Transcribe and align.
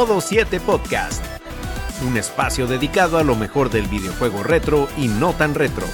Modo 0.00 0.22
7 0.22 0.60
Podcast, 0.60 1.22
un 2.08 2.16
espacio 2.16 2.66
dedicado 2.66 3.18
a 3.18 3.22
lo 3.22 3.36
mejor 3.36 3.68
del 3.68 3.86
videojuego 3.86 4.42
retro 4.42 4.88
y 4.96 5.08
no 5.08 5.34
tan 5.34 5.54
retro. 5.54 5.84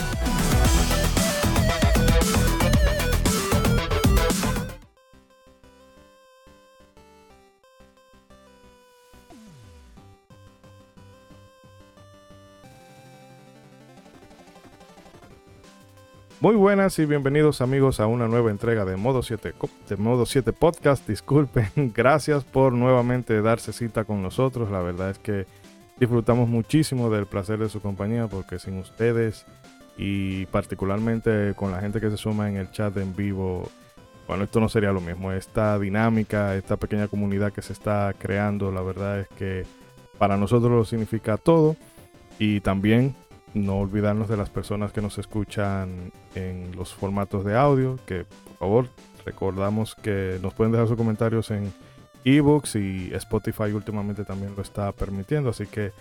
Muy 16.47 16.55
buenas 16.55 16.97
y 17.01 17.07
bienvenidos 17.07 17.61
amigos 17.61 17.99
a 17.99 18.07
una 18.07 18.29
nueva 18.29 18.53
entrega 18.53 18.85
de 18.85 18.95
Modo 18.95 19.25
7, 19.25 19.53
de 19.89 19.97
Modo 19.97 20.27
7 20.27 20.53
Podcast. 20.53 21.05
Disculpen, 21.09 21.67
gracias 21.93 22.45
por 22.45 22.73
nuevamente 22.73 23.43
darse 23.43 23.73
cita 23.73 24.05
con 24.05 24.23
nosotros. 24.23 24.71
La 24.71 24.79
verdad 24.79 25.11
es 25.11 25.19
que 25.19 25.45
disfrutamos 25.99 26.49
muchísimo 26.49 27.11
del 27.11 27.27
placer 27.27 27.59
de 27.59 27.69
su 27.69 27.81
compañía 27.81 28.29
porque 28.29 28.61
sin 28.61 28.79
ustedes 28.79 29.45
y 29.99 30.47
particularmente 30.47 31.53
con 31.57 31.73
la 31.73 31.81
gente 31.81 32.01
que 32.01 32.11
se 32.11 32.17
suma 32.17 32.49
en 32.49 32.59
el 32.59 32.71
chat 32.71 32.97
en 32.97 33.17
vivo, 33.17 33.69
bueno, 34.29 34.45
esto 34.45 34.61
no 34.61 34.69
sería 34.69 34.93
lo 34.93 35.01
mismo. 35.01 35.33
Esta 35.33 35.77
dinámica, 35.81 36.55
esta 36.55 36.77
pequeña 36.77 37.09
comunidad 37.09 37.53
que 37.53 37.63
se 37.63 37.73
está 37.73 38.15
creando, 38.17 38.71
la 38.71 38.83
verdad 38.83 39.19
es 39.19 39.29
que 39.37 39.65
para 40.17 40.37
nosotros 40.37 40.71
lo 40.71 40.85
significa 40.85 41.39
todo. 41.39 41.75
Y 42.39 42.61
también 42.61 43.17
no 43.57 43.79
olvidarnos 43.79 44.29
de 44.29 44.37
las 44.37 44.51
personas 44.51 44.93
que 44.93 45.01
nos 45.01 45.19
escuchan 45.19 46.13
en 46.35 46.77
los 46.77 46.95
formatos 46.95 47.45
de 47.45 47.57
audio, 47.57 47.99
que 48.07 48.25
por 48.25 48.57
favor 48.59 48.89
recordamos 49.25 49.95
que 49.95 50.39
nos 50.43 50.55
pueden 50.55 50.73
dejar 50.73 50.89
sus 50.89 50.97
comentarios 50.97 51.51
en 51.51 51.73
ebooks 52.25 52.77
y 52.77 53.11
Spotify 53.15 53.73
últimamente 53.73 54.25
también 54.25 54.53
lo 54.55 54.63
está 54.63 54.93
permitiendo, 54.93 55.51
así 55.51 55.67
que 55.67 55.93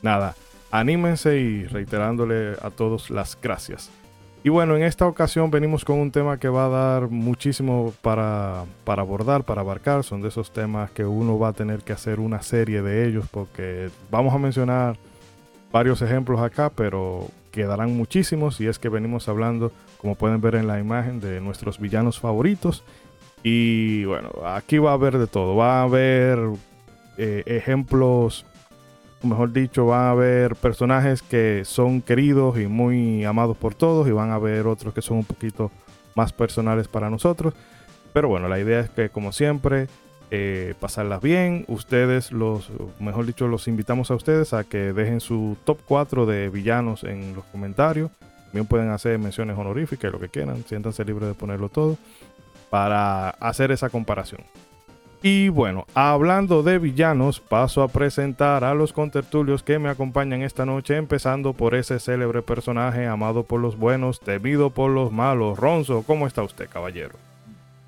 nada, 0.00 0.34
anímense 0.70 1.38
y 1.38 1.64
reiterándole 1.64 2.56
a 2.62 2.70
todos 2.70 3.10
las 3.10 3.38
gracias. 3.40 3.90
Y 4.44 4.48
bueno, 4.48 4.74
en 4.74 4.82
esta 4.82 5.06
ocasión 5.06 5.52
venimos 5.52 5.84
con 5.84 6.00
un 6.00 6.10
tema 6.10 6.38
que 6.38 6.48
va 6.48 6.66
a 6.66 6.68
dar 6.68 7.08
muchísimo 7.08 7.92
para, 8.02 8.64
para 8.82 9.02
abordar, 9.02 9.44
para 9.44 9.60
abarcar. 9.60 10.02
Son 10.02 10.20
de 10.20 10.30
esos 10.30 10.50
temas 10.50 10.90
que 10.90 11.04
uno 11.04 11.38
va 11.38 11.48
a 11.48 11.52
tener 11.52 11.82
que 11.84 11.92
hacer 11.92 12.18
una 12.18 12.42
serie 12.42 12.82
de 12.82 13.06
ellos 13.06 13.26
porque 13.30 13.88
vamos 14.10 14.34
a 14.34 14.38
mencionar 14.38 14.96
varios 15.72 16.02
ejemplos 16.02 16.40
acá, 16.40 16.70
pero 16.70 17.28
quedarán 17.50 17.96
muchísimos 17.96 18.60
y 18.60 18.66
es 18.66 18.78
que 18.78 18.88
venimos 18.88 19.28
hablando, 19.28 19.72
como 19.98 20.14
pueden 20.14 20.40
ver 20.40 20.54
en 20.54 20.66
la 20.66 20.78
imagen, 20.78 21.20
de 21.20 21.40
nuestros 21.40 21.78
villanos 21.78 22.20
favoritos. 22.20 22.84
Y 23.42 24.04
bueno, 24.04 24.30
aquí 24.46 24.78
va 24.78 24.90
a 24.90 24.94
haber 24.94 25.18
de 25.18 25.26
todo. 25.26 25.56
Va 25.56 25.80
a 25.80 25.82
haber 25.82 26.38
eh, 27.18 27.42
ejemplos, 27.46 28.46
mejor 29.22 29.52
dicho, 29.52 29.86
va 29.86 30.08
a 30.08 30.10
haber 30.12 30.56
personajes 30.56 31.22
que 31.22 31.62
son 31.64 32.02
queridos 32.02 32.58
y 32.58 32.66
muy 32.66 33.24
amados 33.24 33.56
por 33.56 33.74
todos 33.74 34.06
y 34.08 34.12
van 34.12 34.30
a 34.30 34.34
haber 34.34 34.66
otros 34.66 34.94
que 34.94 35.02
son 35.02 35.18
un 35.18 35.24
poquito 35.24 35.70
más 36.14 36.32
personales 36.32 36.88
para 36.88 37.10
nosotros. 37.10 37.54
Pero 38.12 38.28
bueno, 38.28 38.48
la 38.48 38.60
idea 38.60 38.80
es 38.80 38.90
que 38.90 39.08
como 39.08 39.32
siempre 39.32 39.88
eh, 40.34 40.72
pasarlas 40.80 41.20
bien. 41.20 41.66
Ustedes, 41.68 42.32
los, 42.32 42.70
mejor 42.98 43.26
dicho, 43.26 43.48
los 43.48 43.68
invitamos 43.68 44.10
a 44.10 44.14
ustedes 44.14 44.54
a 44.54 44.64
que 44.64 44.94
dejen 44.94 45.20
su 45.20 45.58
top 45.64 45.80
4 45.84 46.24
de 46.24 46.48
villanos 46.48 47.04
en 47.04 47.34
los 47.34 47.44
comentarios. 47.44 48.10
También 48.46 48.64
pueden 48.64 48.88
hacer 48.88 49.18
menciones 49.18 49.58
honoríficas, 49.58 50.10
lo 50.10 50.18
que 50.18 50.30
quieran. 50.30 50.64
Siéntanse 50.66 51.04
libres 51.04 51.28
de 51.28 51.34
ponerlo 51.34 51.68
todo 51.68 51.98
para 52.70 53.28
hacer 53.28 53.72
esa 53.72 53.90
comparación. 53.90 54.40
Y 55.22 55.50
bueno, 55.50 55.84
hablando 55.92 56.62
de 56.62 56.78
villanos, 56.78 57.38
paso 57.38 57.82
a 57.82 57.88
presentar 57.88 58.64
a 58.64 58.72
los 58.72 58.94
contertulios 58.94 59.62
que 59.62 59.78
me 59.78 59.90
acompañan 59.90 60.40
esta 60.40 60.64
noche, 60.64 60.96
empezando 60.96 61.52
por 61.52 61.74
ese 61.74 62.00
célebre 62.00 62.40
personaje 62.40 63.06
amado 63.06 63.42
por 63.42 63.60
los 63.60 63.76
buenos, 63.76 64.18
temido 64.18 64.70
por 64.70 64.90
los 64.90 65.12
malos. 65.12 65.58
Ronzo, 65.58 66.04
¿cómo 66.06 66.26
está 66.26 66.42
usted, 66.42 66.70
caballero? 66.70 67.31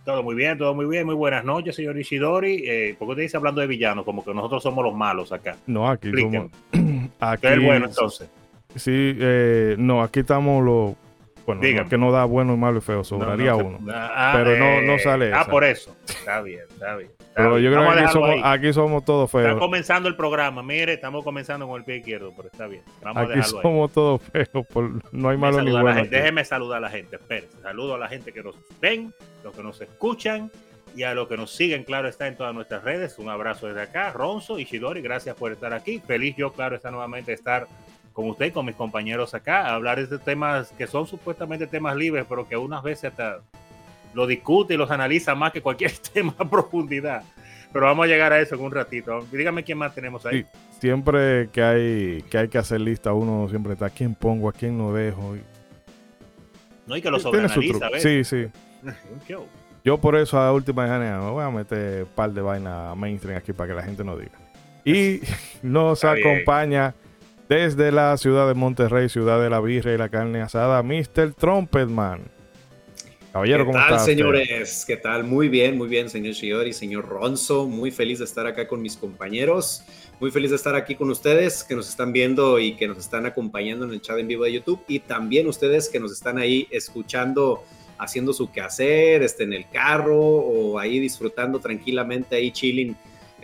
Todo 0.04 0.22
muy 0.22 0.34
bien, 0.34 0.59
todo 0.59 0.75
muy 0.75 0.84
bien. 0.87 1.06
Muy 1.06 1.15
buenas 1.15 1.44
noches, 1.44 1.75
señor 1.75 1.98
Ishidori. 1.98 2.62
Eh, 2.66 2.97
¿Por 2.98 3.09
qué 3.09 3.12
usted 3.12 3.22
dice 3.22 3.37
hablando 3.38 3.62
de 3.62 3.66
villanos? 3.66 4.04
Como 4.04 4.22
que 4.22 4.34
nosotros 4.34 4.62
somos 4.62 4.84
los 4.84 4.94
malos 4.94 5.32
acá. 5.32 5.56
No, 5.66 5.88
aquí 5.88 6.10
somos. 6.12 6.50
Aquí, 7.20 7.47
es 7.47 7.62
bueno 7.62 7.87
entonces. 7.87 8.28
Sí, 8.76 9.16
eh, 9.19 9.76
no, 9.78 10.03
aquí 10.03 10.20
estamos 10.20 10.62
los. 10.65 10.94
Bueno, 11.47 11.88
que 11.88 11.98
no 11.98 12.10
da 12.10 12.25
bueno, 12.25 12.56
malo 12.56 12.78
y 12.78 12.81
feo, 12.81 13.04
sobraría 13.04 13.54
uno. 13.54 13.78
Ah, 13.91 14.32
pero 14.34 14.56
no, 14.59 14.81
no 14.82 14.94
eh, 14.94 14.98
sale 14.98 15.32
Ah, 15.32 15.47
por 15.47 15.62
eso. 15.65 15.94
Está 16.06 16.41
bien, 16.41 16.62
está 16.71 16.97
bien. 16.97 17.10
Pero 17.34 17.59
yo 17.59 17.71
creo 17.71 17.83
que 17.83 18.00
aquí 18.00 18.12
somos, 18.12 18.31
aquí 18.43 18.72
somos, 18.72 19.05
todos 19.05 19.31
feos. 19.31 19.47
Está 19.47 19.59
comenzando 19.59 20.09
el 20.09 20.17
programa. 20.17 20.62
Mire, 20.62 20.95
estamos 20.95 21.25
comenzando 21.25 21.67
con 21.67 21.78
el 21.78 21.84
pie 21.84 21.97
izquierdo, 21.97 22.33
pero 22.37 22.49
está 22.49 22.67
bien. 22.67 22.83
Vamos 23.03 23.31
aquí 23.31 23.43
somos 23.43 23.93
todos 23.93 24.22
feos. 24.22 24.67
no 25.12 25.28
hay 25.28 25.37
malo 25.37 25.62
ni 25.62 25.72
bueno. 25.72 26.05
Déjeme 26.05 26.45
saludar 26.45 26.78
a 26.78 26.81
la 26.83 26.91
gente. 26.91 27.17
Espérense. 27.17 27.61
Saludo 27.62 27.95
a 27.95 27.99
la 27.99 28.09
gente 28.09 28.33
que 28.33 28.43
nos 28.43 28.56
ven 28.81 29.12
los 29.43 29.55
que 29.55 29.62
nos 29.62 29.81
escuchan 29.81 30.50
y 30.97 31.03
a 31.03 31.15
los 31.15 31.28
que 31.28 31.37
nos 31.37 31.50
siguen, 31.50 31.84
claro, 31.84 32.09
está 32.09 32.28
en 32.28 32.37
todas 32.37 32.55
nuestras 32.55 32.84
redes. 32.84 33.19
Un 33.19 33.28
abrazo 33.28 33.66
desde 33.66 33.83
acá, 33.83 34.12
Ronzo 34.12 34.59
y 34.59 34.65
Shidori, 34.65 35.03
gracias 35.03 35.34
por 35.37 35.53
estar 35.53 35.72
aquí. 35.72 36.01
Feliz 36.01 36.37
yo, 36.37 36.53
claro, 36.53 36.77
está 36.77 36.91
nuevamente 36.91 37.33
estar 37.33 37.66
con 38.12 38.28
usted 38.31 38.47
y 38.47 38.51
con 38.53 38.65
mis 38.65 38.77
compañeros 38.77 39.34
acá, 39.34 39.66
a 39.66 39.75
hablar 39.75 40.06
de 40.06 40.19
temas 40.19 40.72
que 40.78 40.87
son 40.87 41.06
supuestamente 41.06 41.66
temas 41.66 41.97
libres, 41.97 42.25
pero 42.28 42.49
que 42.49 42.56
unas 42.56 42.83
veces 42.83 43.11
hasta 43.11 43.41
lo 44.15 44.27
discute 44.27 44.75
y 44.75 44.77
los 44.77 44.91
analiza 44.91 45.35
más 45.35 45.53
que 45.53 45.61
cualquier 45.61 45.93
tema 46.13 46.35
a 46.39 46.49
profundidad. 46.49 47.23
Pero 47.73 47.87
vamos 47.87 48.05
a 48.05 48.09
llegar 48.09 48.33
a 48.33 48.41
eso 48.41 48.55
en 48.55 48.61
un 48.61 48.71
ratito. 48.71 49.27
Dígame 49.33 49.65
quién 49.65 49.79
más 49.79 49.95
tenemos 49.95 50.25
ahí. 50.27 50.47
siempre 50.79 51.49
que 51.51 51.63
hay, 51.63 52.23
que 52.31 52.39
hay 52.39 52.49
que 52.49 52.59
hacer 52.59 52.81
lista, 52.81 53.13
uno 53.13 53.49
siempre 53.49 53.73
está 53.73 53.87
a 53.87 53.91
quién 53.91 54.15
pongo, 54.15 54.49
a 54.49 54.53
quién 54.53 54.79
no 54.79 54.93
dejo. 54.93 55.37
No, 56.87 56.95
hay 56.95 57.03
que 57.03 57.11
lo 57.11 57.19
sobreanaliza, 57.19 57.89
Sí, 57.99 58.23
sí. 58.25 58.47
Yo 59.85 59.99
por 59.99 60.17
eso 60.17 60.39
a 60.39 60.51
última 60.53 60.87
me 60.99 61.31
voy 61.31 61.45
a 61.45 61.51
meter 61.51 62.05
un 62.05 62.09
par 62.09 62.33
de 62.33 62.41
vainas 62.41 62.97
mainstream 62.97 63.37
aquí 63.37 63.53
para 63.53 63.69
que 63.69 63.75
la 63.75 63.83
gente 63.83 64.03
no 64.03 64.17
diga. 64.17 64.39
Y 64.85 65.21
nos 65.63 66.05
acompaña 66.05 66.95
desde 67.49 67.93
la 67.93 68.17
ciudad 68.17 68.47
de 68.47 68.55
Monterrey, 68.55 69.09
ciudad 69.09 69.41
de 69.43 69.51
la 69.51 69.61
birra 69.61 69.93
y 69.93 69.99
la 69.99 70.09
carne 70.09 70.41
asada, 70.41 70.83
Mr. 70.83 71.35
Trumpetman. 71.35 72.21
Caballero, 73.34 73.67
¿cómo 73.67 73.77
¿Qué 73.77 73.84
tal, 73.89 73.99
señores? 73.99 74.84
¿Qué 74.87 74.97
tal? 74.97 75.25
Muy 75.25 75.49
bien, 75.49 75.77
muy 75.77 75.89
bien, 75.89 76.09
señor 76.09 76.34
Shiori, 76.34 76.72
señor 76.72 77.09
Ronzo. 77.09 77.67
Muy 77.67 77.91
feliz 77.91 78.21
de 78.21 78.27
estar 78.27 78.47
acá 78.47 78.69
con 78.69 78.81
mis 78.81 78.97
compañeros. 78.97 79.83
Muy 80.21 80.31
feliz 80.31 80.50
de 80.50 80.56
estar 80.56 80.77
aquí 80.77 80.95
con 80.95 81.11
ustedes 81.11 81.65
que 81.65 81.75
nos 81.75 81.89
están 81.89 82.12
viendo 82.12 82.61
y 82.61 82.77
que 82.77 82.87
nos 82.87 82.97
están 82.97 83.27
acompañando 83.27 83.87
en 83.87 83.91
el 83.91 84.00
chat 84.00 84.19
en 84.19 84.28
vivo 84.28 84.45
de 84.45 84.53
YouTube. 84.53 84.84
Y 84.87 85.00
también 85.00 85.49
ustedes 85.49 85.89
que 85.89 85.99
nos 85.99 86.12
están 86.12 86.39
ahí 86.39 86.69
escuchando 86.71 87.65
haciendo 87.99 88.33
su 88.33 88.53
quehacer, 88.53 89.25
este, 89.25 89.43
en 89.43 89.53
el 89.53 89.69
carro 89.69 90.16
o 90.16 90.78
ahí 90.78 91.01
disfrutando 91.01 91.59
tranquilamente, 91.59 92.37
ahí 92.37 92.53
chilling, 92.53 92.95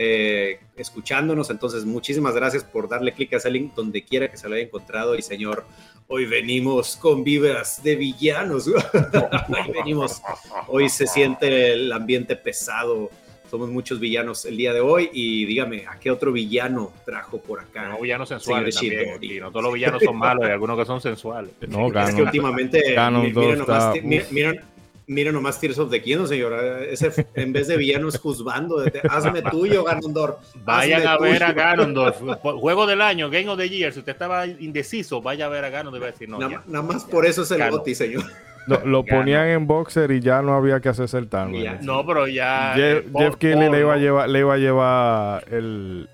eh, 0.03 0.61
escuchándonos. 0.77 1.50
Entonces, 1.50 1.84
muchísimas 1.84 2.34
gracias 2.34 2.65
por 2.65 2.88
darle 2.88 3.12
clic 3.12 3.34
a 3.34 3.37
ese 3.37 3.50
link 3.50 3.75
donde 3.75 4.03
quiera 4.03 4.31
que 4.31 4.38
se 4.38 4.49
lo 4.49 4.55
haya 4.55 4.65
encontrado. 4.65 5.15
Y 5.15 5.21
señor, 5.21 5.66
hoy 6.09 6.25
venimos 6.25 6.97
con 6.97 7.22
vibras 7.22 7.83
de 7.83 7.97
villanos. 7.97 8.66
hoy 8.66 9.72
venimos, 9.75 10.22
hoy 10.69 10.89
se 10.89 11.06
siente 11.06 11.75
el 11.75 11.93
ambiente 11.93 12.34
pesado 12.34 13.10
somos 13.50 13.69
muchos 13.69 13.99
villanos 13.99 14.44
el 14.44 14.56
día 14.56 14.72
de 14.72 14.81
hoy 14.81 15.10
y 15.12 15.44
dígame, 15.44 15.84
¿a 15.84 15.99
qué 15.99 16.09
otro 16.12 16.31
villano 16.31 16.93
trajo 17.05 17.39
por 17.39 17.59
acá? 17.59 17.89
No, 17.89 17.99
villanos 17.99 18.28
sensuales 18.28 18.77
también, 18.77 19.19
y 19.21 19.41
no 19.41 19.50
todos 19.50 19.65
los 19.65 19.75
villanos 19.75 20.00
son 20.05 20.16
malos, 20.16 20.44
hay 20.44 20.53
algunos 20.53 20.78
que 20.78 20.84
son 20.84 21.00
sensuales. 21.00 21.50
No, 21.66 21.89
es 21.89 22.15
que 22.15 22.22
últimamente, 22.22 22.80
miren, 22.97 23.59
nomás, 23.59 23.95
miren, 24.04 24.27
miren, 24.30 24.60
nomás 25.33 25.60
Tears 25.60 25.78
of 25.78 25.91
the 25.91 26.01
Kingdom, 26.01 26.27
señor. 26.27 26.53
Ese, 26.89 27.27
en 27.34 27.53
vez 27.53 27.68
de 27.68 27.77
villanos 27.77 28.18
juzgando, 28.18 28.84
hazme 29.10 29.42
tuyo, 29.42 29.84
Ganondorf. 29.84 30.36
Vayan 30.65 31.07
a 31.07 31.18
ver 31.18 31.42
a 31.42 31.53
Ganondorf. 31.53 32.21
Juego 32.42 32.86
del 32.86 33.03
año, 33.03 33.28
Game 33.30 33.48
of 33.48 33.59
the 33.59 33.68
Year. 33.68 33.92
Si 33.92 33.98
usted 33.98 34.12
estaba 34.12 34.47
indeciso, 34.47 35.21
vaya 35.21 35.47
a 35.47 35.48
ver 35.48 35.65
a 35.65 35.71
Ganondorf 35.71 36.04
decir 36.04 36.28
no. 36.28 36.39
Nada, 36.39 36.62
nada 36.66 36.84
más 36.84 37.04
por 37.04 37.27
eso 37.27 37.42
es 37.42 37.51
el 37.51 37.71
Goti, 37.71 37.95
señor. 37.95 38.24
Lo, 38.84 39.04
ponían 39.04 39.48
en 39.48 39.66
boxer 39.66 40.10
y 40.12 40.21
ya 40.21 40.42
no 40.42 40.54
había 40.54 40.80
que 40.80 40.91
hacer 40.91 41.27
tan 41.27 41.53
No, 41.83 42.06
pero 42.06 42.28
ya. 42.28 42.74
Jeff, 42.77 43.04
eh, 43.41 43.56
le 43.56 43.80
iba 43.80 43.95
a 43.95 43.97
llevar, 43.97 44.28
le 44.28 44.39
iba 44.39 44.54
a 44.54 44.59
llevar 44.59 45.45
el, 45.51 46.09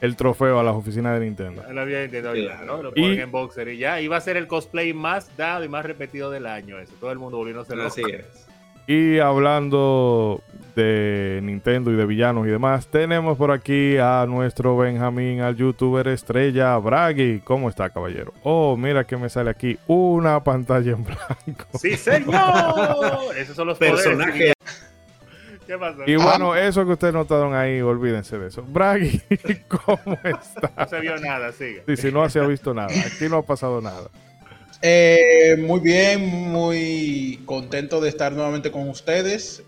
el 0.00 0.16
trofeo 0.16 0.58
a 0.58 0.62
las 0.62 0.74
oficinas 0.74 1.18
de 1.18 1.24
Nintendo. 1.24 1.62
Lo 1.70 1.80
había 1.80 2.04
intentado 2.04 2.34
ya, 2.36 2.62
¿no? 2.64 2.82
Lo 2.82 2.92
ponen 2.92 3.20
en 3.20 3.30
boxer 3.30 3.68
y 3.68 3.78
ya. 3.78 4.00
Iba 4.00 4.16
a 4.16 4.20
ser 4.20 4.36
el 4.36 4.46
cosplay 4.46 4.92
más 4.92 5.34
dado 5.36 5.64
y 5.64 5.68
más 5.68 5.84
repetido 5.84 6.30
del 6.30 6.46
año. 6.46 6.78
Eso. 6.78 6.94
Todo 7.00 7.12
el 7.12 7.18
mundo 7.18 7.38
volviendo 7.38 7.60
a 7.60 7.62
hacerlo. 7.64 7.86
Así 7.86 8.02
es. 8.08 8.46
Y 8.88 9.18
hablando 9.18 10.42
de 10.76 11.40
Nintendo 11.42 11.90
y 11.90 11.96
de 11.96 12.06
villanos 12.06 12.46
y 12.46 12.50
demás, 12.50 12.86
tenemos 12.86 13.36
por 13.36 13.50
aquí 13.50 13.96
a 13.96 14.24
nuestro 14.28 14.76
Benjamín, 14.76 15.40
al 15.40 15.56
youtuber 15.56 16.06
estrella 16.06 16.76
Bragi. 16.78 17.40
¿Cómo 17.42 17.68
está, 17.68 17.90
caballero? 17.90 18.32
Oh, 18.44 18.76
mira 18.76 19.04
que 19.04 19.16
me 19.16 19.28
sale 19.28 19.50
aquí 19.50 19.76
una 19.88 20.44
pantalla 20.44 20.92
en 20.92 21.02
blanco. 21.02 21.66
¡Sí, 21.80 21.96
señor! 21.96 23.34
Esos 23.36 23.56
son 23.56 23.66
los 23.66 23.78
personajes. 23.78 24.52
¿Qué 25.66 25.76
pasó? 25.78 26.02
Y 26.06 26.16
bueno, 26.16 26.54
eso 26.54 26.84
que 26.84 26.92
ustedes 26.92 27.14
notaron 27.14 27.54
ahí, 27.54 27.80
olvídense 27.80 28.38
de 28.38 28.48
eso. 28.48 28.62
Bragi, 28.62 29.20
¿cómo 29.68 30.18
está? 30.22 30.72
No 30.76 30.88
se 30.88 31.00
vio 31.00 31.16
nada, 31.18 31.52
sigue. 31.52 31.82
Sí, 31.86 31.96
si 31.96 32.12
no 32.12 32.28
se 32.30 32.38
ha 32.38 32.46
visto 32.46 32.72
nada. 32.72 32.88
Aquí 32.88 33.28
no 33.28 33.38
ha 33.38 33.42
pasado 33.42 33.80
nada. 33.80 34.08
Eh, 34.82 35.56
muy 35.58 35.80
bien, 35.80 36.24
muy 36.24 37.40
contento 37.46 38.00
de 38.00 38.08
estar 38.08 38.32
nuevamente 38.32 38.70
con 38.70 38.88
ustedes. 38.88 39.62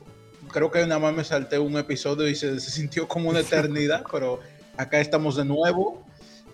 Creo 0.52 0.70
que 0.70 0.80
nada 0.80 0.98
más 0.98 1.14
me 1.14 1.24
salté 1.24 1.58
un 1.58 1.76
episodio 1.76 2.28
y 2.28 2.34
se, 2.34 2.60
sintió 2.60 3.08
como 3.08 3.30
una 3.30 3.40
eternidad, 3.40 4.04
pero 4.12 4.40
acá 4.76 5.00
estamos 5.00 5.36
de 5.36 5.44
nuevo 5.44 6.04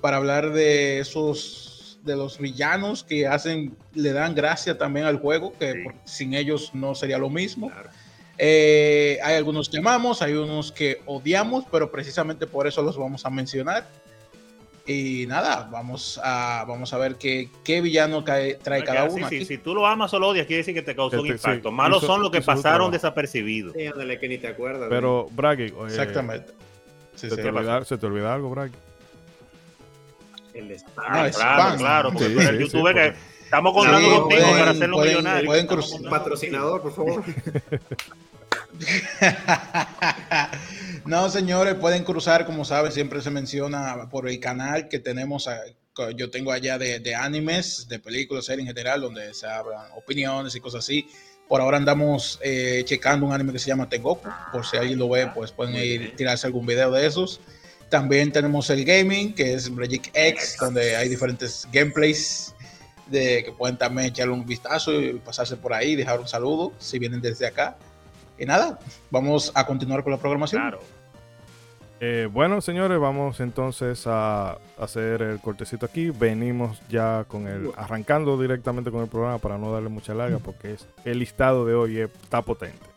para 0.00 0.16
hablar 0.16 0.52
de 0.52 1.00
esos 1.00 1.98
de 2.04 2.16
los 2.16 2.38
villanos 2.38 3.02
que 3.02 3.26
hacen 3.26 3.76
le 3.94 4.12
dan 4.12 4.34
gracia 4.34 4.76
también 4.76 5.06
al 5.06 5.18
juego, 5.18 5.54
que 5.58 5.84
sin 6.04 6.34
ellos 6.34 6.70
no 6.74 6.94
sería 6.94 7.18
lo 7.18 7.30
mismo. 7.30 7.70
Eh, 8.38 9.18
hay 9.22 9.36
algunos 9.36 9.68
que 9.68 9.78
amamos, 9.78 10.22
hay 10.22 10.34
unos 10.34 10.72
que 10.72 11.00
odiamos, 11.06 11.64
pero 11.70 11.90
precisamente 11.90 12.46
por 12.46 12.66
eso 12.66 12.82
los 12.82 12.96
vamos 12.96 13.24
a 13.24 13.30
mencionar. 13.30 13.86
Y 14.86 15.24
nada, 15.28 15.66
vamos 15.72 16.20
a, 16.22 16.64
vamos 16.68 16.92
a 16.92 16.98
ver 16.98 17.16
qué, 17.16 17.48
qué 17.64 17.80
villano 17.80 18.22
trae 18.22 18.58
cada 18.84 19.04
uno. 19.04 19.28
Si 19.28 19.56
tú 19.58 19.74
lo 19.74 19.86
amas 19.86 20.12
o 20.12 20.18
lo 20.18 20.28
odias, 20.28 20.46
quiere 20.46 20.58
decir 20.58 20.74
que 20.74 20.82
te 20.82 20.94
causó 20.94 21.22
un 21.22 21.28
impacto. 21.28 21.72
Malos 21.72 22.02
son 22.02 22.20
los 22.20 22.30
que 22.30 22.42
pasaron 22.42 22.90
desapercibidos. 22.90 23.72
Sí, 23.74 23.86
ándale, 23.86 24.18
que 24.18 24.28
ni 24.28 24.36
te 24.36 24.48
acuerdas. 24.48 24.88
Pero, 24.90 25.28
Bragi, 25.30 25.72
exactamente. 25.86 26.52
¿se, 27.14 27.28
te 27.28 27.48
olvida, 27.48 27.84
¿Se 27.84 27.96
te 27.96 28.06
olvida 28.06 28.34
algo, 28.34 28.50
Bragi? 28.50 28.74
El 30.52 30.70
spam. 30.72 31.04
Ah, 31.08 31.30
claro, 31.34 31.76
claro, 31.78 32.12
porque 32.12 32.28
sí, 32.28 32.38
el 32.38 32.58
youtuber 32.58 32.94
que 32.94 33.14
estamos 33.44 33.72
contando 33.72 34.22
contigo 34.22 34.50
para 34.50 34.70
hacerlo 34.70 35.00
millonario. 35.00 35.46
Pueden 35.46 35.66
patrocinador, 36.10 36.82
por 36.82 36.94
favor. 36.94 37.24
no, 41.04 41.30
señores, 41.30 41.74
pueden 41.74 42.04
cruzar, 42.04 42.46
como 42.46 42.64
saben, 42.64 42.92
siempre 42.92 43.20
se 43.20 43.30
menciona 43.30 44.08
por 44.10 44.28
el 44.28 44.38
canal 44.40 44.88
que 44.88 44.98
tenemos, 44.98 45.48
yo 46.16 46.30
tengo 46.30 46.52
allá 46.52 46.78
de, 46.78 47.14
animes, 47.14 47.86
de 47.88 47.98
películas, 47.98 48.46
series 48.46 48.68
en 48.68 48.74
general, 48.74 49.00
donde 49.00 49.34
se 49.34 49.46
hablan 49.46 49.86
opiniones 49.96 50.54
y 50.54 50.60
cosas 50.60 50.84
así. 50.84 51.08
Por 51.48 51.60
ahora 51.60 51.76
andamos 51.76 52.40
eh, 52.42 52.82
checando 52.86 53.26
un 53.26 53.32
anime 53.32 53.52
que 53.52 53.58
se 53.58 53.68
llama 53.68 53.88
Tengoku, 53.88 54.28
por 54.50 54.66
si 54.66 54.78
alguien 54.78 54.98
lo 54.98 55.10
ve, 55.10 55.30
pues 55.34 55.52
pueden 55.52 55.76
ir 55.76 56.16
tirarse 56.16 56.46
algún 56.46 56.66
video 56.66 56.90
de 56.90 57.06
esos. 57.06 57.40
También 57.90 58.32
tenemos 58.32 58.70
el 58.70 58.84
gaming, 58.84 59.34
que 59.34 59.52
es 59.52 59.70
Magic 59.70 60.10
X, 60.14 60.56
donde 60.58 60.96
hay 60.96 61.08
diferentes 61.08 61.68
gameplays 61.70 62.53
de 63.06 63.44
que 63.44 63.52
pueden 63.52 63.76
también 63.76 64.08
echarle 64.08 64.32
un 64.32 64.46
vistazo 64.46 64.92
y 65.00 65.14
pasarse 65.14 65.56
por 65.56 65.72
ahí, 65.72 65.94
dejar 65.94 66.20
un 66.20 66.28
saludo 66.28 66.72
si 66.78 66.98
vienen 66.98 67.20
desde 67.20 67.46
acá. 67.46 67.76
Y 68.38 68.46
nada, 68.46 68.78
vamos 69.10 69.52
a 69.54 69.66
continuar 69.66 70.02
con 70.02 70.12
la 70.12 70.18
programación. 70.18 70.62
Claro. 70.62 70.80
Eh, 72.00 72.28
bueno, 72.30 72.60
señores, 72.60 72.98
vamos 72.98 73.40
entonces 73.40 74.06
a 74.06 74.58
hacer 74.78 75.22
el 75.22 75.40
cortecito 75.40 75.86
aquí. 75.86 76.10
Venimos 76.10 76.80
ya 76.88 77.24
con 77.28 77.46
el 77.46 77.70
arrancando 77.76 78.40
directamente 78.40 78.90
con 78.90 79.02
el 79.02 79.08
programa 79.08 79.38
para 79.38 79.56
no 79.58 79.72
darle 79.72 79.88
mucha 79.88 80.12
larga 80.12 80.38
porque 80.38 80.72
es, 80.72 80.86
el 81.04 81.20
listado 81.20 81.64
de 81.64 81.74
hoy 81.74 82.00
está 82.00 82.42
potente. 82.42 82.93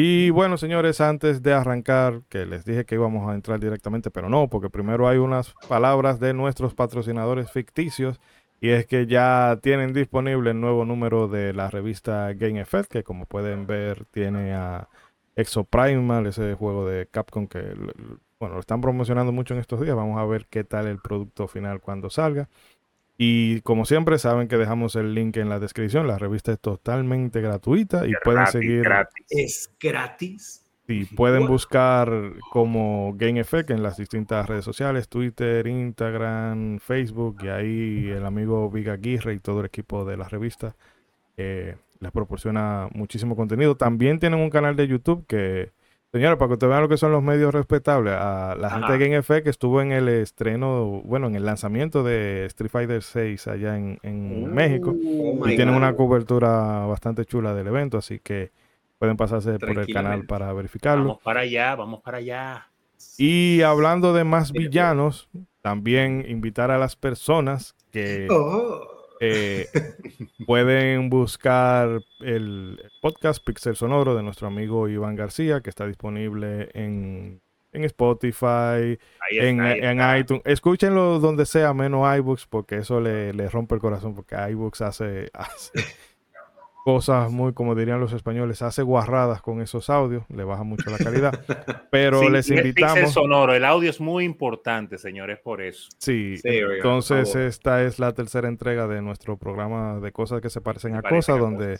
Y 0.00 0.30
bueno, 0.30 0.58
señores, 0.58 1.00
antes 1.00 1.42
de 1.42 1.52
arrancar, 1.52 2.22
que 2.28 2.46
les 2.46 2.64
dije 2.64 2.84
que 2.84 2.94
íbamos 2.94 3.28
a 3.28 3.34
entrar 3.34 3.58
directamente, 3.58 4.12
pero 4.12 4.28
no, 4.28 4.48
porque 4.48 4.70
primero 4.70 5.08
hay 5.08 5.18
unas 5.18 5.54
palabras 5.68 6.20
de 6.20 6.34
nuestros 6.34 6.72
patrocinadores 6.72 7.50
ficticios 7.50 8.20
y 8.60 8.68
es 8.68 8.86
que 8.86 9.08
ya 9.08 9.58
tienen 9.60 9.92
disponible 9.92 10.52
el 10.52 10.60
nuevo 10.60 10.84
número 10.84 11.26
de 11.26 11.52
la 11.52 11.68
revista 11.68 12.32
Game 12.34 12.60
Effect, 12.60 12.92
que 12.92 13.02
como 13.02 13.26
pueden 13.26 13.66
ver 13.66 14.04
tiene 14.12 14.54
a 14.54 14.88
Exoprimal, 15.34 16.26
ese 16.28 16.54
juego 16.54 16.86
de 16.86 17.08
Capcom 17.08 17.48
que 17.48 17.74
bueno, 18.38 18.54
lo 18.54 18.60
están 18.60 18.80
promocionando 18.80 19.32
mucho 19.32 19.54
en 19.54 19.60
estos 19.60 19.80
días. 19.80 19.96
Vamos 19.96 20.16
a 20.20 20.24
ver 20.26 20.46
qué 20.46 20.62
tal 20.62 20.86
el 20.86 21.00
producto 21.00 21.48
final 21.48 21.80
cuando 21.80 22.08
salga. 22.08 22.48
Y 23.20 23.60
como 23.62 23.84
siempre, 23.84 24.16
saben 24.18 24.46
que 24.46 24.56
dejamos 24.56 24.94
el 24.94 25.12
link 25.12 25.36
en 25.36 25.48
la 25.48 25.58
descripción. 25.58 26.06
La 26.06 26.18
revista 26.18 26.52
es 26.52 26.60
totalmente 26.60 27.40
gratuita 27.40 28.06
y 28.06 28.12
pueden 28.22 28.46
seguir. 28.46 28.88
Es 29.28 29.68
gratis. 29.80 30.64
Sí, 30.86 31.04
pueden 31.04 31.46
buscar 31.46 32.10
como 32.50 33.12
Game 33.16 33.40
Effect 33.40 33.70
en 33.70 33.82
las 33.82 33.98
distintas 33.98 34.46
redes 34.46 34.64
sociales, 34.64 35.08
Twitter, 35.08 35.66
Instagram, 35.66 36.78
Facebook, 36.78 37.38
y 37.42 37.48
ahí 37.48 38.08
el 38.08 38.24
amigo 38.24 38.70
Viga 38.70 38.94
Aguirre 38.94 39.34
y 39.34 39.40
todo 39.40 39.60
el 39.60 39.66
equipo 39.66 40.06
de 40.06 40.16
la 40.16 40.28
revista 40.28 40.76
eh, 41.36 41.76
les 42.00 42.12
proporciona 42.12 42.88
muchísimo 42.94 43.36
contenido. 43.36 43.76
También 43.76 44.18
tienen 44.18 44.40
un 44.40 44.50
canal 44.50 44.76
de 44.76 44.88
YouTube 44.88 45.26
que, 45.26 45.72
señores, 46.12 46.38
para 46.38 46.48
que 46.48 46.52
ustedes 46.54 46.70
vean 46.70 46.82
lo 46.82 46.88
que 46.88 46.96
son 46.96 47.12
los 47.12 47.22
medios 47.22 47.52
respetables, 47.52 48.14
a 48.14 48.54
la 48.58 48.70
gente 48.70 48.92
de 48.92 48.98
Game 48.98 49.16
Effect 49.16 49.44
que 49.44 49.50
estuvo 49.50 49.80
en 49.80 49.92
el 49.92 50.08
estreno, 50.08 51.02
bueno, 51.04 51.26
en 51.26 51.34
el 51.34 51.44
lanzamiento 51.44 52.02
de 52.02 52.46
Street 52.46 52.70
Fighter 52.70 53.02
6 53.02 53.46
allá 53.48 53.76
en, 53.76 53.98
en 54.02 54.52
México, 54.52 54.94
oh 54.94 55.48
y 55.48 55.56
tienen 55.56 55.74
una 55.74 55.94
cobertura 55.94 56.86
bastante 56.86 57.24
chula 57.24 57.54
del 57.54 57.66
evento, 57.66 57.98
así 57.98 58.18
que 58.18 58.52
Pueden 58.98 59.16
pasarse 59.16 59.58
por 59.60 59.78
el 59.78 59.92
canal 59.92 60.26
para 60.26 60.52
verificarlo. 60.52 61.04
Vamos 61.04 61.22
para 61.22 61.40
allá, 61.40 61.76
vamos 61.76 62.00
para 62.02 62.18
allá. 62.18 62.68
Y 63.16 63.62
hablando 63.62 64.12
de 64.12 64.24
más 64.24 64.50
villanos, 64.50 65.28
también 65.62 66.24
invitar 66.28 66.72
a 66.72 66.78
las 66.78 66.96
personas 66.96 67.76
que 67.92 68.26
oh. 68.28 68.97
Eh, 69.20 69.68
pueden 70.46 71.10
buscar 71.10 72.00
el 72.20 72.80
podcast 73.00 73.44
Pixel 73.44 73.76
Sonoro 73.76 74.14
de 74.14 74.22
nuestro 74.22 74.46
amigo 74.46 74.88
Iván 74.88 75.16
García, 75.16 75.60
que 75.60 75.70
está 75.70 75.86
disponible 75.86 76.70
en, 76.74 77.40
Spotify, 77.72 78.98
en, 79.30 80.18
iTunes. 80.18 80.42
Escúchenlo 80.44 81.18
donde 81.18 81.46
sea, 81.46 81.74
menos 81.74 82.16
iBooks, 82.18 82.46
porque 82.46 82.76
eso 82.76 83.00
le, 83.00 83.32
rompe 83.48 83.74
el 83.74 83.80
corazón, 83.80 84.14
porque 84.14 84.36
iBooks 84.50 84.80
hace, 84.82 85.30
hace 85.34 85.72
cosas 86.84 87.30
muy, 87.30 87.52
como 87.52 87.74
dirían 87.74 88.00
los 88.00 88.12
españoles, 88.12 88.62
hace 88.62 88.82
guarradas 88.82 89.42
con 89.42 89.60
esos 89.60 89.90
audios, 89.90 90.24
le 90.28 90.44
baja 90.44 90.62
mucho 90.62 90.90
la 90.90 90.98
calidad. 90.98 91.32
Pero 91.90 92.28
les 92.28 92.50
invitamos. 92.50 92.98
El 92.98 93.08
sonoro, 93.08 93.54
el 93.54 93.64
audio 93.64 93.90
es 93.90 94.00
muy 94.00 94.24
importante, 94.24 94.98
señores, 94.98 95.38
por 95.38 95.60
eso. 95.60 95.88
Sí, 95.98 96.36
entonces 96.44 97.34
esta 97.34 97.82
es 97.82 97.98
la 97.98 98.12
tercera 98.12 98.48
entrega 98.48 98.86
de 98.86 99.02
nuestro 99.02 99.36
programa 99.36 100.00
de 100.00 100.12
cosas 100.12 100.40
que 100.40 100.50
se 100.50 100.60
parecen 100.60 100.94
a 100.94 101.02
cosas, 101.02 101.38
donde 101.38 101.78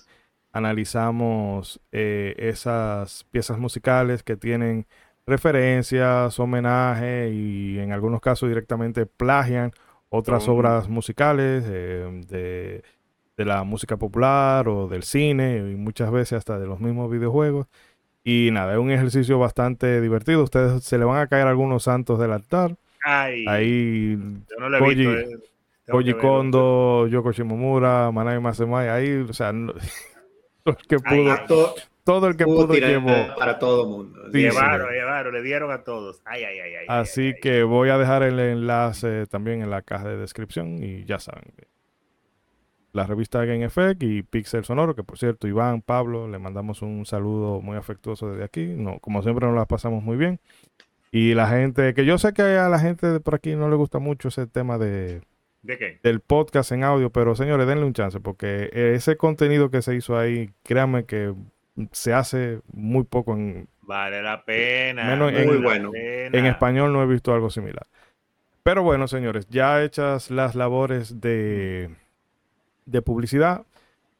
analizamos 0.53 1.81
eh, 1.93 2.35
esas 2.39 3.25
piezas 3.31 3.59
musicales 3.59 4.23
que 4.23 4.37
tienen 4.37 4.87
referencias, 5.27 6.39
homenaje 6.41 7.31
y 7.31 7.79
en 7.79 7.93
algunos 7.93 8.21
casos 8.21 8.49
directamente 8.49 9.07
plagian 9.07 9.73
otras 10.09 10.49
obras 10.49 10.89
musicales 10.89 11.65
eh, 11.67 12.23
de 12.29 12.83
de 13.39 13.45
la 13.45 13.63
música 13.63 13.97
popular 13.97 14.69
o 14.69 14.89
del 14.89 15.05
cine 15.05 15.59
y 15.59 15.77
muchas 15.77 16.11
veces 16.11 16.39
hasta 16.39 16.59
de 16.59 16.67
los 16.67 16.81
mismos 16.81 17.09
videojuegos. 17.09 17.69
Y 18.25 18.51
nada, 18.53 18.73
es 18.73 18.79
un 18.79 18.91
ejercicio 18.91 19.39
bastante 19.39 20.01
divertido. 20.01 20.43
Ustedes 20.43 20.83
se 20.83 20.99
le 20.99 21.05
van 21.05 21.21
a 21.21 21.29
caer 21.29 21.47
algunos 21.47 21.85
santos 21.85 22.19
del 22.19 22.33
altar. 22.33 22.77
ahí 23.05 24.19
yo 24.19 24.69
no 24.69 24.79
Koji, 24.79 25.05
visto, 25.05 26.11
eh. 26.11 26.19
Kondo, 26.21 27.07
Yoko 27.07 27.31
Shimomura, 27.31 28.11
Manami 28.11 28.41
Masemai, 28.41 28.89
ahí, 28.89 29.25
o 29.29 29.33
sea, 29.33 29.53
todo 30.65 30.77
el 30.77 30.87
que 30.89 30.99
pudo, 30.99 31.75
todo 32.03 32.27
el 32.27 32.37
que 32.37 32.45
pudo 32.45 32.75
llevó. 32.75 33.37
Para 33.39 33.59
todo 33.61 33.85
el 33.85 33.89
mundo. 33.89 34.29
llevaron, 34.33 34.91
llevaron, 34.91 35.33
le 35.33 35.43
dieron 35.43 35.71
a 35.71 35.85
todos. 35.85 36.21
Ay, 36.25 36.43
ay, 36.43 36.59
ay, 36.59 36.87
Así 36.89 37.35
que 37.41 37.63
voy 37.63 37.89
a 37.91 37.99
dejar 37.99 38.25
el 38.25 38.41
enlace 38.41 39.27
también 39.27 39.63
en 39.63 39.71
la 39.71 39.83
caja 39.83 40.09
de 40.09 40.17
descripción 40.17 40.83
y 40.83 41.05
ya 41.05 41.21
saben 41.21 41.45
la 42.99 43.07
revista 43.07 43.45
Game 43.45 43.65
Effect 43.65 44.03
y 44.03 44.23
Pixel 44.23 44.65
Sonoro, 44.65 44.95
que 44.95 45.05
por 45.05 45.19
cierto, 45.19 45.49
Iván, 45.49 45.81
Pablo, 45.81 46.29
le 46.29 46.39
mandamos 46.39 46.83
un 46.83 47.07
saludo 47.07 47.61
muy 47.61 47.77
afectuoso 47.77 48.31
desde 48.31 48.45
aquí. 48.45 48.67
No, 48.67 48.99
como 48.99 49.23
siempre 49.23 49.47
nos 49.47 49.57
la 49.57 49.67
pasamos 49.67 50.03
muy 50.03 50.17
bien. 50.17 50.41
Y 51.11 51.35
la 51.35 51.47
gente, 51.49 51.95
que 51.95 52.05
yo 52.05 52.19
sé 52.19 52.35
que 52.35 52.43
a 52.43 52.69
la 52.69 52.79
gente 52.79 53.07
de 53.07 53.21
por 53.21 53.35
aquí 53.35 53.55
no 53.55 53.71
le 53.71 53.77
gusta 53.77 53.99
mucho 53.99 54.29
ese 54.29 54.47
tema 54.47 54.77
de, 54.77 55.23
¿De 55.63 55.79
qué? 55.79 56.01
del 56.03 56.21
podcast 56.21 56.73
en 56.73 56.85
audio, 56.85 57.11
pero 57.11 57.35
señores, 57.35 57.67
denle 57.67 57.87
un 57.87 57.95
chance, 57.95 58.21
porque 58.21 58.69
ese 58.73 59.17
contenido 59.17 59.71
que 59.71 59.81
se 59.81 59.95
hizo 59.95 60.19
ahí, 60.19 60.51
créanme 60.65 61.05
que 61.07 61.33
se 61.93 62.13
hace 62.13 62.61
muy 62.73 63.05
poco 63.05 63.35
en... 63.35 63.69
Vale 63.83 64.21
la 64.21 64.45
pena. 64.45 65.05
Menos 65.05 65.33
en, 65.33 65.63
bueno. 65.63 65.93
En 65.95 66.45
español 66.45 66.93
no 66.93 67.03
he 67.03 67.07
visto 67.07 67.33
algo 67.33 67.49
similar. 67.49 67.87
Pero 68.63 68.83
bueno, 68.83 69.09
señores, 69.09 69.47
ya 69.49 69.83
hechas 69.83 70.31
las 70.31 70.55
labores 70.55 71.23
de 71.23 71.91
de 72.91 73.03
publicidad. 73.03 73.65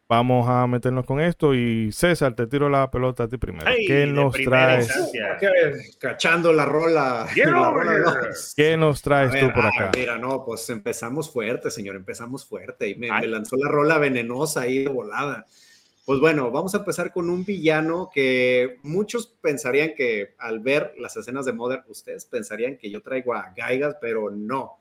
Vamos 0.09 0.49
a 0.49 0.67
meternos 0.67 1.05
con 1.05 1.21
esto 1.21 1.55
y 1.55 1.93
César, 1.93 2.35
te 2.35 2.47
tiro 2.47 2.71
la 2.71 2.91
pelota 2.91 3.25
a 3.25 3.29
ti 3.29 3.37
primero. 3.37 3.71
¿Qué 3.87 4.07
nos 4.07 4.33
traes? 4.33 4.91
Cachando 5.99 6.51
la 6.51 6.65
rola. 6.65 7.27
¿Qué 8.57 8.77
nos 8.79 9.03
traes 9.03 9.39
tú 9.39 9.53
por 9.53 9.67
acá? 9.67 9.91
Mira, 9.95 10.17
no, 10.17 10.47
pues 10.47 10.71
empezamos 10.71 11.31
fuerte, 11.31 11.71
señor, 11.71 11.95
empezamos 11.97 12.47
fuerte 12.47 12.89
y 12.89 12.95
me, 12.95 13.09
lanzó 13.27 13.57
la 13.57 13.69
rola 13.69 13.99
venenosa 13.99 14.63
ahí 14.63 14.85
de 14.85 14.89
volada. 14.89 15.47
Pues 16.07 16.21
bueno, 16.21 16.51
vamos 16.51 16.75
a 16.75 16.79
empezar 16.79 17.13
con 17.13 17.29
un 17.29 17.45
villano 17.45 18.09
que 18.11 18.79
muchos 18.85 19.27
pensarían 19.43 19.93
que 19.95 20.37
al 20.39 20.61
ver 20.61 20.95
las 20.99 21.19
escenas 21.19 21.45
de 21.45 21.53
Mother, 21.53 21.83
ustedes 21.87 22.25
pensarían 22.25 22.79
que 22.79 22.91
yo 22.91 23.03
traigo 23.03 23.35
a 23.35 23.53
Gaigas, 23.55 23.97
pero 24.01 24.31
no. 24.31 24.79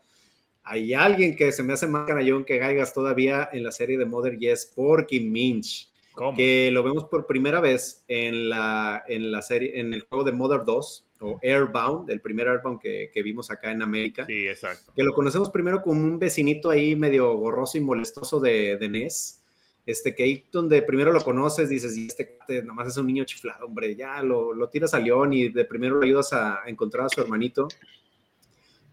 Hay 0.67 0.93
alguien 0.93 1.35
que 1.35 1.51
se 1.51 1.63
me 1.63 1.73
hace 1.73 1.87
más 1.87 2.07
canallón 2.07 2.45
que 2.45 2.57
Gaigas 2.57 2.93
todavía 2.93 3.49
en 3.51 3.63
la 3.63 3.71
serie 3.71 3.97
de 3.97 4.05
Mother 4.05 4.37
y 4.39 4.47
es 4.47 4.65
Porky 4.65 5.19
Minch. 5.19 5.89
Que 6.35 6.71
lo 6.71 6.81
vemos 6.81 7.05
por 7.05 7.27
primera 7.27 7.59
vez 7.59 8.03
en 8.07 8.49
la, 8.49 9.03
en 9.07 9.31
la 9.31 9.43
serie, 9.43 9.79
en 9.79 9.93
el 9.93 10.01
juego 10.01 10.23
de 10.23 10.31
Mother 10.31 10.65
2 10.65 11.05
o 11.19 11.39
Airbound, 11.43 12.09
el 12.09 12.21
primer 12.21 12.47
Airbound 12.47 12.79
que, 12.79 13.11
que 13.13 13.21
vimos 13.21 13.51
acá 13.51 13.71
en 13.71 13.83
América. 13.83 14.25
Sí, 14.25 14.47
exacto. 14.47 14.91
Que 14.95 15.03
lo 15.03 15.13
conocemos 15.13 15.51
primero 15.51 15.83
como 15.83 16.01
un 16.01 16.17
vecinito 16.17 16.71
ahí 16.71 16.95
medio 16.95 17.31
gorroso 17.37 17.77
y 17.77 17.81
molestoso 17.81 18.39
de, 18.39 18.77
de 18.77 18.89
NES 18.89 19.43
este, 19.87 20.13
que 20.13 20.23
ahí 20.23 20.43
donde 20.51 20.81
primero 20.81 21.13
lo 21.13 21.23
conoces, 21.23 21.69
dices, 21.69 21.97
y 21.97 22.07
este 22.07 22.37
nomás 22.61 22.89
es 22.89 22.97
un 22.97 23.07
niño 23.07 23.23
chiflado, 23.23 23.65
hombre, 23.65 23.95
ya 23.95 24.21
lo, 24.21 24.53
lo 24.53 24.67
tiras 24.67 24.93
a 24.93 24.99
León 24.99 25.31
y 25.31 25.47
de 25.47 25.63
primero 25.63 25.95
lo 25.95 26.03
ayudas 26.03 26.33
a, 26.33 26.59
encontrar 26.67 27.05
a 27.05 27.09
su 27.09 27.21
hermanito. 27.21 27.69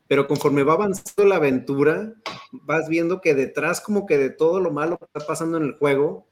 Pero 0.07 0.27
conforme 0.27 0.63
va 0.63 0.75
avanzando 0.75 1.25
la 1.25 1.37
aventura, 1.37 2.13
vas 2.53 2.89
viendo 2.89 3.21
que 3.21 3.35
detrás 3.35 3.81
como 3.81 4.07
que 4.07 4.19
de 4.19 4.31
todo 4.31 4.61
lo 4.61 4.71
malo 4.71 4.99
que 4.99 5.05
está 5.05 5.27
pasando 5.27 5.57
en 5.57 5.65
el 5.65 5.75
juego, 5.75 6.27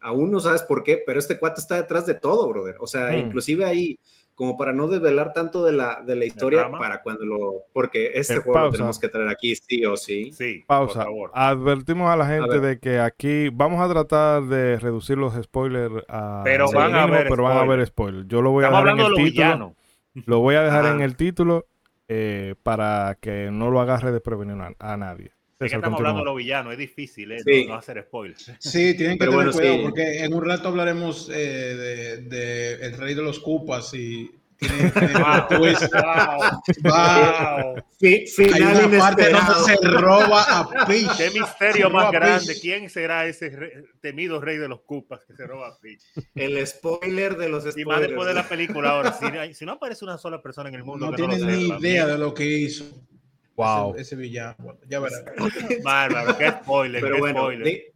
aún 0.00 0.30
no 0.30 0.40
sabes 0.40 0.62
por 0.62 0.84
qué, 0.84 1.02
pero 1.04 1.18
este 1.18 1.38
cuate 1.38 1.60
está 1.60 1.76
detrás 1.76 2.06
de 2.06 2.14
todo, 2.14 2.48
brother. 2.48 2.76
O 2.80 2.86
sea, 2.86 3.10
hmm. 3.10 3.18
inclusive 3.18 3.64
ahí 3.64 3.98
como 4.38 4.56
para 4.56 4.72
no 4.72 4.86
desvelar 4.86 5.32
tanto 5.32 5.64
de 5.64 5.72
la, 5.72 6.00
de 6.06 6.14
la 6.14 6.24
historia 6.24 6.70
para 6.70 7.02
cuando 7.02 7.24
lo... 7.26 7.64
Porque 7.72 8.12
este 8.14 8.34
eh, 8.34 8.36
juego 8.36 8.66
lo 8.66 8.70
tenemos 8.70 8.96
que 9.00 9.08
traer 9.08 9.28
aquí 9.28 9.56
sí 9.56 9.84
o 9.84 9.96
sí. 9.96 10.30
Sí, 10.32 10.62
pausa. 10.64 11.06
Advertimos 11.32 12.08
a 12.08 12.16
la 12.16 12.24
gente 12.24 12.60
de 12.60 12.78
que 12.78 13.00
aquí 13.00 13.48
vamos 13.48 13.80
a 13.80 13.92
tratar 13.92 14.44
de 14.44 14.78
reducir 14.78 15.18
los 15.18 15.34
spoilers 15.34 16.04
a... 16.06 16.42
Pero 16.44 16.70
van 16.70 16.94
a 16.94 17.02
haber 17.02 17.28
pero 17.28 17.42
van 17.42 17.56
a 17.56 17.60
haber 17.62 17.84
spoilers. 17.84 18.28
Yo 18.28 18.40
lo 18.40 18.52
voy 18.52 18.64
a 18.64 18.68
dejar 18.68 18.88
en 18.90 19.00
el 19.00 19.14
título. 19.14 19.74
Lo 20.14 20.38
voy 20.38 20.54
a 20.54 20.62
dejar 20.62 20.86
en 20.86 21.00
el 21.00 21.16
título 21.16 21.66
eh, 22.08 22.54
para 22.62 23.18
que 23.20 23.50
no 23.50 23.70
lo 23.70 23.80
agarre 23.80 24.12
de 24.12 24.20
prevenir 24.20 24.56
a 24.78 24.96
nadie. 24.96 25.32
Es 25.60 25.70
que 25.70 25.76
estamos 25.76 25.98
hablando 25.98 26.20
de 26.20 26.24
los 26.26 26.36
villanos, 26.36 26.72
es 26.72 26.78
difícil 26.78 27.32
¿eh? 27.32 27.66
no, 27.66 27.74
hacer 27.74 28.00
spoilers. 28.02 28.52
Sí, 28.60 28.96
tienen 28.96 29.18
que 29.18 29.26
tener 29.26 29.50
cuidado 29.50 29.82
porque 29.82 30.24
en 30.24 30.32
un 30.32 30.44
rato 30.44 30.68
hablaremos 30.68 31.28
eh, 31.34 32.22
de, 32.22 32.74
El 32.74 32.96
Rey 32.96 33.14
de 33.14 33.22
los 33.22 33.40
Cupas 33.40 33.92
y 33.92 34.30
tiene, 34.58 34.90
wow, 34.90 35.46
wow, 36.82 37.84
Hay 38.02 38.62
una 38.62 38.98
parte 38.98 39.30
donde 39.30 39.54
se 39.64 39.76
roba 39.88 40.42
a 40.42 40.86
Peach. 40.86 41.16
Qué 41.16 41.30
misterio 41.30 41.90
más 41.90 42.10
grande. 42.10 42.58
¿Quién 42.60 42.90
será 42.90 43.26
ese 43.26 43.52
temido 44.00 44.40
rey 44.40 44.56
de 44.56 44.68
los 44.68 44.80
Cupas 44.80 45.20
que 45.24 45.34
se 45.34 45.46
roba 45.46 45.68
a 45.68 45.78
Peach? 45.78 46.02
El 46.34 46.66
spoiler 46.66 47.36
de 47.36 47.48
los 47.48 47.62
spoilers. 47.62 47.78
Y 47.78 47.84
más 47.84 48.00
después 48.00 48.26
de 48.26 48.34
la 48.34 48.48
película 48.48 48.90
ahora. 48.90 49.18
Si, 49.52 49.64
no 49.64 49.72
aparece 49.72 50.04
una 50.04 50.18
sola 50.18 50.42
persona 50.42 50.68
en 50.68 50.76
el 50.76 50.84
mundo 50.84 51.10
no 51.10 51.16
que 51.16 51.22
no 51.22 51.28
ni 51.28 51.68
idea 51.68 52.06
de 52.06 52.18
lo 52.18 52.34
que 52.34 52.44
hizo. 52.44 52.84
Wow. 53.56 53.96
Ese, 53.96 54.16
villano. 54.16 54.78
Ya 54.88 55.00
verás. 55.00 55.24
Bárbaro, 55.82 56.36
qué 56.36 56.50
spoiler. 56.50 57.00
Pero 57.00 57.14
qué 57.14 57.20
bueno, 57.20 57.40
spoiler. 57.40 57.92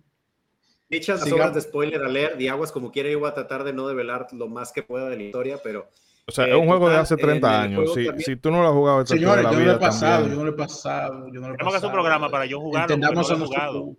dichas 0.88 1.30
horas 1.30 1.54
de 1.54 1.60
spoiler 1.60 2.02
alert, 2.02 2.40
y 2.40 2.48
aguas 2.48 2.72
como 2.72 2.90
quiera, 2.90 3.08
yo 3.08 3.20
voy 3.20 3.28
a 3.28 3.34
tratar 3.34 3.62
de 3.64 3.72
no 3.72 3.86
develar 3.86 4.26
lo 4.32 4.48
más 4.48 4.72
que 4.72 4.82
pueda 4.82 5.08
de 5.08 5.16
la 5.16 5.22
historia, 5.22 5.58
pero. 5.62 5.88
O 6.24 6.30
sea, 6.30 6.46
es 6.46 6.54
un 6.54 6.66
juego 6.66 6.88
de 6.88 6.96
hace 6.96 7.16
30 7.16 7.62
años. 7.62 7.94
Si, 7.94 8.06
si, 8.18 8.36
tú 8.36 8.50
no 8.50 8.62
lo 8.62 8.68
has 8.68 8.74
jugado, 8.74 9.06
Señores, 9.06 9.44
yo 9.44 9.52
no 9.52 9.64
lo 9.64 9.72
he 9.72 9.78
pasado, 9.78 10.28
yo 10.28 10.34
no 10.34 10.44
lo 10.44 10.50
he 10.50 10.54
pasado. 10.54 11.28
Yo 11.28 11.40
no 11.40 11.48
lo 11.48 11.54
he 11.54 11.58
pasado. 11.58 11.80
que 11.80 11.86
un 11.86 11.92
programa 11.92 12.30
para 12.30 12.46
yo 12.46 12.60
jugar. 12.60 12.82
Entendamos 12.82 13.38
no. 13.38 13.96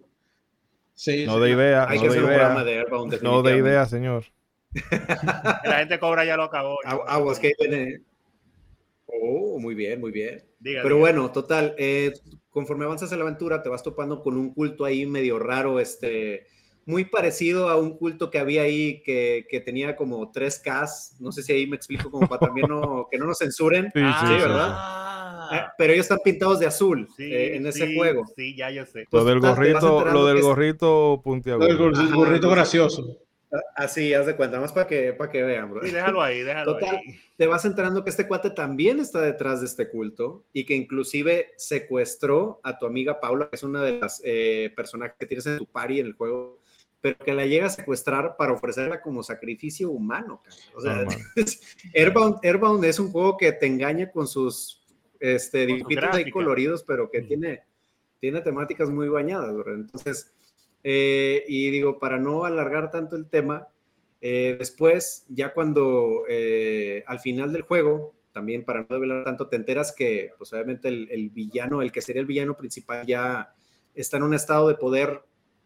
Sí, 0.95 1.25
no 1.25 1.39
de 1.39 1.51
idea. 1.51 1.87
Hay 1.89 1.97
no 1.97 2.03
que 2.03 2.09
de 2.09 2.17
hacer 2.17 2.23
idea. 2.23 2.33
un 2.33 2.39
programa 2.39 2.63
de 2.63 2.77
Airbound. 2.77 3.21
No 3.21 3.41
de 3.41 3.57
idea, 3.57 3.85
señor. 3.85 4.25
la 5.63 5.77
gente 5.79 5.99
cobra 5.99 6.23
ya 6.25 6.37
lo 6.37 6.43
acabó. 6.43 6.77
Aguas 6.85 7.39
que. 7.39 7.51
Oh, 9.05 9.59
muy 9.59 9.75
bien, 9.75 9.99
muy 9.99 10.11
bien. 10.11 10.43
Pero 10.61 10.97
bueno, 10.97 11.31
total, 11.31 11.75
eh, 11.77 12.13
conforme 12.49 12.85
avanzas 12.85 13.11
en 13.11 13.19
la 13.19 13.25
aventura, 13.25 13.61
te 13.61 13.69
vas 13.69 13.83
topando 13.83 14.21
con 14.21 14.37
un 14.37 14.53
culto 14.53 14.85
ahí 14.85 15.05
medio 15.05 15.39
raro, 15.39 15.79
este, 15.79 16.47
muy 16.85 17.05
parecido 17.05 17.69
a 17.69 17.77
un 17.77 17.97
culto 17.97 18.29
que 18.29 18.39
había 18.39 18.63
ahí 18.63 19.01
que, 19.03 19.45
que 19.49 19.59
tenía 19.61 19.95
como 19.95 20.31
tres 20.31 20.59
Ks. 20.59 21.17
No 21.19 21.31
sé 21.31 21.43
si 21.43 21.53
ahí 21.53 21.67
me 21.67 21.75
explico 21.75 22.11
como 22.11 22.27
para 22.27 22.39
también 22.39 22.67
no, 22.67 23.07
que 23.09 23.17
no 23.17 23.25
nos 23.25 23.37
censuren. 23.37 23.85
Sí, 23.93 23.99
sí, 23.99 24.33
¿verdad? 24.33 25.53
Eh, 25.53 25.61
pero 25.77 25.93
ellos 25.93 26.05
están 26.05 26.19
pintados 26.23 26.59
de 26.59 26.65
azul 26.65 27.07
eh, 27.17 27.51
en 27.55 27.67
ese 27.67 27.95
juego. 27.95 28.25
Sí, 28.35 28.55
ya 28.55 28.69
yo 28.71 28.85
sé. 28.85 29.05
lo 29.11 29.25
del 29.25 29.39
gorrito, 29.39 30.05
lo 30.05 30.25
del 30.25 30.41
gorrito 30.41 31.21
puntiagudo. 31.23 31.67
Lo 31.67 31.97
del 31.97 32.15
gorrito 32.15 32.49
gracioso. 32.49 33.19
Así, 33.75 34.15
haz 34.15 34.25
de 34.25 34.35
cuenta, 34.35 34.59
más 34.59 34.71
para 34.71 34.87
que, 34.87 35.13
para 35.13 35.29
que 35.29 35.43
vean, 35.43 35.69
bro. 35.69 35.85
Y 35.85 35.91
déjalo 35.91 36.23
ahí, 36.23 36.41
déjalo 36.41 36.73
Total, 36.73 36.95
ahí. 36.95 37.19
Te 37.37 37.45
vas 37.45 37.63
enterando 37.65 38.03
que 38.03 38.09
este 38.09 38.27
cuate 38.27 38.49
también 38.49 38.99
está 38.99 39.21
detrás 39.21 39.59
de 39.59 39.67
este 39.67 39.89
culto 39.89 40.45
y 40.53 40.65
que 40.65 40.73
inclusive 40.73 41.51
secuestró 41.55 42.59
a 42.63 42.79
tu 42.79 42.87
amiga 42.87 43.19
Paula, 43.19 43.49
que 43.49 43.55
es 43.55 43.61
una 43.61 43.83
de 43.83 43.99
las 43.99 44.21
eh, 44.25 44.73
personajes 44.75 45.15
que 45.19 45.27
tienes 45.27 45.45
en 45.45 45.59
tu 45.59 45.67
party 45.67 45.99
en 45.99 46.07
el 46.07 46.13
juego, 46.13 46.62
pero 47.03 47.17
que 47.17 47.33
la 47.33 47.45
llega 47.45 47.65
a 47.65 47.69
secuestrar 47.69 48.37
para 48.37 48.53
ofrecerla 48.53 49.01
como 49.01 49.23
sacrificio 49.23 49.91
humano. 49.91 50.41
O 50.73 50.79
sea, 50.79 51.05
Airbound, 51.93 52.85
es 52.85 52.97
un 52.97 53.11
juego 53.11 53.35
que 53.35 53.51
te 53.51 53.67
engaña 53.67 54.09
con 54.09 54.25
sus 54.25 54.81
este, 55.19 55.65
dibujitos 55.65 56.15
ahí 56.15 56.31
coloridos, 56.31 56.81
pero 56.83 57.11
que 57.11 57.21
tiene, 57.21 57.63
tiene 58.21 58.39
temáticas 58.39 58.89
muy 58.89 59.09
bañadas, 59.09 59.53
bro. 59.53 59.75
Entonces 59.75 60.31
eh, 60.83 61.43
y 61.47 61.69
digo, 61.71 61.99
para 61.99 62.19
no 62.19 62.45
alargar 62.45 62.89
tanto 62.89 63.17
el 63.17 63.29
tema, 63.29 63.67
eh, 64.21 64.55
después, 64.57 65.25
ya 65.27 65.53
cuando 65.53 66.23
eh, 66.29 67.03
al 67.07 67.19
final 67.19 67.51
del 67.51 67.63
juego, 67.63 68.13
también 68.31 68.63
para 68.63 68.81
no 68.81 68.87
develar 68.89 69.23
tanto, 69.23 69.47
te 69.47 69.55
enteras 69.55 69.93
que, 69.93 70.31
pues 70.37 70.51
obviamente 70.53 70.87
el, 70.87 71.29
villano, 71.29 71.81
el 71.81 71.91
que 71.91 72.01
sería 72.01 72.21
el 72.21 72.25
villano 72.25 72.55
principal, 72.55 73.05
ya 73.05 73.53
está 73.93 74.17
en 74.17 74.23
un 74.23 74.33
estado 74.33 74.67
de 74.67 74.75
poder 74.75 75.23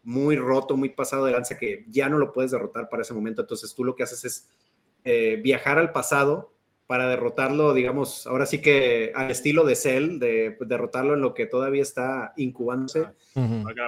muy 0.08 0.36
roto, 0.36 0.76
muy 0.76 0.88
pasado 0.88 1.26
de 1.26 1.32
lanza, 1.32 1.58
que 1.58 1.84
ya 1.88 2.08
no 2.08 2.16
lo 2.18 2.32
puedes 2.32 2.50
derrotar 2.50 2.88
para 2.88 3.02
ese 3.02 3.12
momento. 3.12 3.42
Entonces 3.42 3.74
tú 3.74 3.84
lo 3.84 3.94
que 3.94 4.04
haces 4.04 4.24
es 4.24 5.42
viajar 5.42 5.78
al 5.78 5.92
pasado 5.92 6.52
para 6.88 7.06
derrotarlo, 7.06 7.74
digamos, 7.74 8.26
ahora 8.26 8.46
sí 8.46 8.62
que 8.62 9.12
al 9.14 9.30
estilo 9.30 9.64
de 9.64 9.76
Cell, 9.76 10.18
de 10.18 10.54
pues, 10.56 10.70
derrotarlo 10.70 11.12
en 11.12 11.20
lo 11.20 11.34
que 11.34 11.44
todavía 11.44 11.82
está 11.82 12.32
incubándose. 12.38 13.08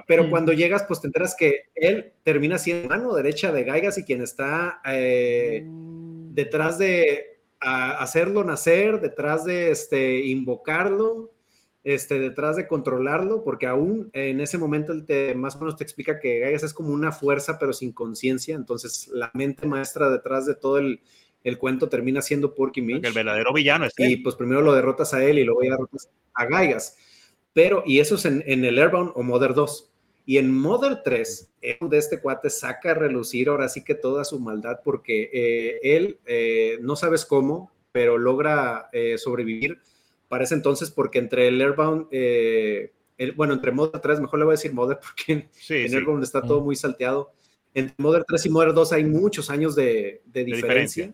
Pero 0.06 0.28
cuando 0.28 0.52
llegas, 0.52 0.84
pues 0.86 1.00
te 1.00 1.06
enteras 1.06 1.34
que 1.34 1.70
él 1.74 2.12
termina 2.24 2.58
siendo 2.58 2.90
mano 2.90 3.14
derecha 3.14 3.52
de 3.52 3.64
Gaigas 3.64 3.96
y 3.96 4.04
quien 4.04 4.20
está 4.20 4.82
eh, 4.84 5.64
detrás 5.64 6.76
de 6.76 7.40
hacerlo 7.58 8.44
nacer, 8.44 9.00
detrás 9.00 9.46
de 9.46 9.70
este, 9.70 10.26
invocarlo, 10.26 11.32
este, 11.84 12.18
detrás 12.18 12.56
de 12.56 12.68
controlarlo, 12.68 13.42
porque 13.42 13.66
aún 13.66 14.10
en 14.12 14.40
ese 14.40 14.58
momento 14.58 14.92
él 14.92 15.06
te, 15.06 15.34
más 15.34 15.56
o 15.56 15.60
menos 15.60 15.76
te 15.76 15.84
explica 15.84 16.18
que 16.18 16.40
Gaigas 16.40 16.62
es 16.62 16.74
como 16.74 16.90
una 16.90 17.12
fuerza, 17.12 17.58
pero 17.58 17.72
sin 17.72 17.92
conciencia. 17.92 18.54
Entonces, 18.54 19.08
la 19.12 19.30
mente 19.34 19.66
maestra 19.66 20.10
detrás 20.10 20.46
de 20.46 20.54
todo 20.54 20.78
el 20.78 21.00
el 21.44 21.58
cuento 21.58 21.88
termina 21.88 22.22
siendo 22.22 22.54
Porky 22.54 22.82
Minch. 22.82 23.04
el 23.04 23.12
verdadero 23.12 23.52
villano 23.52 23.86
es 23.86 23.94
Y 23.96 24.16
pues 24.18 24.36
primero 24.36 24.60
lo 24.60 24.74
derrotas 24.74 25.14
a 25.14 25.24
él 25.24 25.38
y 25.38 25.44
luego 25.44 25.62
ya 25.62 25.70
derrotas 25.70 26.10
a 26.34 26.46
Gaigas. 26.46 26.96
Pero, 27.52 27.82
y 27.86 27.98
eso 28.00 28.14
es 28.14 28.24
en, 28.26 28.42
el 28.46 28.78
Airbound 28.78 29.12
o 29.14 29.22
Mother 29.22 29.54
2. 29.54 29.90
Y 30.26 30.38
en 30.38 30.54
Mother 30.54 31.00
3, 31.02 31.50
de 31.80 31.98
este 31.98 32.20
cuate 32.20 32.50
saca 32.50 32.92
a 32.92 32.94
relucir 32.94 33.48
ahora 33.48 33.68
sí 33.68 33.82
que 33.82 33.94
toda 33.94 34.24
su 34.24 34.38
maldad 34.38 34.80
porque 34.84 35.30
eh, 35.32 35.80
él, 35.82 36.18
eh, 36.26 36.78
no 36.82 36.94
sabes 36.94 37.24
cómo, 37.24 37.72
pero 37.90 38.18
logra 38.18 38.88
eh, 38.92 39.18
sobrevivir 39.18 39.80
para 40.30 40.44
ese 40.44 40.54
entonces 40.54 40.92
porque 40.92 41.18
entre 41.18 41.48
el 41.48 41.60
Airbound, 41.60 42.06
bueno, 43.34 43.52
entre 43.52 43.72
Mother 43.72 44.00
3, 44.00 44.20
mejor 44.20 44.38
le 44.38 44.44
voy 44.44 44.52
a 44.52 44.56
decir 44.56 44.72
Mother 44.72 45.00
porque 45.02 45.50
en 45.68 45.94
Airbound 45.94 46.22
está 46.22 46.40
todo 46.40 46.60
muy 46.60 46.76
salteado. 46.76 47.32
Entre 47.74 47.94
Mother 47.98 48.24
3 48.26 48.46
y 48.46 48.48
Mother 48.50 48.72
2 48.72 48.92
hay 48.92 49.04
muchos 49.04 49.50
años 49.50 49.74
de, 49.74 50.22
diferencia. 50.32 51.12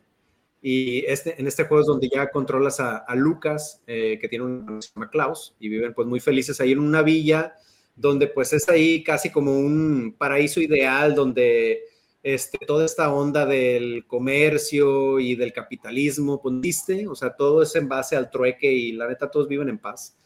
Y 0.60 1.04
este, 1.06 1.40
en 1.40 1.46
este 1.46 1.64
juego 1.64 1.80
es 1.80 1.86
donde 1.86 2.10
ya 2.12 2.28
controlas 2.28 2.78
a, 2.78 3.14
Lucas, 3.14 3.82
eh, 3.86 4.18
que 4.20 4.28
tiene 4.28 4.44
un 4.44 4.82
se 4.82 4.90
llama 4.94 5.08
Klaus, 5.08 5.54
y 5.58 5.70
viven 5.70 5.94
pues 5.94 6.06
muy 6.06 6.20
felices 6.20 6.60
ahí 6.60 6.72
en 6.72 6.80
una 6.80 7.02
villa, 7.02 7.54
donde 7.94 8.26
pues 8.26 8.52
es 8.52 8.68
ahí 8.68 9.02
casi 9.02 9.30
como 9.30 9.58
un 9.58 10.14
paraíso 10.18 10.60
ideal, 10.60 11.14
donde 11.14 11.80
este, 12.26 12.58
toda 12.66 12.84
esta 12.84 13.14
onda 13.14 13.46
del 13.46 14.04
comercio 14.04 15.20
y 15.20 15.36
del 15.36 15.52
capitalismo, 15.52 16.42
pues, 16.42 16.84
o 17.08 17.14
sea, 17.14 17.36
todo 17.36 17.62
es 17.62 17.76
en 17.76 17.88
base 17.88 18.16
al 18.16 18.32
trueque 18.32 18.72
y 18.72 18.90
la 18.90 19.06
neta 19.06 19.30
todos 19.30 19.46
viven 19.46 19.68
en 19.68 19.78
paz. 19.78 20.16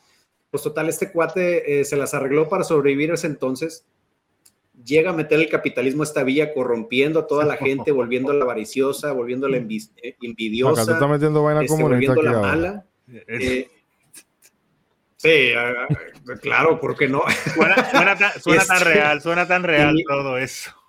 Pues 0.50 0.62
total, 0.62 0.88
este 0.88 1.12
cuate 1.12 1.80
eh, 1.80 1.84
se 1.84 1.98
las 1.98 2.14
arregló 2.14 2.48
para 2.48 2.64
sobrevivir 2.64 3.10
ese 3.10 3.26
entonces, 3.26 3.84
llega 4.82 5.10
a 5.10 5.12
meter 5.12 5.40
el 5.40 5.50
capitalismo 5.50 6.02
a 6.02 6.06
esta 6.06 6.24
villa, 6.24 6.54
corrompiendo 6.54 7.20
a 7.20 7.26
toda 7.26 7.44
la 7.44 7.58
gente, 7.58 7.92
volviéndola 7.92 8.44
avariciosa, 8.44 9.12
volviéndola 9.12 9.58
eh, 9.58 10.16
envidiosa, 10.22 10.84
Acá 10.84 10.92
está 10.94 11.06
metiendo 11.06 11.42
vaina 11.42 11.64
este, 11.64 11.82
volviéndola 11.82 12.32
mala. 12.40 12.86
Eh, 13.12 13.68
sí, 15.16 15.52
ah, 15.54 15.86
claro, 16.40 16.80
¿por 16.80 16.96
qué 16.96 17.08
no? 17.08 17.22
Suena, 17.52 18.16
tan, 18.66 18.80
real, 18.80 19.20
suena 19.20 19.46
tan 19.46 19.64
real 19.64 19.94
todo 20.08 20.38
eso. 20.38 20.79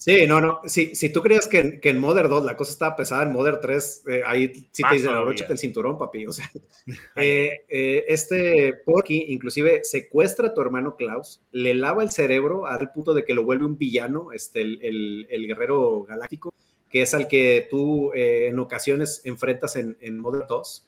Sí, 0.00 0.26
no, 0.26 0.40
no. 0.40 0.62
Si, 0.64 0.94
si 0.94 1.10
tú 1.10 1.20
creías 1.20 1.46
que, 1.46 1.78
que, 1.78 1.90
en 1.90 1.98
Modern 1.98 2.30
2 2.30 2.46
la 2.46 2.56
cosa 2.56 2.72
estaba 2.72 2.96
pesada, 2.96 3.24
en 3.24 3.32
Modern 3.32 3.58
3, 3.60 4.04
eh, 4.08 4.22
ahí 4.24 4.50
sí 4.72 4.82
te 4.82 4.94
dicen, 4.94 5.10
abróchate 5.10 5.52
el 5.52 5.58
cinturón, 5.58 5.98
papi. 5.98 6.26
O 6.26 6.32
sea, 6.32 6.50
eh, 7.16 7.66
eh, 7.68 8.04
este 8.08 8.80
Porky 8.86 9.26
inclusive 9.28 9.84
secuestra 9.84 10.48
a 10.48 10.54
tu 10.54 10.62
hermano 10.62 10.96
Klaus, 10.96 11.42
le 11.52 11.74
lava 11.74 12.02
el 12.02 12.10
cerebro 12.10 12.64
al 12.64 12.90
punto 12.92 13.12
de 13.12 13.26
que 13.26 13.34
lo 13.34 13.44
vuelve 13.44 13.66
un 13.66 13.76
villano, 13.76 14.32
este, 14.32 14.62
el, 14.62 15.26
el, 15.28 15.46
guerrero 15.46 16.04
galáctico, 16.04 16.54
que 16.88 17.02
es 17.02 17.12
al 17.12 17.28
que 17.28 17.68
tú 17.70 18.10
en 18.14 18.58
ocasiones 18.58 19.20
enfrentas 19.24 19.76
en, 19.76 19.98
en 20.00 20.18
Modern 20.18 20.46
2. 20.48 20.86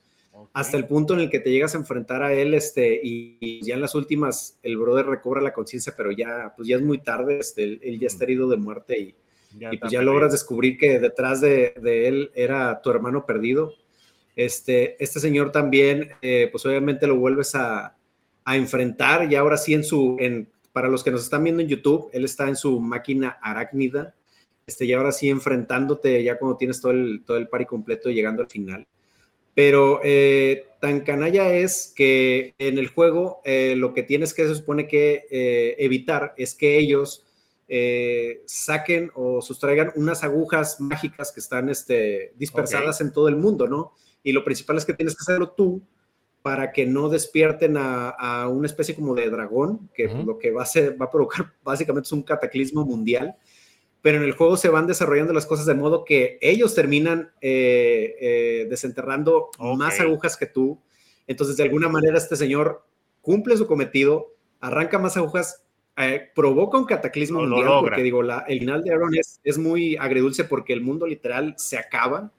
Hasta 0.52 0.76
el 0.76 0.86
punto 0.86 1.14
en 1.14 1.20
el 1.20 1.30
que 1.30 1.40
te 1.40 1.50
llegas 1.50 1.74
a 1.74 1.78
enfrentar 1.78 2.22
a 2.22 2.32
él, 2.32 2.54
este, 2.54 3.00
y, 3.02 3.60
ya 3.64 3.74
en 3.74 3.80
las 3.80 3.94
últimas 3.94 4.58
el 4.62 4.76
brother 4.76 5.06
recobra 5.06 5.40
la 5.40 5.52
conciencia, 5.52 5.94
pero 5.96 6.12
ya, 6.12 6.52
pues 6.56 6.68
ya 6.68 6.76
es 6.76 6.82
muy 6.82 6.98
tarde, 6.98 7.38
este, 7.38 7.64
él, 7.64 7.98
ya 7.98 8.06
está 8.06 8.24
herido 8.24 8.48
de 8.48 8.56
muerte 8.56 8.98
y 8.98 9.14
ya, 9.58 9.70
pues 9.78 9.92
ya 9.92 10.02
logras 10.02 10.32
descubrir 10.32 10.78
que 10.78 10.98
detrás 10.98 11.40
de, 11.40 11.74
él 11.82 12.30
era 12.34 12.80
tu 12.80 12.90
hermano 12.90 13.26
perdido. 13.26 13.74
Este, 14.34 15.02
este 15.02 15.20
señor 15.20 15.52
también, 15.52 16.12
eh, 16.22 16.48
pues 16.50 16.64
obviamente 16.64 17.06
lo 17.06 17.16
vuelves 17.16 17.54
a, 17.54 17.96
enfrentar 18.44 19.30
y 19.30 19.36
ahora 19.36 19.56
sí 19.56 19.72
en 19.72 19.84
su, 19.84 20.16
en, 20.18 20.48
para 20.72 20.88
los 20.88 21.04
que 21.04 21.12
nos 21.12 21.22
están 21.22 21.44
viendo 21.44 21.62
en 21.62 21.68
YouTube, 21.68 22.10
él 22.12 22.24
está 22.24 22.48
en 22.48 22.56
su 22.56 22.80
máquina 22.80 23.38
arácnida, 23.40 24.16
este, 24.66 24.84
y 24.84 24.92
ahora 24.92 25.12
sí 25.12 25.28
enfrentándote 25.28 26.22
ya 26.24 26.38
cuando 26.38 26.56
tienes 26.56 26.80
todo 26.80 26.92
el, 26.92 27.22
todo 27.24 27.36
el 27.36 27.48
pari 27.48 27.66
completo 27.66 28.10
y 28.10 28.14
llegando 28.14 28.42
al 28.42 28.48
final. 28.48 28.86
Pero 29.54 30.00
eh, 30.02 30.66
tan 30.80 31.00
canalla 31.00 31.52
es 31.52 31.92
que 31.94 32.54
en 32.58 32.78
el 32.78 32.88
juego 32.88 33.40
eh, 33.44 33.74
lo 33.76 33.92
que 33.92 34.02
tienes 34.02 34.32
que 34.32 34.46
se 34.46 34.54
supone 34.54 34.88
que 34.88 35.26
eh, 35.30 35.76
evitar 35.78 36.34
es 36.36 36.54
que 36.54 36.78
ellos 36.78 37.24
saquen 38.44 39.10
o 39.14 39.40
sustraigan 39.40 39.92
unas 39.94 40.22
agujas 40.24 40.78
mágicas 40.78 41.32
que 41.32 41.40
están 41.40 41.70
este, 41.70 42.34
dispersadas 42.36 43.00
en 43.00 43.14
todo 43.14 43.28
el 43.28 43.36
mundo, 43.36 43.66
¿no? 43.66 43.94
Y 44.22 44.32
lo 44.32 44.44
principal 44.44 44.76
es 44.76 44.84
que 44.84 44.92
tienes 44.92 45.16
que 45.16 45.22
hacerlo 45.22 45.52
tú 45.52 45.82
para 46.42 46.70
que 46.72 46.84
no 46.84 47.08
despierten 47.08 47.76
a, 47.78 48.46
una 48.48 48.66
especie 48.66 48.94
como 48.94 49.14
de 49.14 49.30
dragón, 49.30 49.88
que 49.94 50.06
lo 50.06 50.38
que 50.38 50.50
va 50.50 50.64
a, 50.64 50.66
va 51.00 51.06
a 51.06 51.10
provocar 51.10 51.54
básicamente 51.64 52.08
es 52.08 52.12
un 52.12 52.24
cataclismo 52.24 52.84
mundial 52.84 53.36
pero 54.02 54.18
en 54.18 54.24
el 54.24 54.32
juego 54.32 54.56
se 54.56 54.68
van 54.68 54.88
desarrollando 54.88 55.32
las 55.32 55.46
cosas 55.46 55.64
de 55.64 55.74
modo 55.74 56.04
que 56.04 56.38
ellos 56.42 56.74
terminan 56.74 57.30
eh, 57.40 58.16
eh, 58.20 58.66
desenterrando 58.68 59.50
más 59.76 60.00
agujas 60.00 60.36
que 60.36 60.46
tú. 60.46 60.80
Entonces, 61.28 61.56
de 61.56 61.62
alguna 61.62 61.88
manera, 61.88 62.18
este 62.18 62.34
señor 62.34 62.84
cumple 63.20 63.56
su 63.56 63.68
cometido, 63.68 64.34
arranca 64.60 64.98
más 64.98 65.16
agujas, 65.16 65.62
eh, 65.96 66.30
provoca 66.34 66.78
un 66.78 66.84
cataclismo 66.84 67.40
mundial, 67.42 67.78
porque 67.80 68.02
digo, 68.02 68.24
la, 68.24 68.40
el 68.48 68.58
final 68.58 68.82
de 68.82 68.92
Aaron 68.92 69.14
es, 69.14 69.40
es, 69.44 69.56
muy 69.56 69.96
agridulce 69.96 70.44
porque 70.44 70.72
el 70.72 70.80
mundo 70.80 71.06
literal 71.06 71.54
se 71.56 71.78
acaba. 71.78 72.32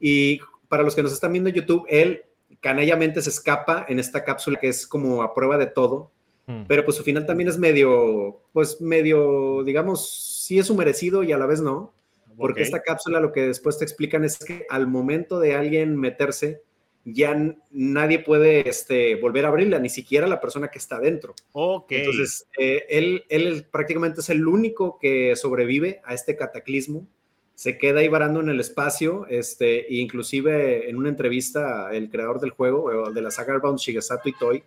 Y 0.00 0.40
para 0.68 0.82
los 0.82 0.94
que 0.94 1.02
nos 1.02 1.12
están 1.12 1.32
viendo 1.32 1.50
en 1.50 1.56
YouTube, 1.56 1.84
él 1.90 2.22
canallamente 2.60 3.20
se 3.20 3.28
escapa 3.28 3.84
en 3.86 3.98
esta 3.98 4.24
cápsula 4.24 4.58
que 4.58 4.68
es 4.68 4.86
como 4.86 5.22
a 5.22 5.34
prueba 5.34 5.58
de 5.58 5.66
todo. 5.66 6.10
Hmm. 6.46 6.62
Pero 6.66 6.86
pues 6.86 6.96
su 6.96 7.02
final 7.02 7.26
también 7.26 7.48
es 7.48 7.58
medio, 7.58 8.40
pues 8.54 8.80
medio, 8.80 9.62
digamos, 9.62 10.31
sí 10.42 10.58
es 10.58 10.66
su 10.66 10.74
merecido 10.74 11.22
y 11.22 11.30
a 11.30 11.38
la 11.38 11.46
vez 11.46 11.60
no, 11.60 11.94
porque 12.36 12.62
esta 12.62 12.82
cápsula 12.82 13.20
lo 13.20 13.30
que 13.30 13.42
después 13.42 13.78
te 13.78 13.84
explican 13.84 14.24
es 14.24 14.38
que 14.38 14.66
al 14.68 14.88
momento 14.88 15.38
de 15.38 15.54
alguien 15.54 15.96
meterse, 15.96 16.62
ya 17.04 17.36
nadie 17.70 18.18
puede 18.18 18.68
este, 18.68 19.14
volver 19.16 19.44
a 19.44 19.48
abrirla, 19.48 19.78
ni 19.78 19.88
siquiera 19.88 20.26
la 20.26 20.40
persona 20.40 20.68
que 20.68 20.80
está 20.80 20.98
dentro. 20.98 21.36
Ok. 21.52 21.92
Entonces, 21.92 22.48
eh, 22.58 22.86
él, 22.88 23.24
él 23.28 23.66
prácticamente 23.70 24.20
es 24.20 24.30
el 24.30 24.48
único 24.48 24.98
que 25.00 25.36
sobrevive 25.36 26.00
a 26.04 26.12
este 26.12 26.34
cataclismo. 26.34 27.06
Se 27.54 27.78
queda 27.78 28.00
ahí 28.00 28.08
varando 28.08 28.40
en 28.40 28.48
el 28.48 28.58
espacio, 28.58 29.26
este, 29.28 29.86
e 29.86 30.00
inclusive 30.00 30.90
en 30.90 30.96
una 30.96 31.08
entrevista, 31.08 31.92
el 31.92 32.10
creador 32.10 32.40
del 32.40 32.50
juego, 32.50 33.12
de 33.12 33.22
la 33.22 33.30
saga 33.30 33.58
Bound 33.58 33.78
Shigesato 33.78 34.28
Itoi, 34.28 34.64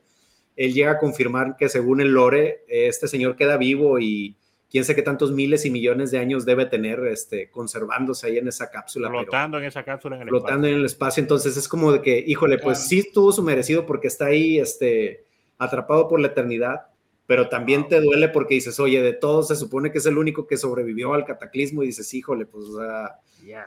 él 0.55 0.73
llega 0.73 0.91
a 0.91 0.99
confirmar 0.99 1.57
que 1.57 1.67
según 1.67 1.99
el 1.99 2.13
lore, 2.13 2.63
este 2.69 3.09
señor 3.09 3.35
queda 3.35 3.57
vivo 3.57 3.99
y 3.99 4.37
quién 4.75 4.83
sé 4.83 4.93
qué 4.93 5.03
tantos 5.03 5.31
miles 5.31 5.65
y 5.65 5.69
millones 5.69 6.11
de 6.11 6.17
años 6.17 6.43
debe 6.43 6.65
tener 6.65 6.99
este, 7.07 7.49
conservándose 7.49 8.27
ahí 8.27 8.39
en 8.39 8.49
esa 8.49 8.69
cápsula. 8.69 9.09
Flotando 9.09 9.57
en 9.57 9.63
esa 9.63 9.83
cápsula 9.83 10.17
en 10.17 10.23
el 10.23 10.27
flotando 10.27 10.67
en 10.67 10.73
el 10.73 10.83
espacio. 10.83 11.21
Entonces 11.21 11.55
es 11.55 11.69
como 11.69 11.93
de 11.93 12.01
que, 12.01 12.21
híjole, 12.27 12.57
pues 12.57 12.79
sí 12.79 13.09
tuvo 13.13 13.31
su 13.31 13.41
merecido 13.41 13.85
porque 13.85 14.09
está 14.09 14.25
ahí 14.25 14.59
este, 14.59 15.27
atrapado 15.57 16.09
por 16.09 16.19
la 16.19 16.27
eternidad, 16.27 16.87
pero 17.27 17.49
también 17.49 17.87
te 17.87 18.01
duele 18.01 18.29
porque 18.29 18.55
dices, 18.55 18.79
oye, 18.79 19.01
de 19.01 19.13
todos 19.13 19.47
se 19.47 19.55
supone 19.55 19.91
que 19.91 19.97
es 19.97 20.05
el 20.05 20.17
único 20.17 20.45
que 20.45 20.57
sobrevivió 20.57 21.13
al 21.13 21.25
cataclismo 21.25 21.83
y 21.83 21.87
dices, 21.87 22.13
híjole, 22.13 22.45
pues, 22.45 22.65
o 22.65 22.79
sea, 22.79 23.19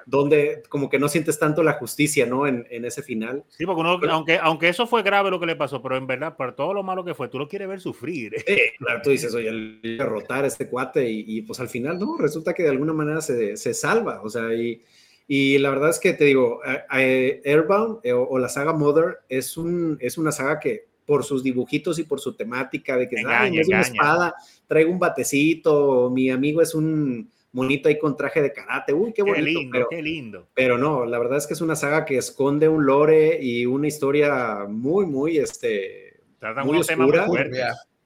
donde 0.07 0.63
como 0.69 0.89
que 0.89 0.99
no 0.99 1.09
sientes 1.09 1.39
tanto 1.39 1.63
la 1.63 1.75
justicia, 1.75 2.27
¿no? 2.27 2.47
En, 2.47 2.67
en 2.71 2.85
ese 2.85 3.03
final. 3.03 3.45
Sí, 3.49 3.65
porque 3.67 3.81
uno, 3.81 3.99
aunque, 4.11 4.39
aunque 4.39 4.69
eso 4.69 4.87
fue 4.87 5.03
grave 5.03 5.31
lo 5.31 5.41
que 5.41 5.47
le 5.47 5.57
pasó, 5.57 5.83
pero 5.83 5.97
en 5.97 6.07
verdad, 6.07 6.37
por 6.37 6.55
todo 6.55 6.75
lo 6.75 6.83
malo 6.83 7.05
que 7.05 7.15
fue, 7.15 7.29
tú 7.29 7.39
lo 7.39 7.49
quieres 7.49 7.69
ver 7.69 7.81
sufrir. 7.81 8.35
¿eh? 8.47 8.73
claro, 8.79 9.01
tú 9.03 9.11
dices, 9.11 9.35
oye, 9.35 9.51
derrotar 9.83 10.45
a 10.45 10.49
este 10.49 10.69
cuate 10.69 11.09
y, 11.09 11.43
pues 11.43 11.61
al 11.61 11.69
final, 11.69 11.99
no, 11.99 12.17
resulta 12.17 12.55
que 12.55 12.63
de 12.63 12.71
alguna 12.71 12.93
manera 12.93 13.21
se, 13.21 13.57
se 13.57 13.75
salva, 13.75 14.21
o 14.23 14.29
sea, 14.29 14.53
y, 14.55 14.83
y, 15.27 15.59
la 15.59 15.71
verdad 15.71 15.91
es 15.91 15.99
que 15.99 16.13
te 16.13 16.25
digo, 16.25 16.61
Airbound 16.91 18.01
eh, 18.03 18.13
o, 18.13 18.39
la 18.39 18.49
saga 18.49 18.73
Mother 18.73 19.19
es, 19.29 19.57
un, 19.57 19.97
es 20.01 20.19
una 20.19 20.33
saga 20.33 20.59
que 20.59 20.87
por 21.09 21.25
sus 21.25 21.43
dibujitos 21.43 21.99
y 21.99 22.03
por 22.03 22.21
su 22.21 22.35
temática 22.35 22.95
de 22.99 23.09
que 23.09 23.17
es 23.17 23.25
una 23.67 23.81
espada, 23.81 24.35
traigo 24.67 24.93
un 24.93 24.99
batecito, 24.99 26.11
mi 26.11 26.29
amigo 26.29 26.61
es 26.61 26.75
un 26.75 27.31
monito 27.53 27.89
ahí 27.89 27.99
con 27.99 28.15
traje 28.15 28.43
de 28.43 28.53
karate. 28.53 28.93
Uy, 28.93 29.15
qué 29.15 29.23
bonito. 29.23 29.43
Qué 29.43 29.51
lindo, 29.51 29.71
pero, 29.73 29.89
qué 29.89 30.03
lindo. 30.03 30.49
Pero 30.53 30.77
no, 30.77 31.07
la 31.07 31.19
verdad 31.19 31.39
es 31.39 31.47
que 31.47 31.55
es 31.55 31.63
una 31.63 31.77
saga 31.77 32.05
que 32.05 32.19
esconde 32.19 32.69
un 32.69 32.85
lore 32.85 33.43
y 33.43 33.65
una 33.65 33.89
historia 33.89 34.67
muy, 34.69 35.07
muy, 35.07 35.39
este, 35.39 36.21
muy 36.63 36.81
oscura. 36.81 37.27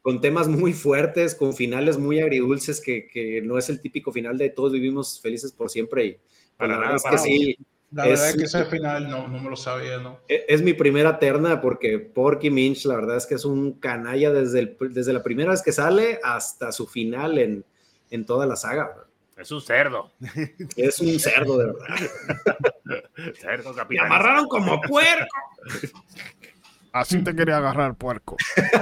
con 0.01 0.21
temas 0.21 0.47
muy 0.47 0.73
fuertes, 0.73 1.35
con 1.35 1.55
finales 1.55 1.99
muy 1.99 2.21
agridulces, 2.21 2.81
que, 2.81 3.09
que, 3.09 3.43
no 3.43 3.59
es 3.59 3.69
el 3.69 3.81
típico 3.81 4.13
final 4.13 4.39
de 4.39 4.51
todos 4.51 4.71
vivimos 4.71 5.21
felices 5.21 5.51
por 5.51 5.71
siempre. 5.71 6.07
Y 6.07 6.17
pues, 6.57 6.71
la 6.71 6.79
verdad 6.79 6.95
es 6.95 7.03
que 7.03 7.19
sí. 7.19 7.57
La 7.93 8.07
verdad 8.07 8.31
es 8.31 8.37
que 8.37 8.45
ese 8.45 8.65
final 8.65 9.11
no, 9.11 9.29
no 9.29 9.39
me 9.39 9.51
lo 9.51 9.57
sabía, 9.57 9.99
¿no? 9.99 10.21
E, 10.29 10.47
es, 10.49 10.63
mi 10.63 10.73
primera 10.73 11.19
terna 11.19 11.61
porque 11.61 11.99
Porky 11.99 12.51
Minch, 12.51 12.87
la 12.87 12.97
verdad 12.97 13.17
es 13.19 13.27
que 13.27 13.35
es 13.35 13.45
un 13.45 13.73
canalla 13.73 14.33
desde, 14.33 14.61
el, 14.61 14.77
desde 14.91 15.13
la 15.13 15.23
primera 15.23 15.51
vez 15.51 15.63
que 15.63 15.73
sale 15.73 16.19
hasta 16.23 16.73
su 16.73 16.87
final 16.87 17.39
en, 17.39 17.65
en 18.11 18.25
toda 18.25 18.47
la 18.47 18.57
saga. 18.57 18.95
Es 19.37 19.51
un 19.51 19.61
cerdo. 19.61 20.13
Es 20.77 21.01
un 21.01 21.19
cerdo, 21.19 21.59
de 21.59 21.67
verdad. 21.67 23.03
cerdo, 23.41 23.75
capitán. 23.75 24.09
Me 24.09 24.15
amarraron 24.15 24.47
como 24.47 24.81
puerco. 24.81 25.37
Así 26.93 27.23
te 27.25 27.35
quería 27.35 27.57
agarrar, 27.57 27.95
puerco. 27.97 28.37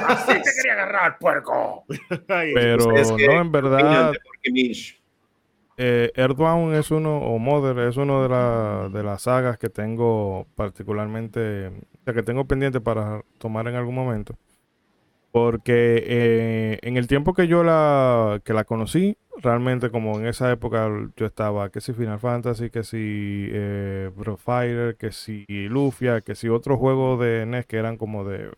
Así 0.08 0.42
te 0.42 0.50
quería 0.56 0.72
agarrar, 0.72 1.18
puerco. 1.18 1.84
Pero 2.26 2.86
no, 2.86 3.40
en 3.40 3.52
verdad. 3.52 4.12
Eh, 5.82 6.12
Erdogan 6.14 6.74
es 6.74 6.90
uno, 6.90 7.16
o 7.16 7.38
Mother 7.38 7.88
es 7.88 7.96
uno 7.96 8.28
de, 8.28 8.98
de 8.98 9.02
las 9.02 9.22
sagas 9.22 9.56
que 9.56 9.70
tengo 9.70 10.46
particularmente, 10.54 11.72
que 12.04 12.22
tengo 12.22 12.44
pendiente 12.44 12.82
para 12.82 13.22
tomar 13.38 13.66
en 13.66 13.76
algún 13.76 13.94
momento. 13.94 14.36
Porque 15.32 16.04
eh, 16.06 16.78
en 16.82 16.98
el 16.98 17.06
tiempo 17.06 17.32
que 17.32 17.48
yo 17.48 17.64
la, 17.64 18.42
que 18.44 18.52
la 18.52 18.64
conocí, 18.64 19.16
realmente 19.38 19.90
como 19.90 20.20
en 20.20 20.26
esa 20.26 20.52
época 20.52 20.86
yo 21.16 21.24
estaba, 21.24 21.70
que 21.70 21.80
si 21.80 21.94
Final 21.94 22.18
Fantasy, 22.18 22.68
que 22.68 22.84
si 22.84 23.48
eh, 23.50 24.10
Fighter, 24.36 24.96
que 24.96 25.12
si 25.12 25.46
Lufia, 25.48 26.20
que 26.20 26.34
si 26.34 26.50
otros 26.50 26.78
juegos 26.78 27.18
de 27.20 27.46
NES 27.46 27.64
que 27.64 27.78
eran 27.78 27.96
como 27.96 28.24
de 28.24 28.50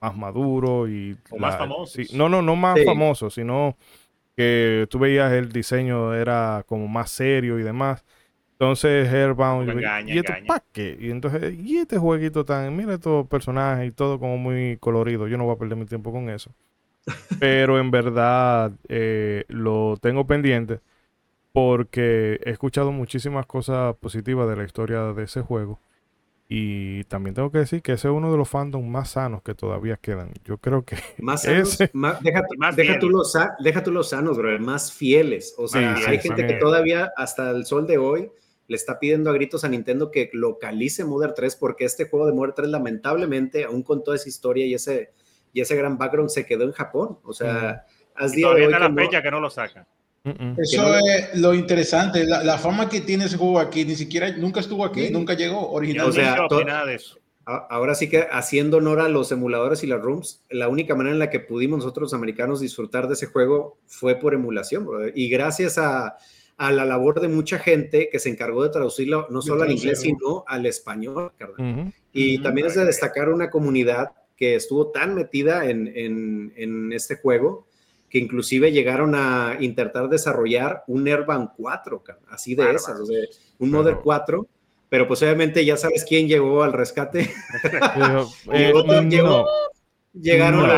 más 0.00 0.16
maduro 0.16 0.88
y... 0.88 1.16
más 1.38 1.56
famosos. 1.56 2.12
no, 2.14 2.28
no, 2.28 2.42
no 2.42 2.56
más 2.56 2.84
famosos, 2.84 3.34
sino 3.34 3.76
que 4.36 4.86
tú 4.90 4.98
veías 4.98 5.32
el 5.32 5.50
diseño 5.50 6.14
era 6.14 6.64
como 6.66 6.86
más 6.88 7.10
serio 7.10 7.58
y 7.58 7.62
demás. 7.62 8.04
Entonces 8.52 9.12
Airbound 9.12 9.68
y, 10.08 10.18
este 10.18 10.46
qué? 10.72 10.96
y 10.98 11.10
entonces 11.10 11.54
y 11.58 11.76
este 11.76 11.98
jueguito 11.98 12.44
tan, 12.44 12.74
mira 12.74 12.94
estos 12.94 13.26
personajes 13.26 13.88
y 13.88 13.92
todo 13.92 14.18
como 14.18 14.38
muy 14.38 14.78
colorido. 14.78 15.28
Yo 15.28 15.36
no 15.36 15.44
voy 15.44 15.54
a 15.54 15.58
perder 15.58 15.76
mi 15.76 15.86
tiempo 15.86 16.12
con 16.12 16.30
eso. 16.30 16.54
Pero 17.40 17.78
en 17.78 17.90
verdad 17.90 18.72
eh, 18.88 19.44
lo 19.48 19.96
tengo 20.00 20.26
pendiente 20.26 20.80
porque 21.52 22.40
he 22.44 22.50
escuchado 22.50 22.92
muchísimas 22.92 23.46
cosas 23.46 23.96
positivas 23.96 24.48
de 24.48 24.56
la 24.56 24.64
historia 24.64 25.12
de 25.12 25.24
ese 25.24 25.40
juego. 25.40 25.80
Y 26.48 27.02
también 27.04 27.34
tengo 27.34 27.50
que 27.50 27.58
decir 27.58 27.82
que 27.82 27.92
ese 27.92 28.06
es 28.06 28.14
uno 28.14 28.30
de 28.30 28.38
los 28.38 28.48
fandoms 28.48 28.86
más 28.86 29.10
sanos 29.10 29.42
que 29.42 29.54
todavía 29.54 29.96
quedan. 29.96 30.32
Yo 30.44 30.58
creo 30.58 30.84
que. 30.84 30.96
Más 31.18 31.42
sanos, 31.42 31.78
deja, 32.22 32.42
tú 33.00 33.10
los, 33.10 33.36
deja, 33.58 33.82
tú 33.82 33.90
los, 33.90 34.10
sanos, 34.10 34.36
bro, 34.36 34.56
más 34.60 34.92
fieles. 34.92 35.54
O 35.58 35.66
sea, 35.66 35.96
hay 36.06 36.18
gente 36.18 36.46
que 36.46 36.54
todavía, 36.54 37.12
hasta 37.16 37.50
el 37.50 37.66
sol 37.66 37.86
de 37.86 37.98
hoy, 37.98 38.30
le 38.68 38.76
está 38.76 38.98
pidiendo 38.98 39.30
a 39.30 39.32
gritos 39.32 39.64
a 39.64 39.68
Nintendo 39.68 40.10
que 40.10 40.30
localice 40.32 41.04
Mother 41.04 41.34
3 41.34 41.56
porque 41.56 41.84
este 41.84 42.08
juego 42.08 42.26
de 42.26 42.32
Mother 42.32 42.52
3 42.54 42.68
lamentablemente, 42.68 43.64
aún 43.64 43.82
con 43.82 44.04
toda 44.04 44.16
esa 44.16 44.28
historia 44.28 44.66
y 44.66 44.74
ese, 44.74 45.12
y 45.52 45.60
ese 45.60 45.76
gran 45.76 45.98
background 45.98 46.30
se 46.30 46.46
quedó 46.46 46.64
en 46.64 46.72
Japón. 46.72 47.18
O 47.24 47.32
sea, 47.32 47.86
has 48.14 48.32
día 48.32 48.48
de 48.54 48.66
hoy 48.66 48.72
la 48.72 48.92
fecha 48.92 49.22
que 49.22 49.30
no 49.30 49.40
lo 49.40 49.50
sacan. 49.50 49.86
Eso 50.56 50.96
es 50.96 51.38
lo 51.38 51.54
interesante. 51.54 52.24
La, 52.24 52.58
fama 52.58 52.88
que 52.88 53.00
tiene 53.00 53.26
ese 53.26 53.36
juego 53.36 53.60
aquí, 53.60 53.84
ni 53.84 53.94
siquiera, 53.94 54.30
nunca 54.36 54.60
estuvo 54.60 54.84
aquí, 54.84 55.10
nunca 55.10 55.34
llegó 55.34 55.70
originalmente. 55.70 56.20
O 56.50 56.60
sea, 56.64 56.84
de 56.84 56.94
eso. 56.94 57.18
Ahora 57.44 57.94
sí 57.94 58.08
que 58.08 58.26
haciendo 58.28 58.78
honor 58.78 58.98
a 58.98 59.08
los 59.08 59.30
emuladores 59.30 59.84
y 59.84 59.86
las 59.86 60.02
rooms, 60.02 60.42
la 60.50 60.68
única 60.68 60.96
manera 60.96 61.12
en 61.12 61.20
la 61.20 61.30
que 61.30 61.38
pudimos 61.38 61.78
nosotros 61.78 62.12
americanos 62.12 62.58
disfrutar 62.58 63.06
de 63.06 63.14
ese 63.14 63.26
juego 63.26 63.78
fue 63.86 64.16
por 64.16 64.34
emulación, 64.34 64.88
y 65.14 65.28
gracias 65.28 65.78
a, 65.78 66.16
a, 66.56 66.72
la 66.72 66.84
labor 66.84 67.20
de 67.20 67.28
mucha 67.28 67.60
gente 67.60 68.08
que 68.10 68.18
se 68.18 68.30
encargó 68.30 68.64
de 68.64 68.70
traducirlo 68.70 69.28
no 69.30 69.42
solo 69.42 69.62
al 69.62 69.70
inglés, 69.70 70.00
sino 70.00 70.42
al 70.48 70.66
español. 70.66 71.30
Y 72.12 72.38
también 72.38 72.66
es 72.66 72.74
de 72.74 72.84
destacar 72.84 73.28
una 73.28 73.48
comunidad 73.48 74.10
que 74.36 74.56
estuvo 74.56 74.88
tan 74.88 75.14
metida 75.14 75.70
en, 75.70 75.86
en, 75.94 76.52
en 76.56 76.92
este 76.92 77.14
juego 77.14 77.65
que 78.08 78.18
inclusive 78.18 78.72
llegaron 78.72 79.14
a 79.14 79.56
intentar 79.60 80.08
desarrollar 80.08 80.84
un 80.86 81.06
Airban 81.08 81.50
4, 81.56 82.04
así 82.30 82.54
de 82.54 82.70
esas, 82.70 83.00
un 83.58 83.70
Model 83.70 83.96
4, 84.02 84.46
pero 84.88 85.08
pues 85.08 85.22
obviamente 85.22 85.64
ya 85.64 85.76
sabes 85.76 86.04
quién 86.08 86.28
llegó 86.28 86.62
al 86.62 86.72
rescate. 86.72 87.30
Eh, 88.52 88.72
llegaron, 90.22 90.70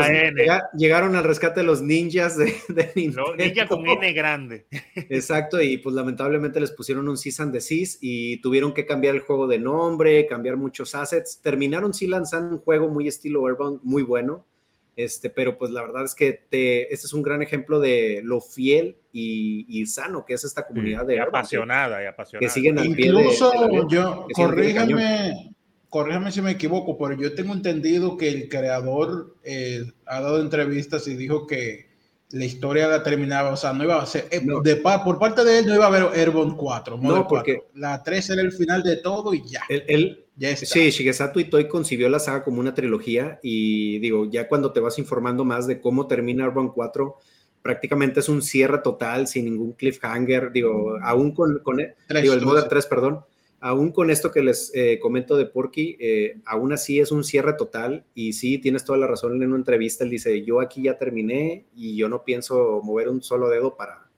llegaron 0.73 1.15
al 1.15 1.23
rescate 1.23 1.63
los 1.63 1.81
ninjas 1.81 2.37
de, 2.37 2.53
Nintendo. 2.95 3.35
ninja 3.37 3.67
con 3.67 3.87
N 3.87 4.11
grande. 4.11 4.65
Exacto, 4.95 5.61
y 5.61 5.77
pues 5.77 5.95
lamentablemente 5.95 6.59
les 6.59 6.71
pusieron 6.71 7.07
un 7.07 7.17
cease 7.17 7.41
and 7.41 7.53
desist 7.53 7.99
y 8.01 8.41
tuvieron 8.41 8.73
que 8.73 8.85
cambiar 8.85 9.15
el 9.15 9.21
juego 9.21 9.47
de 9.47 9.59
nombre, 9.59 10.25
cambiar 10.27 10.57
muchos 10.57 10.93
assets. 10.93 11.39
Terminaron 11.41 11.93
sí 11.93 12.07
lanzando 12.07 12.55
un 12.55 12.61
juego 12.61 12.89
muy 12.89 13.07
estilo 13.07 13.45
Airbound, 13.47 13.79
muy 13.83 14.03
bueno 14.03 14.45
este, 14.95 15.29
pero 15.29 15.57
pues 15.57 15.71
la 15.71 15.81
verdad 15.81 16.05
es 16.05 16.15
que 16.15 16.33
te, 16.33 16.93
este 16.93 17.07
es 17.07 17.13
un 17.13 17.21
gran 17.21 17.41
ejemplo 17.41 17.79
de 17.79 18.21
lo 18.23 18.41
fiel 18.41 18.97
y, 19.11 19.85
sano 19.85 20.25
que 20.25 20.33
es 20.33 20.43
esta 20.43 20.67
comunidad 20.67 21.05
de 21.05 21.19
apasionada 21.19 22.03
y 22.03 22.07
apasionada. 22.07 22.45
Que 22.45 22.53
siguen 22.53 22.77
Incluso 22.79 23.87
yo, 23.87 24.27
corrígame, 24.33 25.55
corrígame 25.89 26.31
si 26.31 26.41
me 26.41 26.51
equivoco, 26.51 26.97
pero 26.97 27.19
yo 27.19 27.33
tengo 27.33 27.53
entendido 27.53 28.17
que 28.17 28.29
el 28.29 28.49
creador 28.49 29.35
eh, 29.43 29.83
ha 30.05 30.21
dado 30.21 30.41
entrevistas 30.41 31.07
y 31.07 31.15
dijo 31.15 31.47
que 31.47 31.88
la 32.31 32.45
historia 32.45 32.87
la 32.87 33.01
terminaba, 33.01 33.51
o 33.51 33.57
sea, 33.57 33.73
no 33.73 33.83
iba 33.83 34.01
a 34.01 34.05
ser, 34.05 34.27
eh, 34.31 34.41
de, 34.63 34.75
por 34.75 35.17
parte 35.17 35.43
de 35.43 35.59
él 35.59 35.65
no 35.65 35.75
iba 35.75 35.85
a 35.85 35.87
haber 35.87 36.19
Airborne 36.19 36.55
4, 36.55 36.97
no, 36.97 37.27
porque 37.27 37.63
la 37.73 38.03
3 38.03 38.29
era 38.29 38.41
el 38.41 38.51
final 38.51 38.83
de 38.83 38.97
todo 38.97 39.33
y 39.33 39.43
ya. 39.47 39.61
Él, 39.69 40.25
Sí, 40.55 40.89
Shigesato 40.89 41.39
Itoi 41.39 41.67
concibió 41.67 42.07
la 42.07 42.19
saga 42.19 42.45
como 42.45 42.61
una 42.61 42.73
trilogía 42.73 43.39
y 43.43 43.99
digo, 43.99 44.25
ya 44.29 44.47
cuando 44.47 44.71
te 44.71 44.79
vas 44.79 44.97
informando 44.97 45.43
más 45.43 45.67
de 45.67 45.81
cómo 45.81 46.07
termina 46.07 46.47
Urban 46.47 46.69
4, 46.69 47.17
prácticamente 47.61 48.21
es 48.21 48.29
un 48.29 48.41
cierre 48.41 48.77
total, 48.77 49.27
sin 49.27 49.45
ningún 49.45 49.73
cliffhanger, 49.73 50.51
digo, 50.53 50.97
aún 51.03 51.33
con, 51.33 51.59
con 51.59 51.77
digo, 51.77 52.33
el 52.33 52.41
Modern 52.41 52.69
3, 52.69 52.85
perdón, 52.85 53.19
aún 53.59 53.91
con 53.91 54.09
esto 54.09 54.31
que 54.31 54.41
les 54.41 54.71
eh, 54.73 54.99
comento 55.01 55.35
de 55.37 55.45
Porky, 55.45 55.97
eh, 55.99 56.39
aún 56.45 56.73
así 56.73 56.99
es 56.99 57.11
un 57.11 57.23
cierre 57.23 57.53
total 57.53 58.05
y 58.13 58.33
sí, 58.33 58.57
tienes 58.57 58.85
toda 58.85 58.97
la 58.97 59.07
razón 59.07 59.41
en 59.41 59.49
una 59.49 59.57
entrevista, 59.57 60.03
él 60.03 60.09
dice, 60.09 60.43
yo 60.43 60.61
aquí 60.61 60.83
ya 60.83 60.97
terminé 60.97 61.65
y 61.75 61.95
yo 61.95 62.09
no 62.09 62.23
pienso 62.23 62.81
mover 62.83 63.09
un 63.09 63.21
solo 63.21 63.49
dedo 63.49 63.75
para, 63.75 64.09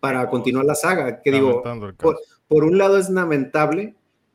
para 0.00 0.28
continuar 0.28 0.66
la 0.66 0.74
saga, 0.74 1.22
que 1.22 1.30
digo, 1.30 1.62
por, 1.98 2.18
por 2.48 2.64
un 2.64 2.78
lado 2.78 2.98
es 2.98 3.08
lamentable, 3.10 3.94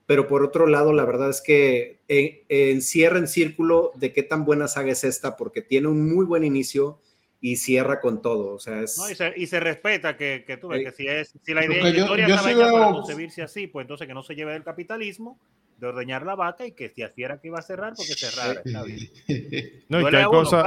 pero 0.09 0.27
por 0.27 0.41
otro 0.41 0.65
lado, 0.65 0.91
la 0.91 1.05
verdad 1.05 1.29
es 1.29 1.39
que 1.39 1.99
eh, 2.07 2.43
encierra 2.49 3.19
en 3.19 3.27
círculo 3.27 3.91
de 3.93 4.11
qué 4.11 4.23
tan 4.23 4.43
buena 4.43 4.67
saga 4.67 4.91
es 4.91 5.03
esta, 5.03 5.37
porque 5.37 5.61
tiene 5.61 5.87
un 5.87 6.11
muy 6.11 6.25
buen 6.25 6.43
inicio 6.43 6.97
y 7.41 7.55
cierra 7.55 7.99
con 7.99 8.21
todo. 8.21 8.55
O 8.55 8.59
sea, 8.59 8.81
es... 8.81 8.99
y, 9.35 9.47
se, 9.47 9.59
respeta 9.59 10.17
que, 10.17 10.43
que 10.45 10.57
tú 10.57 10.67
ves 10.67 10.83
que 10.83 10.91
si, 10.91 11.07
es, 11.07 11.33
si 11.43 11.53
la 11.53 11.65
idea 11.65 11.83
de 11.83 11.91
la 11.91 11.99
historia 11.99 12.27
estaba 12.27 12.51
hecha 12.51 12.71
para 12.71 12.91
concebirse 12.91 13.41
así, 13.41 13.67
pues 13.67 13.85
entonces 13.85 14.07
que 14.07 14.13
no 14.13 14.23
se 14.23 14.35
lleve 14.35 14.53
del 14.53 14.63
capitalismo, 14.63 15.39
de 15.77 15.87
ordeñar 15.87 16.25
la 16.25 16.35
vaca 16.35 16.65
y 16.65 16.73
que 16.73 16.89
si 16.89 17.03
así 17.03 17.23
era 17.23 17.39
que 17.39 17.47
iba 17.47 17.59
a 17.59 17.61
cerrar, 17.61 17.93
porque 17.95 18.13
cerrar 18.13 18.61
está 18.63 18.83
bien. 18.83 18.99
No, 19.87 20.01
y 20.01 20.11
que 20.11 20.17
hay 20.17 20.25
cosas. 20.25 20.65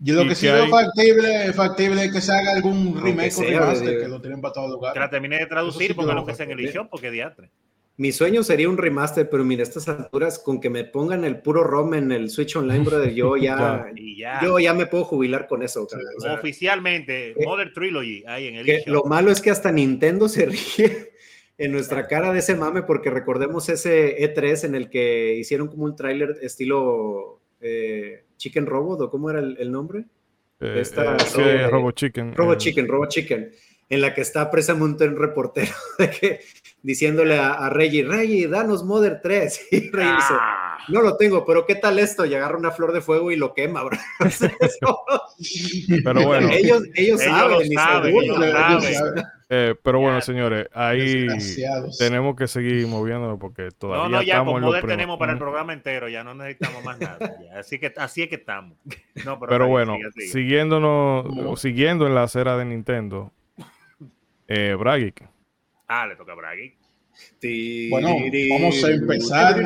yo 0.00 0.14
lo 0.14 0.28
que, 0.28 0.34
sí 0.34 0.46
veo 0.46 0.68
factible, 0.68 1.52
factible 1.52 2.04
es 2.04 2.12
que 2.12 2.20
se 2.20 2.32
haga 2.32 2.52
algún 2.52 3.00
remake 3.00 3.34
o 3.38 3.42
remaster, 3.42 4.00
que 4.00 4.08
lo 4.08 4.20
tienen 4.20 4.40
para 4.40 4.54
todo 4.54 4.68
lugar. 4.68 4.92
Que 4.94 5.00
la 5.00 5.10
termine 5.10 5.38
de 5.38 5.46
traducir, 5.46 5.94
porque 5.94 6.12
lo 6.12 6.26
que 6.26 6.34
sea 6.34 6.46
en 6.46 6.58
edición, 6.58 6.88
porque 6.88 7.10
diatre. 7.10 7.50
Mi 7.98 8.12
sueño 8.12 8.44
sería 8.44 8.68
un 8.68 8.78
remaster, 8.78 9.28
pero 9.28 9.44
mira, 9.44 9.64
estas 9.64 9.88
alturas, 9.88 10.38
con 10.38 10.60
que 10.60 10.70
me 10.70 10.84
pongan 10.84 11.24
el 11.24 11.40
puro 11.40 11.64
ROM 11.64 11.94
en 11.94 12.12
el 12.12 12.30
Switch 12.30 12.54
Online, 12.54 12.84
brother, 12.84 13.12
yo 13.12 13.36
ya, 13.36 13.86
yo 14.42 14.60
ya 14.60 14.72
me 14.72 14.86
puedo 14.86 15.02
jubilar 15.02 15.48
con 15.48 15.64
eso. 15.64 15.88
Oficialmente, 16.32 17.30
eh, 17.30 17.44
Modern 17.44 17.72
Trilogy, 17.72 18.22
ahí 18.28 18.46
en 18.46 18.54
el 18.54 18.82
Lo 18.86 19.02
malo 19.02 19.32
es 19.32 19.42
que 19.42 19.50
hasta 19.50 19.72
Nintendo 19.72 20.28
se 20.28 20.46
ríe 20.76 21.10
en 21.58 21.72
nuestra 21.72 22.06
cara 22.06 22.32
de 22.32 22.38
ese 22.38 22.54
mame, 22.54 22.84
porque 22.84 23.10
recordemos 23.10 23.68
ese 23.68 24.16
E3 24.16 24.66
en 24.66 24.76
el 24.76 24.90
que 24.90 25.34
hicieron 25.34 25.66
como 25.66 25.82
un 25.82 25.96
tráiler 25.96 26.36
estilo 26.40 27.40
eh, 27.60 28.22
Chicken 28.36 28.66
Robot, 28.66 29.00
¿o 29.00 29.10
cómo 29.10 29.28
era 29.28 29.40
el, 29.40 29.72
nombre? 29.72 30.04
Eh, 30.60 30.84
eh 30.84 31.66
Robo 31.68 31.90
Chicken. 31.90 32.32
Robo 32.36 32.54
Chicken, 32.54 32.86
Robo 32.86 33.08
Chicken 33.08 33.50
en 33.88 34.00
la 34.00 34.14
que 34.14 34.20
está 34.20 34.50
precisamente 34.50 35.06
un 35.06 35.16
reportero 35.16 35.72
de 35.98 36.10
que, 36.10 36.40
diciéndole 36.82 37.38
a, 37.38 37.68
Reggie, 37.70 38.04
Reggie, 38.04 38.48
danos 38.48 38.84
Mother 38.84 39.20
3. 39.22 39.66
Y 39.70 39.90
Reggie 39.90 40.14
dice, 40.14 40.34
ah. 40.34 40.78
no 40.88 41.02
lo 41.02 41.16
tengo, 41.16 41.44
pero 41.44 41.66
¿qué 41.66 41.74
tal 41.74 41.98
esto? 41.98 42.24
Y 42.24 42.34
agarra 42.34 42.56
una 42.56 42.70
flor 42.70 42.92
de 42.92 43.00
fuego 43.00 43.30
y 43.30 43.36
lo 43.36 43.54
quema, 43.54 43.82
bro. 43.84 43.98
pero 46.04 46.22
bueno. 46.24 46.48
Ellos, 46.50 46.82
ellos, 46.94 47.22
saben, 47.22 47.68
eh, 49.50 49.74
pero 49.82 49.98
bueno, 50.00 50.20
señores, 50.20 50.66
ahí 50.74 51.26
tenemos 51.98 52.36
que 52.36 52.46
seguir 52.46 52.86
moviéndonos 52.86 53.38
porque 53.38 53.70
todavía 53.70 54.04
no, 54.04 54.16
no, 54.18 54.22
ya 54.22 54.34
estamos 54.34 54.52
con 54.52 54.62
Mother 54.62 54.86
tenemos 54.86 55.18
para 55.18 55.32
el 55.32 55.38
programa 55.38 55.72
entero, 55.72 56.08
ya 56.08 56.22
no 56.22 56.34
necesitamos 56.34 56.84
más 56.84 57.00
nada. 57.00 57.18
Así 57.54 57.78
que 57.78 57.92
así 57.96 58.22
es 58.22 58.28
que 58.28 58.34
estamos. 58.34 58.76
pero, 59.48 59.68
bueno, 59.68 59.96
siguiéndonos, 60.30 61.58
siguiendo 61.60 62.06
en 62.06 62.14
la 62.14 62.24
acera 62.24 62.58
de 62.58 62.66
Nintendo, 62.66 63.32
eh, 64.48 64.76
Bragic. 64.78 65.26
Ah, 65.88 66.06
le 66.06 66.16
toca 66.16 66.32
a 66.32 66.36
Bragic. 66.36 66.76
Bueno, 67.90 68.14
vamos 68.50 68.84
a 68.84 68.90
empezar 68.90 69.60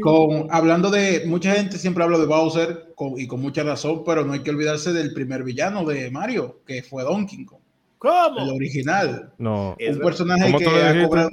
con 0.00 0.46
hablando 0.50 0.90
de 0.90 1.24
mucha 1.26 1.52
gente 1.52 1.78
siempre 1.78 2.04
habla 2.04 2.18
de 2.18 2.26
Bowser 2.26 2.94
y 3.16 3.26
con 3.26 3.40
mucha 3.40 3.64
razón, 3.64 4.04
pero 4.04 4.24
no 4.24 4.34
hay 4.34 4.40
que 4.40 4.50
olvidarse 4.50 4.92
del 4.92 5.12
primer 5.12 5.42
villano 5.42 5.84
de 5.84 6.10
Mario, 6.10 6.60
que 6.66 6.82
fue 6.82 7.02
Donkey 7.02 7.44
Kong. 7.44 7.60
¿Cómo? 7.98 8.38
El 8.38 8.50
original. 8.50 9.32
No. 9.38 9.76
Un 9.80 9.98
personaje 9.98 10.54
que 10.56 10.66
ha 10.66 11.08
cobrado 11.08 11.30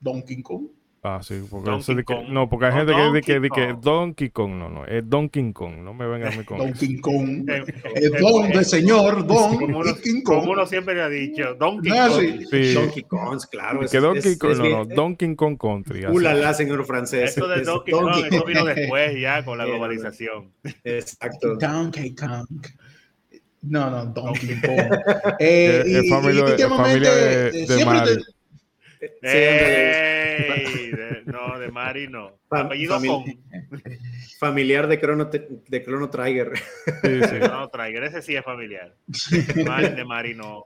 Donkey 0.00 0.42
Kong. 0.42 0.66
Ah, 1.06 1.20
sí, 1.22 1.34
porque 1.50 1.70
no, 2.30 2.48
porque 2.48 2.64
hay 2.64 2.72
gente 2.72 2.94
que 2.94 3.38
dice 3.38 3.50
que, 3.50 3.50
que, 3.50 3.76
Donkey 3.78 4.30
Kong, 4.30 4.52
no, 4.52 4.70
no, 4.70 4.86
es 4.86 5.06
Donkey 5.06 5.52
Kong, 5.52 5.82
no 5.82 5.92
me 5.92 6.06
vengan 6.06 6.32
a 6.32 6.36
mí 6.36 6.44
con 6.44 6.56
Donkey 6.56 6.98
Kong, 6.98 7.46
es 7.94 8.10
Don 8.18 8.48
de 8.48 8.64
señor, 8.64 9.26
Don 9.26 9.58
como 9.58 9.80
uno, 9.80 9.92
Kong. 9.92 10.22
Como 10.24 10.52
uno 10.52 10.64
siempre 10.64 10.94
le 10.94 11.02
ha 11.02 11.10
dicho, 11.10 11.56
Donkey 11.56 11.92
no, 11.92 12.08
Kong. 12.08 12.46
Sí. 12.50 12.72
Donkey 12.72 13.02
Kong, 13.02 13.38
claro. 13.50 13.80
que 13.80 14.00
Donkey 14.00 14.38
Kong, 14.38 14.56
no, 14.56 14.70
no, 14.70 14.84
Donkey 14.86 15.36
Kong 15.36 15.58
Country. 15.58 16.06
Ulala, 16.06 16.54
señor 16.54 16.86
francés. 16.86 17.36
Eso 17.36 17.48
de 17.48 17.60
Donkey 17.60 17.92
Kong, 17.92 18.24
eso 18.24 18.44
vino 18.46 18.64
después 18.64 19.20
ya 19.20 19.44
con 19.44 19.58
la 19.58 19.66
globalización. 19.66 20.52
Exacto. 20.84 21.56
Donkey 21.56 22.14
Kong. 22.14 22.66
No, 23.60 23.90
no, 23.90 24.06
Donkey 24.06 24.58
Kong. 24.58 24.98
Eh, 25.38 25.82
y, 25.86 25.96
es 25.96 26.08
familia, 26.08 26.44
y, 26.44 27.00
de, 27.00 27.66
de, 27.66 27.66
de 27.66 28.24
Mario. 29.22 31.22
no, 31.26 31.58
de 31.58 31.70
Mari 31.70 32.08
no. 32.08 32.38
Familiar 34.38 34.86
de 34.86 35.00
Chrono, 35.00 35.24
de 35.26 35.84
Chrono 35.84 36.10
Trigger. 36.10 36.52
Sí, 36.56 36.62
sí. 37.02 37.38
Chrono 37.40 37.68
Trigger, 37.68 38.04
ese 38.04 38.22
sí 38.22 38.36
es 38.36 38.44
familiar. 38.44 38.94
de 39.30 40.04
Mari 40.04 40.34
no. 40.34 40.64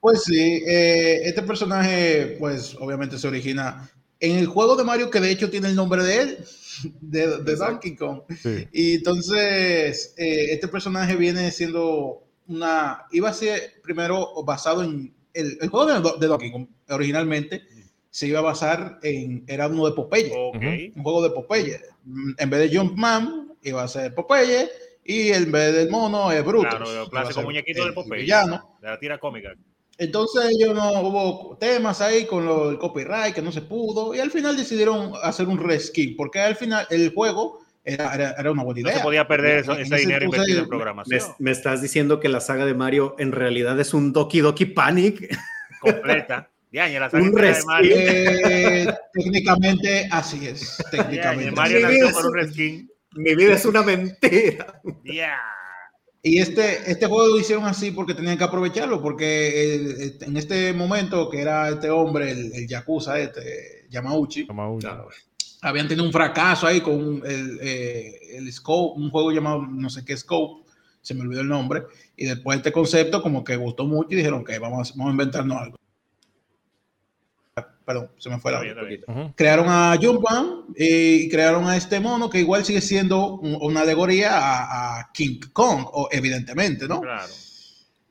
Pues 0.00 0.24
sí, 0.24 0.62
eh, 0.66 1.20
este 1.24 1.42
personaje, 1.42 2.36
pues 2.38 2.74
obviamente 2.78 3.18
se 3.18 3.28
origina 3.28 3.90
en 4.20 4.38
el 4.38 4.46
juego 4.46 4.76
de 4.76 4.84
Mario, 4.84 5.10
que 5.10 5.20
de 5.20 5.30
hecho 5.30 5.50
tiene 5.50 5.68
el 5.68 5.76
nombre 5.76 6.02
de 6.02 6.22
él, 6.22 6.44
de, 7.00 7.42
de 7.42 7.56
Donkey 7.56 7.94
Kong. 7.94 8.22
Y 8.72 8.96
entonces, 8.96 10.14
eh, 10.16 10.52
este 10.52 10.68
personaje 10.68 11.16
viene 11.16 11.50
siendo 11.50 12.24
una. 12.46 13.04
Iba 13.12 13.30
a 13.30 13.34
ser 13.34 13.80
primero 13.82 14.42
basado 14.44 14.82
en 14.82 15.14
el, 15.34 15.58
juego 15.68 15.86
de, 15.86 16.18
de, 16.18 16.26
Donkey 16.26 16.50
Kong 16.50 16.66
originalmente 16.88 17.62
se 18.10 18.26
iba 18.26 18.38
a 18.38 18.42
basar 18.42 18.98
en, 19.02 19.44
era 19.46 19.68
uno 19.68 19.86
de 19.86 19.92
Popeye, 19.92 20.32
un 20.94 21.02
juego 21.02 21.22
de 21.22 21.30
Popeye. 21.30 21.80
En 22.38 22.50
vez 22.50 22.70
de 22.70 22.76
Jumpman, 22.76 23.52
iba 23.62 23.82
a 23.82 23.88
ser 23.88 24.14
Popeye, 24.14 24.68
y 25.04 25.30
en 25.30 25.50
vez 25.50 25.74
del 25.74 25.90
mono 25.90 26.30
es 26.32 26.44
Brutus. 26.44 26.68
Claro, 26.68 27.02
el 27.02 27.08
clásico 27.10 27.42
muñequito 27.42 27.86
de 27.86 27.92
Popeye, 27.92 28.26
de 28.26 28.60
la 28.82 28.98
tira 28.98 29.18
cómica. 29.18 29.54
Entonces 29.98 30.52
ellos 30.52 30.74
no 30.74 31.00
hubo 31.00 31.56
temas 31.56 32.00
ahí 32.00 32.24
con 32.24 32.46
el 32.70 32.78
copyright 32.78 33.34
que 33.34 33.42
no 33.42 33.50
se 33.50 33.62
pudo 33.62 34.14
y 34.14 34.20
al 34.20 34.30
final 34.30 34.56
decidieron 34.56 35.12
hacer 35.24 35.48
un 35.48 35.58
reskin 35.58 36.14
porque 36.14 36.38
al 36.40 36.54
final 36.54 36.86
el 36.88 37.12
juego 37.12 37.64
era, 37.82 38.34
era, 38.38 38.52
una 38.52 38.62
buena 38.62 38.80
idea. 38.80 38.92
No 38.92 38.98
se 38.98 39.02
podía 39.02 39.26
perder 39.26 39.58
eso, 39.58 39.72
ese 39.72 39.96
dinero 39.96 40.26
invertido 40.26 40.60
en 40.60 40.68
programación. 40.68 41.20
Me, 41.38 41.50
estás 41.50 41.82
diciendo 41.82 42.20
que 42.20 42.28
la 42.28 42.40
saga 42.40 42.64
de 42.64 42.74
Mario 42.74 43.16
en 43.18 43.32
realidad 43.32 43.78
es 43.80 43.92
un 43.92 44.12
Doki 44.12 44.38
Doki 44.38 44.66
Panic. 44.66 45.36
Completa. 45.80 46.50
la 46.72 47.10
saga 47.10 47.24
de 47.24 47.64
Mario. 47.64 47.96
Eh, 47.96 48.86
técnicamente 49.12 50.08
así 50.10 50.46
es. 50.46 50.76
Técnicamente. 50.90 51.52
Mario 51.52 51.80
nació 51.80 52.10
por 52.12 52.26
un 52.26 52.34
reskin. 52.34 52.90
Mi 53.12 53.34
vida 53.34 53.54
es 53.54 53.64
una 53.64 53.82
mentira. 53.82 54.80
Y 56.20 56.40
este, 56.40 56.90
este 56.90 57.06
juego 57.06 57.28
lo 57.28 57.38
hicieron 57.38 57.64
así 57.64 57.92
porque 57.92 58.12
tenían 58.12 58.36
que 58.36 58.42
aprovecharlo, 58.42 59.00
porque 59.00 60.16
en 60.20 60.36
este 60.36 60.72
momento 60.72 61.30
que 61.30 61.40
era 61.40 61.68
este 61.68 61.90
hombre, 61.90 62.32
el, 62.32 62.52
el 62.54 62.66
Yakuza, 62.66 63.20
este, 63.20 63.86
Yamauchi, 63.88 64.46
Yamauchi. 64.48 64.88
habían 65.62 65.86
tenido 65.86 66.04
un 66.04 66.12
fracaso 66.12 66.66
ahí 66.66 66.80
con 66.80 67.22
el, 67.24 67.60
eh, 67.62 68.36
el 68.36 68.52
Scope, 68.52 69.00
un 69.00 69.10
juego 69.10 69.30
llamado 69.30 69.62
no 69.62 69.88
sé 69.88 70.04
qué 70.04 70.16
Scope, 70.16 70.68
se 71.00 71.14
me 71.14 71.22
olvidó 71.22 71.42
el 71.42 71.48
nombre, 71.48 71.84
y 72.16 72.26
después 72.26 72.58
este 72.58 72.72
concepto 72.72 73.22
como 73.22 73.44
que 73.44 73.54
gustó 73.54 73.86
mucho 73.86 74.08
y 74.10 74.16
dijeron 74.16 74.44
que 74.44 74.58
vamos, 74.58 74.96
vamos 74.96 75.10
a 75.10 75.12
inventarnos 75.12 75.56
algo 75.56 75.78
perdón, 77.88 78.10
se 78.18 78.28
me 78.28 78.38
fue 78.38 78.52
la 78.52 78.60
uh 78.60 79.32
Crearon 79.34 79.64
a 79.70 79.96
Jumpman 79.98 80.66
y 80.76 81.26
crearon 81.30 81.66
a 81.66 81.74
este 81.74 82.00
mono 82.00 82.28
que 82.28 82.38
igual 82.38 82.62
sigue 82.62 82.82
siendo 82.82 83.36
una 83.38 83.80
alegoría 83.80 84.28
a, 84.32 85.10
King 85.14 85.40
Kong, 85.54 85.86
o, 85.90 86.06
evidentemente, 86.12 86.86
¿no? 86.86 87.00
Claro. 87.00 87.32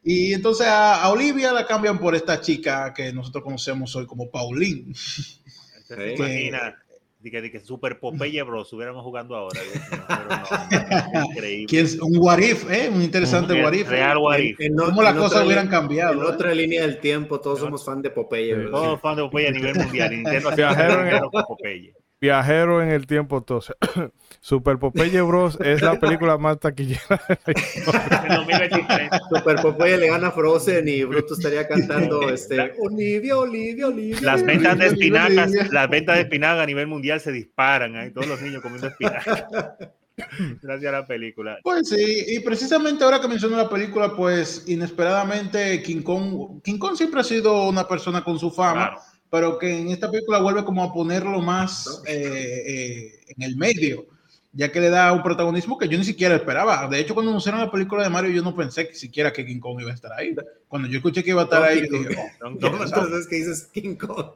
Y 0.03 0.33
entonces 0.33 0.65
a, 0.67 1.07
Olivia 1.11 1.53
la 1.53 1.67
cambian 1.67 1.99
por 1.99 2.15
esta 2.15 2.41
chica 2.41 2.91
que 2.91 3.13
nosotros 3.13 3.43
conocemos 3.43 3.95
hoy 3.95 4.07
como 4.07 4.31
Pauline. 4.31 4.95
Imagina 6.15 6.75
de 7.19 7.51
que, 7.51 7.59
Super 7.59 7.99
Popeye 7.99 8.43
Bros 8.43 8.71
hubiéramos 8.73 9.03
jugando 9.03 9.35
ahora. 9.35 9.59
increíble. 11.29 11.97
un 12.01 12.17
what 12.17 12.37
if, 12.39 12.69
¿eh? 12.69 12.89
Un 12.93 13.01
interesante 13.01 13.53
un, 13.53 13.63
what 13.63 13.73
if. 13.73 13.89
Real 13.89 14.17
what 14.17 14.37
if. 14.37 14.57
¿Cómo 14.77 15.01
las 15.01 15.15
cosas 15.15 15.45
hubieran 15.45 15.67
cambiado? 15.67 16.13
En 16.13 16.19
¿eh? 16.19 16.23
otra 16.23 16.53
línea 16.53 16.81
del 16.83 16.99
tiempo, 16.99 17.39
todos 17.39 17.59
somos 17.59 17.83
fan 17.83 18.01
de 18.01 18.11
Popeye. 18.11 18.69
Todos 18.69 19.01
fan 19.01 19.15
de 19.15 19.23
Popeye 19.23 19.47
a 19.47 19.51
nivel 19.51 19.75
mundial. 19.75 20.11
Nintendo 20.11 20.51
en. 20.55 21.29
Popeye. 21.47 21.93
Viajero 22.19 22.81
en 22.81 22.89
el 22.89 23.05
tiempo, 23.05 23.37
entonces. 23.37 23.75
Super 24.41 24.79
Popeye 24.79 25.21
Bros. 25.21 25.57
es 25.61 25.81
la 25.81 25.99
película 25.99 26.37
más 26.37 26.59
taquillera 26.59 27.21
de 27.27 27.53
la 28.29 29.19
Super 29.29 29.61
Popeye 29.61 29.97
le 29.97 30.07
gana 30.07 30.27
a 30.27 30.31
Frozen 30.31 30.87
y 30.87 31.03
Bruto 31.03 31.33
estaría 31.35 31.67
cantando 31.67 32.29
este, 32.29 32.73
Olivia, 32.79 33.37
Olivia, 33.37 33.87
Olivia. 33.87 34.17
Las 34.21 34.43
ventas 34.43 34.77
de 34.77 34.87
espinacas, 34.87 35.51
las 35.71 35.89
ventas 35.89 36.15
de 36.15 36.21
espinaca 36.23 36.63
a 36.63 36.65
nivel 36.65 36.87
mundial 36.87 37.19
se 37.19 37.31
disparan. 37.31 37.95
¿eh? 37.95 38.11
Todos 38.11 38.27
los 38.27 38.41
niños 38.41 38.61
comiendo 38.61 38.87
espinaca. 38.87 39.77
Gracias 40.63 40.89
a 40.93 40.99
la 40.99 41.05
película. 41.05 41.59
Pues 41.61 41.89
sí, 41.89 42.25
y 42.29 42.39
precisamente 42.39 43.03
ahora 43.03 43.21
que 43.21 43.27
menciono 43.27 43.55
la 43.55 43.69
película, 43.69 44.15
pues 44.15 44.63
inesperadamente 44.67 45.83
King 45.83 46.01
Kong, 46.01 46.61
King 46.63 46.79
Kong 46.79 46.95
siempre 46.95 47.21
ha 47.21 47.23
sido 47.23 47.69
una 47.69 47.87
persona 47.87 48.23
con 48.23 48.39
su 48.39 48.49
fama 48.49 48.97
pero 49.29 49.57
que 49.57 49.79
en 49.79 49.89
esta 49.89 50.09
película 50.09 50.39
vuelve 50.39 50.63
como 50.63 50.83
a 50.83 50.93
ponerlo 50.93 51.41
más 51.41 52.01
eh, 52.07 52.63
eh, 52.65 53.19
en 53.27 53.43
el 53.43 53.57
medio, 53.57 54.05
ya 54.53 54.71
que 54.71 54.79
le 54.79 54.89
da 54.89 55.11
un 55.11 55.23
protagonismo 55.23 55.77
que 55.77 55.87
yo 55.87 55.97
ni 55.97 56.03
siquiera 56.03 56.35
esperaba. 56.35 56.87
De 56.87 56.99
hecho, 56.99 57.13
cuando 57.13 57.31
anunciaron 57.31 57.61
la 57.61 57.71
película 57.71 58.03
de 58.03 58.09
Mario, 58.09 58.31
yo 58.31 58.41
no 58.41 58.55
pensé 58.55 58.87
que 58.87 58.95
siquiera 58.95 59.33
que 59.33 59.45
King 59.45 59.59
Kong 59.59 59.81
iba 59.81 59.91
a 59.91 59.95
estar 59.95 60.11
ahí. 60.13 60.35
Cuando 60.67 60.87
yo 60.87 60.97
escuché 60.97 61.23
que 61.23 61.31
iba 61.31 61.41
a 61.41 61.45
estar 61.45 61.63
ahí, 61.63 61.81
dije, 61.81 62.15
oh, 62.41 62.47
entonces 62.47 63.27
que 63.27 63.35
dices 63.35 63.69
King 63.73 63.95
Kong. 63.95 64.31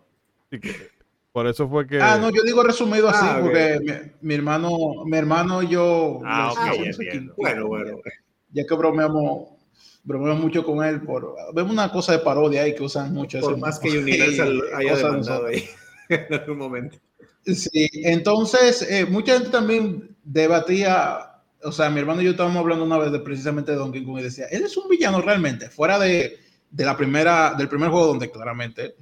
Por 1.32 1.48
eso 1.48 1.68
fue 1.70 1.88
que. 1.88 2.02
Ah, 2.02 2.18
no, 2.18 2.30
yo 2.30 2.44
digo 2.44 2.62
resumido 2.62 3.08
así, 3.08 3.26
ah, 3.26 3.40
porque 3.42 4.12
mi, 4.22 4.34
hermano, 4.34 5.06
mi 5.06 5.18
hermano 5.18 5.64
y 5.64 5.70
yo. 5.70 6.20
Ah, 6.26 6.54
bueno, 7.38 7.68
bueno. 7.68 7.98
Ya 8.52 8.66
que 8.68 8.76
bromeamos 8.76 9.48
bromeo 10.04 10.36
mucho 10.36 10.64
con 10.64 10.84
él 10.84 11.02
por 11.02 11.36
vemos 11.54 11.72
una 11.72 11.92
cosa 11.92 12.14
de 12.14 12.20
parodia 12.20 12.64
ahí 12.64 12.76
que 12.76 12.84
usan 12.84 13.14
mucho 13.14 13.40
por 13.40 13.58
más 13.58 13.80
que 13.80 14.00
Universal 14.00 14.62
haya 14.76 14.96
demandado 14.96 15.48
ahí 15.48 15.64
en 16.10 16.34
algún 16.34 16.58
momento. 16.58 16.98
Sí 17.46 17.90
entonces 18.04 18.82
eh, 18.90 19.06
mucha 19.06 19.34
gente 19.34 19.50
también 19.50 20.16
debatía 20.24 21.42
o 21.64 21.72
sea 21.72 21.90
mi 21.90 22.00
hermano 22.00 22.22
y 22.22 22.26
yo 22.26 22.32
estábamos 22.32 22.58
hablando 22.58 22.86
una 22.86 22.98
vez 22.98 23.12
de 23.12 23.20
precisamente 23.20 23.72
de 23.72 23.78
Donkey 23.78 24.04
Kong 24.04 24.20
y 24.20 24.24
decía 24.24 24.46
él 24.52 24.64
es 24.64 24.76
un 24.78 24.90
villano 24.90 25.22
realmente 25.22 25.70
fuera 25.70 26.00
de, 26.00 26.40
de 26.70 26.86
la 26.86 26.98
primera 26.98 27.54
del 27.56 27.68
primer 27.68 27.90
juego 27.90 28.08
donde 28.08 28.32
claramente 28.32 28.96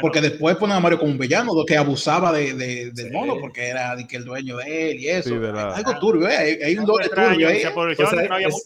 porque 0.00 0.20
después 0.20 0.56
ponen 0.56 0.76
a 0.76 0.80
Mario 0.80 0.98
como 0.98 1.12
un 1.12 1.18
villano 1.18 1.52
que 1.66 1.76
abusaba 1.76 2.32
de, 2.32 2.54
de 2.54 2.90
del 2.92 3.12
mono 3.12 3.36
porque 3.38 3.68
era 3.68 3.94
que 4.08 4.16
el 4.16 4.24
dueño 4.24 4.56
de 4.56 4.90
él 4.90 5.00
y 5.00 5.08
eso. 5.08 5.34
Algo 5.34 5.98
turbio, 5.98 6.28
¿eh? 6.28 6.58
hay, 6.64 6.78
un 6.78 6.86
doble 6.86 7.08
turbio 7.08 7.48
ahí. 7.48 7.62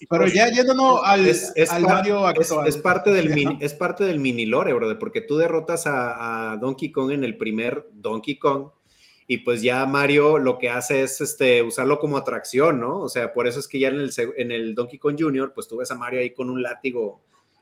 pero 0.09 0.26
ya 0.28 0.48
yéndonos 0.48 1.00
al, 1.04 1.26
es, 1.26 1.52
al 1.70 1.83
Mario 1.83 2.26
actual. 2.26 2.68
Es, 2.68 2.76
parte 2.76 3.11
del 3.11 3.31
mini, 3.31 3.59
es 3.61 3.74
parte 3.74 4.04
del 4.04 4.20
mini 4.20 4.46
lore, 4.46 4.72
brother, 4.72 4.98
porque 4.98 5.20
tú 5.20 5.37
derrotas 5.37 5.87
a, 5.87 6.52
a, 6.52 6.57
Donkey 6.57 6.92
Kong 6.92 7.11
en 7.11 7.24
el 7.24 7.37
primer 7.37 7.88
Donkey 7.92 8.38
Kong 8.38 8.68
y 9.26 9.38
pues 9.38 9.61
ya 9.61 9.85
Mario 9.87 10.38
lo 10.38 10.57
que 10.57 10.70
hace 10.70 11.02
es 11.02 11.20
este, 11.20 11.62
usarlo 11.62 11.98
como 11.98 12.16
atracción, 12.16 12.81
¿no? 12.81 13.00
O 13.00 13.09
sea, 13.09 13.33
por 13.35 13.46
eso 13.46 13.61
es 13.61 13.68
que 13.68 13.78
ya 13.78 13.88
en 13.88 13.96
el, 13.96 14.11
en 14.37 14.52
el 14.52 14.74
Donkey 14.74 14.98
Kong 14.98 15.16
Jr., 15.18 15.52
pues 15.52 15.68
tú 15.68 15.76
ves 15.76 15.90
a 15.90 15.96
Mario 15.96 16.20
ahí 16.20 16.31
con 16.31 16.48
un 16.48 16.62
látigo 16.62 17.20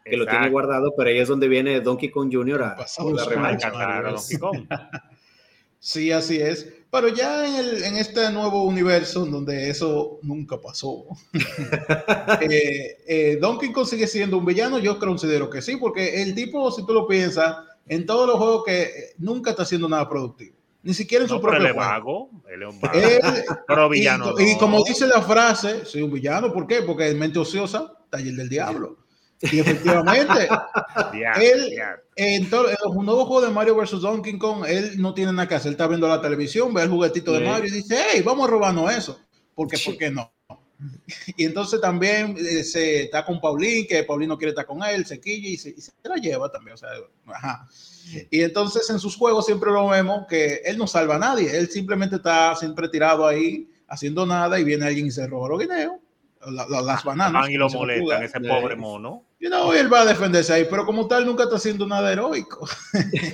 que 0.09 0.17
lo 0.17 0.27
tiene 0.27 0.49
guardado, 0.51 0.95
pero 0.97 1.11
ahí 1.11 1.19
es 1.19 1.29
donde 1.29 1.49
viene 1.49 1.81
Donkey 1.81 2.11
Kong 2.11 2.31
Jr. 2.33 2.63
a, 2.63 2.77
a 2.77 4.03
Donkey 4.03 4.39
Kong. 4.39 4.67
sí, 5.79 6.13
así 6.13 6.39
es. 6.39 6.73
Pero 6.91 7.09
ya 7.09 7.47
en, 7.47 7.55
el, 7.57 7.85
en 7.85 7.97
este 7.97 8.31
nuevo 8.31 8.63
universo, 8.63 9.27
donde 9.27 9.69
eso 9.69 10.19
nunca 10.23 10.61
pasó, 10.61 11.05
eh, 12.41 12.97
eh, 13.07 13.39
Donkey 13.41 13.73
Kong 13.73 13.87
sigue 13.87 14.07
siendo 14.07 14.39
un 14.39 14.47
villano, 14.47 14.79
yo 14.79 14.99
considero 14.99 15.51
que 15.51 15.61
sí, 15.61 15.77
porque 15.77 16.23
el 16.23 16.35
tipo, 16.35 16.71
si 16.71 16.87
tú 16.87 16.95
lo 16.95 17.07
piensas, 17.07 17.57
en 17.89 18.07
todos 18.07 18.27
los 18.27 18.37
juegos 18.37 18.65
que 18.65 19.15
nunca 19.19 19.51
está 19.51 19.65
haciendo 19.65 19.89
nada 19.89 20.09
productivo. 20.09 20.57
Ni 20.83 20.95
siquiera 20.95 21.25
en 21.25 21.29
su 21.29 21.41
propio 21.41 21.75
juego. 21.75 22.31
Él 22.49 22.63
es 22.63 22.69
un 22.69 22.81
vago. 22.81 22.99
pero 23.67 23.89
villano. 23.89 24.35
Y, 24.39 24.57
como 24.57 24.85
dice 24.85 25.07
la 25.07 25.21
frase, 25.21 25.85
soy 25.85 26.03
un 26.03 26.13
villano, 26.13 26.53
¿por 26.53 26.67
qué? 26.67 26.83
Porque 26.83 27.09
es 27.09 27.15
mente 27.17 27.41
ociosa, 27.41 27.93
taller 28.09 28.35
del 28.35 28.49
diablo. 28.49 28.97
Y 29.43 29.61
efectivamente, 29.61 30.49
él, 31.41 31.79
en, 32.17 32.49
todo, 32.49 32.71
en, 32.71 32.77
los 32.83 32.95
nuevos 32.95 33.27
juegos 33.27 33.49
de 33.49 33.55
Mario 33.55 33.77
vs. 33.77 34.01
Donkey 34.01 34.39
Kong, 34.39 34.65
él 34.67 35.01
no 35.01 35.13
tiene 35.15 35.33
nada 35.33 35.49
que 35.49 35.55
hacer. 35.55 35.69
Él 35.69 35.75
está 35.75 35.87
viendo 35.87 36.09
la 36.09 36.23
televisión, 36.23 36.73
ve 36.73 36.83
el 36.83 36.89
juguetito 36.89 37.33
de 37.33 37.41
Mario 37.41 37.69
y 37.69 37.77
dice, 37.77 37.99
hey, 38.13 38.23
vamos 38.25 38.49
a 38.49 38.51
robarnos 38.51 38.93
eso. 38.95 39.21
Porque, 39.55 39.79
¿por 39.85 39.97
qué 39.97 40.11
no? 40.11 40.33
Y 41.37 41.45
entonces 41.45 41.81
también 41.81 42.37
eh, 42.39 42.63
se 42.63 43.05
está 43.05 43.25
con 43.25 43.41
Paulín, 43.41 43.87
que 43.87 44.05
Paulín 44.05 44.29
no 44.29 44.37
quiere 44.37 44.51
estar 44.51 44.67
con 44.67 44.83
él, 44.83 45.07
se 45.07 45.19
quilla 45.21 45.49
y 45.49 45.57
se, 45.57 45.71
y 45.71 45.81
se 45.81 45.93
la 46.05 46.17
lleva 46.17 46.51
también. 46.51 46.75
O 46.75 46.77
sea, 46.77 46.91
ajá. 47.27 47.67
Y 48.31 48.43
entonces 48.43 48.89
en 48.91 48.99
sus 48.99 49.17
juegos 49.17 49.47
siempre 49.47 49.71
lo 49.71 49.89
vemos 49.89 50.27
que 50.29 50.63
él 50.65 50.77
no 50.79 50.87
salva 50.87 51.17
a 51.17 51.19
nadie. 51.19 51.57
Él 51.57 51.69
simplemente 51.71 52.17
está 52.17 52.55
siempre 52.57 52.89
tirado 52.89 53.27
ahí, 53.27 53.71
haciendo 53.89 54.27
nada, 54.27 54.61
y 54.61 54.65
viene 54.65 54.87
alguien 54.87 55.07
y 55.07 55.11
se 55.11 55.27
roba 55.27 55.49
los 55.49 55.61
guineos 55.61 55.95
las 56.51 57.05
bananas. 57.05 57.43
Van 57.43 57.51
y 57.51 57.57
lo 57.57 57.69
molestan, 57.69 58.23
ese 58.23 58.41
pobre 58.41 58.77
mono. 58.77 59.25
Y 59.41 59.49
no, 59.49 59.73
él 59.73 59.93
va 59.93 60.03
a 60.03 60.07
defenderse 60.07 60.53
ahí, 60.53 60.67
pero 60.69 60.85
como 60.85 61.07
tal 61.07 61.27
nunca 61.27 61.45
está 61.45 61.57
haciendo 61.57 61.87
nada 61.87 62.13
heroico. 62.13 62.67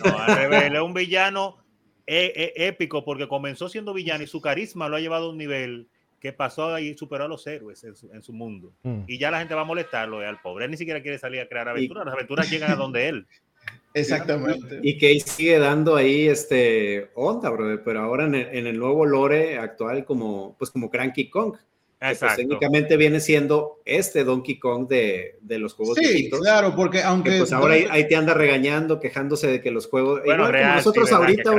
No, 0.05 0.19
al 0.19 0.37
revés, 0.37 0.73
es 0.73 0.81
un 0.81 0.95
villano 0.95 1.59
e, 2.07 2.53
e, 2.57 2.67
épico 2.67 3.05
porque 3.05 3.29
comenzó 3.29 3.69
siendo 3.69 3.95
villano 3.95 4.25
y 4.25 4.27
su 4.27 4.41
carisma 4.41 4.89
lo 4.89 4.97
ha 4.97 5.01
llevado 5.01 5.27
a 5.27 5.31
un 5.31 5.39
nivel 5.39 5.89
que 6.23 6.33
pasó 6.33 6.79
y 6.79 6.97
superó 6.97 7.25
a 7.25 7.29
los 7.29 7.45
héroes 7.49 7.83
en 7.85 8.23
su, 8.23 8.33
mundo. 8.33 8.73
Mm. 8.85 9.03
Y 9.09 9.19
ya 9.19 9.33
la 9.33 9.41
gente 9.41 9.57
va 9.57 9.63
a 9.63 9.65
molestarlo 9.65 10.23
eh, 10.23 10.27
al 10.27 10.41
pobre. 10.41 10.67
Él 10.67 10.71
ni 10.71 10.77
siquiera 10.77 11.03
quiere 11.03 11.19
salir 11.19 11.41
a 11.41 11.49
crear 11.49 11.69
aventuras. 11.69 12.05
Las 12.05 12.15
aventuras 12.15 12.49
llegan 12.49 12.71
a 12.71 12.77
donde 12.77 13.09
él. 13.09 13.27
Exactamente. 13.95 14.79
Y 14.83 14.99
que 14.99 15.19
sigue 15.19 15.59
dando 15.59 15.97
ahí 15.97 16.29
este 16.29 17.11
onda, 17.15 17.51
brother, 17.51 17.83
pero 17.85 18.01
ahora 18.01 18.27
en 18.27 18.37
el, 18.37 18.47
en 18.57 18.67
el, 18.69 18.79
nuevo 18.79 19.05
lore 19.05 19.59
actual 19.59 20.05
como 20.05 20.57
pues 20.59 20.71
como 20.71 20.91
Cranky 20.91 21.29
Kong, 21.29 21.57
pues, 22.03 22.37
técnicamente 22.37 22.97
viene 22.97 23.21
siendo 23.21 23.81
este 23.85 24.25
Donkey 24.25 24.59
Kong 24.59 24.89
de, 24.89 25.39
de 25.41 25.59
los 25.59 25.75
juegos 25.75 25.97
sí, 25.99 26.29
claro, 26.31 26.75
porque 26.75 27.01
aunque... 27.03 27.39
pues 27.39 27.53
ahora 27.53 27.75
ahí, 27.91 28.09
te 28.09 28.17
anda 28.17 28.35
regañando, 28.35 28.99
quejándose 28.99 29.47
de 29.47 29.61
que 29.61 29.71
los 29.71 29.87
juegos... 29.87 30.21
Bueno, 30.25 30.51
nosotros 30.51 31.13
ahorita, 31.13 31.53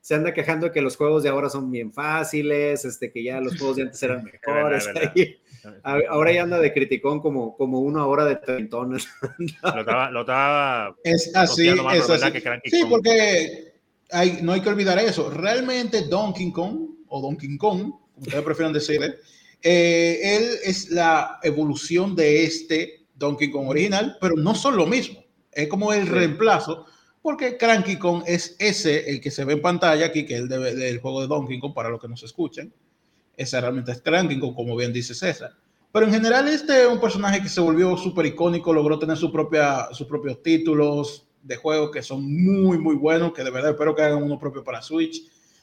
se 0.00 0.14
anda 0.14 0.32
quejando 0.32 0.66
de 0.66 0.72
que 0.72 0.80
los 0.80 0.96
juegos 0.96 1.22
de 1.22 1.28
ahora 1.28 1.50
son 1.50 1.70
bien 1.70 1.92
fáciles, 1.92 2.84
este, 2.84 3.12
que 3.12 3.22
ya 3.22 3.40
los 3.40 3.58
juegos 3.58 3.76
de 3.76 3.82
antes 3.82 4.02
eran 4.02 4.24
mejores. 4.46 4.88
ahora 5.82 6.32
ya 6.32 6.44
anda 6.44 6.58
de 6.58 6.72
criticón 6.72 7.20
como, 7.20 7.54
como 7.56 7.80
uno 7.80 8.00
ahora 8.00 8.24
de 8.24 8.36
treintones. 8.36 9.06
lo 9.62 9.80
estaba... 9.80 10.10
Lo 10.10 10.20
estaba 10.20 10.96
es 11.04 11.36
así, 11.36 11.68
es 11.68 12.10
así. 12.10 12.40
sí, 12.64 12.84
porque 12.88 13.74
hay, 14.10 14.38
no 14.40 14.52
hay 14.52 14.62
que 14.62 14.70
olvidar 14.70 14.98
eso. 14.98 15.28
Realmente 15.28 16.02
Donkey 16.08 16.50
Kong, 16.50 16.78
o 17.08 17.20
Donkey 17.20 17.58
Kong, 17.58 17.80
como 17.80 18.24
ustedes 18.24 18.44
prefieren 18.44 18.72
decirle, 18.72 19.16
eh, 19.68 20.36
él 20.36 20.48
es 20.62 20.90
la 20.90 21.40
evolución 21.42 22.14
de 22.14 22.44
este 22.44 23.08
Donkey 23.16 23.50
Kong 23.50 23.68
original, 23.68 24.16
pero 24.20 24.36
no 24.36 24.54
son 24.54 24.76
lo 24.76 24.86
mismo. 24.86 25.24
Es 25.50 25.66
como 25.66 25.92
el 25.92 26.06
reemplazo, 26.06 26.86
porque 27.20 27.56
Cranky 27.56 27.96
Kong 27.98 28.22
es 28.28 28.54
ese, 28.60 29.10
el 29.10 29.20
que 29.20 29.32
se 29.32 29.44
ve 29.44 29.54
en 29.54 29.62
pantalla 29.62 30.06
aquí, 30.06 30.24
que 30.24 30.34
es 30.34 30.40
el 30.42 30.48
del 30.48 31.00
juego 31.00 31.20
de 31.20 31.26
Donkey 31.26 31.58
Kong, 31.58 31.74
para 31.74 31.88
los 31.88 32.00
que 32.00 32.06
nos 32.06 32.22
escuchen. 32.22 32.72
ese 33.36 33.60
realmente 33.60 33.90
es 33.90 34.00
Cranking, 34.02 34.38
como 34.38 34.76
bien 34.76 34.92
dice 34.92 35.16
César. 35.16 35.50
Pero 35.90 36.06
en 36.06 36.12
general 36.12 36.46
este 36.46 36.82
es 36.82 36.88
un 36.88 37.00
personaje 37.00 37.42
que 37.42 37.48
se 37.48 37.60
volvió 37.60 37.96
súper 37.96 38.26
icónico, 38.26 38.72
logró 38.72 39.00
tener 39.00 39.16
su 39.16 39.32
propia, 39.32 39.88
sus 39.90 40.06
propios 40.06 40.40
títulos 40.44 41.26
de 41.42 41.56
juego 41.56 41.90
que 41.90 42.04
son 42.04 42.22
muy, 42.22 42.78
muy 42.78 42.94
buenos, 42.94 43.32
que 43.32 43.42
de 43.42 43.50
verdad 43.50 43.72
espero 43.72 43.96
que 43.96 44.02
hagan 44.02 44.22
uno 44.22 44.38
propio 44.38 44.62
para 44.62 44.80
Switch. 44.80 45.22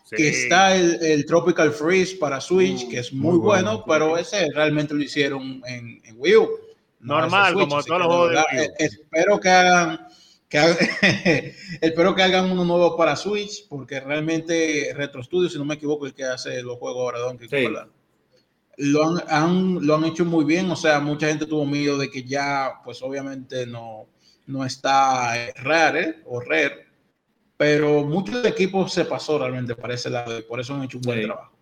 Que 0.09 0.29
está 0.29 0.75
el, 0.75 1.25
Tropical 1.25 1.71
Freeze 1.71 2.17
para 2.17 2.39
Switch, 2.39 2.87
que 2.89 2.99
es 2.99 3.11
muy, 3.13 3.37
bueno, 3.37 3.83
pero 3.87 4.17
ese 4.17 4.49
realmente 4.53 4.93
lo 4.93 5.01
hicieron 5.01 5.61
en, 5.65 6.01
Wii 6.15 6.35
U. 6.35 6.49
Normal, 6.99 7.53
como 7.53 7.83
todos 7.83 7.99
los 7.99 8.07
juegos 8.07 8.31
de 8.31 8.35
Wii 8.35 8.59
U. 8.59 8.61
Eh, 8.61 8.73
espero 8.79 9.39
que 9.39 9.49
hagan 9.49 10.07
espero 11.81 12.13
que 12.13 12.21
hagan 12.21 12.51
uno 12.51 12.63
nuevo 12.63 12.95
para 12.95 13.15
Switch, 13.15 13.67
porque 13.67 13.99
realmente 13.99 14.93
Retro 14.95 15.23
Studio, 15.23 15.49
si 15.49 15.57
no 15.57 15.65
me 15.65 15.75
equivoco, 15.75 16.05
el 16.05 16.13
que 16.13 16.25
hace 16.25 16.61
los 16.61 16.77
juegos 16.77 17.01
ahora 17.01 17.19
Donkey 17.19 17.47
Kong, 17.49 17.87
lo 18.77 19.03
han, 19.27 19.85
lo 19.85 19.95
han 19.95 20.05
hecho 20.05 20.25
muy 20.25 20.45
bien. 20.45 20.69
O 20.69 20.75
sea, 20.75 20.99
mucha 20.99 21.27
gente 21.27 21.47
tuvo 21.47 21.65
miedo 21.65 21.97
de 21.97 22.09
que 22.11 22.23
ya, 22.23 22.81
pues 22.83 23.01
obviamente 23.01 23.65
no, 23.65 24.07
no 24.45 24.63
está 24.63 25.43
eh, 25.43 25.53
Rare 25.55 26.21
o 26.25 26.39
Rare, 26.39 26.87
pero 27.63 28.03
muchos 28.03 28.43
equipos 28.43 28.91
se 28.91 29.05
pasó 29.05 29.39
realmente 29.39 29.73
para 29.73 29.93
ese 29.93 30.09
lado 30.09 30.37
y 30.37 30.41
por 30.41 30.59
eso 30.59 30.75
han 30.75 30.83
hecho 30.83 30.97
un 30.97 31.03
buen 31.03 31.23
trabajo. 31.23 31.53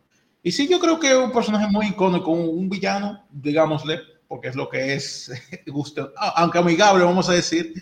Y 0.41 0.51
sí, 0.51 0.67
yo 0.67 0.79
creo 0.79 0.99
que 0.99 1.11
es 1.11 1.15
un 1.15 1.31
personaje 1.31 1.67
muy 1.69 1.89
icónico, 1.89 2.31
un, 2.31 2.57
un 2.57 2.67
villano, 2.67 3.23
digámosle, 3.29 3.99
porque 4.27 4.47
es 4.47 4.55
lo 4.55 4.67
que 4.67 4.95
es, 4.95 5.31
gusto, 5.67 6.11
aunque 6.17 6.57
amigable, 6.57 7.03
vamos 7.03 7.29
a 7.29 7.33
decir 7.33 7.75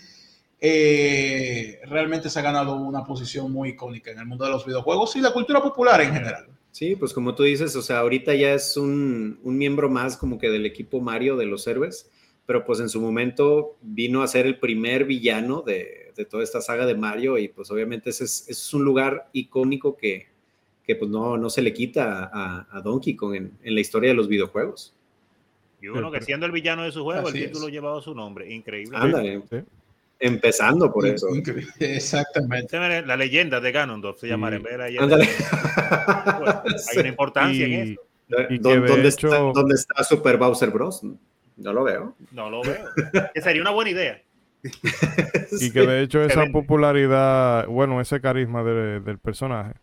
eh, 0.60 1.80
realmente 1.86 2.28
se 2.28 2.38
ha 2.38 2.42
ganado 2.42 2.76
una 2.76 3.06
posición 3.06 3.50
muy 3.50 3.70
icónica 3.70 4.10
en 4.10 4.18
el 4.18 4.26
mundo 4.26 4.44
de 4.44 4.50
los 4.50 4.66
videojuegos 4.66 5.16
y 5.16 5.22
la 5.22 5.32
cultura 5.32 5.62
popular 5.62 6.02
en 6.02 6.12
general. 6.12 6.48
Sí, 6.70 6.94
pues 6.96 7.14
como 7.14 7.34
tú 7.34 7.44
dices, 7.44 7.74
o 7.74 7.80
sea, 7.80 8.00
ahorita 8.00 8.34
ya 8.34 8.52
es 8.52 8.76
un, 8.76 9.40
miembro 9.42 9.88
más 9.88 10.18
como 10.18 10.36
que 10.36 10.50
del 10.50 10.66
equipo 10.66 11.00
Mario 11.00 11.38
de 11.38 11.46
los 11.46 11.66
héroes, 11.66 12.10
pero 12.44 12.66
pues 12.66 12.80
en 12.80 12.90
su 12.90 13.00
momento 13.00 13.78
vino 13.80 14.22
a 14.22 14.28
ser 14.28 14.44
el 14.44 14.58
primer 14.58 15.06
villano 15.06 15.62
de, 15.62 16.09
toda 16.24 16.42
esta 16.42 16.60
saga 16.60 16.86
de 16.86 16.94
Mario 16.94 17.38
y 17.38 17.48
pues 17.48 17.70
obviamente 17.70 18.10
ese 18.10 18.24
es, 18.24 18.74
un 18.74 18.84
lugar 18.84 19.28
icónico 19.32 19.96
que, 19.96 20.28
pues 20.98 21.10
no, 21.10 21.36
no 21.36 21.50
se 21.50 21.62
le 21.62 21.72
quita 21.72 22.30
a, 22.32 22.80
Donkey 22.82 23.14
Kong 23.14 23.34
en, 23.34 23.74
la 23.74 23.80
historia 23.80 24.10
de 24.10 24.14
los 24.14 24.28
videojuegos. 24.28 24.94
Y 25.80 25.88
uno 25.88 26.10
que 26.10 26.20
siendo 26.20 26.46
el 26.46 26.52
villano 26.52 26.82
de 26.82 26.92
su 26.92 27.02
juego, 27.04 27.28
el 27.28 27.34
título 27.34 27.68
llevaba 27.68 28.02
su 28.02 28.14
nombre, 28.14 28.52
increíble. 28.52 28.96
Ándale. 28.98 29.42
Empezando 30.18 30.92
por 30.92 31.06
eso. 31.06 31.28
Exactamente. 31.78 32.78
La 33.02 33.16
leyenda 33.16 33.58
de 33.60 33.72
Ganondorf 33.72 34.20
se 34.20 34.28
llama. 34.28 34.48
hay 34.80 34.98
una 36.98 37.08
importancia 37.08 37.64
en 37.64 37.72
eso. 37.72 38.00
¿Dónde, 38.60 39.08
está, 39.08 39.38
¿Dónde, 39.38 39.74
está, 39.74 40.04
Super 40.04 40.36
Bowser 40.36 40.70
Bros? 40.70 41.02
No 41.56 41.72
lo 41.72 41.84
veo. 41.84 42.14
No 42.32 42.50
lo 42.50 42.62
veo. 42.62 42.84
que 43.34 43.40
sería 43.40 43.62
una 43.62 43.70
buena 43.70 43.90
idea. 43.90 44.22
y 45.60 45.70
que 45.70 45.86
de 45.86 46.02
hecho 46.02 46.22
esa 46.22 46.46
popularidad, 46.46 47.66
bueno, 47.66 48.00
ese 48.00 48.20
carisma 48.20 48.62
del 48.62 49.18
personaje 49.18 49.74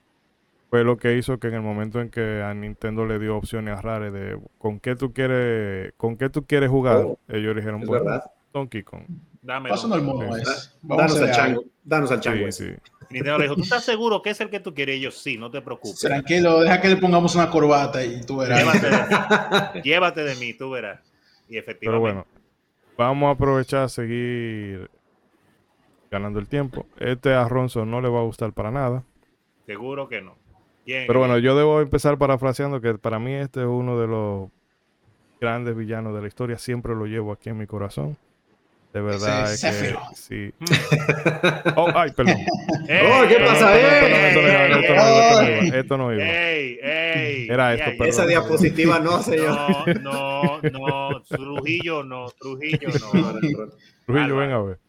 fue 0.70 0.84
lo 0.84 0.98
que 0.98 1.18
hizo 1.18 1.40
que 1.40 1.48
en 1.48 1.56
el 1.56 1.62
momento 1.62 2.02
en 2.02 2.10
que 2.10 2.42
a 2.42 2.54
Nintendo 2.54 3.06
le 3.06 3.20
dio 3.20 3.38
opciones 3.38 3.78
a 3.78 3.82
Rare 3.82 4.12
de 4.12 4.40
con 4.58 4.80
qué 4.80 4.96
tú 4.96 5.13
quieres, 5.13 5.94
con 5.98 6.18
qué 6.18 6.30
tú 6.30 6.46
quieres 6.46 6.70
jugar, 6.70 6.98
oh, 6.98 7.20
ellos 7.28 7.56
dijeron, 7.56 7.82
bueno, 7.82 8.22
Donkey 8.54 8.84
Kong. 8.84 9.04
Dame 9.42 9.70
Danos 9.70 11.22
al 11.22 11.32
chango. 11.32 11.63
Danos 11.84 12.12
al 12.12 12.20
chango. 12.20 12.52
Sí, 12.52 12.66
Nintendo 13.10 13.38
le 13.38 13.44
dijo, 13.46 13.56
¿tú 13.56 13.62
estás 13.62 13.86
seguro 13.86 14.22
que 14.22 14.32
es 14.32 14.42
el 14.42 14.50
que 14.50 14.60
tú 14.60 14.74
quieres? 14.74 14.98
Y 14.98 15.02
yo, 15.02 15.12
sí, 15.12 15.38
no 15.38 15.50
te 15.50 15.62
preocupes. 15.62 16.00
Tranquilo, 16.00 16.60
deja 16.62 16.82
que 16.82 16.90
le 16.90 16.98
pongamos 16.98 17.34
una 17.36 17.50
corbata 17.50 18.04
y 18.04 18.22
tú 18.26 18.38
verás. 18.38 18.60
Llévate 18.60 18.90
de 18.90 18.98
mí, 19.74 19.82
Llévate 19.84 20.24
de 20.24 20.36
mí 20.36 20.54
tú 20.54 20.70
verás. 20.72 21.00
Y 21.48 21.58
efectivamente. 21.58 21.86
Pero 21.86 22.00
bueno, 22.02 22.28
vamos 22.97 23.27
a 23.27 23.31
aprovechar 23.31 23.83
a 23.83 23.89
seguir 23.89 24.89
ganando 26.10 26.39
el 26.39 26.47
tiempo. 26.47 26.86
Este 26.97 27.33
a 27.33 27.47
Ronson 27.47 27.89
no 27.89 28.01
le 28.01 28.10
va 28.10 28.19
a 28.19 28.23
gustar 28.23 28.53
para 28.53 28.71
nada. 28.71 29.03
Seguro 29.65 30.07
que 30.07 30.21
no. 30.21 30.36
Pero 30.86 31.19
bueno, 31.19 31.38
yo 31.38 31.57
debo 31.57 31.81
empezar 31.81 32.17
parafraseando 32.17 32.79
que 32.79 32.93
para 32.93 33.19
mí 33.19 33.33
este 33.33 33.60
es 33.60 33.67
uno 33.67 33.99
de 33.99 34.07
los 34.07 34.49
grandes 35.41 35.75
villanos 35.75 36.15
de 36.15 36.21
la 36.21 36.27
historia. 36.27 36.57
Siempre 36.57 36.95
lo 36.95 37.05
llevo 37.05 37.33
aquí 37.33 37.49
en 37.49 37.57
mi 37.57 37.67
corazón. 37.67 38.17
De 38.97 39.03
verdad 39.03 39.53
es 39.53 39.62
que 39.62 39.95
sí. 40.15 40.53
Oh, 41.75 41.88
ay, 41.93 42.12
perdón. 42.13 42.38
oh, 42.71 43.27
¿qué 43.27 43.36
pasa? 43.45 43.77
Esto 45.77 45.97
no 45.99 46.12
iba. 46.12 46.23
Ey, 46.23 46.79
ey, 46.81 47.47
Era 47.47 47.75
esto, 47.75 47.91
perdón. 47.91 48.07
Esa 48.07 48.25
diapositiva 48.25 48.99
no, 48.99 49.21
señor. 49.21 50.01
No, 50.01 50.62
no, 50.62 50.62
no. 50.71 51.21
Trujillo 51.21 52.03
no. 52.03 52.31
Trujillo 52.39 52.89
no. 52.89 53.69
Trujillo, 54.07 54.36
ven 54.36 54.51
a 54.51 54.62
ver. 54.63 54.79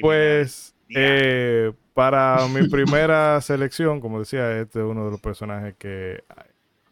Pues, 0.00 0.76
eh, 0.94 1.72
para 1.92 2.46
mi 2.46 2.68
primera 2.68 3.40
selección, 3.40 4.00
como 4.00 4.20
decía, 4.20 4.60
este 4.60 4.78
es 4.78 4.84
uno 4.84 5.06
de 5.06 5.10
los 5.10 5.20
personajes 5.20 5.74
que 5.76 6.22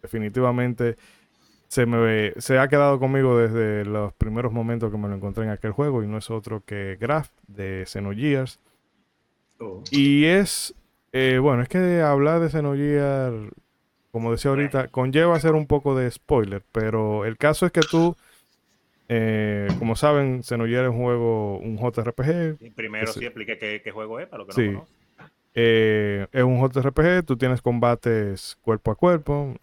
definitivamente 0.02 0.96
se 1.68 1.84
me 1.84 2.32
se 2.38 2.58
ha 2.58 2.68
quedado 2.68 2.98
conmigo 2.98 3.38
desde 3.38 3.84
los 3.84 4.14
primeros 4.14 4.52
momentos 4.52 4.90
que 4.90 4.96
me 4.96 5.06
lo 5.06 5.14
encontré 5.14 5.44
en 5.44 5.50
aquel 5.50 5.72
juego 5.72 6.02
y 6.02 6.06
no 6.06 6.16
es 6.16 6.30
otro 6.30 6.62
que 6.64 6.96
Graf 6.98 7.28
de 7.46 7.84
Xenogears. 7.86 8.58
Oh. 9.60 9.82
Y 9.90 10.24
es, 10.24 10.74
eh, 11.12 11.38
bueno, 11.40 11.62
es 11.62 11.68
que 11.68 12.00
hablar 12.00 12.40
de 12.40 12.48
Xenogears, 12.48 13.52
como 14.10 14.32
decía 14.32 14.50
ahorita, 14.50 14.88
conlleva 14.88 15.36
hacer 15.36 15.52
un 15.52 15.66
poco 15.66 15.94
de 15.94 16.10
spoiler, 16.10 16.62
pero 16.72 17.26
el 17.26 17.36
caso 17.36 17.66
es 17.66 17.72
que 17.72 17.80
tú, 17.82 18.16
eh, 19.10 19.68
como 19.78 19.94
saben, 19.94 20.42
Xenogears 20.42 20.88
es 20.88 20.94
un 20.94 21.02
juego, 21.02 21.58
un 21.58 21.76
JRPG. 21.76 22.74
primero 22.74 23.12
sí 23.12 23.26
explique 23.26 23.58
qué, 23.58 23.90
juego 23.90 24.20
es, 24.20 24.26
para 24.26 24.42
lo 24.42 24.46
que 24.46 24.62
no 24.62 24.72
conocen. 24.72 24.98
Eh, 25.54 26.26
es 26.32 26.42
un 26.44 26.66
JRPG, 26.66 27.26
tú 27.26 27.36
tienes 27.36 27.60
combates 27.60 28.56
cuerpo 28.62 28.90
a 28.90 28.94
cuerpo 28.94 29.54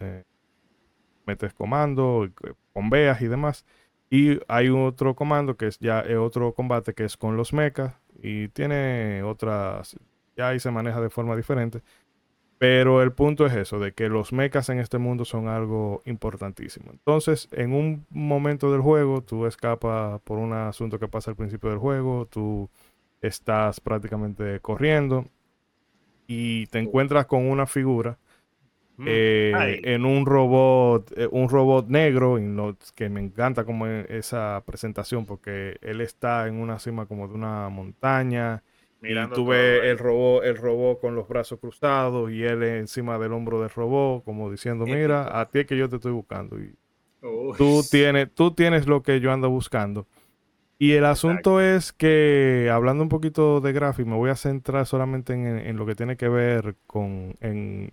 metes 1.25 1.53
comando, 1.53 2.29
bombeas 2.73 3.21
y 3.21 3.27
demás. 3.27 3.65
Y 4.09 4.39
hay 4.47 4.69
otro 4.69 5.15
comando 5.15 5.57
que 5.57 5.67
es 5.67 5.79
ya 5.79 6.03
otro 6.19 6.53
combate 6.53 6.93
que 6.93 7.05
es 7.05 7.17
con 7.17 7.37
los 7.37 7.53
mechas 7.53 7.95
y 8.21 8.47
tiene 8.49 9.23
otras, 9.23 9.97
ya 10.37 10.49
ahí 10.49 10.59
se 10.59 10.71
maneja 10.71 11.01
de 11.01 11.09
forma 11.09 11.35
diferente. 11.35 11.81
Pero 12.57 13.01
el 13.01 13.11
punto 13.11 13.45
es 13.45 13.53
eso, 13.53 13.79
de 13.79 13.91
que 13.91 14.07
los 14.07 14.31
mechas 14.31 14.69
en 14.69 14.79
este 14.79 14.97
mundo 14.97 15.25
son 15.25 15.49
algo 15.49 16.01
importantísimo. 16.05 16.91
Entonces, 16.91 17.49
en 17.51 17.73
un 17.73 18.05
momento 18.09 18.71
del 18.71 18.81
juego, 18.81 19.21
tú 19.21 19.45
escapas 19.45 20.21
por 20.21 20.37
un 20.37 20.53
asunto 20.53 20.97
que 20.97 21.09
pasa 21.09 21.31
al 21.31 21.35
principio 21.35 21.69
del 21.69 21.79
juego, 21.79 22.27
tú 22.27 22.69
estás 23.21 23.81
prácticamente 23.81 24.61
corriendo 24.61 25.25
y 26.27 26.67
te 26.67 26.79
encuentras 26.79 27.25
con 27.25 27.45
una 27.49 27.65
figura. 27.65 28.17
Eh, 29.05 29.81
en 29.83 30.05
un 30.05 30.25
robot, 30.25 31.11
eh, 31.17 31.27
un 31.29 31.49
robot 31.49 31.87
negro, 31.89 32.37
que 32.95 33.09
me 33.09 33.19
encanta 33.19 33.65
como 33.65 33.87
e, 33.87 34.05
esa 34.09 34.63
presentación, 34.65 35.25
porque 35.25 35.77
él 35.81 36.01
está 36.01 36.47
en 36.47 36.55
una 36.55 36.79
cima 36.79 37.05
como 37.05 37.27
de 37.27 37.33
una 37.33 37.69
montaña. 37.69 38.63
y 39.01 39.13
tú 39.33 39.47
ves 39.47 39.83
el 39.83 39.97
robot, 39.97 40.45
el 40.45 40.57
robot 40.57 41.01
con 41.01 41.15
los 41.15 41.27
brazos 41.27 41.59
cruzados 41.59 42.31
y 42.31 42.43
él 42.43 42.63
encima 42.63 43.19
del 43.19 43.33
hombro 43.33 43.61
del 43.61 43.69
robot, 43.69 44.23
como 44.23 44.49
diciendo, 44.49 44.85
mira, 44.85 45.39
a 45.39 45.49
ti 45.49 45.59
es 45.59 45.65
que 45.65 45.77
yo 45.77 45.89
te 45.89 45.97
estoy 45.97 46.13
buscando. 46.13 46.57
Y 46.57 46.73
tú, 47.57 47.81
tienes, 47.91 48.33
tú 48.33 48.51
tienes 48.51 48.87
lo 48.87 49.03
que 49.03 49.19
yo 49.19 49.31
ando 49.31 49.49
buscando. 49.49 50.07
Y 50.77 50.91
el 50.93 51.05
asunto 51.05 51.61
es 51.61 51.93
que, 51.93 52.69
hablando 52.71 53.01
un 53.01 53.07
poquito 53.09 53.61
de 53.61 53.71
gráfico, 53.71 54.09
me 54.09 54.17
voy 54.17 54.29
a 54.29 54.35
centrar 54.35 54.85
solamente 54.85 55.33
en, 55.33 55.45
en, 55.45 55.77
lo 55.77 55.85
que 55.85 55.95
tiene 55.95 56.17
que 56.17 56.27
ver 56.27 56.75
con 56.85 57.33
en, 57.39 57.91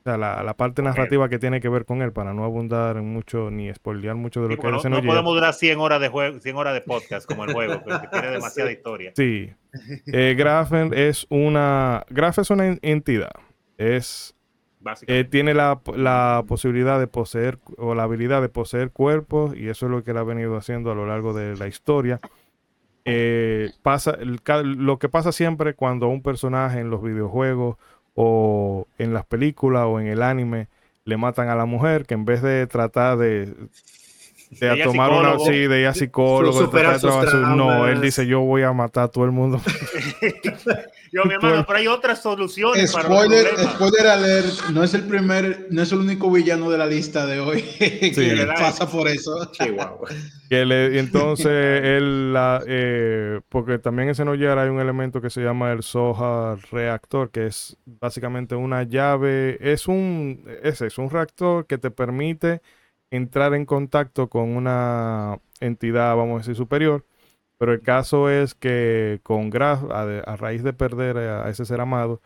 o 0.00 0.02
sea, 0.02 0.16
la, 0.16 0.54
parte 0.56 0.80
narrativa 0.80 1.28
que 1.28 1.38
tiene 1.38 1.60
que 1.60 1.68
ver 1.68 1.84
con 1.84 2.00
él, 2.00 2.10
para 2.10 2.32
no 2.32 2.44
abundar 2.44 2.96
en 2.96 3.12
mucho 3.12 3.50
ni 3.50 3.72
spoilear 3.72 4.16
mucho 4.16 4.40
de 4.40 4.48
lo 4.48 4.56
que 4.56 4.70
no, 4.70 4.82
no 4.82 5.02
podemos 5.02 5.34
durar 5.34 5.52
100 5.52 5.78
horas 5.78 6.00
de 6.00 6.08
juego, 6.08 6.40
100 6.40 6.56
horas 6.56 6.72
de 6.72 6.80
podcast 6.80 7.26
como 7.26 7.44
el 7.44 7.52
juego, 7.52 7.82
porque 7.84 8.08
tiene 8.08 8.28
demasiada 8.30 8.72
historia. 8.72 9.12
Sí. 9.14 9.52
Eh, 10.06 10.34
Grafen 10.38 10.92
es 10.94 11.26
una. 11.28 12.06
Graf 12.08 12.38
es 12.38 12.48
una 12.48 12.78
entidad. 12.80 13.32
Es. 13.76 14.34
Eh, 15.06 15.24
tiene 15.24 15.52
la, 15.52 15.82
la, 15.94 16.44
posibilidad 16.48 16.98
de 16.98 17.06
poseer 17.06 17.58
o 17.76 17.94
la 17.94 18.04
habilidad 18.04 18.40
de 18.40 18.48
poseer 18.48 18.92
cuerpos 18.92 19.54
y 19.54 19.68
eso 19.68 19.84
es 19.84 19.92
lo 19.92 20.02
que 20.02 20.12
él 20.12 20.16
ha 20.16 20.22
venido 20.22 20.56
haciendo 20.56 20.90
a 20.90 20.94
lo 20.94 21.06
largo 21.06 21.34
de 21.34 21.54
la 21.58 21.66
historia. 21.66 22.20
Eh, 23.04 23.70
pasa, 23.82 24.16
lo 24.22 24.98
que 24.98 25.10
pasa 25.10 25.32
siempre 25.32 25.74
cuando 25.74 26.08
un 26.08 26.22
personaje 26.22 26.80
en 26.80 26.88
los 26.88 27.02
videojuegos 27.02 27.76
o 28.22 28.86
en 28.98 29.14
las 29.14 29.24
películas 29.24 29.84
o 29.86 29.98
en 29.98 30.06
el 30.06 30.22
anime 30.22 30.68
le 31.04 31.16
matan 31.16 31.48
a 31.48 31.54
la 31.54 31.64
mujer, 31.64 32.04
que 32.04 32.12
en 32.14 32.26
vez 32.26 32.42
de 32.42 32.66
tratar 32.66 33.16
de 33.16 33.54
de, 34.50 34.82
tomar 34.82 35.12
una, 35.12 35.38
sí, 35.38 35.52
de 35.52 35.80
ir 35.80 35.86
a 35.86 35.94
psicólogo. 35.94 36.70
no, 37.54 37.86
él 37.86 38.00
dice, 38.00 38.26
yo 38.26 38.40
voy 38.40 38.62
a 38.62 38.72
matar 38.72 39.04
a 39.04 39.08
todo 39.08 39.24
el 39.24 39.30
mundo. 39.30 39.60
yo, 41.12 41.24
mi 41.24 41.34
hermano, 41.34 41.64
pero 41.64 41.78
hay 41.78 41.86
otras 41.86 42.20
soluciones 42.20 42.90
spoiler, 42.90 43.50
para 43.54 43.70
Spoiler 43.70 44.06
alert, 44.08 44.70
no 44.72 44.82
es 44.82 44.92
el 44.94 45.04
primer, 45.04 45.68
no 45.70 45.82
es 45.82 45.92
el 45.92 45.98
único 45.98 46.32
villano 46.32 46.68
de 46.68 46.78
la 46.78 46.86
lista 46.86 47.26
de 47.26 47.38
hoy 47.38 47.62
que 47.78 48.48
pasa 48.58 48.90
por 48.90 49.06
eso. 49.06 49.50
que 50.48 50.64
le, 50.64 50.98
entonces, 50.98 51.84
él, 51.84 52.32
la, 52.32 52.60
eh, 52.66 53.40
porque 53.48 53.78
también 53.78 54.08
en 54.08 54.14
Xenogear 54.16 54.58
hay 54.58 54.68
un 54.68 54.80
elemento 54.80 55.20
que 55.20 55.30
se 55.30 55.42
llama 55.42 55.70
el 55.70 55.84
Soja 55.84 56.56
Reactor, 56.72 57.30
que 57.30 57.46
es 57.46 57.76
básicamente 57.84 58.56
una 58.56 58.82
llave, 58.82 59.58
es 59.60 59.86
un, 59.86 60.44
es, 60.64 60.80
es 60.80 60.98
un 60.98 61.08
reactor 61.08 61.66
que 61.66 61.78
te 61.78 61.92
permite 61.92 62.62
entrar 63.10 63.54
en 63.54 63.66
contacto 63.66 64.28
con 64.28 64.56
una 64.56 65.38
entidad, 65.60 66.16
vamos 66.16 66.36
a 66.36 66.38
decir, 66.38 66.56
superior. 66.56 67.04
Pero 67.58 67.72
el 67.72 67.82
caso 67.82 68.30
es 68.30 68.54
que 68.54 69.20
con 69.22 69.50
Graf, 69.50 69.82
a, 69.90 70.36
raíz 70.36 70.62
de 70.62 70.72
perder 70.72 71.18
a, 71.18 71.50
ese 71.50 71.64
ser 71.66 71.80
amado, 71.80 72.22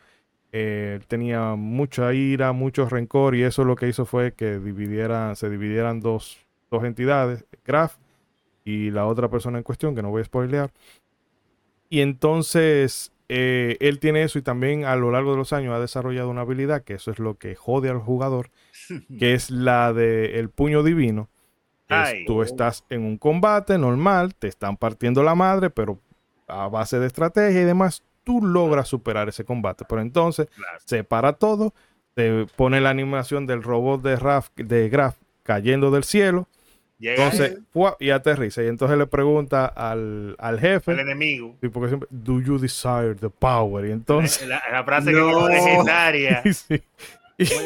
eh, 0.52 1.00
tenía 1.08 1.56
mucha 1.56 2.14
ira, 2.14 2.52
mucho 2.52 2.88
rencor, 2.88 3.34
y 3.34 3.42
eso 3.42 3.64
lo 3.64 3.76
que 3.76 3.88
hizo 3.88 4.06
fue 4.06 4.34
que 4.34 4.60
dividiera, 4.60 5.34
se 5.34 5.50
dividieran 5.50 6.00
dos, 6.00 6.38
dos 6.70 6.84
entidades, 6.84 7.44
Graf 7.64 7.96
y 8.64 8.90
la 8.90 9.06
otra 9.06 9.28
persona 9.28 9.58
en 9.58 9.64
cuestión, 9.64 9.94
que 9.94 10.02
no 10.02 10.10
voy 10.10 10.22
a 10.22 10.24
spoilear. 10.24 10.70
Y 11.90 12.00
entonces 12.00 13.12
eh, 13.28 13.76
él 13.80 13.98
tiene 14.00 14.22
eso 14.22 14.38
y 14.38 14.42
también 14.42 14.84
a 14.84 14.96
lo 14.96 15.10
largo 15.10 15.32
de 15.32 15.38
los 15.38 15.52
años 15.52 15.74
ha 15.74 15.80
desarrollado 15.80 16.30
una 16.30 16.42
habilidad, 16.42 16.82
que 16.82 16.94
eso 16.94 17.10
es 17.10 17.18
lo 17.18 17.36
que 17.36 17.54
jode 17.54 17.88
al 17.90 17.98
jugador, 17.98 18.50
que 19.18 19.34
es 19.34 19.50
la 19.50 19.92
de 19.92 20.38
el 20.38 20.48
puño 20.50 20.82
divino. 20.82 21.28
tú 22.26 22.42
estás 22.42 22.84
en 22.90 23.02
un 23.02 23.18
combate 23.18 23.78
normal, 23.78 24.34
te 24.34 24.48
están 24.48 24.76
partiendo 24.76 25.22
la 25.22 25.34
madre, 25.34 25.70
pero 25.70 25.98
a 26.46 26.68
base 26.68 26.98
de 26.98 27.06
estrategia 27.06 27.62
y 27.62 27.64
demás, 27.64 28.02
tú 28.22 28.44
logras 28.44 28.88
superar 28.88 29.28
ese 29.28 29.44
combate. 29.44 29.84
Pero 29.88 30.00
entonces 30.00 30.48
se 30.84 31.04
para 31.04 31.34
todo, 31.34 31.74
te 32.14 32.46
pone 32.56 32.80
la 32.80 32.90
animación 32.90 33.46
del 33.46 33.62
robot 33.62 34.02
de, 34.02 34.16
Raf, 34.16 34.48
de 34.56 34.88
Graf 34.88 35.16
cayendo 35.42 35.90
del 35.90 36.04
cielo. 36.04 36.48
entonces, 36.98 37.58
y 38.00 38.10
aterriza. 38.10 38.62
Y 38.62 38.68
entonces 38.68 38.96
le 38.98 39.06
pregunta 39.06 39.66
al, 39.66 40.36
al 40.38 40.58
jefe. 40.58 40.92
Al 40.92 41.00
enemigo. 41.00 41.56
porque 41.72 41.88
siempre, 41.88 42.08
¿Do 42.10 42.40
you 42.40 42.58
desire 42.58 43.14
the 43.14 43.30
power? 43.30 43.86
Y 43.86 43.92
entonces. 43.92 44.46
La, 44.46 44.84
frase 44.84 45.12
que 45.12 45.18
es 45.18 45.48
legendaria. 45.48 46.42
sí 46.52 46.82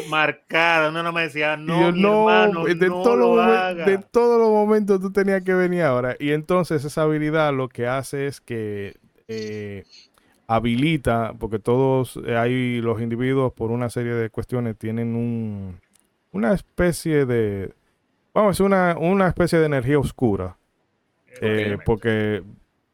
marcada. 0.09 0.89
Uno 0.89 1.03
no 1.03 1.13
me 1.13 1.23
decía, 1.23 1.57
no, 1.59 1.93
mi 1.93 2.01
hermano, 2.01 2.65
de, 2.65 2.89
no 2.89 3.17
lo 3.17 3.75
de 3.75 3.99
todos 4.11 4.39
los 4.39 4.51
momentos 4.51 5.01
tú 5.01 5.13
tenías 5.13 5.43
que 5.43 5.55
venir 5.55 5.83
ahora. 5.83 6.17
Y 6.19 6.33
entonces 6.33 6.85
esa 6.85 7.03
habilidad 7.03 7.53
lo 7.53 7.69
que 7.69 7.87
hace 7.87 8.27
es 8.27 8.41
que 8.41 8.97
eh, 9.29 9.85
habilita, 10.47 11.35
porque 11.39 11.59
todos 11.59 12.19
eh, 12.27 12.37
hay 12.37 12.81
los 12.81 13.01
individuos 13.01 13.53
por 13.53 13.71
una 13.71 13.91
serie 13.91 14.13
de 14.13 14.31
cuestiones 14.31 14.77
tienen 14.77 15.15
un, 15.15 15.81
una 16.33 16.55
especie 16.55 17.27
de, 17.27 17.73
vamos 18.33 18.61
una, 18.61 18.97
una 18.99 19.29
especie 19.29 19.59
de 19.59 19.67
energía 19.67 19.99
oscura. 19.99 20.57
Eh, 21.41 21.79
porque 21.85 22.43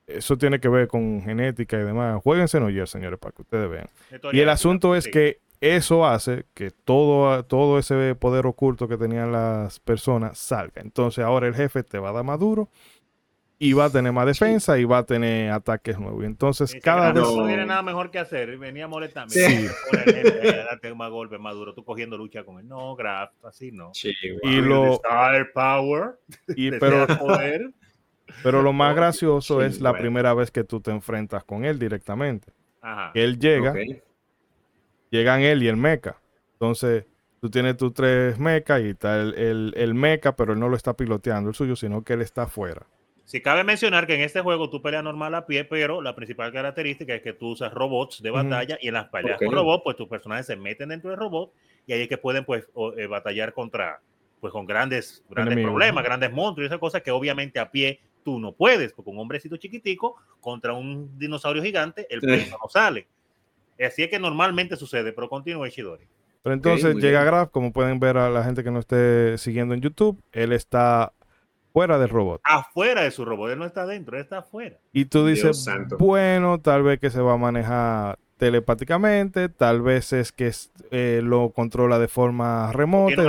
eso 0.07 0.37
tiene 0.37 0.61
que 0.61 0.69
ver 0.69 0.89
con 0.89 1.23
genética 1.23 1.79
y 1.79 1.85
demás. 1.85 2.21
Jueguense 2.23 2.59
en 2.59 2.65
Oyer, 2.65 2.87
señores, 2.89 3.19
para 3.19 3.33
que 3.33 3.43
ustedes 3.43 3.71
vean. 3.71 3.89
Y 4.33 4.41
el 4.41 4.49
asunto 4.49 4.95
es 4.95 5.09
que 5.09 5.39
eso 5.61 6.07
hace 6.07 6.47
que 6.55 6.71
todo, 6.71 7.45
todo 7.45 7.79
ese 7.79 8.15
poder 8.15 8.47
oculto 8.47 8.89
que 8.89 8.97
tenían 8.97 9.33
las 9.33 9.81
personas 9.81 10.39
salga. 10.39 10.83
Entonces 10.83 11.25
ahora 11.25 11.47
el 11.47 11.55
jefe 11.55 11.83
te 11.83 11.99
va 11.99 12.11
a 12.11 12.13
dar 12.13 12.25
más 12.25 12.39
duro 12.39 12.69
y 13.59 13.73
va 13.73 13.87
a 13.87 13.91
tener 13.91 14.13
más 14.13 14.27
defensa 14.27 14.79
y 14.79 14.85
va 14.85 14.99
a 14.99 15.07
tener 15.07 15.51
ataques 15.51 15.99
nuevos. 15.99 16.25
Entonces 16.25 16.77
cada 16.83 17.13
vez... 17.13 17.23
No 17.23 17.47
tiene 17.47 17.65
nada 17.65 17.83
mejor 17.83 18.11
que 18.11 18.19
hacer. 18.19 18.59
Venía 18.59 18.85
a 18.85 18.89
molestarme. 18.89 19.31
Sí. 19.31 19.69
darte 20.43 20.95
más 20.95 21.11
golpe 21.11 21.39
más 21.39 21.55
duro. 21.55 21.73
Tú 21.73 21.85
cogiendo 21.85 22.19
lucha 22.19 22.45
con 22.45 22.59
él. 22.59 22.69
No, 22.69 22.95
Graf, 22.95 23.31
así 23.45 23.73
no. 23.73 23.93
Y 24.43 24.61
lo... 24.61 24.95
Star 24.95 25.53
power. 25.53 26.19
Y, 26.57 26.71
pero... 26.79 27.07
Pero 28.43 28.63
lo 28.63 28.73
más 28.73 28.95
gracioso 28.97 29.63
es 29.63 29.81
la 29.81 29.93
primera 29.93 30.35
vez 30.35 30.51
que 30.51 30.65
tú 30.65 30.81
te 30.81 30.91
enfrentas 30.91 31.45
con 31.45 31.65
él 31.65 31.79
directamente. 31.79 32.53
Ajá. 32.87 33.13
él 33.15 33.39
llega 33.39 33.73
llegan 35.15 35.43
él 35.43 35.63
y 35.63 35.69
el 35.69 35.77
mecha. 35.77 36.17
Entonces, 36.55 37.07
tú 37.41 37.49
tienes 37.49 37.77
tus 37.77 37.95
tres 37.95 38.39
mechas 38.39 38.81
y 38.81 38.91
está 38.91 39.21
el, 39.21 39.73
el, 39.77 39.95
mecha, 39.95 40.35
pero 40.35 40.53
él 40.53 40.59
no 40.59 40.69
lo 40.69 40.77
está 40.77 40.97
piloteando 40.97 41.51
el 41.51 41.55
suyo, 41.55 41.77
sino 41.77 42.03
que 42.03 42.15
él 42.15 42.23
está 42.23 42.43
afuera. 42.43 42.87
Si 43.25 43.41
cabe 43.41 43.65
mencionar 43.65 44.07
que 44.07 44.17
en 44.17 44.21
este 44.21 44.41
juego 44.41 44.69
tú 44.69 44.83
peleas 44.83 45.05
normal 45.05 45.35
a 45.35 45.47
pie, 45.47 45.65
pero 45.65 46.03
la 46.03 46.15
principal 46.15 46.53
característica 46.53 47.15
es 47.15 47.23
que 47.23 47.33
tú 47.33 47.51
usas 47.51 47.73
robots 47.73 48.21
de 48.23 48.31
batalla 48.31 48.77
y 48.81 48.89
en 48.89 48.95
las 48.95 49.09
peleas 49.09 49.39
con 49.39 49.53
robots, 49.53 49.83
pues 49.83 49.97
tus 49.97 50.09
personajes 50.09 50.47
se 50.47 50.57
meten 50.57 50.91
dentro 50.91 51.11
del 51.11 51.19
robot 51.19 51.53
y 51.87 51.93
ahí 51.95 52.03
es 52.03 52.09
que 52.09 52.19
pueden 52.19 52.45
pues 52.45 52.67
eh, 52.99 53.07
batallar 53.07 53.55
contra, 53.55 54.01
pues 54.41 54.53
con 54.53 54.67
grandes, 54.67 55.25
grandes 55.31 55.65
problemas, 55.65 56.05
grandes 56.05 56.33
monstruos 56.33 56.67
y 56.67 56.69
esas 56.69 56.81
cosas 56.81 57.03
que 57.03 57.11
obviamente 57.11 57.59
a 57.59 57.71
pie 57.71 58.01
tú 58.25 58.39
no 58.41 58.53
puedes, 58.53 58.93
porque 58.93 59.11
un 59.11 59.19
hombrecito 59.19 59.57
chiquitico 59.57 60.17
contra 60.41 60.75
un 60.75 61.19
dinosaurio 61.19 61.63
gigante, 61.63 62.07
el 62.11 62.21
peso 62.21 62.59
no 62.63 62.69
sale. 62.69 63.07
Así 63.81 64.03
es 64.03 64.09
que 64.09 64.19
normalmente 64.19 64.77
sucede, 64.77 65.13
pero 65.13 65.29
continúa 65.29 65.69
Ishidori. 65.69 66.07
Pero 66.43 66.55
entonces 66.55 66.97
llega 66.97 67.25
Graf, 67.25 67.51
como 67.51 67.73
pueden 67.73 67.99
ver 67.99 68.19
a 68.19 68.29
la 68.29 68.45
gente 68.45 68.63
que 68.63 68.71
no 68.71 68.79
esté 68.79 69.39
siguiendo 69.39 69.75
en 69.75 69.81
YouTube, 69.81 70.23
él 70.33 70.53
está 70.53 71.15
fuera 71.73 71.99
del 71.99 72.11
robot. 72.11 72.41
Afuera 72.45 73.03
de 73.03 73.11
su 73.11 73.25
robot, 73.25 73.51
él 73.53 73.59
no 73.59 73.65
está 73.65 73.87
dentro, 73.87 74.17
él 74.17 74.23
está 74.23 74.39
afuera. 74.39 74.77
Y 74.93 75.07
tú 75.07 75.27
dices, 75.27 75.67
bueno, 75.99 76.61
tal 76.61 76.83
vez 76.83 77.01
que 77.01 77.11
se 77.11 77.21
va 77.21 77.33
a 77.33 77.37
manejar 77.39 78.19
telepáticamente, 78.37 79.49
tal 79.49 79.81
vez 79.81 80.13
es 80.13 80.33
que 80.33 80.53
eh, 80.91 81.21
lo 81.23 81.51
controla 81.51 81.99
de 81.99 82.09
forma 82.09 82.71
remota. 82.73 83.23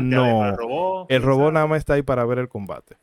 No, 0.00 1.06
el 1.08 1.22
robot 1.22 1.52
nada 1.52 1.66
más 1.66 1.78
está 1.78 1.94
ahí 1.94 2.02
para 2.02 2.24
ver 2.24 2.38
el 2.38 2.48
combate. 2.48 2.96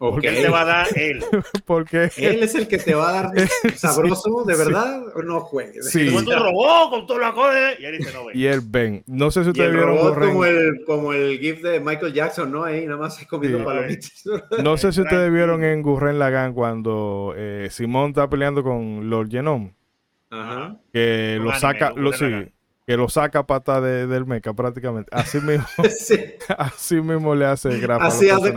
Porque 0.00 0.28
él 0.28 0.36
te 0.36 0.48
va 0.48 0.62
a 0.62 0.64
dar 0.64 0.86
él. 0.96 1.22
Porque 1.66 2.10
él 2.16 2.42
es 2.42 2.54
el 2.54 2.66
que 2.68 2.78
te 2.78 2.94
va 2.94 3.10
a 3.10 3.22
dar 3.22 3.48
sabroso, 3.76 4.44
de 4.46 4.56
verdad, 4.56 5.02
o 5.14 5.20
no 5.20 5.40
juegues. 5.40 5.90
Sí. 5.90 6.10
Con 6.10 6.24
tu 6.24 6.32
robot, 6.32 6.88
con 6.88 7.06
todo 7.06 7.18
lo 7.18 7.34
cosas, 7.34 7.78
y 7.78 7.84
él 7.84 7.98
dice 7.98 8.10
no 8.14 8.24
ven. 8.24 8.34
Y 8.34 8.46
él 8.46 8.62
ven. 8.64 9.04
No 9.06 9.30
sé 9.30 9.44
si 9.44 9.50
ustedes 9.50 9.70
vieron 9.70 9.98
como 9.98 10.46
el, 10.46 10.84
como 10.86 11.12
el 11.12 11.38
GIF 11.38 11.60
de 11.60 11.80
Michael 11.80 12.14
Jackson, 12.14 12.50
¿no? 12.50 12.64
Ahí 12.64 12.86
nada 12.86 12.96
más 12.96 13.22
comiendo 13.26 13.62
palomitas. 13.62 14.24
No 14.64 14.78
sé 14.78 14.90
si 14.90 15.02
ustedes 15.02 15.30
vieron 15.30 15.62
en 15.64 15.82
Gurren 15.82 16.18
Lagan 16.18 16.54
cuando 16.54 17.34
eh, 17.36 17.68
Simón 17.70 18.10
está 18.10 18.30
peleando 18.30 18.62
con 18.62 19.10
Lord 19.10 19.28
Genome. 19.28 19.74
Ajá. 20.30 20.80
Que 20.94 21.38
lo 21.42 21.52
saca, 21.56 21.92
lo 21.94 22.14
sigue 22.14 22.54
que 22.90 22.96
lo 22.96 23.08
saca 23.08 23.46
pata 23.46 23.80
del 23.80 24.26
mecha 24.26 24.52
prácticamente. 24.52 25.08
Así 25.14 25.38
mismo, 25.42 25.64
así 26.58 27.00
mismo 27.00 27.36
le 27.36 27.46
hace 27.46 27.78
grapa. 27.78 28.06
Así 28.06 28.28
hace 28.28 28.52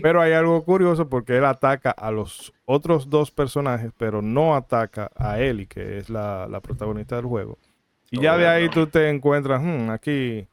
Pero 0.00 0.20
hay 0.20 0.34
algo 0.34 0.62
curioso 0.64 1.08
porque 1.08 1.36
él 1.36 1.44
ataca 1.44 1.90
a 1.90 2.12
los 2.12 2.52
otros 2.64 3.10
dos 3.10 3.32
personajes, 3.32 3.90
pero 3.98 4.22
no 4.22 4.54
ataca 4.54 5.10
a 5.16 5.40
Ellie, 5.40 5.66
que 5.66 5.98
es 5.98 6.08
la, 6.08 6.60
protagonista 6.62 7.16
del 7.16 7.24
juego. 7.24 7.58
Y 8.12 8.20
ya 8.20 8.38
de 8.38 8.46
ahí 8.46 8.68
tú 8.68 8.86
te 8.86 9.08
encuentras, 9.08 9.60
hmm, 9.60 9.90
aquí 9.90 10.46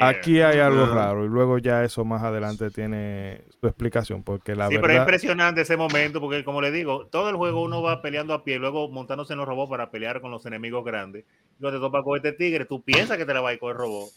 Aquí 0.00 0.40
hay 0.40 0.58
algo 0.58 0.86
raro 0.86 1.24
y 1.24 1.28
luego 1.28 1.58
ya 1.58 1.84
eso 1.84 2.04
más 2.04 2.22
adelante 2.24 2.70
tiene 2.70 3.42
su 3.60 3.68
explicación 3.68 4.24
porque 4.24 4.56
la 4.56 4.66
sí, 4.66 4.74
verdad... 4.74 4.82
pero 4.82 4.94
es 4.94 5.00
impresionante 5.00 5.60
ese 5.60 5.76
momento 5.76 6.20
porque 6.20 6.42
como 6.42 6.60
le 6.60 6.72
digo, 6.72 7.06
todo 7.06 7.30
el 7.30 7.36
juego 7.36 7.62
uno 7.62 7.82
va 7.82 8.02
peleando 8.02 8.34
a 8.34 8.42
pie, 8.42 8.58
luego 8.58 8.88
montándose 8.88 9.34
en 9.34 9.38
los 9.38 9.46
robots 9.46 9.70
para 9.70 9.90
pelear 9.90 10.20
con 10.20 10.32
los 10.32 10.44
enemigos 10.46 10.84
grandes. 10.84 11.24
Y 11.56 11.60
cuando 11.60 11.78
te 11.78 11.82
topa 11.82 12.02
con 12.02 12.16
este 12.16 12.32
tigre, 12.32 12.64
tú 12.64 12.82
piensas 12.82 13.16
que 13.16 13.24
te 13.24 13.34
la 13.34 13.40
va 13.40 13.50
a 13.50 13.52
ir 13.54 13.58
con 13.58 13.70
el 13.70 13.76
robot. 13.76 14.10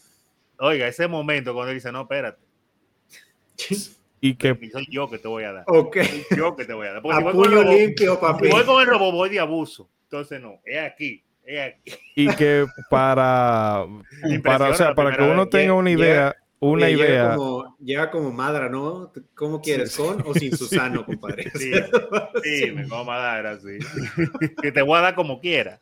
Oiga, 0.58 0.86
ese 0.88 1.06
momento 1.06 1.52
cuando 1.54 1.70
él 1.70 1.76
dice, 1.76 1.92
no, 1.92 2.02
espérate. 2.02 2.42
Y 4.20 4.34
que 4.34 4.58
soy 4.72 4.86
yo 4.90 5.08
que 5.08 5.18
te 5.18 5.28
voy 5.28 5.44
a 5.44 5.52
dar. 5.52 5.64
Ok. 5.66 5.98
yo 6.36 6.56
que 6.56 6.64
te 6.64 6.72
voy 6.72 6.88
a 6.88 6.94
dar. 6.94 7.02
Porque 7.02 7.22
a 7.22 7.32
puño 7.32 7.62
limpio, 7.62 8.18
papi. 8.18 8.46
Si 8.46 8.50
voy 8.50 8.64
con 8.64 8.80
el 8.80 8.88
robot, 8.88 9.12
voy 9.12 9.28
de 9.28 9.40
abuso. 9.40 9.88
Entonces 10.04 10.40
no, 10.40 10.60
es 10.64 10.78
aquí 10.78 11.22
y 12.14 12.28
que 12.34 12.66
para, 12.90 13.86
para, 14.44 14.70
o 14.70 14.74
sea, 14.74 14.94
para 14.94 15.16
que 15.16 15.22
uno 15.22 15.48
tenga 15.48 15.74
una 15.74 15.90
idea, 15.90 16.34
una 16.70 16.90
idea. 16.90 17.06
Llega 17.06 17.36
como, 17.36 17.76
llega 17.80 18.10
como 18.10 18.32
madra, 18.32 18.68
¿no? 18.68 19.12
¿Cómo 19.34 19.60
quieres? 19.60 19.96
¿Con 19.96 20.22
o 20.26 20.34
sin 20.34 20.56
Susano, 20.56 21.04
compadre? 21.04 21.50
Sí, 21.56 21.72
sí 22.44 22.70
me 22.72 22.88
como 22.88 23.04
madra, 23.04 23.52
así. 23.52 23.78
que 24.62 24.72
te 24.72 24.82
voy 24.82 24.98
a 24.98 25.02
dar 25.02 25.14
como 25.14 25.40
quiera. 25.40 25.80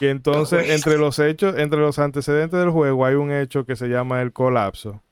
y 0.00 0.06
entonces, 0.06 0.70
entre 0.70 0.98
los 0.98 1.18
hechos, 1.18 1.56
entre 1.58 1.80
los 1.80 1.98
antecedentes 1.98 2.58
del 2.58 2.70
juego, 2.70 3.04
hay 3.06 3.14
un 3.14 3.32
hecho 3.32 3.64
que 3.64 3.76
se 3.76 3.88
llama 3.88 4.22
el 4.22 4.32
colapso. 4.32 5.02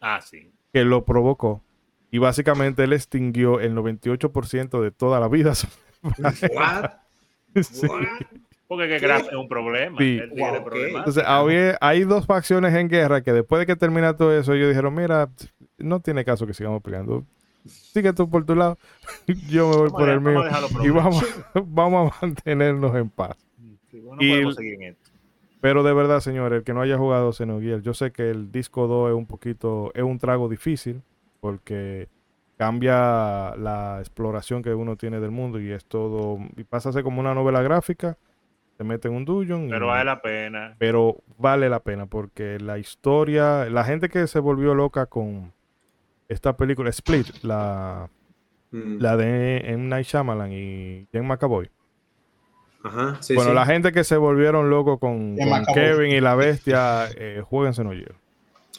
Ah, 0.00 0.20
sí. 0.20 0.52
Que 0.72 0.84
lo 0.84 1.04
provocó. 1.04 1.62
Y 2.10 2.18
básicamente 2.18 2.84
él 2.84 2.92
extinguió 2.92 3.60
el 3.60 3.74
98% 3.74 4.80
de 4.80 4.90
toda 4.90 5.20
la 5.20 5.28
vida. 5.28 5.52
¿What? 6.02 6.90
Porque 8.68 8.86
que 8.86 8.98
Graf 8.98 9.26
es 9.28 9.34
un 9.34 9.48
problema. 9.48 9.96
Entonces, 9.98 11.24
hay 11.80 12.04
dos 12.04 12.26
facciones 12.26 12.74
en 12.74 12.88
guerra 12.88 13.22
que 13.22 13.32
después 13.32 13.60
de 13.60 13.66
que 13.66 13.76
termina 13.76 14.14
todo 14.14 14.38
eso, 14.38 14.52
ellos 14.52 14.68
dijeron, 14.68 14.94
mira, 14.94 15.30
no 15.78 16.00
tiene 16.00 16.24
caso 16.24 16.46
que 16.46 16.52
sigamos 16.52 16.82
peleando. 16.82 17.24
Sigue 17.64 18.12
tú 18.12 18.30
por 18.30 18.44
tu 18.44 18.54
lado, 18.54 18.78
yo 19.50 19.68
me 19.68 19.76
voy 19.76 19.90
por 19.90 20.08
el 20.08 20.20
mío 20.20 20.42
y 20.82 20.90
vamos, 20.90 21.24
vamos 21.66 22.12
a 22.12 22.26
mantenernos 22.26 22.94
en 22.94 23.10
paz. 23.10 23.36
Pero 25.60 25.82
de 25.82 25.92
verdad, 25.92 26.20
señores, 26.20 26.58
el 26.58 26.64
que 26.64 26.72
no 26.72 26.82
haya 26.82 26.96
jugado 26.96 27.32
Xenogears, 27.32 27.82
yo 27.82 27.94
sé 27.94 28.12
que 28.12 28.30
el 28.30 28.52
disco 28.52 28.86
2 28.86 29.10
es 29.10 29.16
un 29.16 29.26
poquito, 29.26 29.90
es 29.94 30.02
un 30.02 30.18
trago 30.18 30.48
difícil 30.48 31.02
porque 31.40 32.08
cambia 32.56 33.54
la 33.56 33.96
exploración 34.00 34.62
que 34.62 34.74
uno 34.74 34.96
tiene 34.96 35.20
del 35.20 35.30
mundo 35.30 35.60
y 35.60 35.70
es 35.70 35.84
todo, 35.84 36.38
y 36.56 36.64
pasa 36.64 36.90
a 36.90 36.92
ser 36.92 37.02
como 37.02 37.20
una 37.20 37.34
novela 37.34 37.62
gráfica, 37.62 38.18
se 38.78 38.84
mete 38.84 39.08
en 39.08 39.14
un 39.14 39.24
dungeon. 39.24 39.68
Pero 39.68 39.88
vale 39.88 40.04
la 40.04 40.22
pena. 40.22 40.76
Pero 40.78 41.16
vale 41.36 41.68
la 41.68 41.80
pena 41.80 42.06
porque 42.06 42.58
la 42.60 42.78
historia, 42.78 43.64
la 43.64 43.84
gente 43.84 44.08
que 44.08 44.28
se 44.28 44.38
volvió 44.38 44.72
loca 44.72 45.06
con 45.06 45.52
esta 46.28 46.56
película 46.56 46.88
Split, 46.90 47.26
la, 47.42 48.08
mm. 48.70 48.98
la 49.00 49.16
de 49.16 49.58
M. 49.64 49.88
Night 49.88 50.06
Shyamalan 50.06 50.52
y 50.52 51.08
Jen 51.10 51.26
McAvoy. 51.26 51.68
Ajá, 52.84 53.18
bueno, 53.34 53.52
la 53.52 53.66
gente 53.66 53.90
que 53.90 54.04
se 54.04 54.16
volvieron 54.16 54.70
locos 54.70 55.00
con, 55.00 55.36
Kevin 55.74 56.12
y 56.12 56.20
la 56.20 56.36
bestia, 56.36 57.08
eh, 57.16 57.42
jueguen 57.44 57.74
Xenogears. 57.74 58.14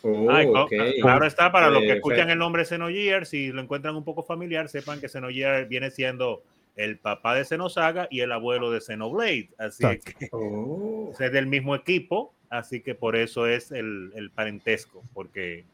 Oh, 0.02 0.66
Claro 1.02 1.26
está, 1.26 1.52
para 1.52 1.70
los 1.70 1.82
que 1.82 1.92
escuchan 1.92 2.30
el 2.30 2.38
nombre 2.40 2.64
Xenogears, 2.64 3.28
si 3.28 3.52
lo 3.52 3.62
encuentran 3.62 3.98
un 3.98 4.06
poco 4.06 4.24
familiar, 4.24 4.70
sepan 4.70 5.02
que 5.02 5.10
Xenogears 5.10 5.68
viene 5.68 5.92
siendo 5.92 6.42
el 6.80 6.98
papá 6.98 7.36
de 7.36 7.44
Xenosaga 7.44 8.08
y 8.10 8.22
el 8.22 8.32
abuelo 8.32 8.72
de 8.72 8.80
Xenoblade. 8.80 9.50
Así 9.58 9.84
que 10.00 10.30
oh. 10.32 11.12
es 11.20 11.32
del 11.32 11.46
mismo 11.46 11.76
equipo, 11.76 12.34
así 12.50 12.80
que 12.80 12.96
por 12.96 13.18
eso 13.18 13.48
es 13.48 13.72
el, 13.72 14.12
el 14.16 14.32
parentesco, 14.32 15.04
porque 15.14 15.66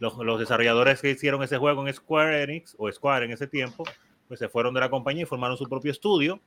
los, 0.00 0.16
los, 0.18 0.40
desarrolladores 0.40 1.00
que 1.00 1.10
hicieron 1.10 1.42
ese 1.44 1.56
juego 1.56 1.86
en 1.86 1.94
Square 1.94 2.42
Enix 2.42 2.74
o 2.78 2.90
Square 2.90 3.26
en 3.26 3.30
ese 3.30 3.46
tiempo, 3.46 3.84
pues 4.26 4.40
se 4.40 4.48
fueron 4.48 4.74
de 4.74 4.80
la 4.80 4.90
compañía 4.90 5.22
y 5.22 5.26
formaron 5.26 5.56
su 5.56 5.68
propio 5.68 5.92
estudio 5.92 6.40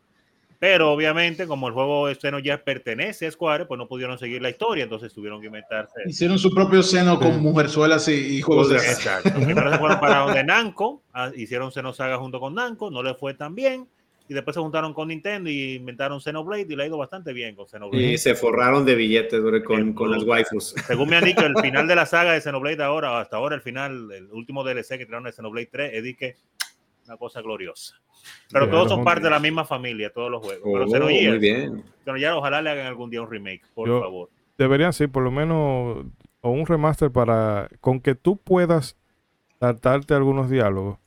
pero 0.68 0.92
obviamente, 0.92 1.46
como 1.46 1.68
el 1.68 1.76
juego 1.76 2.12
seno 2.16 2.40
ya 2.40 2.64
pertenece 2.64 3.28
a 3.28 3.32
Square, 3.32 3.68
pues 3.68 3.78
no 3.78 3.88
pudieron 3.88 4.18
seguir 4.18 4.42
la 4.42 4.50
historia, 4.50 4.86
entonces 4.86 5.14
tuvieron 5.14 5.40
que 5.40 5.46
inventarse. 5.46 6.02
Hicieron 6.08 6.40
su 6.40 6.52
propio 6.52 6.82
seno 6.82 7.20
con 7.20 7.40
mujerzuelas 7.40 8.08
y, 8.08 8.42
juegos 8.42 8.70
de 8.70 8.78
Exacto. 8.78 9.32
Primero 9.36 9.72
se 9.72 9.78
fueron 9.78 10.00
para 10.00 10.22
donde 10.22 10.44
Namco, 10.44 11.04
ah, 11.14 11.30
hicieron 11.36 11.72
Saga 11.72 12.18
junto 12.18 12.40
con 12.40 12.56
Namco, 12.56 12.90
no 12.90 13.04
le 13.04 13.14
fue 13.14 13.36
tan 13.36 13.54
bien. 13.54 13.88
Y 14.28 14.34
después 14.34 14.56
se 14.56 14.60
juntaron 14.60 14.96
con 14.96 15.10
Nintendo 15.10 15.52
y 15.52 15.76
inventaron 15.76 16.20
Xenoblade 16.20 16.66
y 16.68 16.76
le 16.76 16.82
ha 16.82 16.88
ido 16.88 16.98
bastante 16.98 17.32
bien 17.32 17.56
con 17.56 17.68
Xenoblade. 17.68 18.14
Y 18.14 18.18
se 18.18 18.34
forraron 18.34 18.86
de 18.86 18.96
billetes 18.96 19.40
con, 19.64 19.94
con 19.94 20.12
las 20.12 20.24
waifus. 20.24 20.74
Según 20.88 21.10
me 21.10 21.18
han 21.18 21.26
dicho, 21.26 21.46
el 21.46 21.56
final 21.62 21.88
de 21.88 21.94
la 21.94 22.08
saga 22.08 22.32
de 22.32 22.42
Xenoblade 22.42 22.82
ahora, 22.82 23.20
hasta 23.22 23.38
ahora 23.38 23.54
el 23.54 23.62
final, 23.62 24.12
el 24.12 24.32
último 24.32 24.64
DLC 24.64 24.98
que 24.98 25.06
tiraron 25.06 25.26
de 25.26 25.32
Xenoblade 25.32 25.70
3, 25.72 25.92
es 25.94 26.18
que 26.18 26.36
una 27.06 27.18
cosa 27.18 27.42
gloriosa. 27.42 27.96
Pero 28.52 28.70
todos 28.70 28.90
son 28.90 29.04
parte 29.04 29.24
de 29.24 29.30
la 29.30 29.40
misma 29.40 29.66
familia, 29.66 30.12
todos 30.12 30.32
los 30.32 30.44
juegos. 30.44 30.64
Pero 30.64 30.88
se 30.88 30.98
oh, 30.98 31.04
muy 31.04 31.40
bien. 31.40 31.84
ya 32.20 32.36
ojalá 32.36 32.62
le 32.62 32.70
hagan 32.72 32.88
algún 32.88 33.10
día 33.10 33.22
un 33.22 33.30
remake, 33.30 33.62
por 33.74 33.88
favor. 33.88 34.30
Deberían 34.58 34.94
ser 34.94 35.10
por 35.10 35.24
lo 35.24 35.32
menos 35.32 36.06
o 36.42 36.50
un 36.50 36.66
remaster 36.66 37.12
para 37.12 37.70
con 37.82 38.00
que 38.00 38.16
tú 38.16 38.38
puedas 38.38 38.98
saltarte 39.60 40.14
algunos 40.14 40.50
diálogos 40.50 41.00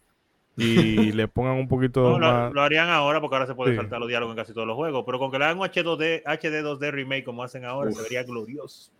y 0.56 1.12
le 1.12 1.28
pongan 1.28 1.54
un 1.54 1.68
poquito 1.68 2.18
más. 2.18 2.52
Lo, 2.52 2.60
harían 2.60 2.88
ahora 2.88 3.20
porque 3.20 3.36
ahora 3.36 3.46
se 3.46 3.54
puede 3.54 3.76
saltar 3.76 4.00
los 4.00 4.08
diálogos 4.08 4.34
en 4.34 4.42
casi 4.42 4.52
todos 4.52 4.66
los 4.66 4.76
juegos. 4.76 5.04
Pero 5.06 5.18
con 5.18 5.30
que 5.30 5.38
le 5.38 5.44
hagan 5.44 5.58
un 5.58 5.66
HD, 5.66 6.22
HD 6.24 6.62
2D 6.62 6.90
remake 6.90 7.24
como 7.24 7.42
hacen 7.42 7.64
ahora, 7.64 7.92
se 7.92 8.02
vería 8.02 8.24
glorioso. 8.24 8.90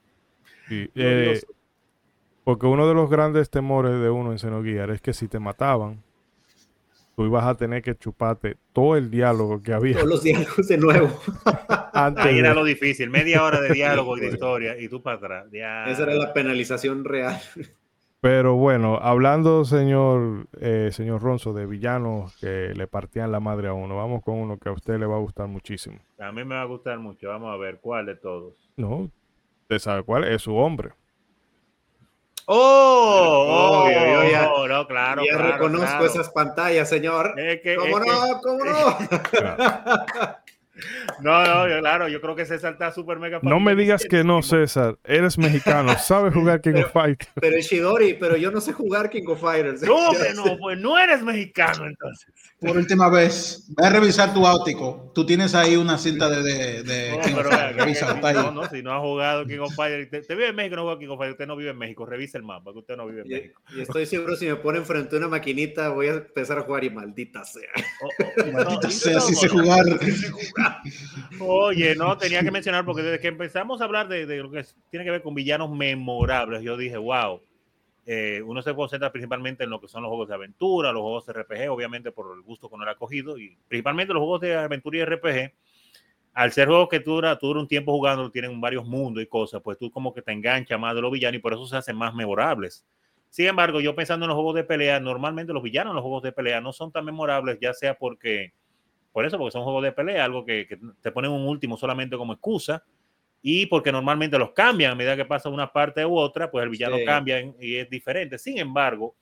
Eh, 0.71 1.41
porque 2.45 2.67
uno 2.67 2.87
de 2.87 2.95
los 2.95 3.11
grandes 3.11 3.51
temores 3.51 4.01
de 4.01 4.11
uno 4.11 4.33
en 4.33 4.39
Xenogears 4.39 4.95
es 4.95 5.01
que 5.01 5.13
si 5.13 5.29
te 5.29 5.39
mataban, 5.39 6.03
tú 7.19 7.25
ibas 7.25 7.45
a 7.45 7.57
tener 7.57 7.83
que 7.83 7.97
chuparte 7.97 8.59
todo 8.73 8.97
el 8.97 9.11
diálogo 9.11 9.61
que 9.61 9.73
había. 9.73 9.95
Todos 9.95 10.09
los 10.09 10.23
diálogos 10.23 10.69
de 10.69 10.79
nuevo. 10.79 11.11
Ahí 11.93 12.39
era 12.39 12.55
lo 12.55 12.63
difícil, 12.63 13.11
media 13.11 13.43
hora 13.43 13.61
de 13.61 13.71
diálogo 13.71 14.17
y 14.17 14.21
de 14.21 14.29
historia, 14.29 14.79
y 14.79 14.89
tú 14.89 15.03
para 15.03 15.17
atrás. 15.17 15.47
Esa 15.53 16.05
era 16.05 16.15
la 16.15 16.33
penalización 16.33 17.05
real. 17.05 17.37
Pero 18.21 18.55
bueno, 18.55 19.01
hablando, 19.03 19.65
señor, 19.65 20.47
eh, 20.61 20.91
señor 20.93 21.21
Ronzo, 21.21 21.53
de 21.53 21.67
villanos 21.67 22.37
que 22.37 22.73
le 22.77 22.87
partían 22.87 23.33
la 23.33 23.41
madre 23.41 23.67
a 23.67 23.73
uno, 23.73 23.97
vamos 23.97 24.23
con 24.23 24.37
uno 24.37 24.57
que 24.57 24.69
a 24.69 24.73
usted 24.73 24.97
le 25.01 25.07
va 25.07 25.17
a 25.17 25.21
gustar 25.21 25.49
muchísimo. 25.49 25.99
A 26.21 26.31
mí 26.31 26.45
me 26.45 26.55
va 26.55 26.63
a 26.63 26.67
gustar 26.67 27.01
mucho, 27.01 27.31
vamos 27.31 27.53
a 27.53 27.57
ver, 27.57 27.81
¿cuál 27.81 28.07
de 28.07 28.15
todos? 28.15 28.71
No, 28.77 29.11
usted 29.63 29.81
sabe 29.81 30.05
cuál 30.05 30.23
es 30.23 30.43
su 30.43 30.55
hombre. 30.55 30.91
Oh, 32.51 33.85
oh, 33.85 33.91
ya, 33.91 34.49
no, 34.67 34.87
claro. 34.87 35.23
Ya 35.23 35.37
reconozco 35.37 36.07
esas 36.07 36.31
pantallas, 36.31 36.89
señor. 36.89 37.35
¿Cómo 37.77 38.01
no? 38.01 38.41
¿Cómo 38.41 38.65
no? 38.65 38.99
No, 41.21 41.67
no, 41.67 41.81
claro, 41.81 42.09
yo 42.09 42.21
creo 42.21 42.37
que 42.37 42.47
César 42.47 42.73
está 42.73 42.93
súper 42.93 43.19
mega. 43.19 43.41
No 43.43 43.61
me 43.61 43.75
digas 43.75 44.05
que 44.09 44.25
no, 44.25 44.43
César. 44.43 44.99
Eres 45.05 45.39
mexicano, 45.39 45.97
sabes 45.99 46.35
jugar 46.35 46.61
King 46.61 46.83
of 46.85 46.93
Fighters. 46.93 47.31
Pero 47.41 47.59
Shidori, 47.59 48.15
pero 48.15 48.37
yo 48.37 48.51
no 48.51 48.61
sé 48.61 48.73
jugar 48.73 49.11
King 49.11 49.27
of 49.29 49.41
Fighters. 49.41 49.83
No, 49.83 50.13
no, 50.35 50.57
pues 50.59 50.79
no 50.79 50.99
eres 50.99 51.23
mexicano 51.23 51.87
entonces. 51.87 52.33
Por 52.61 52.77
última 52.77 53.09
vez, 53.09 53.67
voy 53.69 53.87
a 53.87 53.91
revisar 53.91 54.35
tu 54.35 54.47
áutico. 54.47 55.13
Tú 55.15 55.25
tienes 55.25 55.55
ahí 55.55 55.77
una 55.77 55.97
cinta 55.97 56.29
de, 56.29 56.43
de, 56.43 56.83
de 56.83 57.11
no, 57.13 57.21
King 57.21 57.33
pero, 57.37 57.49
of 57.49 58.21
Fighters. 58.21 58.45
No, 58.45 58.51
no, 58.51 58.69
si 58.69 58.83
no 58.83 58.93
ha 58.93 59.01
jugado 59.01 59.47
King 59.47 59.61
of 59.61 59.75
Fighters, 59.75 60.27
te, 60.27 60.35
vive 60.35 60.49
en 60.49 60.57
México, 60.57 60.77
no 60.77 60.83
juega 60.83 60.99
King 60.99 61.09
of 61.09 61.19
Fighters, 61.19 61.35
usted 61.35 61.47
no 61.47 61.57
vive 61.57 61.71
en 61.71 61.79
México, 61.79 62.05
revisa 62.05 62.39
el 62.39 62.45
mapa, 62.45 62.73
que 62.73 62.79
usted 62.81 62.97
no 62.97 63.07
vive 63.07 63.23
en 63.23 63.29
México. 63.29 63.63
Y 63.77 63.81
estoy 63.83 64.07
seguro 64.07 64.37
si 64.37 64.47
me 64.47 64.57
pone 64.57 64.79
enfrente 64.79 65.15
a 65.15 65.19
una 65.19 65.29
maquinita, 65.29 65.91
voy 65.91 66.09
a 66.09 66.15
empezar 66.15 66.59
a 66.59 66.63
jugar 66.63 66.85
y 66.85 66.91
maldita 66.91 67.45
sea. 67.45 67.71
Oh, 68.03 68.09
oh, 68.43 68.53
maldita 68.53 68.91
sea, 68.91 69.21
si 69.21 69.35
sé 69.35 69.49
jugar. 69.49 69.85
Oye, 71.41 71.95
no, 71.95 72.17
tenía 72.19 72.43
que 72.43 72.51
mencionar 72.51 72.85
porque 72.85 73.03
desde 73.03 73.21
que 73.21 73.29
empezamos 73.29 73.81
a 73.81 73.85
hablar 73.85 74.09
de, 74.09 74.27
lo 74.39 74.51
que 74.51 74.65
tiene 74.91 75.05
que 75.05 75.11
ver 75.11 75.23
con 75.23 75.35
villanos 75.35 75.71
memorables, 75.71 76.63
yo 76.63 76.77
dije, 76.77 76.97
wow, 76.97 77.41
eh, 78.07 78.43
uno 78.43 78.63
se 78.63 78.75
concentra 78.75 79.13
principalmente 79.13 79.65
en 79.65 79.71
lo 79.71 79.81
que 79.81 79.89
son 79.89 80.03
los 80.03 80.09
juegos 80.09 80.29
de 80.29 80.35
aventura, 80.35 80.93
los 80.93 81.03
juegos 81.03 81.27
de 81.27 81.33
RPG, 81.35 81.71
obviamente 81.71 82.11
por 82.11 82.35
el 82.35 82.43
gusto 82.43 82.69
que 82.69 82.75
uno 82.75 82.89
ha 82.89 82.95
cogido, 82.95 83.39
y 83.39 83.57
principalmente 83.69 84.15
los 84.15 84.21
juegos 84.21 84.41
de 84.41 84.57
aventura 84.57 84.99
y 84.99 85.05
RPG. 85.05 85.53
Al 86.35 86.53
ser 86.53 86.69
juegos 86.69 86.89
que 86.89 87.01
tú 87.01 87.15
duras 87.15 87.39
un 87.43 87.67
tiempo 87.67 87.93
jugando, 87.93 88.31
tienen 88.31 88.61
varios 88.61 88.87
mundos 88.87 89.23
y 89.23 89.27
cosas, 89.27 89.61
pues 89.63 89.77
tú 89.77 89.91
como 89.91 90.15
que 90.15 90.23
te 90.23 90.33
enganchas 90.33 90.79
más 90.79 90.95
de 90.95 91.01
los 91.01 91.11
villanos 91.11 91.39
y 91.39 91.43
por 91.43 91.53
eso 91.53 91.67
se 91.67 91.77
hacen 91.77 91.97
más 91.97 92.15
memorables. 92.15 92.87
Sin 93.31 93.47
embargo, 93.47 93.81
yo 93.81 93.95
pensando 93.95 94.25
en 94.25 94.29
los 94.29 94.37
juegos 94.37 94.55
de 94.55 94.65
pelea, 94.65 95.01
normalmente 95.01 95.53
los 95.53 95.63
villanos 95.63 95.91
en 95.91 95.97
los 95.97 96.03
juegos 96.03 96.23
de 96.23 96.33
pelea 96.33 96.61
no 96.61 96.73
son 96.73 96.93
tan 96.93 97.05
memorables, 97.05 97.59
ya 97.61 97.75
sea 97.75 97.95
porque 97.95 98.53
por 99.19 99.27
eso, 99.27 99.37
porque 99.37 99.51
son 99.51 99.65
juegos 99.65 99.83
de 99.83 99.91
pelea, 99.91 100.25
algo 100.25 100.45
que, 100.45 100.79
te 101.03 101.11
ponen 101.11 101.33
un 101.33 101.49
último 101.49 101.77
solamente 101.77 102.17
como 102.17 102.35
excusa, 102.35 102.85
y 103.43 103.67
porque 103.67 103.91
normalmente 103.91 104.39
los 104.39 104.53
cambian 104.53 104.93
a 104.93 104.95
medida 104.95 105.17
que 105.17 105.25
pasa 105.25 105.49
una 105.49 105.73
parte 105.73 106.07
u 106.07 106.17
otra, 106.17 106.49
pues 106.49 106.63
el 106.63 106.69
villano 106.69 106.99
cambia 107.05 107.41
y 107.59 107.75
es 107.75 107.91
diferente. 107.91 108.39
Sin 108.39 108.59
embargo, 108.59 109.17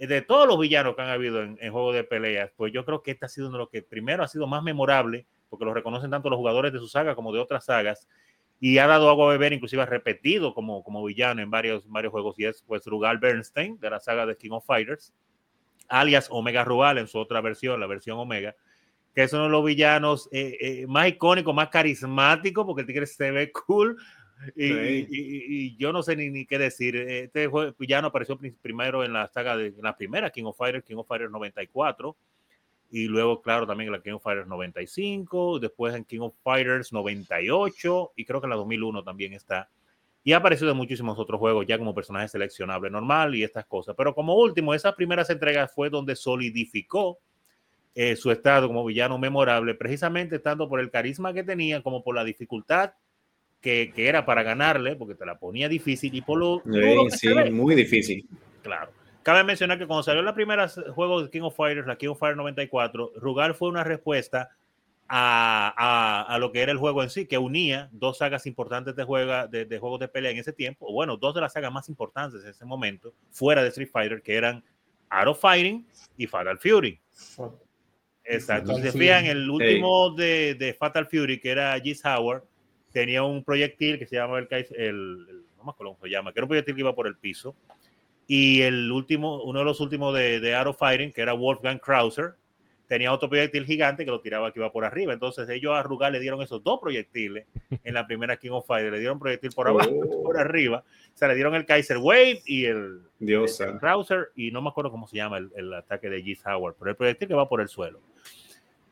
eh, 0.00 0.08
de 0.08 0.22
todos 0.22 0.48
los 0.48 0.58
villanos 0.58 0.96
que 0.96 1.02
han 1.02 1.10
habido 1.10 1.44
en, 1.44 1.56
juegos 1.70 1.94
de 1.94 2.02
peleas, 2.02 2.50
pues 2.56 2.72
yo 2.72 2.84
creo 2.84 3.04
que 3.04 3.12
este 3.12 3.26
ha 3.26 3.28
sido 3.28 3.46
uno 3.46 3.58
de 3.58 3.60
los 3.60 3.70
que 3.70 3.82
primero 3.82 4.24
ha 4.24 4.26
sido 4.26 4.48
más 4.48 4.64
memorable, 4.64 5.28
porque 5.48 5.64
lo 5.64 5.74
reconocen 5.74 6.10
tanto 6.10 6.28
los 6.28 6.36
jugadores 6.36 6.72
de 6.72 6.80
su 6.80 6.88
saga 6.88 7.14
como 7.14 7.32
de 7.32 7.38
otras 7.38 7.66
sagas, 7.66 8.08
y 8.58 8.78
ha 8.78 8.88
dado 8.88 9.08
agua 9.10 9.28
a 9.28 9.30
beber, 9.30 9.52
inclusive 9.52 9.82
ha 9.82 9.86
repetido 9.86 10.54
como, 10.54 10.82
como 10.82 11.04
villano 11.04 11.40
en 11.40 11.52
varios, 11.52 11.88
varios 11.88 12.10
juegos, 12.10 12.36
y 12.40 12.46
es 12.46 12.64
pues 12.66 12.84
Rugal 12.84 13.18
Bernstein, 13.18 13.78
de 13.78 13.90
la 13.90 14.00
saga 14.00 14.26
de 14.26 14.36
King 14.36 14.50
of 14.50 14.66
Fighters, 14.66 15.14
alias 15.86 16.26
Omega 16.32 16.64
Rugal 16.64 16.98
en 16.98 17.06
su 17.06 17.16
otra 17.16 17.40
versión, 17.40 17.78
la 17.78 17.86
versión 17.86 18.18
Omega, 18.18 18.56
que 19.20 19.24
es 19.24 19.32
uno 19.34 19.44
de 19.44 19.50
los 19.50 19.62
villanos 19.62 20.30
eh, 20.32 20.56
eh, 20.58 20.86
más 20.86 21.08
icónicos, 21.08 21.54
más 21.54 21.68
carismáticos, 21.68 22.64
porque 22.64 22.80
el 22.80 22.86
tigre 22.86 23.06
se 23.06 23.30
ve 23.30 23.52
cool. 23.52 23.98
Y, 24.56 25.76
yo 25.76 25.92
no 25.92 26.02
sé 26.02 26.16
ni, 26.16 26.46
qué 26.46 26.56
decir. 26.56 26.96
Este 26.96 27.50
villano 27.78 28.08
apareció 28.08 28.38
primero 28.62 29.04
en 29.04 29.12
la 29.12 29.28
saga 29.28 29.58
de 29.58 29.74
la 29.82 29.94
primera 29.94 30.30
King 30.30 30.44
of 30.44 30.56
Fighters, 30.56 30.86
King 30.86 30.96
of 30.96 31.06
Fighters 31.06 31.30
94, 31.30 32.16
y 32.92 33.08
luego, 33.08 33.42
claro, 33.42 33.66
también 33.66 33.88
en 33.88 33.92
la 33.92 34.00
King 34.00 34.12
of 34.12 34.22
Fighters 34.22 34.48
95, 34.48 35.58
después 35.58 35.94
en 35.94 36.06
King 36.06 36.20
of 36.20 36.34
Fighters 36.42 36.90
98, 36.90 38.12
y 38.16 38.24
creo 38.24 38.40
que 38.40 38.46
en 38.46 38.50
la 38.50 38.56
2001 38.56 39.04
también 39.04 39.34
está. 39.34 39.68
Y 40.24 40.32
ha 40.32 40.38
aparecido 40.38 40.70
en 40.70 40.78
muchísimos 40.78 41.18
otros 41.18 41.38
juegos 41.38 41.66
ya 41.66 41.76
como 41.76 41.94
personaje 41.94 42.28
seleccionable 42.28 42.88
normal 42.88 43.34
y 43.34 43.42
estas 43.42 43.66
cosas. 43.66 43.94
Pero 43.98 44.14
como 44.14 44.34
último, 44.34 44.72
esas 44.72 44.94
primeras 44.94 45.28
entregas 45.28 45.70
fue 45.74 45.90
donde 45.90 46.16
solidificó 46.16 47.18
eh, 47.94 48.16
su 48.16 48.30
estado 48.30 48.68
como 48.68 48.84
villano 48.84 49.18
memorable, 49.18 49.74
precisamente 49.74 50.38
tanto 50.38 50.68
por 50.68 50.80
el 50.80 50.90
carisma 50.90 51.32
que 51.32 51.42
tenía 51.42 51.82
como 51.82 52.02
por 52.02 52.14
la 52.14 52.24
dificultad 52.24 52.92
que, 53.60 53.92
que 53.94 54.08
era 54.08 54.24
para 54.24 54.42
ganarle, 54.42 54.96
porque 54.96 55.14
te 55.14 55.26
la 55.26 55.38
ponía 55.38 55.68
difícil 55.68 56.14
y 56.14 56.22
por 56.22 56.38
lo... 56.38 56.62
Sí, 57.10 57.28
muy 57.50 57.74
difícil. 57.74 58.26
Claro. 58.62 58.92
Cabe 59.22 59.44
mencionar 59.44 59.78
que 59.78 59.86
cuando 59.86 60.02
salió 60.02 60.22
la 60.22 60.34
primera 60.34 60.68
juego 60.68 61.22
de 61.22 61.30
King 61.30 61.42
of 61.42 61.56
Fighters, 61.56 61.86
la 61.86 61.96
King 61.96 62.08
of 62.08 62.18
Fighters 62.18 62.38
94, 62.38 63.12
Rugal 63.16 63.54
fue 63.54 63.68
una 63.68 63.84
respuesta 63.84 64.50
a, 65.12 66.36
lo 66.38 66.52
que 66.52 66.62
era 66.62 66.72
el 66.72 66.78
juego 66.78 67.02
en 67.02 67.10
sí, 67.10 67.26
que 67.26 67.36
unía 67.36 67.88
dos 67.92 68.18
sagas 68.18 68.46
importantes 68.46 68.94
de, 68.94 69.04
juega, 69.04 69.46
de, 69.48 69.78
juegos 69.78 69.98
de 70.00 70.08
pelea 70.08 70.30
en 70.30 70.38
ese 70.38 70.52
tiempo, 70.52 70.86
o 70.88 70.92
bueno, 70.92 71.16
dos 71.16 71.34
de 71.34 71.40
las 71.40 71.52
sagas 71.52 71.72
más 71.72 71.88
importantes 71.88 72.44
en 72.44 72.50
ese 72.50 72.64
momento, 72.64 73.12
fuera 73.30 73.62
de 73.62 73.68
Street 73.68 73.90
Fighter, 73.92 74.22
que 74.22 74.36
eran 74.36 74.62
Art 75.08 75.28
of 75.28 75.40
Fighting 75.40 75.86
y 76.16 76.26
Fatal 76.26 76.58
Fury. 76.58 77.00
Exacto. 78.34 78.74
Si 78.76 78.82
se 78.82 78.92
fijan, 78.92 79.26
el 79.26 79.48
último 79.48 80.10
de, 80.10 80.54
de, 80.54 80.74
Fatal 80.74 81.06
Fury, 81.06 81.40
que 81.40 81.50
era 81.50 81.76
G. 81.78 81.96
Howard, 82.04 82.44
tenía 82.92 83.22
un 83.22 83.44
proyectil 83.44 83.98
que 83.98 84.06
se 84.06 84.16
llama 84.16 84.38
el, 84.38 84.48
el, 84.76 85.26
no 85.58 85.64
me 85.64 85.70
acuerdo 85.70 85.94
cómo 85.94 85.98
se 86.02 86.10
llama, 86.10 86.32
que 86.32 86.40
era 86.40 86.44
un 86.44 86.48
proyectil 86.48 86.74
que 86.74 86.80
iba 86.80 86.94
por 86.94 87.06
el 87.06 87.16
piso. 87.16 87.54
Y 88.26 88.62
el 88.62 88.90
último, 88.92 89.42
uno 89.42 89.58
de 89.58 89.64
los 89.64 89.80
últimos 89.80 90.14
de, 90.14 90.40
de 90.40 90.54
Art 90.54 90.68
of 90.68 90.78
Fighting, 90.78 91.12
que 91.12 91.20
era 91.20 91.32
Wolfgang 91.32 91.80
Krauser, 91.80 92.34
tenía 92.90 93.12
otro 93.12 93.28
proyectil 93.28 93.64
gigante 93.66 94.04
que 94.04 94.10
lo 94.10 94.20
tiraba 94.20 94.52
que 94.52 94.58
iba 94.58 94.72
por 94.72 94.84
arriba. 94.84 95.12
Entonces 95.12 95.48
ellos 95.48 95.72
a 95.76 95.82
Rugal 95.84 96.12
le 96.12 96.18
dieron 96.18 96.42
esos 96.42 96.60
dos 96.64 96.80
proyectiles 96.80 97.46
en 97.84 97.94
la 97.94 98.04
primera 98.04 98.36
King 98.36 98.50
of 98.50 98.66
Fighters. 98.66 98.90
Le 98.90 98.98
dieron 98.98 99.20
proyectil 99.20 99.52
por 99.52 99.68
abajo, 99.68 99.92
oh. 99.92 100.24
por 100.24 100.36
arriba. 100.36 100.82
O 101.14 101.16
sea, 101.16 101.28
le 101.28 101.36
dieron 101.36 101.54
el 101.54 101.64
Kaiser 101.64 101.98
Wave 101.98 102.42
y 102.46 102.64
el, 102.64 103.02
Dios 103.20 103.60
el, 103.60 103.78
Krauser 103.78 104.32
y 104.34 104.50
no 104.50 104.60
me 104.60 104.70
acuerdo 104.70 104.90
cómo 104.90 105.06
se 105.06 105.18
llama 105.18 105.38
el, 105.38 105.72
ataque 105.72 106.10
de 106.10 106.20
G. 106.24 106.36
Howard, 106.44 106.74
pero 106.80 106.90
el 106.90 106.96
proyectil 106.96 107.28
que 107.28 107.34
va 107.34 107.48
por 107.48 107.60
el 107.60 107.68
suelo. 107.68 108.00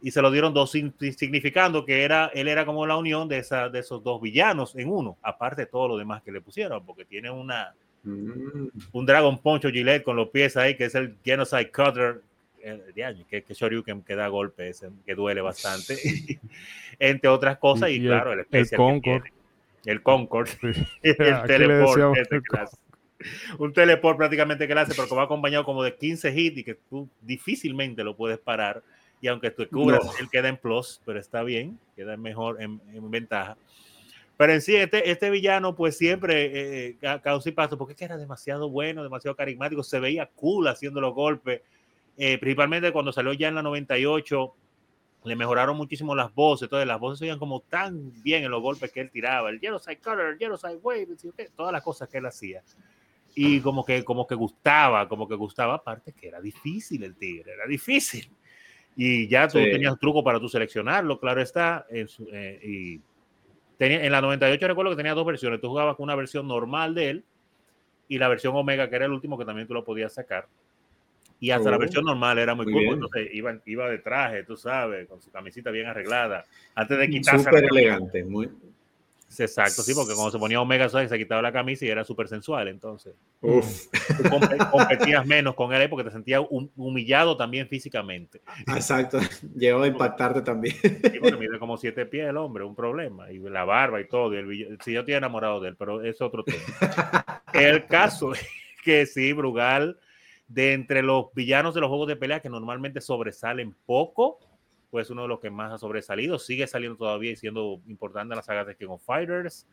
Y 0.01 0.13
se 0.13 0.23
lo 0.23 0.31
dieron 0.31 0.55
dos, 0.55 0.71
significando 0.71 1.85
que 1.85 2.05
era, 2.05 2.31
él 2.33 2.47
era 2.47 2.65
como 2.65 2.87
la 2.87 2.97
unión 2.97 3.29
de, 3.29 3.39
esa, 3.39 3.69
de 3.69 3.81
esos 3.81 4.03
dos 4.03 4.21
villanos 4.21 4.77
en 4.77 4.89
uno, 4.91 5.19
aparte 5.23 5.63
de 5.63 5.67
todo 5.67 5.89
lo 5.89 5.97
demás 5.97 6.23
que 6.23 6.31
le 6.31 6.41
pusieron, 6.41 6.87
porque 6.87 7.05
tiene 7.05 7.31
una, 7.31 7.75
mm. 8.05 8.69
un 8.93 9.07
Dragon 9.07 9.39
Poncho 9.39 9.71
Gillette 9.71 10.05
con 10.05 10.15
los 10.15 10.29
pies 10.29 10.57
ahí, 10.57 10.77
que 10.77 10.85
es 10.85 10.95
el 10.95 11.17
Genocide 11.25 11.73
Cutter 11.73 12.23
de 12.95 13.25
que, 13.29 13.43
que 13.43 13.55
Shoryuken 13.55 14.03
que 14.03 14.15
da 14.15 14.29
golpes, 14.29 14.85
que 15.07 15.15
duele 15.15 15.41
bastante, 15.41 15.97
entre 16.99 17.29
otras 17.29 17.59
cosas, 17.59 17.91
y, 17.91 18.01
claro, 18.01 18.33
el, 18.33 18.47
el 18.51 18.71
Concord. 18.71 19.25
El 19.85 20.03
Concord, 20.03 20.49
el 21.03 21.43
teleport, 21.47 22.17
un 23.59 23.73
teleport 23.73 24.17
prácticamente 24.17 24.69
que 24.69 24.75
le 24.75 24.81
hace, 24.81 24.95
pero 24.95 25.09
que 25.09 25.15
va 25.15 25.25
acompañado 25.25 25.65
como 25.65 25.83
de 25.83 25.95
15 25.95 26.39
hits 26.39 26.59
y 26.59 26.65
que 26.65 26.75
tú 26.75 27.09
difícilmente 27.21 28.05
lo 28.05 28.17
puedes 28.17 28.39
parar. 28.39 28.83
Y 29.21 29.29
aunque 29.29 29.51
tú 29.51 29.69
cubras, 29.69 30.03
él 30.21 30.29
queda 30.31 30.49
en 30.49 30.57
plus, 30.57 31.01
pero 31.05 31.19
está 31.19 31.43
bien, 31.43 31.79
queda 31.97 32.17
mejor 32.17 32.63
en, 32.63 32.81
ventaja. 33.11 33.57
Pero 34.37 34.53
en 34.53 34.63
sí, 34.63 34.77
este, 34.77 35.11
este 35.11 35.31
villano, 35.31 35.75
pues 35.75 35.97
siempre 35.97 36.45
eh, 36.47 36.99
eh 37.03 37.21
causó 37.23 37.53
paso, 37.53 37.77
porque 37.77 37.93
es 37.93 37.99
que 37.99 38.05
era 38.05 38.17
demasiado 38.17 38.71
bueno, 38.71 39.03
demasiado 39.03 39.35
carismático, 39.35 39.83
se 39.83 39.99
veía 39.99 40.31
cool 40.37 40.69
haciendo 40.69 41.01
los 41.01 41.13
golpes 41.15 41.63
eh, 42.21 42.37
principalmente 42.37 42.91
cuando 42.93 43.13
salió 43.13 43.33
ya 43.33 43.47
en 43.47 43.55
la 43.55 43.63
98, 43.63 44.55
le 45.23 45.37
mejoraron 45.37 45.77
muchísimo 45.77 46.17
las 46.17 46.35
voces, 46.35 46.65
entonces 46.65 46.89
las 46.89 46.99
voces 46.99 47.21
se 47.21 47.27
oían 47.27 47.39
como 47.39 47.61
tan 47.61 48.13
bien 48.25 48.43
en 48.43 48.51
los 48.51 48.61
golpes 48.61 48.91
que 48.91 49.01
él 49.01 49.11
tiraba, 49.11 49.51
el 49.51 49.61
Yellow 49.61 49.79
Side 49.79 50.01
el 50.29 50.37
Yellow 50.37 50.57
Side 50.57 50.81
Wave, 50.83 51.07
todas 51.55 51.73
las 51.73 51.83
cosas 51.83 52.09
que 52.09 52.19
él 52.19 52.27
hacía. 52.27 52.65
Y 53.37 53.61
como 53.61 53.85
que, 53.85 54.03
como 54.03 54.27
que 54.27 54.35
gustaba, 54.35 55.09
como 55.09 55.29
que 55.29 55.37
gustaba, 55.37 55.75
aparte 55.75 56.13
que 56.13 56.27
era 56.27 56.41
difícil 56.41 57.05
el 57.05 57.15
tigre, 57.15 57.53
era 57.53 57.67
difícil. 57.69 58.29
Y 59.01 59.29
ya 59.29 59.47
tú 59.47 59.59
tenías 59.59 59.93
un 59.93 59.99
truco 60.01 60.25
para 60.25 60.41
tú 60.41 60.49
seleccionarlo, 60.49 61.21
claro 61.21 61.41
está. 61.41 61.87
En, 61.89 62.09
eh, 62.33 62.61
y 62.65 63.01
tenía, 63.77 64.05
en 64.05 64.11
la 64.11 64.21
98 64.21 64.67
recuerdo 64.67 64.91
que 64.91 64.97
tenía 64.97 65.15
dos 65.15 65.25
versiones. 65.25 65.61
Tú 65.61 65.69
jugabas 65.69 65.95
con 65.95 66.03
una 66.03 66.17
versión 66.17 66.49
normal 66.49 66.97
de 66.97 67.11
él 67.11 67.25
y 68.09 68.19
la 68.19 68.27
versión 68.27 68.57
Omega, 68.57 68.91
que 68.91 68.97
era 68.97 69.05
el 69.05 69.13
último 69.13 69.39
que 69.39 69.45
también 69.45 69.69
tú 69.69 69.75
lo 69.75 69.85
podías 69.85 70.13
sacar. 70.13 70.49
Y 71.39 71.53
hasta 71.53 71.71
la 71.71 71.77
oh, 71.77 71.79
versión 71.79 72.07
normal 72.07 72.41
era 72.41 72.57
muy, 72.57 72.67
muy 72.67 72.87
cool. 72.87 72.95
Entonces 72.95 73.29
iba, 73.33 73.57
iba 73.67 73.89
de 73.89 73.99
traje, 73.99 74.43
tú 74.43 74.57
sabes, 74.57 75.07
con 75.07 75.23
su 75.23 75.31
camisita 75.31 75.71
bien 75.71 75.87
arreglada. 75.87 76.45
Antes 76.75 76.99
de 76.99 77.09
quitarse. 77.09 77.45
Súper 77.45 77.67
elegante, 77.71 78.25
muy. 78.25 78.51
Exacto, 79.37 79.83
sí, 79.83 79.95
porque 79.95 80.15
cuando 80.15 80.31
se 80.31 80.39
ponía 80.39 80.61
Omega 80.61 80.89
se 80.89 81.19
quitaba 81.19 81.43
la 81.43 81.53
camisa 81.53 81.85
y 81.85 81.89
era 81.89 82.05
súper 82.05 82.29
sensual. 82.29 82.69
Entonces, 82.69 83.15
Uf. 83.41 83.87
tú 84.17 84.29
competías 84.71 85.27
menos 85.27 85.55
con 85.55 85.73
él 85.73 85.89
porque 85.89 86.05
te 86.05 86.11
sentías 86.11 86.43
humillado 86.49 87.37
también 87.37 87.69
físicamente. 87.69 88.41
Exacto, 88.67 89.19
llegó 89.55 89.83
a 89.83 89.87
impactarte 89.87 90.43
también. 90.43 90.75
Sí, 90.81 91.19
porque 91.21 91.37
mide 91.37 91.59
como 91.59 91.77
siete 91.77 92.07
pies 92.07 92.29
el 92.29 92.37
hombre, 92.37 92.65
un 92.65 92.75
problema. 92.75 93.31
Y 93.31 93.39
la 93.39 93.65
barba 93.65 94.01
y 94.01 94.09
todo. 94.09 94.35
Y 94.35 94.39
el, 94.39 94.79
sí, 94.85 94.93
yo 94.93 95.01
estoy 95.01 95.15
enamorado 95.15 95.61
de 95.61 95.71
él, 95.71 95.77
pero 95.77 96.03
es 96.03 96.21
otro 96.21 96.43
tema. 96.45 97.43
el 97.53 97.87
caso 97.87 98.33
es 98.33 98.47
que 98.83 99.07
sí, 99.07 99.33
Brugal 99.33 99.99
de 100.49 100.73
entre 100.73 101.03
los 101.03 101.27
villanos 101.35 101.75
de 101.75 101.83
los 101.83 101.89
juegos 101.89 102.09
de 102.09 102.17
pelea 102.17 102.41
que 102.41 102.49
normalmente 102.49 103.01
sobresalen 103.01 103.77
poco, 103.87 104.41
pues 104.91 105.11
uno 105.11 105.23
de 105.23 105.29
los 105.29 105.41
que 105.41 105.51
más 105.51 105.73
ha 105.73 105.79
sobresalido, 105.79 106.39
sigue 106.39 106.67
saliendo 106.67 106.97
todavía 106.97 107.33
y 107.33 107.37
siendo 107.37 107.81
importante 107.87 108.33
en 108.33 108.37
las 108.37 108.47
sagas 108.47 108.67
de 108.67 108.77
King 108.77 108.89
of 108.89 109.05
Fighters. 109.05 109.67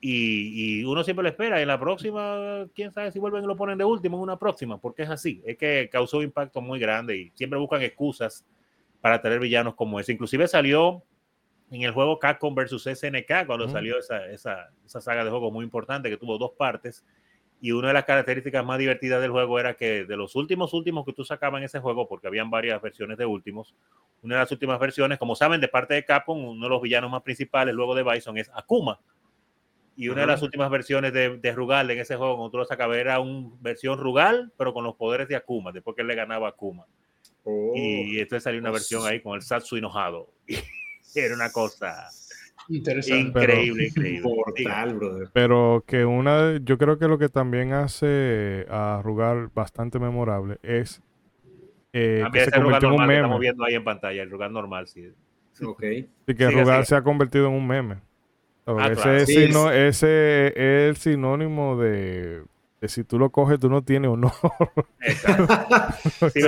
Y, 0.00 0.84
uno 0.84 1.02
siempre 1.02 1.22
lo 1.22 1.30
espera. 1.30 1.62
En 1.62 1.68
la 1.68 1.80
próxima, 1.80 2.66
quién 2.74 2.92
sabe 2.92 3.10
si 3.10 3.18
vuelven 3.18 3.44
y 3.44 3.46
lo 3.46 3.56
ponen 3.56 3.78
de 3.78 3.84
último 3.84 4.18
en 4.18 4.22
una 4.24 4.38
próxima, 4.38 4.78
porque 4.78 5.04
es 5.04 5.10
así. 5.10 5.42
Es 5.46 5.56
que 5.56 5.88
causó 5.90 6.18
un 6.18 6.24
impacto 6.24 6.60
muy 6.60 6.78
grande 6.78 7.16
y 7.16 7.30
siempre 7.34 7.58
buscan 7.58 7.80
excusas 7.80 8.44
para 9.00 9.22
tener 9.22 9.40
villanos 9.40 9.74
como 9.74 9.98
ese. 9.98 10.12
Inclusive 10.12 10.46
salió 10.46 11.02
en 11.70 11.82
el 11.82 11.92
juego 11.92 12.18
Capcom 12.18 12.54
versus 12.54 12.84
SNK 12.84 13.46
cuando 13.46 13.68
salió 13.68 13.98
esa, 13.98 14.26
esa, 14.26 14.70
esa 14.84 15.00
saga 15.00 15.24
de 15.24 15.30
juego 15.30 15.50
muy 15.50 15.64
importante 15.64 16.10
que 16.10 16.18
tuvo 16.18 16.36
dos 16.36 16.52
partes 16.52 17.02
y 17.60 17.72
una 17.72 17.88
de 17.88 17.94
las 17.94 18.04
características 18.04 18.64
más 18.64 18.78
divertidas 18.78 19.22
del 19.22 19.30
juego 19.30 19.58
era 19.58 19.74
que 19.74 20.04
de 20.04 20.16
los 20.16 20.36
últimos 20.36 20.74
últimos 20.74 21.04
que 21.04 21.12
tú 21.12 21.24
sacabas 21.24 21.60
en 21.60 21.64
ese 21.64 21.80
juego, 21.80 22.06
porque 22.08 22.26
habían 22.26 22.50
varias 22.50 22.80
versiones 22.82 23.16
de 23.16 23.26
últimos, 23.26 23.74
una 24.22 24.34
de 24.36 24.40
las 24.40 24.52
últimas 24.52 24.78
versiones, 24.78 25.18
como 25.18 25.34
saben, 25.34 25.60
de 25.60 25.68
parte 25.68 25.94
de 25.94 26.04
Capcom, 26.04 26.44
uno 26.44 26.62
de 26.62 26.68
los 26.68 26.82
villanos 26.82 27.10
más 27.10 27.22
principales 27.22 27.74
luego 27.74 27.94
de 27.94 28.02
Bison 28.02 28.36
es 28.38 28.50
Akuma. 28.54 29.00
Y 29.96 30.08
una 30.08 30.22
de 30.22 30.26
las 30.26 30.42
últimas 30.42 30.68
versiones 30.70 31.12
de, 31.12 31.38
de, 31.38 31.52
Rugal 31.52 31.88
en 31.88 32.00
ese 32.00 32.16
juego, 32.16 32.34
cuando 32.34 32.50
tú 32.50 32.58
lo 32.58 32.64
sacabas, 32.64 32.96
era 32.96 33.20
una 33.20 33.50
versión 33.60 33.98
Rugal, 33.98 34.52
pero 34.56 34.74
con 34.74 34.82
los 34.82 34.96
poderes 34.96 35.28
de 35.28 35.36
Akuma, 35.36 35.70
después 35.70 35.94
que 35.94 36.02
él 36.02 36.08
le 36.08 36.16
ganaba 36.16 36.48
a 36.48 36.50
Akuma. 36.50 36.86
y 37.46 38.18
oh. 38.18 38.20
entonces 38.20 38.42
salió 38.42 38.60
una 38.60 38.72
versión 38.72 39.06
ahí 39.06 39.20
con 39.20 39.36
el 39.36 39.42
Satsu 39.42 39.76
enojado. 39.76 40.30
era 41.14 41.34
una 41.34 41.52
cosa 41.52 42.10
Interesante. 42.68 43.40
Increíble, 43.40 43.88
increíble. 43.88 44.30
Pero 45.32 45.84
que 45.86 46.04
una, 46.04 46.58
yo 46.58 46.78
creo 46.78 46.98
que 46.98 47.08
lo 47.08 47.18
que 47.18 47.28
también 47.28 47.72
hace 47.72 48.66
a 48.70 49.00
Rugal 49.02 49.48
bastante 49.54 49.98
memorable 49.98 50.58
es 50.62 51.02
eh, 51.92 52.24
que 52.32 52.44
se 52.44 52.50
convirtió 52.50 52.88
en 52.88 52.94
un 52.94 53.00
meme. 53.00 53.16
estamos 53.16 53.40
viendo 53.40 53.64
ahí 53.64 53.74
en 53.74 53.84
pantalla, 53.84 54.22
el 54.22 54.30
Rugal 54.30 54.52
normal, 54.52 54.86
sí. 54.86 55.12
Y 56.26 56.34
que 56.34 56.50
Rugal 56.50 56.86
se 56.86 56.96
ha 56.96 57.02
convertido 57.02 57.48
en 57.48 57.52
un 57.52 57.66
meme. 57.66 57.96
Ah, 58.66 58.88
ese, 58.90 59.88
ese 59.88 59.88
es 59.88 60.88
el 60.88 60.96
sinónimo 60.96 61.76
de, 61.76 62.44
de, 62.80 62.88
si 62.88 63.04
tú 63.04 63.18
lo 63.18 63.28
coges, 63.28 63.60
tú 63.60 63.68
no 63.68 63.82
tienes 63.82 64.10
honor. 64.10 64.32
si, 66.32 66.40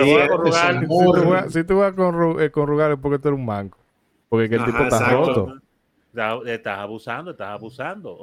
tú 1.65 1.77
vas 1.77 1.93
con, 1.93 2.41
eh, 2.41 2.51
con, 2.51 2.67
Rugal 2.67 2.93
es 2.93 2.99
porque 2.99 3.19
tú 3.19 3.29
eres 3.29 3.39
un 3.39 3.45
manco. 3.45 3.79
Porque 4.31 4.55
el 4.55 4.65
tipo 4.65 4.79
está 4.79 5.11
roto 5.11 5.61
estás 6.47 6.79
abusando, 6.79 7.33
estás 7.33 7.49
abusando, 7.49 8.19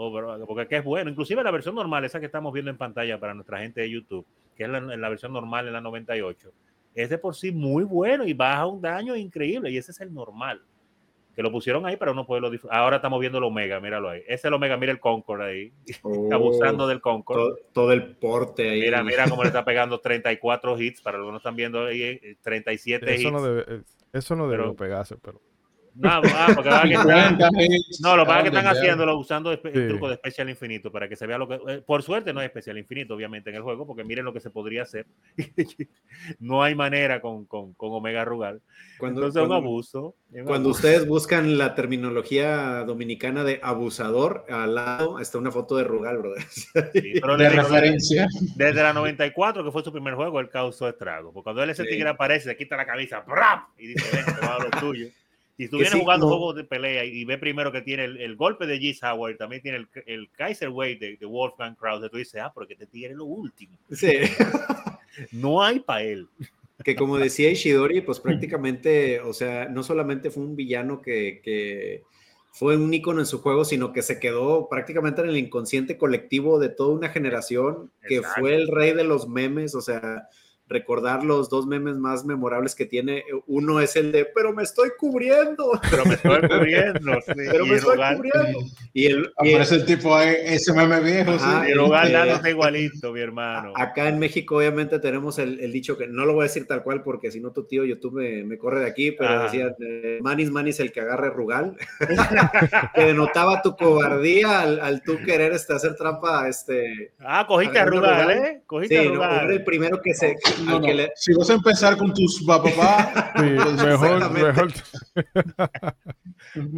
porque 0.48 0.78
es 0.78 0.84
bueno. 0.84 1.10
Inclusive 1.10 1.44
la 1.44 1.52
versión 1.52 1.76
normal, 1.76 2.04
esa 2.06 2.20
que 2.20 2.26
estamos 2.26 2.52
viendo 2.54 2.72
en 2.72 2.78
pantalla 2.78 3.20
para 3.20 3.34
nuestra 3.34 3.60
gente 3.60 3.82
de 3.82 3.90
YouTube, 3.90 4.26
que 4.56 4.64
es 4.64 4.70
la, 4.70 5.10
versión 5.10 5.34
normal 5.34 5.68
en 5.68 5.74
la 5.74 5.82
98, 5.82 6.52
es 6.96 7.10
de 7.10 7.18
por 7.18 7.36
sí 7.36 7.52
muy 7.52 7.84
bueno 7.84 8.26
y 8.26 8.34
baja 8.34 8.66
un 8.68 8.82
daño 8.82 9.16
increíble 9.16 9.72
y 9.72 9.78
ese 9.78 9.92
es 9.92 10.02
el 10.02 10.14
normal. 10.14 10.62
Que 11.36 11.42
lo 11.42 11.52
pusieron 11.52 11.84
ahí 11.88 11.98
para 11.98 12.12
uno 12.12 12.28
poderlo 12.28 12.52
disfrutar. 12.52 12.78
Ahora 12.78 12.98
estamos 12.98 13.20
viendo 13.20 13.40
el 13.40 13.44
Omega, 13.44 13.80
míralo 13.80 14.08
ahí. 14.08 14.20
Ese 14.22 14.34
es 14.34 14.46
el 14.46 14.54
Omega, 14.54 14.78
mira 14.78 14.92
el 14.92 15.00
Concord 15.00 15.42
ahí. 15.42 15.74
Oh, 16.04 16.32
abusando 16.32 16.88
del 16.88 17.02
Concord. 17.02 17.56
Todo, 17.74 17.92
el 17.92 18.16
porte 18.18 18.70
ahí. 18.70 18.82
Mira, 18.82 19.04
mira 19.04 19.28
cómo 19.28 19.42
le 19.42 19.48
está 19.48 19.66
pegando 19.66 20.00
34 20.00 20.80
hits. 20.80 21.02
Para 21.02 21.18
los 21.18 21.28
que 21.28 21.32
no 21.32 21.38
están 21.38 21.56
viendo 21.56 21.88
ahí, 21.88 22.20
37 22.44 23.10
eh, 23.10 23.16
eso 23.16 23.32
No 23.32 23.42
debe, 23.42 23.66
eh, 23.68 23.82
eso 24.12 24.36
no 24.36 24.48
debe 24.48 24.74
pegarse, 24.74 25.18
pero. 25.18 25.42
No, 25.96 26.10
ah, 26.10 26.48
porque 26.56 26.70
que 26.70 26.96
no, 28.02 28.18
lo 28.18 28.26
que 28.26 28.48
están 28.48 28.68
haciéndolo 28.68 29.18
usando 29.18 29.52
el 29.52 29.60
truco 29.60 30.08
de 30.08 30.16
especial 30.16 30.50
infinito 30.50 30.92
para 30.92 31.08
que 31.08 31.16
se 31.16 31.28
vea 31.28 31.38
lo 31.38 31.48
que. 31.48 31.60
Eh, 31.68 31.84
por 31.86 32.02
suerte 32.02 32.34
no 32.34 32.40
hay 32.40 32.48
especial 32.48 32.78
infinito, 32.78 33.14
obviamente, 33.14 33.52
en 33.52 33.58
el 33.58 33.62
juego, 33.62 33.86
porque 33.86 34.04
miren 34.04 34.26
lo 34.26 34.34
que 34.34 34.40
se 34.40 34.50
podría 34.50 34.84
hacer. 34.84 35.06
no 36.40 36.64
hay 36.64 36.74
manera 36.74 37.22
con, 37.22 37.46
con, 37.46 37.74
con 37.74 37.92
Omega 37.94 38.26
Rugal. 38.26 38.62
Cuando, 38.98 39.22
Entonces, 39.22 39.44
un 39.44 39.54
abuso. 39.54 40.16
cuando 40.46 40.70
ustedes 40.70 41.08
buscan 41.08 41.58
la 41.58 41.76
terminología 41.76 42.84
dominicana 42.86 43.44
de 43.44 43.60
abusador, 43.62 44.46
al 44.50 44.76
lado 44.76 45.20
está 45.20 45.38
una 45.38 45.52
foto 45.52 45.78
de 45.78 45.84
Rugal, 45.84 46.18
brother. 46.18 46.44
de 47.38 47.50
referencia. 47.50 48.28
Desde 48.56 48.82
la 48.82 48.94
94, 48.94 49.64
que 49.64 49.72
fue 49.72 49.84
su 49.84 49.92
primer 49.92 50.16
juego, 50.16 50.40
él 50.40 50.50
causó 50.50 50.90
estrago. 50.90 51.32
Porque 51.32 51.44
cuando 51.44 51.62
él 51.62 51.70
ese 51.70 51.84
tigre 51.84 52.10
aparece, 52.10 52.50
se 52.50 52.58
quita 52.58 52.76
la 52.78 52.86
camisa 52.86 53.24
y 53.78 53.88
dice: 53.88 54.06
Ven, 54.16 54.26
te 54.26 54.46
va 54.46 54.56
a 54.56 54.64
lo 54.64 54.70
tuyo. 54.80 55.08
Si 55.64 55.70
tú 55.70 55.78
vienes 55.78 55.94
jugando 55.94 56.28
juegos 56.28 56.56
de 56.56 56.66
pelea 56.66 57.06
y 57.06 57.24
ve 57.24 57.38
primero 57.38 57.72
que 57.72 57.82
tiene 57.82 58.04
el, 58.04 58.36
golpe 58.36 58.68
de 58.68 58.80
G. 58.80 58.98
Howard, 59.02 59.38
también 59.38 59.62
tiene 59.62 59.78
el, 59.78 59.88
el 60.06 60.30
Kaiser 60.32 60.70
Wave 60.70 60.98
de, 60.98 61.18
de, 61.18 61.26
Wolfgang 61.26 61.76
Krause, 61.76 62.12
tú 62.12 62.18
dices, 62.18 62.42
ah, 62.44 62.52
porque 62.54 62.76
te 62.76 62.86
tiene 62.86 63.16
lo 63.16 63.24
último. 63.24 63.78
Sí. 63.90 64.12
no 65.32 65.64
hay 65.64 65.80
para 65.80 66.04
él. 66.04 66.28
que 66.84 66.96
como 66.96 67.18
decía 67.18 67.50
Ishidori, 67.50 68.02
pues 68.02 68.20
prácticamente, 68.20 69.22
o 69.22 69.32
sea, 69.32 69.70
no 69.70 69.84
solamente 69.84 70.32
fue 70.32 70.44
un 70.44 70.58
villano 70.58 71.02
que, 71.02 71.40
que 71.42 72.04
fue 72.52 72.76
un 72.76 72.94
ícono 72.94 73.22
en 73.22 73.26
su 73.26 73.42
juego, 73.42 73.64
sino 73.64 73.94
que 73.94 74.02
se 74.02 74.20
quedó 74.20 74.68
prácticamente 74.68 75.22
en 75.22 75.30
el 75.30 75.38
inconsciente 75.38 75.98
colectivo 75.98 76.60
de 76.60 76.68
toda 76.68 76.94
una 76.94 77.08
generación, 77.08 77.90
que 78.06 78.22
fue 78.22 78.56
el 78.56 78.68
rey 78.68 78.94
de 78.94 79.06
los 79.06 79.30
memes, 79.30 79.76
o 79.76 79.82
sea, 79.82 80.28
recordar 80.68 81.24
los 81.24 81.50
dos 81.50 81.68
memes 81.68 81.98
más 81.98 82.26
memorables 82.26 82.76
que 82.76 82.86
tiene. 82.86 83.24
Uno 83.48 83.80
es 83.80 83.96
el 83.96 84.12
de, 84.12 84.26
pero 84.26 84.54
me 84.54 84.64
estoy 84.64 84.90
cubriendo. 84.98 85.80
Pero 85.90 86.06
me 86.06 86.16
estoy 86.16 86.42
cubriendo. 86.42 87.12
pero 87.36 87.66
me 87.66 87.76
estoy 87.76 87.98
cubriendo. 87.98 88.60
Y 88.94 89.06
el, 89.08 89.32
y 89.44 89.52
el, 89.52 89.86
tipo, 89.86 90.20
ese 90.20 90.74
meme 90.74 91.00
viejo. 91.02 91.32
Ajá, 91.32 91.66
sí. 91.66 91.72
Y 91.72 92.50
igualito, 92.50 93.12
mi 93.12 93.20
hermano. 93.20 93.74
Acá 93.76 94.08
en 94.08 94.20
México, 94.20 94.58
obviamente, 94.58 95.00
tenemos 95.00 95.40
el, 95.40 95.60
el, 95.60 95.72
dicho 95.72 95.98
que 95.98 96.08
no 96.08 96.26
lo 96.26 96.34
voy 96.34 96.42
a 96.42 96.48
decir 96.48 96.66
tal 96.68 96.84
cual, 96.84 97.04
porque 97.04 97.32
si 97.32 97.40
no, 97.40 97.52
tu 97.52 97.66
tío 97.66 97.84
YouTube 97.84 98.14
me, 98.14 98.44
me 98.44 98.58
corre 98.58 98.82
de 98.82 98.88
aquí, 98.88 99.12
pero 99.12 99.44
decía, 99.44 99.76
eh, 99.80 100.20
Manis, 100.22 100.52
Manis, 100.52 100.80
el 100.80 100.92
que 100.92 101.02
agarre 101.02 101.30
Rugal, 101.30 101.76
que 102.96 103.06
denotaba 103.06 103.62
tu 103.62 103.76
cobardía 103.76 104.62
al, 104.62 104.80
al 104.80 105.02
tú 105.02 105.18
querer 105.26 105.54
este, 105.54 105.74
hacer 105.74 105.96
trampa. 105.96 106.48
Este, 106.48 107.14
ah, 107.20 107.46
cogiste 107.48 107.80
a 107.80 107.86
Rugal, 107.86 108.32
¿eh? 108.32 108.62
Cogiste 108.66 109.02
sí, 109.02 109.08
a 109.08 109.10
Rugal. 109.10 109.30
No, 109.30 109.42
era 109.42 109.54
el 109.54 109.64
primero 109.64 110.02
que 110.02 110.14
se 110.14 110.36
no, 110.62 110.80
no. 110.80 110.88
Le... 110.88 111.12
Si 111.16 111.34
vas 111.34 111.50
a 111.50 111.54
empezar 111.54 111.98
con 111.98 112.14
tus 112.14 112.44
papás, 112.44 113.32
sí, 113.36 113.42
mejor, 113.42 114.32
mejor. 114.32 114.74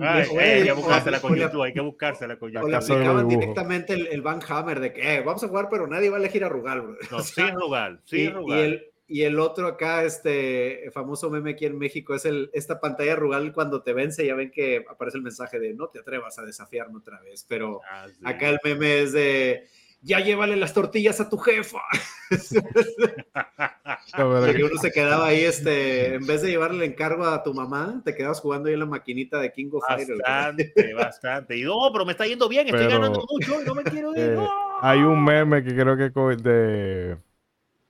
Ay, 0.01 0.38
hay 0.38 0.63
que 0.63 0.71
buscársela 0.71 1.19
con 1.19 1.36
YouTube, 1.36 1.63
hay 1.63 1.73
que 1.73 1.82
buscársela 1.82 2.38
con 2.38 2.51
YouTube. 2.51 2.65
O 2.65 2.69
le 2.69 2.78
aplicaban 2.78 3.28
directamente 3.28 3.93
el, 3.93 4.07
el 4.07 4.21
Van 4.21 4.39
Hammer 4.47 4.80
de 4.80 4.93
que 4.93 5.15
eh, 5.15 5.21
vamos 5.21 5.43
a 5.43 5.47
jugar, 5.47 5.67
pero 5.69 5.88
nadie 5.88 6.09
va 6.09 6.17
a 6.17 6.19
elegir 6.19 6.43
a 6.43 6.49
Rugal. 6.49 6.82
Bro. 6.82 6.97
No, 7.11 7.19
sí, 7.23 7.41
Rugal, 7.51 8.01
sí, 8.05 8.21
y, 8.21 8.30
Rugal. 8.30 8.57
Y 8.57 8.61
el, 8.61 8.84
y 9.07 9.21
el 9.23 9.39
otro 9.39 9.67
acá, 9.67 10.03
este 10.03 10.89
famoso 10.91 11.30
meme 11.30 11.51
aquí 11.51 11.65
en 11.65 11.78
México, 11.78 12.15
es 12.15 12.26
el, 12.26 12.49
esta 12.53 12.80
pantalla 12.80 13.15
Rugal 13.15 13.53
cuando 13.53 13.84
te 13.84 13.93
vence, 13.93 14.26
ya 14.26 14.36
ven 14.36 14.51
que 14.51 14.86
aparece 14.89 15.17
el 15.17 15.23
mensaje 15.23 15.59
de 15.59 15.73
no 15.73 15.89
te 15.89 15.99
atrevas 15.99 16.39
a 16.39 16.43
desafiarme 16.43 16.97
otra 16.97 17.19
vez, 17.21 17.45
pero 17.47 17.82
ah, 17.89 18.07
sí. 18.07 18.15
acá 18.23 18.49
el 18.49 18.59
meme 18.63 19.01
es 19.01 19.13
de 19.13 19.67
ya 20.06 20.20
llévale 20.20 20.56
las 20.56 20.74
tortillas 20.74 21.20
a 21.20 21.30
tu 21.30 21.38
jefa. 21.38 21.82
Porque 24.16 24.64
uno 24.64 24.78
se 24.80 24.91
quedaba 24.91 25.28
ahí, 25.28 25.41
este, 25.43 26.16
en 26.16 26.26
vez 26.28 26.43
de 26.43 26.49
llevarle 26.51 26.86
el 26.86 26.91
encargo 26.91 27.26
a 27.26 27.41
tu 27.43 27.53
mamá, 27.53 28.01
te 28.06 28.14
quedabas 28.14 28.39
jugando 28.39 28.68
ahí 28.68 28.76
en 28.76 28.82
la 28.82 28.86
maquinita 28.86 29.39
de 29.39 29.51
King 29.51 29.70
of. 29.74 29.84
Bastante, 29.88 30.93
bastante. 30.93 31.58
Y 31.58 31.64
no, 31.64 31.89
pero 31.91 32.06
me 32.06 32.12
está 32.12 32.28
yendo 32.28 32.47
bien, 32.47 32.68
estoy 32.68 32.86
pero, 32.86 32.99
ganando 32.99 33.26
mucho 33.28 33.62
y 33.62 33.66
no 33.66 33.76
me 33.76 33.84
quiero 33.84 34.12
ir. 34.12 34.16
Eh, 34.26 34.34
no. 34.34 34.49
Hay 34.82 34.99
un 34.99 35.22
meme 35.24 35.62
que 35.62 35.76
creo 35.76 35.97
que 35.97 36.10
de 36.41 37.18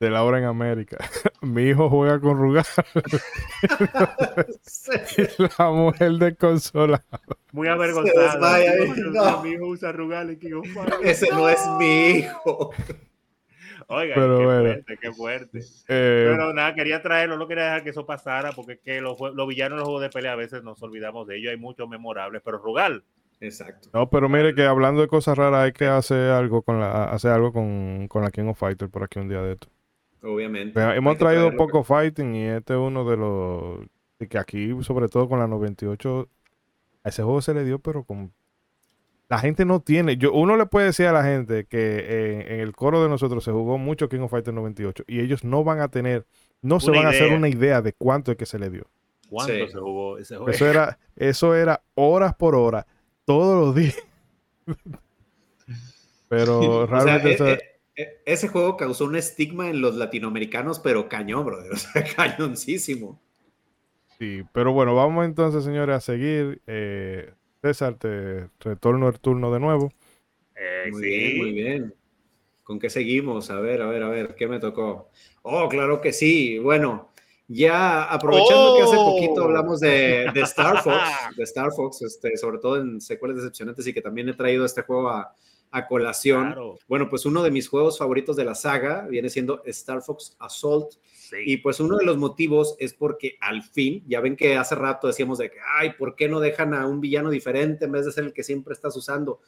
de 0.05 0.11
la 0.11 0.23
hora 0.23 0.37
en 0.37 0.45
América. 0.45 0.97
Mi 1.41 1.63
hijo 1.63 1.89
juega 1.89 2.19
con 2.19 2.37
Rugal. 2.37 2.65
la 5.57 5.71
mujer 5.71 6.11
desconsolada. 6.13 7.03
Muy 7.51 7.67
avergonzada. 7.67 8.61
No. 9.11 9.43
Mi 9.43 9.51
hijo 9.51 9.67
usa 9.67 9.91
Rugal. 9.91 10.37
Ese 11.03 11.27
no 11.31 11.49
es 11.49 11.59
mi 11.79 12.19
hijo. 12.19 12.71
Oiga, 13.87 14.15
Pero, 14.15 14.37
qué 14.37 14.45
bueno. 14.45 14.61
fuerte, 14.61 14.97
qué 14.99 15.11
fuerte. 15.11 15.59
Eh, 15.87 16.27
Pero 16.29 16.53
nada, 16.53 16.73
quería 16.73 17.01
traerlo, 17.01 17.37
no 17.37 17.47
quería 17.47 17.65
dejar 17.65 17.83
que 17.83 17.91
eso 17.91 18.05
pasara, 18.05 18.51
porque 18.51 18.73
es 18.73 18.79
que 18.79 18.99
los, 18.99 19.17
los 19.19 19.47
villanos 19.47 19.73
en 19.73 19.79
los 19.79 19.85
juegos 19.85 20.01
de 20.01 20.09
pelea 20.09 20.33
a 20.33 20.35
veces 20.35 20.63
nos 20.63 20.81
olvidamos 20.81 21.27
de 21.27 21.37
ellos, 21.37 21.51
hay 21.51 21.57
muchos 21.57 21.87
memorables, 21.87 22.41
pero 22.43 22.57
Rugal, 22.57 23.03
Exacto. 23.39 23.89
No, 23.93 24.09
pero 24.09 24.29
mire 24.29 24.55
que 24.55 24.63
hablando 24.63 25.01
de 25.01 25.07
cosas 25.07 25.37
raras, 25.37 25.65
hay 25.65 25.73
que 25.73 25.85
hacer 25.85 26.31
algo 26.31 26.61
con 26.61 26.79
la, 26.79 27.05
hacer 27.05 27.31
algo 27.31 27.51
con, 27.51 28.07
con 28.07 28.23
la 28.23 28.31
King 28.31 28.45
of 28.45 28.57
Fighters 28.57 28.91
por 28.91 29.03
aquí 29.03 29.19
un 29.19 29.29
día 29.29 29.41
de 29.41 29.53
esto. 29.53 29.67
Obviamente. 30.26 30.73
Pero 30.73 30.93
hemos 30.93 31.17
traído 31.17 31.47
un 31.47 31.55
poco 31.55 31.84
fighting 31.84 32.36
y 32.36 32.43
este 32.45 32.73
es 32.73 32.80
uno 32.80 33.09
de 33.09 33.17
los 33.17 33.80
que 34.30 34.38
aquí, 34.38 34.71
sobre 34.82 35.07
todo 35.07 35.30
con 35.30 35.39
la 35.39 35.47
98, 35.47 36.28
a 37.03 37.09
ese 37.09 37.23
juego 37.23 37.41
se 37.41 37.53
le 37.53 37.63
dio, 37.63 37.80
pero 37.80 38.03
con 38.03 38.34
la 39.28 39.38
gente 39.39 39.65
no 39.65 39.80
tiene. 39.80 40.17
Yo, 40.17 40.34
uno 40.34 40.57
le 40.57 40.65
puede 40.65 40.88
decir 40.88 41.07
a 41.07 41.11
la 41.11 41.23
gente 41.23 41.65
que 41.65 41.78
eh, 41.78 42.55
en 42.55 42.59
el 42.59 42.73
coro 42.73 43.03
de 43.03 43.09
nosotros 43.09 43.43
se 43.43 43.51
jugó 43.51 43.78
mucho 43.78 44.09
King 44.09 44.21
of 44.21 44.32
Fighters 44.32 44.55
98 44.55 45.03
y 45.07 45.19
ellos 45.19 45.43
no 45.43 45.63
van 45.63 45.80
a 45.80 45.89
tener, 45.89 46.26
no 46.61 46.80
se 46.80 46.91
van 46.91 47.01
idea. 47.01 47.09
a 47.09 47.11
hacer 47.11 47.34
una 47.34 47.49
idea 47.49 47.82
de 47.82 47.93
cuánto 47.93 48.32
es 48.32 48.38
que 48.38 48.45
se 48.45 48.59
le 48.59 48.69
dio. 48.69 48.88
¿Cuánto 49.30 49.53
sí. 49.53 49.67
se 49.67 49.80
jugó 49.80 50.17
ese 50.17 50.36
juego? 50.36 50.51
Eso 50.51 50.67
era, 50.67 50.97
eso 51.15 51.55
era 51.55 51.82
horas 51.95 52.36
por 52.36 52.55
hora, 52.55 52.86
todos 53.26 53.65
los 53.65 53.76
días. 53.76 53.97
pero 56.30 56.86
realmente. 56.88 57.34
O 57.36 57.38
sea, 57.38 57.53
eh, 57.53 57.59
eh, 57.61 57.74
ese 57.95 58.47
juego 58.47 58.77
causó 58.77 59.05
un 59.05 59.15
estigma 59.15 59.69
en 59.69 59.81
los 59.81 59.95
latinoamericanos, 59.95 60.79
pero 60.79 61.07
cañón, 61.07 61.45
brother. 61.45 61.71
O 61.73 61.77
sea, 61.77 62.03
cañoncísimo. 62.03 63.21
Sí, 64.19 64.43
pero 64.53 64.71
bueno, 64.73 64.95
vamos 64.95 65.25
entonces, 65.25 65.63
señores, 65.63 65.95
a 65.95 66.01
seguir. 66.01 66.61
Eh, 66.67 67.33
César, 67.61 67.97
te 67.97 68.49
retorno 68.59 69.09
el 69.09 69.19
turno 69.19 69.51
de 69.51 69.59
nuevo. 69.59 69.91
Eh, 70.55 70.89
muy 70.91 71.01
sí. 71.01 71.09
bien, 71.09 71.37
muy 71.37 71.51
bien. 71.51 71.95
¿Con 72.63 72.79
qué 72.79 72.89
seguimos? 72.89 73.49
A 73.49 73.59
ver, 73.59 73.81
a 73.81 73.87
ver, 73.87 74.03
a 74.03 74.09
ver, 74.09 74.35
¿qué 74.35 74.47
me 74.47 74.59
tocó? 74.59 75.09
Oh, 75.41 75.67
claro 75.69 76.01
que 76.01 76.13
sí. 76.13 76.59
Bueno, 76.59 77.11
ya 77.47 78.03
aprovechando 78.03 78.73
oh. 78.73 78.77
que 78.77 78.83
hace 78.83 78.95
poquito 78.95 79.41
oh. 79.41 79.43
hablamos 79.45 79.79
de, 79.79 80.31
de 80.33 80.41
Star 80.41 80.77
Fox, 80.83 80.97
de 81.35 81.43
Star 81.43 81.71
Fox, 81.71 82.01
este, 82.01 82.37
sobre 82.37 82.59
todo 82.59 82.81
en 82.81 83.01
secuelas 83.01 83.37
decepcionantes 83.37 83.85
y 83.87 83.93
que 83.93 84.01
también 84.01 84.29
he 84.29 84.33
traído 84.33 84.65
este 84.65 84.81
juego 84.81 85.09
a, 85.09 85.35
a 85.72 85.88
colación. 85.88 86.47
Claro. 86.47 86.80
Bueno, 86.88 87.09
pues 87.09 87.26
uno 87.26 87.43
de 87.43 87.51
mis 87.51 87.68
juegos 87.68 87.97
favoritos 87.97 88.36
de 88.36 88.45
la 88.45 88.55
saga 88.55 89.07
viene 89.07 89.30
siendo 89.30 89.61
Star 89.66 90.01
Fox 90.01 90.36
Assault. 90.39 90.93
Sí. 91.03 91.38
Y 91.45 91.57
pues 91.57 91.80
uno 91.80 91.97
de 91.97 92.05
los 92.05 92.18
motivos 92.18 92.76
es 92.80 92.93
porque 92.93 93.38
al 93.41 93.63
fin, 93.63 94.03
ya 94.07 94.22
ven 94.22 94.36
que 94.36 94.57
hace 94.57 94.76
rato 94.76 95.07
decíamos 95.07 95.39
de 95.39 95.49
que, 95.49 95.57
ay, 95.78 95.93
¿por 95.97 96.16
qué 96.16 96.30
no 96.30 96.39
dejan 96.39 96.74
a 96.74 96.86
un 96.86 97.01
villano 97.01 97.30
diferente 97.30 97.86
en 97.86 97.91
vez 97.91 98.05
de 98.05 98.11
ser 98.11 98.26
el 98.26 98.34
que 98.34 98.43
siempre 98.43 98.74
estás 98.74 98.95
usando? 98.95 99.39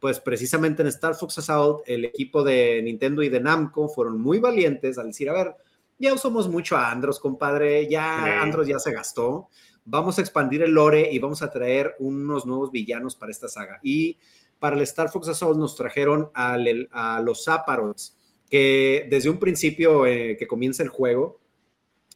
Pues 0.00 0.18
precisamente 0.20 0.82
en 0.82 0.88
Star 0.88 1.14
Fox 1.14 1.38
Assault, 1.38 1.82
el 1.86 2.04
equipo 2.04 2.42
de 2.42 2.80
Nintendo 2.82 3.22
y 3.22 3.28
de 3.28 3.40
Namco 3.40 3.88
fueron 3.88 4.20
muy 4.20 4.38
valientes 4.38 4.98
al 4.98 5.08
decir, 5.08 5.28
a 5.30 5.34
ver, 5.34 5.54
ya 5.98 6.12
usamos 6.12 6.48
mucho 6.48 6.76
a 6.76 6.90
Andros, 6.90 7.18
compadre, 7.18 7.88
ya 7.88 8.22
sí. 8.24 8.30
Andros 8.30 8.66
ya 8.66 8.78
se 8.78 8.92
gastó, 8.92 9.48
vamos 9.86 10.18
a 10.18 10.20
expandir 10.20 10.62
el 10.62 10.72
lore 10.72 11.10
y 11.10 11.18
vamos 11.18 11.42
a 11.42 11.50
traer 11.50 11.94
unos 11.98 12.44
nuevos 12.44 12.70
villanos 12.70 13.16
para 13.16 13.32
esta 13.32 13.48
saga. 13.48 13.80
Y 13.82 14.18
para 14.66 14.74
el 14.74 14.82
Star 14.82 15.10
Fox 15.10 15.28
Assault 15.28 15.56
nos 15.56 15.76
trajeron 15.76 16.28
al, 16.34 16.88
a 16.90 17.20
los 17.20 17.44
Zaparots, 17.44 18.16
que 18.50 19.06
desde 19.08 19.30
un 19.30 19.38
principio 19.38 20.06
eh, 20.06 20.36
que 20.36 20.48
comienza 20.48 20.82
el 20.82 20.88
juego, 20.88 21.38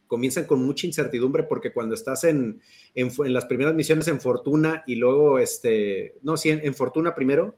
comienzan 0.05 0.43
con 0.43 0.61
mucha 0.61 0.85
incertidumbre 0.85 1.43
porque 1.43 1.71
cuando 1.71 1.95
estás 1.95 2.25
en, 2.25 2.59
en, 2.93 3.09
en, 3.17 3.33
las 3.33 3.45
primeras 3.45 3.73
misiones 3.73 4.09
en 4.09 4.19
Fortuna 4.19 4.83
y 4.85 4.95
luego, 4.95 5.39
este, 5.39 6.17
no, 6.23 6.35
sí, 6.35 6.49
en, 6.49 6.59
en 6.65 6.75
Fortuna 6.75 7.15
primero, 7.15 7.55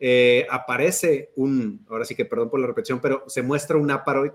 eh, 0.00 0.48
aparece 0.50 1.30
un, 1.36 1.86
ahora 1.88 2.04
sí 2.04 2.16
que 2.16 2.24
perdón 2.24 2.50
por 2.50 2.58
la 2.58 2.66
repetición, 2.66 3.00
pero 3.00 3.22
se 3.28 3.42
muestra 3.42 3.76
un 3.76 3.92
Aparoid 3.92 4.32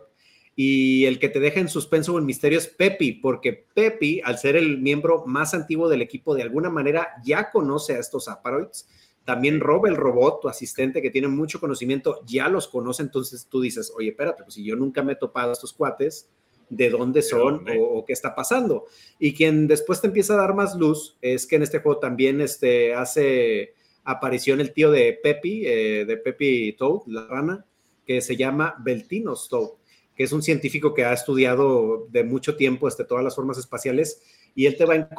y 0.55 1.03
el 1.07 1.19
que 1.19 1.27
te 1.27 1.41
deja 1.41 1.59
en 1.59 1.67
suspenso 1.67 2.13
o 2.13 2.19
en 2.19 2.25
misterio 2.25 2.57
es 2.57 2.67
Pepi, 2.67 3.11
porque 3.11 3.51
Pepi, 3.73 4.21
al 4.23 4.37
ser 4.37 4.55
el 4.55 4.77
miembro 4.79 5.25
más 5.25 5.53
antiguo 5.53 5.89
del 5.89 6.01
equipo, 6.01 6.35
de 6.35 6.43
alguna 6.43 6.69
manera 6.69 7.09
ya 7.25 7.51
conoce 7.51 7.97
a 7.97 7.99
estos 7.99 8.29
Aparoids 8.29 8.87
también 9.29 9.59
Rob, 9.59 9.85
el 9.85 9.95
robot, 9.95 10.41
tu 10.41 10.49
asistente 10.49 11.03
que 11.03 11.11
tiene 11.11 11.27
mucho 11.27 11.59
conocimiento, 11.59 12.23
ya 12.25 12.49
los 12.49 12.67
conoce. 12.67 13.03
Entonces 13.03 13.45
tú 13.47 13.61
dices, 13.61 13.93
oye, 13.95 14.09
espérate, 14.09 14.41
pues 14.41 14.55
si 14.55 14.63
yo 14.63 14.75
nunca 14.75 15.03
me 15.03 15.13
he 15.13 15.15
topado 15.17 15.51
a 15.51 15.53
estos 15.53 15.71
cuates, 15.71 16.27
¿de 16.67 16.89
dónde 16.89 17.21
son. 17.21 17.63
O, 17.69 17.83
o, 17.99 18.05
qué 18.05 18.13
está 18.13 18.33
pasando? 18.33 18.85
Y 19.19 19.35
quien 19.35 19.67
después 19.67 20.01
te 20.01 20.07
empieza 20.07 20.33
a 20.33 20.37
dar 20.37 20.55
más 20.55 20.75
luz 20.75 21.15
es 21.21 21.45
que 21.45 21.57
en 21.57 21.61
este 21.61 21.77
juego 21.77 21.99
también 21.99 22.41
este, 22.41 22.95
hace 22.95 23.75
aparición 24.03 24.61
el 24.61 24.73
tío 24.73 24.89
de 24.89 25.19
Pepi, 25.21 25.61
eh, 25.63 26.05
de 26.07 26.17
Pepi 26.17 26.73
Toad, 26.73 27.01
la 27.05 27.27
rana, 27.27 27.67
que 28.07 28.21
se 28.21 28.35
llama 28.35 28.77
Beltinos 28.79 29.47
Toad, 29.47 29.73
que 30.15 30.23
es 30.23 30.31
un 30.31 30.41
científico 30.41 30.95
que 30.95 31.05
ha 31.05 31.13
estudiado 31.13 32.07
de 32.09 32.23
mucho 32.23 32.55
tiempo 32.55 32.87
este, 32.87 33.05
todas 33.05 33.23
las 33.23 33.35
formas 33.35 33.59
espaciales 33.59 34.23
y 34.55 34.65
él 34.65 34.77
te 34.77 34.85
va, 34.85 35.09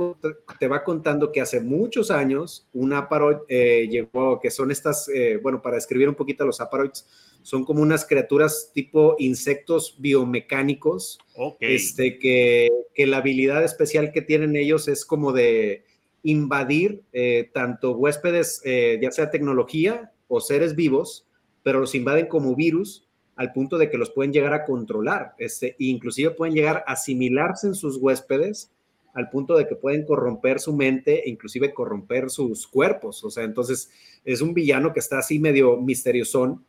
te 0.59 0.69
va 0.69 0.85
contando 0.85 1.33
que 1.33 1.41
hace 1.41 1.61
muchos 1.61 2.11
años 2.11 2.69
un 2.73 2.93
aparoid 2.93 3.39
eh, 3.49 3.89
llegó, 3.91 4.41
que 4.41 4.51
son 4.51 4.71
estas, 4.71 5.09
eh, 5.09 5.39
bueno, 5.43 5.63
para 5.63 5.77
describir 5.77 6.09
un 6.09 6.15
poquito 6.15 6.45
a 6.45 6.47
los 6.47 6.61
aparoids, 6.61 7.07
son 7.43 7.65
como 7.65 7.83
unas 7.83 8.05
criaturas 8.05 8.71
tipo 8.75 9.17
insectos 9.19 9.97
biomecánicos, 9.99 11.19
okay. 11.37 11.75
este, 11.75 12.19
que, 12.19 12.69
que, 12.95 13.07
la 13.07 13.19
habilidad 13.19 13.65
especial 13.65 14.13
que 14.13 14.23
tienen 14.23 14.57
ellos 14.57 14.89
es 14.89 15.05
como 15.05 15.33
de 15.33 15.85
invadir 16.23 17.03
eh, 17.13 17.51
tanto 17.53 17.93
huéspedes, 17.93 18.61
eh, 18.65 18.99
ya 19.01 19.11
sea 19.11 19.31
tecnología 19.31 20.13
o 20.29 20.41
seres 20.41 20.75
vivos, 20.75 21.27
pero 21.63 21.81
los 21.81 21.95
invaden 21.95 22.27
como 22.27 22.55
virus 22.55 23.07
al 23.37 23.53
punto 23.53 23.79
de 23.79 23.91
que 23.91 23.97
los 23.97 24.11
pueden 24.11 24.33
llegar 24.33 24.53
a 24.53 24.65
controlar, 24.65 25.35
este, 25.39 25.75
inclusive 25.79 26.33
pueden 26.33 26.55
llegar 26.55 26.85
a 26.87 26.93
asimilarse 26.93 27.69
en 27.69 27.75
sus 27.75 27.97
huéspedes 27.97 28.71
al 29.15 29.31
punto 29.31 29.57
de 29.57 29.67
que 29.67 29.77
pueden 29.77 30.05
corromper 30.05 30.61
su 30.61 30.75
mente 30.75 31.27
e 31.27 31.31
inclusive 31.31 31.73
corromper 31.73 32.31
sus 32.31 32.67
cuerpos. 32.67 33.25
O 33.25 33.31
sea, 33.31 33.45
entonces 33.45 33.91
es 34.25 34.41
un 34.41 34.55
villano 34.55 34.93
que 34.93 35.01
está 35.01 35.19
así 35.19 35.39
medio 35.39 35.77
misteriosón. 35.77 36.65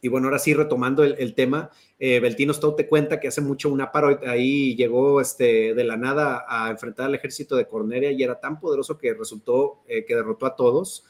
y 0.00 0.08
bueno, 0.08 0.26
ahora 0.26 0.40
sí, 0.40 0.52
retomando 0.52 1.04
el, 1.04 1.34
tema, 1.34 1.70
eh, 1.98 2.18
Beltino 2.18 2.52
te 2.74 2.88
cuenta 2.88 3.20
que 3.20 3.28
hace 3.28 3.40
mucho 3.40 3.70
un 3.70 3.80
Aparoid 3.80 4.24
ahí 4.26 4.74
llegó 4.74 5.20
este, 5.20 5.74
de 5.74 5.84
la 5.84 5.96
nada 5.96 6.44
a 6.48 6.70
enfrentar 6.70 7.06
al 7.06 7.14
ejército 7.14 7.54
de 7.56 7.68
Corneria 7.68 8.10
y 8.10 8.22
era 8.22 8.40
tan 8.40 8.58
poderoso 8.58 8.98
que 8.98 9.14
resultó 9.14 9.82
eh, 9.86 10.04
que 10.04 10.16
derrotó 10.16 10.46
a 10.46 10.56
todos, 10.56 11.04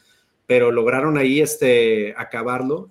pero 0.47 0.71
lograron 0.71 1.17
ahí 1.17 1.41
este, 1.41 2.15
acabarlo. 2.19 2.91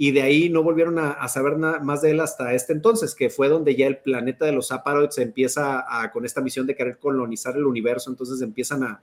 Y 0.00 0.12
de 0.12 0.22
ahí 0.22 0.48
no 0.48 0.62
volvieron 0.62 0.96
a, 1.00 1.26
saber 1.26 1.58
nada 1.58 1.80
más 1.80 2.02
de 2.02 2.12
él 2.12 2.20
hasta 2.20 2.54
este 2.54 2.72
entonces, 2.72 3.16
que 3.16 3.30
fue 3.30 3.48
donde 3.48 3.74
ya 3.74 3.88
el 3.88 3.98
planeta 3.98 4.46
de 4.46 4.52
los 4.52 4.70
Aparoids 4.70 5.18
empieza 5.18 5.84
con 6.12 6.24
esta 6.24 6.40
misión 6.40 6.68
de 6.68 6.76
querer 6.76 6.98
colonizar 6.98 7.56
el 7.56 7.66
universo, 7.66 8.08
entonces 8.08 8.40
empiezan 8.40 8.84
a, 8.84 9.02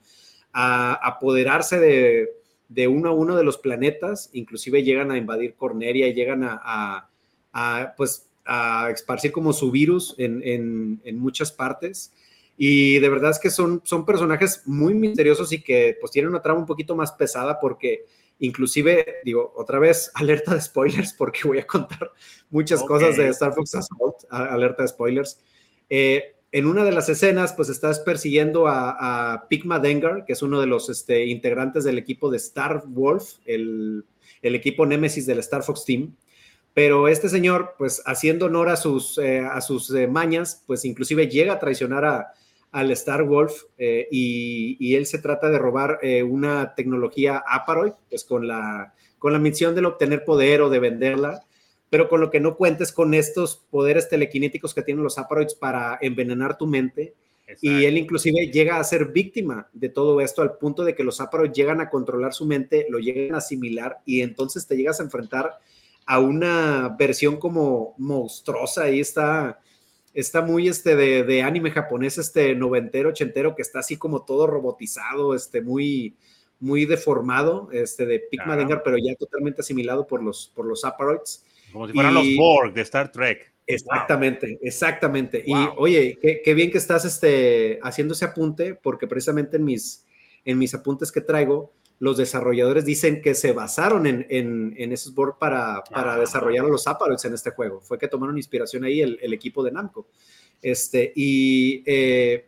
apoderarse 0.54 2.30
de, 2.70 2.88
uno 2.88 3.10
a 3.10 3.12
uno 3.12 3.36
de 3.36 3.44
los 3.44 3.58
planetas, 3.58 4.30
inclusive 4.32 4.84
llegan 4.84 5.12
a 5.12 5.18
invadir 5.18 5.56
Corneria 5.56 6.08
y 6.08 6.14
llegan 6.14 6.44
a, 6.46 7.10
pues, 7.98 8.30
a 8.46 8.90
esparcir 8.90 9.34
como 9.34 9.52
su 9.52 9.72
virus 9.72 10.16
en, 10.18 11.02
muchas 11.18 11.52
partes. 11.52 12.14
Y 12.58 13.00
de 13.00 13.10
verdad 13.10 13.32
es 13.32 13.40
que 13.40 13.50
son, 13.50 13.82
son 13.84 14.06
personajes 14.06 14.62
muy 14.66 14.94
misteriosos 14.94 15.52
y 15.52 15.62
que 15.62 15.98
pues 16.00 16.14
tienen 16.14 16.30
una 16.30 16.42
trama 16.42 16.62
un 16.62 16.66
poquito 16.66 16.96
más 16.96 17.12
pesada 17.12 17.60
porque 17.60 18.06
inclusive, 18.40 19.18
digo, 19.24 19.54
otra 19.56 19.80
vez, 19.80 20.12
alerta 20.16 20.54
de 20.54 20.62
spoilers 20.62 21.14
porque 21.14 21.42
voy 21.44 21.60
a 21.60 21.68
contar 21.68 22.12
muchas 22.50 22.84
cosas 22.84 23.18
de 23.18 23.30
Star 23.30 23.54
Fox 23.54 23.76
Assault, 23.76 24.16
alerta 24.30 24.84
de 24.84 24.90
spoilers. 24.90 25.40
Eh, 25.90 26.36
en 26.52 26.68
una 26.68 26.86
de 26.86 26.94
las 26.94 27.10
escenas, 27.10 27.52
pues 27.52 27.68
estás 27.68 28.00
persiguiendo 28.00 28.68
a, 28.68 29.34
a 29.34 29.48
Pigma 29.50 29.80
Dengar, 29.80 30.24
que 30.24 30.32
es 30.34 30.42
uno 30.42 30.62
de 30.62 30.68
los 30.68 30.90
este, 30.90 31.26
integrantes 31.26 31.84
del 31.84 31.98
equipo 31.98 32.32
de 32.32 32.38
Star 32.38 32.84
Wolf, 32.88 33.40
el, 33.46 34.06
equipo 34.42 34.86
Nemesis 34.86 35.26
del 35.26 35.40
Star 35.40 35.64
Fox 35.64 35.84
Team. 35.84 36.16
Pero 36.74 37.10
este 37.10 37.28
señor, 37.28 37.76
pues 37.78 38.02
haciendo 38.06 38.46
honor 38.46 38.70
a 38.70 38.78
sus, 38.78 39.18
eh, 39.18 39.40
a 39.40 39.60
sus 39.60 39.94
eh, 39.94 40.08
mañas, 40.08 40.64
pues 40.66 40.86
inclusive 40.86 41.28
llega 41.28 41.54
a 41.54 41.60
traicionar 41.60 42.06
a, 42.06 42.34
al 42.76 42.92
Star 42.92 43.24
Wolf 43.24 43.64
eh, 43.78 44.08
y, 44.12 44.96
él 44.96 45.06
se 45.06 45.20
trata 45.20 45.50
de 45.50 45.58
robar 45.58 46.00
una 46.28 46.76
tecnología 46.76 47.44
Aparoid, 47.48 47.94
pues 48.10 48.24
con 48.24 48.48
la, 48.48 48.94
con 49.18 49.34
la 49.34 49.40
misión 49.40 49.76
de 49.76 49.86
obtener 49.86 50.24
poder 50.24 50.62
o 50.62 50.70
de 50.70 50.80
venderla 50.80 51.46
pero 51.90 52.10
con 52.10 52.20
lo 52.20 52.30
que 52.30 52.42
no 52.42 52.58
cuentes 52.58 52.92
con 52.92 53.14
estos 53.14 53.64
poderes 53.70 54.10
telequinéticos 54.10 54.74
que 54.74 54.82
tienen 54.82 55.04
los 55.04 55.18
Aparoids 55.18 55.56
para 55.56 55.98
envenenar 56.02 56.58
tu 56.58 56.68
mente. 56.68 57.14
Y 57.62 57.86
él 57.86 57.98
inclusive 57.98 58.52
llega 58.52 58.80
a 58.80 58.84
ser 58.84 59.14
víctima 59.14 59.70
de 59.72 59.88
todo 59.90 60.20
esto 60.20 60.42
al 60.42 60.58
punto 60.58 60.84
de 60.84 60.94
que 60.94 61.06
los 61.06 61.22
Aparoids 61.22 61.56
llegan 61.56 61.80
a 61.80 61.90
controlar 61.90 62.34
su 62.34 62.46
mente, 62.46 62.88
lo 62.90 63.00
llegan 63.00 63.36
a 63.36 63.38
asimilar 63.38 64.00
y 64.04 64.22
entonces 64.22 64.68
te 64.68 64.76
llegas 64.76 65.00
a 65.00 65.04
enfrentar 65.04 65.60
a 66.08 66.20
una 66.20 66.96
versión 67.00 67.38
como 67.38 67.94
monstruosa. 67.98 68.84
Ahí 68.84 69.00
está, 69.00 69.60
está 70.16 70.42
muy 70.42 70.68
este 70.68 70.96
de, 70.96 71.24
de, 71.24 71.44
anime 71.44 71.70
japonés, 71.72 72.18
este 72.18 72.56
noventero, 72.56 73.10
ochentero, 73.10 73.56
que 73.56 73.62
está 73.62 73.80
así 73.80 73.98
como 73.98 74.24
todo 74.24 74.48
robotizado, 74.48 75.36
este 75.36 75.62
muy, 75.62 76.16
muy 76.60 76.86
deformado, 76.86 77.70
este 77.72 78.06
de 78.06 78.20
Pigma 78.20 78.56
Dengar, 78.56 78.82
pero 78.84 78.98
ya 78.98 79.14
totalmente 79.16 79.62
asimilado 79.62 80.08
por 80.08 80.24
los, 80.24 80.52
por 80.56 80.66
los 80.66 80.84
Aparoids. 80.86 81.44
Como 81.72 81.88
si 81.88 81.94
fueran 81.94 82.14
los 82.14 82.26
Borg 82.38 82.74
de 82.74 82.82
Star 82.82 83.12
Trek. 83.12 83.54
Exactamente, 83.68 84.58
exactamente. 84.62 85.44
Y 85.46 85.54
oye, 85.78 86.18
qué, 86.44 86.54
bien 86.54 86.72
que 86.72 86.78
estás 86.78 87.04
este, 87.04 87.80
haciendo 87.84 88.14
ese 88.14 88.26
apunte, 88.26 88.76
porque 88.76 89.08
precisamente 89.08 89.58
en 89.58 89.66
mis, 89.66 90.06
en 90.46 90.58
mis 90.58 90.74
apuntes 90.74 91.12
que 91.12 91.22
traigo, 91.22 91.74
los 92.00 92.18
desarrolladores 92.18 92.86
dicen 92.86 93.22
que 93.22 93.36
se 93.36 93.54
basaron 93.54 94.06
en, 94.06 94.26
en, 94.30 94.92
esos 94.92 95.14
Borg 95.16 95.38
para, 95.40 95.84
para 95.84 96.18
desarrollar 96.18 96.66
los 96.66 96.88
Aparoids 96.88 97.24
en 97.26 97.34
este 97.34 97.52
juego. 97.52 97.80
Fue 97.82 97.98
que 97.98 98.08
tomaron 98.08 98.38
inspiración 98.38 98.84
ahí 98.84 99.02
el, 99.02 99.34
equipo 99.34 99.64
de 99.64 99.72
Namco. 99.72 100.08
Este, 100.62 101.14
y, 101.16 101.84
eh, 101.86 102.48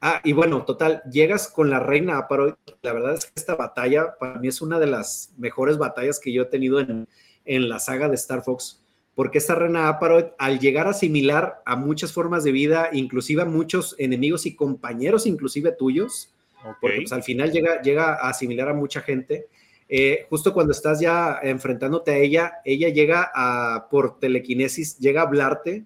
ah, 0.00 0.20
y 0.24 0.32
bueno, 0.32 0.64
total, 0.64 1.02
llegas 1.10 1.48
con 1.48 1.68
la 1.68 1.80
reina 1.80 2.16
Aparoid. 2.16 2.54
La 2.82 2.92
verdad 2.94 3.14
es 3.14 3.26
que 3.26 3.32
esta 3.36 3.54
batalla 3.54 4.16
para 4.18 4.38
mí 4.38 4.48
es 4.48 4.62
una 4.62 4.78
de 4.78 4.86
las 4.86 5.32
mejores 5.36 5.76
batallas 5.76 6.18
que 6.18 6.32
yo 6.32 6.42
he 6.42 6.46
tenido 6.46 6.80
en, 6.80 7.06
en 7.44 7.68
la 7.68 7.78
saga 7.78 8.08
de 8.08 8.14
Star 8.14 8.42
Fox, 8.42 8.82
porque 9.14 9.38
esta 9.38 9.54
reina 9.54 9.88
Aparoid, 9.88 10.26
al 10.38 10.58
llegar 10.58 10.86
a 10.86 10.90
asimilar 10.90 11.62
a 11.66 11.76
muchas 11.76 12.12
formas 12.12 12.44
de 12.44 12.52
vida, 12.52 12.88
inclusive 12.92 13.42
a 13.42 13.46
muchos 13.46 13.94
enemigos 13.98 14.46
y 14.46 14.56
compañeros, 14.56 15.26
inclusive 15.26 15.72
tuyos, 15.72 16.30
porque 16.80 16.96
pues, 16.98 17.12
al 17.12 17.22
final 17.22 17.52
llega, 17.52 17.80
llega 17.82 18.14
a 18.14 18.30
asimilar 18.30 18.68
a 18.68 18.74
mucha 18.74 19.00
gente. 19.00 19.46
Eh, 19.88 20.26
justo 20.28 20.52
cuando 20.52 20.72
estás 20.72 21.00
ya 21.00 21.38
enfrentándote 21.42 22.10
a 22.10 22.18
ella, 22.18 22.54
ella 22.64 22.88
llega 22.88 23.30
a, 23.34 23.88
por 23.90 24.18
telequinesis, 24.18 24.98
llega 24.98 25.20
a 25.20 25.24
hablarte, 25.24 25.84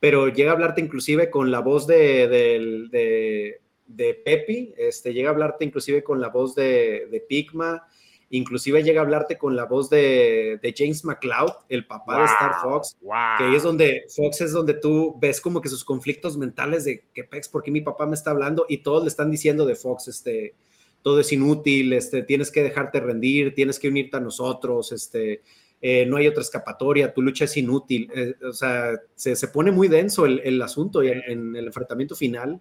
pero 0.00 0.28
llega 0.28 0.50
a 0.50 0.54
hablarte 0.54 0.80
inclusive 0.80 1.30
con 1.30 1.50
la 1.50 1.60
voz 1.60 1.86
de, 1.86 2.28
de, 2.28 3.60
de, 3.86 4.14
Pepi, 4.14 4.74
este, 4.78 5.12
llega 5.12 5.28
a 5.28 5.32
hablarte 5.32 5.64
inclusive 5.64 6.02
con 6.02 6.20
la 6.20 6.28
voz 6.28 6.54
de, 6.54 7.08
de 7.10 7.20
Pigma, 7.20 7.86
Inclusive 8.30 8.82
llega 8.82 9.00
a 9.00 9.04
hablarte 9.04 9.38
con 9.38 9.54
la 9.54 9.64
voz 9.64 9.90
de, 9.90 10.58
James 10.76 11.04
McCloud, 11.04 11.52
el 11.68 11.86
papá 11.86 12.20
de 12.20 12.24
Star 12.24 12.54
Fox, 12.62 12.96
que 13.38 13.44
ahí 13.44 13.54
es 13.54 13.62
donde 13.62 14.04
Fox 14.14 14.40
es 14.40 14.52
donde 14.52 14.74
tú 14.74 15.16
ves 15.20 15.40
como 15.40 15.60
que 15.60 15.68
sus 15.68 15.84
conflictos 15.84 16.36
mentales 16.36 16.84
de 16.84 17.04
que 17.12 17.24
Pex, 17.24 17.48
¿por 17.48 17.62
qué 17.62 17.70
mi 17.70 17.80
papá 17.80 18.06
me 18.06 18.14
está 18.14 18.30
hablando? 18.30 18.66
Y 18.68 18.78
todos 18.78 19.02
le 19.02 19.08
están 19.08 19.30
diciendo 19.30 19.66
de 19.66 19.76
Fox, 19.76 20.08
este, 20.08 20.54
todo 21.02 21.20
es 21.20 21.32
inútil, 21.32 21.92
este, 21.92 22.22
tienes 22.22 22.50
que 22.50 22.62
dejarte 22.62 23.00
rendir, 23.00 23.54
tienes 23.54 23.78
que 23.78 23.88
unirte 23.88 24.16
a 24.16 24.20
nosotros, 24.20 24.90
este, 24.90 25.42
eh, 25.86 26.06
no 26.06 26.16
hay 26.16 26.26
otra 26.26 26.40
escapatoria, 26.40 27.12
tu 27.12 27.20
lucha 27.20 27.44
es 27.44 27.56
inútil. 27.58 28.10
Eh, 28.16 28.34
o 28.42 28.54
sea, 28.54 28.98
se, 29.14 29.48
pone 29.48 29.70
muy 29.70 29.88
denso 29.88 30.24
el, 30.24 30.62
asunto 30.62 31.02
en, 31.02 31.22
en, 31.26 31.56
el 31.56 31.66
enfrentamiento 31.66 32.16
final. 32.16 32.58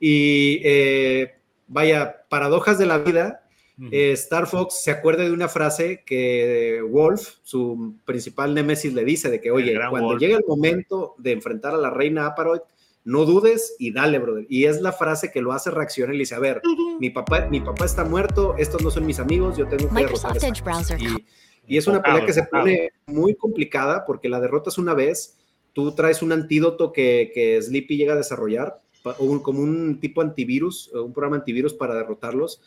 Y 0.00 0.60
eh, 0.64 1.36
vaya, 1.68 2.24
paradojas 2.28 2.76
de 2.78 2.86
la 2.86 2.98
vida, 2.98 3.45
eh, 3.90 4.12
Star 4.12 4.46
Fox 4.46 4.82
se 4.82 4.90
acuerda 4.90 5.24
de 5.24 5.32
una 5.32 5.48
frase 5.48 6.02
que 6.06 6.80
Wolf, 6.88 7.36
su 7.42 7.96
principal 8.04 8.54
némesis, 8.54 8.94
le 8.94 9.04
dice 9.04 9.28
de 9.28 9.40
que, 9.40 9.50
oye, 9.50 9.78
cuando 9.90 10.16
llegue 10.16 10.34
el 10.34 10.44
momento 10.46 11.14
de 11.18 11.32
enfrentar 11.32 11.74
a 11.74 11.76
la 11.76 11.90
reina 11.90 12.26
Aparoid, 12.26 12.62
no 13.04 13.24
dudes 13.24 13.76
y 13.78 13.92
dale, 13.92 14.18
brother. 14.18 14.46
Y 14.48 14.64
es 14.64 14.80
la 14.80 14.92
frase 14.92 15.30
que 15.30 15.40
lo 15.40 15.52
hace 15.52 15.70
reaccionar 15.70 16.14
y 16.14 16.18
le 16.18 16.22
dice, 16.22 16.34
a 16.34 16.40
ver, 16.40 16.60
mi 16.98 17.10
papá, 17.10 17.46
mi 17.48 17.60
papá 17.60 17.84
está 17.84 18.04
muerto, 18.04 18.56
estos 18.58 18.82
no 18.82 18.90
son 18.90 19.06
mis 19.06 19.20
amigos, 19.20 19.56
yo 19.56 19.68
tengo 19.68 19.88
que 19.88 19.94
derrotar 19.94 20.36
y, 20.98 21.24
y, 21.68 21.76
es 21.76 21.86
una 21.86 22.02
pelea 22.02 22.26
que 22.26 22.32
se 22.32 22.42
pone 22.44 22.90
muy 23.06 23.36
complicada 23.36 24.04
porque 24.06 24.28
la 24.28 24.40
derrotas 24.40 24.78
una 24.78 24.92
vez, 24.92 25.38
tú 25.72 25.92
traes 25.92 26.20
un 26.20 26.32
antídoto 26.32 26.92
que, 26.92 27.30
que 27.32 27.62
Sleepy 27.62 27.96
llega 27.96 28.14
a 28.14 28.16
desarrollar, 28.16 28.80
como 29.42 29.60
un 29.60 30.00
tipo 30.00 30.20
antivirus, 30.20 30.88
un 30.88 31.12
programa 31.12 31.36
antivirus 31.36 31.74
para 31.74 31.94
derrotarlos, 31.94 32.60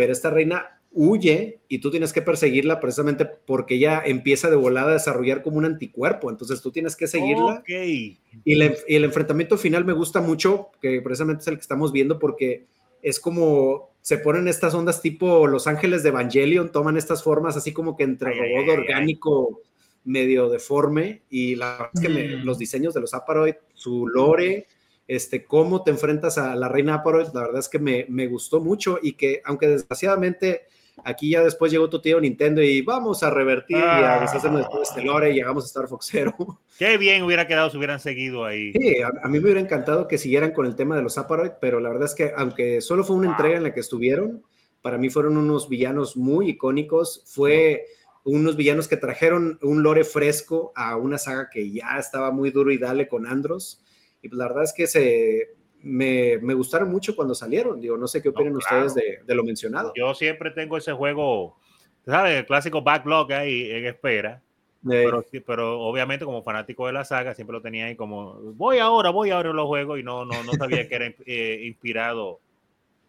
pero 0.00 0.14
esta 0.14 0.30
reina 0.30 0.80
huye 0.92 1.60
y 1.68 1.80
tú 1.80 1.90
tienes 1.90 2.14
que 2.14 2.22
perseguirla 2.22 2.80
precisamente 2.80 3.26
porque 3.26 3.74
ella 3.74 4.00
empieza 4.02 4.48
de 4.48 4.56
volada 4.56 4.92
a 4.92 4.94
desarrollar 4.94 5.42
como 5.42 5.58
un 5.58 5.66
anticuerpo, 5.66 6.30
entonces 6.30 6.62
tú 6.62 6.72
tienes 6.72 6.96
que 6.96 7.06
seguirla. 7.06 7.62
Y, 7.68 8.18
el 8.46 9.04
enfrentamiento 9.04 9.58
final 9.58 9.84
me 9.84 9.92
gusta 9.92 10.22
mucho, 10.22 10.70
que 10.80 11.02
precisamente 11.02 11.42
es 11.42 11.48
el 11.48 11.56
que 11.56 11.60
estamos 11.60 11.92
viendo 11.92 12.18
porque 12.18 12.64
es 13.02 13.20
como 13.20 13.90
se 14.00 14.16
ponen 14.16 14.48
estas 14.48 14.72
ondas 14.72 15.02
tipo 15.02 15.46
Los 15.46 15.66
Ángeles 15.66 16.02
de 16.02 16.08
Evangelion, 16.08 16.72
toman 16.72 16.96
estas 16.96 17.22
formas 17.22 17.58
así 17.58 17.74
como 17.74 17.98
que 17.98 18.04
entre 18.04 18.32
robot 18.32 18.78
orgánico 18.78 19.60
medio 20.04 20.48
deforme 20.48 21.24
y 21.28 21.56
la 21.56 21.90
que 22.00 22.08
mm. 22.08 22.46
los 22.46 22.56
diseños 22.56 22.94
de 22.94 23.02
los 23.02 23.12
Aparoid, 23.12 23.56
su 23.74 24.06
lore, 24.06 24.66
este, 25.10 25.44
cómo 25.44 25.82
te 25.82 25.90
enfrentas 25.90 26.38
a 26.38 26.54
la 26.54 26.68
reina 26.68 26.94
Aparoid, 26.94 27.34
la 27.34 27.40
verdad 27.40 27.58
es 27.58 27.68
que 27.68 27.80
me, 27.80 28.06
me, 28.08 28.28
gustó 28.28 28.60
mucho 28.60 29.00
y 29.02 29.14
que 29.14 29.42
aunque 29.44 29.66
desgraciadamente 29.66 30.68
aquí 31.02 31.30
ya 31.30 31.42
después 31.42 31.72
llegó 31.72 31.90
tu 31.90 32.00
tío 32.00 32.20
Nintendo 32.20 32.62
y 32.62 32.80
vamos 32.82 33.24
a 33.24 33.30
revertir 33.30 33.78
y 33.78 33.80
a 33.80 34.18
ah. 34.18 34.20
deshacernos 34.20 34.68
de 34.68 34.82
este 34.82 35.02
lore 35.02 35.32
y 35.32 35.34
llegamos 35.34 35.64
a 35.64 35.66
Star 35.66 35.88
Fox 35.88 36.06
Zero. 36.12 36.32
Qué 36.78 36.96
bien 36.96 37.24
hubiera 37.24 37.48
quedado 37.48 37.70
si 37.70 37.76
hubieran 37.76 37.98
seguido 37.98 38.44
ahí. 38.44 38.72
Sí, 38.72 38.98
a, 39.02 39.26
mí 39.26 39.40
me 39.40 39.46
hubiera 39.46 39.58
encantado 39.58 40.06
que 40.06 40.16
siguieran 40.16 40.52
con 40.52 40.64
el 40.64 40.76
tema 40.76 40.94
de 40.94 41.02
los 41.02 41.18
Aparoid, 41.18 41.54
pero 41.60 41.80
la 41.80 41.88
verdad 41.88 42.04
es 42.04 42.14
que 42.14 42.32
aunque 42.36 42.80
solo 42.80 43.02
fue 43.02 43.16
una 43.16 43.30
entrega 43.30 43.56
en 43.56 43.64
la 43.64 43.74
que 43.74 43.80
estuvieron, 43.80 44.44
para 44.80 44.96
mí 44.96 45.10
fueron 45.10 45.36
unos 45.36 45.68
villanos 45.68 46.16
muy 46.16 46.50
icónicos, 46.50 47.24
fue 47.26 47.86
unos 48.22 48.54
villanos 48.54 48.86
que 48.86 48.96
trajeron 48.96 49.58
un 49.62 49.82
lore 49.82 50.04
fresco 50.04 50.72
a 50.76 50.94
una 50.94 51.18
saga 51.18 51.50
que 51.50 51.68
ya 51.68 51.98
estaba 51.98 52.30
muy 52.30 52.52
duro 52.52 52.70
y 52.70 52.78
dale 52.78 53.08
con 53.08 53.26
Andros 53.26 53.82
y 54.22 54.28
pues 54.28 54.38
la 54.38 54.48
verdad 54.48 54.64
es 54.64 54.72
que 54.72 54.86
se, 54.86 55.54
me, 55.82 56.38
me, 56.38 56.54
gustaron 56.54 56.90
mucho 56.90 57.16
cuando 57.16 57.34
salieron. 57.34 57.80
Digo, 57.80 57.96
no 57.96 58.06
sé 58.06 58.22
qué 58.22 58.28
opinan 58.28 58.56
ustedes 58.56 58.94
de, 58.94 59.20
de, 59.24 59.34
lo 59.34 59.44
mencionado. 59.44 59.92
Yo 59.96 60.14
siempre 60.14 60.50
tengo 60.50 60.76
ese 60.76 60.92
juego, 60.92 61.56
¿sabes? 62.04 62.38
El 62.38 62.46
clásico 62.46 62.82
backlog 62.82 63.32
ahí 63.32 63.70
en 63.70 63.86
espera. 63.86 64.42
Pero, 64.86 65.22
pero, 65.44 65.80
obviamente 65.80 66.24
como 66.24 66.42
fanático 66.42 66.86
de 66.86 66.94
la 66.94 67.04
saga 67.04 67.34
siempre 67.34 67.52
lo 67.52 67.60
tenía 67.60 67.84
ahí 67.84 67.96
como 67.96 68.32
voy 68.54 68.78
ahora, 68.78 69.10
voy 69.10 69.30
ahora 69.30 69.52
los 69.52 69.66
juegos 69.66 70.00
y 70.00 70.02
no, 70.02 70.24
no, 70.24 70.42
no 70.42 70.52
sabía 70.54 70.88
que 70.88 70.94
era 70.94 71.14
eh, 71.26 71.64
inspirado 71.66 72.26
O 72.30 72.40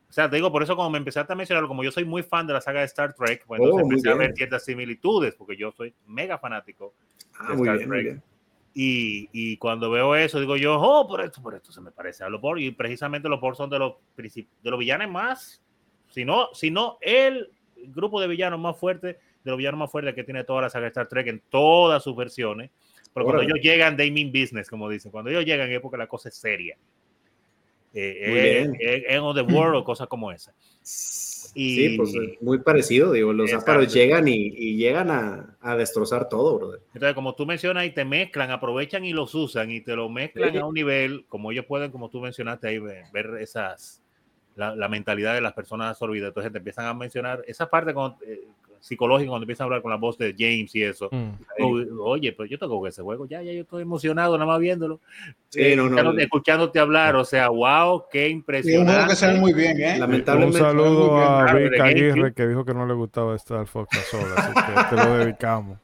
sea, 0.09 0.29
te 0.29 0.35
digo, 0.35 0.51
por 0.51 0.63
eso 0.63 0.75
como 0.75 0.89
me 0.89 0.97
empezaste 0.97 1.31
a 1.31 1.35
mencionarlo, 1.37 1.69
como 1.69 1.81
yo 1.81 1.91
soy 1.93 2.03
muy 2.03 2.23
fan 2.23 2.45
de 2.45 2.51
la 2.51 2.59
saga 2.59 2.81
de 2.81 2.87
Star 2.87 3.13
Trek, 3.13 3.45
pues 3.47 3.61
entonces 3.61 3.85
oh, 3.85 3.89
empecé 3.89 4.09
a 4.09 4.15
ver 4.15 4.33
ciertas 4.35 4.65
similitudes, 4.65 5.33
porque 5.35 5.55
yo 5.55 5.71
soy 5.71 5.93
mega 6.07 6.37
fanático 6.37 6.93
ah, 7.39 7.55
de 7.55 7.61
Star 7.61 7.87
Trek. 7.87 8.21
Y, 8.73 9.29
y, 9.33 9.57
cuando 9.57 9.91
veo 9.91 10.15
eso, 10.15 10.39
digo 10.39 10.55
yo, 10.55 10.79
oh, 10.79 11.05
por 11.07 11.21
esto, 11.21 11.41
por 11.41 11.55
esto 11.55 11.73
se 11.73 11.81
me 11.81 11.91
parece 11.91 12.23
a 12.23 12.29
los 12.29 12.39
Borg. 12.39 12.59
Y 12.59 12.71
precisamente 12.71 13.27
los 13.27 13.41
Borg 13.41 13.57
son 13.57 13.69
de 13.69 13.79
los, 13.79 13.95
de 14.15 14.45
los 14.63 14.79
villanos 14.79 15.09
más, 15.09 15.61
si 16.09 16.23
no, 16.23 16.47
si 16.53 16.71
no 16.71 16.97
el 17.01 17.51
grupo 17.75 18.21
de 18.21 18.27
villanos 18.27 18.59
más 18.59 18.77
fuerte, 18.77 19.07
de 19.43 19.51
los 19.51 19.57
villanos 19.57 19.79
más 19.79 19.91
fuertes 19.91 20.15
que 20.15 20.23
tiene 20.23 20.43
toda 20.43 20.61
la 20.61 20.69
saga 20.69 20.87
Star 20.87 21.07
Trek 21.07 21.27
en 21.27 21.41
todas 21.49 22.03
sus 22.03 22.15
versiones. 22.15 22.71
Pero 23.13 23.25
cuando 23.25 23.43
ellos 23.43 23.59
llegan, 23.61 23.97
they 23.97 24.09
mean 24.09 24.31
business, 24.31 24.69
como 24.69 24.87
dicen. 24.87 25.11
Cuando 25.11 25.29
ellos 25.29 25.43
llegan 25.43 25.69
es 25.69 25.81
porque 25.81 25.97
la 25.97 26.07
cosa 26.07 26.29
es 26.29 26.35
seria 26.35 26.77
eh, 27.93 29.05
en 29.07 29.33
the 29.33 29.41
World 29.41 29.75
o 29.75 29.83
cosas 29.83 30.07
como 30.07 30.31
esa. 30.31 30.53
Y, 31.53 31.75
sí, 31.75 31.97
pues 31.97 32.13
muy 32.39 32.59
parecido, 32.59 33.11
digo, 33.11 33.33
los 33.33 33.51
áparos 33.53 33.93
llegan 33.93 34.27
y, 34.27 34.77
llegan 34.77 35.11
a, 35.11 35.57
a, 35.59 35.75
destrozar 35.75 36.29
todo, 36.29 36.57
brother. 36.57 36.79
Entonces, 36.93 37.13
como 37.13 37.35
tú 37.35 37.45
mencionas, 37.45 37.85
y 37.85 37.91
te 37.91 38.05
mezclan, 38.05 38.51
aprovechan 38.51 39.03
y 39.03 39.11
los 39.11 39.35
usan 39.35 39.69
y 39.69 39.81
te 39.81 39.95
lo 39.95 40.07
mezclan 40.07 40.57
a 40.57 40.65
un 40.65 40.73
nivel, 40.73 41.25
como 41.27 41.51
ellos 41.51 41.65
pueden, 41.65 41.91
como 41.91 42.09
tú 42.09 42.21
mencionaste 42.21 42.69
ahí, 42.69 42.79
ver, 42.79 43.37
esas, 43.41 44.01
la, 44.55 44.87
mentalidad 44.87 45.33
de 45.33 45.41
las 45.41 45.53
personas 45.53 45.89
absorbidas. 45.89 46.29
Entonces 46.29 46.53
te 46.53 46.59
empiezan 46.59 46.85
a 46.85 46.93
mencionar 46.93 47.43
esa 47.45 47.69
parte 47.69 47.93
con, 47.93 48.15
eh, 48.25 48.47
psicológico 48.81 49.29
cuando 49.29 49.43
empieza 49.43 49.63
a 49.63 49.65
hablar 49.65 49.81
con 49.81 49.91
la 49.91 49.97
voz 49.97 50.17
de 50.17 50.35
James 50.37 50.75
y 50.75 50.83
eso. 50.83 51.07
Mm. 51.11 51.99
Oye, 52.01 52.33
pues 52.33 52.49
yo 52.49 52.57
tengo 52.57 52.85
ese 52.87 53.01
juego, 53.01 53.27
ya, 53.27 53.41
ya 53.41 53.53
yo 53.53 53.61
estoy 53.61 53.83
emocionado 53.83 54.37
nada 54.37 54.51
más 54.51 54.59
viéndolo. 54.59 54.99
Sí, 55.49 55.61
eh, 55.61 55.75
no, 55.75 55.87
no, 55.89 56.17
escuchándote 56.17 56.79
hablar, 56.79 57.15
o 57.15 57.23
sea, 57.23 57.49
wow, 57.49 58.05
qué 58.11 58.27
impresionante. 58.27 59.15
Sí, 59.15 59.25
un 59.25 59.33
que 59.33 59.39
muy 59.39 59.53
bien, 59.53 59.79
¿eh? 59.79 59.99
Lamentablemente. 59.99 60.57
Un 60.57 60.65
saludo 60.65 61.17
a 61.17 61.53
Vic 61.53 61.79
Aguirre 61.79 62.33
que 62.33 62.47
dijo 62.47 62.65
que 62.65 62.73
no 62.73 62.85
le 62.85 62.93
gustaba 62.93 63.35
Star 63.35 63.67
Fox 63.67 63.97
a 63.97 64.01
sola, 64.03 64.35
así 64.35 64.53
que 64.53 64.95
te 64.95 65.03
lo 65.03 65.17
dedicamos. 65.17 65.77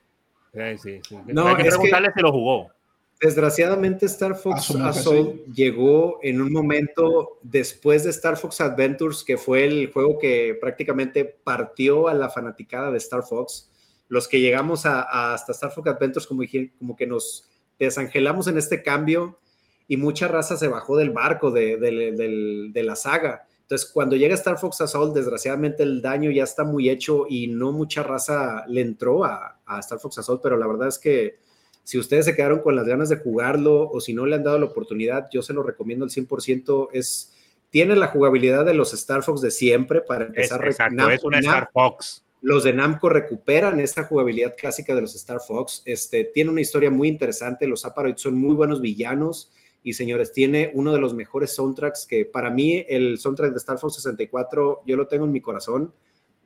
Sí, 0.54 0.78
sí, 0.78 1.00
sí. 1.08 1.18
No, 1.28 1.48
Hay 1.48 1.56
que 1.56 1.66
preguntarle 1.66 2.12
si 2.16 2.22
lo 2.22 2.32
jugó. 2.32 2.72
Desgraciadamente 3.20 4.06
Star 4.06 4.36
Fox 4.36 4.70
Assault 4.76 5.44
llegó 5.48 6.20
en 6.22 6.40
un 6.40 6.52
momento 6.52 7.40
después 7.42 8.04
de 8.04 8.12
Star 8.12 8.38
Fox 8.38 8.62
Adventures, 8.62 9.24
que 9.24 9.38
fue 9.38 9.66
el 9.66 9.92
juego 9.92 10.20
que 10.20 10.56
prácticamente 10.62 11.26
partió 11.26 12.10
a 12.10 12.14
la 12.14 12.30
fanaticada 12.30 12.92
de 12.92 12.98
Star 12.98 13.24
Fox. 13.24 13.72
Los 14.08 14.28
que 14.28 14.40
llegamos 14.40 14.86
a, 14.86 15.34
hasta 15.34 15.52
Star 15.52 15.72
Fox 15.72 15.90
Adventures 15.90 16.28
como, 16.28 16.44
como 16.78 16.96
que 16.96 17.08
nos 17.08 17.50
desangelamos 17.80 18.48
en 18.48 18.60
este 18.60 18.84
cambio 18.84 19.40
y 19.88 19.98
mucha 19.98 20.28
raza 20.28 20.56
se 20.56 20.68
bajó 20.68 20.96
del 20.96 21.10
barco 21.10 21.50
de, 21.50 21.78
de 21.78 22.84
la 22.84 22.96
saga. 22.96 23.48
Entonces, 23.62 23.90
cuando 23.92 24.16
llega 24.16 24.36
Star 24.36 24.60
Fox 24.60 24.80
Assault, 24.80 25.16
desgraciadamente 25.16 25.84
el 25.84 26.02
daño 26.02 26.30
ya 26.30 26.44
está 26.44 26.64
muy 26.64 26.90
hecho 26.90 27.26
y 27.28 27.48
no 27.48 27.72
mucha 27.72 28.04
raza 28.04 28.64
le 28.68 28.82
entró 28.82 29.26
a, 29.26 29.60
a 29.66 29.80
Star 29.80 30.00
Fox 30.00 30.20
Assault, 30.20 30.42
pero 30.42 30.56
la 30.56 30.68
verdad 30.68 30.88
es 30.88 31.00
que 31.00 31.40
si 31.88 31.98
ustedes 31.98 32.26
se 32.26 32.36
quedaron 32.36 32.60
con 32.60 32.76
las 32.76 32.86
ganas 32.86 33.08
de 33.08 33.16
jugarlo 33.16 33.90
o 33.90 34.02
si 34.02 34.14
no 34.14 34.26
le 34.26 34.36
han 34.36 34.44
dado 34.44 34.60
la 34.60 34.66
oportunidad, 34.66 35.30
yo 35.32 35.42
se 35.42 35.54
lo 35.54 35.64
recomiendo 35.64 36.04
al 36.04 36.12
100%. 36.12 36.90
Es, 36.92 37.34
tiene 37.70 37.96
la 37.96 38.08
jugabilidad 38.08 38.66
de 38.66 38.74
los 38.74 38.94
Star 38.94 39.24
Fox 39.24 39.40
de 39.40 39.52
siempre 39.52 40.02
para 40.02 40.26
empezar. 40.26 40.68
Es, 40.68 40.72
exacto, 40.72 41.10
es 41.10 41.24
una 41.24 41.40
Star 41.40 41.70
Fox. 41.72 42.26
Los 42.42 42.66
de 42.66 42.74
Namco 42.74 43.08
recuperan 43.08 43.80
esta 43.80 44.04
jugabilidad 44.04 44.56
clásica 44.58 44.94
de 44.96 45.00
los 45.00 45.16
Star 45.16 45.40
Fox. 45.40 45.82
Este, 45.86 46.26
tiene 46.26 46.50
una 46.52 46.60
historia 46.60 46.92
muy 46.92 47.08
interesante. 47.08 47.66
Los 47.68 47.86
Aparoids 47.86 48.20
son 48.20 48.38
muy 48.38 48.54
buenos 48.54 48.82
villanos. 48.82 49.50
Y 49.82 49.94
señores, 49.94 50.34
tiene 50.34 50.72
uno 50.74 50.92
de 50.92 51.00
los 51.00 51.14
mejores 51.14 51.56
soundtracks 51.56 52.06
que 52.06 52.26
para 52.26 52.50
mí 52.50 52.86
el 52.90 53.18
soundtrack 53.18 53.52
de 53.52 53.60
Star 53.60 53.80
Fox 53.80 53.96
64 53.96 54.82
yo 54.86 54.98
lo 54.98 55.08
tengo 55.08 55.24
en 55.24 55.32
mi 55.32 55.40
corazón, 55.40 55.94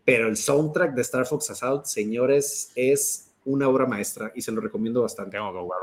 pero 0.05 0.27
el 0.27 0.37
soundtrack 0.37 0.93
de 0.93 1.01
Star 1.01 1.25
Fox 1.25 1.49
Assault, 1.49 1.85
señores, 1.85 2.71
es 2.75 3.30
una 3.45 3.67
obra 3.67 3.85
maestra 3.85 4.31
y 4.35 4.41
se 4.41 4.51
lo 4.51 4.61
recomiendo 4.61 5.01
bastante. 5.01 5.37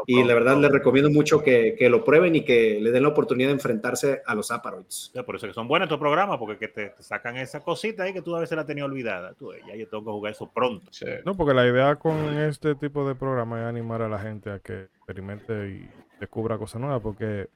y 0.07 0.23
la 0.23 0.35
verdad 0.35 0.57
les 0.59 0.71
recomiendo 0.71 1.11
mucho 1.11 1.43
que, 1.43 1.75
que, 1.77 1.89
lo 1.89 2.05
prueben 2.05 2.37
y 2.37 2.45
que 2.45 2.79
le 2.81 2.91
den 2.91 3.03
la 3.03 3.09
oportunidad 3.09 3.49
de 3.49 3.55
enfrentarse 3.55 4.23
a 4.25 4.35
los 4.35 4.51
Aparoids. 4.51 5.13
por 5.27 5.37
eso 5.37 5.47
que 5.47 5.53
son 5.53 5.67
buenos 5.67 5.87
estos 5.87 5.99
programas, 5.99 6.39
porque 6.39 6.57
que 6.57 6.69
te, 6.69 6.95
sacan 7.01 7.37
esa 7.37 7.61
cosita 7.61 8.05
ahí 8.05 8.13
que 8.13 8.23
tú 8.23 8.37
a 8.37 8.41
veces 8.41 8.57
la 8.57 8.65
tenías 8.65 8.87
olvidada. 8.87 9.35
Tú, 9.35 9.53
ya 9.67 9.75
yo 9.75 9.89
tengo 9.89 10.05
que 10.05 10.11
jugar 10.11 10.33
eso 10.33 10.49
pronto. 10.49 10.91
No, 11.25 11.37
porque 11.37 11.55
la 11.55 11.67
idea 11.67 11.97
con 11.97 12.39
este 12.39 12.75
tipo 12.77 13.07
de 13.07 13.15
programa 13.15 13.61
es 13.61 13.67
animar 13.67 14.03
a 14.03 14.09
la 14.09 14.19
gente 14.19 14.51
a 14.51 14.61
que 14.61 14.85
experimente 14.97 15.69
y 15.69 15.89
descubra 16.21 16.59
cosas 16.59 16.81
nuevas, 16.81 17.01
porque... 17.03 17.49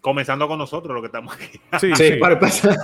Comenzando 0.00 0.48
con 0.48 0.58
nosotros, 0.58 0.94
lo 0.94 1.02
que 1.02 1.06
estamos 1.06 1.34
aquí. 1.34 1.60
Sí, 1.78 1.94
sí, 1.94 2.16
Para 2.16 2.40
pasar. 2.40 2.74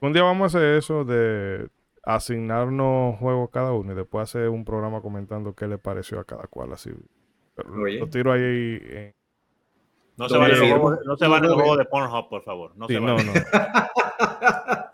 Un 0.00 0.12
día 0.12 0.22
vamos 0.22 0.54
a 0.54 0.58
hacer 0.58 0.76
eso 0.76 1.04
de 1.04 1.68
asignarnos 2.06 3.18
juegos 3.18 3.50
cada 3.52 3.72
uno 3.72 3.92
y 3.92 3.96
después 3.96 4.22
hacer 4.22 4.48
un 4.48 4.64
programa 4.64 5.02
comentando 5.02 5.54
qué 5.54 5.66
le 5.66 5.76
pareció 5.76 6.20
a 6.20 6.24
cada 6.24 6.46
cual. 6.46 6.72
Así. 6.72 6.90
lo 7.56 8.08
tiro 8.08 8.32
ahí. 8.32 9.12
no, 10.16 10.28
se 10.28 10.38
van 10.38 10.50
el 10.52 10.58
juego, 10.58 10.98
no 11.04 11.16
se 11.16 11.26
van 11.26 11.44
el 11.44 11.52
juego 11.52 11.76
de 11.76 11.84
Pornhub, 11.84 12.28
por 12.28 12.42
favor. 12.44 12.72
No 12.76 12.86
se 12.86 13.00
no, 13.00 13.16
no. 13.18 13.32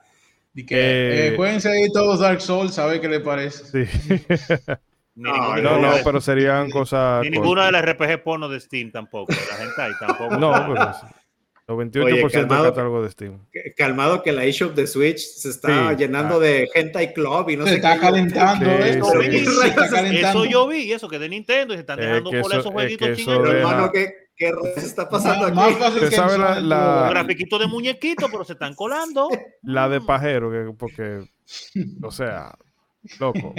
y 0.55 0.65
que 0.65 1.29
eh, 1.29 1.37
eh 1.39 1.61
seguir 1.61 1.91
todos 1.93 2.21
Dark 2.21 2.41
Souls, 2.41 2.75
sabe 2.75 2.99
qué 3.01 3.09
le 3.09 3.21
parece. 3.21 3.87
Sí. 3.87 4.19
no, 5.15 5.57
no, 5.59 5.93
pero 6.03 6.19
serían 6.19 6.71
cosas. 6.71 7.23
Ni 7.25 7.31
ninguna 7.31 7.67
de 7.67 7.73
las 7.73 7.85
RPG 7.85 8.25
porno 8.25 8.49
de 8.49 8.59
Steam 8.59 8.91
tampoco. 8.91 9.33
La 9.33 9.57
gente 9.57 9.83
ahí 9.83 9.93
tampoco. 10.01 10.39
No, 10.39 10.51
pero 10.67 10.93
98% 11.73 12.31
calmado, 12.31 12.64
de 12.64 12.70
catálogo 12.70 13.03
de 13.03 13.11
Steam. 13.11 13.39
Calmado 13.77 14.23
que 14.23 14.33
la 14.33 14.45
eShop 14.45 14.75
de 14.75 14.87
Switch 14.87 15.18
se 15.18 15.51
está 15.51 15.93
llenando 15.95 16.39
de 16.41 16.68
gente 16.73 17.03
y 17.03 17.12
club 17.12 17.51
y 17.51 17.57
no 17.57 17.66
se 17.66 17.77
está 17.77 17.99
calentando 17.99 18.70
eso, 18.70 19.20
eso 19.20 20.45
yo 20.45 20.68
vi, 20.68 20.93
eso 20.93 21.09
que 21.09 21.18
de 21.18 21.29
Nintendo 21.29 21.75
y 21.75 21.77
se 21.77 21.81
están 21.81 21.99
dejando 21.99 22.31
por 22.31 22.53
esos 22.53 22.66
jueguitos 22.66 23.16
chingados. 23.16 23.49
Hermano, 23.49 23.91
¿qué, 23.93 24.12
¿qué 24.37 24.53
está 24.77 25.09
pasando 25.09 25.47
aquí? 25.47 25.57
Más 25.57 25.77
fácil 25.77 26.01
que 26.01 26.11
sabe 26.11 26.39
la, 26.39 26.61
la... 26.61 27.09
grafiquito 27.11 27.59
de 27.59 27.66
muñequito, 27.66 28.29
pero 28.31 28.45
se 28.45 28.55
están 28.55 28.75
colando. 28.75 29.29
La 29.62 29.89
de 29.89 30.01
pajero, 30.01 30.51
que, 30.51 30.73
porque, 30.77 31.25
o 32.03 32.11
sea, 32.11 32.55
loco. 33.18 33.55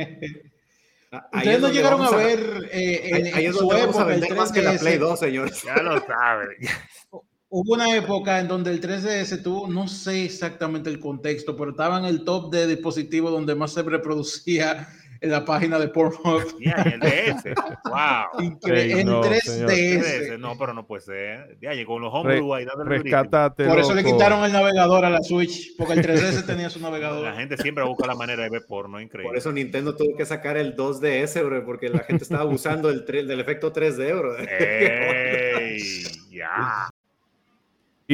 Ustedes 1.32 1.62
no 1.62 1.70
llegaron 1.70 2.02
a, 2.02 2.10
ver 2.12 2.70
eh, 2.72 3.02
en, 3.04 3.36
ahí, 3.36 3.46
en 3.46 3.54
su 3.54 3.72
época, 3.72 4.02
a 4.02 4.06
vender 4.06 4.36
más 4.36 4.52
que 4.52 4.62
la 4.64 4.74
Play 4.74 4.98
2, 4.98 5.20
señores. 5.20 5.62
Ya 5.64 5.76
lo 5.76 6.00
saben. 6.06 6.50
Hubo 7.56 7.76
una 7.76 7.96
época 7.96 8.40
en 8.40 8.48
donde 8.48 8.72
el 8.72 8.82
3DS 8.82 9.44
tuvo, 9.44 9.68
no 9.68 9.88
sé 9.88 10.26
exactamente 10.26 10.90
el 10.90 11.00
contexto, 11.00 11.56
pero 11.56 11.70
estaba 11.70 12.00
en 12.00 12.06
el 12.06 12.24
top 12.24 12.52
de 12.52 12.66
dispositivos 12.66 13.32
donde 13.32 13.54
más 13.54 13.74
se 13.74 13.84
reproducía 13.84 14.88
en 15.22 15.30
la 15.30 15.46
página 15.46 15.78
de 15.78 15.88
Pornhub. 15.90 16.60
Ya, 16.60 16.82
el 16.82 17.00
DS. 17.00 17.44
Wow. 17.86 18.40
Increíble. 18.44 19.02
en 19.02 19.08
3DS. 19.08 20.40
No, 20.40 20.58
pero 20.58 20.74
no 20.74 20.88
puede 20.88 21.04
ser. 21.04 21.56
Ya 21.62 21.76
llegó 21.76 22.00
los 22.00 22.12
homebrew 22.12 22.56
ahí 22.56 22.66
Rescatate. 22.86 23.68
Por 23.68 23.78
eso 23.78 23.94
le 23.94 24.04
quitaron 24.04 24.44
el 24.44 24.52
navegador 24.52 25.06
a 25.06 25.12
la 25.12 25.22
Switch, 25.22 25.78
porque 25.78 25.94
el 25.94 26.04
3DS 26.04 26.48
tenía 26.48 26.72
su 26.72 26.80
navegador. 26.82 27.24
La 27.24 27.36
gente 27.36 27.56
siempre 27.58 27.84
busca 27.84 28.08
la 28.08 28.16
manera 28.16 28.42
de 28.42 28.50
ver 28.50 28.66
porno, 28.68 29.00
increíble. 29.00 29.30
Por 29.30 29.38
eso 29.38 29.52
Nintendo 29.52 29.96
tuvo 29.96 30.18
que 30.18 30.26
sacar 30.26 30.58
el 30.58 30.76
2DS, 30.76 31.46
bro, 31.46 31.64
porque 31.64 31.90
la 31.90 32.00
gente 32.00 32.24
estaba 32.24 32.42
abusando 32.50 32.88
del, 32.88 33.06
del 33.06 33.40
efecto 33.40 33.72
3D, 33.72 34.18
bro. 34.18 34.40
Ey, 34.40 36.04
ya. 36.32 36.90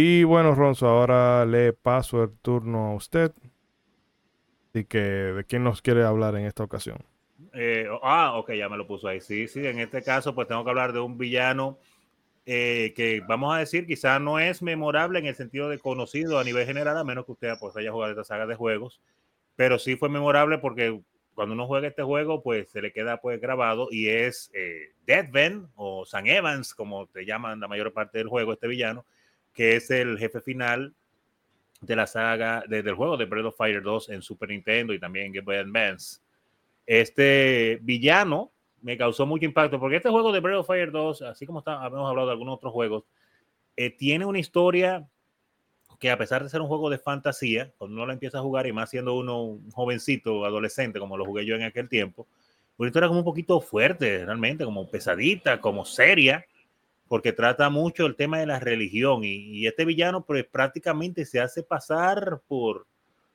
Y 0.01 0.23
bueno, 0.23 0.55
Ronzo, 0.55 0.87
ahora 0.87 1.45
le 1.45 1.73
paso 1.73 2.23
el 2.23 2.31
turno 2.37 2.91
a 2.91 2.95
usted. 2.95 3.33
Así 4.69 4.85
que, 4.85 4.97
¿de 4.97 5.43
quién 5.43 5.65
nos 5.65 5.81
quiere 5.81 6.05
hablar 6.05 6.37
en 6.37 6.45
esta 6.45 6.63
ocasión? 6.63 6.99
Eh, 7.53 7.85
ah, 8.01 8.37
ok, 8.37 8.53
ya 8.53 8.69
me 8.69 8.77
lo 8.77 8.87
puso 8.87 9.09
ahí. 9.09 9.19
Sí, 9.19 9.49
sí, 9.49 9.67
en 9.67 9.77
este 9.77 10.01
caso, 10.01 10.33
pues 10.33 10.47
tengo 10.47 10.63
que 10.63 10.69
hablar 10.69 10.93
de 10.93 11.01
un 11.01 11.17
villano 11.17 11.79
eh, 12.45 12.93
que 12.95 13.21
vamos 13.27 13.53
a 13.53 13.57
decir 13.59 13.85
quizás 13.85 14.21
no 14.21 14.39
es 14.39 14.61
memorable 14.61 15.19
en 15.19 15.25
el 15.25 15.35
sentido 15.35 15.67
de 15.67 15.79
conocido 15.79 16.39
a 16.39 16.45
nivel 16.45 16.65
general, 16.65 16.97
a 16.97 17.03
menos 17.03 17.25
que 17.25 17.33
usted 17.33 17.55
pues, 17.59 17.75
haya 17.75 17.91
jugado 17.91 18.13
esta 18.13 18.23
saga 18.23 18.45
de 18.45 18.55
juegos, 18.55 19.01
pero 19.57 19.79
sí 19.79 19.97
fue 19.97 20.07
memorable 20.07 20.59
porque 20.59 20.97
cuando 21.33 21.55
uno 21.55 21.67
juega 21.67 21.89
este 21.89 22.03
juego, 22.03 22.41
pues 22.41 22.69
se 22.69 22.81
le 22.81 22.93
queda 22.93 23.19
pues 23.19 23.41
grabado 23.41 23.89
y 23.91 24.07
es 24.07 24.49
eh, 24.53 24.93
Deadven 25.05 25.67
o 25.75 26.05
San 26.05 26.25
Evans, 26.25 26.73
como 26.73 27.07
te 27.07 27.25
llaman 27.25 27.59
la 27.59 27.67
mayor 27.67 27.91
parte 27.91 28.19
del 28.19 28.29
juego, 28.29 28.53
este 28.53 28.67
villano, 28.69 29.05
que 29.59 29.75
es 29.75 29.91
el 29.91 30.17
jefe 30.17 30.39
final 30.39 30.93
de 31.81 31.93
la 31.93 32.07
saga, 32.07 32.63
del 32.65 32.95
juego 32.95 33.17
de 33.17 33.25
Breath 33.25 33.47
of 33.47 33.57
Fire 33.57 33.81
2 33.81 34.07
en 34.07 34.21
Super 34.21 34.47
Nintendo 34.47 34.93
y 34.93 35.01
también 35.01 35.25
en 35.25 35.33
Game 35.33 35.43
Boy 35.43 35.57
Advance. 35.57 36.21
Este 36.85 37.77
villano 37.81 38.53
me 38.81 38.97
causó 38.97 39.25
mucho 39.25 39.43
impacto 39.43 39.77
porque 39.77 39.97
este 39.97 40.09
juego 40.09 40.31
de 40.31 40.39
Breath 40.39 40.59
of 40.59 40.67
Fire 40.67 40.89
2, 40.89 41.23
así 41.23 41.45
como 41.45 41.61
hemos 41.65 42.09
hablado 42.09 42.27
de 42.27 42.31
algunos 42.31 42.55
otros 42.55 42.71
juegos, 42.71 43.03
eh, 43.75 43.89
tiene 43.89 44.23
una 44.23 44.39
historia 44.39 45.05
que 45.99 46.09
a 46.09 46.17
pesar 46.17 46.41
de 46.41 46.49
ser 46.49 46.61
un 46.61 46.69
juego 46.69 46.89
de 46.89 46.97
fantasía, 46.97 47.73
cuando 47.77 47.97
uno 47.97 48.05
lo 48.05 48.13
empieza 48.13 48.37
a 48.37 48.41
jugar 48.41 48.65
y 48.65 48.71
más 48.71 48.89
siendo 48.89 49.13
uno 49.15 49.43
un 49.43 49.71
jovencito, 49.71 50.45
adolescente, 50.45 51.01
como 51.01 51.17
lo 51.17 51.25
jugué 51.25 51.45
yo 51.45 51.57
en 51.57 51.63
aquel 51.63 51.89
tiempo, 51.89 52.27
una 52.77 52.87
historia 52.87 53.09
como 53.09 53.19
un 53.19 53.25
poquito 53.25 53.59
fuerte, 53.59 54.23
realmente, 54.23 54.63
como 54.63 54.89
pesadita, 54.89 55.59
como 55.59 55.83
seria, 55.83 56.45
porque 57.09 57.33
trata 57.33 57.69
mucho 57.71 58.05
el 58.05 58.15
tema 58.15 58.37
de 58.37 58.45
la 58.45 58.59
religión 58.59 59.21
y, 59.23 59.67
este 59.67 59.83
villano 59.83 60.23
pues 60.23 60.45
prácticamente 60.45 61.25
se 61.25 61.41
hace 61.41 61.63
pasar 61.63 62.39
por, 62.47 62.85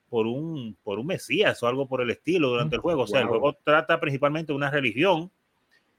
por, 0.09 0.27
un, 0.27 0.77
por 0.85 1.01
un 1.01 1.07
mesías 1.07 1.61
o 1.63 1.67
algo 1.67 1.87
por 1.89 2.01
el 2.01 2.11
estilo 2.11 2.49
durante 2.49 2.77
el 2.77 2.81
juego. 2.81 3.03
O 3.03 3.07
sea, 3.07 3.21
el 3.21 3.27
juego 3.27 3.59
trata 3.65 3.99
principalmente 3.99 4.53
de 4.53 4.57
una 4.57 4.71
religión 4.71 5.31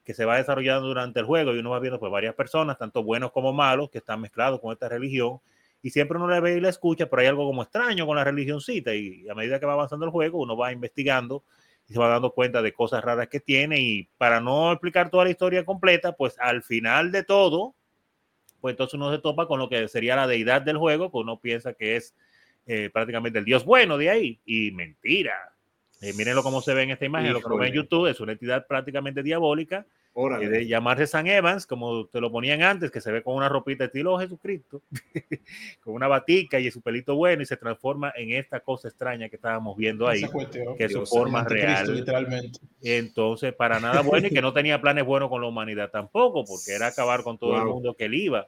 que 0.06 0.14
se 0.14 0.24
va 0.24 0.38
desarrollando 0.38 0.88
durante 0.88 1.20
el 1.20 1.26
juego 1.26 1.54
y 1.54 1.60
uno 1.60 1.72
va 1.72 1.80
viendo 1.80 2.00
pues 2.00 2.12
varias 2.12 2.34
personas, 2.34 2.78
tanto 2.78 3.04
buenos 3.04 3.32
como 3.32 3.52
malos, 3.52 3.90
que 3.90 3.98
están 3.98 4.22
mezclados 4.22 4.62
con 4.62 4.72
esta 4.72 4.88
religión 4.88 5.40
y 5.82 5.90
siempre 5.90 6.18
uno 6.18 6.30
la 6.30 6.40
ve 6.40 6.56
y 6.56 6.62
la 6.62 6.70
escucha, 6.70 7.08
pero 7.08 7.22
hay 7.22 7.28
algo 7.28 7.46
como 7.46 7.62
extraño 7.62 8.08
con 8.08 8.16
la 8.16 8.24
religioncita 8.24 8.96
y 8.96 9.28
a 9.28 9.36
medida 9.36 9.60
que 9.60 9.66
va 9.66 9.74
avanzando 9.74 10.06
el 10.06 10.12
juego 10.12 10.40
uno 10.40 10.56
va 10.56 10.72
investigando 10.72 11.44
y 11.88 11.94
se 11.94 12.00
va 12.00 12.10
dando 12.10 12.32
cuenta 12.32 12.62
de 12.62 12.74
cosas 12.74 13.04
raras 13.04 13.28
que 13.28 13.40
tiene 13.40 13.80
y 13.80 14.10
para 14.18 14.40
no 14.40 14.72
explicar 14.72 15.10
toda 15.10 15.26
la 15.26 15.30
historia 15.30 15.66
completa, 15.66 16.14
pues 16.14 16.36
al 16.40 16.64
final 16.64 17.12
de 17.12 17.24
todo, 17.24 17.76
pues 18.62 18.74
entonces 18.74 18.96
uno 18.96 19.12
se 19.12 19.20
topa 19.20 19.48
con 19.48 19.60
lo 19.60 19.70
que 19.70 19.88
sería 19.88 20.16
la 20.16 20.28
deidad 20.28 20.62
del 20.62 20.78
juego, 20.78 21.12
que 21.12 21.18
uno 21.18 21.40
piensa 21.40 21.74
que 21.74 21.96
es 21.96 22.16
eh, 22.66 22.90
prácticamente 22.92 23.40
el 23.40 23.46
dios 23.46 23.64
bueno 23.64 23.98
de 23.98 24.10
ahí 24.10 24.40
y 24.46 24.72
mentira. 24.72 25.54
Eh, 26.02 26.14
mírenlo 26.14 26.44
cómo 26.44 26.62
se 26.62 26.74
ve 26.74 26.84
en 26.84 26.92
esta 26.92 27.06
imagen, 27.06 27.34
lo 27.34 27.40
que 27.40 27.48
uno 27.48 27.58
ve 27.58 27.68
en 27.68 27.74
YouTube, 27.74 28.08
es 28.08 28.20
una 28.20 28.34
entidad 28.34 28.66
prácticamente 28.68 29.24
diabólica 29.24 29.86
de 30.16 30.66
llamarse 30.66 31.08
San 31.08 31.28
Evans, 31.28 31.68
como 31.68 32.06
te 32.08 32.22
lo 32.22 32.32
ponían 32.32 32.64
antes, 32.64 32.90
que 32.90 33.02
se 33.02 33.12
ve 33.12 33.22
con 33.22 33.36
una 33.36 33.50
ropita 33.50 33.86
estilo 33.86 34.18
Jesucristo, 34.18 34.82
con 35.84 35.94
una 35.94 36.08
batica 36.08 36.58
y 36.58 36.72
su 36.72 36.82
pelito 36.82 37.16
bueno, 37.16 37.44
y 37.44 37.46
se 37.46 37.58
transforma 37.58 38.14
en 38.16 38.32
esta 38.32 38.62
cosa 38.62 38.88
extraña 38.88 39.28
que 39.28 39.36
estábamos 39.36 39.76
viendo 39.76 40.08
ahí, 40.08 40.22
que 40.78 40.86
es 40.86 40.94
su 40.94 41.06
forma 41.06 41.44
real. 41.44 41.94
Literalmente. 41.94 42.60
Entonces, 42.82 43.54
para 43.54 43.82
nada 43.82 44.02
bueno 44.02 44.28
y 44.28 44.30
que 44.30 44.42
no 44.42 44.54
tenía 44.54 44.80
planes 44.80 45.04
buenos 45.04 45.28
con 45.28 45.42
la 45.42 45.48
humanidad 45.48 45.90
tampoco, 45.92 46.46
porque 46.46 46.72
era 46.72 46.88
acabar 46.88 47.22
con 47.24 47.38
todo 47.38 47.58
el 47.58 47.66
mundo 47.66 47.94
que 47.94 48.06
él 48.06 48.14
iba. 48.14 48.48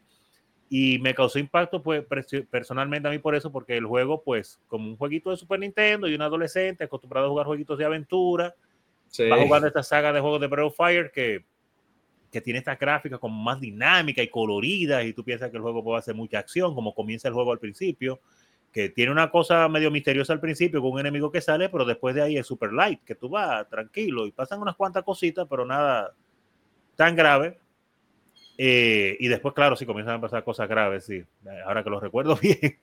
Y 0.70 1.00
me 1.00 1.14
causó 1.14 1.38
impacto 1.38 1.84
pues, 1.84 2.06
personalmente 2.50 3.10
a 3.10 3.12
mí 3.12 3.20
por 3.20 3.36
eso, 3.36 3.52
porque 3.52 3.76
el 3.76 3.86
juego, 3.86 4.22
pues, 4.24 4.58
como 4.68 4.88
un 4.90 4.96
jueguito 4.96 5.32
de 5.32 5.38
Super 5.38 5.60
Nintendo 5.60 6.08
y 6.08 6.16
un 6.16 6.22
adolescente 6.22 6.86
acostumbrado 6.86 7.28
a 7.28 7.30
jugar 7.30 7.46
jueguitos 7.46 7.78
de 7.78 7.86
aventura, 7.86 8.56
va 9.20 9.44
jugando 9.44 9.68
esta 9.68 9.84
saga 9.84 10.14
de 10.14 10.22
juegos 10.22 10.40
de 10.40 10.48
Breath 10.48 10.68
of 10.68 10.76
Fire 10.78 11.12
que 11.12 11.44
que 12.32 12.42
tiene 12.42 12.60
esta 12.60 12.76
gráfica 12.76 13.18
como 13.18 13.42
más 13.42 13.60
dinámica 13.60 14.22
y 14.22 14.30
colorida 14.30 15.04
y 15.04 15.14
tú 15.14 15.24
piensas 15.24 15.50
que 15.50 15.58
el 15.58 15.64
juego 15.64 15.84
puede 15.84 16.00
hacer 16.00 16.16
mucha 16.16 16.40
acción, 16.40 16.76
como 16.76 16.94
comienza 16.94 17.28
el 17.28 17.34
juego 17.34 17.52
al 17.52 17.60
principio, 17.60 18.20
que 18.72 18.90
tiene 18.90 19.12
una 19.12 19.32
cosa 19.32 19.68
medio 19.70 19.90
misteriosa 19.90 20.34
al 20.34 20.40
principio 20.40 20.82
con 20.82 20.92
un 20.92 21.00
enemigo 21.00 21.32
que 21.32 21.42
sale, 21.42 21.70
pero 21.70 21.86
después 21.86 22.14
de 22.16 22.22
ahí 22.22 22.38
es 22.38 22.46
super 22.46 22.74
light, 22.74 23.04
que 23.04 23.16
tú 23.16 23.30
vas 23.30 23.68
tranquilo 23.70 24.28
y 24.28 24.32
pasan 24.32 24.62
unas 24.62 24.76
cuantas 24.76 25.04
cositas, 25.04 25.48
pero 25.50 25.66
nada 25.66 26.14
tan 26.96 27.16
grave. 27.16 27.58
Eh, 28.60 29.16
y 29.20 29.28
después, 29.28 29.54
claro, 29.54 29.76
sí 29.76 29.86
comienzan 29.86 30.16
a 30.16 30.22
pasar 30.22 30.44
cosas 30.44 30.68
graves, 30.68 31.06
sí. 31.06 31.24
Ahora 31.66 31.84
que 31.84 31.92
lo 31.92 32.00
recuerdo 32.00 32.36
bien, 32.42 32.80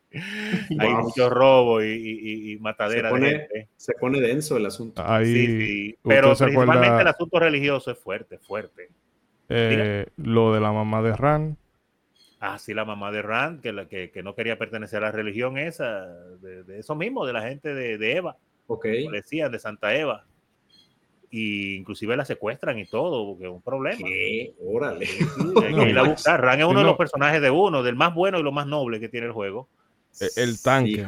hay 0.79 0.95
muchos 0.95 1.31
robos 1.31 1.83
y, 1.85 2.53
y, 2.53 2.57
matadera 2.59 3.09
se 3.09 3.15
pone, 3.15 3.49
Se 3.77 3.93
pone 3.95 4.21
denso 4.21 4.57
el 4.57 4.67
asunto. 4.67 5.05
sí, 5.25 5.47
sí. 5.47 5.99
Pero 6.03 6.35
principalmente 6.37 7.03
el 7.03 7.09
asunto 7.09 7.41
religioso 7.41 7.91
es 7.91 7.99
fuerte, 7.99 8.39
fuerte. 8.39 8.89
Eh, 9.49 10.07
lo 10.17 10.53
de 10.53 10.61
la 10.61 10.73
mamá 10.73 11.03
de 11.03 11.15
Ran. 11.15 11.57
Ah, 12.41 12.59
sí, 12.59 12.75
la 12.75 12.85
mamá 12.85 13.11
de 13.11 13.23
Ran, 13.23 13.61
que, 13.61 13.73
la, 13.73 13.87
que, 13.87 14.11
que 14.11 14.23
no 14.23 14.35
quería 14.35 14.59
pertenecer 14.59 14.99
a 14.99 15.07
la 15.07 15.13
religión 15.13 15.57
esa, 15.57 16.07
de, 16.41 16.79
eso 16.79 16.95
mismo, 16.95 17.25
de 17.27 17.33
la 17.33 17.43
gente 17.43 17.75
de, 17.75 17.97
de 17.99 18.17
Eva. 18.17 18.37
Ok. 18.67 18.87
decían, 19.11 19.53
de 19.53 19.59
Santa 19.59 19.95
Eva. 19.95 20.25
Y 21.31 21.75
inclusive 21.77 22.17
la 22.17 22.25
secuestran 22.25 22.79
y 22.79 22.85
todo, 22.85 23.27
porque 23.27 23.45
es 23.45 23.51
un 23.51 23.63
problema. 23.63 23.97
¿Qué? 23.97 24.55
Órale. 24.63 25.07
Ran 26.37 26.61
es 26.61 26.67
uno 26.67 26.81
de 26.81 26.85
los 26.85 26.97
personajes 26.97 27.41
de 27.41 27.51
uno, 27.51 27.83
del 27.83 27.97
más 27.97 28.15
bueno 28.15 28.39
y 28.39 28.43
lo 28.43 28.53
más 28.53 28.67
noble 28.67 29.01
que 29.01 29.09
tiene 29.09 29.27
el 29.27 29.33
juego. 29.33 29.69
E, 30.21 30.43
el, 30.43 30.63
tanque. 30.63 31.07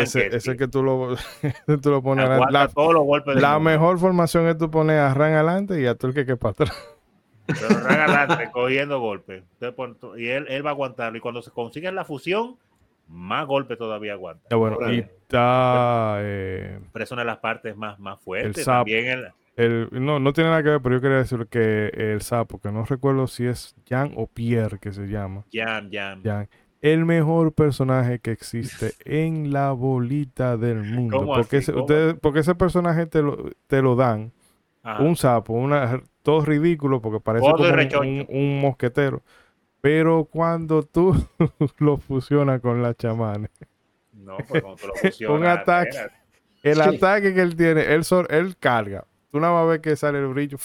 ese, 0.00 0.34
ese, 0.34 0.56
que 0.56 0.66
tú 0.66 0.82
lo, 0.82 1.14
tú 1.82 1.90
lo 1.90 2.02
pones 2.02 2.28
la, 2.28 2.70
la 3.34 3.58
mejor 3.60 3.98
formación 4.00 4.48
es 4.48 4.58
tú 4.58 4.70
pones 4.70 4.98
a 4.98 5.14
Ran 5.14 5.34
adelante 5.34 5.80
y 5.80 5.86
a 5.86 5.94
tú 5.94 6.08
el 6.08 6.14
que 6.14 6.26
que 6.26 6.36
para 6.36 6.52
atrás. 6.52 6.95
Pero 7.46 7.76
adelante, 7.88 8.50
cogiendo 8.52 9.00
golpes. 9.00 9.42
Y 10.16 10.28
él, 10.28 10.46
él 10.48 10.64
va 10.64 10.70
a 10.70 10.72
aguantarlo. 10.72 11.18
Y 11.18 11.20
cuando 11.20 11.42
se 11.42 11.50
consigue 11.50 11.90
la 11.92 12.04
fusión, 12.04 12.56
más 13.08 13.46
golpes 13.46 13.78
todavía 13.78 14.14
aguanta. 14.14 14.54
bueno, 14.56 14.78
y 14.92 15.00
está. 15.00 16.18
Eh, 16.20 16.80
pero 16.92 17.04
es 17.04 17.10
una 17.10 17.22
de 17.22 17.26
las 17.26 17.38
partes 17.38 17.76
más, 17.76 17.98
más 17.98 18.20
fuertes. 18.20 18.58
El 18.58 18.64
sapo, 18.64 18.90
el, 19.56 19.88
no, 19.92 20.18
no 20.20 20.32
tiene 20.34 20.50
nada 20.50 20.62
que 20.62 20.68
ver, 20.70 20.82
pero 20.82 20.96
yo 20.96 21.00
quería 21.00 21.16
decir 21.16 21.46
que 21.48 21.86
el 21.94 22.20
sapo, 22.20 22.60
que 22.60 22.70
no 22.70 22.84
recuerdo 22.84 23.26
si 23.26 23.46
es 23.46 23.74
Jan 23.88 24.12
o 24.16 24.26
Pierre 24.26 24.78
que 24.78 24.92
se 24.92 25.06
llama. 25.06 25.44
Jan, 25.50 25.90
Jan. 25.90 26.22
Jan 26.22 26.48
el 26.92 27.04
mejor 27.04 27.52
personaje 27.52 28.18
que 28.18 28.30
existe 28.30 28.92
en 29.04 29.52
la 29.52 29.72
bolita 29.72 30.56
del 30.56 30.82
mundo. 30.82 31.24
Porque, 31.26 31.58
ese, 31.58 31.72
porque 32.20 32.40
ese 32.40 32.54
personaje 32.54 33.06
te 33.06 33.22
lo, 33.22 33.50
te 33.66 33.82
lo 33.82 33.96
dan. 33.96 34.32
Un 35.00 35.16
sapo, 35.16 35.52
una 35.52 36.00
todo 36.26 36.44
ridículo 36.44 37.00
porque 37.00 37.20
parece 37.20 37.46
como 37.46 38.24
un, 38.28 38.60
mosquetero. 38.60 39.22
Pero 39.80 40.24
cuando 40.24 40.82
tú 40.82 41.14
lo 41.78 41.98
fusionas 41.98 42.60
con 42.60 42.82
la 42.82 42.94
chamanes. 42.94 43.50
No, 44.12 44.36
pues 44.48 44.60
cuando 44.60 44.88
lo 44.88 44.94
fusionas. 45.00 45.38
un 45.38 45.46
ataque. 45.46 45.98
El 46.64 46.80
ataque 46.80 47.32
que 47.32 47.40
él 47.40 47.54
tiene, 47.54 47.82
él, 47.94 48.02
él 48.30 48.56
carga. 48.58 49.04
Tú 49.30 49.38
nada 49.38 49.54
más 49.54 49.68
ves 49.68 49.78
que 49.78 49.94
sale 49.94 50.18
el 50.18 50.26
brillo. 50.26 50.58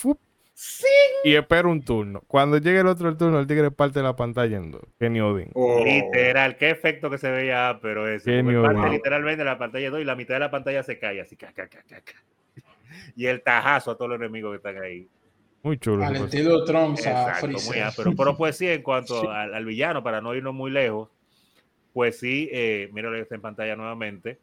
Y 1.24 1.36
espera 1.36 1.68
un 1.68 1.86
turno. 1.86 2.24
Cuando 2.26 2.58
llegue 2.58 2.80
el 2.80 2.88
otro 2.88 3.16
turno, 3.16 3.40
el 3.40 3.46
tigre 3.46 3.70
parte 3.70 4.02
la 4.02 4.16
pantalla 4.16 4.58
en 4.58 4.72
dos. 4.72 4.82
Kenny 4.98 5.22
Odin. 5.22 5.52
Oh. 5.54 5.84
Literal, 5.86 6.58
qué 6.58 6.72
efecto 6.72 7.12
que 7.12 7.20
se 7.20 7.30
veía, 7.30 7.78
pero 7.84 8.08
es. 8.08 8.24
Parte 8.24 8.90
literalmente 8.90 9.44
la 9.44 9.60
pantalla 9.60 9.92
2 9.92 10.02
y 10.02 10.06
la 10.06 10.16
mitad 10.16 10.34
de 10.34 10.40
la 10.40 10.50
pantalla 10.50 10.82
se 10.82 10.98
cae 10.98 11.22
así. 11.22 11.38
y 13.16 13.28
el 13.28 13.44
tajazo 13.44 13.92
a 13.92 13.96
todos 13.96 14.10
los 14.10 14.20
enemigos 14.20 14.54
que 14.54 14.58
están 14.58 14.82
ahí. 14.82 15.08
Muy 15.64 15.78
chulo. 15.78 16.04
Al 16.04 16.18
pues. 16.18 16.34
estilo 16.34 16.64
Trunks 16.66 17.06
a 17.06 17.38
pero, 17.96 18.16
pero 18.16 18.36
pues 18.36 18.58
sí, 18.58 18.68
en 18.68 18.82
cuanto 18.82 19.30
al, 19.30 19.66
villano, 19.66 20.04
para 20.04 20.20
no 20.22 20.34
irnos 20.34 20.54
muy 20.54 20.72
lejos, 20.72 21.10
pues 21.94 22.20
sí, 22.20 22.50
eh, 22.52 22.90
míralo 22.94 23.16
está 23.18 23.36
en 23.36 23.42
pantalla 23.42 23.76
nuevamente. 23.76 24.40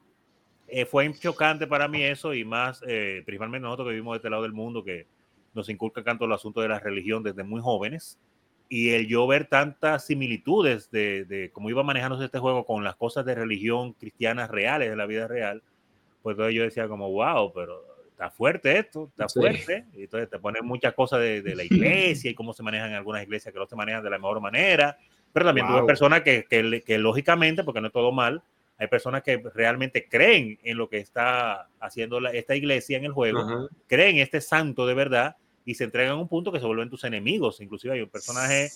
Eh, 0.68 0.84
fue 0.84 1.10
chocante 1.14 1.66
para 1.66 1.88
mí 1.88 2.02
eso 2.02 2.34
y 2.34 2.44
más, 2.44 2.82
eh, 2.86 3.22
principalmente 3.24 3.64
nosotros 3.64 3.88
que 3.88 3.92
vivimos 3.94 4.14
de 4.14 4.16
este 4.18 4.30
lado 4.30 4.42
del 4.42 4.52
mundo, 4.52 4.84
que 4.84 5.06
nos 5.54 5.68
inculca 5.68 6.04
tanto 6.04 6.26
el 6.26 6.32
asunto 6.32 6.60
de 6.60 6.68
la 6.68 6.78
religión 6.78 7.22
desde 7.22 7.42
muy 7.42 7.60
jóvenes. 7.60 8.20
Y 8.68 8.90
el 8.90 9.06
yo 9.06 9.26
ver 9.26 9.46
tantas 9.46 10.04
similitudes 10.04 10.90
de, 10.90 11.24
de 11.24 11.50
cómo 11.50 11.70
iba 11.70 11.82
manejándose 11.82 12.26
este 12.26 12.38
juego 12.38 12.66
con 12.66 12.84
las 12.84 12.96
cosas 12.96 13.24
de 13.24 13.34
religión 13.34 13.94
cristianas 13.94 14.50
reales 14.50 14.90
de 14.90 14.96
la 14.96 15.06
vida 15.06 15.26
real, 15.26 15.62
pues 16.22 16.34
entonces 16.34 16.54
yo 16.54 16.62
decía 16.64 16.86
como, 16.86 17.10
wow, 17.10 17.50
pero 17.54 17.87
está 18.18 18.30
fuerte 18.30 18.76
esto, 18.76 19.08
está 19.10 19.28
fuerte. 19.28 19.84
Y 19.94 20.02
entonces 20.02 20.28
te 20.28 20.40
ponen 20.40 20.66
muchas 20.66 20.92
cosas 20.92 21.20
de, 21.20 21.54
la 21.54 21.62
iglesia 21.64 22.30
y 22.30 22.34
cómo 22.34 22.52
se 22.52 22.64
manejan 22.64 22.92
algunas 22.92 23.22
iglesias 23.22 23.52
que 23.52 23.60
no 23.60 23.66
se 23.66 23.76
manejan 23.76 24.02
de 24.02 24.10
la 24.10 24.18
mejor 24.18 24.40
manera. 24.40 24.98
Pero 25.32 25.46
también 25.46 25.68
tuve 25.68 25.84
personas 25.84 26.22
que, 26.22 26.44
que, 26.48 26.98
lógicamente, 26.98 27.62
porque 27.62 27.80
no 27.80 27.86
es 27.86 27.92
todo 27.92 28.10
mal, 28.10 28.42
hay 28.76 28.88
personas 28.88 29.22
que 29.22 29.40
realmente 29.54 30.08
creen 30.08 30.58
en 30.62 30.78
lo 30.78 30.88
que 30.88 30.98
está 30.98 31.68
haciendo 31.78 32.18
esta 32.28 32.56
iglesia 32.56 32.96
en 32.96 33.04
el 33.04 33.12
juego, 33.12 33.68
creen 33.86 34.16
en 34.16 34.22
este 34.22 34.40
santo 34.40 34.86
de 34.86 34.94
verdad 34.94 35.36
y 35.64 35.74
se 35.74 35.84
entregan 35.84 36.12
a 36.12 36.16
un 36.16 36.28
punto 36.28 36.50
que 36.50 36.60
se 36.60 36.66
vuelven 36.66 36.88
tus 36.88 37.04
enemigos. 37.04 37.60
Inclusive 37.60 37.94
hay 37.94 38.00
un 38.00 38.08
personaje 38.08 38.70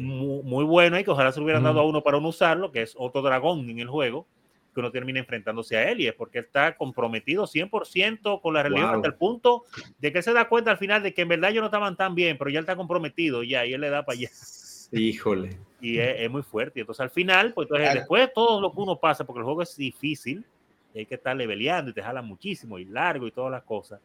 Muy, 0.00 0.64
bueno 0.64 0.98
y 0.98 1.04
que 1.04 1.10
ojalá 1.10 1.30
se 1.30 1.38
lo 1.38 1.44
hubieran 1.44 1.62
dado 1.62 1.80
a 1.80 1.86
uno 1.86 2.02
para 2.02 2.18
no 2.18 2.28
usarlo, 2.28 2.72
que 2.72 2.82
es 2.82 2.94
otro 2.96 3.22
dragón 3.22 3.68
en 3.68 3.78
el 3.78 3.88
juego, 3.88 4.26
que 4.74 4.80
uno 4.80 4.90
termina 4.90 5.20
enfrentándose 5.20 5.76
a 5.76 5.90
él 5.90 6.00
y 6.00 6.08
es 6.08 6.14
porque 6.14 6.40
está 6.40 6.76
comprometido 6.76 7.44
100% 7.44 8.40
con 8.42 8.54
la 8.54 8.62
religión 8.62 8.90
hasta 8.90 9.06
el 9.06 9.14
punto 9.14 9.64
de 9.98 10.12
que 10.12 10.18
él 10.18 10.24
se 10.24 10.32
da 10.32 10.48
cuenta 10.48 10.72
al 10.72 10.78
final 10.78 11.02
de 11.02 11.14
que 11.14 11.22
en 11.22 11.28
verdad 11.28 11.50
ellos 11.50 11.62
no 11.62 11.66
estaban 11.66 11.96
tan 11.96 12.14
bien, 12.14 12.36
pero 12.36 12.50
ya 12.50 12.58
él 12.58 12.64
está 12.64 12.76
comprometido 12.76 13.42
ya 13.42 13.64
y 13.64 13.72
él 13.72 13.80
le 13.80 13.90
da 13.90 14.04
para 14.04 14.18
allá. 14.18 14.30
Híjole. 14.92 15.58
Y 15.80 15.98
es, 15.98 16.30
muy 16.30 16.42
fuerte. 16.42 16.78
Y 16.78 16.82
entonces 16.82 17.00
al 17.00 17.10
final, 17.10 17.52
pues 17.52 17.68
entonces, 17.70 17.94
después 17.94 18.26
de 18.26 18.32
todo 18.34 18.60
lo 18.60 18.72
que 18.72 18.80
uno 18.80 18.98
pasa, 18.98 19.24
porque 19.24 19.40
el 19.40 19.44
juego 19.44 19.62
es 19.62 19.76
difícil, 19.76 20.44
hay 20.94 21.06
que 21.06 21.16
estar 21.16 21.36
leveleando 21.36 21.90
y 21.90 21.94
te 21.94 22.02
jala 22.02 22.22
muchísimo 22.22 22.78
y 22.78 22.84
largo 22.84 23.26
y 23.26 23.32
todas 23.32 23.50
las 23.50 23.62
cosas. 23.64 24.00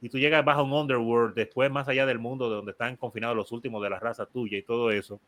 Y 0.00 0.08
tú 0.08 0.18
llegas 0.18 0.44
bajo 0.44 0.64
un 0.64 0.72
underworld, 0.72 1.34
después 1.34 1.70
más 1.70 1.88
allá 1.88 2.04
del 2.04 2.18
mundo 2.18 2.50
de 2.50 2.56
donde 2.56 2.72
están 2.72 2.96
confinados 2.96 3.36
los 3.36 3.52
últimos 3.52 3.82
de 3.82 3.90
la 3.90 3.98
raza 3.98 4.26
tuya 4.26 4.58
y 4.58 4.62
todo 4.62 4.90
eso. 4.90 5.20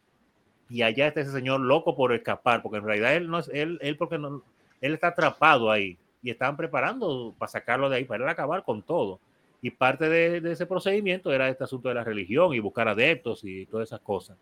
Y 0.69 0.83
allá 0.83 1.07
está 1.07 1.21
ese 1.21 1.31
señor 1.31 1.61
loco 1.61 1.97
por 1.97 2.13
escapar, 2.13 2.61
porque 2.61 2.79
en 2.79 2.85
realidad 2.85 3.15
él 3.15 3.31
no 3.31 3.39
es 3.39 3.49
él, 3.49 3.79
él 3.81 3.97
porque 3.97 4.19
no, 4.19 4.43
él 4.81 4.95
está 4.95 5.09
atrapado 5.09 5.71
ahí 5.71 5.99
y 6.23 6.31
estaban 6.31 6.57
preparando 6.57 7.35
para 7.39 7.51
sacarlo 7.51 7.89
de 7.89 7.97
ahí, 7.97 8.05
para 8.05 8.25
él 8.25 8.31
acabar 8.31 8.65
con 8.65 8.83
todo. 8.83 9.21
Y 9.63 9.71
parte 9.71 10.09
de, 10.09 10.53
ese 10.53 10.67
procedimiento 10.67 11.33
era 11.33 11.49
este 11.49 11.65
asunto 11.65 11.89
de 11.89 11.95
la 11.95 12.05
religión 12.05 12.53
y 12.55 12.59
buscar 12.61 12.89
adeptos 12.89 13.45
y 13.45 13.67
todas 13.67 13.89
esas 13.89 14.01
cosas. 14.01 14.37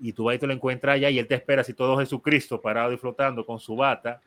Y 0.00 0.12
tú 0.12 0.28
ahí 0.28 0.38
te 0.38 0.46
lo 0.46 0.52
encuentras 0.52 0.96
allá 0.96 1.10
y 1.10 1.18
él 1.18 1.26
te 1.26 1.34
espera 1.34 1.62
así 1.62 1.72
todo 1.72 1.98
Jesucristo 1.98 2.60
parado 2.60 2.92
y 2.92 2.96
flotando 2.96 3.44
con 3.44 3.58
su 3.58 3.76
bata 3.76 4.20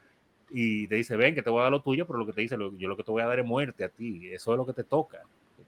y 0.51 0.87
te 0.87 0.95
dice, 0.95 1.15
ven 1.15 1.35
que 1.35 1.43
te 1.43 1.49
voy 1.49 1.59
a 1.59 1.63
dar 1.63 1.71
lo 1.71 1.81
tuyo, 1.81 2.05
pero 2.07 2.19
lo 2.19 2.25
que 2.25 2.33
te 2.33 2.41
dice, 2.41 2.57
yo 2.77 2.87
lo 2.87 2.97
que 2.97 3.03
te 3.03 3.11
voy 3.11 3.21
a 3.21 3.27
dar 3.27 3.39
es 3.39 3.45
muerte 3.45 3.83
a 3.83 3.89
ti, 3.89 4.27
eso 4.27 4.51
es 4.53 4.57
lo 4.57 4.65
que 4.65 4.73
te 4.73 4.83
toca. 4.83 5.21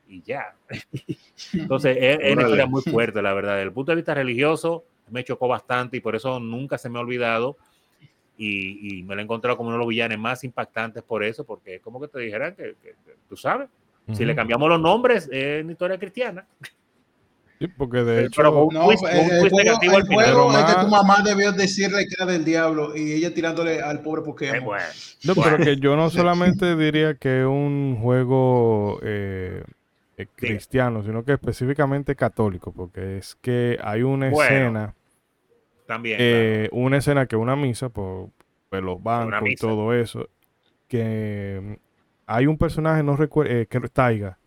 y 0.08 0.22
ya. 0.22 0.56
Entonces, 1.54 1.98
es, 2.00 2.34
una 2.34 2.42
historia 2.42 2.66
muy 2.66 2.82
fuerte, 2.82 3.22
la 3.22 3.34
verdad. 3.34 3.54
Desde 3.54 3.64
el 3.64 3.74
punto 3.74 3.92
de 3.92 3.98
vista 3.98 4.14
religioso, 4.14 4.84
me 5.10 5.24
chocó 5.24 5.48
bastante 5.48 5.98
y 5.98 6.00
por 6.00 6.16
eso 6.16 6.40
nunca 6.40 6.78
se 6.78 6.90
me 6.90 6.98
ha 6.98 7.02
olvidado. 7.02 7.58
Y, 8.44 9.04
me 9.04 9.14
lo 9.14 9.22
he 9.22 9.24
encontrado 9.24 9.56
como 9.56 9.70
uno 9.70 9.78
de 9.78 9.80
los 9.80 9.88
villanos 9.88 10.18
más 10.18 10.44
impactantes 10.44 11.04
por 11.04 11.24
eso, 11.24 11.44
porque 11.46 11.76
es 11.76 11.82
como 11.82 12.02
que 12.02 12.08
te 12.08 12.20
dijeran 12.20 12.56
que, 12.56 12.76
tú 13.30 13.38
sabes, 13.38 13.70
si 14.14 14.26
le 14.26 14.36
cambiamos 14.36 14.68
los 14.68 14.82
nombres, 14.82 15.30
es 15.32 15.64
una 15.64 15.72
historia 15.72 15.98
cristiana. 15.98 16.46
Sí, 17.60 17.68
porque 17.68 18.00
de 18.00 18.26
hecho. 18.26 18.42
Pero 18.42 18.70
no, 18.72 18.86
twist, 18.86 19.04
el, 19.04 19.50
juego, 19.52 19.70
el 19.70 20.08
juego 20.08 20.58
es 20.58 20.66
que 20.66 20.82
tu 20.82 20.88
mamá 20.88 21.22
debió 21.24 21.52
decirle 21.52 22.08
que 22.08 22.16
era 22.18 22.26
del 22.26 22.44
diablo 22.44 22.98
y 22.98 23.14
ella 23.14 23.32
tirándole 23.32 23.80
al 23.80 24.02
pobre 24.02 24.24
Pokémon. 24.24 24.66
bueno. 24.66 24.86
No, 25.24 25.36
pero 25.36 25.58
que 25.58 25.78
yo 25.78 25.96
no 25.96 26.10
solamente 26.10 26.76
diría 26.76 27.14
que 27.14 27.42
es 27.42 27.46
un 27.46 28.00
juego 28.02 29.00
eh, 29.04 29.64
eh, 30.18 30.26
cristiano, 30.36 31.04
sino 31.04 31.24
que 31.24 31.34
específicamente 31.34 32.16
católico, 32.16 32.72
porque 32.72 33.20
es 33.20 33.38
que 33.40 33.78
hay 33.84 34.02
una 34.02 34.30
escena. 34.30 34.96
También. 35.92 36.18
Eh, 36.22 36.70
una 36.72 36.98
escena 36.98 37.26
que 37.26 37.36
una 37.36 37.58
misa 37.58 37.90
por, 37.90 38.30
pues, 38.70 38.82
los 38.82 39.04
bancos 39.04 39.50
y 39.50 39.56
todo 39.56 39.94
eso. 39.94 40.30
Que 40.88 41.60
mm, 41.62 41.74
hay 42.28 42.48
un 42.48 42.58
personaje, 42.58 43.04
no 43.04 43.18
recuerdo, 43.18 43.68
que 43.68 43.80
Taiga 43.90 44.38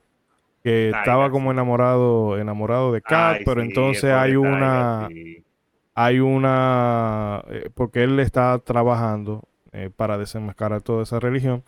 que 0.65 0.89
estaba 0.89 1.31
como 1.31 1.51
enamorado, 1.51 2.39
enamorado 2.39 2.91
de 2.91 3.03
Kat, 3.03 3.43
pero 3.45 3.61
entonces 3.61 4.11
hay 4.11 4.35
una, 4.35 5.11
hay 5.95 6.21
una, 6.21 7.45
eh, 7.51 7.69
porque 7.75 8.03
él 8.03 8.19
está 8.19 8.59
trabajando 8.61 9.43
eh, 9.73 9.91
para 9.95 10.17
desenmascarar 10.17 10.81
toda 10.81 11.03
esa 11.03 11.21
religión 11.21 11.65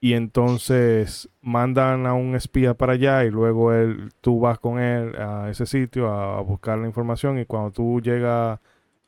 y 0.00 0.14
entonces 0.14 1.30
mandan 1.42 2.06
a 2.06 2.14
un 2.14 2.34
espía 2.34 2.74
para 2.74 2.94
allá 2.94 3.24
y 3.24 3.30
luego 3.30 3.72
él, 3.72 4.10
tú 4.20 4.40
vas 4.40 4.58
con 4.58 4.80
él 4.80 5.14
a 5.14 5.48
ese 5.48 5.64
sitio 5.64 6.10
a, 6.10 6.40
buscar 6.40 6.76
la 6.78 6.88
información 6.88 7.38
y 7.38 7.44
cuando 7.44 7.70
tú 7.70 8.00
llegas 8.00 8.58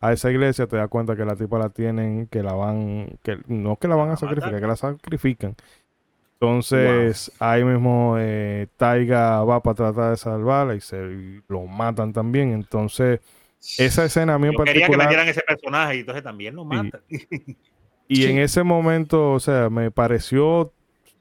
a 0.00 0.12
esa 0.12 0.30
iglesia 0.30 0.66
te 0.66 0.76
das 0.76 0.88
cuenta 0.88 1.16
que 1.16 1.24
la 1.24 1.36
tipa 1.36 1.58
la 1.58 1.70
tienen, 1.70 2.26
que 2.26 2.42
la 2.42 2.52
van, 2.52 3.18
que 3.22 3.38
no 3.46 3.76
que 3.76 3.88
la 3.88 3.96
van 3.96 4.10
a 4.10 4.16
sacrificar, 4.16 4.60
que 4.60 4.66
la 4.66 4.76
sacrifican 4.76 5.56
entonces, 6.38 7.32
ahí 7.38 7.64
mismo 7.64 8.16
eh, 8.18 8.66
Taiga 8.76 9.42
va 9.42 9.62
para 9.62 9.74
tratar 9.74 10.10
de 10.10 10.16
salvarla 10.18 10.74
y 10.74 10.80
se 10.80 11.42
lo 11.48 11.66
matan 11.66 12.12
también. 12.12 12.52
Entonces, 12.52 13.20
esa 13.78 14.04
escena 14.04 14.34
a 14.34 14.38
mí 14.38 14.48
en 14.48 14.54
particular. 14.54 14.86
Quería 14.86 14.98
que 14.98 15.02
metieran 15.02 15.28
ese 15.28 15.40
personaje 15.40 15.96
y 15.96 16.00
entonces 16.00 16.22
también 16.22 16.54
lo 16.54 16.64
matan. 16.64 17.00
Y, 18.08 18.26
en 18.26 18.38
ese 18.38 18.62
momento, 18.62 19.32
o 19.32 19.40
sea, 19.40 19.68
me 19.68 19.90
pareció 19.90 20.72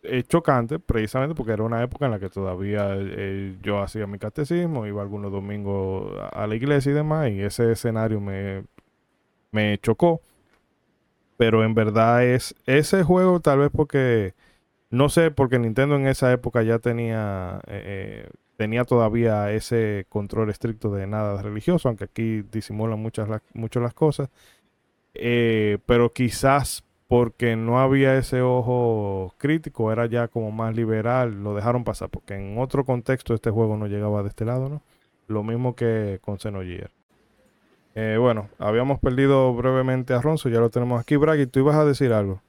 eh, 0.07 0.23
chocante, 0.23 0.79
precisamente 0.79 1.35
porque 1.35 1.53
era 1.53 1.63
una 1.63 1.83
época 1.83 2.05
en 2.05 2.11
la 2.11 2.19
que 2.19 2.29
todavía 2.29 2.95
eh, 2.97 3.55
yo 3.61 3.81
hacía 3.81 4.07
mi 4.07 4.19
catecismo, 4.19 4.85
iba 4.85 5.01
algunos 5.01 5.31
domingos 5.31 6.13
a 6.31 6.47
la 6.47 6.55
iglesia 6.55 6.91
y 6.91 6.95
demás, 6.95 7.31
y 7.31 7.41
ese 7.41 7.71
escenario 7.71 8.19
me, 8.21 8.63
me 9.51 9.77
chocó. 9.79 10.21
Pero 11.37 11.63
en 11.63 11.73
verdad 11.75 12.23
es 12.25 12.55
ese 12.65 13.03
juego, 13.03 13.39
tal 13.41 13.59
vez 13.59 13.69
porque 13.73 14.33
no 14.89 15.09
sé, 15.09 15.31
porque 15.31 15.59
Nintendo 15.59 15.95
en 15.95 16.07
esa 16.07 16.31
época 16.31 16.63
ya 16.63 16.79
tenía, 16.79 17.61
eh, 17.67 18.29
tenía 18.57 18.85
todavía 18.85 19.51
ese 19.51 20.05
control 20.09 20.49
estricto 20.49 20.91
de 20.93 21.07
nada 21.07 21.41
religioso, 21.41 21.89
aunque 21.89 22.05
aquí 22.05 22.43
disimulan 22.51 22.99
muchas 22.99 23.29
las 23.29 23.93
cosas. 23.93 24.29
Pero 25.13 26.13
quizás 26.13 26.83
porque 27.07 27.55
no 27.55 27.79
había 27.79 28.17
ese 28.17 28.41
ojo 28.41 29.33
crítico, 29.37 29.91
era 29.91 30.07
ya 30.07 30.27
como 30.27 30.51
más 30.51 30.75
liberal, 30.75 31.43
lo 31.43 31.53
dejaron 31.53 31.83
pasar, 31.83 32.09
porque 32.09 32.35
en 32.35 32.57
otro 32.57 32.83
contexto 32.85 33.33
este 33.33 33.51
juego 33.51 33.77
no 33.77 33.87
llegaba 33.87 34.23
de 34.23 34.29
este 34.29 34.45
lado, 34.45 34.69
¿no? 34.69 34.81
Lo 35.27 35.43
mismo 35.43 35.75
que 35.75 36.19
con 36.21 36.39
Xenogear. 36.39 36.91
bueno, 38.19 38.49
habíamos 38.59 38.99
perdido 38.99 39.53
brevemente 39.53 40.13
a 40.13 40.21
Ronzo, 40.21 40.49
ya 40.49 40.59
lo 40.59 40.69
tenemos 40.69 40.99
aquí. 40.99 41.15
Bragi, 41.15 41.47
tú 41.47 41.59
ibas 41.59 41.75
a 41.75 41.85
decir 41.85 42.13
algo. 42.13 42.41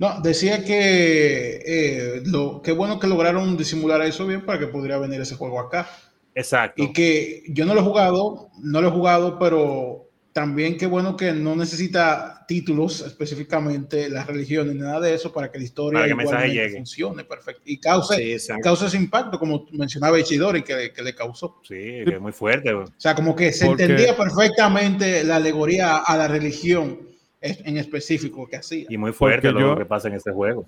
No, 0.00 0.18
decía 0.22 0.64
que 0.64 1.62
eh, 1.66 2.22
lo, 2.24 2.62
qué 2.62 2.72
bueno 2.72 2.98
que 2.98 3.06
lograron 3.06 3.58
disimular 3.58 4.00
eso 4.00 4.26
bien 4.26 4.46
para 4.46 4.58
que 4.58 4.66
pudiera 4.66 4.98
venir 4.98 5.20
ese 5.20 5.36
juego 5.36 5.60
acá. 5.60 5.86
Exacto. 6.34 6.82
Y 6.82 6.92
que 6.94 7.42
yo 7.48 7.66
no 7.66 7.74
lo 7.74 7.80
he 7.80 7.84
jugado, 7.84 8.48
no 8.62 8.80
lo 8.80 8.88
he 8.88 8.92
jugado, 8.92 9.38
pero 9.38 10.09
también 10.32 10.76
qué 10.76 10.86
bueno 10.86 11.16
que 11.16 11.32
no 11.32 11.56
necesita 11.56 12.44
títulos 12.46 13.00
específicamente, 13.00 14.08
las 14.08 14.26
religiones, 14.26 14.76
nada 14.76 15.00
de 15.00 15.14
eso, 15.14 15.32
para 15.32 15.50
que 15.50 15.58
la 15.58 15.64
historia 15.64 16.06
igualmente 16.06 16.70
funcione 16.70 17.24
perfecto 17.24 17.62
y 17.64 17.78
cause, 17.78 18.38
cause 18.62 18.86
ese 18.86 18.96
impacto, 18.96 19.38
como 19.38 19.66
mencionaba 19.72 20.20
Ichidori, 20.20 20.62
que, 20.62 20.92
que 20.92 21.02
le 21.02 21.14
causó. 21.14 21.56
Sí, 21.62 21.74
que 21.74 22.14
es 22.14 22.20
muy 22.20 22.32
fuerte. 22.32 22.72
O 22.72 22.86
sea, 22.96 23.14
como 23.14 23.34
que 23.34 23.52
se 23.52 23.66
entendía 23.66 24.16
perfectamente 24.16 25.24
la 25.24 25.36
alegoría 25.36 25.98
a 25.98 26.16
la 26.16 26.28
religión 26.28 27.00
en 27.40 27.76
específico 27.76 28.46
que 28.46 28.56
hacía. 28.56 28.86
Y 28.88 28.98
muy 28.98 29.12
fuerte 29.12 29.50
lo 29.50 29.76
que 29.76 29.86
pasa 29.86 30.08
en 30.08 30.14
este 30.14 30.30
juego. 30.30 30.66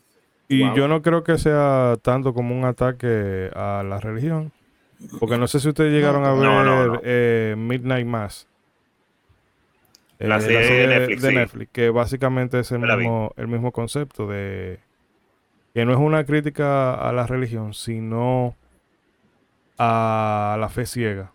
Y 0.48 0.60
yo 0.76 0.88
no 0.88 1.02
creo 1.02 1.22
que 1.22 1.38
sea 1.38 1.96
tanto 2.02 2.34
como 2.34 2.56
un 2.56 2.64
ataque 2.64 3.48
a 3.54 3.82
la 3.88 3.98
religión. 4.00 4.52
Porque 5.18 5.38
no 5.38 5.48
sé 5.48 5.58
si 5.60 5.68
ustedes 5.68 5.92
llegaron 5.92 6.24
a 6.24 6.32
ver 6.32 7.00
eh, 7.04 7.54
Midnight 7.56 8.06
Mass. 8.06 8.46
Eh, 10.22 10.28
la, 10.28 10.40
serie 10.40 10.86
de, 10.86 11.32
Netflix, 11.32 11.72
que 11.72 11.90
básicamente 11.90 12.60
es 12.60 12.70
el 12.70 12.78
mismo, 12.78 13.32
el 13.36 13.48
mismo 13.48 13.72
concepto 13.72 14.28
de 14.28 14.78
que 15.74 15.84
no 15.84 15.90
es 15.90 15.98
una 15.98 16.24
crítica 16.24 16.94
a 16.94 17.12
la 17.12 17.26
religión, 17.26 17.74
sino 17.74 18.54
a 19.78 20.56
la 20.60 20.68
fe 20.68 20.86
ciega. 20.86 21.32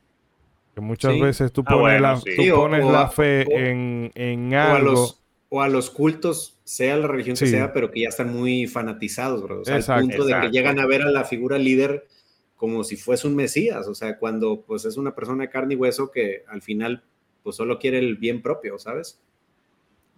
Que 0.73 0.79
muchas 0.79 1.19
veces 1.19 1.51
tú 1.51 1.63
ah, 1.65 1.69
pones, 1.69 1.99
la, 1.99 2.21
pones 2.55 2.85
la 2.85 3.09
fe 3.09 3.41
en, 3.69 4.09
en 4.15 4.53
algo. 4.53 5.17
o 5.49 5.61
a 5.61 5.67
los 5.67 5.89
cultos, 5.89 6.57
sea 6.63 6.95
la 6.95 7.07
religión 7.07 7.35
que 7.35 7.47
sea, 7.47 7.73
pero 7.73 7.91
que 7.91 8.03
ya 8.03 8.07
están 8.07 8.33
muy 8.33 8.67
fanatizados, 8.67 9.43
bro. 9.43 9.61
O 9.63 9.65
sea, 9.65 9.95
al 9.95 10.03
punto 10.03 10.23
de 10.23 10.39
que 10.39 10.49
llegan 10.49 10.79
a 10.79 10.85
ver 10.85 11.01
a 11.01 11.11
la 11.11 11.25
figura 11.25 11.57
líder 11.57 12.07
como 12.55 12.85
si 12.85 12.95
fuese 12.95 13.27
un 13.27 13.35
mesías, 13.35 13.85
o 13.89 13.93
sea, 13.93 14.17
cuando 14.17 14.61
pues 14.65 14.85
es 14.85 14.95
una 14.95 15.13
persona 15.13 15.43
de 15.43 15.49
carne 15.49 15.73
y 15.73 15.77
hueso 15.77 16.09
que 16.09 16.45
al 16.47 16.61
final 16.61 17.03
pues 17.47 17.55
solo 17.55 17.79
quiere 17.79 17.99
el 17.99 18.17
bien 18.17 18.41
propio, 18.41 18.77
¿sabes? 18.77 19.21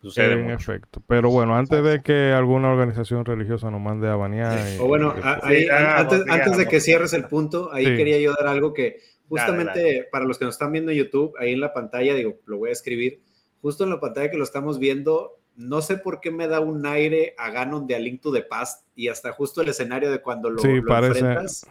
Sucede 0.01 0.33
en 0.33 0.49
efecto. 0.49 0.99
Pero 1.05 1.29
bueno, 1.29 1.55
antes 1.55 1.83
de 1.83 2.01
que 2.01 2.31
alguna 2.31 2.71
organización 2.71 3.23
religiosa 3.23 3.69
nos 3.69 3.79
mande 3.79 4.07
a 4.07 4.15
banear. 4.15 4.57
o 4.79 4.87
bueno, 4.87 5.13
antes, 5.13 6.57
de 6.57 6.67
que 6.67 6.79
cierres 6.79 7.13
el 7.13 7.25
punto, 7.25 7.71
ahí 7.71 7.85
quería 7.95 8.19
yo 8.19 8.33
dar 8.33 8.47
algo 8.47 8.73
que 8.73 8.97
justamente 9.27 10.07
para 10.11 10.25
los 10.25 10.39
que 10.39 10.45
nos 10.45 10.55
están 10.55 10.71
viendo 10.71 10.89
en 10.89 10.97
YouTube, 10.97 11.35
ahí 11.37 11.53
en 11.53 11.59
la 11.59 11.71
pantalla, 11.71 12.15
digo, 12.15 12.39
lo 12.47 12.57
voy 12.57 12.69
a 12.69 12.71
escribir 12.71 13.21
justo 13.61 13.83
en 13.83 13.91
la 13.91 13.99
pantalla 13.99 14.31
que 14.31 14.37
lo 14.37 14.43
estamos 14.43 14.79
viendo, 14.79 15.37
no 15.55 15.83
sé 15.83 15.97
por 15.97 16.21
qué 16.21 16.31
me 16.31 16.47
da 16.47 16.61
un 16.61 16.83
aire 16.87 17.35
a 17.37 17.51
Ganon 17.51 17.85
de 17.85 17.93
A 17.93 17.99
Link 17.99 18.21
to 18.21 18.33
the 18.33 18.41
Past 18.41 18.87
y 18.95 19.09
hasta 19.09 19.33
justo 19.33 19.61
el 19.61 19.69
escenario 19.69 20.09
de 20.09 20.19
cuando 20.19 20.49
lo, 20.49 20.65
enfrentas. 20.65 21.67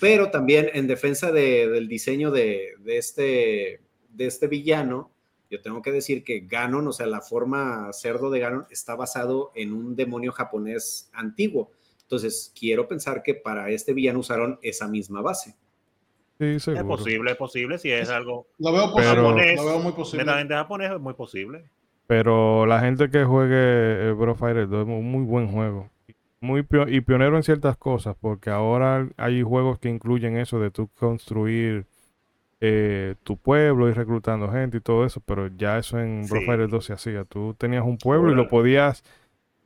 Pero 0.00 0.30
también 0.30 0.70
en 0.72 0.86
defensa 0.86 1.32
del 1.32 1.88
diseño 1.88 2.30
de, 2.30 2.74
este, 2.86 3.80
de 4.08 4.26
este 4.26 4.46
villano, 4.46 5.10
yo 5.50 5.62
tengo 5.62 5.80
que 5.82 5.92
decir 5.92 6.24
que 6.24 6.40
Ganon, 6.40 6.88
o 6.88 6.92
sea, 6.92 7.06
la 7.06 7.20
forma 7.20 7.90
cerdo 7.92 8.30
de 8.30 8.40
Ganon 8.40 8.66
está 8.70 8.94
basado 8.94 9.52
en 9.54 9.72
un 9.72 9.96
demonio 9.96 10.32
japonés 10.32 11.10
antiguo. 11.12 11.70
Entonces, 12.02 12.52
quiero 12.58 12.88
pensar 12.88 13.22
que 13.22 13.34
para 13.34 13.70
este 13.70 13.92
villano 13.92 14.20
usaron 14.20 14.58
esa 14.62 14.88
misma 14.88 15.20
base. 15.20 15.56
Es 16.38 16.64
posible, 16.64 17.32
es 17.32 17.36
posible, 17.36 17.78
si 17.78 17.90
es 17.90 18.08
algo. 18.10 18.46
Lo 18.58 18.72
veo, 18.72 18.88
japonés, 18.88 19.56
lo 19.56 19.66
veo 19.66 19.78
muy 19.80 19.92
posible. 19.92 20.24
japonés 20.24 20.92
es 20.92 21.00
muy 21.00 21.14
posible. 21.14 21.64
Pero 22.06 22.64
la 22.64 22.80
gente 22.80 23.10
que 23.10 23.24
juegue 23.24 24.12
Bro 24.12 24.36
Fighter 24.36 24.62
es 24.62 24.70
un 24.70 25.10
muy 25.10 25.24
buen 25.24 25.50
juego. 25.50 25.90
Muy 26.40 26.64
y 26.86 27.00
pionero 27.00 27.36
en 27.36 27.42
ciertas 27.42 27.76
cosas, 27.76 28.16
porque 28.18 28.50
ahora 28.50 29.08
hay 29.16 29.42
juegos 29.42 29.80
que 29.80 29.88
incluyen 29.88 30.36
eso 30.36 30.60
de 30.60 30.70
tú 30.70 30.88
construir 30.94 31.86
eh, 32.60 33.14
tu 33.22 33.36
pueblo 33.36 33.88
y 33.88 33.92
reclutando 33.92 34.50
gente 34.50 34.78
y 34.78 34.80
todo 34.80 35.04
eso, 35.04 35.20
pero 35.24 35.48
ya 35.48 35.78
eso 35.78 35.98
en 35.98 36.26
Fighter 36.26 36.68
2 36.68 36.84
se 36.84 36.92
hacía. 36.92 37.24
Tú 37.24 37.54
tenías 37.54 37.84
un 37.84 37.98
pueblo 37.98 38.32
y 38.32 38.34
lo 38.34 38.48
podías 38.48 39.04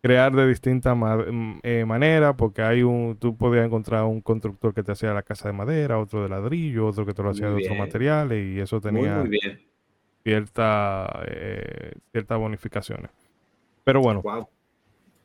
crear 0.02 0.32
de 0.34 0.48
distintas 0.48 0.96
mm, 0.96 1.60
eh, 1.62 1.84
maneras, 1.86 2.34
porque 2.36 2.60
hay 2.62 2.82
un, 2.82 3.16
tú 3.16 3.36
podías 3.36 3.64
encontrar 3.64 4.04
un 4.04 4.20
constructor 4.20 4.74
que 4.74 4.82
te 4.82 4.92
hacía 4.92 5.14
la 5.14 5.22
casa 5.22 5.48
de 5.48 5.54
madera, 5.54 5.98
otro 5.98 6.22
de 6.22 6.28
ladrillo, 6.28 6.88
otro 6.88 7.06
que 7.06 7.14
te 7.14 7.22
lo 7.22 7.30
hacía 7.30 7.48
de 7.48 7.62
otros 7.62 7.78
materiales, 7.78 8.44
y 8.44 8.60
eso 8.60 8.80
tenía 8.80 9.24
cierta, 10.24 11.22
eh, 11.26 11.92
ciertas 12.10 12.38
bonificaciones. 12.38 13.10
Pero 13.84 14.00
bueno, 14.00 14.22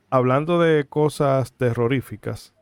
hablando 0.09 0.59
de 0.59 0.85
cosas 0.85 1.53
terroríficas, 1.53 2.53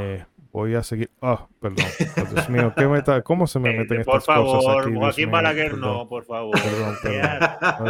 eh, 0.00 0.24
voy 0.52 0.74
a 0.74 0.82
seguir. 0.82 1.10
Ah, 1.20 1.46
perdón. 1.60 1.84
Oh, 2.16 2.34
Dios 2.34 2.48
mío, 2.50 2.72
¿qué 2.76 2.86
me 2.86 3.02
¿cómo 3.22 3.46
se 3.46 3.58
me 3.58 3.76
meten 3.76 4.00
estas 4.00 4.24
cosas 4.26 4.64
aquí? 4.78 4.92
Por 4.94 5.12
favor, 5.12 5.30
Balaguer, 5.30 5.78
no, 5.78 6.08
por 6.08 6.24
favor. 6.24 6.54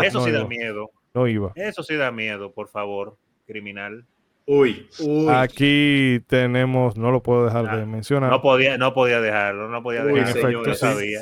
Eso 0.04 0.24
sí 0.24 0.30
da 0.30 0.44
miedo. 0.46 0.90
No 1.14 1.26
iba. 1.26 1.52
Eso 1.54 1.82
sí 1.82 1.96
da 1.96 2.10
miedo, 2.10 2.52
por 2.52 2.68
favor, 2.68 3.16
criminal. 3.46 4.06
Uy, 4.46 4.88
Aquí 5.30 6.20
tenemos, 6.26 6.96
no 6.96 7.12
lo 7.12 7.22
puedo 7.22 7.44
dejar 7.44 7.76
de 7.76 7.86
mencionar. 7.86 8.30
No 8.30 8.42
podía, 8.42 8.76
no 8.76 8.92
podía 8.92 9.20
dejarlo, 9.20 9.68
no 9.68 9.82
podía 9.82 10.04
dejarlo. 10.04 10.66
En 10.66 10.74
sabía. 10.74 11.20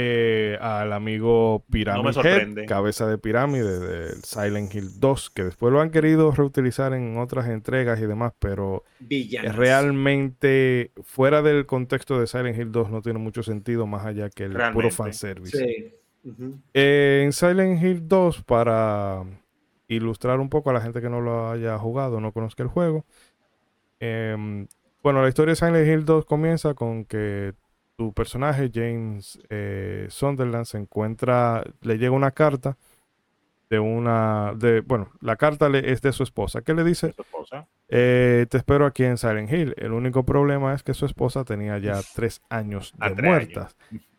Eh, 0.00 0.56
al 0.60 0.92
amigo 0.92 1.64
Pyramid 1.68 2.14
cabeza 2.68 3.08
de 3.08 3.18
pirámide 3.18 3.80
del 3.80 4.22
Silent 4.22 4.72
Hill 4.72 5.00
2, 5.00 5.30
que 5.30 5.42
después 5.42 5.72
lo 5.72 5.80
han 5.80 5.90
querido 5.90 6.30
reutilizar 6.30 6.92
en 6.92 7.18
otras 7.18 7.48
entregas 7.48 7.98
y 8.00 8.06
demás, 8.06 8.32
pero 8.38 8.84
realmente 9.42 10.92
fuera 11.02 11.42
del 11.42 11.66
contexto 11.66 12.20
de 12.20 12.28
Silent 12.28 12.56
Hill 12.56 12.70
2 12.70 12.92
no 12.92 13.02
tiene 13.02 13.18
mucho 13.18 13.42
sentido 13.42 13.88
más 13.88 14.06
allá 14.06 14.30
que 14.30 14.44
el 14.44 14.56
puro 14.72 14.88
fanservice. 14.92 15.58
Sí. 15.58 15.92
Eh, 16.74 17.22
en 17.24 17.32
Silent 17.32 17.82
Hill 17.82 18.06
2, 18.06 18.44
para 18.44 19.24
ilustrar 19.88 20.38
un 20.38 20.48
poco 20.48 20.70
a 20.70 20.74
la 20.74 20.80
gente 20.80 21.00
que 21.00 21.10
no 21.10 21.20
lo 21.20 21.50
haya 21.50 21.76
jugado, 21.76 22.20
no 22.20 22.30
conozca 22.30 22.62
el 22.62 22.68
juego, 22.68 23.04
em, 23.98 24.68
bueno, 25.02 25.22
la 25.22 25.28
historia 25.28 25.54
de 25.54 25.56
Silent 25.56 25.88
Hill 25.88 26.04
2 26.04 26.24
comienza 26.24 26.74
con 26.74 27.04
que 27.04 27.54
tu 27.98 28.12
personaje, 28.12 28.70
James 28.72 29.40
eh, 29.50 30.06
Sunderland, 30.08 30.66
se 30.66 30.78
encuentra, 30.78 31.64
le 31.80 31.98
llega 31.98 32.12
una 32.12 32.30
carta 32.30 32.78
de 33.68 33.80
una, 33.80 34.54
de, 34.56 34.82
bueno, 34.82 35.10
la 35.20 35.34
carta 35.34 35.68
es 35.76 36.00
de 36.00 36.12
su 36.12 36.22
esposa. 36.22 36.62
¿Qué 36.62 36.74
le 36.74 36.84
dice? 36.84 37.12
Eh, 37.88 38.46
te 38.50 38.58
espero 38.58 38.86
aquí 38.86 39.04
en 39.04 39.16
Silent 39.16 39.50
Hill. 39.50 39.74
El 39.78 39.92
único 39.92 40.24
problema 40.24 40.74
es 40.74 40.82
que 40.82 40.94
su 40.94 41.06
esposa 41.06 41.44
tenía 41.44 41.78
ya 41.78 42.00
tres 42.14 42.42
años 42.48 42.94
de 42.98 43.22
muertas 43.22 43.76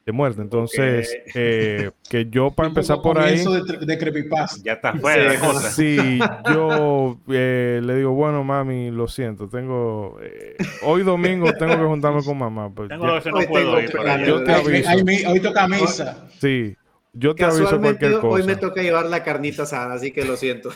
de 0.10 0.14
muerte. 0.14 0.42
Entonces, 0.42 1.18
eh, 1.36 1.92
que 2.10 2.28
yo 2.30 2.52
para 2.56 2.70
empezar 2.70 3.02
por 3.02 3.20
ahí. 3.20 3.44
De, 3.44 3.86
de 3.86 3.98
creepypasta. 3.98 4.62
Ya 4.64 4.74
está 4.74 4.94
fuera 4.94 5.34
sí. 5.70 5.98
Sí, 6.00 6.20
yo 6.52 7.20
eh, 7.30 7.80
le 7.84 7.96
digo, 7.96 8.12
bueno, 8.12 8.44
mami, 8.44 8.92
lo 8.92 9.08
siento, 9.08 9.48
tengo. 9.48 10.18
Eh, 10.22 10.58
hoy 10.82 11.04
domingo 11.04 11.52
tengo 11.54 11.78
que 11.78 11.84
juntarme 11.84 12.24
con 12.24 12.38
mamá. 12.38 12.70
Pues 12.74 12.90
tengo 12.90 13.20
ya, 13.20 13.32
no 13.32 13.42
puedo 13.48 13.80
ir, 13.80 13.92
yo 14.26 14.44
te 14.44 14.52
aviso. 14.52 15.32
hoy 15.32 15.40
toca 15.40 15.68
misa. 15.68 16.28
Sí, 16.40 16.76
yo 17.14 17.36
te 17.36 17.46
aviso 17.46 17.80
cualquier 17.80 18.14
cosa. 18.14 18.28
Hoy 18.28 18.44
me 18.44 18.56
toca 18.56 18.82
llevar 18.82 19.06
la 19.06 19.24
carnita 19.24 19.64
asada, 19.64 19.94
así 19.94 20.12
que 20.12 20.26
lo 20.26 20.38
siento. 20.38 20.72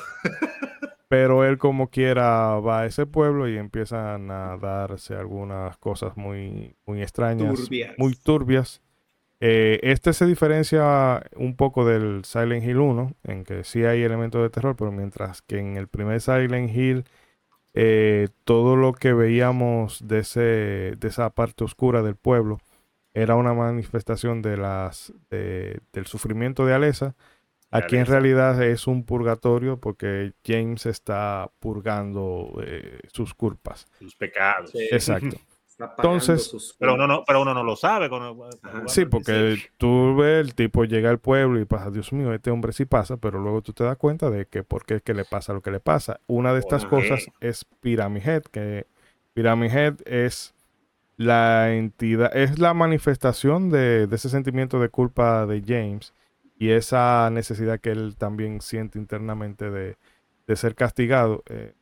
Pero 1.13 1.45
él 1.45 1.59
como 1.59 1.91
quiera 1.91 2.59
va 2.59 2.79
a 2.79 2.85
ese 2.87 3.05
pueblo 3.05 3.47
y 3.47 3.55
empiezan 3.55 4.31
a 4.31 4.57
darse 4.57 5.13
algunas 5.13 5.77
cosas 5.77 6.17
muy, 6.17 6.75
muy 6.87 7.03
extrañas, 7.03 7.69
muy 7.99 8.15
turbias. 8.15 8.81
Eh, 9.39 9.79
este 9.83 10.13
se 10.13 10.25
diferencia 10.25 11.23
un 11.35 11.55
poco 11.55 11.85
del 11.85 12.25
Silent 12.25 12.65
Hill 12.65 12.79
1, 12.79 13.13
en 13.25 13.43
que 13.43 13.63
sí 13.63 13.83
hay 13.83 14.01
elementos 14.01 14.41
de 14.41 14.49
terror, 14.49 14.75
pero 14.75 14.91
mientras 14.91 15.43
que 15.43 15.59
en 15.59 15.77
el 15.77 15.87
primer 15.87 16.19
Silent 16.19 16.75
Hill 16.75 17.03
eh, 17.75 18.29
todo 18.43 18.75
lo 18.75 18.93
que 18.93 19.13
veíamos 19.13 20.07
de, 20.07 20.17
ese, 20.17 20.39
de 20.97 21.07
esa 21.07 21.29
parte 21.29 21.63
oscura 21.63 22.01
del 22.01 22.15
pueblo 22.15 22.57
era 23.13 23.35
una 23.35 23.53
manifestación 23.53 24.41
de 24.41 24.57
las, 24.57 25.13
del 25.29 26.07
sufrimiento 26.07 26.65
de 26.65 26.73
Alesa. 26.73 27.15
Aquí 27.73 27.97
en 27.97 28.05
realidad 28.05 28.61
es 28.61 28.87
un 28.87 29.03
purgatorio 29.03 29.77
porque 29.79 30.33
James 30.45 30.85
está 30.85 31.49
purgando 31.59 32.61
eh, 32.65 32.99
sus 33.11 33.33
culpas. 33.33 33.87
Sus 33.99 34.15
pecados. 34.15 34.71
Exacto. 34.73 35.37
Entonces, 35.79 36.75
pero 36.79 36.93
uno 36.93 37.07
no, 37.07 37.23
pero 37.25 37.41
uno 37.41 37.53
no 37.53 37.63
lo 37.63 37.75
sabe. 37.75 38.09
sí, 38.87 39.05
porque 39.05 39.57
tú 39.77 40.15
ves 40.15 40.45
el 40.45 40.55
tipo 40.55 40.85
llega 40.85 41.09
al 41.09 41.19
pueblo 41.19 41.59
y 41.59 41.65
pasa, 41.65 41.89
Dios 41.89 42.13
mío, 42.13 42.33
este 42.33 42.51
hombre 42.51 42.73
sí 42.73 42.85
pasa, 42.85 43.17
pero 43.17 43.39
luego 43.39 43.61
tú 43.61 43.73
te 43.73 43.83
das 43.83 43.97
cuenta 43.97 44.29
de 44.29 44.45
que 44.45 44.63
por 44.63 44.85
qué 44.85 44.95
es 44.95 45.01
que 45.01 45.13
le 45.13 45.25
pasa 45.25 45.53
lo 45.53 45.61
que 45.61 45.71
le 45.71 45.79
pasa. 45.79 46.19
Una 46.27 46.53
de 46.53 46.59
estas 46.59 46.85
cosas 46.85 47.25
es 47.39 47.65
Pyramid 47.81 48.21
Head, 48.25 48.43
que 48.43 48.85
Pyramid 49.33 49.71
Head 49.71 49.95
es 50.05 50.53
la 51.17 51.73
entidad, 51.73 52.35
es 52.35 52.59
la 52.59 52.73
manifestación 52.73 53.69
de, 53.69 54.07
ese 54.11 54.29
sentimiento 54.29 54.79
de 54.79 54.89
culpa 54.89 55.45
de 55.45 55.63
James 55.65 56.13
y 56.63 56.71
esa 56.71 57.29
necesidad 57.29 57.81
que 57.81 57.89
él 57.89 58.15
también 58.17 58.61
siente 58.61 58.97
internamente 58.97 59.69
de, 59.69 59.97
ser 60.55 60.75
castigado. 60.75 61.43
Eh, 61.49 61.73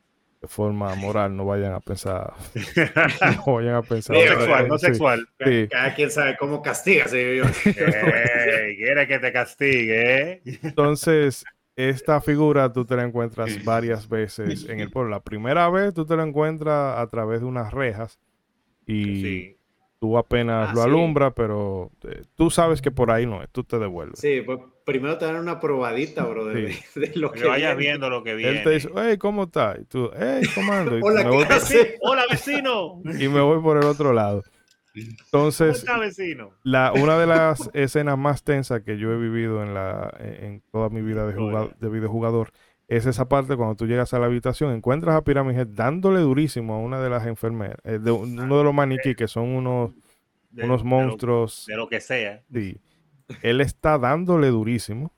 de 0.41 0.47
forma 0.47 0.95
moral, 0.95 1.37
no 1.37 1.45
vayan 1.45 1.73
a 1.73 1.79
pensar. 1.81 2.33
no 3.45 3.53
vayan 3.53 3.75
a 3.75 3.83
pensar. 3.83 4.15
No 4.15 4.21
sexual, 4.23 4.67
no 4.67 4.77
sexual. 4.79 5.29
Cada 5.69 5.93
quien 5.93 6.09
sabe 6.09 6.35
cómo 6.35 6.63
castiga, 6.63 7.05
Quiere 7.11 9.07
que 9.07 9.19
te 9.19 9.31
castigue. 9.31 10.31
¿eh? 10.31 10.41
Entonces, 10.63 11.45
esta 11.75 12.19
figura 12.19 12.73
tú 12.73 12.83
te 12.83 12.95
la 12.95 13.03
encuentras 13.03 13.63
varias 13.63 14.09
veces 14.09 14.67
en 14.67 14.79
el 14.79 14.89
pueblo. 14.89 15.11
La 15.11 15.21
primera 15.21 15.69
vez 15.69 15.93
tú 15.93 16.07
te 16.07 16.17
la 16.17 16.23
encuentras 16.23 16.97
a 16.97 17.05
través 17.05 17.41
de 17.41 17.45
unas 17.45 17.71
rejas 17.71 18.19
y 18.87 19.57
tú 19.99 20.17
apenas 20.17 20.69
ah, 20.69 20.73
lo 20.73 20.81
alumbras, 20.81 21.33
pero 21.35 21.91
eh, 22.03 22.23
tú 22.33 22.49
sabes 22.49 22.81
que 22.81 22.89
por 22.89 23.11
ahí 23.11 23.27
no 23.27 23.43
es, 23.43 23.49
tú 23.51 23.63
te 23.63 23.77
devuelves. 23.77 24.19
Sí, 24.19 24.41
pues 24.43 24.59
primero 24.85 25.17
te 25.17 25.25
dan 25.25 25.35
una 25.35 25.59
probadita, 25.59 26.23
bro, 26.25 26.45
de, 26.45 26.75
lo 27.15 27.31
que, 27.31 27.45
vayas 27.45 27.77
viendo 27.77 28.09
lo 28.09 28.23
que 28.23 28.35
viene. 28.35 28.59
Él 28.59 28.63
te 28.63 28.69
dice, 28.71 28.89
hey, 28.95 29.17
¿cómo 29.17 29.43
estás? 29.43 29.79
Y 29.79 29.85
tú, 29.85 30.11
hey, 30.17 30.43
comando. 30.53 30.97
Hola, 31.01 31.29
Hola, 32.01 32.25
vecino. 32.29 33.01
Y 33.19 33.27
me 33.27 33.41
voy 33.41 33.61
por 33.61 33.77
el 33.77 33.85
otro 33.85 34.13
lado. 34.13 34.43
Entonces, 34.93 35.85
¿Cómo 35.85 36.03
está, 36.03 36.23
vecino? 36.23 36.51
La, 36.63 36.91
una 36.91 37.17
de 37.17 37.27
las 37.27 37.69
escenas 37.73 38.17
más 38.17 38.43
tensas 38.43 38.81
que 38.81 38.97
yo 38.97 39.11
he 39.13 39.17
vivido 39.17 39.63
en, 39.63 39.73
la, 39.73 40.13
en 40.19 40.61
toda 40.71 40.89
mi 40.89 41.01
vida 41.01 41.25
de, 41.25 41.33
jugador, 41.33 41.77
de 41.77 41.89
videojugador 41.89 42.51
es 42.91 43.05
esa 43.05 43.29
parte 43.29 43.55
cuando 43.55 43.75
tú 43.75 43.87
llegas 43.87 44.13
a 44.13 44.19
la 44.19 44.25
habitación, 44.25 44.73
encuentras 44.73 45.15
a 45.15 45.23
Pyramid 45.23 45.65
dándole 45.65 46.19
durísimo 46.19 46.73
a 46.73 46.79
una 46.79 46.99
de 46.99 47.09
las 47.09 47.25
enfermeras, 47.25 47.77
eh, 47.85 47.99
de, 47.99 48.11
uno 48.11 48.57
de 48.57 48.63
los 48.65 48.73
maniquí 48.73 49.15
que 49.15 49.29
son 49.29 49.47
unos, 49.47 49.91
unos 50.57 50.83
monstruos. 50.83 51.63
De 51.67 51.77
lo, 51.77 51.87
que 51.87 52.01
sea. 52.01 52.43
Sí. 52.53 52.77
Él 53.41 53.61
está 53.61 53.97
dándole 53.97 54.47
durísimo, 54.47 55.11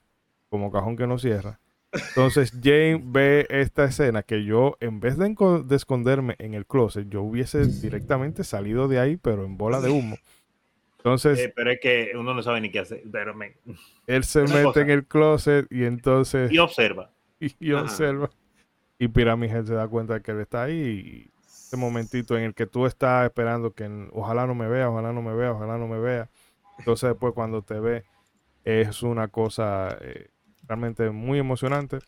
como 0.48 0.70
cajón 0.70 0.96
que 0.96 1.06
no 1.06 1.18
cierra. 1.18 1.60
Entonces 1.92 2.52
Jane 2.62 3.00
ve 3.04 3.46
esta 3.50 3.84
escena 3.84 4.22
que 4.22 4.44
yo, 4.44 4.76
en 4.80 5.00
vez 5.00 5.16
de, 5.16 5.34
esconderme 5.76 6.34
en 6.38 6.54
el 6.54 6.66
closet, 6.66 7.08
yo 7.08 7.22
hubiese 7.22 7.66
directamente 7.66 8.42
salido 8.42 8.88
de 8.88 8.98
ahí, 8.98 9.16
pero 9.16 9.44
en 9.44 9.56
bola 9.56 9.80
de 9.80 9.90
humo. 9.90 10.16
Entonces. 10.98 11.38
Eh, 11.38 11.52
pero 11.54 11.70
es 11.70 11.80
que 11.80 12.12
uno 12.18 12.34
no 12.34 12.42
sabe 12.42 12.60
ni 12.60 12.70
qué 12.70 12.80
hacer. 12.80 13.02
Pero 13.10 13.34
él 14.06 14.24
se 14.24 14.42
mete 14.42 14.80
en 14.80 14.90
el 14.90 15.06
closet 15.06 15.66
y 15.70 15.84
entonces. 15.84 16.50
Y 16.50 16.58
observa 16.58 17.10
y 17.60 17.72
observa. 17.72 18.30
Y 18.98 19.08
Pyramid 19.08 19.50
se 19.64 19.74
da 19.74 19.86
cuenta 19.86 20.14
de 20.14 20.22
que 20.22 20.30
él 20.32 20.40
está 20.40 20.64
ahí. 20.64 20.74
Y 20.74 21.30
ese 21.46 21.76
momentito 21.76 22.36
en 22.36 22.44
el 22.44 22.54
que 22.54 22.66
tú 22.66 22.86
estás 22.86 23.26
esperando 23.26 23.72
que 23.72 24.08
ojalá 24.12 24.46
no 24.46 24.54
me 24.54 24.68
vea, 24.68 24.88
ojalá 24.88 25.12
no 25.12 25.22
me 25.22 25.34
vea, 25.34 25.52
ojalá 25.52 25.76
no 25.76 25.86
me 25.86 25.98
vea. 25.98 26.28
Entonces 26.78 27.10
después 27.10 27.34
cuando 27.34 27.62
te 27.62 27.78
ve 27.80 28.04
es 28.64 29.02
una 29.02 29.28
cosa 29.28 29.96
eh, 30.00 30.28
realmente 30.66 31.10
muy 31.10 31.38
emocionante. 31.38 31.98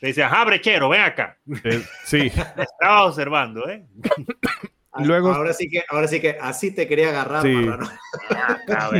Te 0.00 0.08
dice, 0.08 0.22
ajá, 0.22 0.44
brechero, 0.44 0.88
ven 0.88 1.00
acá. 1.00 1.38
Eh, 1.64 1.82
sí. 2.04 2.26
Estaba 2.56 3.06
observando, 3.06 3.68
¿eh? 3.68 3.86
Luego, 4.98 5.32
ahora 5.32 5.52
sí 5.52 5.68
que, 5.68 5.84
ahora 5.88 6.08
sí 6.08 6.20
que 6.20 6.38
así 6.40 6.70
te 6.70 6.86
quería 6.88 7.10
agarrar, 7.10 7.42
sí. 7.42 7.66
Ah, 8.68 8.90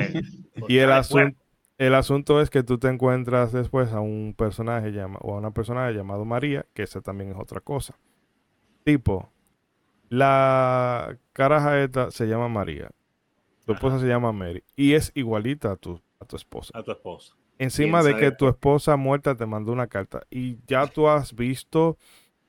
y 0.68 0.78
el 0.78 0.92
asunto, 0.92 1.38
el 1.78 1.94
asunto 1.94 2.40
es 2.40 2.50
que 2.50 2.62
tú 2.62 2.78
te 2.78 2.88
encuentras 2.88 3.52
después 3.52 3.92
a 3.92 4.00
un 4.00 4.34
personaje 4.36 4.92
llama, 4.92 5.18
o 5.22 5.34
a 5.34 5.38
una 5.38 5.52
persona 5.52 5.90
llamado 5.90 6.24
María, 6.24 6.66
que 6.74 6.82
esa 6.82 7.00
también 7.00 7.30
es 7.30 7.36
otra 7.36 7.60
cosa. 7.60 7.98
Tipo, 8.84 9.30
la 10.08 11.18
caraja 11.32 11.82
esta 11.82 12.10
se 12.10 12.26
llama 12.26 12.48
María. 12.48 12.90
Tu 13.66 13.72
esposa 13.72 13.98
se 13.98 14.06
llama 14.06 14.32
Mary. 14.32 14.62
Y 14.76 14.94
es 14.94 15.12
igualita 15.14 15.72
a 15.72 15.76
tu, 15.76 16.00
a 16.20 16.24
tu 16.24 16.36
esposa. 16.36 16.72
A 16.78 16.82
tu 16.82 16.92
esposa. 16.92 17.34
Encima 17.58 18.02
de 18.02 18.16
que 18.16 18.30
tu 18.30 18.48
esposa 18.48 18.96
muerta 18.96 19.34
te 19.34 19.44
mandó 19.44 19.72
una 19.72 19.86
carta. 19.86 20.22
Y 20.30 20.58
ya 20.66 20.86
tú 20.86 21.08
has 21.08 21.34
visto 21.34 21.98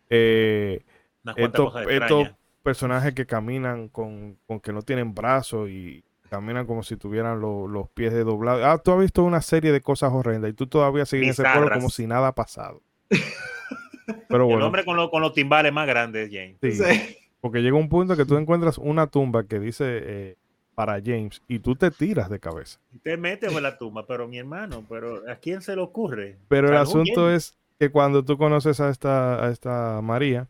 eh, 0.10 0.84
estos, 1.35 1.73
personajes 2.64 3.14
que 3.14 3.26
caminan 3.26 3.88
con, 3.88 4.38
con 4.45 4.60
que 4.60 4.73
no 4.73 4.81
tienen 4.81 5.15
brazos 5.15 5.69
y 5.69 6.03
Caminan 6.30 6.65
como 6.65 6.84
si 6.84 6.98
tuvieran 6.98 7.39
los 7.39 7.89
pies 7.94 8.14
de 8.14 8.23
doblado. 8.23 8.65
Ah, 8.65 8.77
tú 8.77 8.91
has 8.91 8.99
visto 8.99 9.23
una 9.23 9.41
serie 9.41 9.72
de 9.72 9.81
cosas 9.81 10.11
horrendas 10.11 10.52
y 10.52 10.53
tú 10.53 10.68
todavía 10.68 11.06
sigues 11.06 11.26
en 11.26 11.31
ese 11.31 11.44
pueblo 11.44 11.73
como 11.73 11.89
si 11.89 12.06
nada 12.06 12.30
ha 12.30 12.35
pasado. 12.35 12.81
Pero 14.27 14.45
bueno. 14.45 14.60
El 14.60 14.64
hombre 14.64 14.84
con, 14.84 15.10
con 15.10 15.22
los 15.22 15.34
timbales 15.34 15.72
más 15.72 15.88
grandes, 15.88 16.30
James. 16.31 16.57
Sí, 16.61 17.18
Porque 17.39 17.61
llega 17.61 17.77
un 17.77 17.88
punto 17.88 18.18
que 18.18 18.26
tú 18.26 18.35
encuentras 18.38 18.77
una 18.77 19.07
tumba 19.07 19.45
que 19.45 19.60
dice 19.60 19.85
eh, 19.88 20.38
para 20.78 21.02
James 21.04 21.41
y 21.48 21.58
tú 21.58 21.76
te 21.76 21.90
tiras 21.90 22.30
de 22.30 22.40
cabeza. 22.40 22.80
Te 23.02 23.18
metes 23.18 23.52
en 23.52 23.64
la 23.64 23.80
tumba, 23.80 24.06
pero 24.06 24.28
mi 24.28 24.38
hermano, 24.38 24.86
pero 24.88 25.28
¿a 25.28 25.38
quién 25.38 25.64
se 25.64 25.76
le 25.76 25.82
ocurre? 25.82 26.38
Pero 26.49 26.68
el 26.68 26.78
asunto 26.78 27.32
es 27.32 27.58
que 27.80 27.90
cuando 27.90 28.24
tú 28.24 28.38
conoces 28.38 28.80
a 28.80 28.91
esta, 28.91 29.44
a 29.44 29.49
esta 29.49 29.99
María, 30.04 30.48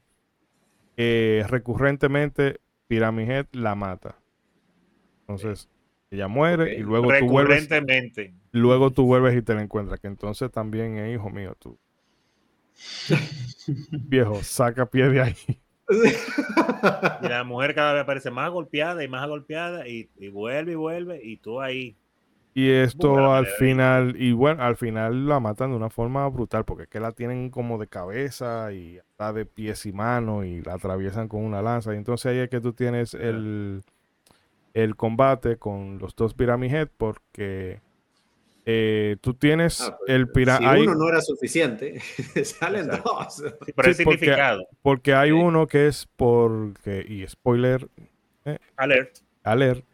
eh, 0.98 1.46
recurrentemente 1.48 2.60
Pyramid 2.90 3.46
la 3.54 3.76
mata. 3.76 4.18
Entonces, 5.22 5.70
ella 6.12 6.28
muere 6.28 6.76
y 6.76 6.80
luego 6.80 7.08
tú 7.18 7.26
vuelves. 7.28 7.70
Luego 8.52 8.92
tú 8.92 9.06
vuelves 9.06 9.34
y 9.34 9.42
te 9.42 9.56
la 9.56 9.62
encuentras. 9.62 10.02
Que 10.02 10.08
entonces 10.08 10.52
también 10.52 10.98
es 10.98 11.16
hijo 11.16 11.30
mío, 11.30 11.56
tú. 11.58 11.80
Viejo, 13.92 14.44
saca 14.44 14.86
pie 14.88 15.08
de 15.08 15.22
ahí. 15.22 15.62
y 17.22 17.28
la 17.28 17.44
mujer 17.44 17.74
cada 17.74 17.94
vez 17.94 18.04
aparece 18.04 18.32
más 18.32 18.50
golpeada 18.52 19.04
y 19.04 19.08
más 19.08 19.28
golpeada 19.28 19.88
y, 19.88 20.10
vuelve 20.30 20.74
y 20.74 20.76
vuelve 20.76 21.20
y 21.24 21.38
tú 21.38 21.62
ahí. 21.62 21.96
Y 22.54 22.72
esto 22.72 23.32
al 23.32 23.46
final, 23.46 24.16
y 24.18 24.32
bueno, 24.32 24.64
al 24.64 24.76
final 24.78 25.28
la 25.28 25.40
matan 25.40 25.70
de 25.70 25.78
una 25.78 25.92
forma 25.92 26.28
brutal 26.28 26.66
porque 26.66 26.84
es 26.84 26.90
que 26.90 27.00
la 27.00 27.12
tienen 27.12 27.52
como 27.52 27.78
de 27.78 27.86
cabeza 27.86 28.74
y 28.74 28.98
está 28.98 29.32
de 29.32 29.46
pies 29.46 29.86
y 29.86 29.94
manos 29.94 30.46
y 30.46 30.64
la 30.64 30.74
atraviesan 30.74 31.28
con 31.28 31.46
una 31.46 31.62
lanza. 31.62 31.94
Y 31.94 31.98
entonces 31.98 32.32
ahí 32.32 32.40
es 32.40 32.50
que 32.50 32.60
tú 32.60 32.74
tienes 32.74 33.14
el, 33.14 33.84
el 34.74 34.96
combate 34.96 35.58
con 35.58 36.00
los 36.00 36.16
dos 36.16 36.34
Pyramid 36.34 36.74
Head 36.74 36.90
porque 36.98 37.80
eh, 38.70 39.16
tú 39.22 39.34
tienes 39.34 39.80
ah, 39.80 39.96
pues, 39.98 40.10
el 40.10 40.30
pirata. 40.30 40.76
Si 40.76 40.82
uno 40.82 40.94
no 40.94 41.08
era 41.08 41.22
suficiente, 41.22 42.02
salen 42.44 42.90
dos. 42.90 43.42
pero 43.76 43.94
significado. 43.94 44.68
Porque, 44.82 45.14
hay 45.14 45.32
uno 45.32 45.68
que 45.68 45.88
es 45.88 46.06
porque, 46.18 47.06
y 47.08 47.26
spoiler. 47.26 47.88
Eh, 48.44 48.60
alert. 48.76 49.20
Alert. 49.44 49.86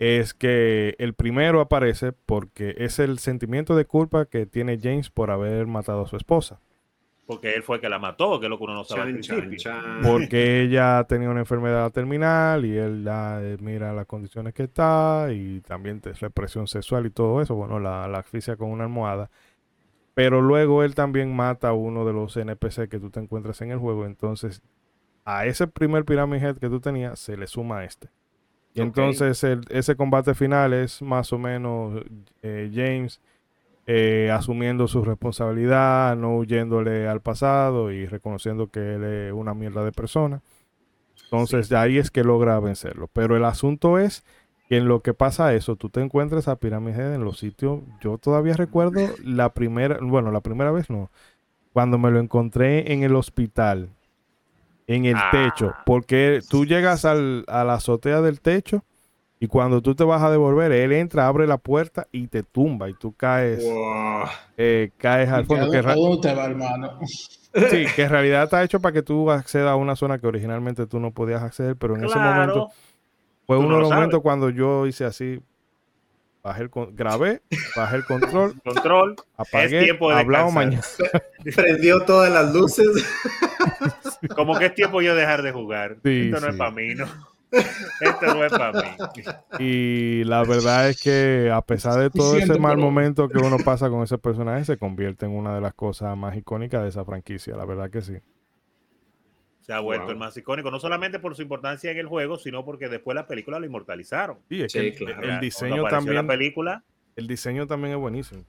Es 0.00 0.34
que 0.34 0.96
el 0.98 1.14
primero 1.14 1.60
aparece 1.60 2.10
porque 2.12 2.74
es 2.78 2.98
el 2.98 3.20
sentimiento 3.20 3.76
de 3.76 3.84
culpa 3.84 4.26
que 4.26 4.46
tiene 4.46 4.80
James 4.82 5.10
por 5.10 5.30
haber 5.30 5.68
matado 5.68 6.02
a 6.02 6.08
su 6.08 6.16
esposa 6.16 6.60
porque 7.28 7.54
él 7.54 7.62
fue 7.62 7.76
el 7.76 7.82
que 7.82 7.90
la 7.90 7.98
mató, 7.98 8.40
que 8.40 8.46
es 8.46 8.50
lo 8.50 8.56
que 8.56 8.64
uno 8.64 8.72
no 8.72 8.84
sabe 8.84 9.20
Porque 10.02 10.62
ella 10.62 11.04
tenía 11.06 11.28
una 11.28 11.40
enfermedad 11.40 11.92
terminal 11.92 12.64
y 12.64 12.74
él 12.74 13.04
la, 13.04 13.38
eh, 13.42 13.58
mira 13.60 13.92
las 13.92 14.06
condiciones 14.06 14.54
que 14.54 14.62
está 14.62 15.28
y 15.30 15.60
también 15.60 16.00
represión 16.02 16.66
sexual 16.66 17.04
y 17.04 17.10
todo 17.10 17.42
eso, 17.42 17.54
bueno, 17.54 17.78
la, 17.80 18.08
la 18.08 18.20
asfixia 18.20 18.56
con 18.56 18.70
una 18.70 18.84
almohada. 18.84 19.28
Pero 20.14 20.40
luego 20.40 20.82
él 20.82 20.94
también 20.94 21.36
mata 21.36 21.68
a 21.68 21.72
uno 21.74 22.06
de 22.06 22.14
los 22.14 22.34
NPC 22.34 22.88
que 22.88 22.98
tú 22.98 23.10
te 23.10 23.20
encuentras 23.20 23.60
en 23.60 23.72
el 23.72 23.78
juego. 23.78 24.06
Entonces, 24.06 24.62
a 25.26 25.44
ese 25.44 25.66
primer 25.66 26.06
Pyramid 26.06 26.42
Head 26.42 26.56
que 26.56 26.70
tú 26.70 26.80
tenías, 26.80 27.18
se 27.18 27.36
le 27.36 27.46
suma 27.46 27.84
este. 27.84 28.08
Y 28.72 28.80
entonces 28.80 29.44
ese 29.68 29.96
combate 29.96 30.34
final 30.34 30.72
es 30.72 31.02
más 31.02 31.30
o 31.34 31.38
menos 31.38 32.02
eh, 32.40 32.70
James 32.72 33.20
eh, 33.90 34.30
asumiendo 34.30 34.86
su 34.86 35.02
responsabilidad, 35.02 36.14
no 36.14 36.36
huyéndole 36.36 37.08
al 37.08 37.22
pasado 37.22 37.90
y 37.90 38.04
reconociendo 38.04 38.66
que 38.66 38.96
él 38.96 39.04
es 39.04 39.32
una 39.32 39.54
mierda 39.54 39.82
de 39.82 39.92
persona. 39.92 40.42
Entonces, 41.24 41.70
de 41.70 41.78
ahí 41.78 41.96
es 41.96 42.10
que 42.10 42.22
logra 42.22 42.60
vencerlo. 42.60 43.08
Pero 43.10 43.34
el 43.34 43.46
asunto 43.46 43.98
es 43.98 44.26
que 44.68 44.76
en 44.76 44.88
lo 44.88 45.00
que 45.00 45.14
pasa 45.14 45.54
eso, 45.54 45.76
tú 45.76 45.88
te 45.88 46.02
encuentras 46.02 46.48
a 46.48 46.56
Pyramid 46.56 46.98
en 46.98 47.24
los 47.24 47.38
sitios. 47.38 47.80
Yo 48.02 48.18
todavía 48.18 48.52
recuerdo 48.52 49.00
la 49.24 49.54
primera, 49.54 49.96
bueno, 50.02 50.32
la 50.32 50.42
primera 50.42 50.70
vez 50.70 50.90
no, 50.90 51.10
cuando 51.72 51.96
me 51.96 52.10
lo 52.10 52.20
encontré 52.20 52.92
en 52.92 53.04
el 53.04 53.16
hospital, 53.16 53.88
en 54.86 55.06
el 55.06 55.16
ah. 55.16 55.30
techo, 55.32 55.72
porque 55.86 56.40
tú 56.46 56.66
llegas 56.66 57.06
al, 57.06 57.46
a 57.48 57.64
la 57.64 57.74
azotea 57.74 58.20
del 58.20 58.42
techo 58.42 58.84
y 59.40 59.46
cuando 59.46 59.80
tú 59.82 59.94
te 59.94 60.04
vas 60.04 60.22
a 60.22 60.30
devolver, 60.30 60.72
él 60.72 60.92
entra, 60.92 61.28
abre 61.28 61.46
la 61.46 61.58
puerta 61.58 62.08
y 62.10 62.26
te 62.26 62.42
tumba 62.42 62.90
y 62.90 62.94
tú 62.94 63.12
caes, 63.12 63.64
eh, 64.56 64.90
caes 64.96 65.30
al 65.30 65.46
fondo. 65.46 65.70
Que 65.70 65.78
hermano? 65.78 66.98
Sí, 67.70 67.86
que 67.96 68.02
en 68.02 68.10
realidad 68.10 68.44
está 68.44 68.62
hecho 68.62 68.78
para 68.78 68.92
que 68.92 69.02
tú 69.02 69.30
accedas 69.30 69.70
a 69.70 69.76
una 69.76 69.96
zona 69.96 70.18
que 70.18 70.26
originalmente 70.26 70.86
tú 70.86 71.00
no 71.00 71.12
podías 71.12 71.42
acceder, 71.42 71.76
pero 71.76 71.96
en 71.96 72.04
ese 72.04 72.16
momento 72.16 72.68
fue 73.46 73.56
uno 73.56 73.76
de 73.76 73.80
los 73.80 73.90
momentos 73.90 74.20
cuando 74.20 74.50
yo 74.50 74.86
hice 74.86 75.06
así, 75.06 75.40
bajé 76.42 76.62
el 76.62 76.70
grabé, 76.92 77.40
bajé 77.74 77.96
el 77.96 78.04
control, 78.04 78.60
control, 78.64 79.16
apagué, 79.36 79.98
hablamos 80.12 80.52
mañana. 80.52 80.82
Prendió 81.56 82.04
todas 82.04 82.30
las 82.30 82.52
luces. 82.54 82.86
Como 84.36 84.58
que 84.58 84.66
es 84.66 84.74
tiempo 84.74 85.00
yo 85.00 85.14
dejar 85.14 85.42
de 85.42 85.50
jugar. 85.50 85.96
Esto 86.04 86.40
no 86.40 86.48
es 86.48 86.56
para 86.56 86.70
mí, 86.70 86.94
¿no? 86.94 87.06
Esto 87.50 88.34
no 88.34 88.44
es 88.44 88.52
para 88.52 88.72
mí. 88.72 88.88
Y 89.58 90.24
la 90.24 90.42
verdad 90.44 90.88
es 90.88 91.00
que 91.00 91.50
a 91.52 91.62
pesar 91.62 91.98
de 91.98 92.10
todo 92.10 92.36
ese 92.36 92.58
mal 92.58 92.76
momento 92.76 93.28
que 93.28 93.38
uno 93.38 93.56
pasa 93.64 93.88
con 93.88 94.02
ese 94.02 94.18
personaje, 94.18 94.64
se 94.64 94.76
convierte 94.76 95.26
en 95.26 95.32
una 95.32 95.54
de 95.54 95.60
las 95.60 95.74
cosas 95.74 96.16
más 96.16 96.36
icónicas 96.36 96.82
de 96.82 96.88
esa 96.88 97.04
franquicia, 97.04 97.56
la 97.56 97.64
verdad 97.64 97.90
que 97.90 98.02
sí. 98.02 98.18
Se 99.60 99.72
ha 99.74 99.80
vuelto 99.80 100.10
el 100.10 100.16
más 100.16 100.34
icónico, 100.36 100.70
no 100.70 100.80
solamente 100.80 101.18
por 101.18 101.36
su 101.36 101.42
importancia 101.42 101.90
en 101.90 101.98
el 101.98 102.06
juego, 102.06 102.38
sino 102.38 102.64
porque 102.64 102.88
después 102.88 103.14
la 103.14 103.26
película 103.26 103.58
lo 103.58 103.66
inmortalizaron. 103.66 104.38
Sí, 104.48 104.62
es 104.62 104.72
que 104.72 104.80
el, 104.88 105.40
diseño 105.40 105.84
también. 105.84 106.26
película, 106.26 106.84
el 107.16 107.26
diseño 107.26 107.66
también 107.66 107.94
es 107.94 108.00
buenísimo. 108.00 108.44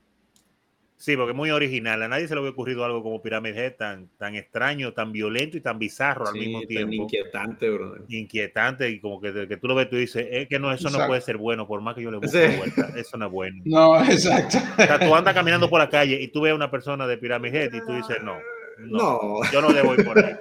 Sí, 1.00 1.16
porque 1.16 1.32
es 1.32 1.38
muy 1.38 1.50
original. 1.50 2.04
A 2.04 2.10
nadie 2.10 2.28
se 2.28 2.34
le 2.36 2.42
había 2.42 2.52
ocurrido 2.52 2.84
algo 2.84 3.02
como 3.02 3.22
Pyramid 3.22 3.56
Head 3.56 3.76
tan, 3.78 4.10
tan 4.18 4.36
extraño, 4.36 4.92
tan 4.92 5.14
violento 5.14 5.56
y 5.56 5.62
tan 5.62 5.80
bizarro 5.80 6.28
al 6.28 6.34
mismo 6.34 6.62
tiempo. 6.64 6.94
inquietante, 6.94 7.70
brother. 7.70 8.02
Inquietante 8.10 8.90
y 8.90 9.00
como 9.00 9.22
que, 9.22 9.48
que 9.48 9.56
tú 9.56 9.70
lo 9.70 9.76
ves, 9.76 9.90
tú 9.90 9.96
dices, 9.96 10.28
es 10.30 10.50
que 10.50 10.60
no, 10.60 10.74
eso 10.74 10.90
no 10.90 11.08
puede 11.08 11.22
ser 11.22 11.38
bueno, 11.38 11.66
por 11.66 11.80
más 11.80 11.96
que 11.96 12.02
yo 12.02 12.12
le 12.12 12.18
busque 12.18 12.58
vuelta, 12.58 12.92
eso 12.98 13.16
no 13.16 13.28
es 13.28 13.32
bueno. 13.32 13.62
No, 13.64 13.98
exacto. 14.04 14.58
O 14.58 14.76
sea, 14.84 15.00
tú 15.00 15.16
andas 15.16 15.34
caminando 15.34 15.70
por 15.70 15.80
la 15.80 15.90
calle 15.90 16.22
y 16.22 16.28
tú 16.28 16.42
ves 16.42 16.52
a 16.52 16.56
una 16.56 16.70
persona 16.70 17.08
de 17.08 17.18
Pyramid 17.18 17.56
Head 17.56 17.74
y 17.76 17.80
tú 17.80 17.94
dices, 17.94 18.18
no, 18.22 18.36
no, 18.80 19.42
yo 19.54 19.62
no 19.62 19.72
debo 19.72 19.94
ir 19.94 20.04
por 20.04 20.20
ahí. 20.20 20.36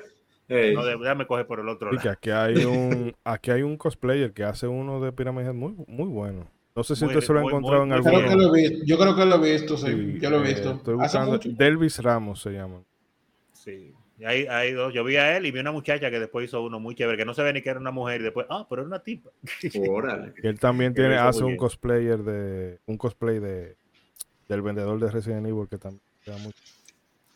No, 0.75 0.85
déjame 0.85 1.25
coger 1.29 1.47
por 1.47 1.61
el 1.61 1.69
otro 1.69 1.93
lado. 1.93 2.11
aquí 2.11 2.31
hay 2.31 2.65
un, 2.65 3.15
aquí 3.23 3.53
hay 3.53 3.63
un 3.63 3.77
cosplayer 3.77 4.33
que 4.33 4.43
hace 4.43 4.67
uno 4.67 5.01
de 5.01 5.13
Pyramid 5.13 5.47
Head 5.47 5.55
muy, 5.55 5.75
muy 5.87 6.09
bueno. 6.09 6.49
No 6.79 6.85
sé 6.85 6.95
si 6.95 7.05
usted 7.07 7.21
se 7.23 7.33
lo 7.33 7.41
ha 7.41 7.43
encontrado 7.43 7.83
en 7.83 7.93
algún 7.93 8.13
Yo 8.87 8.99
creo 8.99 9.17
que 9.17 9.27
lo 9.27 9.45
he 9.45 9.53
visto, 9.53 9.77
sí. 9.77 10.17
yo 10.21 10.31
lo 10.31 10.45
he 10.45 10.47
visto. 10.47 10.75
estoy 10.75 10.95
buscando. 10.95 11.41
Delvis 11.43 11.99
Ramos 11.99 12.41
se 12.41 12.53
llama. 12.53 12.85
Sí. 13.53 13.93
Hay, 14.25 14.47
hay 14.47 14.75
dos. 14.75 14.95
Yo 14.95 15.03
vi 15.03 15.17
a 15.17 15.37
él 15.37 15.47
y 15.47 15.51
vi 15.51 15.59
una 15.59 15.73
muchacha 15.73 16.09
que 16.09 16.21
después 16.21 16.47
hizo 16.47 16.63
uno 16.63 16.79
muy 16.79 16.95
chévere, 16.95 17.19
que 17.19 17.25
no 17.25 17.35
se 17.35 17.43
ve 17.43 17.53
ni 17.53 17.63
que 17.63 17.71
era 17.71 17.81
una 17.81 17.91
mujer 17.91 18.21
y 18.21 18.25
después, 18.25 18.47
ah, 18.49 18.65
pero 18.71 18.83
era 18.83 18.87
una 18.87 19.01
tipa. 19.01 19.29
Órale. 19.91 20.35
él 20.41 20.61
también 20.61 20.95
tiene, 20.95 21.17
hace 21.17 21.43
un 21.43 21.57
cosplayer 21.57 22.19
de, 22.23 22.79
un 22.87 22.97
cosplay 22.97 23.41
de 23.41 23.75
del 24.47 24.63
vendedor 24.63 25.01
de 25.01 25.11
Resident 25.11 25.49
Evil 25.49 25.67
que 25.69 25.79
también 25.79 26.01
mucho. 26.45 26.63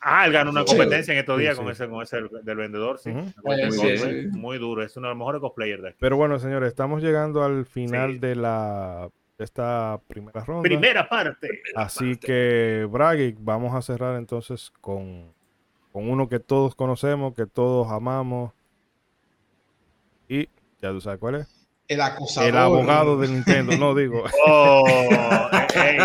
Ah, 0.01 0.25
él 0.25 0.33
ganó 0.33 0.53
una 0.53 0.65
competencia 0.65 1.15
en 1.15 1.19
estos 1.19 1.39
días 1.39 1.57
con 1.57 1.69
ese, 1.69 1.89
con 1.89 2.03
ese 2.03 2.19
del 2.45 2.57
vendedor, 2.57 2.99
sí. 2.99 3.11
muy, 4.33 4.59
duro, 4.59 4.85
es 4.85 4.97
uno 4.97 5.09
de 5.09 5.15
los 5.15 5.19
mejores 5.19 5.41
cosplayers 5.41 5.83
de 5.83 5.89
aquí. 5.89 5.99
Pero 6.01 6.17
bueno, 6.17 6.39
señores, 6.39 6.69
estamos 6.69 7.03
llegando 7.03 7.43
al 7.43 7.67
final 7.67 8.21
de 8.21 8.37
la 8.37 9.09
esta 9.43 10.01
primera 10.07 10.45
ronda. 10.45 10.63
Primera 10.63 11.09
parte. 11.09 11.49
Así 11.75 12.17
que, 12.17 12.87
Bragic, 12.91 13.37
vamos 13.41 13.75
a 13.75 13.83
cerrar 13.83 14.17
entonces 14.17 14.73
con, 14.81 15.33
con 15.93 16.11
uno 16.11 16.29
que 16.29 16.41
todos 16.41 16.75
conocemos, 16.75 17.35
que 17.35 17.47
todos 17.47 17.91
amamos. 17.91 18.53
Y 20.29 20.49
ya 20.81 20.91
tú 20.91 21.01
sabes 21.01 21.19
cuál 21.19 21.37
es. 21.37 21.63
El 21.89 22.01
acosador. 22.01 22.49
El 22.49 22.57
abogado 22.57 23.19
de 23.19 23.29
Nintendo, 23.29 23.77
no 23.77 23.95
digo. 23.95 24.25
Oh, 24.45 24.85
eh, 25.75 25.99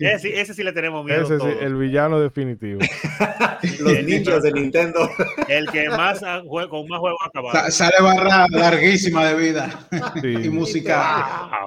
eh, 0.00 0.18
sí. 0.18 0.28
ese, 0.32 0.54
sí 0.54 0.62
le 0.62 0.72
tenemos 0.72 1.04
miedo. 1.04 1.22
Ese 1.22 1.38
sí, 1.38 1.56
el 1.60 1.76
villano 1.76 2.20
definitivo. 2.20 2.80
Los 3.80 4.04
nichos 4.04 4.42
de 4.42 4.52
Nintendo. 4.52 5.08
El 5.48 5.68
que 5.70 5.88
más 5.88 6.20
con 6.20 6.88
más 6.88 6.98
juegos 6.98 7.20
acabado. 7.24 7.70
Sale 7.70 7.94
barra 8.00 8.46
larguísima 8.50 9.26
de 9.26 9.34
vida 9.34 9.88
y 10.22 10.48
música. 10.48 11.58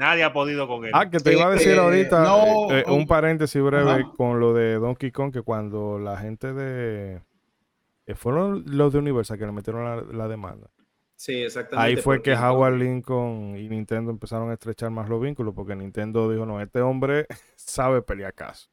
Nadie 0.00 0.24
ha 0.24 0.32
podido 0.32 0.66
con 0.66 0.86
él. 0.86 0.92
Ah, 0.94 1.10
que 1.10 1.18
te 1.18 1.34
iba 1.34 1.46
a 1.46 1.50
decir 1.50 1.74
eh, 1.74 1.78
ahorita 1.78 2.34
un 2.88 3.06
paréntesis 3.06 3.62
breve 3.62 4.06
con 4.16 4.40
lo 4.40 4.54
de 4.54 4.74
Donkey 4.76 5.10
Kong, 5.10 5.30
que 5.30 5.42
cuando 5.42 5.98
la 5.98 6.16
gente 6.16 6.54
de... 6.54 7.20
fueron 8.14 8.64
los 8.66 8.94
de 8.94 8.98
Universal 8.98 9.38
que 9.38 9.44
le 9.44 9.52
metieron 9.52 10.16
la 10.16 10.26
demanda 10.26 10.70
Sí, 11.20 11.34
exactamente. 11.34 11.86
Ahí 11.86 12.02
fue 12.02 12.22
que 12.22 12.32
Howard 12.32 12.78
Lincoln 12.78 13.54
y 13.58 13.68
Nintendo 13.68 14.10
empezaron 14.10 14.48
a 14.48 14.54
estrechar 14.54 14.88
más 14.88 15.06
los 15.06 15.20
vínculos 15.20 15.54
porque 15.54 15.76
Nintendo 15.76 16.30
dijo, 16.30 16.46
no, 16.46 16.62
este 16.62 16.80
hombre 16.80 17.26
sabe 17.56 18.00
pelear 18.00 18.32
caso. 18.32 18.70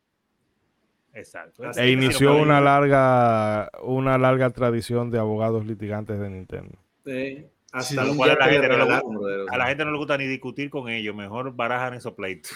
Exacto. 1.13 1.69
e 1.75 1.91
inició 1.91 2.37
una 2.37 2.61
larga, 2.61 3.69
una 3.83 4.17
larga 4.17 4.49
tradición 4.51 5.11
de 5.11 5.19
abogados 5.19 5.65
litigantes 5.65 6.21
de 6.21 6.29
Nintendo. 6.29 6.77
Sí. 7.03 7.45
Hasta 7.77 8.01
a, 8.01 8.05
la 8.05 8.45
gente 8.47 8.67
no 8.69 8.85
le, 8.85 9.45
a 9.49 9.57
la 9.57 9.67
gente 9.67 9.85
no 9.85 9.91
le 9.91 9.97
gusta 9.97 10.17
ni 10.17 10.25
discutir 10.25 10.69
con 10.69 10.89
ellos, 10.89 11.15
mejor 11.15 11.55
barajan 11.55 11.93
esos 11.93 12.13
pleitos. 12.13 12.51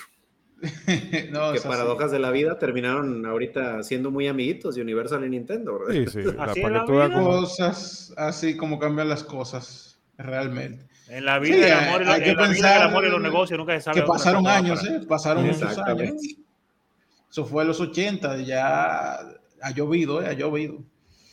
no, 1.31 1.53
que 1.53 1.61
paradojas 1.61 2.11
de 2.11 2.19
la 2.19 2.30
vida 2.31 2.57
terminaron 2.60 3.26
ahorita 3.26 3.81
siendo 3.84 4.11
muy 4.11 4.27
amiguitos 4.27 4.76
de 4.76 4.81
Universal 4.81 5.26
y 5.26 5.30
Nintendo, 5.30 5.80
¿verdad? 5.80 5.93
Sí, 5.93 6.23
sí. 6.23 6.30
así 6.39 6.61
para 6.61 6.80
que 6.81 6.85
tú 6.85 7.14
cosas, 7.14 8.14
así 8.18 8.56
como 8.56 8.77
cambian 8.77 9.10
las 9.10 9.23
cosas, 9.23 9.99
realmente. 10.18 10.85
En 11.07 11.26
la 11.26 11.39
vida, 11.39 11.68
el, 11.68 11.88
amor 11.88 12.03
y 12.03 12.06
hay, 12.06 12.23
que 12.23 12.35
pensar 12.35 12.77
el 12.77 12.88
amor 12.88 13.06
y 13.06 13.10
los 13.10 13.22
negocios 13.22 13.57
nunca 13.57 13.73
se 13.73 13.81
sabe. 13.81 14.02
Que 14.02 14.07
pasaron 14.07 14.48
años, 14.48 14.84
¿eh? 14.85 15.02
Pasaron 15.07 15.45
muchos 15.45 15.77
años. 15.77 16.11
Eso 17.30 17.45
fue 17.45 17.64
en 17.64 17.68
los 17.68 17.81
80, 17.81 18.38
ya 18.38 19.19
ha 19.61 19.72
llovido, 19.73 20.22
¿eh? 20.22 20.27
Ha 20.27 20.34
llovido. 20.34 20.84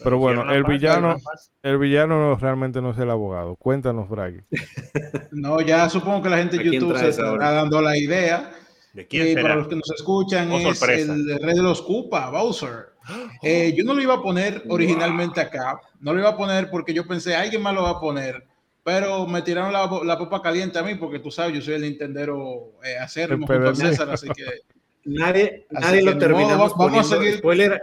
Pero 0.03 0.19
bueno, 0.19 0.51
el 0.53 0.65
villano, 0.65 1.17
el 1.63 1.79
villano 1.79 2.37
realmente 2.37 2.81
no 2.81 2.91
es 2.91 2.99
el 2.99 3.11
abogado. 3.11 3.57
Cuéntanos, 3.57 4.09
Bragi. 4.09 4.41
no, 5.33 5.61
ya 5.61 5.89
supongo 5.89 6.23
que 6.23 6.29
la 6.29 6.39
gente 6.39 6.59
de 6.59 6.65
YouTube 6.65 6.97
se 6.99 7.09
está 7.09 7.37
dando 7.37 7.83
la 7.83 7.97
idea 7.97 8.53
¿De 8.93 9.07
quién 9.07 9.29
será? 9.29 9.43
Para 9.43 9.55
los 9.57 9.69
que 9.69 9.77
nos 9.77 9.91
escuchan, 9.91 10.51
es 10.53 10.83
el 10.83 11.39
rey 11.41 11.55
de 11.55 11.63
los 11.63 11.83
Koopa, 11.83 12.31
Bowser. 12.31 12.89
Eh, 13.43 13.73
yo 13.75 13.85
no 13.85 13.95
lo 13.95 14.03
iba 14.03 14.15
a 14.17 14.23
poner 14.23 14.65
originalmente 14.69 15.41
acá, 15.41 15.81
no 15.99 16.13
lo 16.13 16.21
iba 16.21 16.29
a 16.29 16.37
poner 16.37 16.69
porque 16.69 16.93
yo 16.93 17.07
pensé, 17.07 17.35
alguien 17.35 17.63
más 17.63 17.75
lo 17.75 17.85
va 17.85 17.91
a 17.93 18.01
poner, 18.01 18.47
pero 18.85 19.27
me 19.27 19.41
tiraron 19.41 19.73
la, 19.73 19.89
la 20.05 20.19
papa 20.19 20.43
caliente 20.43 20.79
a 20.79 20.83
mí 20.83 20.95
porque 20.95 21.19
tú 21.19 21.31
sabes, 21.31 21.55
yo 21.55 21.63
soy 21.63 21.75
el 21.77 21.83
Nintendero 21.83 22.75
eh, 22.85 22.99
acérrimo 22.99 23.47
junto 23.47 23.71
a 23.71 23.75
César, 23.75 24.11
así 24.11 24.29
que... 24.29 24.45
Nadie, 25.07 25.67
nadie 25.71 26.03
lo 26.03 26.19
terminamos 26.19 26.75
vamos, 26.77 27.09
poniendo. 27.09 27.39
Spoiler, 27.39 27.81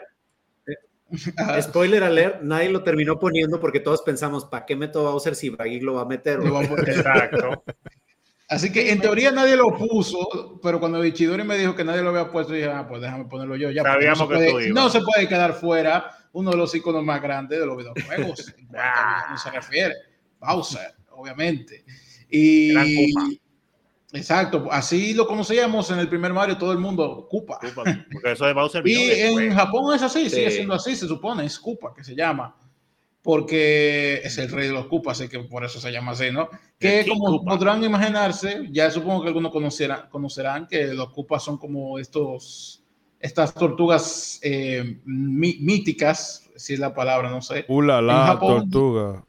spoiler 1.61 2.03
alert, 2.03 2.41
nadie 2.41 2.69
lo 2.69 2.83
terminó 2.83 3.19
poniendo 3.19 3.59
porque 3.59 3.79
todos 3.79 4.01
pensamos, 4.01 4.45
¿para 4.45 4.65
qué 4.65 4.75
meto 4.75 5.03
Bowser 5.03 5.35
si 5.35 5.49
Baggy 5.49 5.79
lo 5.79 5.95
va 5.95 6.01
a 6.01 6.05
meter? 6.05 6.39
Exacto. 6.87 7.63
Así 8.47 8.71
que 8.71 8.91
en 8.91 9.01
teoría 9.01 9.31
nadie 9.31 9.55
lo 9.55 9.75
puso, 9.75 10.59
pero 10.61 10.79
cuando 10.79 11.03
Ichidori 11.03 11.43
me 11.43 11.57
dijo 11.57 11.75
que 11.75 11.83
nadie 11.83 12.03
lo 12.03 12.09
había 12.09 12.31
puesto, 12.31 12.53
dije, 12.53 12.69
ah, 12.69 12.85
pues 12.87 13.01
déjame 13.01 13.25
ponerlo 13.25 13.55
yo. 13.55 13.71
Ya, 13.71 13.81
Sabíamos 13.81 14.29
no, 14.29 14.37
se 14.37 14.51
puede, 14.51 14.69
no 14.69 14.89
se 14.89 15.01
puede 15.01 15.27
quedar 15.27 15.53
fuera 15.53 16.11
uno 16.33 16.51
de 16.51 16.57
los 16.57 16.75
iconos 16.75 17.03
más 17.03 17.21
grandes 17.21 17.59
de 17.59 17.65
los 17.65 17.77
videojuegos. 17.77 18.53
no 18.69 19.37
se 19.37 19.51
refiere. 19.51 19.95
Bowser, 20.39 20.93
obviamente. 21.11 21.85
Y. 22.29 22.73
Exacto, 24.15 24.67
así 24.71 25.13
lo 25.13 25.27
conocíamos 25.27 25.89
en 25.91 25.99
el 25.99 26.09
primer 26.09 26.33
Mario, 26.33 26.57
todo 26.57 26.71
el 26.71 26.79
mundo, 26.79 27.27
Koopa. 27.29 27.59
porque 27.73 28.31
eso 28.31 28.45
de 28.45 28.53
Bowser 28.53 28.83
Y 28.87 29.11
en 29.11 29.53
Japón 29.53 29.95
es 29.95 30.01
así, 30.01 30.29
sigue 30.29 30.51
siendo 30.51 30.73
así, 30.73 30.95
se 30.95 31.07
supone, 31.07 31.45
es 31.45 31.59
Koopa 31.59 31.93
que 31.93 32.03
se 32.03 32.15
llama 32.15 32.55
porque 33.25 34.21
es 34.23 34.37
el 34.37 34.51
rey 34.51 34.67
de 34.67 34.73
los 34.73 34.85
cupas, 34.85 35.19
así 35.19 35.27
que 35.27 35.39
por 35.39 35.65
eso 35.65 35.79
se 35.79 35.91
llama 35.91 36.11
así, 36.11 36.31
¿no? 36.31 36.47
Que 36.77 37.07
como 37.07 37.43
podrán 37.43 37.83
imaginarse, 37.83 38.67
ya 38.69 38.91
supongo 38.91 39.23
que 39.23 39.29
algunos 39.29 39.51
conocerán, 39.51 40.09
conocerán 40.11 40.67
que 40.67 40.93
los 40.93 41.09
cupas 41.09 41.43
son 41.43 41.57
como 41.57 41.97
estos, 41.97 42.83
estas 43.19 43.55
tortugas 43.55 44.39
eh, 44.43 45.01
míticas, 45.05 46.51
si 46.55 46.75
es 46.75 46.79
la 46.79 46.93
palabra, 46.93 47.31
no 47.31 47.41
sé. 47.41 47.65
Ula, 47.67 47.99
la 47.99 48.37
tortuga. 48.39 49.25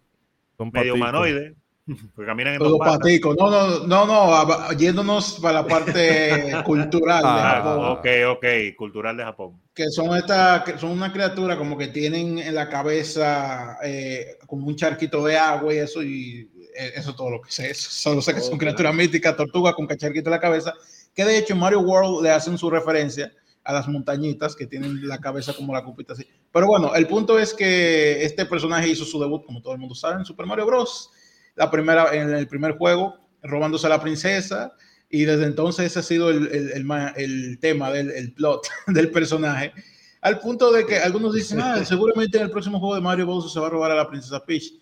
Son 0.58 0.70
medio 0.70 0.92
humanoide. 0.92 1.56
Porque 2.14 2.26
caminan 2.26 2.54
en 2.54 2.58
dos 2.58 2.78
paticos. 2.78 3.36
No, 3.38 3.50
no, 3.50 3.86
no, 3.86 4.06
no, 4.06 4.72
yéndonos 4.72 5.38
para 5.40 5.62
la 5.62 5.66
parte 5.66 6.52
cultural 6.64 7.22
de 7.22 7.28
ah, 7.28 7.62
Japón. 7.62 7.84
Ok, 7.84 8.06
ok, 8.36 8.76
cultural 8.76 9.16
de 9.16 9.22
Japón. 9.22 9.60
Que 9.72 9.88
son 9.90 10.16
esta, 10.16 10.64
que 10.64 10.78
son 10.78 10.90
una 10.90 11.12
criatura 11.12 11.56
como 11.56 11.78
que 11.78 11.88
tienen 11.88 12.38
en 12.38 12.54
la 12.54 12.68
cabeza 12.68 13.78
eh, 13.84 14.36
como 14.46 14.66
un 14.66 14.74
charquito 14.74 15.24
de 15.24 15.36
agua 15.36 15.74
y 15.74 15.78
eso, 15.78 16.02
y 16.02 16.50
eh, 16.76 16.92
eso 16.96 17.10
es 17.10 17.16
todo 17.16 17.30
lo 17.30 17.40
que 17.40 17.52
sé. 17.52 17.72
Solo 17.74 18.20
sé 18.20 18.34
que 18.34 18.40
son 18.40 18.58
criaturas 18.58 18.94
míticas, 18.94 19.36
tortugas 19.36 19.74
con 19.74 19.86
cacharquito 19.86 20.28
en 20.28 20.32
la 20.32 20.40
cabeza. 20.40 20.74
Que 21.14 21.24
de 21.24 21.38
hecho 21.38 21.54
en 21.54 21.60
Mario 21.60 21.80
World 21.80 22.22
le 22.22 22.30
hacen 22.30 22.58
su 22.58 22.68
referencia 22.68 23.32
a 23.62 23.72
las 23.72 23.86
montañitas 23.88 24.56
que 24.56 24.66
tienen 24.66 25.06
la 25.06 25.18
cabeza 25.18 25.52
como 25.54 25.72
la 25.72 25.84
cupita 25.84 26.14
así. 26.14 26.26
Pero 26.52 26.66
bueno, 26.66 26.94
el 26.94 27.06
punto 27.06 27.38
es 27.38 27.54
que 27.54 28.24
este 28.24 28.44
personaje 28.46 28.88
hizo 28.88 29.04
su 29.04 29.20
debut, 29.20 29.44
como 29.44 29.62
todo 29.62 29.72
el 29.72 29.78
mundo 29.78 29.94
sabe, 29.94 30.16
en 30.16 30.24
Super 30.24 30.46
Mario 30.46 30.66
Bros 30.66 31.10
la 31.56 31.70
primera, 31.70 32.14
en 32.14 32.30
el 32.34 32.46
primer 32.46 32.76
juego, 32.76 33.16
robándose 33.42 33.86
a 33.86 33.90
la 33.90 34.00
princesa, 34.00 34.74
y 35.10 35.24
desde 35.24 35.44
entonces 35.44 35.86
ese 35.86 35.98
ha 35.98 36.02
sido 36.02 36.30
el, 36.30 36.48
el, 36.48 36.84
el, 37.16 37.58
tema 37.60 37.90
del 37.90 38.10
el 38.10 38.32
plot 38.32 38.66
del 38.88 39.10
personaje, 39.10 39.72
al 40.20 40.40
punto 40.40 40.72
de 40.72 40.84
que 40.86 40.98
algunos 40.98 41.34
dicen, 41.34 41.60
ah, 41.60 41.84
seguramente 41.84 42.38
en 42.38 42.44
el 42.44 42.50
próximo 42.50 42.78
juego 42.78 42.94
de 42.94 43.00
Mario 43.00 43.26
Bowser 43.26 43.50
se 43.50 43.60
va 43.60 43.66
a 43.66 43.70
robar 43.70 43.90
a 43.90 43.96
la 43.96 44.08
princesa 44.08 44.44
Peach. 44.44 44.72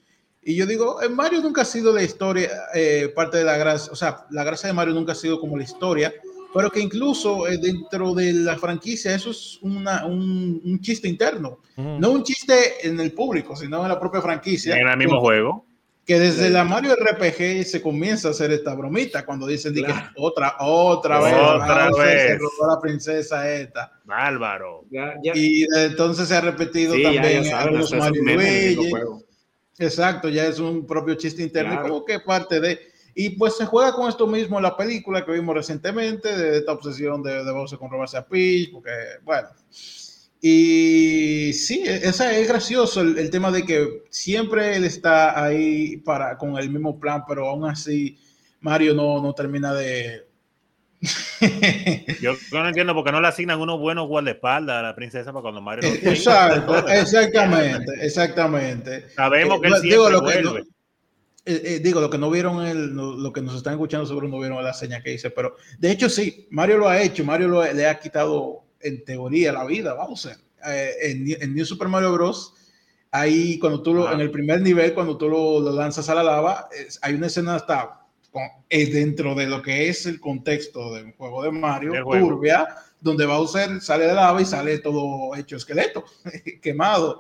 Y 0.47 0.57
yo 0.57 0.67
digo, 0.67 1.03
en 1.03 1.15
Mario 1.15 1.41
nunca 1.41 1.63
ha 1.63 1.65
sido 1.65 1.93
la 1.93 2.03
historia, 2.03 2.51
eh, 2.75 3.11
parte 3.15 3.39
de 3.39 3.45
la 3.45 3.57
gracia, 3.57 3.91
o 3.91 3.97
sea, 3.97 4.27
la 4.31 4.45
gracia 4.45 4.67
de 4.67 4.75
Mario 4.75 4.93
nunca 4.93 5.13
ha 5.13 5.15
sido 5.15 5.41
como 5.41 5.57
la 5.57 5.65
historia, 5.65 6.13
pero 6.53 6.71
que 6.71 6.81
incluso 6.81 7.49
eh, 7.49 7.57
dentro 7.57 8.15
de 8.15 8.33
la 8.33 8.59
franquicia 8.59 9.15
eso 9.15 9.31
es 9.31 9.59
una, 9.63 10.05
un, 10.05 10.61
un, 10.63 10.81
chiste 10.81 11.09
interno, 11.09 11.61
no 11.77 12.11
un 12.11 12.23
chiste 12.23 12.87
en 12.87 13.01
el 13.01 13.13
público, 13.13 13.57
sino 13.57 13.83
en 13.83 13.89
la 13.89 13.99
propia 13.99 14.21
franquicia. 14.21 14.77
En 14.77 14.87
el 14.87 14.99
mismo 14.99 15.19
juego 15.19 15.65
que 16.05 16.19
desde 16.19 16.51
la 16.51 16.65
Mario 16.65 16.95
RPG 16.97 17.65
se 17.65 17.81
comienza 17.81 18.29
a 18.29 18.31
hacer 18.33 18.53
esta 18.53 18.75
bromita 18.75 19.25
cuando 19.25 19.47
dicen 19.47 19.73
que 19.73 19.87
otra, 20.17 20.57
otra 20.61 21.19
vez, 21.21 21.35
otra 21.35 21.91
vez. 21.91 22.23
se 22.23 22.39
robó 22.39 22.75
la 22.75 22.81
princesa 22.81 23.51
esta. 23.51 23.93
Bárbaro. 24.05 24.85
Y 25.23 25.67
entonces 25.77 26.29
se 26.29 26.37
ha 26.37 26.43
repetido 26.43 26.93
también 26.93 27.45
en 27.47 27.55
algunos 27.55 27.93
Mario 27.93 28.23
Luigi. 28.23 28.93
Exacto, 29.79 30.29
ya 30.29 30.47
es 30.47 30.59
un 30.59 30.87
propio 30.87 31.15
chiste 31.15 31.43
interno, 31.43 31.81
como 31.83 32.05
que 32.05 32.21
parte 32.21 32.61
de. 32.61 32.93
Y 33.17 33.31
pues 33.31 33.57
se 33.57 33.65
juega 33.65 33.93
con 33.93 34.09
esto 34.09 34.27
mismo 34.27 34.59
en 34.59 34.65
la 34.65 34.77
película 34.77 35.25
que 35.25 35.33
vimos 35.33 35.55
recientemente, 35.55 36.37
de 36.37 36.59
esta 36.59 36.73
obsesión 36.73 37.23
de, 37.23 37.45
de 37.45 37.53
Bowser 37.53 37.79
con 37.79 37.91
robarse 37.91 38.17
a 38.17 38.27
Peach, 38.27 38.73
porque, 38.73 38.91
bueno. 39.23 39.49
Y 40.47 41.55
sí, 41.55 41.85
esa 41.87 42.37
es 42.37 42.47
gracioso 42.47 43.01
el, 43.01 43.31
tema 43.31 43.51
de 43.51 43.65
que 43.65 44.03
siempre 44.11 44.77
él 44.77 44.85
está 44.85 45.43
ahí 45.43 45.97
para, 45.97 46.37
con 46.37 46.59
el 46.59 46.69
mismo 46.69 47.01
plan, 47.01 47.25
pero 47.27 47.49
aún 47.49 47.65
así 47.65 48.19
Mario 48.61 48.93
no, 48.93 49.23
no 49.23 49.33
termina 49.33 49.73
de... 49.73 50.27
Yo 52.21 52.35
no 52.53 52.69
entiendo 52.69 52.93
por 52.93 53.05
qué 53.05 53.13
no 53.13 53.23
le 53.23 53.29
asignan 53.29 53.59
unos 53.59 53.81
buenos 53.81 54.07
guardaespaldas 54.07 54.77
a 54.77 54.83
la 54.83 54.95
princesa 54.95 55.33
para 55.33 55.41
cuando 55.41 55.63
Mario... 55.63 55.89
No 55.89 56.11
Exacto, 56.11 56.89
exactamente, 56.89 57.93
exactamente. 58.03 59.09
Sabemos 59.17 59.63
que 59.63 59.69
él 59.69 59.73
eh, 59.73 59.81
siempre 59.81 60.11
digo, 60.11 60.21
vuelve. 60.21 60.61
Eh, 61.47 61.63
eh, 61.65 61.81
digo, 61.83 62.03
lo 62.03 62.11
que 62.11 62.19
no 62.19 62.31
vieron, 62.31 62.67
el, 62.67 62.89
lo, 62.89 63.33
que 63.33 63.41
nos 63.41 63.57
están 63.57 63.73
escuchando 63.73 64.05
seguro 64.05 64.29
no 64.29 64.39
vieron 64.41 64.63
la 64.63 64.75
seña 64.75 65.03
que 65.03 65.15
hice, 65.15 65.31
pero 65.31 65.57
de 65.79 65.91
hecho 65.91 66.11
sí, 66.11 66.49
Mario 66.51 66.77
lo 66.77 66.89
ha 66.91 67.01
hecho, 67.01 67.25
Mario 67.25 67.49
lo, 67.49 67.73
le 67.73 67.87
ha 67.87 67.99
quitado 67.99 68.64
en 68.85 69.05
teoría 69.05 69.53
la 69.53 69.65
vida, 69.65 69.95
Bowser. 69.95 70.37
Eh, 70.67 70.93
en, 71.03 71.43
en, 71.43 71.55
New 71.55 71.65
Super 71.65 71.89
Mario 71.89 72.13
Bros. 72.13 72.55
Ahí, 73.11 73.59
cuando 73.59 73.83
tú 73.83 73.95
lo, 73.95 74.13
en 74.13 74.21
el 74.21 74.31
primer 74.31 74.61
nivel, 74.61 74.95
cuando 74.95 75.17
tú 75.17 75.29
lo, 75.29 75.73
lanzas 75.73 76.09
a 76.09 76.15
la 76.15 76.23
lava, 76.23 76.69
hay 77.03 77.15
una 77.15 77.29
escena 77.29 77.55
hasta 77.55 78.01
eh, 78.69 78.87
dentro 78.87 79.35
de 79.37 79.47
lo 79.47 79.63
que 79.63 79.89
es 79.89 80.07
el 80.07 80.19
contexto 80.19 80.95
del 80.95 81.13
juego 81.13 81.45
de 81.45 81.53
Mario, 81.53 81.93
turbia, 82.03 82.67
donde 83.01 83.25
Bowser 83.25 83.81
sale 83.81 84.07
de 84.07 84.15
lava 84.15 84.43
y 84.43 84.45
sale 84.45 84.79
todo 84.79 85.37
hecho 85.37 85.57
esqueleto, 85.57 86.05
quemado. 86.63 87.19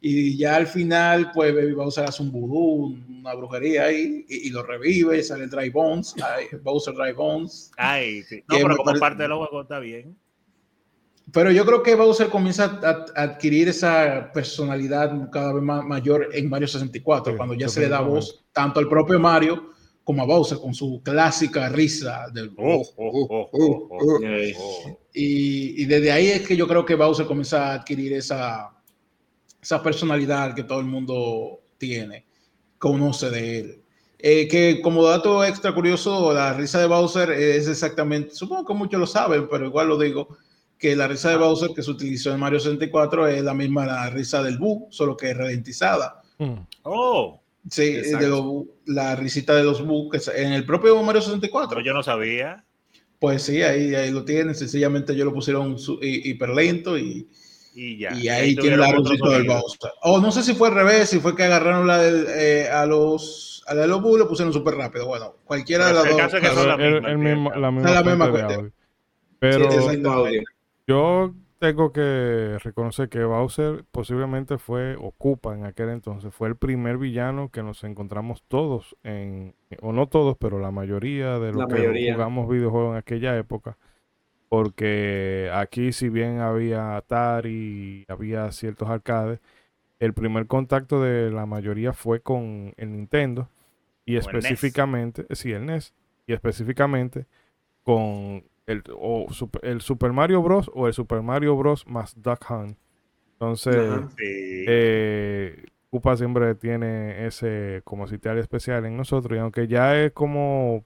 Y 0.00 0.36
ya 0.36 0.54
al 0.54 0.68
final, 0.68 1.32
pues 1.32 1.52
Baby 1.52 1.72
Bowser 1.72 2.04
hace 2.04 2.22
un 2.22 2.30
vudú, 2.30 2.96
una 3.08 3.34
brujería 3.34 3.86
ahí, 3.86 4.24
y, 4.28 4.50
lo 4.50 4.62
revive, 4.62 5.20
sale 5.24 5.48
Dry 5.48 5.70
Bones, 5.70 6.14
Bowser 6.62 6.94
Dry 6.94 7.12
Bones. 7.12 7.72
Ay, 7.76 8.22
sí. 8.22 8.44
No, 8.48 8.58
pero 8.58 8.76
como 8.76 9.00
parte 9.00 9.24
de 9.24 9.28
los 9.28 9.38
juegos 9.38 9.64
está 9.64 9.80
bien. 9.80 10.16
Pero 11.32 11.50
yo 11.50 11.66
creo 11.66 11.82
que 11.82 11.94
Bowser 11.94 12.28
comienza 12.28 12.80
a, 12.82 13.22
adquirir 13.22 13.68
esa 13.68 14.30
personalidad 14.32 15.28
cada 15.30 15.52
vez 15.52 15.62
más 15.62 15.84
mayor 15.84 16.28
en 16.32 16.48
Mario 16.48 16.68
64, 16.68 17.36
cuando 17.36 17.54
ya 17.54 17.68
se 17.68 17.80
le 17.80 17.88
da 17.88 18.00
voz 18.00 18.44
tanto 18.52 18.78
al 18.78 18.88
propio 18.88 19.18
Mario 19.18 19.70
como 20.04 20.22
a 20.22 20.26
Bowser 20.26 20.58
con 20.58 20.72
su 20.72 21.02
clásica 21.02 21.68
risa 21.68 22.26
del... 22.32 22.52
y, 25.12 25.84
desde 25.84 26.12
ahí 26.12 26.28
es 26.28 26.46
que 26.46 26.56
yo 26.56 26.68
creo 26.68 26.84
que 26.84 26.94
Bowser 26.94 27.26
comienza 27.26 27.72
a 27.72 27.74
adquirir 27.74 28.12
esa, 28.12 28.70
esa 29.60 29.82
personalidad 29.82 30.54
que 30.54 30.62
todo 30.62 30.78
el 30.78 30.86
mundo 30.86 31.58
tiene, 31.76 32.24
conoce 32.78 33.30
de 33.30 33.58
él. 33.58 33.82
Eh, 34.20 34.46
que 34.46 34.80
como 34.80 35.04
dato 35.04 35.44
extra 35.44 35.74
curioso, 35.74 36.32
la 36.32 36.52
risa 36.52 36.78
de 36.78 36.86
Bowser 36.86 37.32
es 37.32 37.66
exactamente, 37.66 38.32
supongo 38.32 38.64
que 38.64 38.74
muchos 38.74 39.00
lo 39.00 39.06
saben, 39.08 39.48
pero 39.50 39.66
igual 39.66 39.88
lo 39.88 39.98
digo, 39.98 40.38
que 40.78 40.94
la 40.94 41.08
risa 41.08 41.30
de 41.30 41.36
Bowser 41.36 41.70
que 41.74 41.82
se 41.82 41.90
utilizó 41.90 42.32
en 42.32 42.40
Mario 42.40 42.60
64 42.60 43.28
es 43.28 43.42
la 43.42 43.54
misma 43.54 43.86
la 43.86 44.10
risa 44.10 44.42
del 44.42 44.58
Boo, 44.58 44.88
solo 44.90 45.16
que 45.16 45.32
ralentizada. 45.32 46.22
Mm. 46.38 46.54
Oh. 46.82 47.40
Sí, 47.68 47.92
de 47.92 48.64
la 48.86 49.16
risita 49.16 49.54
de 49.54 49.64
los 49.64 49.84
Boo 49.84 50.08
que 50.08 50.20
en 50.36 50.52
el 50.52 50.64
propio 50.64 51.02
Mario 51.02 51.22
64. 51.22 51.80
yo 51.80 51.92
no 51.92 52.02
sabía. 52.02 52.64
Pues 53.18 53.42
sí, 53.42 53.62
ahí, 53.62 53.94
ahí 53.94 54.10
lo 54.10 54.24
tienen. 54.24 54.54
Sencillamente 54.54 55.14
ellos 55.14 55.26
lo 55.26 55.32
pusieron 55.32 55.76
hiper 56.02 56.50
lento 56.50 56.98
y, 56.98 57.28
y, 57.74 57.98
ya, 57.98 58.14
y 58.14 58.28
ahí, 58.28 58.54
tiene 58.54 58.76
la 58.76 58.92
risita 58.92 59.30
del 59.30 59.44
Bowser. 59.44 59.90
O 60.02 60.20
no 60.20 60.30
sé 60.30 60.42
si 60.42 60.54
fue 60.54 60.68
al 60.68 60.74
revés, 60.74 61.08
si 61.08 61.18
fue 61.18 61.34
que 61.34 61.44
agarraron 61.44 61.86
la 61.86 61.98
del, 61.98 62.26
eh, 62.28 62.68
a 62.68 62.86
los 62.86 63.64
a 63.66 63.74
la 63.74 63.82
de 63.82 63.88
los 63.88 64.00
Boo 64.00 64.16
lo 64.16 64.28
pusieron 64.28 64.52
súper 64.52 64.74
rápido. 64.74 65.06
Bueno, 65.06 65.36
cualquiera 65.44 65.88
de 65.88 65.94
las 65.94 66.04
dos. 66.04 66.16
la 67.90 68.02
misma, 68.02 68.30
cuestión. 68.30 68.72
Pero, 69.38 69.68
yo 70.86 71.34
tengo 71.58 71.92
que 71.92 72.58
reconocer 72.62 73.08
que 73.08 73.24
Bowser 73.24 73.84
posiblemente 73.90 74.58
fue, 74.58 74.96
ocupa 74.96 75.54
en 75.54 75.64
aquel 75.64 75.88
entonces, 75.88 76.34
fue 76.34 76.48
el 76.48 76.56
primer 76.56 76.98
villano 76.98 77.50
que 77.50 77.62
nos 77.62 77.82
encontramos 77.84 78.42
todos 78.46 78.96
en, 79.02 79.54
o 79.80 79.92
no 79.92 80.06
todos, 80.08 80.36
pero 80.38 80.58
la 80.58 80.70
mayoría 80.70 81.38
de 81.38 81.52
los 81.52 81.66
que 81.66 82.12
jugamos 82.12 82.48
videojuegos 82.48 82.92
en 82.92 82.98
aquella 82.98 83.36
época. 83.36 83.78
Porque 84.48 85.50
aquí, 85.52 85.92
si 85.92 86.08
bien 86.08 86.38
había 86.38 86.96
Atari, 86.96 88.04
había 88.08 88.52
ciertos 88.52 88.88
arcades, 88.88 89.40
el 89.98 90.12
primer 90.12 90.46
contacto 90.46 91.02
de 91.02 91.30
la 91.30 91.46
mayoría 91.46 91.92
fue 91.92 92.20
con 92.20 92.74
el 92.76 92.92
Nintendo 92.92 93.48
y 94.04 94.14
e 94.14 94.18
específicamente, 94.18 95.26
sí, 95.34 95.52
el 95.52 95.66
NES, 95.66 95.94
y 96.26 96.32
específicamente 96.32 97.26
con 97.82 98.44
el, 98.66 98.82
o 98.94 99.26
el 99.62 99.80
Super 99.80 100.12
Mario 100.12 100.42
Bros. 100.42 100.70
o 100.74 100.86
el 100.86 100.92
Super 100.92 101.22
Mario 101.22 101.56
Bros. 101.56 101.86
más 101.86 102.14
Duck 102.20 102.50
Hunt. 102.50 102.76
Entonces, 103.32 103.76
eh, 104.18 105.64
Koopa 105.90 106.16
siempre 106.16 106.54
tiene 106.54 107.26
ese 107.26 107.82
como 107.84 108.06
sitial 108.06 108.38
especial 108.38 108.84
en 108.86 108.96
nosotros. 108.96 109.36
Y 109.36 109.40
aunque 109.40 109.68
ya 109.68 109.96
es 110.00 110.12
como 110.12 110.84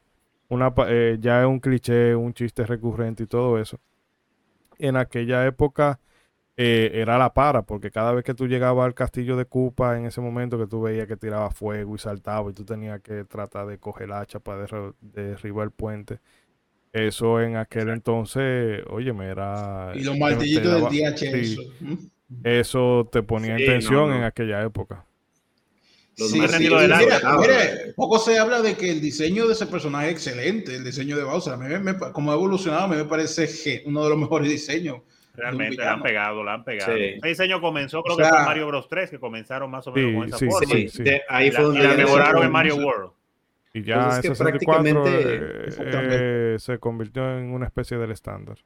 una 0.49 0.73
eh, 0.89 1.19
ya 1.21 1.41
es 1.43 1.47
un 1.47 1.61
cliché, 1.61 2.15
un 2.15 2.35
chiste 2.35 2.67
recurrente 2.67 3.23
y 3.23 3.27
todo 3.27 3.59
eso. 3.59 3.79
En 4.79 4.97
aquella 4.97 5.47
época 5.47 6.01
eh, 6.57 6.91
era 6.95 7.19
la 7.19 7.33
para, 7.33 7.63
porque 7.63 7.91
cada 7.91 8.13
vez 8.13 8.25
que 8.25 8.35
tú 8.35 8.47
llegabas 8.49 8.85
al 8.85 8.95
castillo 8.95 9.37
de 9.37 9.47
Koopa, 9.47 9.97
en 9.97 10.07
ese 10.07 10.21
momento 10.21 10.59
que 10.59 10.67
tú 10.67 10.83
veías 10.83 11.07
que 11.07 11.17
tiraba 11.17 11.51
fuego 11.51 11.95
y 11.95 11.99
saltaba 11.99 12.51
y 12.51 12.53
tú 12.53 12.65
tenías 12.65 13.01
que 13.01 13.25
tratar 13.25 13.67
de 13.67 13.79
coger 13.79 14.09
el 14.09 14.13
hacha 14.13 14.41
para 14.41 14.67
derribar 15.01 15.65
el 15.65 15.71
puente. 15.71 16.19
Eso 16.93 17.41
en 17.41 17.57
aquel 17.57 17.89
entonces, 17.91 18.83
oye, 18.89 19.13
me 19.13 19.27
era... 19.27 19.93
Y 19.95 20.03
los 20.03 20.19
martillitos 20.19 20.91
del 20.91 21.15
DH, 21.15 22.11
eso 22.45 23.09
te 23.11 23.23
ponía 23.23 23.57
en 23.57 23.65
tensión 23.65 24.13
en 24.13 24.25
aquella 24.25 24.63
época. 24.63 25.05
poco 27.97 28.19
se 28.19 28.39
habla 28.39 28.61
de 28.61 28.77
que 28.77 28.91
el 28.91 29.01
diseño 29.01 29.47
de 29.47 29.53
ese 29.53 29.67
personaje 29.67 30.09
es 30.09 30.13
excelente, 30.13 30.75
el 30.75 30.85
diseño 30.85 31.17
de 31.17 31.25
Bowser. 31.25 31.55
A 31.55 31.57
mí 31.57 31.79
me, 31.79 31.97
como 31.97 32.33
ha 32.33 32.35
evolucionado, 32.35 32.85
a 32.85 32.89
mí 32.89 32.97
me 32.97 33.05
parece 33.05 33.83
uno 33.87 34.05
de 34.05 34.11
los 34.11 34.19
mejores 34.19 34.49
diseños. 34.49 34.99
Realmente 35.35 35.77
la 35.77 35.93
han 35.93 36.03
pegado, 36.03 36.43
la 36.43 36.55
han 36.55 36.65
pegado. 36.65 36.93
El 36.93 37.21
diseño 37.21 37.61
comenzó, 37.61 38.03
creo 38.03 38.17
que 38.17 38.25
fue 38.25 38.45
Mario 38.45 38.67
Bros 38.67 38.89
3, 38.89 39.11
que 39.11 39.19
comenzaron 39.19 39.71
más 39.71 39.87
o 39.87 39.93
menos 39.93 40.15
con 40.15 40.29
esa 40.29 40.39
forma. 40.39 40.75
Sí, 40.89 41.03
ahí 41.29 41.51
fue 41.51 41.65
donde 41.65 41.83
la 41.83 41.95
mejoraron 41.95 42.45
en 42.45 42.53
Mario 42.53 42.77
World. 42.77 43.13
Y 43.73 43.85
ya 43.85 44.17
en 44.17 44.23
64 44.23 45.07
eh, 45.07 45.69
eh, 45.89 46.57
se 46.59 46.79
convirtió 46.79 47.39
en 47.39 47.53
una 47.53 47.67
especie 47.67 47.99
del 47.99 48.11
estándar. 48.11 48.59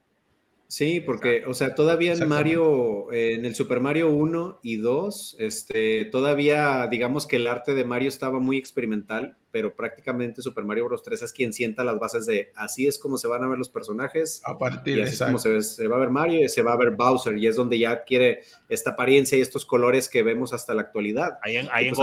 Sí, 0.67 0.99
porque, 0.99 1.43
o 1.45 1.53
sea, 1.53 1.75
todavía 1.75 2.13
en 2.13 2.27
Mario, 2.27 3.11
en 3.13 3.45
el 3.45 3.53
Super 3.53 3.79
Mario 3.79 4.09
1 4.09 4.61
y 4.63 4.77
2, 4.77 5.35
este, 5.37 6.05
todavía 6.05 6.87
digamos 6.89 7.27
que 7.27 7.35
el 7.35 7.45
arte 7.45 7.75
de 7.75 7.85
Mario 7.85 8.09
estaba 8.09 8.39
muy 8.39 8.57
experimental, 8.57 9.37
pero 9.51 9.75
prácticamente 9.75 10.41
Super 10.41 10.65
Mario 10.65 10.85
Bros. 10.85 11.03
3 11.03 11.21
es 11.21 11.33
quien 11.33 11.53
sienta 11.53 11.83
las 11.83 11.99
bases 11.99 12.25
de 12.25 12.51
así 12.55 12.87
es 12.87 12.97
como 12.97 13.17
se 13.17 13.27
van 13.27 13.43
a 13.43 13.47
ver 13.47 13.59
los 13.59 13.69
personajes. 13.69 14.41
A 14.43 14.57
partir 14.57 15.05
de 15.05 15.17
como 15.17 15.37
se, 15.37 15.61
se, 15.61 15.87
va 15.87 15.97
a 15.97 15.99
ver 15.99 16.09
Mario 16.09 16.43
y 16.43 16.49
se 16.49 16.63
va 16.63 16.73
a 16.73 16.77
ver 16.77 16.91
Bowser, 16.91 17.37
y 17.37 17.45
es 17.45 17.55
donde 17.55 17.77
ya 17.77 17.91
adquiere 17.91 18.41
esta 18.67 18.91
apariencia 18.91 19.37
y 19.37 19.41
estos 19.41 19.67
colores 19.67 20.09
que 20.09 20.23
vemos 20.23 20.51
hasta 20.51 20.73
la 20.73 20.81
actualidad. 20.81 21.37
Ahí, 21.43 21.57
ahí 21.71 21.91
pues 21.91 21.99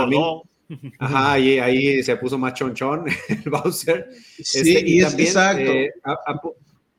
Ajá, 0.99 1.33
ahí, 1.33 1.59
ahí, 1.59 2.03
se 2.03 2.15
puso 2.15 2.37
más 2.37 2.53
chonchón 2.53 3.05
el 3.29 3.49
Bowser. 3.49 4.09
Sí, 4.41 4.75
este, 4.75 4.89
y, 4.89 4.99
es, 5.01 5.13
exacto. 5.17 5.71
Eh, 5.71 5.91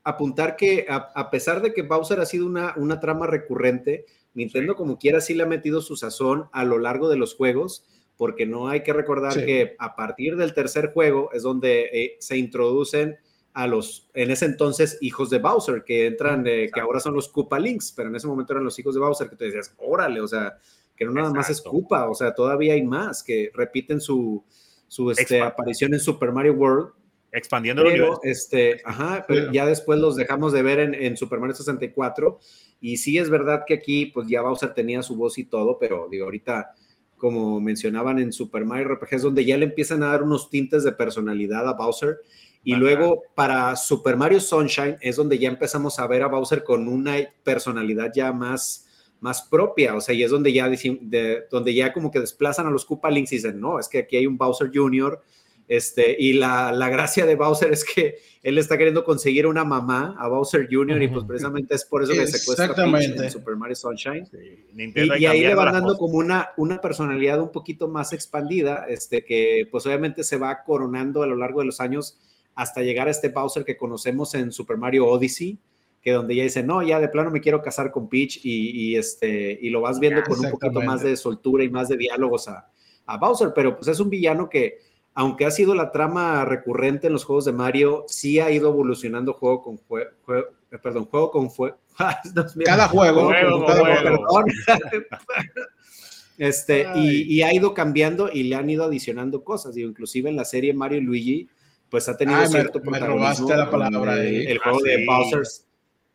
apuntar 0.02 0.56
que 0.56 0.86
a, 0.88 1.30
pesar 1.30 1.62
de 1.62 1.72
que 1.72 1.82
Bowser 1.82 2.20
ha 2.20 2.26
sido 2.26 2.46
una, 2.46 2.74
una 2.76 3.00
trama 3.00 3.26
recurrente, 3.26 4.04
Nintendo 4.34 4.76
como 4.76 4.98
quiera 4.98 5.20
sí 5.20 5.34
le 5.34 5.44
ha 5.44 5.46
metido 5.46 5.80
su 5.80 5.96
sazón 5.96 6.48
a 6.52 6.64
lo 6.64 6.78
largo 6.78 7.08
de 7.08 7.16
los 7.16 7.34
juegos, 7.34 7.86
porque 8.16 8.46
no 8.46 8.68
hay 8.68 8.82
que 8.82 8.92
recordar 8.92 9.44
que 9.44 9.74
a 9.78 9.96
partir 9.96 10.36
del 10.36 10.54
tercer 10.54 10.92
juego 10.92 11.30
es 11.32 11.42
donde 11.42 11.88
eh, 11.92 12.16
se 12.20 12.36
introducen 12.36 13.16
a 13.54 13.66
los, 13.68 14.10
en 14.14 14.30
ese 14.32 14.46
entonces, 14.46 14.98
hijos 15.00 15.30
de 15.30 15.38
Bowser, 15.38 15.84
que 15.84 16.06
entran, 16.06 16.42
que 16.44 16.80
ahora 16.80 16.98
son 16.98 17.14
los 17.14 17.28
Koopa 17.28 17.58
Links, 17.58 17.92
pero 17.96 18.08
en 18.08 18.16
ese 18.16 18.26
momento 18.26 18.52
eran 18.52 18.64
los 18.64 18.78
hijos 18.78 18.94
de 18.94 19.00
Bowser, 19.00 19.28
que 19.28 19.36
tú 19.36 19.44
decías, 19.44 19.72
órale, 19.78 20.20
o 20.20 20.26
sea, 20.26 20.58
que 20.96 21.04
no 21.04 21.12
nada 21.12 21.30
más 21.30 21.50
es 21.50 21.60
Koopa, 21.60 22.08
o 22.08 22.14
sea, 22.14 22.34
todavía 22.34 22.74
hay 22.74 22.82
más, 22.82 23.22
que 23.22 23.50
repiten 23.54 24.00
su, 24.00 24.44
su 24.88 25.10
este, 25.10 25.40
aparición 25.40 25.92
en 25.94 26.00
Super 26.00 26.32
Mario 26.32 26.54
World, 26.54 26.92
expandiendo 27.34 27.82
el 27.82 27.88
universo. 27.88 28.20
Este, 28.22 28.80
ajá, 28.84 29.24
pero 29.26 29.50
ya 29.52 29.66
después 29.66 29.98
los 29.98 30.14
dejamos 30.14 30.52
de 30.52 30.62
ver 30.62 30.78
en, 30.78 31.16
Super 31.16 31.40
Mario 31.40 31.54
64. 31.56 32.38
Y 32.80 32.98
sí 32.98 33.18
es 33.18 33.28
verdad 33.28 33.64
que 33.66 33.74
aquí, 33.74 34.06
pues 34.06 34.28
ya 34.28 34.42
Bowser 34.42 34.72
tenía 34.72 35.02
su 35.02 35.16
voz 35.16 35.36
y 35.38 35.44
todo, 35.44 35.78
pero 35.78 36.08
digo, 36.08 36.26
ahorita, 36.26 36.74
como 37.16 37.60
mencionaban 37.60 38.20
en 38.20 38.32
Super 38.32 38.64
Mario 38.64 38.94
RPG, 38.94 39.14
es 39.14 39.22
donde 39.22 39.44
ya 39.44 39.58
le 39.58 39.64
empiezan 39.64 40.02
a 40.04 40.08
dar 40.08 40.22
unos 40.22 40.48
tintes 40.48 40.84
de 40.84 40.92
personalidad 40.92 41.68
a 41.68 41.72
Bowser. 41.72 42.18
Y 42.62 42.76
luego 42.76 43.24
para 43.34 43.76
Super 43.76 44.16
Mario 44.16 44.40
Sunshine 44.40 44.96
es 45.02 45.16
donde 45.16 45.38
ya 45.38 45.48
empezamos 45.48 45.98
a 45.98 46.06
ver 46.06 46.22
a 46.22 46.28
Bowser 46.28 46.64
con 46.64 46.88
una 46.88 47.16
personalidad 47.42 48.10
ya 48.14 48.32
más, 48.32 48.86
más 49.24 49.40
propia, 49.40 49.94
o 49.96 50.02
sea, 50.02 50.14
y 50.14 50.22
es 50.22 50.30
donde 50.30 50.52
ya, 50.52 50.68
de, 50.68 51.44
donde 51.50 51.72
ya 51.72 51.94
como 51.94 52.10
que 52.10 52.20
desplazan 52.20 52.66
a 52.66 52.70
los 52.70 52.84
Koopa 52.84 53.10
Links 53.10 53.32
y 53.32 53.36
dicen, 53.36 53.58
no, 53.58 53.78
es 53.78 53.88
que 53.88 54.00
aquí 54.00 54.18
hay 54.18 54.26
un 54.26 54.36
Bowser 54.36 54.70
Jr., 54.72 55.18
este, 55.66 56.14
y 56.18 56.34
la, 56.34 56.72
la, 56.72 56.90
gracia 56.90 57.24
de 57.24 57.36
Bowser 57.36 57.72
es 57.72 57.86
que 57.86 58.18
él 58.42 58.58
está 58.58 58.76
queriendo 58.76 59.02
conseguir 59.02 59.46
una 59.46 59.64
mamá 59.64 60.14
a 60.18 60.28
Bowser 60.28 60.68
Jr. 60.70 61.02
y 61.02 61.08
pues 61.08 61.24
precisamente 61.24 61.74
es 61.74 61.86
por 61.86 62.02
eso 62.02 62.12
que 62.12 62.26
secuestra 62.26 62.66
en 62.66 63.30
Super 63.30 63.56
Mario 63.56 63.74
Sunshine. 63.74 64.28
y, 64.74 65.24
ahí 65.24 65.40
le 65.40 65.54
van 65.54 65.72
dando 65.72 65.96
como 65.96 66.18
una, 66.18 66.50
una 66.58 66.82
personalidad 66.82 67.40
un 67.40 67.50
poquito 67.50 67.88
más 67.88 68.12
expandida, 68.12 68.84
este, 68.90 69.24
que 69.24 69.66
pues 69.70 69.86
obviamente 69.86 70.22
se 70.22 70.36
va 70.36 70.62
coronando 70.64 71.22
a 71.22 71.26
lo 71.26 71.34
largo 71.34 71.60
de 71.60 71.66
los 71.66 71.80
años 71.80 72.18
hasta 72.54 72.82
llegar 72.82 73.08
a 73.08 73.10
este 73.10 73.30
Bowser 73.30 73.64
que 73.64 73.78
conocemos 73.78 74.34
en 74.34 74.52
Super 74.52 74.76
Mario 74.76 75.06
Odyssey, 75.06 75.58
que 76.04 76.12
donde 76.12 76.36
ya 76.36 76.42
dice, 76.42 76.62
no, 76.62 76.82
ya 76.82 77.00
de 77.00 77.08
plano 77.08 77.30
me 77.30 77.40
quiero 77.40 77.62
casar 77.62 77.90
con 77.90 78.10
Peach 78.10 78.38
y, 78.44 78.94
este, 78.94 79.58
y 79.60 79.70
lo 79.70 79.80
vas 79.80 79.98
viendo 79.98 80.22
con 80.22 80.38
un 80.38 80.50
poquito 80.50 80.82
más 80.82 81.02
de 81.02 81.16
soltura 81.16 81.64
y 81.64 81.70
más 81.70 81.88
de 81.88 81.96
diálogos 81.96 82.46
a, 82.46 82.68
a 83.06 83.16
Bowser, 83.16 83.52
pero 83.54 83.74
pues 83.74 83.88
es 83.88 83.98
un 84.00 84.10
villano 84.10 84.50
que 84.50 84.80
aunque 85.14 85.46
ha 85.46 85.50
sido 85.50 85.74
la 85.74 85.92
trama 85.92 86.44
recurrente 86.44 87.06
en 87.06 87.12
los 87.12 87.24
juegos 87.24 87.44
de 87.44 87.52
Mario, 87.52 88.04
sí 88.08 88.40
ha 88.40 88.50
ido 88.50 88.68
evolucionando 88.68 89.32
juego 89.32 89.62
con 89.62 89.76
juego, 89.78 90.10
eh, 90.28 90.78
perdón, 90.82 91.06
juego 91.06 91.30
con 91.30 91.50
fuego. 91.50 91.78
cada 92.64 92.88
juego, 92.88 93.32
este, 96.38 96.86
y, 96.96 97.42
ha 97.42 97.54
ido 97.54 97.72
cambiando 97.72 98.28
y 98.30 98.42
le 98.42 98.56
han 98.56 98.68
ido 98.68 98.84
adicionando 98.84 99.44
cosas. 99.44 99.76
Digo, 99.76 99.88
inclusive 99.88 100.28
en 100.28 100.36
la 100.36 100.44
serie 100.44 100.74
Mario 100.74 100.98
y 100.98 101.02
Luigi, 101.02 101.48
pues 101.88 102.08
ha 102.08 102.16
tenido 102.16 102.44
cierto 102.48 102.80
me, 102.82 102.98
robaste 102.98 103.56
la 103.56 103.70
palabra 103.70 104.20
el, 104.20 104.48
el 104.48 104.58
juego 104.58 104.80
de 104.80 105.06
Bowser's, 105.06 105.64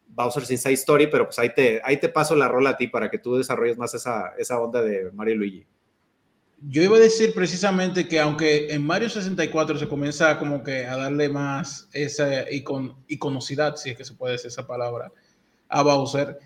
Bowser's 0.10 0.52
Inside 0.52 0.74
Story, 0.74 1.08
pero 1.08 1.26
pues 1.26 1.40
ahí 1.40 1.54
te, 1.54 1.82
ahí 1.84 1.98
te 1.98 2.10
paso 2.10 2.36
la 2.36 2.48
rola 2.48 2.72
a 2.72 2.78
ti 2.78 2.88
para 2.88 3.10
que 3.10 3.20
tú 3.20 3.36
desarrolles 3.36 3.78
más 3.78 3.94
esa, 3.94 4.34
esa 4.38 4.60
onda 4.60 4.82
de 4.82 5.12
Mario 5.12 5.36
y 5.36 5.38
Luigi. 5.38 5.66
Yo 6.62 6.84
iba 6.84 6.98
a 6.98 7.00
decir 7.00 7.34
precisamente 7.34 8.08
que 8.08 8.20
aunque 8.20 8.74
en 8.74 8.86
Mario 8.86 9.10
64 9.10 9.78
se 9.78 9.88
comienza 9.88 10.38
como 10.38 10.62
que 10.62 10.86
a 10.86 10.98
darle 10.98 11.30
más 11.30 11.88
esa 11.94 12.52
icon, 12.52 12.98
iconocidad, 13.08 13.78
si 13.78 13.92
es 13.92 13.98
que 13.98 14.04
se 14.04 14.14
puede 14.14 14.34
decir 14.34 14.48
esa 14.48 14.68
palabra, 14.68 15.10
a 15.70 15.84
Bowser, 15.84 16.38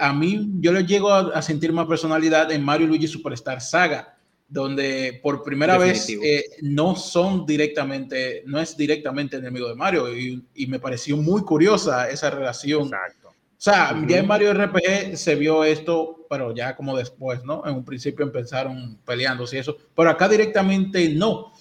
a 0.00 0.12
mí 0.12 0.50
yo 0.58 0.72
le 0.72 0.84
llego 0.84 1.12
a, 1.12 1.40
sentir 1.42 1.72
más 1.72 1.86
personalidad 1.86 2.50
en 2.50 2.64
Mario 2.64 2.88
Luigi 2.88 3.06
Superstar 3.06 3.60
Saga, 3.60 4.18
donde 4.52 5.18
por 5.22 5.42
primera 5.42 5.78
vez 5.78 6.08
eh, 6.10 6.44
no 6.60 6.94
son 6.94 7.46
directamente, 7.46 8.42
no 8.46 8.60
es 8.60 8.76
directamente 8.76 9.36
enemigo 9.36 9.68
de 9.68 9.74
Mario 9.74 10.14
y, 10.16 10.44
y 10.54 10.66
me 10.66 10.78
pareció 10.78 11.16
muy 11.16 11.42
curiosa 11.42 12.10
esa 12.10 12.30
relación. 12.30 12.84
Exacto 12.84 13.22
o 13.62 13.64
sea, 13.64 13.96
ya 14.08 14.18
en 14.18 14.26
Mario 14.26 14.52
RPG 14.54 15.16
se 15.16 15.36
vio 15.36 15.62
esto, 15.62 16.26
pero 16.28 16.52
ya 16.52 16.74
como 16.74 16.96
después, 16.96 17.44
¿no? 17.44 17.62
En 17.64 17.76
un 17.76 17.84
principio 17.84 18.24
empezaron 18.24 18.98
peleándose 19.06 19.54
y 19.54 19.60
eso, 19.60 19.76
pero 19.94 20.10
acá 20.10 20.28
directamente 20.28 21.08
no. 21.10 21.52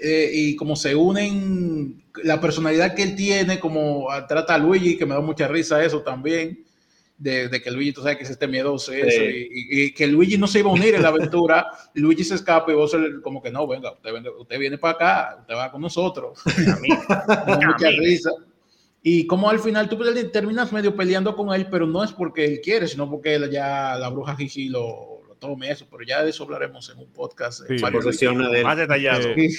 Eh, 0.00 0.30
y 0.32 0.54
como 0.54 0.76
se 0.76 0.94
unen 0.94 2.04
la 2.22 2.40
personalidad 2.40 2.94
que 2.94 3.02
él 3.02 3.16
tiene, 3.16 3.58
como 3.58 4.06
trata 4.28 4.54
a 4.54 4.58
Luigi, 4.58 4.96
que 4.96 5.04
me 5.04 5.16
da 5.16 5.20
mucha 5.20 5.48
risa 5.48 5.82
eso 5.82 6.00
también, 6.02 6.64
de, 7.18 7.60
que 7.62 7.70
Luigi, 7.70 7.92
tú 7.92 8.00
sabes 8.00 8.16
que 8.16 8.24
es 8.24 8.30
este 8.30 8.46
miedoso 8.46 8.92
eso, 8.92 9.22
y, 9.22 9.92
que 9.92 10.06
Luigi 10.06 10.38
no 10.38 10.46
se 10.46 10.60
iba 10.60 10.70
a 10.70 10.74
unir 10.74 10.94
en 10.94 11.02
la 11.02 11.08
aventura, 11.08 11.66
Luigi 11.94 12.24
se 12.24 12.36
escapa 12.36 12.70
y 12.70 12.74
vos 12.74 12.96
como 13.22 13.42
que 13.42 13.50
no, 13.50 13.66
venga, 13.66 13.92
usted, 13.92 14.12
usted 14.38 14.58
viene 14.58 14.78
para 14.78 14.94
acá, 14.94 15.36
usted 15.40 15.54
va 15.54 15.70
con 15.70 15.82
nosotros. 15.82 16.38
A 16.46 16.76
mí, 16.80 16.88
mucha 17.66 17.90
risa. 17.90 18.30
Y 19.02 19.26
como 19.26 19.48
al 19.48 19.58
final 19.58 19.88
tú 19.88 19.98
terminas 20.32 20.72
medio 20.72 20.94
peleando 20.94 21.34
con 21.34 21.52
él, 21.54 21.68
pero 21.70 21.86
no 21.86 22.02
es 22.02 22.12
porque 22.12 22.44
él 22.44 22.60
quiere, 22.62 22.86
sino 22.86 23.08
porque 23.08 23.38
ya 23.50 23.96
la 23.96 24.08
bruja 24.08 24.36
Gigi 24.36 24.68
lo, 24.68 25.22
lo 25.26 25.34
tome 25.36 25.70
eso. 25.70 25.86
Pero 25.90 26.02
ya 26.04 26.22
de 26.22 26.30
eso 26.30 26.44
hablaremos 26.44 26.90
en 26.90 26.98
un 26.98 27.12
podcast 27.12 27.62
sí, 27.66 27.76
más 27.80 28.76
detallado. 28.76 29.28
Eh, 29.28 29.50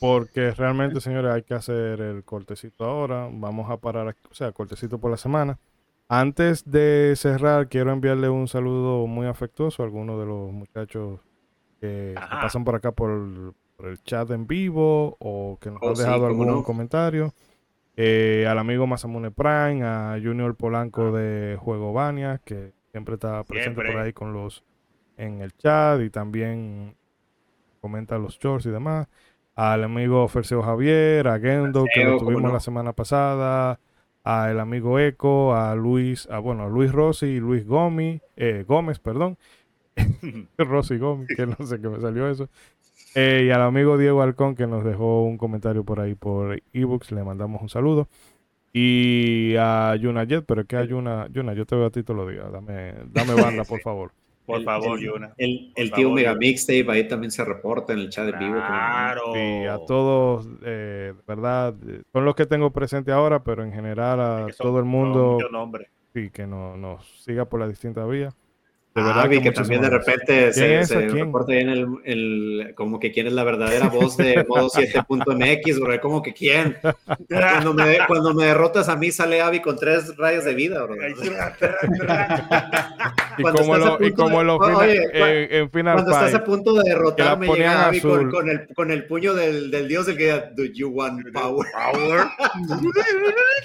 porque 0.00 0.50
realmente, 0.50 1.00
señores, 1.00 1.32
hay 1.32 1.42
que 1.42 1.54
hacer 1.54 2.00
el 2.00 2.24
cortecito 2.24 2.84
ahora. 2.84 3.28
Vamos 3.32 3.70
a 3.70 3.76
parar, 3.76 4.14
o 4.30 4.34
sea, 4.34 4.50
cortecito 4.52 4.98
por 4.98 5.12
la 5.12 5.16
semana. 5.16 5.58
Antes 6.08 6.70
de 6.70 7.14
cerrar, 7.16 7.68
quiero 7.68 7.92
enviarle 7.92 8.28
un 8.28 8.46
saludo 8.46 9.06
muy 9.06 9.26
afectuoso 9.26 9.82
a 9.82 9.86
algunos 9.86 10.20
de 10.20 10.26
los 10.26 10.52
muchachos 10.52 11.20
que, 11.80 12.14
pasan 12.14 12.64
por 12.64 12.76
acá 12.76 12.92
por, 12.92 13.54
el 13.80 14.02
chat 14.04 14.30
en 14.30 14.46
vivo 14.46 15.16
o 15.18 15.58
que 15.60 15.70
nos 15.70 15.82
oh, 15.82 15.88
han 15.88 15.94
dejado 15.94 16.26
algún 16.26 16.62
comentario. 16.62 17.34
Eh, 17.96 18.46
al 18.48 18.58
amigo 18.58 18.86
Masamune 18.86 19.30
Prime, 19.30 19.82
a 19.82 20.18
Junior 20.22 20.54
Polanco 20.54 21.06
ah. 21.06 21.18
de 21.18 21.56
Juego 21.58 21.92
Bania, 21.92 22.40
que 22.44 22.72
siempre 22.92 23.14
está 23.14 23.42
presente 23.44 23.82
por 23.82 23.96
ahí 23.96 24.12
con 24.12 24.32
los 24.32 24.62
en 25.16 25.40
el 25.40 25.56
chat 25.56 26.00
y 26.02 26.10
también 26.10 26.94
comenta 27.80 28.18
los 28.18 28.38
shorts 28.38 28.66
y 28.66 28.70
demás. 28.70 29.08
Al 29.54 29.84
amigo 29.84 30.28
Ferseo 30.28 30.62
Javier, 30.62 31.26
a 31.26 31.40
Gendo, 31.40 31.86
que 31.92 32.04
lo 32.04 32.18
tuvimos 32.18 32.52
la 32.52 32.60
semana 32.60 32.92
pasada, 32.92 33.80
a 34.26 34.50
el 34.50 34.58
amigo 34.58 34.98
Eco, 34.98 35.54
a 35.54 35.76
Luis, 35.76 36.28
a, 36.28 36.40
bueno, 36.40 36.64
a 36.64 36.68
Luis 36.68 36.90
Rossi 36.90 37.26
y 37.26 37.38
Luis 37.38 37.64
Gómez, 37.64 38.20
eh, 38.36 38.64
Gómez, 38.66 38.98
perdón. 38.98 39.38
Rossi 40.58 40.98
Gómez, 40.98 41.28
que 41.36 41.46
no 41.46 41.56
sé 41.64 41.80
qué 41.80 41.88
me 41.88 42.00
salió 42.00 42.28
eso. 42.28 42.48
Eh, 43.14 43.44
y 43.46 43.50
al 43.50 43.62
amigo 43.62 43.96
Diego 43.96 44.22
Alcón 44.22 44.56
que 44.56 44.66
nos 44.66 44.84
dejó 44.84 45.22
un 45.22 45.38
comentario 45.38 45.84
por 45.84 46.00
ahí 46.00 46.16
por 46.16 46.60
ebooks, 46.72 47.12
le 47.12 47.22
mandamos 47.22 47.62
un 47.62 47.68
saludo. 47.68 48.08
Y 48.72 49.54
a 49.60 49.94
Yuna 49.94 50.24
Jet, 50.24 50.44
pero 50.44 50.62
es 50.62 50.66
que 50.66 50.76
a 50.76 50.84
Yuna, 50.84 51.28
Yuna, 51.30 51.54
yo 51.54 51.64
te 51.64 51.76
veo 51.76 51.86
a 51.86 51.90
ti 51.90 52.02
todos 52.02 52.18
los 52.18 52.28
días. 52.28 52.50
Dame, 52.50 52.94
dame 53.12 53.34
banda, 53.34 53.62
por 53.68 53.80
favor. 53.80 54.10
Por 54.46 54.62
favor, 54.62 55.00
Yuna. 55.00 55.34
El, 55.36 55.72
el 55.74 55.90
tío 55.92 56.10
Mega 56.10 56.34
Mixtape 56.34 56.86
ahí 56.88 57.08
también 57.08 57.30
se 57.30 57.44
reporta 57.44 57.92
en 57.92 57.98
el 57.98 58.10
chat 58.10 58.26
de 58.26 58.38
vivo. 58.38 58.54
Claro. 58.54 59.32
Y 59.34 59.66
a 59.66 59.78
todos, 59.86 60.48
eh, 60.64 61.12
verdad, 61.26 61.74
son 62.12 62.24
los 62.24 62.34
que 62.34 62.46
tengo 62.46 62.70
presente 62.70 63.10
ahora, 63.10 63.42
pero 63.42 63.64
en 63.64 63.72
general 63.72 64.20
a 64.20 64.46
todo 64.56 64.78
el 64.78 64.84
mundo. 64.84 65.38
Sí, 66.14 66.30
que 66.30 66.46
no, 66.46 66.76
nos 66.76 67.04
siga 67.22 67.44
por 67.44 67.60
las 67.60 67.68
distintas 67.68 68.08
vías. 68.08 68.34
De 68.96 69.02
verdad 69.02 69.28
que, 69.28 69.52
también 69.52 69.82
de 69.82 69.90
repente 69.90 70.54
se, 70.54 70.86
se 70.86 71.08
reporta 71.08 71.52
en 71.52 71.68
el, 71.68 71.86
el, 72.04 72.72
como 72.74 72.98
que 72.98 73.12
quién 73.12 73.26
es 73.26 73.34
la 73.34 73.44
verdadera 73.44 73.90
voz 73.90 74.16
de 74.16 74.42
modo 74.48 74.70
7.mx, 74.70 75.80
bro. 75.80 76.00
Como 76.00 76.22
que 76.22 76.32
quién. 76.32 76.78
Cuando 77.28 77.74
me, 77.74 77.98
cuando 78.06 78.32
me 78.32 78.46
derrotas 78.46 78.88
a 78.88 78.96
mí 78.96 79.10
sale 79.10 79.42
Avi 79.42 79.60
con 79.60 79.76
tres 79.76 80.16
rayos 80.16 80.46
de 80.46 80.54
vida, 80.54 80.82
bro. 80.82 80.94
y, 83.36 83.42
como 83.42 83.76
lo, 83.76 84.02
y 84.02 84.14
como 84.14 84.42
lo 84.42 84.56
oye, 84.56 85.58
en, 85.58 85.70
Final 85.70 85.96
Cuando 85.96 86.12
estás 86.12 86.34
a 86.34 86.42
punto 86.42 86.72
de 86.72 86.88
derrotarme, 86.88 87.48
llega 87.48 87.88
Avi 87.88 88.00
con, 88.00 88.30
con, 88.30 88.48
el, 88.48 88.66
con 88.74 88.90
el 88.90 89.06
puño 89.06 89.34
del, 89.34 89.70
del 89.70 89.88
dios 89.88 90.06
del 90.06 90.16
que 90.16 90.32
do 90.56 90.64
you 90.64 90.88
want 90.88 91.20
power? 91.34 91.66
power? 91.74 92.28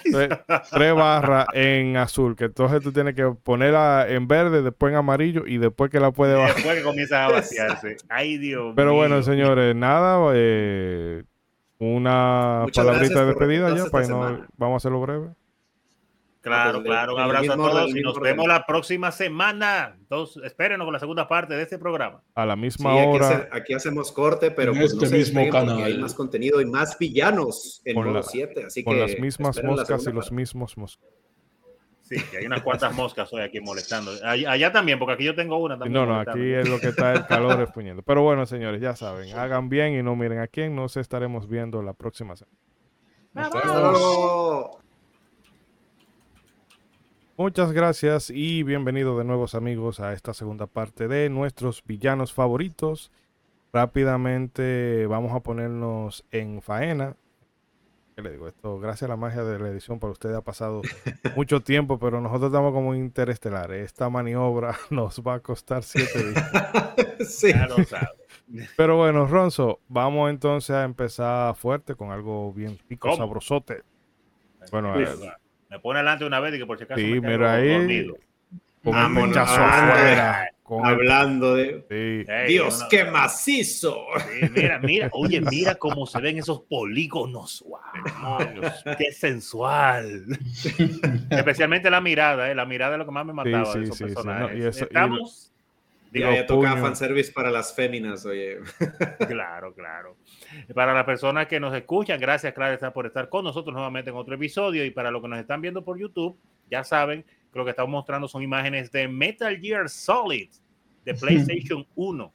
tres 0.73 0.93
barras 0.93 1.45
en 1.53 1.95
azul, 1.95 2.35
que 2.35 2.43
entonces 2.45 2.81
tú 2.81 2.91
tienes 2.91 3.13
que 3.15 3.31
ponerla 3.41 4.07
en 4.09 4.27
verde, 4.27 4.61
después 4.61 4.91
en 4.91 4.97
amarillo 4.97 5.20
y 5.23 5.57
después 5.57 5.89
que 5.89 5.99
la 5.99 6.11
puede 6.11 6.35
bajar. 6.35 6.55
Después 6.55 6.77
que 6.77 6.83
comienza 6.83 7.25
a 7.25 7.31
vaciarse. 7.31 7.97
Ay, 8.09 8.37
Dios 8.37 8.73
Pero 8.75 8.93
bueno, 8.93 9.21
señores, 9.23 9.75
nada, 9.75 10.31
eh, 10.35 11.23
una 11.79 12.65
palabrita 12.73 13.21
de 13.21 13.25
despedida 13.25 13.75
ya, 13.75 13.85
para 13.85 14.07
no, 14.07 14.47
vamos 14.57 14.75
a 14.75 14.77
hacerlo 14.77 15.01
breve. 15.01 15.29
Claro, 16.41 16.79
pues, 16.79 16.85
claro, 16.85 17.13
un 17.13 17.21
abrazo 17.21 17.53
a 17.53 17.55
todos 17.55 17.95
y 17.95 18.01
nos 18.01 18.19
vemos 18.19 18.47
la 18.47 18.65
próxima 18.65 19.11
semana. 19.11 19.95
Entonces, 19.99 20.43
espérenos 20.43 20.85
con 20.85 20.93
la 20.93 20.99
segunda 20.99 21.27
parte 21.27 21.53
de 21.53 21.61
este 21.61 21.77
programa. 21.77 22.23
A 22.33 22.47
la 22.47 22.55
misma 22.55 22.95
hora. 22.95 23.47
Aquí, 23.51 23.75
hacemos 23.75 24.11
corte, 24.11 24.49
pero 24.49 24.73
pues 24.73 24.93
este 24.93 25.15
mismo 25.15 25.47
canal. 25.49 25.83
hay 25.83 25.99
más 25.99 26.15
contenido 26.15 26.59
y 26.59 26.65
más 26.65 26.97
villanos 26.97 27.81
en 27.85 27.93
con 27.93 28.23
7. 28.23 28.65
Así 28.65 28.83
con 28.83 28.99
las 28.99 29.19
mismas 29.19 29.63
moscas 29.63 30.07
y 30.07 30.11
los 30.11 30.31
mismos 30.31 30.75
moscos. 30.77 31.20
Sí, 32.11 32.35
hay 32.37 32.45
unas 32.45 32.61
cuantas 32.61 32.93
moscas 32.93 33.31
hoy 33.31 33.41
aquí 33.41 33.61
molestando. 33.61 34.11
Allá, 34.25 34.69
también, 34.73 34.99
porque 34.99 35.13
aquí 35.13 35.23
yo 35.23 35.33
tengo 35.33 35.57
una 35.57 35.79
también. 35.79 35.93
No, 35.93 36.05
no, 36.05 36.19
aquí 36.19 36.51
es 36.51 36.67
lo 36.67 36.77
que 36.77 36.87
está 36.87 37.13
el 37.13 37.25
calor 37.25 37.61
expuñendo. 37.61 38.01
Pero 38.01 38.21
bueno, 38.21 38.45
señores, 38.45 38.81
ya 38.81 38.97
saben, 38.97 39.33
hagan 39.33 39.69
bien 39.69 39.93
y 39.93 40.03
no 40.03 40.17
miren 40.17 40.39
a 40.39 40.47
quién. 40.47 40.75
Nos 40.75 40.97
estaremos 40.97 41.47
viendo 41.47 41.81
la 41.81 41.93
próxima 41.93 42.35
semana. 42.35 42.57
Muchas 47.37 47.71
gracias 47.71 48.29
y 48.29 48.63
bienvenidos 48.63 49.17
de 49.17 49.23
nuevos 49.23 49.55
amigos 49.55 50.01
a 50.01 50.11
esta 50.11 50.33
segunda 50.33 50.67
parte 50.67 51.07
de 51.07 51.29
nuestros 51.29 51.81
villanos 51.81 52.33
favoritos. 52.33 53.09
Rápidamente 53.71 55.05
vamos 55.07 55.33
a 55.33 55.39
ponernos 55.39 56.25
en 56.31 56.61
faena 56.61 57.15
le 58.21 58.31
digo? 58.31 58.47
Esto, 58.47 58.79
gracias 58.79 59.03
a 59.03 59.07
la 59.09 59.17
magia 59.17 59.43
de 59.43 59.59
la 59.59 59.69
edición, 59.69 59.99
para 59.99 60.11
usted 60.11 60.33
ha 60.33 60.41
pasado 60.41 60.81
mucho 61.35 61.61
tiempo, 61.61 61.99
pero 61.99 62.21
nosotros 62.21 62.49
estamos 62.49 62.73
como 62.73 62.95
interestelares. 62.95 63.85
Esta 63.85 64.09
maniobra 64.09 64.75
nos 64.89 65.21
va 65.21 65.35
a 65.35 65.39
costar 65.39 65.83
siete 65.83 66.31
días. 66.31 66.51
sí. 67.27 67.53
Pero 68.75 68.97
bueno, 68.97 69.25
Ronzo, 69.27 69.79
vamos 69.87 70.29
entonces 70.29 70.75
a 70.75 70.83
empezar 70.83 71.55
fuerte 71.55 71.95
con 71.95 72.11
algo 72.11 72.51
bien 72.53 72.77
pico, 72.87 73.15
sabrosote. 73.15 73.83
Bueno, 74.71 74.99
eh, 74.99 75.07
me 75.69 75.79
pone 75.79 75.99
adelante 75.99 76.25
una 76.25 76.39
vez 76.39 76.55
y 76.55 76.59
que 76.59 76.65
por 76.65 76.77
si 76.77 76.83
acaso 76.83 76.99
sí, 76.99 77.19
mira 77.21 77.53
ahí, 77.53 78.07
con 78.83 78.95
afuera. 78.95 80.49
Hablando 80.83 81.55
de 81.55 82.45
Dios, 82.47 82.85
qué 82.89 83.03
macizo. 83.05 84.05
mira, 84.53 84.79
mira, 84.79 85.09
oye, 85.13 85.41
mira 85.41 85.75
cómo 85.75 86.05
se 86.05 86.21
ven 86.21 86.37
esos 86.37 86.61
polígonos. 86.61 87.65
qué 88.97 89.11
sensual. 89.11 90.25
Especialmente 91.29 91.89
la 91.89 91.99
mirada, 91.99 92.49
¿eh? 92.49 92.55
la 92.55 92.65
mirada 92.65 92.93
es 92.93 92.99
lo 92.99 93.05
que 93.05 93.11
más 93.11 93.25
me 93.25 93.33
mataba 93.33 93.73
de 93.73 93.83
esos 93.83 93.99
personajes. 93.99 94.81
Estamos. 94.81 95.51
Digo, 96.11 96.29
ya, 96.29 96.45
toca 96.45 96.75
fanservice 96.75 97.31
para 97.31 97.49
las 97.49 97.73
féminas, 97.73 98.25
oye. 98.25 98.59
Claro, 99.29 99.73
claro. 99.73 100.17
Para 100.75 100.93
las 100.93 101.05
personas 101.05 101.47
que 101.47 101.57
nos 101.57 101.73
escuchan, 101.73 102.19
gracias, 102.19 102.53
Clara, 102.53 102.91
por 102.91 103.05
estar 103.05 103.29
con 103.29 103.45
nosotros 103.45 103.73
nuevamente 103.73 104.09
en 104.09 104.17
otro 104.17 104.35
episodio. 104.35 104.83
Y 104.83 104.91
para 104.91 105.09
los 105.09 105.21
que 105.21 105.29
nos 105.29 105.39
están 105.39 105.61
viendo 105.61 105.85
por 105.85 105.97
YouTube, 105.97 106.37
ya 106.69 106.83
saben 106.83 107.23
lo 107.53 107.63
que 107.63 107.71
estamos 107.71 107.91
mostrando 107.91 108.27
son 108.27 108.43
imágenes 108.43 108.91
de 108.91 109.07
Metal 109.07 109.57
Gear 109.59 109.89
Solid 109.89 110.49
de 111.05 111.13
PlayStation 111.15 111.85
1. 111.95 112.33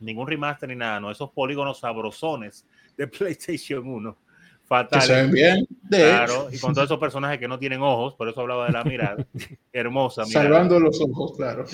Ningún 0.00 0.26
remaster 0.26 0.68
ni 0.68 0.76
nada, 0.76 0.98
no, 1.00 1.10
esos 1.10 1.30
polígonos 1.30 1.78
sabrosones 1.80 2.66
de 2.96 3.06
PlayStation 3.08 3.86
1. 3.86 4.16
Fatal. 4.64 5.02
se 5.02 5.12
ven 5.12 5.30
bien. 5.30 5.66
Claro, 5.90 6.48
y 6.50 6.58
con 6.58 6.72
todos 6.72 6.86
esos 6.86 6.98
personajes 6.98 7.38
que 7.38 7.46
no 7.46 7.58
tienen 7.58 7.82
ojos, 7.82 8.14
por 8.14 8.28
eso 8.28 8.40
hablaba 8.40 8.66
de 8.66 8.72
la 8.72 8.84
mirada. 8.84 9.26
Hermosa 9.72 10.24
mirada. 10.24 10.44
Salvando 10.44 10.80
los 10.80 10.98
ojos, 11.00 11.36
claro. 11.36 11.66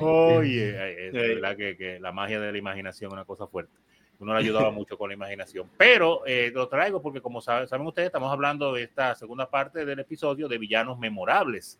Oye, 0.00 1.08
es 1.08 1.12
verdad 1.12 1.56
que, 1.56 1.76
que, 1.76 1.98
la 1.98 2.12
magia 2.12 2.38
de 2.38 2.52
la 2.52 2.58
imaginación 2.58 3.10
es 3.10 3.12
una 3.14 3.24
cosa 3.24 3.48
fuerte. 3.48 3.72
Uno 4.20 4.34
le 4.34 4.40
ayudaba 4.40 4.70
mucho 4.70 4.98
con 4.98 5.08
la 5.08 5.14
imaginación. 5.14 5.68
Pero 5.76 6.26
eh, 6.26 6.50
lo 6.52 6.68
traigo 6.68 7.00
porque, 7.00 7.20
como 7.20 7.40
saben, 7.40 7.68
saben 7.68 7.86
ustedes, 7.86 8.06
estamos 8.06 8.32
hablando 8.32 8.72
de 8.72 8.82
esta 8.82 9.14
segunda 9.14 9.48
parte 9.48 9.84
del 9.84 10.00
episodio 10.00 10.48
de 10.48 10.58
villanos 10.58 10.98
memorables. 10.98 11.78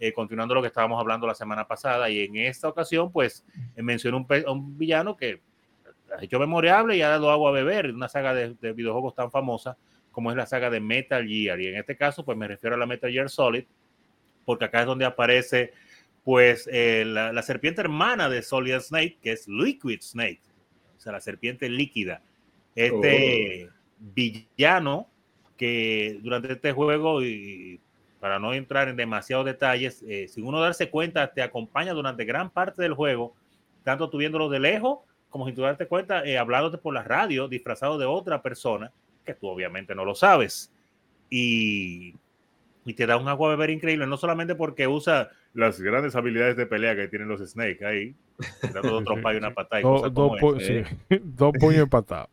Eh, 0.00 0.12
continuando 0.12 0.54
lo 0.54 0.60
que 0.60 0.68
estábamos 0.68 0.98
hablando 1.00 1.26
la 1.26 1.36
semana 1.36 1.66
pasada, 1.66 2.10
y 2.10 2.24
en 2.24 2.36
esta 2.36 2.68
ocasión, 2.68 3.12
pues, 3.12 3.44
eh, 3.76 3.82
menciono 3.82 4.16
un, 4.16 4.26
un, 4.48 4.76
villano 4.76 5.16
que 5.16 5.40
ha 6.16 6.24
hecho 6.24 6.40
memorable 6.40 6.96
y 6.96 7.02
ha 7.02 7.08
dado 7.08 7.30
agua 7.30 7.50
a 7.50 7.52
beber, 7.52 7.92
una 7.94 8.08
saga 8.08 8.34
de, 8.34 8.72
videojuegos 8.72 9.14
tan 9.14 9.30
famosa 9.30 9.76
como 10.10 10.30
es 10.30 10.36
la 10.36 10.46
saga 10.46 10.70
de 10.70 10.80
Metal 10.80 11.26
Gear, 11.26 11.60
y 11.60 11.68
en 11.68 11.76
este 11.76 11.96
caso, 11.96 12.24
pues, 12.24 12.36
me 12.36 12.48
refiero 12.48 12.74
a 12.74 12.78
la 12.78 12.86
Metal 12.86 13.10
Gear 13.10 13.30
Solid, 13.30 13.64
porque 14.44 14.64
acá 14.64 14.80
es 14.80 14.86
donde 14.86 15.04
aparece, 15.04 15.72
pues, 16.24 16.68
eh, 16.72 17.04
la, 17.06 17.42
serpiente 17.42 17.80
hermana 17.80 18.28
de 18.28 18.42
Solid 18.42 18.78
Snake, 18.80 19.18
que 19.22 19.32
es 19.32 19.46
Liquid 19.46 20.00
Snake, 20.00 20.42
o 20.96 21.00
sea, 21.00 21.12
la 21.12 21.20
serpiente 21.20 21.68
líquida. 21.68 22.20
Este 22.74 23.68
oh. 23.68 23.72
villano 23.98 25.08
que 25.56 26.18
durante 26.20 26.52
este 26.52 26.72
juego 26.72 27.22
y 27.22 27.80
para 28.24 28.38
no 28.38 28.54
entrar 28.54 28.88
en 28.88 28.96
demasiados 28.96 29.44
detalles, 29.44 30.02
eh, 30.08 30.28
sin 30.28 30.46
uno 30.46 30.58
darse 30.58 30.88
cuenta, 30.88 31.30
te 31.30 31.42
acompaña 31.42 31.92
durante 31.92 32.24
gran 32.24 32.48
parte 32.48 32.80
del 32.80 32.94
juego, 32.94 33.34
tanto 33.82 34.08
tú 34.08 34.16
viéndolo 34.16 34.48
de 34.48 34.60
lejos, 34.60 35.00
como 35.28 35.44
sin 35.44 35.54
tú 35.54 35.60
darte 35.60 35.86
cuenta, 35.86 36.24
eh, 36.24 36.38
hablándote 36.38 36.78
por 36.78 36.94
la 36.94 37.02
radio, 37.02 37.48
disfrazado 37.48 37.98
de 37.98 38.06
otra 38.06 38.40
persona, 38.40 38.90
que 39.26 39.34
tú 39.34 39.46
obviamente 39.46 39.94
no 39.94 40.06
lo 40.06 40.14
sabes. 40.14 40.72
Y, 41.28 42.14
y 42.86 42.94
te 42.94 43.04
da 43.04 43.18
un 43.18 43.28
agua 43.28 43.48
a 43.48 43.56
beber 43.56 43.68
increíble, 43.68 44.06
no 44.06 44.16
solamente 44.16 44.54
porque 44.54 44.86
usa 44.88 45.28
las 45.52 45.78
grandes 45.78 46.16
habilidades 46.16 46.56
de 46.56 46.64
pelea 46.64 46.96
que 46.96 47.08
tienen 47.08 47.28
los 47.28 47.46
Snake 47.46 47.84
ahí, 47.84 48.14
dando 48.72 49.00
una 49.00 49.52
patada. 49.52 49.82
Y 49.82 49.84
dos 51.22 51.52
puños 51.60 51.90
patados. 51.90 52.30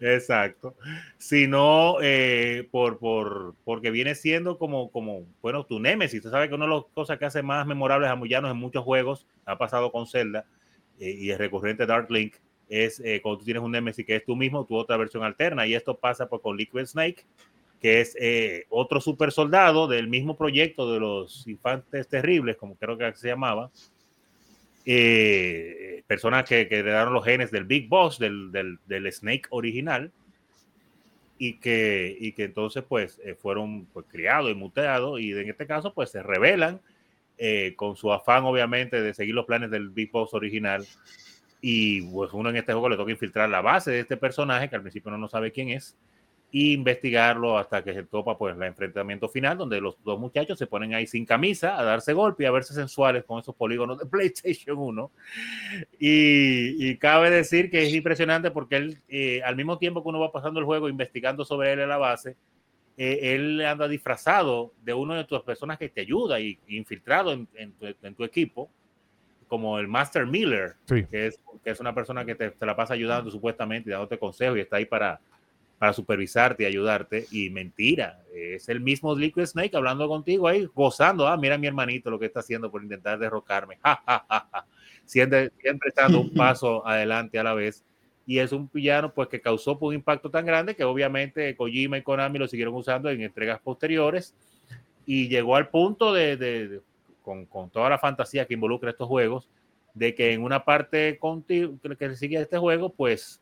Exacto. 0.00 0.76
Sino 1.16 1.96
eh, 2.00 2.68
por, 2.70 2.98
por, 2.98 3.54
porque 3.64 3.90
viene 3.90 4.14
siendo 4.14 4.58
como, 4.58 4.90
como, 4.90 5.26
bueno, 5.42 5.64
tu 5.64 5.80
Nemesis. 5.80 6.22
Tú 6.22 6.30
sabes 6.30 6.48
que 6.48 6.54
una 6.54 6.66
de 6.66 6.74
las 6.74 6.84
cosas 6.94 7.18
que 7.18 7.26
hace 7.26 7.42
más 7.42 7.66
memorables 7.66 8.10
a 8.10 8.16
Mullanos 8.16 8.50
en 8.50 8.56
muchos 8.56 8.84
juegos, 8.84 9.26
ha 9.44 9.58
pasado 9.58 9.90
con 9.92 10.06
Zelda 10.06 10.46
eh, 10.98 11.10
y 11.10 11.30
es 11.30 11.38
recurrente 11.38 11.86
Dark 11.86 12.10
Link, 12.10 12.36
es 12.68 13.00
eh, 13.00 13.20
cuando 13.22 13.38
tú 13.38 13.44
tienes 13.44 13.62
un 13.62 13.72
Nemesis 13.72 14.04
que 14.04 14.16
es 14.16 14.24
tú 14.24 14.36
mismo, 14.36 14.66
tu 14.66 14.76
otra 14.76 14.96
versión 14.96 15.24
alterna. 15.24 15.66
Y 15.66 15.74
esto 15.74 15.96
pasa 15.96 16.28
por, 16.28 16.40
con 16.40 16.56
Liquid 16.56 16.86
Snake, 16.86 17.24
que 17.80 18.00
es 18.00 18.16
otro 18.70 19.00
super 19.00 19.30
soldado 19.30 19.86
del 19.86 20.08
mismo 20.08 20.36
proyecto 20.36 20.92
de 20.92 20.98
los 20.98 21.46
infantes 21.46 22.08
terribles, 22.08 22.56
como 22.56 22.74
creo 22.74 22.98
que 22.98 23.14
se 23.14 23.28
llamaba, 23.28 23.70
eh, 24.90 26.02
personas 26.06 26.48
que, 26.48 26.66
que, 26.66 26.78
heredaron 26.78 27.12
los 27.12 27.22
genes 27.22 27.50
del 27.50 27.64
Big 27.64 27.90
Boss, 27.90 28.18
del, 28.18 28.50
del, 28.50 28.78
del 28.86 29.12
Snake 29.12 29.42
original, 29.50 30.10
y 31.36 31.58
que, 31.58 32.16
y 32.18 32.32
que 32.32 32.44
entonces 32.44 32.82
pues 32.88 33.20
eh, 33.22 33.34
fueron 33.34 33.84
pues, 33.92 34.06
criados 34.08 34.50
y 34.50 34.54
muteados, 34.54 35.20
y 35.20 35.32
en 35.32 35.50
este 35.50 35.66
caso 35.66 35.92
pues 35.92 36.10
se 36.10 36.22
rebelan 36.22 36.80
eh, 37.36 37.74
con 37.76 37.96
su 37.96 38.10
afán 38.10 38.44
obviamente 38.44 39.02
de 39.02 39.12
seguir 39.12 39.34
los 39.34 39.44
planes 39.44 39.70
del 39.70 39.90
Big 39.90 40.10
Boss 40.10 40.32
original, 40.32 40.86
y 41.60 42.00
pues 42.10 42.32
uno 42.32 42.48
en 42.48 42.56
este 42.56 42.72
juego 42.72 42.88
le 42.88 42.96
toca 42.96 43.10
infiltrar 43.10 43.50
la 43.50 43.60
base 43.60 43.90
de 43.90 44.00
este 44.00 44.16
personaje, 44.16 44.70
que 44.70 44.76
al 44.76 44.82
principio 44.82 45.10
uno 45.10 45.18
no 45.18 45.28
sabe 45.28 45.52
quién 45.52 45.68
es, 45.68 45.98
e 46.50 46.72
investigarlo 46.72 47.58
hasta 47.58 47.84
que 47.84 47.92
se 47.92 48.04
topa 48.04 48.38
pues 48.38 48.56
el 48.56 48.62
enfrentamiento 48.62 49.28
final 49.28 49.58
donde 49.58 49.82
los 49.82 50.02
dos 50.02 50.18
muchachos 50.18 50.58
se 50.58 50.66
ponen 50.66 50.94
ahí 50.94 51.06
sin 51.06 51.26
camisa 51.26 51.78
a 51.78 51.84
darse 51.84 52.14
golpe 52.14 52.44
y 52.44 52.46
a 52.46 52.50
verse 52.50 52.72
sensuales 52.72 53.24
con 53.24 53.40
esos 53.40 53.54
polígonos 53.54 53.98
de 53.98 54.06
PlayStation 54.10 54.78
1 54.78 55.10
y, 55.98 56.96
cabe 56.96 57.30
decir 57.30 57.70
que 57.70 57.82
es 57.82 57.92
impresionante 57.92 58.50
porque 58.50 58.76
él 58.76 58.98
eh, 59.08 59.42
al 59.44 59.56
mismo 59.56 59.78
tiempo 59.78 60.02
que 60.02 60.08
uno 60.08 60.20
va 60.20 60.32
pasando 60.32 60.58
el 60.58 60.64
juego 60.64 60.88
investigando 60.88 61.44
sobre 61.44 61.74
él 61.74 61.80
en 61.80 61.88
la 61.90 61.98
base 61.98 62.36
eh, 62.96 63.34
él 63.34 63.60
anda 63.64 63.86
disfrazado 63.86 64.72
de 64.82 64.94
una 64.94 65.16
de 65.16 65.24
tus 65.24 65.42
personas 65.42 65.78
que 65.78 65.90
te 65.90 66.00
ayuda 66.00 66.40
y, 66.40 66.58
infiltrado 66.68 67.32
en, 67.32 67.74
tu, 68.16 68.24
equipo 68.24 68.70
como 69.48 69.78
el 69.78 69.86
Master 69.86 70.26
Miller 70.26 70.76
que, 70.86 71.26
es, 71.26 71.38
que 71.62 71.70
es 71.70 71.80
una 71.80 71.94
persona 71.94 72.24
que 72.24 72.34
te, 72.34 72.50
te 72.50 72.66
la 72.66 72.74
pasa 72.74 72.94
ayudando 72.94 73.30
supuestamente 73.30 73.90
y 73.90 73.92
dándote 73.92 74.18
consejos 74.18 74.56
y 74.56 74.62
está 74.62 74.76
ahí 74.76 74.86
para 74.86 75.20
para 75.78 75.92
supervisarte 75.92 76.64
y 76.64 76.66
ayudarte. 76.66 77.26
Y 77.30 77.50
mentira, 77.50 78.20
es 78.34 78.68
el 78.68 78.80
mismo 78.80 79.14
Liquid 79.14 79.46
Snake 79.46 79.76
hablando 79.76 80.08
contigo 80.08 80.48
ahí, 80.48 80.68
gozando. 80.74 81.26
Ah, 81.26 81.36
mira 81.36 81.56
mi 81.56 81.66
hermanito 81.66 82.10
lo 82.10 82.18
que 82.18 82.26
está 82.26 82.40
haciendo 82.40 82.70
por 82.70 82.82
intentar 82.82 83.18
derrocarme. 83.18 83.78
siempre, 85.04 85.52
siempre 85.60 85.92
dando 85.94 86.20
un 86.20 86.30
paso 86.34 86.86
adelante 86.86 87.38
a 87.38 87.44
la 87.44 87.54
vez. 87.54 87.84
Y 88.26 88.40
es 88.40 88.52
un 88.52 88.68
villano 88.70 89.14
pues 89.14 89.28
que 89.28 89.40
causó 89.40 89.78
un 89.80 89.94
impacto 89.94 90.30
tan 90.30 90.44
grande 90.44 90.76
que 90.76 90.84
obviamente 90.84 91.56
Kojima 91.56 91.96
y 91.96 92.02
Konami 92.02 92.38
lo 92.38 92.46
siguieron 92.46 92.74
usando 92.74 93.08
en 93.08 93.22
entregas 93.22 93.60
posteriores. 93.60 94.34
Y 95.06 95.28
llegó 95.28 95.56
al 95.56 95.70
punto 95.70 96.12
de, 96.12 96.82
con, 97.22 97.46
con, 97.46 97.70
toda 97.70 97.88
la 97.88 97.98
fantasía 97.98 98.44
que 98.44 98.52
involucra 98.52 98.90
estos 98.90 99.08
juegos, 99.08 99.48
de 99.94 100.14
que 100.14 100.34
en 100.34 100.42
una 100.42 100.66
parte 100.66 101.18
contigo, 101.18 101.78
que 101.98 102.14
sigue 102.16 102.38
este 102.38 102.58
juego, 102.58 102.92
pues 102.92 103.40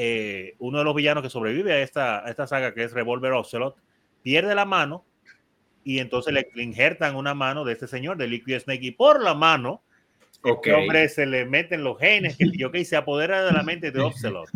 eh, 0.00 0.54
uno 0.60 0.78
de 0.78 0.84
los 0.84 0.94
villanos 0.94 1.24
que 1.24 1.28
sobrevive 1.28 1.72
a 1.72 1.82
esta, 1.82 2.20
esta 2.28 2.46
saga, 2.46 2.72
que 2.72 2.84
es 2.84 2.92
Revolver 2.92 3.32
Ocelot, 3.32 3.74
pierde 4.22 4.54
la 4.54 4.64
mano 4.64 5.04
y 5.82 5.98
entonces 5.98 6.32
le, 6.32 6.48
injertan 6.62 7.16
una 7.16 7.34
mano 7.34 7.64
de 7.64 7.72
este 7.72 7.88
señor, 7.88 8.16
de 8.16 8.28
Liquid 8.28 8.60
Snake, 8.60 8.86
y 8.86 8.90
por 8.92 9.20
la 9.20 9.34
mano, 9.34 9.82
este 10.30 10.50
okay. 10.52 10.72
hombre 10.72 11.08
se 11.08 11.26
le 11.26 11.46
meten 11.46 11.82
los 11.82 11.98
genes 11.98 12.36
que 12.36 12.48
yo 12.56 12.70
que 12.70 12.84
se 12.84 12.94
apodera 12.94 13.44
de 13.44 13.50
la 13.50 13.64
mente 13.64 13.90
de 13.90 14.00
Ocelot 14.00 14.48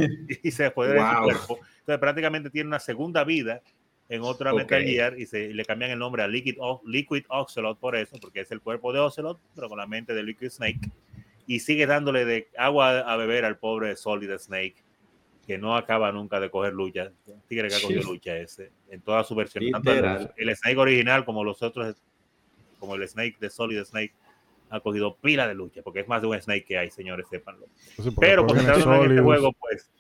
y 0.45 0.53
se 0.53 0.67
apodera 0.67 1.11
de 1.11 1.17
su 1.17 1.23
cuerpo. 1.25 1.59
Entonces 1.81 1.99
prácticamente 1.99 2.49
tiene 2.49 2.69
una 2.69 2.79
segunda 2.79 3.25
vida 3.25 3.63
en 4.09 4.23
otra 4.23 4.53
Metal 4.53 4.81
Gear 4.81 5.19
y, 5.19 5.27
se, 5.27 5.53
le 5.53 5.65
cambian 5.65 5.91
el 5.91 5.99
nombre 5.99 6.23
a 6.23 6.29
Liquid, 6.29 6.55
Liquid 6.87 7.25
Ocelot 7.29 7.81
por 7.81 7.97
eso, 7.97 8.17
porque 8.21 8.43
es 8.43 8.53
el 8.53 8.61
cuerpo 8.61 8.93
de 8.93 9.01
Ocelot, 9.01 9.41
pero 9.57 9.69
con 9.69 9.79
la 9.79 9.89
mente 9.89 10.15
de 10.15 10.23
Liquid 10.23 10.51
Snake. 10.51 10.89
Y 11.49 11.59
sigue 11.59 11.87
dándole 11.87 12.25
de 12.25 12.49
agua 12.57 13.01
a 13.01 13.17
beber 13.17 13.45
al 13.45 13.59
pobre 13.59 13.97
Solid 13.97 14.31
Snake 14.39 14.77
que 15.47 15.59
no 15.59 15.77
acaba 15.77 16.13
nunca 16.13 16.41
de 16.41 16.51
coger 16.51 16.73
lucha. 16.73 17.13
Tigre 17.49 17.69
que 17.69 17.75
ha 17.75 17.81
cogido 17.81 18.03
lucha 18.03 18.37
ese, 18.37 18.71
en 18.89 19.01
toda 19.01 19.25
su 19.25 19.35
versión. 19.35 19.65
el, 19.65 20.57
Snake 20.57 20.77
original 20.77 21.25
como 21.25 21.45
los 21.45 21.63
otros, 21.63 21.97
como 22.79 22.95
el 22.95 23.07
Snake 23.09 23.37
de 23.41 23.51
Solid 23.51 23.83
Snake, 23.85 24.13
ha 24.71 24.81
cogido 24.81 25.17
pila 25.17 25.47
de 25.47 25.55
lucha, 25.55 25.83
porque 25.83 26.01
es 26.01 26.09
más 26.09 26.23
de 26.23 26.29
un 26.29 26.41
Snake 26.41 26.65
que 26.65 26.79
hay, 26.79 26.91
señores, 26.91 27.27
sépanlo. 27.29 27.67
Pero 28.19 28.47
cuando 28.47 28.63
en 28.63 29.11
este 29.11 29.21
juego, 29.21 29.53
pues, 29.53 29.91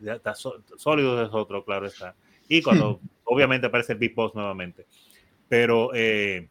ya 0.00 0.14
está 0.14 0.34
sólido 0.34 1.22
es 1.22 1.30
otro, 1.32 1.64
claro 1.64 1.86
está. 1.86 2.14
Y 2.48 2.60
cuando 2.60 3.00
obviamente 3.24 3.68
aparece 3.68 3.94
el 3.94 3.98
Big 3.98 4.14
Boss 4.14 4.34
nuevamente. 4.34 4.84
Pero, 5.48 5.90
eh, 5.94 6.48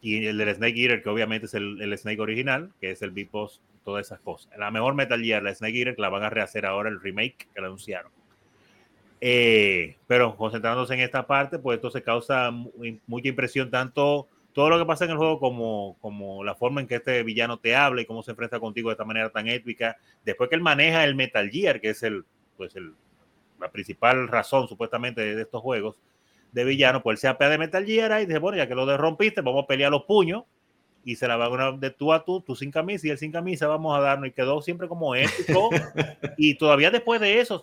y 0.00 0.24
el 0.24 0.38
del 0.38 0.54
Snake 0.54 0.80
Eater, 0.80 1.02
que 1.02 1.08
obviamente 1.08 1.46
es 1.46 1.54
el, 1.54 1.82
el 1.82 1.98
Snake 1.98 2.20
original, 2.20 2.72
que 2.80 2.92
es 2.92 3.02
el 3.02 3.10
Big 3.10 3.30
Boss 3.30 3.60
todas 3.84 4.06
esas 4.06 4.20
cosas. 4.20 4.50
La 4.58 4.70
mejor 4.70 4.94
Metal 4.94 5.20
Gear, 5.20 5.42
la 5.42 5.54
Snake 5.54 5.78
Eater, 5.78 5.98
la 5.98 6.08
van 6.08 6.22
a 6.22 6.30
rehacer 6.30 6.66
ahora 6.66 6.88
el 6.88 7.00
remake 7.00 7.48
que 7.54 7.60
la 7.60 7.66
anunciaron. 7.66 8.10
Eh, 9.20 9.96
pero 10.06 10.36
concentrándose 10.36 10.94
en 10.94 11.00
esta 11.00 11.26
parte, 11.26 11.58
pues 11.58 11.76
esto 11.76 11.90
se 11.90 12.02
causa 12.02 12.50
mucha 12.50 13.28
impresión, 13.28 13.70
tanto 13.70 14.28
todo 14.52 14.70
lo 14.70 14.78
que 14.78 14.86
pasa 14.86 15.04
en 15.04 15.12
el 15.12 15.16
juego 15.16 15.40
como, 15.40 15.96
como 16.00 16.44
la 16.44 16.54
forma 16.54 16.80
en 16.80 16.86
que 16.86 16.96
este 16.96 17.22
villano 17.22 17.58
te 17.58 17.74
habla 17.74 18.02
y 18.02 18.06
cómo 18.06 18.22
se 18.22 18.30
enfrenta 18.30 18.60
contigo 18.60 18.88
de 18.88 18.92
esta 18.92 19.04
manera 19.04 19.30
tan 19.30 19.48
épica. 19.48 19.96
Después 20.24 20.48
que 20.48 20.56
él 20.56 20.62
maneja 20.62 21.04
el 21.04 21.14
Metal 21.14 21.50
Gear, 21.50 21.80
que 21.80 21.90
es 21.90 22.02
el, 22.02 22.24
pues 22.56 22.76
el, 22.76 22.94
la 23.58 23.70
principal 23.70 24.28
razón 24.28 24.68
supuestamente 24.68 25.34
de, 25.34 25.42
estos 25.42 25.60
juegos 25.60 26.00
de 26.52 26.64
villano, 26.64 27.02
pues 27.02 27.16
él 27.16 27.20
se 27.20 27.28
apea 27.28 27.48
de 27.48 27.58
Metal 27.58 27.84
Gear 27.84 28.22
y 28.22 28.26
dice, 28.26 28.38
bueno, 28.38 28.56
ya 28.56 28.68
que 28.68 28.76
lo 28.76 28.86
derrompiste, 28.86 29.40
vamos 29.40 29.64
a 29.64 29.66
pelear 29.66 29.90
los 29.90 30.04
puños 30.04 30.44
y 31.04 31.16
se 31.16 31.28
la 31.28 31.36
va 31.36 31.48
una 31.48 31.72
de 31.72 31.90
tú 31.90 32.12
a 32.12 32.24
tú, 32.24 32.40
tú 32.40 32.56
sin 32.56 32.70
camisa 32.70 33.06
y 33.06 33.10
él 33.10 33.18
sin 33.18 33.30
camisa, 33.30 33.66
vamos 33.66 33.96
a 33.96 34.00
darnos 34.00 34.28
y 34.28 34.32
quedó 34.32 34.62
siempre 34.62 34.88
como 34.88 35.14
épico. 35.14 35.70
y 36.38 36.54
todavía 36.56 36.90
después 36.90 37.20
de 37.20 37.40
eso, 37.40 37.62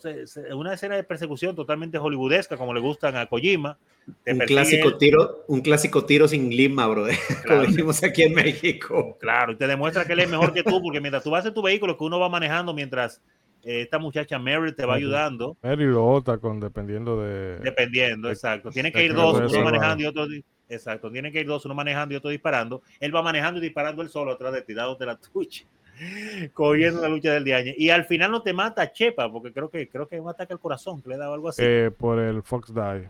una 0.53 0.73
escena 0.73 0.95
de 0.95 1.03
persecución 1.03 1.55
totalmente 1.55 1.97
hollywoodesca, 1.97 2.57
como 2.57 2.73
le 2.73 2.80
gustan 2.80 3.15
a 3.18 3.26
Kojima. 3.26 3.77
Un 4.26 4.39
clásico, 4.39 4.97
tiro, 4.97 5.43
un 5.47 5.61
clásico 5.61 6.05
tiro 6.05 6.27
sin 6.27 6.49
lima, 6.49 6.88
bro, 6.88 7.07
como 7.47 7.61
decimos 7.61 8.03
aquí 8.03 8.23
en 8.23 8.34
México. 8.34 9.18
Claro, 9.19 9.53
y 9.53 9.55
te 9.55 9.68
demuestra 9.68 10.05
que 10.05 10.13
él 10.13 10.19
es 10.19 10.30
mejor 10.30 10.53
que 10.53 10.63
tú, 10.63 10.81
porque 10.81 11.01
mientras 11.01 11.23
tú 11.23 11.31
vas 11.31 11.45
en 11.45 11.53
tu 11.53 11.61
vehículo, 11.61 11.97
que 11.97 12.03
uno 12.03 12.19
va 12.19 12.30
manejando 12.30 12.73
mientras 12.73 13.22
eh, 13.63 13.81
esta 13.81 13.99
muchacha 13.99 14.39
Mary 14.39 14.73
te 14.73 14.85
va 14.85 14.95
ayudando. 14.95 15.57
Mary 15.61 15.85
lo 15.85 16.05
otra 16.07 16.38
con 16.38 16.59
dependiendo 16.59 17.22
de. 17.22 17.59
Dependiendo, 17.59 18.30
exacto. 18.30 18.69
Tiene 18.72 18.91
que 18.91 19.03
ir 19.03 19.13
dos, 19.13 19.51
uno 19.51 19.63
manejando 19.63 20.03
y 20.03 20.07
otro 20.07 20.27
Exacto, 20.72 21.11
tiene 21.11 21.31
que 21.34 21.41
ir 21.41 21.48
dos, 21.48 21.65
uno 21.65 21.76
manejando 21.76 22.14
y 22.14 22.18
otro 22.18 22.30
disparando. 22.30 22.81
Él 22.99 23.14
va 23.14 23.22
manejando 23.22 23.60
y 23.60 23.64
disparando 23.64 24.02
él 24.02 24.10
solo 24.10 24.31
atrás 24.31 24.53
de 24.53 24.61
ti, 24.61 24.73
de 24.73 25.06
la 25.06 25.18
tuya, 25.18 25.65
cogiendo 26.53 27.02
la 27.02 27.10
lucha 27.10 27.34
del 27.34 27.43
día. 27.43 27.61
Y 27.77 27.89
al 27.89 28.06
final 28.06 28.31
no 28.31 28.41
te 28.41 28.53
mata 28.53 28.89
Chepa, 28.89 29.30
porque 29.30 29.52
creo 29.52 29.69
que 29.69 29.89
creo 29.89 30.07
que 30.07 30.15
es 30.15 30.22
un 30.22 30.30
ataque 30.30 30.53
al 30.53 30.60
corazón 30.60 31.02
que 31.02 31.10
le 31.10 31.18
da 31.18 31.31
algo 31.31 31.49
así. 31.49 31.61
Eh, 31.64 31.91
por 31.91 32.19
el 32.19 32.41
Fox 32.41 32.73
Die. 32.73 33.10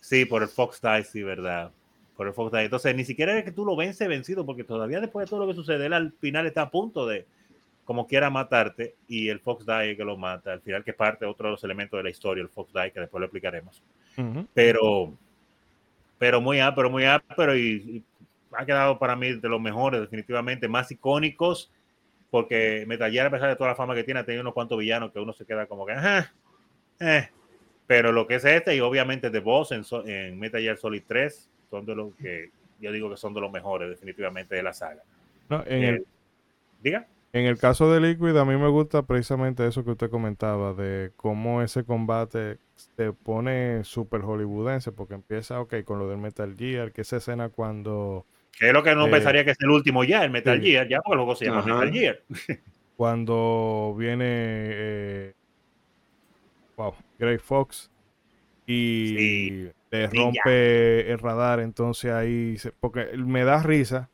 Sí, 0.00 0.24
por 0.24 0.42
el 0.42 0.48
Fox 0.48 0.80
Die, 0.82 1.04
sí, 1.04 1.22
verdad. 1.22 1.70
Por 2.16 2.26
el 2.26 2.32
Fox 2.32 2.50
Die. 2.50 2.64
Entonces, 2.64 2.96
ni 2.96 3.04
siquiera 3.04 3.38
es 3.38 3.44
que 3.44 3.52
tú 3.52 3.64
lo 3.64 3.76
vence 3.76 4.08
vencido, 4.08 4.44
porque 4.44 4.64
todavía 4.64 5.00
después 5.00 5.26
de 5.26 5.30
todo 5.30 5.40
lo 5.40 5.46
que 5.46 5.54
sucede, 5.54 5.86
él 5.86 5.92
al 5.92 6.12
final 6.18 6.46
está 6.46 6.62
a 6.62 6.70
punto 6.72 7.06
de, 7.06 7.26
como 7.84 8.08
quiera, 8.08 8.28
matarte, 8.28 8.96
y 9.06 9.28
el 9.28 9.38
Fox 9.38 9.64
Die 9.64 9.96
que 9.96 10.04
lo 10.04 10.16
mata. 10.16 10.52
Al 10.52 10.62
final, 10.62 10.82
que 10.82 10.94
parte 10.94 11.26
otro 11.26 11.46
de 11.46 11.52
los 11.52 11.62
elementos 11.62 11.96
de 11.96 12.02
la 12.02 12.10
historia, 12.10 12.42
el 12.42 12.48
Fox 12.48 12.72
Die, 12.72 12.90
que 12.90 12.98
después 12.98 13.20
lo 13.20 13.26
explicaremos. 13.26 13.84
Pero 14.52 15.14
pero 16.18 16.40
muy 16.40 16.58
pero 16.74 16.90
muy 16.90 17.04
pero 17.36 17.56
y, 17.56 18.04
ha 18.52 18.64
quedado 18.64 18.98
para 18.98 19.14
mí 19.14 19.34
de 19.34 19.48
los 19.48 19.60
mejores, 19.60 20.00
definitivamente, 20.00 20.68
más 20.68 20.90
icónicos, 20.90 21.70
porque 22.30 22.84
Metal 22.86 23.10
Gear, 23.10 23.26
a 23.26 23.30
pesar 23.30 23.48
de 23.48 23.56
toda 23.56 23.70
la 23.70 23.76
fama 23.76 23.94
que 23.94 24.04
tiene, 24.04 24.20
ha 24.20 24.24
tenido 24.24 24.42
unos 24.42 24.54
cuantos 24.54 24.78
villanos 24.78 25.12
que 25.12 25.20
uno 25.20 25.32
se 25.32 25.44
queda 25.44 25.66
como 25.66 25.86
que, 25.86 25.94
eh. 27.00 27.28
pero 27.86 28.10
lo 28.12 28.26
que 28.26 28.36
es 28.36 28.44
este, 28.44 28.74
y 28.74 28.80
obviamente 28.80 29.30
The 29.30 29.40
Boss 29.40 29.72
en, 29.72 29.84
en 30.06 30.38
Metal 30.38 30.60
Gear 30.60 30.76
Solid 30.78 31.02
3, 31.06 31.50
son 31.70 31.84
de 31.84 31.94
los 31.94 32.14
que 32.14 32.50
yo 32.80 32.92
digo 32.92 33.10
que 33.10 33.16
son 33.16 33.34
de 33.34 33.40
los 33.40 33.50
mejores, 33.50 33.90
definitivamente, 33.90 34.54
de 34.54 34.62
la 34.62 34.72
saga. 34.72 35.02
No, 35.48 35.62
en 35.66 35.84
el, 35.84 35.94
eh, 35.96 36.04
diga. 36.82 37.06
En 37.32 37.44
el 37.44 37.58
caso 37.58 37.92
de 37.92 38.00
Liquid, 38.00 38.36
a 38.36 38.44
mí 38.44 38.56
me 38.56 38.68
gusta 38.68 39.02
precisamente 39.02 39.66
eso 39.66 39.84
que 39.84 39.90
usted 39.90 40.08
comentaba, 40.08 40.72
de 40.72 41.12
cómo 41.16 41.60
ese 41.60 41.84
combate 41.84 42.58
se 42.74 43.12
pone 43.12 43.84
súper 43.84 44.22
hollywoodense, 44.22 44.92
porque 44.92 45.14
empieza, 45.14 45.60
ok, 45.60 45.84
con 45.84 45.98
lo 45.98 46.08
del 46.08 46.18
Metal 46.18 46.54
Gear, 46.56 46.90
que 46.90 47.02
esa 47.02 47.18
escena 47.18 47.50
cuando... 47.50 48.24
Que 48.58 48.68
es 48.68 48.72
lo 48.72 48.82
que 48.82 48.94
no 48.94 49.06
eh, 49.06 49.10
pensaría 49.10 49.44
que 49.44 49.50
es 49.50 49.60
el 49.60 49.68
último 49.68 50.04
ya, 50.04 50.24
el 50.24 50.30
Metal 50.30 50.58
Gear, 50.60 50.88
ya 50.88 51.02
porque 51.02 51.16
luego 51.16 51.36
se 51.36 51.44
llama 51.44 51.62
Metal 51.62 51.92
Gear. 51.92 52.22
cuando 52.96 53.94
viene... 53.98 54.24
Eh, 54.26 55.34
wow, 56.76 56.94
Grey 57.18 57.38
Fox 57.38 57.90
y 58.66 59.68
le 59.90 60.06
rompe 60.06 61.10
el 61.10 61.18
radar, 61.18 61.60
entonces 61.60 62.10
ahí... 62.10 62.56
porque 62.80 63.06
me 63.18 63.44
da 63.44 63.62
risa 63.62 64.08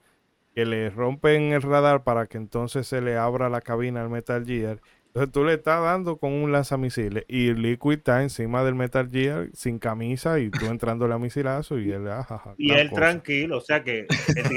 que 0.55 0.64
le 0.64 0.90
rompen 0.90 1.52
el 1.52 1.62
radar 1.62 2.05
para 2.05 2.26
que 2.26 2.39
entonces 2.39 2.86
se 2.86 3.01
le 3.01 3.16
abra 3.16 3.48
la 3.48 3.60
cabina 3.60 4.02
al 4.02 4.10
Metal 4.10 4.44
Gear. 4.47 4.81
Entonces 5.09 5.32
tú 5.32 5.44
le 5.44 5.55
estás 5.55 5.81
dando 5.82 6.16
con 6.16 6.32
un 6.32 6.51
lanzamisiles 6.51 7.24
y 7.28 7.48
el 7.48 7.62
Liquid 7.62 7.98
está 7.98 8.22
encima 8.22 8.64
del 8.64 8.74
Metal 8.74 9.09
Gear 9.09 9.48
sin 9.52 9.78
camisa 9.78 10.40
y 10.40 10.51
tú 10.51 10.66
entrándole 10.66 11.14
a 11.14 11.18
misilazo 11.18 11.78
y 11.78 11.93
él, 11.93 12.09
ajaja, 12.09 12.51
ah, 12.51 12.55
Y 12.59 12.72
él 12.72 12.90
tranquilo, 12.90 13.59
o 13.59 13.60
sea 13.60 13.85
que, 13.85 14.06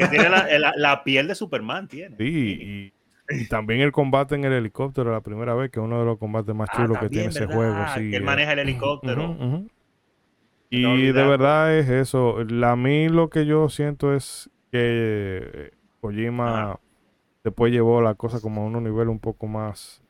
tiene 0.10 0.30
la, 0.76 1.04
piel 1.04 1.28
de 1.28 1.36
Superman 1.36 1.88
tiene. 1.88 2.18
Sí, 2.18 2.92
y, 3.30 3.48
también 3.50 3.82
el 3.82 3.92
combate 3.92 4.36
en 4.36 4.46
el 4.46 4.54
helicóptero 4.54 5.12
la 5.12 5.22
primera 5.22 5.54
vez, 5.54 5.70
que 5.70 5.80
es 5.80 5.84
uno 5.84 6.00
de 6.00 6.06
los 6.06 6.18
combates 6.18 6.56
más 6.56 6.70
ah, 6.72 6.78
chulos 6.78 6.98
que 7.00 7.10
tiene 7.10 7.28
ese 7.28 7.46
juego. 7.46 7.76
Sí, 7.96 8.10
que 8.10 8.16
él 8.16 8.24
maneja 8.24 8.54
el 8.54 8.60
helicóptero. 8.60 9.68
Y 10.70 11.06
de 11.12 11.24
verdad 11.24 11.78
es 11.78 11.90
eso. 11.90 12.38
A 12.40 12.76
mí 12.76 13.10
lo 13.10 13.30
que 13.30 13.46
yo 13.46 13.70
siento 13.70 14.16
es 14.16 14.50
que 14.72 15.77
Kojima 16.02 16.80
después 17.44 17.72
llevó 17.72 18.02
la 18.02 18.16
cosa 18.16 18.42
como 18.42 18.62
a 18.62 18.66
un 18.66 18.84
nivel 18.84 19.08
un 19.08 19.20
poco 19.20 19.48
más, 19.48 20.04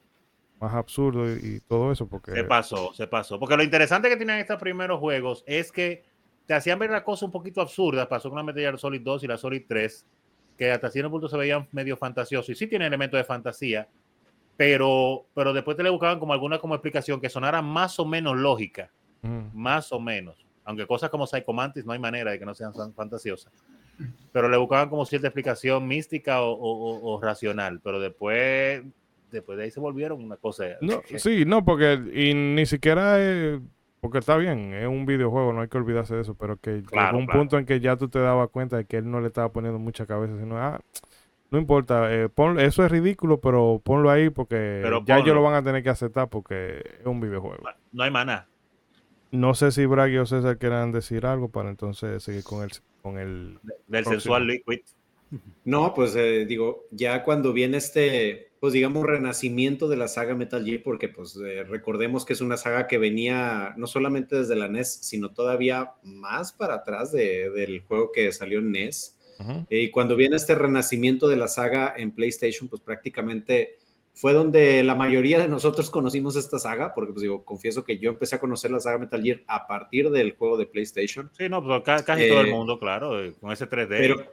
más 0.59 0.73
absurdo 0.73 1.31
y, 1.35 1.61
todo 1.67 1.91
eso. 1.91 2.07
Porque... 2.07 2.31
Se 2.31 2.43
pasó, 2.43 2.93
se 2.93 3.07
pasó. 3.07 3.39
Porque 3.39 3.57
lo 3.57 3.63
interesante 3.63 4.09
que 4.09 4.17
tienen 4.17 4.39
estos 4.39 4.57
primeros 4.57 4.99
juegos 4.99 5.43
es 5.45 5.71
que 5.71 6.03
te 6.45 6.53
hacían 6.53 6.79
ver 6.79 6.89
la 6.89 7.03
cosa 7.03 7.25
un 7.25 7.31
poquito 7.31 7.61
absurda. 7.61 8.09
Pasó 8.09 8.29
con 8.29 8.37
la 8.37 8.43
Metal 8.43 8.61
Gear 8.61 8.79
Solid 8.79 9.01
2 9.01 9.23
y 9.23 9.27
la 9.27 9.37
Solid 9.37 9.63
3, 9.67 10.05
que 10.57 10.71
hasta 10.71 10.89
cierto 10.89 11.11
punto 11.11 11.27
se 11.27 11.37
veían 11.37 11.67
medio 11.71 11.95
fantasiosos. 11.95 12.49
Y 12.49 12.55
sí 12.55 12.67
tiene 12.67 12.87
elementos 12.87 13.17
de 13.17 13.23
fantasía, 13.23 13.87
pero, 14.55 15.25
pero 15.33 15.53
después 15.53 15.77
te 15.77 15.83
le 15.83 15.89
buscaban 15.89 16.19
como 16.19 16.33
alguna 16.33 16.57
como 16.57 16.73
explicación 16.73 17.21
que 17.21 17.29
sonara 17.29 17.61
más 17.61 17.99
o 17.99 18.05
menos 18.05 18.35
lógica 18.35 18.91
más 19.53 19.91
o 19.91 19.99
menos. 19.99 20.45
Aunque 20.63 20.85
cosas 20.85 21.09
como 21.09 21.25
Psycho 21.25 21.53
Mantis 21.53 21.85
no 21.85 21.93
hay 21.93 21.99
manera 21.99 22.31
de 22.31 22.39
que 22.39 22.45
no 22.45 22.53
sean 22.53 22.73
fantasiosas. 22.93 23.51
Pero 24.31 24.49
le 24.49 24.57
buscaban 24.57 24.89
como 24.89 25.05
cierta 25.05 25.27
explicación 25.27 25.87
mística 25.87 26.41
o, 26.41 27.19
racional. 27.21 27.79
Pero 27.83 27.99
después, 27.99 28.83
después 29.31 29.57
de 29.57 29.65
ahí 29.65 29.71
se 29.71 29.79
volvieron 29.79 30.23
una 30.23 30.37
cosa. 30.37 30.65
No, 30.81 31.01
sí, 31.15 31.45
no, 31.45 31.65
porque 31.65 31.99
y 32.13 32.33
ni 32.33 32.65
siquiera 32.65 33.19
es, 33.19 33.59
porque 33.99 34.19
está 34.19 34.37
bien, 34.37 34.73
es 34.73 34.87
un 34.87 35.05
videojuego, 35.05 35.53
no 35.53 35.61
hay 35.61 35.67
que 35.67 35.77
olvidarse 35.77 36.15
de 36.15 36.21
eso, 36.21 36.35
pero 36.35 36.57
que 36.57 36.83
llegó 36.83 37.17
un 37.17 37.27
punto 37.27 37.57
en 37.57 37.65
que 37.65 37.79
ya 37.79 37.97
tú 37.97 38.09
te 38.09 38.19
dabas 38.19 38.49
cuenta 38.49 38.77
de 38.77 38.85
que 38.85 38.97
él 38.97 39.09
no 39.09 39.19
le 39.19 39.27
estaba 39.27 39.51
poniendo 39.51 39.79
mucha 39.79 40.05
cabeza, 40.05 40.37
sino, 40.37 40.57
ah, 40.57 40.79
no 41.49 41.57
importa, 41.57 42.13
eh, 42.13 42.29
eso 42.59 42.85
es 42.85 42.91
ridículo, 42.91 43.39
pero 43.39 43.81
ponlo 43.83 44.09
ahí 44.09 44.29
porque 44.29 44.83
ya 45.05 45.17
ellos 45.17 45.33
lo 45.33 45.41
van 45.41 45.55
a 45.55 45.63
tener 45.63 45.81
que 45.81 45.89
aceptar 45.89 46.29
porque 46.29 46.83
es 46.99 47.05
un 47.05 47.21
videojuego. 47.21 47.63
No 47.91 48.03
hay 48.03 48.11
maná. 48.11 48.47
No 49.31 49.53
sé 49.53 49.71
si 49.71 49.85
Bragg 49.85 50.17
o 50.19 50.25
César 50.25 50.57
quieran 50.57 50.91
decir 50.91 51.25
algo 51.25 51.49
para 51.49 51.69
entonces 51.69 52.23
seguir 52.23 52.43
con 52.43 52.63
el... 52.63 52.71
Con 53.07 53.19
el 53.19 53.59
Del 53.87 54.05
sensual 54.05 54.47
liquid. 54.47 54.79
No, 55.63 55.93
pues 55.93 56.15
eh, 56.15 56.45
digo, 56.45 56.85
ya 56.91 57.23
cuando 57.23 57.53
viene 57.53 57.77
este, 57.77 58.51
pues 58.59 58.73
digamos, 58.73 59.05
renacimiento 59.05 59.87
de 59.87 59.97
la 59.97 60.07
saga 60.07 60.35
Metal 60.35 60.63
Gear, 60.63 60.81
porque 60.83 61.09
pues 61.09 61.37
eh, 61.37 61.63
recordemos 61.63 62.25
que 62.25 62.33
es 62.33 62.41
una 62.41 62.57
saga 62.57 62.87
que 62.87 62.97
venía 62.97 63.73
no 63.77 63.87
solamente 63.87 64.37
desde 64.37 64.55
la 64.55 64.67
NES, 64.67 64.99
sino 65.01 65.33
todavía 65.33 65.93
más 66.03 66.53
para 66.53 66.75
atrás 66.75 67.11
del 67.11 67.81
juego 67.87 68.11
que 68.11 68.31
salió 68.31 68.59
en 68.59 68.71
NES. 68.71 69.17
Y 69.69 69.91
cuando 69.91 70.15
viene 70.15 70.35
este 70.35 70.55
renacimiento 70.55 71.27
de 71.27 71.37
la 71.37 71.47
saga 71.47 71.93
en 71.95 72.11
PlayStation, 72.11 72.67
pues 72.67 72.81
prácticamente 72.81 73.77
fue 74.17 74.33
donde 74.33 74.83
la 74.83 74.95
mayoría 74.95 75.37
de 75.37 75.47
nosotros 75.47 75.91
conocimos 75.91 76.35
esta 76.35 76.57
saga, 76.57 76.95
porque 76.95 77.13
pues 77.13 77.21
digo, 77.21 77.45
confieso 77.45 77.83
que 77.83 77.99
yo 77.99 78.09
empecé 78.09 78.35
a 78.35 78.39
conocer 78.39 78.71
la 78.71 78.79
saga 78.79 78.97
Metal 78.97 79.21
Gear 79.21 79.41
a 79.45 79.67
partir 79.67 80.09
del 80.09 80.35
juego 80.35 80.57
de 80.57 80.65
PlayStation. 80.65 81.29
Sí, 81.37 81.47
no, 81.47 81.63
pues 81.63 81.83
casi 81.83 82.27
todo 82.27 82.41
el 82.41 82.47
eh, 82.47 82.51
mundo, 82.51 82.79
claro, 82.79 83.23
eh, 83.23 83.35
con 83.39 83.51
ese 83.51 83.69
3D. 83.69 83.89
Pero, 83.89 84.25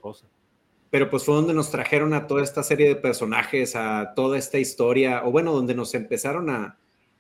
pero 0.89 1.11
pues 1.11 1.25
fue 1.25 1.35
donde 1.35 1.53
nos 1.53 1.71
trajeron 1.71 2.15
a 2.15 2.27
toda 2.27 2.43
esta 2.43 2.63
serie 2.63 2.89
de 2.89 2.97
personajes, 2.97 3.77
a 3.77 4.15
toda 4.17 4.39
esta 4.39 4.59
historia, 4.59 5.21
o 5.23 5.31
bueno, 5.31 5.53
donde 5.53 5.75
nos 5.75 5.95
empezaron 5.95 6.49
a, 6.49 6.79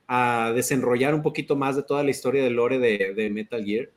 a 0.08 0.50
desenrollar 0.54 1.14
un 1.14 1.20
poquito 1.20 1.56
más 1.56 1.76
de 1.76 1.82
toda 1.82 2.02
la 2.02 2.12
historia 2.12 2.42
del 2.42 2.54
lore 2.54 2.78
de, 2.78 3.12
de 3.12 3.28
Metal 3.28 3.62
Gear. 3.62 3.90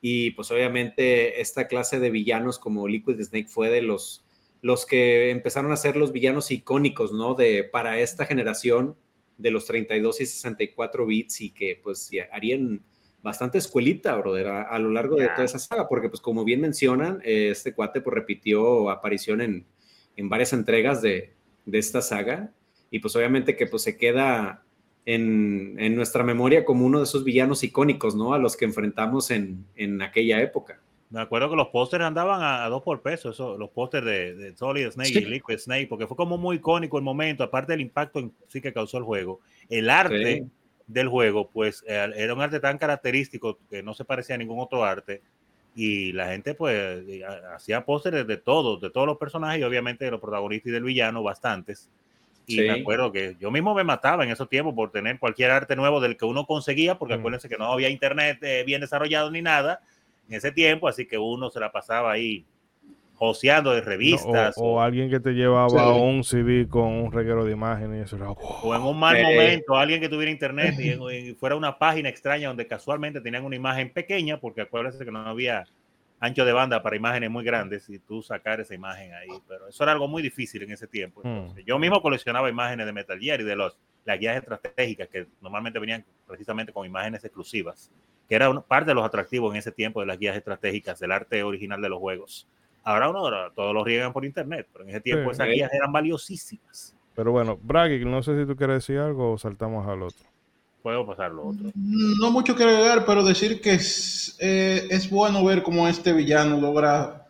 Y 0.00 0.30
pues 0.30 0.48
obviamente 0.52 1.40
esta 1.40 1.66
clase 1.66 1.98
de 1.98 2.10
villanos 2.10 2.60
como 2.60 2.86
Liquid 2.86 3.20
Snake 3.20 3.48
fue 3.48 3.68
de 3.68 3.82
los 3.82 4.24
los 4.62 4.86
que 4.86 5.30
empezaron 5.30 5.72
a 5.72 5.76
ser 5.76 5.96
los 5.96 6.12
villanos 6.12 6.50
icónicos, 6.50 7.12
¿no? 7.12 7.34
De, 7.34 7.64
para 7.64 7.98
esta 7.98 8.24
generación 8.24 8.96
de 9.36 9.50
los 9.50 9.66
32 9.66 10.20
y 10.20 10.26
64 10.26 11.04
bits 11.04 11.40
y 11.40 11.50
que 11.50 11.80
pues 11.82 12.10
harían 12.30 12.82
bastante 13.22 13.58
escuelita, 13.58 14.16
brother, 14.16 14.48
a, 14.48 14.78
lo 14.78 14.90
largo 14.90 15.16
de 15.16 15.28
toda 15.28 15.44
esa 15.44 15.58
saga, 15.58 15.88
porque 15.88 16.08
pues 16.08 16.20
como 16.20 16.44
bien 16.44 16.60
mencionan, 16.60 17.20
este 17.24 17.74
cuate 17.74 18.00
pues 18.00 18.14
repitió 18.14 18.90
aparición 18.90 19.40
en, 19.40 19.66
en 20.16 20.28
varias 20.28 20.52
entregas 20.52 21.02
de, 21.02 21.32
de, 21.64 21.78
esta 21.78 22.02
saga 22.02 22.52
y 22.90 22.98
pues 22.98 23.14
obviamente 23.14 23.56
que 23.56 23.66
pues 23.66 23.82
se 23.82 23.96
queda 23.96 24.64
en, 25.06 25.76
en, 25.78 25.94
nuestra 25.94 26.24
memoria 26.24 26.64
como 26.64 26.84
uno 26.84 26.98
de 26.98 27.04
esos 27.04 27.22
villanos 27.22 27.62
icónicos, 27.62 28.16
¿no? 28.16 28.34
A 28.34 28.38
los 28.38 28.56
que 28.56 28.64
enfrentamos 28.64 29.30
en, 29.30 29.66
en 29.76 30.02
aquella 30.02 30.40
época. 30.40 30.80
Me 31.12 31.20
acuerdo 31.20 31.50
que 31.50 31.56
los 31.56 31.68
pósters 31.68 32.04
andaban 32.04 32.40
a, 32.42 32.66
dos 32.70 32.82
por 32.82 33.02
peso, 33.02 33.28
eso, 33.28 33.58
los 33.58 33.68
pósters 33.68 34.06
de, 34.06 34.54
Solid 34.56 34.90
Snake 34.90 35.18
y 35.18 35.24
Liquid 35.26 35.58
Snake, 35.58 35.86
porque 35.86 36.06
fue 36.06 36.16
como 36.16 36.38
muy 36.38 36.56
icónico 36.56 36.96
el 36.96 37.04
momento, 37.04 37.44
aparte 37.44 37.72
del 37.72 37.82
impacto 37.82 38.18
en 38.18 38.32
sí 38.48 38.62
que 38.62 38.72
causó 38.72 38.96
el 38.96 39.04
juego. 39.04 39.40
El 39.68 39.90
arte 39.90 40.46
del 40.86 41.08
juego, 41.08 41.50
pues 41.50 41.84
eh, 41.86 42.10
era 42.16 42.32
un 42.32 42.40
arte 42.40 42.60
tan 42.60 42.78
característico 42.78 43.58
que 43.68 43.82
no 43.82 43.92
se 43.92 44.06
parecía 44.06 44.36
a 44.36 44.38
ningún 44.38 44.58
otro 44.58 44.86
arte. 44.86 45.20
Y 45.74 46.12
la 46.12 46.28
gente, 46.28 46.54
pues, 46.54 47.04
hacía 47.54 47.84
pósteres 47.84 48.26
de 48.26 48.38
todos, 48.38 48.80
de 48.80 48.88
todos 48.88 49.06
los 49.06 49.18
personajes 49.18 49.60
y 49.60 49.64
obviamente 49.64 50.06
de 50.06 50.12
los 50.12 50.20
protagonistas 50.20 50.70
y 50.70 50.72
del 50.72 50.84
villano, 50.84 51.22
bastantes. 51.22 51.90
Y 52.46 52.58
me 52.60 52.70
acuerdo 52.70 53.12
que 53.12 53.36
yo 53.38 53.50
mismo 53.50 53.74
me 53.74 53.84
mataba 53.84 54.24
en 54.24 54.30
esos 54.30 54.48
tiempos 54.48 54.74
por 54.74 54.90
tener 54.90 55.18
cualquier 55.18 55.50
arte 55.50 55.76
nuevo 55.76 56.00
del 56.00 56.16
que 56.16 56.24
uno 56.24 56.46
conseguía, 56.46 56.98
porque 56.98 57.16
mm. 57.16 57.18
acuérdense 57.18 57.48
que 57.50 57.58
no 57.58 57.66
había 57.66 57.90
internet 57.90 58.38
eh, 58.40 58.64
bien 58.66 58.80
desarrollado 58.80 59.30
ni 59.30 59.42
nada 59.42 59.82
en 60.32 60.38
ese 60.38 60.50
tiempo, 60.50 60.88
así 60.88 61.06
que 61.06 61.18
uno 61.18 61.50
se 61.50 61.60
la 61.60 61.70
pasaba 61.70 62.10
ahí 62.10 62.44
joseando 63.14 63.72
de 63.72 63.82
revistas. 63.82 64.54
o, 64.56 64.80
alguien 64.80 65.10
que 65.10 65.20
te 65.20 65.32
llevaba 65.32 65.94
un 65.94 66.24
CD 66.24 66.66
con 66.66 66.88
un 66.88 67.12
reguero 67.12 67.44
de 67.44 67.52
imágenes. 67.52 68.12
O 68.12 68.74
en 68.74 68.82
un 68.82 68.98
mal 68.98 69.16
eh, 69.16 69.22
momento, 69.22 69.76
alguien 69.76 70.00
que 70.00 70.08
tuviera 70.08 70.32
internet 70.32 70.74
y, 70.80 71.34
fuera 71.34 71.54
una 71.54 71.78
página 71.78 72.08
extraña 72.08 72.48
donde 72.48 72.66
casualmente 72.66 73.20
tenían 73.20 73.44
una 73.44 73.56
imagen 73.56 73.92
pequeña, 73.92 74.40
porque 74.40 74.62
acuérdense 74.62 75.04
que 75.04 75.10
no 75.10 75.20
había 75.20 75.64
ancho 76.18 76.44
de 76.44 76.52
banda 76.52 76.82
para 76.82 76.96
imágenes 76.96 77.30
muy 77.30 77.44
grandes 77.44 77.88
y 77.90 77.98
tú 77.98 78.22
sacar 78.22 78.60
esa 78.60 78.74
imagen 78.74 79.12
ahí. 79.12 79.28
Pero 79.46 79.68
eso 79.68 79.82
era 79.82 79.92
algo 79.92 80.08
muy 80.08 80.22
difícil 80.22 80.62
en 80.62 80.72
ese 80.72 80.86
tiempo. 80.86 81.20
Hmm. 81.22 81.54
Yo 81.66 81.78
mismo 81.78 82.00
coleccionaba 82.00 82.48
imágenes 82.48 82.86
de 82.86 82.92
Metal 82.92 83.18
Gear 83.18 83.40
y 83.40 83.44
de 83.44 83.54
los, 83.54 83.76
las 84.04 84.18
guías 84.18 84.36
estratégicas 84.36 85.08
que 85.08 85.26
normalmente 85.42 85.78
venían 85.78 86.04
precisamente 86.26 86.72
con 86.72 86.86
imágenes 86.86 87.22
exclusivas 87.24 87.90
que 88.32 88.36
era 88.36 88.50
parte 88.62 88.92
de 88.92 88.94
los 88.94 89.04
atractivos 89.04 89.52
en 89.52 89.58
ese 89.58 89.72
tiempo 89.72 90.00
de 90.00 90.06
las 90.06 90.18
guías 90.18 90.34
estratégicas 90.34 90.98
del 90.98 91.12
arte 91.12 91.42
original 91.42 91.82
de 91.82 91.90
los 91.90 91.98
juegos. 91.98 92.48
Ahora 92.82 93.10
uno, 93.10 93.28
todos 93.54 93.74
los 93.74 93.84
riegan 93.84 94.10
por 94.10 94.24
internet, 94.24 94.66
pero 94.72 94.84
en 94.84 94.90
ese 94.92 95.02
tiempo 95.02 95.32
esas 95.32 95.48
guías 95.48 95.70
eran 95.70 95.92
valiosísimas. 95.92 96.96
Pero 97.14 97.30
bueno, 97.30 97.58
Bragg, 97.62 98.06
no 98.06 98.22
sé 98.22 98.40
si 98.40 98.46
tú 98.46 98.56
quieres 98.56 98.76
decir 98.76 99.00
algo 99.00 99.32
o 99.32 99.36
saltamos 99.36 99.86
al 99.86 100.00
otro. 100.00 100.24
Puedo 100.82 101.04
pasar 101.04 101.30
lo 101.30 101.48
otro. 101.48 101.72
No 101.74 102.30
mucho 102.30 102.56
que 102.56 102.62
agregar, 102.62 103.04
pero 103.04 103.22
decir 103.22 103.60
que 103.60 103.72
es, 103.72 104.34
eh, 104.40 104.86
es 104.88 105.10
bueno 105.10 105.44
ver 105.44 105.62
cómo 105.62 105.86
este 105.86 106.14
villano 106.14 106.58
logra, 106.58 107.28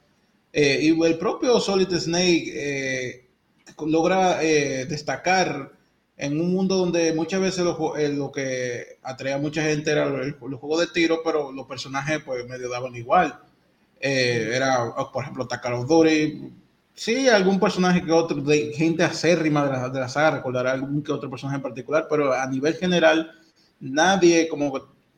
eh, 0.52 0.78
y 0.82 1.04
el 1.04 1.18
propio 1.18 1.58
Solid 1.58 1.88
Snake 1.88 2.44
eh, 2.54 3.28
logra 3.88 4.38
destacar 4.38 5.72
en 6.16 6.40
un 6.40 6.52
mundo 6.52 6.76
donde 6.76 7.12
muchas 7.14 7.40
veces 7.40 7.64
lo, 7.64 7.96
eh, 7.96 8.08
lo 8.08 8.30
que 8.30 8.98
atraía 9.02 9.36
a 9.36 9.38
mucha 9.38 9.62
gente 9.62 9.90
era 9.90 10.06
los 10.06 10.60
juegos 10.60 10.80
de 10.80 10.86
tiro, 10.88 11.20
pero 11.24 11.52
los 11.52 11.66
personajes 11.66 12.22
pues 12.24 12.46
medio 12.46 12.68
daban 12.68 12.94
igual. 12.94 13.38
Eh, 14.00 14.50
era, 14.54 14.92
por 15.12 15.22
ejemplo, 15.22 15.46
Takara 15.46 15.78
Duty. 15.78 16.52
Sí, 16.94 17.28
algún 17.28 17.58
personaje 17.58 18.04
que 18.04 18.12
otro, 18.12 18.40
de 18.42 18.72
gente 18.74 19.02
acérrima 19.02 19.64
de 19.64 19.72
la, 19.72 19.88
de 19.88 20.00
la 20.00 20.08
saga, 20.08 20.32
recordará 20.32 20.72
algún 20.72 21.02
que 21.02 21.12
otro 21.12 21.30
personaje 21.30 21.56
en 21.56 21.62
particular, 21.62 22.06
pero 22.08 22.32
a 22.32 22.46
nivel 22.46 22.74
general, 22.74 23.32
nadie 23.80 24.48
como, 24.48 24.72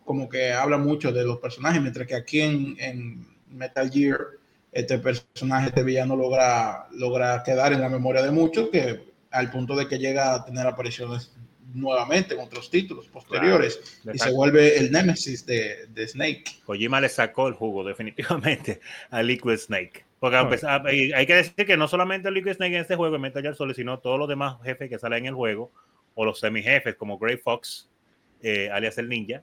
como 0.05 0.29
que 0.29 0.53
habla 0.53 0.79
mucho 0.79 1.11
de 1.13 1.25
los 1.25 1.39
personajes, 1.39 1.83
mientras 1.83 2.07
que 2.07 2.15
aquí 2.15 2.41
en, 2.41 2.77
en 2.79 3.27
Metal 3.49 3.91
Gear, 3.91 4.21
este 4.71 4.99
personaje, 4.99 5.69
este 5.69 5.83
villano 5.83 6.15
logra, 6.15 6.87
logra 6.93 7.43
quedar 7.43 7.73
en 7.73 7.81
la 7.81 7.89
memoria 7.89 8.23
de 8.23 8.31
muchos, 8.31 8.69
que 8.71 9.14
al 9.35 9.51
punto 9.51 9.77
de 9.77 9.87
que 9.87 9.99
llega 9.99 10.35
a 10.35 10.45
tener 10.45 10.67
apariciones 10.67 11.35
nuevamente 11.75 12.37
con 12.37 12.45
otros 12.45 12.71
títulos 12.71 13.09
posteriores 13.09 14.01
y 14.13 14.17
se 14.17 14.31
vuelve 14.31 14.79
el 14.79 14.93
némesis 14.93 15.45
de, 15.45 15.87
de, 15.89 16.07
Snake. 16.07 16.45
Kojima 16.65 17.01
le 17.01 17.09
sacó 17.09 17.49
el 17.49 17.55
jugo 17.55 17.83
definitivamente 17.85 18.81
a 19.11 19.23
Liquid 19.23 19.57
Snake. 19.57 20.05
Porque 20.21 20.37
hay 21.15 21.27
que 21.27 21.35
decir 21.35 21.67
que 21.67 21.77
no 21.77 21.89
solamente 21.89 22.31
Liquid 22.31 22.55
Snake 22.55 22.77
en 22.77 22.81
este 22.81 22.97
juego, 22.97 23.17
en 23.17 23.23
Metal 23.23 23.43
Gear 23.43 23.57
Solid, 23.57 23.75
sino 23.75 23.99
todos 23.99 24.19
los 24.19 24.29
demás 24.29 24.57
jefes 24.63 24.89
que 24.89 24.99
salen 24.99 25.21
en 25.21 25.27
el 25.27 25.35
juego, 25.35 25.71
o 26.15 26.25
los 26.25 26.41
semi-jefes 26.41 26.95
como 26.95 27.19
Grey 27.19 27.37
Fox, 27.37 27.91
eh, 28.41 28.71
alias 28.71 28.97
el 28.99 29.09
ninja, 29.09 29.43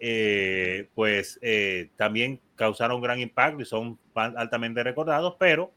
eh, 0.00 0.88
pues 0.94 1.38
eh, 1.42 1.90
también 1.96 2.40
causaron 2.54 3.00
gran 3.00 3.20
impacto 3.20 3.62
y 3.62 3.66
son 3.66 3.98
altamente 4.14 4.82
recordados, 4.82 5.36
pero 5.38 5.72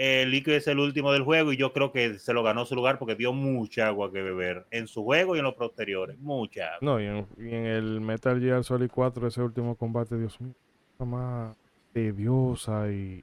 el 0.00 0.30
Liquid 0.30 0.54
es 0.54 0.66
el 0.66 0.78
último 0.78 1.12
del 1.12 1.24
juego 1.24 1.52
y 1.52 1.58
yo 1.58 1.74
creo 1.74 1.92
que 1.92 2.18
se 2.18 2.32
lo 2.32 2.42
ganó 2.42 2.64
su 2.64 2.74
lugar 2.74 2.98
porque 2.98 3.16
dio 3.16 3.34
mucha 3.34 3.88
agua 3.88 4.10
que 4.10 4.22
beber 4.22 4.64
en 4.70 4.86
su 4.86 5.04
juego 5.04 5.36
y 5.36 5.40
en 5.40 5.44
los 5.44 5.54
posteriores. 5.56 6.18
Mucha 6.20 6.70
No, 6.80 6.98
y 6.98 7.04
en, 7.04 7.26
el 7.36 8.00
Metal 8.00 8.40
Gear 8.40 8.64
Solid 8.64 8.88
4, 8.90 9.28
ese 9.28 9.42
último 9.42 9.74
combate, 9.74 10.16
Dios 10.16 10.40
mío, 10.40 10.54
más 11.00 11.54
tediosa 11.92 12.90
y. 12.90 13.22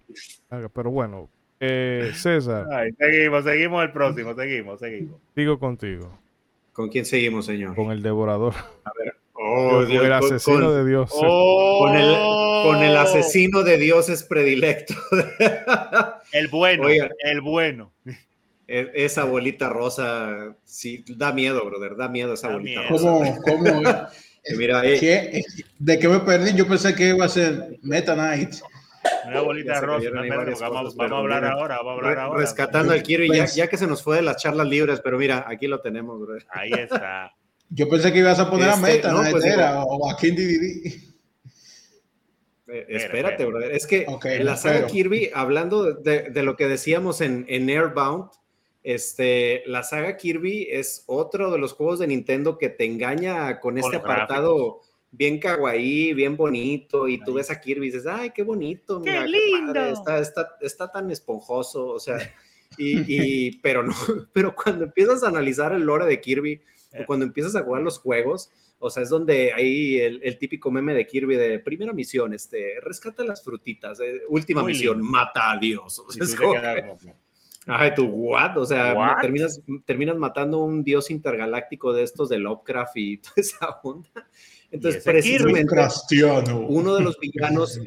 Pero 0.50 0.92
bueno, 0.92 1.28
eh, 1.60 2.12
César. 2.14 2.68
seguimos, 3.00 3.44
seguimos 3.44 3.84
el 3.84 3.92
próximo, 3.92 4.36
seguimos, 4.36 4.80
seguimos. 4.80 5.20
Sigo 5.34 5.58
contigo. 5.58 6.16
¿Con 6.74 6.90
quién 6.90 7.06
seguimos, 7.06 7.48
señor? 7.48 7.76
Con 7.76 7.90
el 7.90 8.04
devorador. 8.04 8.54
A 8.84 8.92
ver. 9.00 9.16
Oh, 9.34 9.82
el 9.82 10.14
asesino 10.14 10.72
de 10.74 10.86
Dios. 10.86 11.12
con, 11.12 11.96
el, 11.96 12.16
con 12.64 12.84
el 12.84 12.96
asesino 12.98 13.64
de 13.64 13.78
Dios 13.78 14.10
es 14.10 14.24
predilecto. 14.24 14.94
El 16.32 16.48
bueno, 16.50 16.88
el 16.90 17.42
bueno. 17.42 17.94
E, 18.68 18.92
esa 18.96 19.24
bolita 19.24 19.70
rosa, 19.70 20.56
sí, 20.66 21.04
da 21.08 21.32
miedo, 21.32 21.64
brother, 21.66 21.96
da 21.96 22.10
miedo 22.10 22.34
esa 22.34 22.50
bolita 22.50 22.84
rosa. 22.90 23.04
¿Cómo? 23.06 23.42
¿Cómo? 23.44 23.82
Mira, 24.58 24.82
eh. 24.86 25.44
¿De 25.78 26.00
qué 26.00 26.08
me 26.08 26.20
perdí? 26.20 26.54
Yo 26.56 26.68
pensé 26.68 26.96
que 26.96 27.10
iba 27.10 27.26
a 27.26 27.30
ser 27.30 27.80
Meta 27.82 28.14
Knight. 28.14 28.56
Una 29.28 29.42
bolita 29.42 29.82
rosa. 29.82 30.10
vamos, 30.70 30.96
a 31.00 31.18
hablar 31.18 31.46
ahora, 31.46 31.78
vamos 31.78 31.92
a 31.92 31.96
hablar 31.96 32.20
ahora. 32.20 32.40
Rescatando 32.40 32.94
al 32.94 33.04
Kiro, 33.04 33.26
ya, 33.26 33.46
ya, 33.46 33.68
que 33.68 33.78
se 33.78 33.88
nos 33.88 34.04
fue 34.04 34.18
de 34.18 34.22
las 34.22 34.38
charlas 34.38 34.68
libres, 34.68 35.02
pero 35.04 35.18
mira, 35.18 35.46
aquí 35.48 35.68
lo 35.68 35.82
tenemos, 35.82 36.20
brother. 36.20 36.46
Ahí 36.50 36.72
está. 36.74 37.34
Yo 37.70 37.90
pensé 37.90 38.14
que 38.14 38.20
ibas 38.20 38.40
a 38.40 38.50
poner 38.50 38.70
a 38.70 38.74
este, 38.74 38.88
Meta, 38.88 39.12
no, 39.12 39.30
pues, 39.30 39.44
o 39.86 40.10
a 40.10 40.18
King 40.18 40.34
DVD. 40.34 41.08
Eh, 42.68 42.86
espérate, 42.90 43.46
brother. 43.46 43.72
Es 43.72 43.88
que 43.88 44.06
la 44.40 44.58
saga 44.58 44.88
Kirby, 44.88 45.32
hablando 45.34 45.94
de, 45.94 46.30
de, 46.30 46.44
lo 46.44 46.56
que 46.56 46.68
decíamos 46.68 47.22
en, 47.22 47.46
en, 47.48 47.70
Airbound, 47.70 48.30
este, 48.84 49.64
la 49.68 49.84
saga 49.84 50.18
Kirby 50.18 50.68
es 50.70 51.04
otro 51.08 51.52
de 51.52 51.60
los 51.60 51.74
juegos 51.74 52.00
de 52.00 52.08
Nintendo 52.08 52.58
que 52.58 52.70
te 52.70 52.86
engaña 52.86 53.60
con, 53.60 53.78
este 53.78 53.98
apartado 53.98 54.82
bien 55.12 55.40
kawaii, 55.40 56.14
bien 56.14 56.36
bonito, 56.36 57.08
y 57.08 57.20
tú 57.24 57.36
ves 57.36 57.50
a 57.50 57.60
Kirby 57.60 57.88
y 57.88 57.92
dices, 57.92 58.08
ay, 58.08 58.32
qué 58.32 58.44
bonito, 58.44 59.02
qué 59.02 59.26
lindo. 59.26 59.80
está, 59.86 60.20
está, 60.20 60.58
está, 60.62 60.92
tan 60.92 61.10
esponjoso, 61.10 61.88
o 61.88 62.00
sea, 62.00 62.18
y, 62.78 63.04
y, 63.08 63.58
pero 63.60 63.84
no, 63.84 63.94
pero 64.34 64.54
cuando 64.54 64.86
empiezas 64.86 65.24
a 65.24 65.30
analizar 65.30 65.74
el 65.74 65.84
lore 65.84 66.06
de 66.06 66.20
Kirby, 66.20 66.62
o 66.94 66.98
eh. 66.98 67.04
cuando 67.06 67.26
empiezas 67.26 67.56
a 67.56 67.64
jugar 67.64 67.82
los 67.82 68.00
juegos, 68.00 68.52
o 68.80 68.90
sea, 68.90 69.04
es 69.04 69.10
donde 69.10 69.54
hay 69.54 70.00
el, 70.00 70.38
típico 70.38 70.70
meme 70.72 70.94
de 70.94 71.08
Kirby 71.08 71.36
de 71.36 71.60
primera 71.60 71.94
misión, 71.94 72.34
este, 72.34 72.80
rescata 72.82 73.24
las 73.24 73.44
frutitas, 73.44 74.00
eh, 74.00 74.22
última 74.30 74.64
misión, 74.64 75.02
mata 75.02 75.52
a 75.52 75.58
Dios. 75.58 76.00
O 76.08 76.12
sea, 76.12 76.24
es 76.24 76.36
como, 76.36 76.54
Ay, 77.70 77.94
tu 77.94 78.06
what? 78.06 78.58
O 78.58 78.66
sea, 78.66 79.18
Terminas, 79.22 79.62
terminas 79.86 80.16
matando 80.16 80.58
a 80.58 80.64
un 80.64 80.84
dios 80.84 81.12
intergaláctico 81.12 81.92
de 81.92 82.04
estos 82.04 82.30
de 82.30 82.40
Lovecraft 82.40 82.96
y 82.96 83.18
toda 83.18 83.34
esa 83.36 83.80
onda. 83.84 84.28
Entonces, 84.72 85.04
precisamente, 85.04 85.76
uno 86.68 86.96
de 86.96 87.02
los 87.02 87.20
villanos 87.20 87.80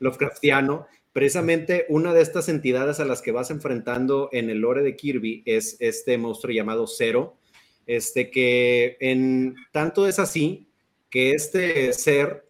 Lovecraftiano, 0.00 0.86
precisamente 1.12 1.86
una 1.88 2.12
de 2.12 2.22
estas 2.22 2.48
entidades 2.48 2.98
a 2.98 3.04
las 3.04 3.22
que 3.22 3.32
vas 3.32 3.50
enfrentando 3.50 4.28
en 4.32 4.50
el 4.50 4.58
lore 4.58 4.82
de 4.82 4.96
Kirby 4.96 5.42
es 5.46 5.76
este 5.80 6.18
monstruo 6.18 6.52
llamado 6.52 6.86
Zero, 6.86 7.36
este 7.86 8.30
que 8.30 8.96
en 9.00 9.56
tanto 9.72 10.06
es 10.06 10.18
así 10.18 10.68
que 11.10 11.32
este 11.32 11.92
ser 11.92 12.48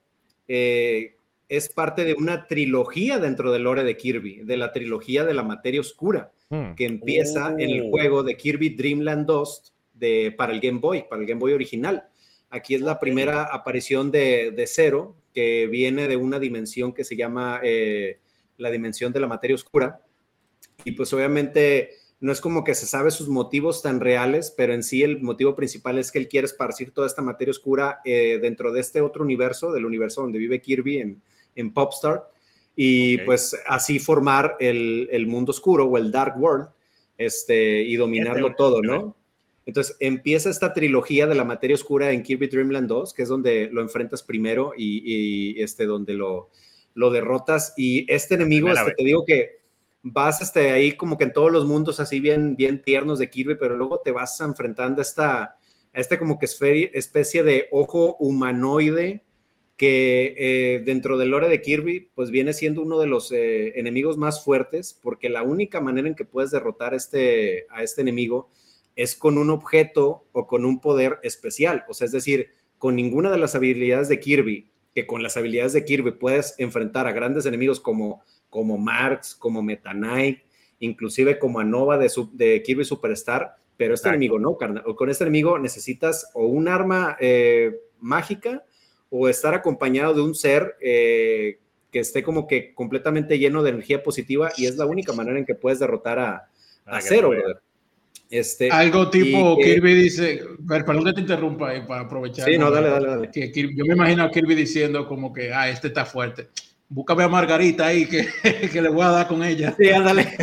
eh, 0.49 1.17
es 1.49 1.69
parte 1.69 2.05
de 2.05 2.15
una 2.15 2.47
trilogía 2.47 3.19
dentro 3.19 3.53
del 3.53 3.65
lore 3.65 3.85
de 3.85 3.97
Kirby, 3.97 4.41
de 4.45 4.57
la 4.57 4.73
trilogía 4.73 5.25
de 5.25 5.35
la 5.35 5.43
materia 5.43 5.81
oscura, 5.81 6.33
hmm. 6.51 6.75
que 6.75 6.87
empieza 6.87 7.55
en 7.59 7.71
el 7.71 7.83
oh. 7.83 7.91
juego 7.91 8.23
de 8.23 8.37
Kirby 8.37 8.71
Dreamland 8.71 9.27
2 9.27 9.75
de, 9.95 10.35
para 10.37 10.53
el 10.53 10.61
Game 10.61 10.79
Boy, 10.79 11.05
para 11.09 11.21
el 11.21 11.29
Game 11.29 11.41
Boy 11.41 11.53
original. 11.53 12.09
Aquí 12.51 12.75
es 12.75 12.81
la 12.81 12.99
primera 12.99 13.45
aparición 13.45 14.11
de, 14.11 14.53
de 14.53 14.67
Zero, 14.67 15.17
que 15.35 15.67
viene 15.67 16.09
de 16.09 16.17
una 16.17 16.39
dimensión 16.39 16.93
que 16.93 17.05
se 17.05 17.17
llama 17.17 17.61
eh, 17.63 18.21
la 18.57 18.71
dimensión 18.71 19.13
de 19.13 19.21
la 19.21 19.27
materia 19.27 19.57
oscura. 19.57 20.01
Y 20.85 20.93
pues 20.93 21.13
obviamente 21.13 21.91
no 22.25 22.33
es 22.33 22.41
como 22.41 22.65
que 22.65 22.75
se 22.75 22.87
sabe 22.87 23.11
sus 23.11 23.29
motivos 23.29 23.83
tan 23.83 24.01
reales, 24.01 24.51
pero 24.57 24.73
en 24.73 24.83
sí 24.83 25.03
el 25.03 25.21
motivo 25.21 25.55
principal 25.55 25.99
es 25.99 26.11
que 26.11 26.19
él 26.19 26.27
quiere 26.27 26.47
esparcir 26.47 26.91
toda 26.91 27.07
esta 27.07 27.21
materia 27.21 27.51
oscura 27.51 28.01
eh, 28.03 28.39
dentro 28.41 28.73
de 28.73 28.81
este 28.81 29.03
otro 29.03 29.23
universo, 29.23 29.71
del 29.73 29.85
universo 29.85 30.23
donde 30.23 30.39
vive 30.39 30.63
Kirby 30.63 31.01
en, 31.01 31.23
en 31.55 31.75
Popstar, 31.75 32.31
y 32.75 33.19
pues 33.19 33.55
así 33.67 33.99
formar 33.99 34.57
el, 34.59 35.07
el, 35.13 35.27
mundo 35.27 35.51
oscuro 35.51 35.85
o 35.85 35.99
el 35.99 36.11
Dark 36.11 36.41
World 36.41 36.69
este, 37.19 37.83
y 37.83 37.95
dominarlo 37.97 38.55
todo, 38.55 38.81
¿no? 38.81 39.15
Entonces 39.67 39.95
empieza 40.01 40.49
esta 40.49 40.73
trilogía 40.73 41.27
de 41.27 41.35
la 41.35 41.45
materia 41.45 41.75
oscura 41.75 42.11
en 42.11 42.23
Kirby 42.23 42.47
Dreamland 42.47 42.89
2, 42.89 43.13
que 43.13 43.25
es 43.25 43.29
donde 43.29 43.69
lo 43.71 43.83
enfrentas 43.83 44.23
primero 44.23 44.73
y, 44.75 45.63
este, 45.63 45.85
donde 45.85 46.15
lo, 46.15 46.49
lo 46.95 47.11
derrotas. 47.11 47.75
Y 47.77 48.11
este 48.11 48.37
enemigo, 48.37 48.71
este, 48.71 48.95
te 48.95 49.05
digo 49.05 49.27
que 49.27 49.64
vas 50.05 50.43
este, 50.43 50.71
ahí 50.71 50.93
como 50.93 51.17
que 51.17 51.25
en 51.25 51.33
todos 51.33 51.51
los 51.51 51.65
mundos 51.65 51.99
así 51.99 52.21
bien, 52.21 52.57
bien 52.57 52.83
tiernos 52.83 53.19
de 53.19 53.31
Kirby, 53.31 53.57
pero 53.57 53.75
luego 53.77 54.01
te 54.05 54.13
vas 54.13 54.39
enfrentando 54.41 55.01
a 55.01 55.03
esta, 55.03 55.57
este 55.95 56.19
como 56.19 56.39
que 56.39 56.45
especie 56.47 57.43
de 57.43 57.69
ojo 57.73 58.17
humanoide 58.21 59.25
que 59.79 60.35
eh, 60.37 60.83
dentro 60.85 61.17
del 61.17 61.31
lore 61.31 61.49
de 61.49 61.63
Kirby 61.63 62.11
pues 62.15 62.31
viene 62.31 62.53
siendo 62.53 62.83
uno 62.83 63.01
de 63.01 63.07
los 63.07 63.33
eh, 63.33 63.79
enemigos 63.81 64.19
más 64.19 64.45
fuertes 64.45 64.97
porque 65.03 65.31
la 65.31 65.43
única 65.43 65.81
manera 65.81 66.07
en 66.07 66.15
que 66.15 66.27
puedes 66.27 66.51
derrotar 66.51 66.93
este, 66.93 67.67
a 67.71 67.83
este 67.83 68.03
enemigo 68.03 68.51
es 68.97 69.17
con 69.17 69.39
un 69.39 69.49
objeto 69.49 70.27
o 70.33 70.47
con 70.47 70.67
un 70.67 70.81
poder 70.81 71.19
especial, 71.23 71.85
o 71.89 71.95
sea, 71.95 72.05
es 72.05 72.13
decir, 72.13 72.51
con 72.79 72.95
ninguna 72.95 73.31
de 73.31 73.39
las 73.39 73.55
habilidades 73.55 74.09
de 74.09 74.21
Kirby, 74.21 74.69
que 74.95 75.07
con 75.07 75.23
las 75.23 75.37
habilidades 75.39 75.73
de 75.73 75.85
Kirby 75.85 76.13
puedes 76.13 76.55
enfrentar 76.59 77.07
a 77.07 77.13
grandes 77.13 77.47
enemigos 77.47 77.81
como 77.81 78.23
como 78.55 78.79
Marx, 78.79 79.35
como 79.35 79.65
Meta 79.65 79.91
Knight, 79.91 80.39
inclusive 80.79 81.41
como 81.41 81.59
Anova 81.59 81.99
de, 81.99 82.09
de 82.35 82.63
Kirby 82.63 82.85
Superstar, 82.85 83.57
pero 83.77 83.95
este 83.95 84.11
enemigo 84.11 84.39
no, 84.39 84.57
carnal. 84.57 84.85
Con 84.95 85.11
este 85.11 85.25
enemigo 85.25 85.59
necesitas 85.59 86.31
o 86.35 86.47
un 86.47 86.69
arma 86.69 87.17
eh, 87.19 87.73
mágica 87.99 88.65
o 89.11 89.29
estar 89.29 89.55
acompañado 89.55 90.15
de 90.15 90.21
un 90.21 90.37
ser 90.37 90.77
eh, 90.81 91.59
que 91.91 91.99
esté 91.99 92.23
como 92.23 92.47
que 92.47 92.73
completamente 92.75 93.41
lleno 93.41 93.65
de 93.65 93.71
energía 93.71 94.05
positiva 94.05 94.53
y 94.57 94.67
es 94.67 94.77
la 94.77 94.87
única 94.87 95.13
manera 95.13 95.37
en 95.37 95.47
que 95.47 95.57
puedes 95.57 95.81
derrotar 95.81 96.21
a, 96.21 96.49
a 96.85 97.01
Zero, 97.01 97.33
Este, 98.31 98.71
Algo 98.71 99.11
tipo 99.11 99.57
Kirby 99.57 99.95
dice, 99.95 100.43
perdón 100.69 101.07
que 101.07 101.13
te 101.13 101.21
interrumpa 101.23 101.71
ahí 101.71 101.85
para 101.85 102.03
aprovechar. 102.03 102.49
Sí, 102.49 102.57
no, 102.57 102.71
dale, 102.71 102.89
dale, 102.89 103.09
dale. 103.09 103.31
yo 103.53 103.85
me 103.85 103.95
imagino 103.95 104.23
a 104.23 104.31
Kirby 104.31 104.55
diciendo 104.55 105.09
como 105.09 105.33
que, 105.33 105.53
ah, 105.53 105.69
este 105.69 105.89
está 105.89 106.05
fuerte 106.05 106.51
búscame 106.95 107.25
a 107.25 107.29
Margarita 107.29 107.87
ahí 107.87 108.07
que, 108.07 108.29
que, 108.73 108.81
le 108.81 108.89
voy 108.89 109.03
a 109.03 109.11
dar 109.11 109.27
con 109.27 109.43
ella. 109.43 109.75
Sí, 109.77 109.91
ándale. 109.91 110.37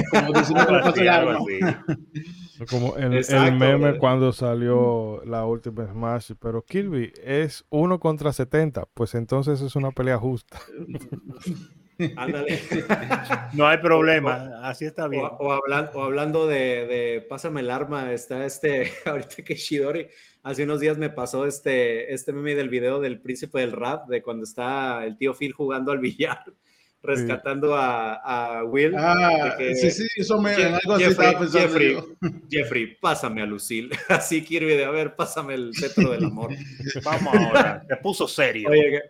Como, 2.69 2.95
el, 2.97 3.13
el, 3.13 3.55
meme 3.55 3.97
cuando 3.97 4.33
salió 4.33 5.23
la 5.25 5.45
última 5.45 5.87
Smash, 5.87 6.33
pero 6.39 6.61
Kirby 6.63 7.13
es 7.23 7.65
uno 7.69 7.99
contra 7.99 8.33
70, 8.33 8.85
pues 8.93 9.15
entonces 9.15 9.61
es 9.61 9.75
una 9.75 9.91
pelea 9.91 10.17
justa. 10.17 10.59
Ándale. 12.17 12.59
No 13.53 13.67
hay 13.67 13.77
problema, 13.77 14.59
así 14.63 14.85
está 14.85 15.07
bien. 15.07 15.23
O, 15.23 15.47
o 15.47 16.03
hablando 16.03 16.47
de, 16.47 16.87
de, 16.87 17.25
pásame 17.29 17.61
el 17.61 17.69
arma, 17.69 18.11
está 18.11 18.43
este, 18.43 18.91
ahorita 19.05 19.43
que 19.43 19.55
Shidori 19.55 20.07
hace 20.43 20.63
unos 20.63 20.79
días 20.79 20.97
me 20.97 21.09
pasó 21.09 21.45
este, 21.45 22.13
este 22.13 22.33
meme 22.33 22.55
del 22.55 22.69
video 22.69 22.99
del 22.99 23.19
príncipe 23.19 23.59
del 23.59 23.71
rap, 23.71 24.07
de 24.07 24.21
cuando 24.21 24.43
está 24.43 25.05
el 25.05 25.17
tío 25.17 25.33
Phil 25.33 25.53
jugando 25.53 25.91
al 25.91 25.99
billar, 25.99 26.43
rescatando 27.03 27.75
a, 27.75 28.15
a, 28.15 28.63
Will. 28.63 28.93
Ah, 28.95 29.55
sí, 29.57 29.91
sí, 29.91 30.07
eso 30.15 30.39
me 30.41 30.53
algo 30.53 30.93
así 30.93 31.05
Jeffrey, 31.05 31.27
estaba 31.27 31.47
Jeffrey, 31.47 31.97
Jeffrey, 32.49 32.95
pásame 32.99 33.41
a 33.41 33.45
Lucille. 33.45 33.89
Así 34.09 34.43
quiero 34.43 34.67
de 34.67 34.85
a 34.85 34.91
ver, 34.91 35.15
pásame 35.15 35.55
el 35.55 35.73
cetro 35.75 36.11
del 36.11 36.25
amor. 36.25 36.51
Vamos 37.03 37.35
ahora, 37.35 37.83
te 37.87 37.97
puso 37.97 38.27
serio. 38.27 38.69
Oye, 38.69 39.01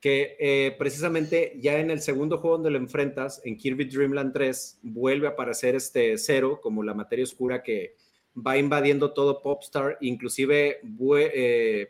que, 0.00 0.36
eh, 0.38 0.76
precisamente 0.78 1.58
ya 1.60 1.78
en 1.78 1.90
el 1.90 2.02
segundo 2.02 2.38
juego 2.38 2.56
donde 2.58 2.70
lo 2.70 2.76
enfrentas, 2.76 3.40
en 3.42 3.56
Kirby 3.56 3.86
Dreamland 3.86 4.34
3, 4.34 4.80
vuelve 4.82 5.26
a 5.26 5.30
aparecer 5.30 5.74
este 5.74 6.18
cero 6.18 6.60
como 6.62 6.82
la 6.82 6.92
materia 6.92 7.24
oscura 7.24 7.62
que 7.62 7.94
va 8.34 8.58
invadiendo 8.58 9.12
todo 9.12 9.42
Popstar, 9.42 9.98
inclusive 10.00 10.80
eh, 11.16 11.88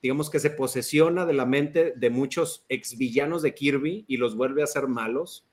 digamos 0.00 0.30
que 0.30 0.40
se 0.40 0.50
posesiona 0.50 1.26
de 1.26 1.34
la 1.34 1.46
mente 1.46 1.92
de 1.96 2.10
muchos 2.10 2.64
ex 2.68 2.96
villanos 2.96 3.42
de 3.42 3.54
Kirby 3.54 4.04
y 4.08 4.16
los 4.16 4.34
vuelve 4.34 4.62
a 4.62 4.66
ser 4.66 4.88
malos. 4.88 5.46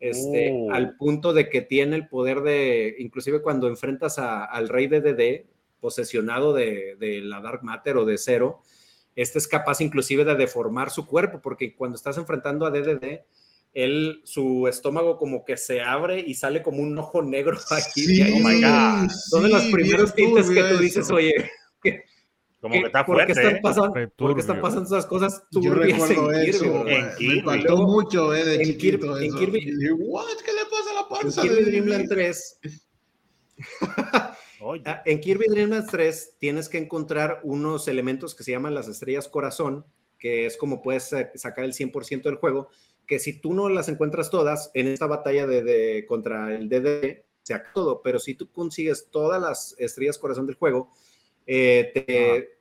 Este, 0.00 0.50
oh. 0.52 0.72
al 0.72 0.96
punto 0.96 1.32
de 1.32 1.48
que 1.48 1.62
tiene 1.62 1.94
el 1.94 2.08
poder 2.08 2.40
de, 2.40 2.96
inclusive 2.98 3.40
cuando 3.40 3.68
enfrentas 3.68 4.18
al 4.18 4.68
rey 4.68 4.88
de 4.88 5.00
DD, 5.00 5.46
posesionado 5.80 6.52
de, 6.52 6.96
de, 6.98 7.20
la 7.20 7.40
Dark 7.40 7.62
Matter 7.62 7.96
o 7.96 8.04
de 8.04 8.18
Zero, 8.18 8.62
este 9.14 9.38
es 9.38 9.46
capaz 9.46 9.80
inclusive 9.80 10.24
de 10.24 10.34
deformar 10.34 10.90
su 10.90 11.06
cuerpo, 11.06 11.40
porque 11.40 11.76
cuando 11.76 11.96
estás 11.96 12.18
enfrentando 12.18 12.66
a 12.66 12.70
DDD, 12.70 13.20
él, 13.72 14.20
su 14.24 14.68
estómago 14.68 15.16
como 15.16 15.44
que 15.44 15.56
se 15.56 15.80
abre 15.80 16.20
y 16.20 16.34
sale 16.34 16.62
como 16.62 16.82
un 16.82 16.96
ojo 16.98 17.22
negro 17.22 17.58
aquí. 17.70 18.02
Sí, 18.02 18.22
oh 18.22 18.38
my 18.46 18.60
God. 18.60 19.10
Son 19.10 19.42
de 19.42 19.48
los 19.48 19.64
primeros 19.66 20.14
tintes 20.14 20.50
que 20.50 20.62
tú 20.62 20.78
dices, 20.78 21.10
oye, 21.10 21.50
como 22.60 22.74
que 22.74 22.86
está 22.86 23.04
fuerte, 23.04 23.26
¿por 23.26 23.26
qué 23.34 23.40
están 23.40 23.56
¿eh? 23.56 23.60
pasando, 23.62 23.92
¿por 24.16 24.34
qué 24.34 24.40
están 24.40 24.60
pasando 24.60 24.84
esas 24.84 25.06
cosas 25.06 25.42
Yo 25.50 25.74
recuerdo 25.74 26.32
en 26.32 26.48
eso. 26.48 26.86
En 26.86 27.16
Kirby. 27.16 27.36
Me 27.36 27.42
faltó 27.42 27.76
mucho, 27.78 28.34
eh, 28.34 28.44
de 28.44 28.54
en 28.56 28.62
chiquito 28.62 28.98
Kirby, 28.98 29.26
eso. 29.26 29.38
En 29.38 29.52
Kirby, 29.52 29.90
What? 29.98 30.24
¿Qué 30.44 30.52
le 30.52 30.64
pasa 30.70 30.90
a 30.90 31.02
la 31.02 31.08
panza? 31.08 31.42
En 31.42 31.48
Kirby 31.48 31.64
Dreamland 31.64 32.08
3. 32.08 32.58
Ah, 34.84 35.02
en 35.04 35.20
Kirby 35.20 35.46
Dreamland 35.48 35.90
3 35.90 36.36
tienes 36.38 36.68
que 36.68 36.78
encontrar 36.78 37.40
unos 37.42 37.88
elementos 37.88 38.34
que 38.34 38.44
se 38.44 38.52
llaman 38.52 38.74
las 38.74 38.86
estrellas 38.86 39.28
corazón, 39.28 39.84
que 40.18 40.46
es 40.46 40.56
como 40.56 40.82
puedes 40.82 41.10
sacar 41.34 41.64
el 41.64 41.72
100% 41.72 42.22
del 42.22 42.36
juego, 42.36 42.68
que 43.12 43.18
si 43.18 43.34
tú 43.34 43.52
no 43.52 43.68
las 43.68 43.90
encuentras 43.90 44.30
todas 44.30 44.70
en 44.72 44.88
esta 44.88 45.06
batalla 45.06 45.46
de, 45.46 46.06
contra 46.08 46.54
el 46.54 46.70
DD, 46.70 47.22
se 47.42 47.52
acaba 47.52 47.74
todo, 47.74 48.00
pero 48.02 48.18
si 48.18 48.34
tú 48.34 48.50
consigues 48.50 49.08
todas 49.10 49.38
las 49.38 49.74
estrellas 49.78 50.16
corazón 50.16 50.46
del 50.46 50.56
juego, 50.56 50.90
eh, 51.46 51.92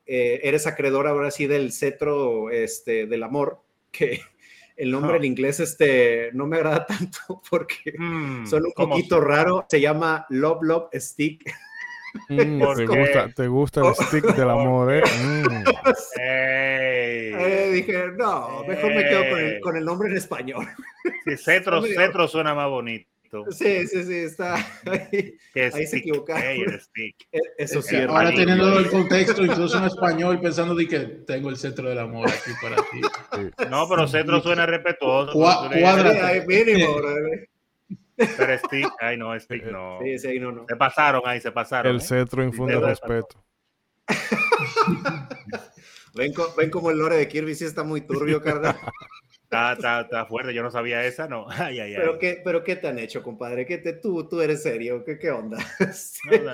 eh, 0.05 0.39
eres 0.43 0.67
acreedor 0.67 1.07
ahora 1.07 1.31
sí 1.31 1.47
del 1.47 1.71
cetro 1.71 2.49
este, 2.49 3.05
del 3.05 3.23
amor, 3.23 3.61
que 3.91 4.19
el 4.75 4.91
nombre 4.91 5.15
en 5.15 5.23
inglés 5.23 5.61
este, 5.61 6.31
no 6.33 6.47
me 6.47 6.57
agrada 6.57 6.85
tanto 6.97 7.41
porque 7.49 7.93
mm, 7.97 8.45
son 8.45 8.65
un 8.65 8.73
poquito 8.73 9.21
raro, 9.21 9.65
se 9.69 9.79
llama 9.79 10.25
Love 10.27 10.63
Love 10.63 10.89
Stick. 10.95 11.49
Mm, 12.29 12.61
te, 12.75 12.85
gusta, 12.85 13.29
te, 13.29 13.47
gusta, 13.47 13.81
el 13.81 13.95
stick 13.95 14.35
del 14.35 14.49
amor, 14.49 14.93
¿eh? 14.93 15.03
Mm. 15.23 15.63
eh 16.19 17.71
dije, 17.71 18.07
no, 18.17 18.63
mejor 18.67 18.93
me 18.93 19.03
quedo 19.03 19.29
con 19.29 19.39
el, 19.39 19.59
con 19.61 19.77
el, 19.77 19.85
nombre 19.85 20.09
en 20.09 20.17
español. 20.17 20.67
Sí, 21.25 21.37
cetro, 21.37 21.81
cetro 21.83 22.27
suena 22.27 22.53
más 22.53 22.69
bonito. 22.69 23.07
Sí, 23.49 23.87
sí, 23.87 24.03
sí, 24.03 24.15
está 24.15 24.55
ahí, 24.85 25.37
ahí 25.55 25.87
se 25.87 25.97
equivocaron. 25.97 26.43
E, 26.43 27.13
eso 27.57 27.81
sí. 27.81 27.95
Ahora 27.95 28.29
teniendo 28.29 28.77
el 28.77 28.89
contexto, 28.89 29.45
incluso 29.45 29.77
en 29.77 29.85
español, 29.85 30.41
pensando 30.41 30.75
de 30.75 30.85
que 30.85 30.99
tengo 30.99 31.49
el 31.49 31.55
centro 31.55 31.87
del 31.87 31.99
amor 31.99 32.27
aquí 32.27 32.51
para 32.61 32.75
ti. 32.75 33.01
No, 33.69 33.87
pero 33.87 34.07
centro 34.07 34.41
suena 34.41 34.65
respetuoso. 34.65 35.31
Cuadra. 35.31 36.43
Mínimo, 36.45 36.97
pero 38.37 38.57
stick, 38.57 38.89
ay 38.99 39.17
no, 39.17 39.37
stick 39.39 39.63
no. 39.65 39.99
Sí, 40.03 40.19
sí, 40.19 40.39
no, 40.39 40.51
no. 40.51 40.65
Se 40.67 40.75
pasaron 40.75 41.21
ahí, 41.25 41.39
se 41.39 41.51
pasaron. 41.51 41.95
El 41.95 42.01
¿eh? 42.01 42.03
cetro 42.03 42.43
infunde 42.43 42.79
respeto. 42.79 43.43
ven, 46.15 46.33
ven 46.57 46.69
como 46.69 46.91
el 46.91 46.97
lore 46.97 47.17
de 47.17 47.27
Kirby 47.27 47.55
sí 47.55 47.65
está 47.65 47.83
muy 47.83 48.01
turbio, 48.01 48.41
carnal. 48.41 48.75
Está, 49.51 50.03
está, 50.03 50.25
fuerte, 50.27 50.53
yo 50.53 50.63
no 50.63 50.71
sabía 50.71 51.05
esa, 51.05 51.27
no. 51.27 51.45
Ay, 51.49 51.81
ay, 51.81 51.93
¿Pero, 51.97 52.17
Qué, 52.17 52.41
pero 52.41 52.63
¿qué 52.63 52.77
te 52.77 52.87
han 52.87 52.97
hecho, 52.97 53.21
compadre? 53.21 53.65
¿Qué 53.65 53.79
te, 53.79 53.91
tú, 53.91 54.25
tú 54.29 54.39
eres 54.39 54.63
serio, 54.63 55.03
¿qué, 55.03 55.19
qué 55.19 55.29
onda? 55.29 55.57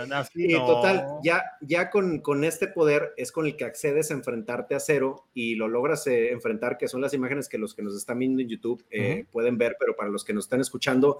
No, 0.07 0.23
y 0.33 0.55
total, 0.55 1.05
ya, 1.23 1.43
ya 1.61 1.91
con, 1.91 2.21
con, 2.21 2.43
este 2.43 2.67
poder 2.67 3.13
es 3.15 3.31
con 3.31 3.45
el 3.45 3.55
que 3.55 3.65
accedes 3.65 4.09
a 4.09 4.15
enfrentarte 4.15 4.73
a 4.73 4.79
Cero 4.79 5.27
y 5.35 5.53
lo 5.53 5.67
logras 5.67 6.07
eh, 6.07 6.31
enfrentar, 6.31 6.79
que 6.79 6.87
son 6.87 7.01
las 7.01 7.13
imágenes 7.13 7.47
que 7.47 7.59
los 7.59 7.75
que 7.75 7.83
nos 7.83 7.95
están 7.95 8.17
viendo 8.17 8.41
en 8.41 8.49
YouTube 8.49 8.83
eh, 8.89 9.25
pueden 9.31 9.59
ver, 9.59 9.77
pero 9.79 9.95
para 9.95 10.09
los 10.09 10.25
que 10.25 10.33
nos 10.33 10.45
están 10.45 10.61
escuchando, 10.61 11.19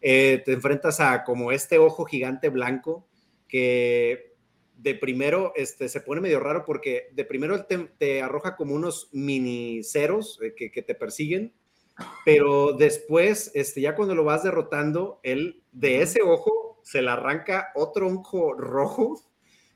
eh, 0.00 0.42
te 0.44 0.52
enfrentas 0.52 1.00
a 1.00 1.24
como 1.24 1.52
este 1.52 1.78
ojo 1.78 2.04
gigante 2.04 2.48
blanco 2.48 3.06
que 3.48 4.36
de 4.76 4.94
primero 4.94 5.52
este, 5.56 5.88
se 5.88 6.00
pone 6.00 6.20
medio 6.20 6.38
raro 6.38 6.64
porque 6.64 7.08
de 7.12 7.24
primero 7.24 7.64
te, 7.64 7.78
te 7.98 8.22
arroja 8.22 8.54
como 8.54 8.74
unos 8.74 9.08
mini 9.12 9.82
ceros 9.82 10.38
eh, 10.42 10.54
que, 10.56 10.70
que, 10.70 10.82
te 10.82 10.94
persiguen, 10.94 11.52
pero 12.24 12.72
después, 12.74 13.50
este, 13.54 13.80
ya 13.80 13.96
cuando 13.96 14.14
lo 14.14 14.24
vas 14.24 14.44
derrotando, 14.44 15.18
él 15.24 15.64
de 15.72 16.02
ese 16.02 16.22
ojo 16.22 16.80
se 16.84 17.02
le 17.02 17.10
arranca 17.10 17.72
otro 17.74 18.06
ojo 18.06 18.54
rojo 18.54 19.20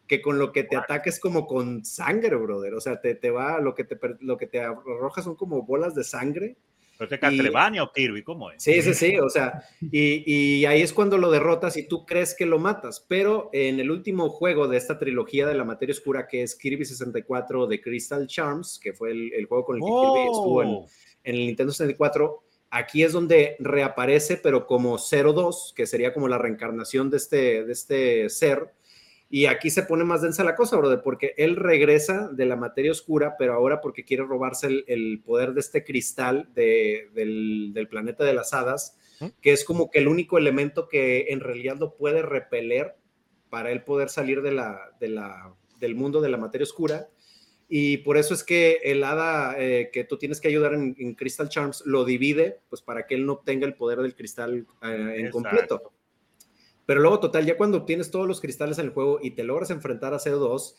que 0.07 0.23
con 0.23 0.39
lo 0.39 0.53
que 0.53 0.65
te 0.65 0.77
ataca 0.77 1.09
es 1.09 1.19
como 1.19 1.47
con 1.47 1.85
sangre, 1.85 2.37
brother. 2.37 2.75
O 2.75 2.81
sea, 2.81 3.01
te, 3.01 3.15
te 3.15 3.31
va, 3.31 3.61
lo 3.61 3.75
que 3.75 3.85
te, 3.85 3.99
lo 4.21 4.37
que 4.37 4.47
te 4.47 4.61
arroja 4.61 5.23
son 5.23 5.37
como 5.37 5.63
bolas 5.63 5.95
de 5.95 6.05
sangre 6.05 6.57
¿Es 6.99 7.19
Castlevania 7.19 7.83
o 7.83 7.93
Kirby? 7.93 8.23
¿Cómo 8.23 8.51
es? 8.51 8.63
Sí, 8.63 8.81
sí, 8.83 8.95
sí, 8.95 9.19
o 9.19 9.29
sea, 9.29 9.65
y, 9.81 10.65
ahí 10.65 10.83
es 10.83 10.93
cuando 10.93 11.19
lo 11.19 11.31
derrotas 11.31 11.77
y 11.77 11.87
tú 11.89 12.07
crees 12.07 12.35
que 12.35 12.47
lo 12.47 12.59
matas, 12.59 13.05
pero 13.09 13.51
en 13.53 13.81
el 13.81 13.91
último 13.91 14.29
juego 14.31 14.69
de 14.69 14.77
esta 14.77 14.99
trilogía 14.99 15.47
de 15.47 15.55
la 15.55 15.65
materia 15.65 15.93
oscura, 15.93 16.29
que 16.29 16.43
es 16.43 16.55
Kirby 16.55 16.85
64 16.85 17.67
de 17.67 17.81
Crystal 17.81 18.27
Charms, 18.27 18.79
que 18.83 18.93
fue 18.93 19.11
el, 19.11 19.47
juego 19.47 19.65
con 19.65 19.77
el 19.77 19.83
que 19.83 19.87
Kirby 19.87 20.21
estuvo 20.31 20.63
en, 20.63 20.69
oh. 20.69 20.87
en, 21.25 21.35
el 21.35 21.47
Nintendo 21.47 21.73
64, 21.73 22.43
aquí 22.71 23.03
es 23.03 23.13
donde 23.13 23.57
reaparece, 23.59 24.37
pero 24.37 24.67
como 24.67 24.97
02, 24.99 25.75
que 25.77 25.87
sería 25.87 26.15
como 26.15 26.29
la 26.29 26.39
reencarnación 26.39 27.11
de 27.11 27.17
este, 27.17 27.65
de 27.65 27.73
este 27.73 28.29
ser, 28.29 28.73
y 29.35 29.47
aquí 29.47 29.71
se 29.71 29.85
pone 29.85 30.05
más 30.05 30.21
densa 30.21 30.45
la 30.45 30.55
cosa, 30.55 30.77
brother, 30.77 31.01
porque 31.03 31.33
él 31.39 31.57
regresa 31.57 32.29
de 32.29 32.45
la 32.45 32.55
materia 32.55 32.91
oscura, 32.91 33.37
pero 33.39 33.55
ahora 33.55 33.81
porque 33.81 34.05
quiere 34.05 34.25
robarse 34.25 34.85
el, 34.87 35.23
poder 35.25 35.55
de 35.55 35.61
este 35.61 35.85
cristal 35.85 36.51
del, 36.53 37.89
planeta 37.89 38.25
de 38.25 38.35
las 38.35 38.53
hadas, 38.53 38.99
que 39.41 39.53
es 39.53 39.65
como 39.65 39.91
que 39.91 40.01
el 40.01 40.09
único 40.09 40.37
elemento 40.37 40.87
que 40.87 41.29
en 41.31 41.41
realidad 41.41 41.79
lo 41.79 41.97
puede 41.97 42.21
repeler 42.21 42.95
para 43.49 43.73
él 43.73 43.83
poder 43.85 44.11
salir 44.11 44.43
de 44.43 44.53
la, 44.53 44.91
del 45.01 45.95
mundo 45.95 46.21
de 46.21 46.29
la 46.29 46.37
materia 46.37 46.65
oscura. 46.65 47.09
Y 47.71 47.97
por 47.99 48.19
eso 48.19 48.35
es 48.35 48.45
que 48.45 48.81
el 48.85 49.03
hada 49.03 49.55
eh, 49.57 49.89
que 49.95 50.05
tú 50.05 50.19
tienes 50.19 50.43
que 50.43 50.49
ayudar 50.49 50.75
en, 50.75 51.15
Crystal 51.15 51.49
Charms 51.49 51.85
lo 51.87 52.05
divide, 52.05 52.61
pues 52.69 52.83
para 52.83 53.07
que 53.07 53.15
él 53.15 53.25
no 53.25 53.33
obtenga 53.33 53.67
el 53.67 53.77
poder 53.77 54.01
del 54.01 54.15
cristal 54.15 54.67
eh, 54.83 55.15
en 55.17 55.31
completo. 55.31 55.91
Pero 56.87 57.01
luego, 57.01 57.21
total, 57.21 57.47
ya 57.47 57.57
cuando 57.57 57.79
obtienes 57.79 58.11
todos 58.11 58.27
los 58.27 58.41
cristales 58.41 58.79
en 58.79 58.87
el 58.87 58.93
juego 58.93 59.19
y 59.23 59.33
te 59.33 59.45
logras 59.45 59.71
enfrentar 59.71 60.15
a 60.15 60.19
CO2, 60.19 60.75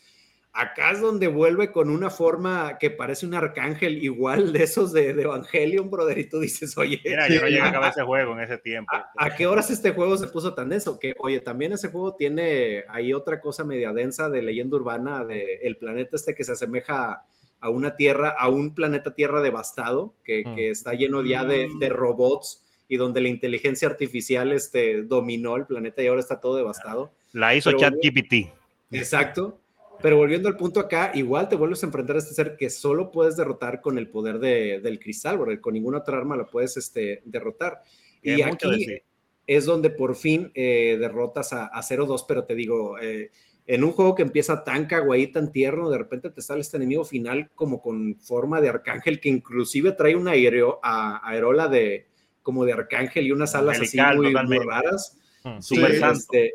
acá 0.54 0.92
es 0.92 1.00
donde 1.00 1.26
vuelve 1.26 1.72
con 1.72 1.90
una 1.90 2.10
forma 2.10 2.78
que 2.78 2.90
parece 2.90 3.26
un 3.26 3.34
arcángel 3.34 4.02
igual 4.02 4.52
de 4.52 4.62
esos 4.62 4.92
de, 4.92 5.10
Evangelion, 5.10 5.90
brother, 5.90 6.16
y 6.18 6.28
tú 6.28 6.38
dices, 6.38 6.78
oye... 6.78 7.00
Mira, 7.04 7.28
yo 7.28 7.40
no 7.40 7.48
llegué 7.48 7.60
a 7.60 7.68
acabar 7.70 7.90
ese 7.90 8.02
juego 8.02 8.32
en 8.34 8.40
ese 8.40 8.58
tiempo. 8.58 8.94
¿a, 9.16 9.34
qué 9.34 9.46
horas 9.46 9.70
este 9.70 9.90
juego 9.90 10.16
se 10.16 10.28
puso 10.28 10.54
tan 10.54 10.68
denso? 10.68 10.98
Que, 10.98 11.14
oye, 11.18 11.40
también 11.40 11.72
ese 11.72 11.88
juego 11.88 12.14
tiene 12.14 12.84
ahí 12.88 13.12
otra 13.12 13.40
cosa 13.40 13.64
media 13.64 13.92
densa 13.92 14.30
de 14.30 14.42
leyenda 14.42 14.76
urbana, 14.76 15.24
de 15.24 15.56
el 15.62 15.76
planeta 15.76 16.16
este 16.16 16.34
que 16.34 16.44
se 16.44 16.52
asemeja 16.52 17.24
a 17.60 17.68
una 17.70 17.96
tierra, 17.96 18.36
a 18.38 18.48
un 18.48 18.74
planeta 18.74 19.14
tierra 19.14 19.40
devastado, 19.40 20.14
que, 20.22 20.44
mm. 20.46 20.54
que 20.54 20.70
está 20.70 20.92
lleno 20.92 21.24
ya 21.24 21.44
de, 21.44 21.68
de 21.80 21.88
robots 21.88 22.63
y 22.88 22.96
donde 22.96 23.20
la 23.20 23.28
inteligencia 23.28 23.88
artificial 23.88 24.52
este, 24.52 25.02
dominó 25.02 25.56
el 25.56 25.66
planeta 25.66 26.02
y 26.02 26.06
ahora 26.06 26.20
está 26.20 26.40
todo 26.40 26.56
devastado. 26.56 27.12
La 27.32 27.54
hizo 27.54 27.72
ChatGPT. 27.72 28.50
Exacto. 28.90 29.58
Pero 30.02 30.16
volviendo 30.16 30.48
al 30.48 30.56
punto 30.56 30.80
acá, 30.80 31.12
igual 31.14 31.48
te 31.48 31.56
vuelves 31.56 31.82
a 31.82 31.86
enfrentar 31.86 32.16
a 32.16 32.18
este 32.18 32.34
ser 32.34 32.56
que 32.56 32.68
solo 32.68 33.10
puedes 33.10 33.36
derrotar 33.36 33.80
con 33.80 33.96
el 33.96 34.08
poder 34.08 34.38
de, 34.38 34.80
del 34.80 34.98
cristal, 34.98 35.38
porque 35.38 35.60
con 35.60 35.74
ninguna 35.74 35.98
otra 35.98 36.18
arma 36.18 36.36
lo 36.36 36.46
puedes 36.46 36.76
este, 36.76 37.22
derrotar. 37.24 37.80
Y, 38.22 38.42
aquí 38.42 39.00
es 39.46 39.66
donde 39.66 39.90
por 39.90 40.16
fin 40.16 40.50
eh, 40.54 40.96
derrotas 40.98 41.52
a, 41.52 41.66
a 41.66 41.82
0-2, 41.82 42.24
pero 42.26 42.44
te 42.44 42.54
digo, 42.54 42.98
eh, 42.98 43.30
en 43.66 43.84
un 43.84 43.92
juego 43.92 44.14
que 44.14 44.22
empieza 44.22 44.62
tan 44.64 44.86
kawaii, 44.86 45.28
tan 45.28 45.50
tierno, 45.52 45.90
de 45.90 45.98
repente 45.98 46.30
te 46.30 46.42
sale 46.42 46.60
este 46.60 46.76
enemigo 46.76 47.04
final 47.04 47.50
como 47.54 47.80
con 47.80 48.16
forma 48.16 48.60
de 48.60 48.68
arcángel, 48.68 49.20
que 49.20 49.30
inclusive 49.30 49.92
trae 49.92 50.16
una 50.16 50.32
aereo, 50.32 50.80
a, 50.82 51.26
aerola 51.28 51.68
de, 51.68 52.06
como 52.44 52.64
de 52.64 52.74
arcángel 52.74 53.26
y 53.26 53.32
unas 53.32 53.56
alas 53.56 53.80
así 53.80 53.98
muy, 54.16 54.32
raras. 54.32 55.18
Hmm. 55.42 55.58
Este, 55.58 56.54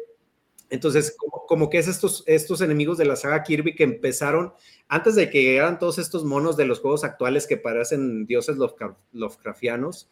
entonces, 0.69 1.17
como, 1.47 1.69
que 1.69 1.79
es 1.79 1.87
estos, 1.87 2.23
estos 2.27 2.61
enemigos 2.61 2.97
de 2.97 3.05
la 3.05 3.15
saga 3.17 3.43
Kirby 3.43 3.75
que 3.75 3.83
empezaron 3.83 4.53
antes 4.87 5.15
de 5.15 5.29
que 5.29 5.43
llegaran 5.43 5.79
todos 5.79 5.97
estos 5.97 6.23
monos 6.23 6.55
de 6.55 6.65
los 6.65 6.79
juegos 6.79 7.03
actuales 7.03 7.47
que 7.47 7.57
parecen 7.57 8.25
dioses 8.25 8.57
Lovecraftianos. 9.11 10.09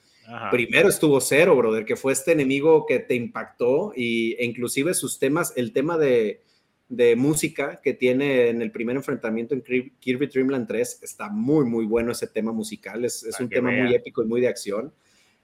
Primero 0.52 0.90
estuvo 0.90 1.22
Cero, 1.22 1.56
brother, 1.56 1.86
que 1.86 1.96
fue 1.96 2.12
este 2.12 2.34
enemigo 2.34 2.86
que 2.86 3.00
te 3.00 3.16
impactó 3.16 3.94
y, 3.96 4.34
e 4.34 4.44
inclusive 4.44 4.94
sus 4.94 5.20
temas, 5.20 5.54
el 5.56 5.72
tema 5.72 5.98
de, 5.98 6.42
de 6.90 7.16
música 7.16 7.80
que 7.82 7.94
tiene 7.94 8.50
en 8.50 8.62
el 8.62 8.72
primer 8.72 8.98
enfrentamiento 8.98 9.54
en 9.54 9.64
Kirby 10.00 10.28
Dreamland 10.28 10.68
3 10.68 11.00
está 11.02 11.30
muy, 11.30 11.66
muy 11.66 11.86
bueno 11.86 12.12
ese 12.12 12.28
tema 12.28 12.52
musical. 12.52 13.06
Es, 13.06 13.24
es 13.24 13.40
un 13.40 13.48
tema 13.48 13.72
muy 13.72 13.94
épico 13.94 14.22
y 14.22 14.28
muy 14.28 14.42
de 14.42 14.50
acción. 14.50 14.92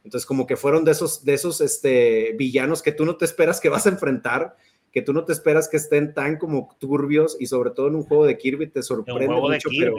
Entonces, 0.03 0.25
como 0.25 0.45
que 0.45 0.57
fueron 0.57 0.83
de 0.83 0.91
esos, 0.91 1.23
de 1.23 1.33
esos 1.33 1.61
este, 1.61 2.33
villanos 2.37 2.81
que 2.81 2.91
tú 2.91 3.05
no 3.05 3.15
te 3.15 3.25
esperas 3.25 3.61
que 3.61 3.69
vas 3.69 3.85
a 3.85 3.89
enfrentar, 3.89 4.57
que 4.91 5.01
tú 5.01 5.13
no 5.13 5.23
te 5.23 5.33
esperas 5.33 5.69
que 5.69 5.77
estén 5.77 6.13
tan 6.13 6.37
como 6.37 6.75
turbios 6.79 7.37
y 7.39 7.47
sobre 7.47 7.71
todo 7.71 7.87
en 7.87 7.95
un 7.95 8.03
juego 8.03 8.25
de 8.25 8.37
Kirby 8.37 8.67
te 8.67 8.83
sorprende 8.83 9.27
mucho, 9.27 9.69
pero, 9.79 9.95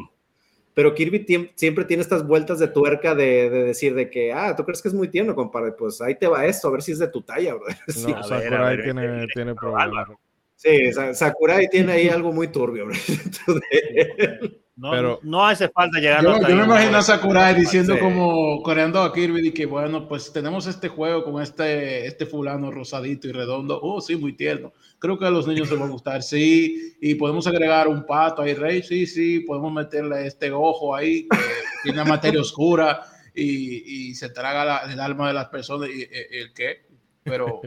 pero, 0.75 0.95
Kirby 0.95 1.53
siempre 1.55 1.85
tiene 1.85 2.03
estas 2.03 2.27
vueltas 2.27 2.59
de 2.59 2.69
tuerca 2.69 3.15
de, 3.15 3.49
decir 3.51 3.95
de 3.95 4.11
que, 4.11 4.33
ah, 4.33 4.55
tú 4.55 4.65
crees 4.65 4.83
que 4.83 4.89
es 4.89 4.95
muy 4.95 5.09
tierno, 5.09 5.35
compadre, 5.35 5.73
pues 5.73 6.01
ahí 6.01 6.17
te 6.17 6.29
va 6.29 6.47
esto, 6.47 6.69
a 6.69 6.73
ver 6.73 6.83
si 6.83 6.93
es 6.93 6.99
de 6.99 7.09
tu 7.09 7.23
talla, 7.23 7.55
bro. 7.55 7.67
No, 8.09 8.23
Sakurai 8.23 8.83
tiene, 8.83 9.27
tiene 9.35 9.55
problemas. 9.55 10.09
Sí, 10.55 10.93
Sakurai 11.15 11.69
tiene 11.69 11.93
ahí 11.93 12.09
algo 12.09 12.31
muy 12.31 12.49
turbio, 12.49 12.87
bro. 12.87 12.95
No, 14.77 14.91
pero, 14.91 15.21
no 15.23 15.47
hace 15.47 15.69
falta 15.69 16.01
llegar 16.01 16.21
yo, 16.21 16.37
yo 16.49 16.57
me 16.57 16.65
imagino 16.65 16.99
a 16.99 17.03
Sakurai 17.03 17.55
diciendo 17.55 17.97
como 18.01 18.61
coreando 18.61 19.03
a 19.03 19.13
Kirby 19.13 19.49
y 19.49 19.53
que 19.53 19.67
bueno, 19.67 20.09
pues 20.09 20.33
tenemos 20.33 20.67
este 20.67 20.89
juego 20.89 21.23
con 21.23 21.41
este, 21.41 22.07
este 22.07 22.27
fulano 22.27 22.73
rosadito 22.73 23.29
y 23.29 23.33
redondo. 23.33 23.79
Oh, 23.81 24.01
sí, 24.01 24.17
muy 24.17 24.33
tierno. 24.33 24.73
Creo 24.99 25.17
que 25.17 25.27
a 25.27 25.31
los 25.31 25.47
niños 25.47 25.71
les 25.71 25.81
va 25.81 25.85
a 25.85 25.91
gustar. 25.91 26.25
Sí, 26.25 26.97
y 27.01 27.15
podemos 27.15 27.47
agregar 27.47 27.87
un 27.87 28.05
pato 28.05 28.43
ahí, 28.43 28.55
Rey. 28.55 28.83
Sí, 28.83 29.07
sí, 29.07 29.41
podemos 29.41 29.73
meterle 29.73 30.27
este 30.27 30.51
ojo 30.51 30.95
ahí 30.97 31.29
que 31.29 31.39
tiene 31.85 32.05
materia 32.05 32.41
oscura 32.41 33.01
y, 33.33 34.09
y 34.09 34.15
se 34.17 34.31
traga 34.31 34.91
el 34.93 34.99
alma 34.99 35.29
de 35.29 35.35
las 35.35 35.47
personas. 35.47 35.89
¿Y, 35.89 36.03
el 36.03 36.53
qué? 36.53 36.87
Pero 37.23 37.63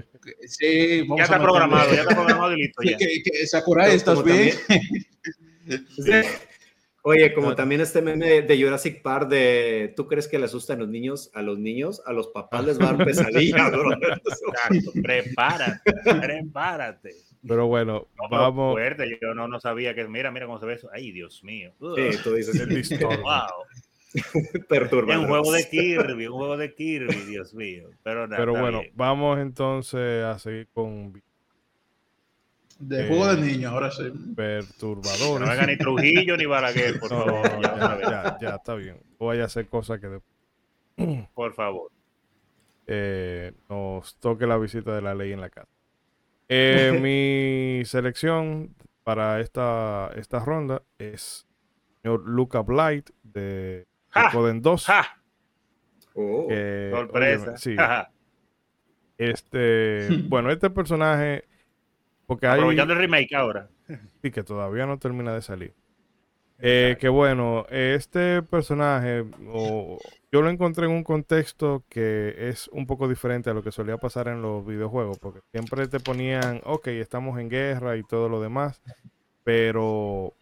sí, 0.45 1.01
vamos 1.01 1.19
ya 1.19 1.23
está 1.23 1.41
programado, 1.41 1.93
ya 1.93 2.01
está 2.01 2.15
programado 2.15 2.53
y 2.53 2.63
listo. 2.63 2.83
Ya. 2.83 2.97
Sakurai, 3.47 3.95
¿estás 3.95 4.21
bien? 4.25 4.53
Sí. 5.67 6.11
Oye, 7.07 7.33
como 7.33 7.55
también 7.55 7.79
este 7.79 8.01
meme 8.01 8.41
de 8.41 8.61
Jurassic 8.61 9.01
Park 9.01 9.29
de 9.29 9.93
¿tú 9.95 10.07
crees 10.07 10.27
que 10.27 10.37
le 10.37 10.43
asustan 10.43 10.79
a 10.79 10.81
los 10.81 10.89
niños? 10.89 11.31
A 11.33 11.41
los 11.41 11.57
niños, 11.57 12.01
a 12.05 12.11
los 12.11 12.27
papás 12.27 12.65
les 12.65 12.77
va 12.77 12.89
a 12.89 12.93
dar 12.93 13.05
pesadilla, 13.05 13.69
bro. 13.69 13.97
prepárate, 15.01 15.93
prepárate. 16.03 17.15
Pero 17.47 17.67
bueno, 17.67 18.07
vamos. 18.29 18.73
Fuerte. 18.73 19.17
Yo 19.21 19.33
no, 19.33 19.47
no 19.47 19.57
sabía 19.61 19.95
que, 19.95 20.05
mira, 20.05 20.31
mira 20.31 20.47
cómo 20.47 20.59
se 20.59 20.65
ve 20.65 20.73
eso. 20.73 20.89
Ay, 20.91 21.13
Dios 21.13 21.45
mío. 21.45 21.71
Sí, 21.79 22.17
tú 22.25 22.33
dices 22.33 22.59
el 22.59 22.73
listo. 22.73 23.07
wow. 23.07 23.63
Perturbador. 24.67 25.23
Un 25.23 25.29
juego 25.29 25.53
de 25.53 25.69
Kirby, 25.69 26.27
un 26.27 26.37
juego 26.37 26.57
de 26.57 26.73
Kirby, 26.73 27.21
Dios 27.25 27.53
mío. 27.53 27.89
Pero, 28.03 28.27
nada, 28.27 28.35
Pero 28.35 28.51
bueno, 28.59 28.81
vamos 28.95 29.39
entonces 29.39 30.25
a 30.25 30.37
seguir 30.39 30.67
con 30.73 31.13
De 32.79 33.07
juego 33.07 33.35
de 33.35 33.41
niño, 33.41 33.69
ahora 33.69 33.91
sí. 33.91 34.03
Perturbadores. 34.35 35.47
No 35.47 35.51
haga 35.51 35.65
ni 35.65 35.77
Trujillo 35.77 36.37
ni 36.37 36.45
Balaguer, 36.45 36.99
por 36.99 37.09
favor. 37.09 37.61
Ya, 37.61 38.37
ya, 38.39 38.55
está 38.55 38.75
bien. 38.75 38.97
Voy 39.17 39.39
a 39.39 39.45
hacer 39.45 39.67
cosas 39.67 39.99
que... 39.99 40.21
Por 41.33 41.53
favor. 41.53 41.91
Eh, 42.87 43.53
nos 43.69 44.15
toque 44.19 44.47
la 44.47 44.57
visita 44.57 44.95
de 44.95 45.01
la 45.01 45.13
ley 45.13 45.31
en 45.31 45.41
la 45.41 45.49
casa. 45.49 45.67
Eh, 46.49 46.97
mi 47.79 47.85
selección 47.85 48.75
para 49.03 49.41
esta, 49.41 50.11
esta 50.15 50.39
ronda 50.39 50.81
es 50.97 51.47
señor 52.01 52.27
Luca 52.27 52.61
Blight 52.61 53.09
de 53.23 53.85
Coden 54.31 54.61
2. 54.61 54.87
Oh, 56.15 56.47
sorpresa. 56.91 57.57
sí. 57.57 57.75
Este, 59.19 60.09
bueno, 60.27 60.51
este 60.51 60.69
personaje 60.69 61.45
porque 62.27 62.45
Aprovechando 62.45 62.93
el 62.93 62.99
remake 62.99 63.33
ahora. 63.33 63.67
Sí, 64.21 64.31
que 64.31 64.43
todavía 64.43 64.85
no 64.85 64.99
termina 64.99 65.33
de 65.33 65.41
salir. 65.41 65.73
Eh, 66.59 66.97
que 66.99 67.07
bueno, 67.07 67.65
este 67.69 68.41
personaje, 68.41 69.23
yo 70.31 70.41
lo 70.41 70.49
encontré 70.49 70.85
en 70.85 70.91
un 70.91 71.03
contexto 71.03 71.83
que 71.87 72.49
es 72.49 72.67
un 72.69 72.87
poco 72.87 73.07
diferente 73.07 73.49
a 73.49 73.53
lo 73.53 73.63
que 73.63 73.71
solía 73.71 73.97
pasar 73.97 74.27
en 74.27 74.41
los 74.41 74.65
videojuegos, 74.65 75.19
porque 75.19 75.39
siempre 75.51 75.87
te 75.87 75.99
ponían, 75.99 76.61
ok, 76.65 76.87
estamos 76.87 77.39
en 77.39 77.49
guerra 77.49 77.95
y 77.95 78.03
todo 78.03 78.27
lo 78.27 78.41
demás, 78.41 78.81
pero 79.43 80.33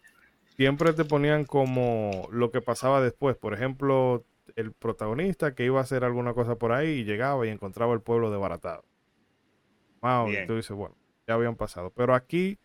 siempre 0.56 0.94
te 0.94 1.04
ponían 1.04 1.44
como 1.44 2.28
lo 2.32 2.50
que 2.50 2.62
pasaba 2.62 3.02
después. 3.02 3.36
Por 3.36 3.52
ejemplo, 3.52 4.24
el 4.56 4.72
protagonista 4.72 5.54
que 5.54 5.66
iba 5.66 5.80
a 5.80 5.82
hacer 5.82 6.02
alguna 6.02 6.32
cosa 6.32 6.56
por 6.56 6.72
ahí 6.72 6.88
y 6.88 7.04
llegaba 7.04 7.46
y 7.46 7.50
encontraba 7.50 7.92
el 7.92 8.00
pueblo 8.00 8.30
desbaratado. 8.30 8.84
Wow, 10.00 10.30
y 10.30 10.46
tú 10.46 10.56
dices, 10.56 10.74
bueno, 10.74 10.96
ya 11.26 11.34
habían 11.34 11.56
pasado. 11.56 11.90
Pero 11.90 12.14
aquí 12.14 12.58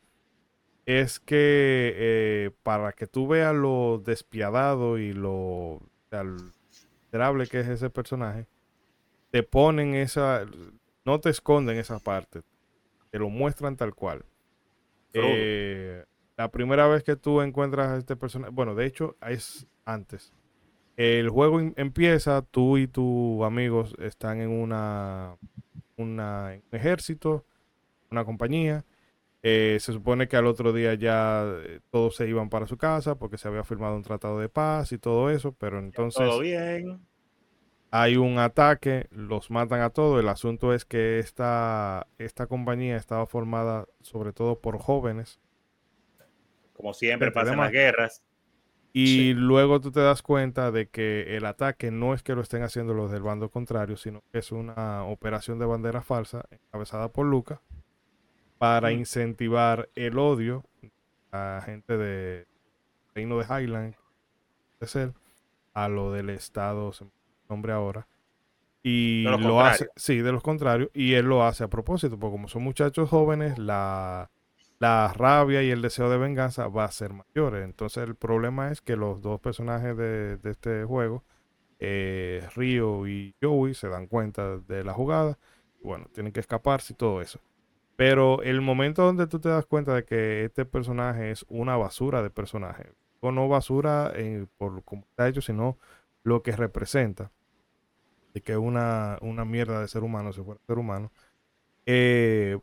es 0.85 1.19
que 1.19 1.93
eh, 1.95 2.51
para 2.63 2.91
que 2.93 3.07
tú 3.07 3.27
veas 3.27 3.55
lo 3.55 4.01
despiadado 4.03 4.97
y 4.97 5.13
lo 5.13 5.81
miserable 7.05 7.47
que 7.47 7.59
es 7.59 7.67
ese 7.67 7.89
personaje, 7.89 8.47
te 9.31 9.43
ponen 9.43 9.95
esa, 9.95 10.45
no 11.05 11.19
te 11.19 11.29
esconden 11.29 11.77
esa 11.77 11.99
parte, 11.99 12.41
te 13.09 13.19
lo 13.19 13.29
muestran 13.29 13.77
tal 13.77 13.93
cual. 13.95 14.25
Eh, 15.13 16.03
la 16.37 16.49
primera 16.49 16.87
vez 16.87 17.03
que 17.03 17.15
tú 17.15 17.41
encuentras 17.41 17.89
a 17.89 17.97
este 17.97 18.15
personaje, 18.15 18.51
bueno, 18.51 18.75
de 18.75 18.85
hecho 18.85 19.15
es 19.27 19.67
antes. 19.85 20.33
El 20.97 21.29
juego 21.29 21.59
empieza, 21.59 22.41
tú 22.41 22.77
y 22.77 22.87
tus 22.87 23.43
amigos 23.43 23.95
están 23.99 24.41
en 24.41 24.49
una, 24.49 25.37
una 25.97 26.53
un 26.53 26.77
ejército, 26.77 27.45
una 28.11 28.25
compañía. 28.25 28.85
Eh, 29.43 29.77
se 29.79 29.91
supone 29.91 30.27
que 30.27 30.37
al 30.37 30.45
otro 30.45 30.71
día 30.71 30.93
ya 30.93 31.43
eh, 31.63 31.79
todos 31.89 32.15
se 32.15 32.27
iban 32.27 32.49
para 32.49 32.67
su 32.67 32.77
casa 32.77 33.15
porque 33.15 33.39
se 33.39 33.47
había 33.47 33.63
firmado 33.63 33.95
un 33.95 34.03
tratado 34.03 34.39
de 34.39 34.49
paz 34.49 34.91
y 34.91 34.99
todo 34.99 35.31
eso, 35.31 35.53
pero 35.53 35.79
entonces 35.79 36.23
todo 36.23 36.41
bien. 36.41 37.01
hay 37.89 38.17
un 38.17 38.37
ataque, 38.37 39.07
los 39.09 39.49
matan 39.49 39.81
a 39.81 39.89
todos. 39.89 40.21
El 40.21 40.29
asunto 40.29 40.75
es 40.75 40.85
que 40.85 41.17
esta, 41.17 42.05
esta 42.19 42.45
compañía 42.45 42.97
estaba 42.97 43.25
formada 43.25 43.87
sobre 44.01 44.31
todo 44.31 44.59
por 44.59 44.77
jóvenes. 44.77 45.39
Como 46.73 46.93
siempre 46.93 47.31
pasa 47.31 47.53
en 47.53 47.59
las 47.59 47.71
guerras. 47.71 48.23
Y 48.93 49.33
luego 49.33 49.79
tú 49.79 49.91
te 49.91 50.01
das 50.01 50.21
cuenta 50.21 50.69
de 50.69 50.89
que 50.89 51.37
el 51.37 51.45
ataque 51.45 51.91
no 51.91 52.13
es 52.13 52.23
que 52.23 52.35
lo 52.35 52.41
estén 52.41 52.61
haciendo 52.61 52.93
los 52.93 53.09
del 53.09 53.23
bando 53.23 53.49
contrario, 53.49 53.95
sino 53.95 54.21
que 54.31 54.39
es 54.39 54.51
una 54.51 55.05
operación 55.05 55.59
de 55.59 55.65
bandera 55.65 56.01
falsa 56.01 56.45
encabezada 56.51 57.07
por 57.07 57.25
Lucas 57.25 57.59
para 58.61 58.91
incentivar 58.91 59.89
el 59.95 60.19
odio 60.19 60.63
a 61.31 61.63
gente 61.65 61.97
de 61.97 62.45
reino 63.15 63.39
de 63.39 63.45
Highland, 63.45 63.95
a 65.73 65.89
lo 65.89 66.11
del 66.11 66.29
Estado, 66.29 66.93
se 66.93 67.07
nombre 67.49 67.73
ahora. 67.73 68.07
Y 68.83 69.23
lo 69.23 69.61
hace, 69.61 69.87
sí, 69.95 70.17
de 70.17 70.31
los 70.31 70.43
contrarios, 70.43 70.91
y 70.93 71.15
él 71.15 71.25
lo 71.25 71.43
hace 71.43 71.63
a 71.63 71.69
propósito, 71.69 72.19
porque 72.19 72.33
como 72.33 72.47
son 72.47 72.61
muchachos 72.61 73.09
jóvenes, 73.09 73.57
la, 73.57 74.29
la 74.77 75.11
rabia 75.11 75.63
y 75.63 75.71
el 75.71 75.81
deseo 75.81 76.11
de 76.11 76.19
venganza 76.19 76.67
va 76.67 76.85
a 76.85 76.91
ser 76.91 77.13
mayores. 77.13 77.65
Entonces 77.65 78.03
el 78.03 78.13
problema 78.13 78.71
es 78.71 78.79
que 78.79 78.95
los 78.95 79.23
dos 79.23 79.41
personajes 79.41 79.97
de, 79.97 80.37
este 80.43 80.83
juego, 80.83 81.23
eh, 81.79 82.47
y 82.57 83.33
Joey, 83.41 83.73
se 83.73 83.87
dan 83.87 84.05
cuenta 84.05 84.59
de 84.59 84.83
la 84.83 84.93
jugada. 84.93 85.39
bueno, 85.81 86.05
tienen 86.13 86.31
que 86.31 86.41
escaparse 86.41 86.93
y 86.93 86.95
todo 86.95 87.23
eso. 87.23 87.39
Pero 87.95 88.41
el 88.43 88.61
momento 88.61 89.03
donde 89.03 89.27
tú 89.27 89.39
te 89.39 89.49
das 89.49 89.65
cuenta 89.65 89.93
de 89.93 90.05
que 90.05 90.45
este 90.45 90.65
personaje 90.65 91.31
es 91.31 91.45
una 91.49 91.77
basura 91.77 92.23
de 92.23 92.29
personaje, 92.29 92.93
o 93.19 93.31
no 93.31 93.47
basura 93.47 94.13
por 94.57 94.83
cómo 94.83 95.03
está 95.09 95.27
hecho, 95.27 95.41
sino 95.41 95.77
lo 96.23 96.41
que 96.41 96.55
representa, 96.55 97.31
de 98.33 98.41
que 98.41 98.53
es 98.53 98.57
una, 98.57 99.17
una 99.21 99.45
mierda 99.45 99.81
de 99.81 99.87
ser 99.87 100.03
humano, 100.03 100.33
si 100.33 100.41
fuera 100.41 100.59
ser 100.65 100.79
humano, 100.79 101.11
eh, 101.85 102.57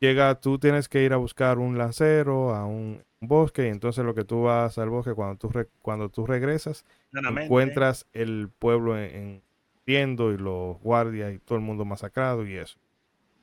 llega, 0.00 0.40
tú 0.40 0.58
tienes 0.58 0.88
que 0.88 1.02
ir 1.02 1.12
a 1.12 1.16
buscar 1.16 1.58
un 1.58 1.78
lancero 1.78 2.54
a 2.54 2.66
un, 2.66 3.02
bosque 3.20 3.66
y 3.66 3.70
entonces 3.70 4.04
lo 4.04 4.14
que 4.14 4.24
tú 4.24 4.42
vas 4.42 4.78
al 4.78 4.90
bosque 4.90 5.12
cuando 5.12 5.36
tú, 5.36 5.50
cuando 5.82 6.08
tú 6.08 6.26
regresas, 6.26 6.84
encuentras 7.12 8.06
el 8.12 8.48
pueblo 8.58 8.96
en, 8.96 9.42
en 9.86 10.12
y 10.12 10.36
los 10.36 10.78
guardias 10.80 11.34
y 11.34 11.38
todo 11.38 11.56
el 11.56 11.64
mundo 11.64 11.84
masacrado 11.84 12.46
y 12.46 12.54
eso. 12.54 12.78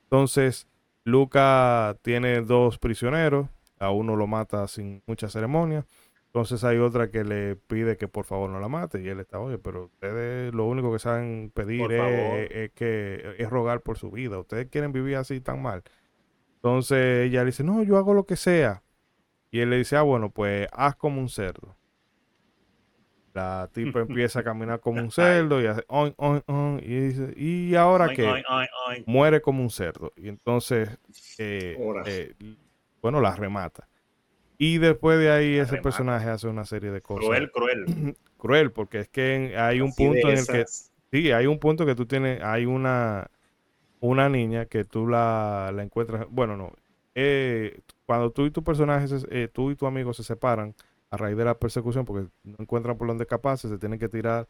Entonces, 0.04 0.68
Luca 1.06 1.96
tiene 2.02 2.42
dos 2.42 2.80
prisioneros, 2.80 3.48
a 3.80 3.92
uno 3.92 4.16
lo 4.16 4.26
mata 4.26 4.68
sin 4.68 5.04
mucha 5.06 5.30
ceremonia. 5.30 5.86
Entonces 6.26 6.64
hay 6.66 6.80
otra 6.80 7.12
que 7.12 7.24
le 7.24 7.56
pide 7.56 7.96
que 7.96 8.08
por 8.10 8.26
favor 8.26 8.50
no 8.50 8.60
la 8.60 8.68
mate 8.68 9.02
y 9.02 9.08
él 9.08 9.20
está, 9.20 9.40
oye, 9.40 9.58
pero 9.58 9.86
ustedes 9.86 10.54
lo 10.54 10.66
único 10.66 10.92
que 10.92 11.00
saben 11.00 11.52
pedir 11.54 11.90
es, 11.92 12.72
que 12.72 13.36
es 13.38 13.50
rogar 13.50 13.82
por 13.82 13.98
su 13.98 14.12
vida. 14.12 14.40
Ustedes 14.40 14.68
quieren 14.68 14.92
vivir 14.92 15.16
así 15.16 15.40
tan 15.40 15.62
mal. 15.62 15.84
Entonces 16.56 17.28
ella 17.28 17.42
le 17.42 17.52
dice, 17.52 17.64
no, 17.64 17.84
yo 17.84 17.98
hago 17.98 18.14
lo 18.14 18.26
que 18.26 18.36
sea. 18.36 18.84
Y 19.52 19.60
él 19.60 19.70
le 19.70 19.78
dice, 19.78 19.96
ah, 19.96 20.02
bueno, 20.02 20.32
pues 20.32 20.68
haz 20.74 20.96
como 20.96 21.22
un 21.22 21.30
cerdo. 21.30 21.78
La 23.36 23.70
tipa 23.74 24.00
empieza 24.08 24.40
a 24.40 24.44
caminar 24.44 24.80
como 24.80 25.02
un 25.02 25.12
cerdo 25.12 25.62
y 25.62 25.68
hace 25.68 25.86
y 26.82 27.00
dice, 27.00 27.34
¿y 27.36 27.76
ahora 27.76 28.08
qué? 28.08 28.42
Muere 29.06 29.42
como 29.42 29.62
un 29.62 29.70
cerdo. 29.70 30.14
Y 30.16 30.30
entonces, 30.30 30.90
eh, 31.38 31.78
eh, 32.06 32.34
bueno, 33.02 33.20
la 33.20 33.36
remata. 33.36 33.90
Y 34.58 34.78
después 34.78 35.20
de 35.20 35.32
ahí 35.32 35.58
ese 35.58 35.78
personaje 35.82 36.30
hace 36.30 36.48
una 36.48 36.64
serie 36.64 36.92
de 36.92 37.02
cosas. 37.02 37.26
Cruel, 37.26 37.52
cruel. 37.52 38.16
cruel, 38.38 38.72
porque 38.72 39.02
es 39.02 39.10
que 39.10 39.54
hay 39.58 39.82
un 39.82 39.94
punto 39.94 40.30
en 40.30 40.38
el 40.38 40.48
que... 40.48 40.66
Sí, 41.12 41.32
hay 41.32 41.46
un 41.46 41.60
punto 41.60 41.86
que 41.86 41.94
tú 41.94 42.06
tienes, 42.06 42.42
hay 42.42 42.66
una, 42.66 43.30
una 44.00 44.30
niña 44.30 44.66
que 44.66 44.86
tú 44.86 45.08
la, 45.08 45.72
la 45.74 45.84
encuentras, 45.84 46.26
bueno, 46.30 46.56
no, 46.56 46.74
eh, 47.16 47.82
cuando 48.06 48.32
tú 48.32 48.46
y 48.46 48.52
tu 48.52 48.64
personaje, 48.64 49.08
tú 49.50 49.72
y 49.72 49.76
tu 49.76 49.86
amigo 49.86 50.14
se 50.14 50.24
separan, 50.24 50.74
raíz 51.18 51.38
de 51.38 51.46
la 51.46 51.58
persecución, 51.58 52.06
porque 52.06 52.28
no 52.44 52.56
encuentran 52.60 52.98
por 52.98 53.08
dónde 53.08 53.24
escaparse, 53.24 53.70
se 53.70 53.78
tienen 53.78 54.00
que 54.00 54.10
tirar 54.10 54.48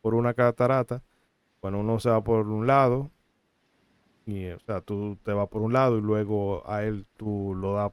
por 0.00 0.14
una 0.14 0.34
catarata. 0.34 1.02
Bueno, 1.62 1.80
uno 1.80 1.98
se 2.00 2.10
va 2.10 2.22
por 2.22 2.46
un 2.48 2.66
lado, 2.66 3.10
y 4.28 4.50
o 4.50 4.60
sea, 4.60 4.82
tú 4.82 5.16
te 5.24 5.32
vas 5.32 5.48
por 5.48 5.62
un 5.62 5.72
lado 5.72 5.96
y 5.96 6.02
luego 6.02 6.62
a 6.70 6.84
él 6.84 7.06
tú 7.16 7.54
lo 7.56 7.72
das, 7.72 7.92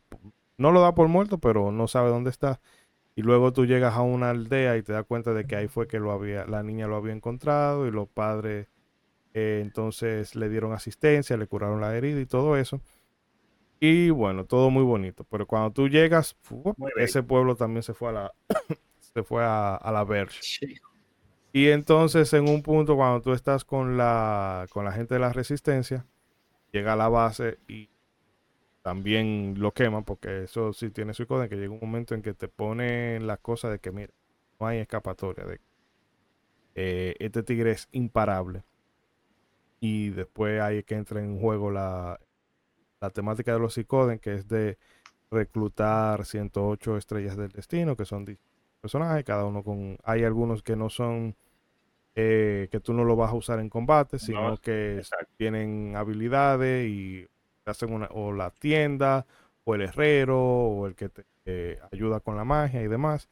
no 0.57 0.71
lo 0.71 0.81
da 0.81 0.93
por 0.93 1.07
muerto, 1.07 1.37
pero 1.37 1.71
no 1.71 1.87
sabe 1.87 2.09
dónde 2.09 2.29
está. 2.29 2.59
Y 3.15 3.21
luego 3.21 3.53
tú 3.53 3.65
llegas 3.65 3.95
a 3.95 4.01
una 4.01 4.31
aldea 4.31 4.75
y 4.77 4.83
te 4.83 4.91
das 4.91 5.05
cuenta 5.05 5.33
de 5.33 5.45
que 5.47 5.55
ahí 5.55 5.69
fue 5.69 5.87
que 5.87 5.99
lo 5.99 6.11
había, 6.11 6.45
la 6.45 6.61
niña 6.63 6.87
lo 6.87 6.97
había 6.97 7.13
encontrado 7.13 7.87
y 7.87 7.91
los 7.91 8.09
padres 8.09 8.67
eh, 9.33 9.61
entonces 9.63 10.35
le 10.35 10.49
dieron 10.49 10.73
asistencia, 10.73 11.37
le 11.37 11.47
curaron 11.47 11.81
la 11.81 11.95
herida 11.95 12.19
y 12.19 12.25
todo 12.25 12.57
eso. 12.57 12.81
Y 13.87 14.09
bueno, 14.09 14.45
todo 14.45 14.71
muy 14.71 14.81
bonito. 14.83 15.23
Pero 15.25 15.45
cuando 15.45 15.71
tú 15.71 15.87
llegas, 15.87 16.35
ese 16.97 17.21
pueblo 17.21 17.55
también 17.55 17.83
se 17.83 17.93
fue 17.93 18.09
a 18.09 18.11
la, 18.13 18.33
se 18.99 19.21
fue 19.21 19.43
a, 19.45 19.79
la 19.93 20.03
Verge. 20.03 20.39
Y 21.53 21.67
entonces 21.67 22.33
en 22.33 22.49
un 22.49 22.63
punto 22.63 22.95
cuando 22.95 23.21
tú 23.21 23.31
estás 23.31 23.63
con 23.63 23.95
la, 23.95 24.65
con 24.71 24.85
la 24.85 24.91
gente 24.91 25.13
de 25.13 25.19
la 25.19 25.31
resistencia, 25.31 26.03
llega 26.71 26.93
a 26.93 26.95
la 26.95 27.09
base 27.09 27.59
y 27.67 27.91
también 28.81 29.53
lo 29.59 29.71
queman, 29.71 30.03
porque 30.03 30.45
eso 30.45 30.73
sí 30.73 30.89
tiene 30.89 31.13
su 31.13 31.27
código, 31.27 31.47
que 31.47 31.55
llega 31.55 31.71
un 31.71 31.79
momento 31.79 32.15
en 32.15 32.23
que 32.23 32.33
te 32.33 32.47
ponen 32.47 33.27
la 33.27 33.37
cosa 33.37 33.69
de 33.69 33.77
que, 33.77 33.91
mira, 33.91 34.13
no 34.59 34.65
hay 34.65 34.79
escapatoria, 34.79 35.45
de 35.45 35.61
eh, 36.73 37.15
este 37.19 37.43
tigre 37.43 37.71
es 37.71 37.87
imparable. 37.91 38.63
Y 39.79 40.09
después 40.09 40.59
hay 40.59 40.81
que 40.81 40.95
entra 40.95 41.21
en 41.21 41.39
juego 41.39 41.69
la, 41.69 42.19
la 43.01 43.09
temática 43.09 43.53
de 43.53 43.59
los 43.59 43.73
psicoden, 43.73 44.19
que 44.19 44.35
es 44.35 44.47
de 44.47 44.77
reclutar 45.31 46.25
108 46.25 46.97
estrellas 46.97 47.37
del 47.37 47.51
destino, 47.51 47.95
que 47.95 48.05
son 48.05 48.25
personajes, 48.81 49.23
cada 49.23 49.45
uno 49.45 49.63
con... 49.63 49.97
Hay 50.03 50.23
algunos 50.23 50.63
que 50.63 50.75
no 50.75 50.89
son... 50.89 51.35
Eh, 52.17 52.69
que 52.71 52.79
tú 52.79 52.93
no 52.93 53.03
lo 53.03 53.17
vas 53.17 53.31
a 53.31 53.35
usar 53.35 53.59
en 53.59 53.69
combate, 53.69 54.19
sino 54.19 54.55
que 54.57 55.01
tienen 55.35 55.95
habilidades 55.97 56.87
y 56.87 57.27
hacen 57.65 57.91
una... 57.93 58.07
o 58.11 58.31
la 58.31 58.51
tienda, 58.51 59.25
o 59.65 59.75
el 59.75 59.81
herrero 59.81 60.39
o 60.39 60.87
el 60.87 60.95
que 60.95 61.09
te 61.09 61.25
eh, 61.45 61.79
ayuda 61.91 62.21
con 62.21 62.37
la 62.37 62.45
magia 62.45 62.81
y 62.81 62.87
demás. 62.87 63.27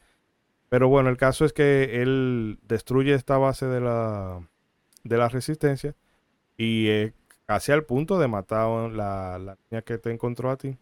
Pero 0.69 0.89
bueno, 0.89 1.09
el 1.09 1.17
caso 1.17 1.45
es 1.45 1.53
que 1.53 2.01
él 2.01 2.59
destruye 2.63 3.13
esta 3.13 3.37
base 3.37 3.67
de 3.67 3.79
la, 3.79 4.41
de 5.03 5.17
la 5.17 5.29
resistencia 5.29 5.95
y 6.57 6.87
eh, 6.87 7.13
casi 7.45 7.71
al 7.71 7.85
punto 7.85 8.19
de 8.19 8.27
matar 8.27 8.67
a 8.67 8.87
la, 8.89 9.39
la 9.39 9.57
niña 9.69 9.81
que 9.81 9.97
te 9.97 10.11
encontró 10.11 10.49
a 10.49 10.57
ti. 10.57 10.77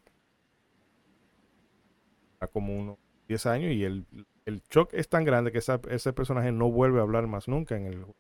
A 2.40 2.48
como 2.48 2.78
unos 2.78 2.98
10 3.28 3.46
años 3.46 3.72
y 3.72 3.84
el, 3.84 4.06
el 4.46 4.62
shock 4.70 4.94
es 4.94 5.08
tan 5.10 5.24
grande 5.24 5.52
que 5.52 5.60
ese 5.60 6.14
personaje 6.14 6.52
no 6.52 6.72
vuelve 6.72 7.00
a 7.00 7.04
hablar 7.04 7.28
más 7.28 7.48
nunca 7.48 7.76
en 7.76 7.86
el 7.86 7.96
juego. 7.96 8.16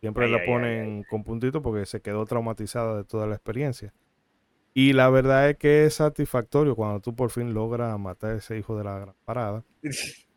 Siempre 0.00 0.28
la 0.28 0.44
ponen 0.46 1.04
con 1.10 1.24
puntito 1.24 1.60
porque 1.60 1.84
se 1.84 2.00
quedó 2.00 2.24
traumatizada 2.24 2.96
de 2.96 3.04
toda 3.04 3.26
la 3.26 3.34
experiencia. 3.34 3.92
Y 4.72 4.94
la 4.94 5.10
verdad 5.10 5.50
es 5.50 5.56
que 5.56 5.84
es 5.84 5.94
satisfactorio 5.94 6.74
cuando 6.74 7.00
tú 7.00 7.14
por 7.14 7.30
fin 7.30 7.52
logras 7.52 7.98
matar 7.98 8.32
a 8.32 8.36
ese 8.36 8.56
hijo 8.56 8.78
de 8.78 8.84
la 8.84 8.98
gran 8.98 9.14
parada. 9.24 9.62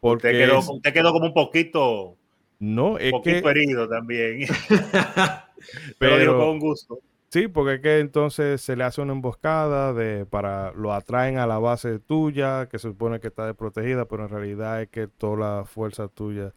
Porque 0.00 0.28
usted 0.28 0.92
quedó, 0.92 1.12
como 1.12 1.26
un 1.26 1.34
poquito. 1.34 2.16
No, 2.58 2.96
es 2.98 3.12
un 3.12 3.18
poquito 3.18 3.50
herido 3.50 3.88
también. 3.88 4.46
pero, 5.98 6.18
digo 6.18 6.38
con 6.38 6.58
gusto. 6.58 6.98
Sí, 7.28 7.48
porque 7.48 7.74
es 7.74 7.80
que 7.80 7.98
entonces 7.98 8.60
se 8.60 8.76
le 8.76 8.84
hace 8.84 9.02
una 9.02 9.12
emboscada 9.12 9.92
de 9.92 10.26
para 10.26 10.72
lo 10.72 10.92
atraen 10.92 11.38
a 11.38 11.46
la 11.46 11.58
base 11.58 11.98
tuya, 11.98 12.68
que 12.68 12.78
se 12.78 12.88
supone 12.88 13.20
que 13.20 13.28
está 13.28 13.46
desprotegida, 13.46 14.06
pero 14.06 14.24
en 14.24 14.30
realidad 14.30 14.80
es 14.80 14.88
que 14.88 15.08
toda 15.08 15.36
la 15.36 15.64
fuerza 15.64 16.08
tuya 16.08 16.54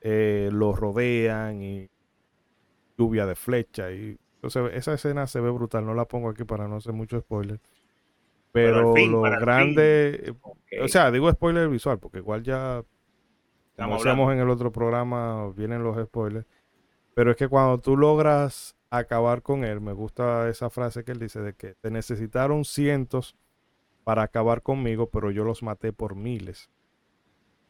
eh, 0.00 0.48
lo 0.52 0.74
rodean 0.74 1.62
y 1.62 1.90
lluvia 2.96 3.26
de 3.26 3.34
flecha 3.34 3.92
y 3.92 4.18
entonces 4.42 4.72
esa 4.74 4.94
escena 4.94 5.26
se 5.26 5.38
ve 5.40 5.50
brutal, 5.50 5.84
no 5.84 5.94
la 5.94 6.06
pongo 6.06 6.30
aquí 6.30 6.44
para 6.44 6.66
no 6.66 6.76
hacer 6.76 6.94
mucho 6.94 7.20
spoiler. 7.20 7.60
Pero, 8.52 8.96
lo 8.96 9.20
grande, 9.20 10.34
o 10.82 10.88
sea, 10.88 11.10
digo 11.10 11.30
spoiler 11.30 11.68
visual, 11.68 11.98
porque 11.98 12.18
igual 12.18 12.42
ya, 12.42 12.82
como 13.76 14.32
en 14.32 14.38
el 14.38 14.48
otro 14.48 14.72
programa, 14.72 15.52
vienen 15.52 15.84
los 15.84 16.02
spoilers. 16.04 16.46
Pero 17.20 17.32
es 17.32 17.36
que 17.36 17.48
cuando 17.48 17.76
tú 17.76 17.98
logras 17.98 18.74
acabar 18.88 19.42
con 19.42 19.62
él, 19.62 19.82
me 19.82 19.92
gusta 19.92 20.48
esa 20.48 20.70
frase 20.70 21.04
que 21.04 21.12
él 21.12 21.18
dice 21.18 21.40
de 21.42 21.52
que 21.52 21.74
te 21.74 21.90
necesitaron 21.90 22.64
cientos 22.64 23.36
para 24.04 24.22
acabar 24.22 24.62
conmigo, 24.62 25.10
pero 25.10 25.30
yo 25.30 25.44
los 25.44 25.62
maté 25.62 25.92
por 25.92 26.14
miles. 26.16 26.70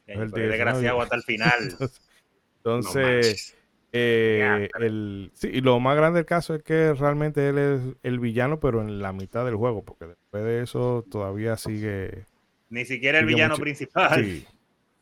El 0.06 0.30
desgraciado 0.30 1.02
hasta 1.02 1.16
el 1.16 1.24
final. 1.24 1.76
Entonces, 2.58 3.56
eh, 3.92 4.68
el, 4.78 5.32
sí, 5.34 5.48
y 5.52 5.62
lo 5.62 5.80
más 5.80 5.96
grande 5.96 6.20
del 6.20 6.26
caso 6.26 6.54
es 6.54 6.62
que 6.62 6.94
realmente 6.94 7.48
él 7.48 7.58
es 7.58 7.80
el 8.04 8.20
villano, 8.20 8.60
pero 8.60 8.80
en 8.82 9.02
la 9.02 9.12
mitad 9.12 9.44
del 9.44 9.56
juego, 9.56 9.82
porque 9.84 10.06
después 10.06 10.44
de 10.44 10.62
eso 10.62 11.04
todavía 11.10 11.56
sigue. 11.56 12.24
Ni 12.68 12.84
siquiera 12.84 13.18
el 13.18 13.26
villano 13.26 13.56
principal. 13.56 14.24
Sí. 14.24 14.46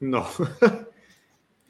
No. 0.01 0.27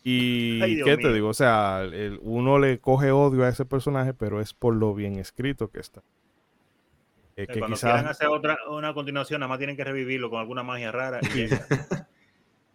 y 0.04 0.82
qué 0.82 0.96
te 0.96 1.12
digo, 1.12 1.28
o 1.28 1.34
sea, 1.34 1.82
uno 2.22 2.58
le 2.58 2.78
coge 2.78 3.10
odio 3.10 3.44
a 3.44 3.48
ese 3.48 3.64
personaje, 3.64 4.14
pero 4.14 4.40
es 4.40 4.54
por 4.54 4.74
lo 4.74 4.94
bien 4.94 5.16
escrito 5.16 5.70
que 5.70 5.80
está. 5.80 6.02
Eh, 7.36 7.46
que 7.46 7.58
Cuando 7.58 7.76
quizás... 7.76 7.92
quieran 7.92 8.10
hacer 8.10 8.28
otra, 8.28 8.58
una 8.68 8.94
continuación, 8.94 9.40
nada 9.40 9.48
más 9.48 9.58
tienen 9.58 9.76
que 9.76 9.84
revivirlo 9.84 10.30
con 10.30 10.40
alguna 10.40 10.62
magia 10.62 10.90
rara. 10.90 11.20
Y 11.22 11.48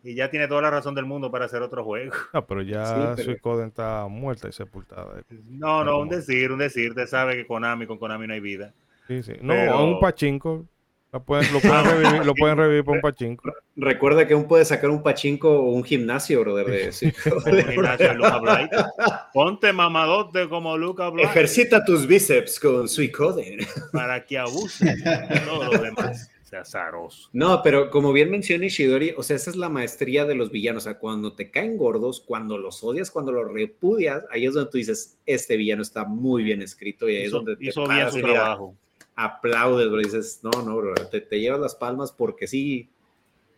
y 0.04 0.16
ya 0.16 0.30
tiene 0.30 0.48
toda 0.48 0.62
la 0.62 0.70
razón 0.70 0.96
del 0.96 1.06
mundo 1.06 1.32
para 1.32 1.46
hacer 1.46 1.62
otro 1.62 1.84
juego. 1.84 2.14
No, 2.34 2.46
pero 2.46 2.62
ya 2.62 3.16
sí, 3.16 3.24
Suicoden 3.24 3.70
está 3.70 4.06
muerta 4.08 4.50
y 4.50 4.52
sepultada. 4.52 5.22
No, 5.30 5.84
no, 5.84 6.00
un 6.00 6.10
decir, 6.10 6.52
un 6.52 6.60
decir. 6.60 6.94
Te 6.94 7.08
sabe 7.08 7.36
que 7.36 7.48
Konami, 7.48 7.88
con 7.88 7.98
Konami 7.98 8.28
no 8.28 8.34
hay 8.34 8.42
vida. 8.42 8.74
Sí, 9.08 9.24
sí. 9.24 9.34
No, 9.42 9.86
un 9.86 10.00
pachinko. 10.00 10.66
Lo 11.14 11.24
pueden, 11.24 11.54
lo, 11.54 11.62
pueden 11.62 11.86
revivir, 11.86 12.26
lo 12.26 12.34
pueden 12.34 12.58
revivir 12.58 12.84
por 12.84 12.96
un 12.96 13.02
pachinko. 13.02 13.54
Recuerda 13.76 14.28
que 14.28 14.34
aún 14.34 14.48
puede 14.48 14.66
sacar 14.66 14.90
un 14.90 15.04
pachinko 15.04 15.48
o 15.48 15.70
un 15.70 15.84
gimnasio, 15.84 16.40
brother. 16.42 16.66
De, 16.66 16.92
sí. 16.92 17.06
un 17.46 17.64
gimnasio 17.72 18.08
de 18.10 18.16
Luca 18.16 19.30
Ponte 19.32 19.72
mamadote 19.72 20.50
como 20.50 20.76
Luca 20.76 21.10
Blight. 21.10 21.30
Ejercita 21.30 21.86
tus 21.86 22.08
bíceps 22.08 22.60
con 22.60 22.90
Suicoden. 22.90 23.60
Para 23.92 24.26
que 24.26 24.40
abuse 24.40 24.86
de 24.86 25.40
todo 25.46 25.72
lo 25.72 25.78
demás 25.80 26.32
azaroso. 26.56 27.30
No, 27.34 27.62
pero 27.64 27.90
como 27.90 28.14
bien 28.14 28.30
menciona 28.30 28.66
Ishidori, 28.66 29.14
o 29.18 29.24
sea, 29.24 29.36
esa 29.36 29.50
es 29.50 29.56
la 29.56 29.70
maestría 29.70 30.26
de 30.26 30.36
los 30.36 30.52
villanos. 30.52 30.84
O 30.84 30.86
sea, 30.86 31.00
cuando 31.00 31.34
te 31.34 31.52
caen 31.52 31.78
gordos, 31.78 32.22
cuando 32.22 32.58
los 32.58 32.84
odias, 32.84 33.12
cuando 33.12 33.32
los 33.32 33.52
repudias, 33.52 34.24
ahí 34.32 34.46
es 34.46 34.54
donde 34.54 34.72
tú 34.72 34.78
dices, 34.78 35.18
este 35.26 35.58
villano 35.58 35.82
está 35.82 36.06
muy 36.06 36.44
bien 36.44 36.62
escrito 36.62 37.10
y 37.10 37.18
ahí 37.18 37.24
es 37.26 37.32
donde 37.32 37.56
te 37.56 37.66
hizo 37.66 37.88
bien 37.88 38.12
su 38.12 38.22
trabajo. 38.22 38.76
Aplaudes, 39.16 39.90
bro. 39.90 40.02
Y 40.02 40.06
dices, 40.06 40.40
no, 40.44 40.52
no, 40.64 40.78
bro, 40.78 40.94
te, 41.10 41.22
te, 41.22 41.40
llevas 41.40 41.60
las 41.60 41.76
palmas 41.76 42.12
porque 42.12 42.48
sí, 42.48 42.90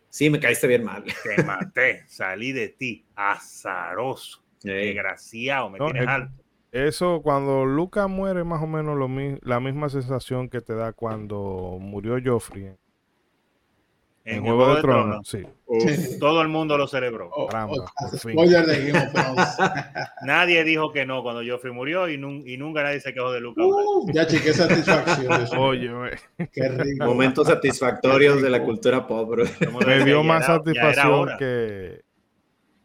sí 0.10 0.30
me 0.30 0.40
caíste 0.40 0.68
bien 0.68 0.84
mal. 0.84 1.04
Te 1.04 1.44
maté, 1.44 2.04
salí 2.08 2.52
de 2.52 2.70
ti, 2.70 3.06
azaroso, 3.16 4.42
desgraciado, 4.62 5.70
me 5.70 5.80
tienes 5.80 6.08
alto. 6.08 6.34
Eso, 6.72 7.22
cuando 7.22 7.66
Luca 7.66 8.08
muere, 8.08 8.44
más 8.44 8.62
o 8.62 8.68
menos 8.68 8.98
lo, 8.98 9.08
la 9.44 9.60
misma 9.62 9.88
sensación 9.88 10.50
que 10.50 10.60
te 10.60 10.76
da 10.76 10.92
cuando 10.92 11.78
murió 11.80 12.18
Joffrey 12.24 12.76
en, 14.26 14.44
Juego, 14.44 14.76
de, 14.76 14.82
Tronos, 14.82 15.28
sí. 15.28 15.44
Todo 16.20 16.42
el 16.42 16.48
mundo 16.48 16.80
lo 16.80 16.88
celebró. 16.88 17.30
Oh, 17.32 17.48
nadie 20.24 20.64
dijo 20.64 20.92
que 20.92 21.06
no 21.06 21.22
cuando 21.22 21.44
Joffrey 21.48 21.72
murió 21.72 22.10
y, 22.10 22.18
nunca 22.18 22.82
nadie 22.82 23.00
se 23.02 23.14
quejó 23.14 23.32
de 23.32 23.40
Luca. 23.40 23.62
Uh, 23.64 24.12
ya, 24.12 24.26
chique, 24.26 24.52
satisfacción. 24.52 25.28
Oye, 25.60 25.92
qué 26.52 26.70
rico. 26.70 27.06
Momentos 27.06 27.48
satisfactorios 27.48 28.42
de 28.42 28.50
la 28.50 28.64
cultura 28.64 29.06
pobre. 29.06 29.44
Me 29.86 30.04
dio 30.04 30.24
más 30.24 30.48
satisfacción 30.48 31.30
que, 31.38 32.04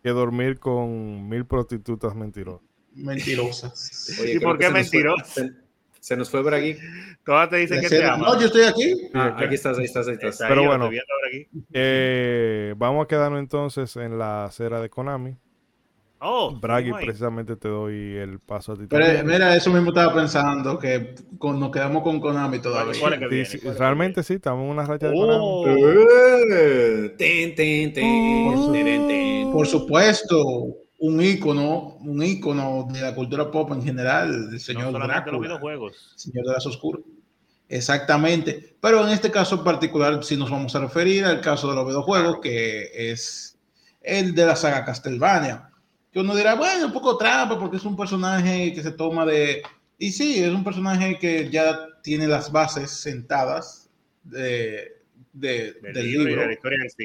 que 0.03 0.11
dormir 0.11 0.59
con 0.59 1.27
mil 1.27 1.47
prostitutas 1.47 2.15
mentirosas. 2.15 2.69
Mentirosas. 2.93 4.21
¿Y 4.27 4.39
por 4.41 4.59
qué 4.59 4.69
mentirosas? 4.69 5.53
Se 6.01 6.17
nos 6.17 6.31
fue 6.31 6.41
aquí. 6.57 6.77
Todas 7.25 7.51
te 7.51 7.57
dicen 7.57 7.81
que 7.81 7.89
te 7.89 8.05
aman. 8.05 8.21
No, 8.21 8.41
yo 8.41 8.47
estoy 8.47 8.63
aquí. 8.63 9.11
Ah, 9.15 9.37
aquí 9.39 9.55
estás, 9.55 9.79
ahí 9.79 9.85
estás, 9.85 10.09
ahí 10.09 10.15
estás. 10.15 10.43
Pero 10.49 10.65
bueno, 10.65 10.91
eh, 11.73 12.75
vamos 12.77 13.05
a 13.05 13.09
quedarnos 13.09 13.39
entonces 13.39 13.95
en 13.97 14.19
la 14.19 14.47
acera 14.47 14.81
de 14.81 14.89
Konami. 14.89 15.37
Oh, 16.23 16.55
Bragi, 16.55 16.93
precisamente 16.93 17.57
te 17.57 17.69
doy 17.69 18.17
el 18.17 18.41
paso 18.41 18.73
a 18.73 18.77
ti. 18.77 18.85
Pero, 18.89 19.25
mira, 19.25 19.57
eso 19.57 19.71
mismo 19.71 19.89
estaba 19.89 20.15
pensando, 20.15 20.79
que 20.79 21.15
nos 21.41 21.71
quedamos 21.71 22.03
con 22.03 22.21
Konami 22.21 22.59
todavía. 22.59 22.93
realmente 23.79 24.23
sí, 24.23 24.35
estamos 24.35 24.65
en 24.65 24.71
una 24.71 24.85
racha 24.85 25.09
de 25.09 25.15
Konami. 25.15 25.39
Oh. 25.43 25.65
ten, 27.17 27.55
ten, 27.55 27.93
ten, 27.95 29.51
por 29.51 29.67
supuesto, 29.67 30.77
un 31.01 31.23
ícono, 31.23 31.97
un 32.01 32.23
ícono 32.23 32.87
de 32.93 33.01
la 33.01 33.15
cultura 33.15 33.51
pop 33.51 33.73
en 33.73 33.83
general, 33.83 34.51
el 34.53 34.61
señor 34.61 34.93
Drácula, 34.93 35.39
señor 36.15 36.47
de 36.47 36.53
las 36.53 36.67
oscuras. 36.67 37.03
Exactamente. 37.69 38.77
Pero 38.81 39.07
en 39.07 39.13
este 39.13 39.31
caso 39.31 39.57
en 39.57 39.65
particular, 39.65 40.23
si 40.23 40.37
nos 40.37 40.51
vamos 40.51 40.75
a 40.75 40.81
referir 40.81 41.25
al 41.25 41.41
caso 41.41 41.69
de 41.71 41.77
los 41.77 41.87
videojuegos, 41.87 42.41
que 42.43 42.91
es 42.95 43.59
el 44.03 44.35
de 44.35 44.47
la 44.47 44.57
saga 44.57 44.85
Castlevania. 44.85 45.71
Que 46.13 46.21
uno 46.21 46.35
dirá, 46.35 46.55
bueno, 46.55 46.87
un 46.87 46.93
poco 46.93 47.17
trampa 47.17 47.59
porque 47.59 47.77
es 47.77 47.85
un 47.85 47.97
personaje 47.97 48.73
que 48.75 48.83
se 48.83 48.91
toma 48.91 49.25
de... 49.25 49.63
Y 49.99 50.11
sí, 50.13 50.43
es 50.43 50.53
un 50.53 50.65
personaje 50.65 51.19
que 51.19 51.49
ya 51.49 51.79
tiene 52.03 52.27
las 52.27 52.51
bases 52.51 52.91
sentadas 52.91 53.89
de, 54.25 55.01
del 55.33 55.95
libro, 55.95 56.43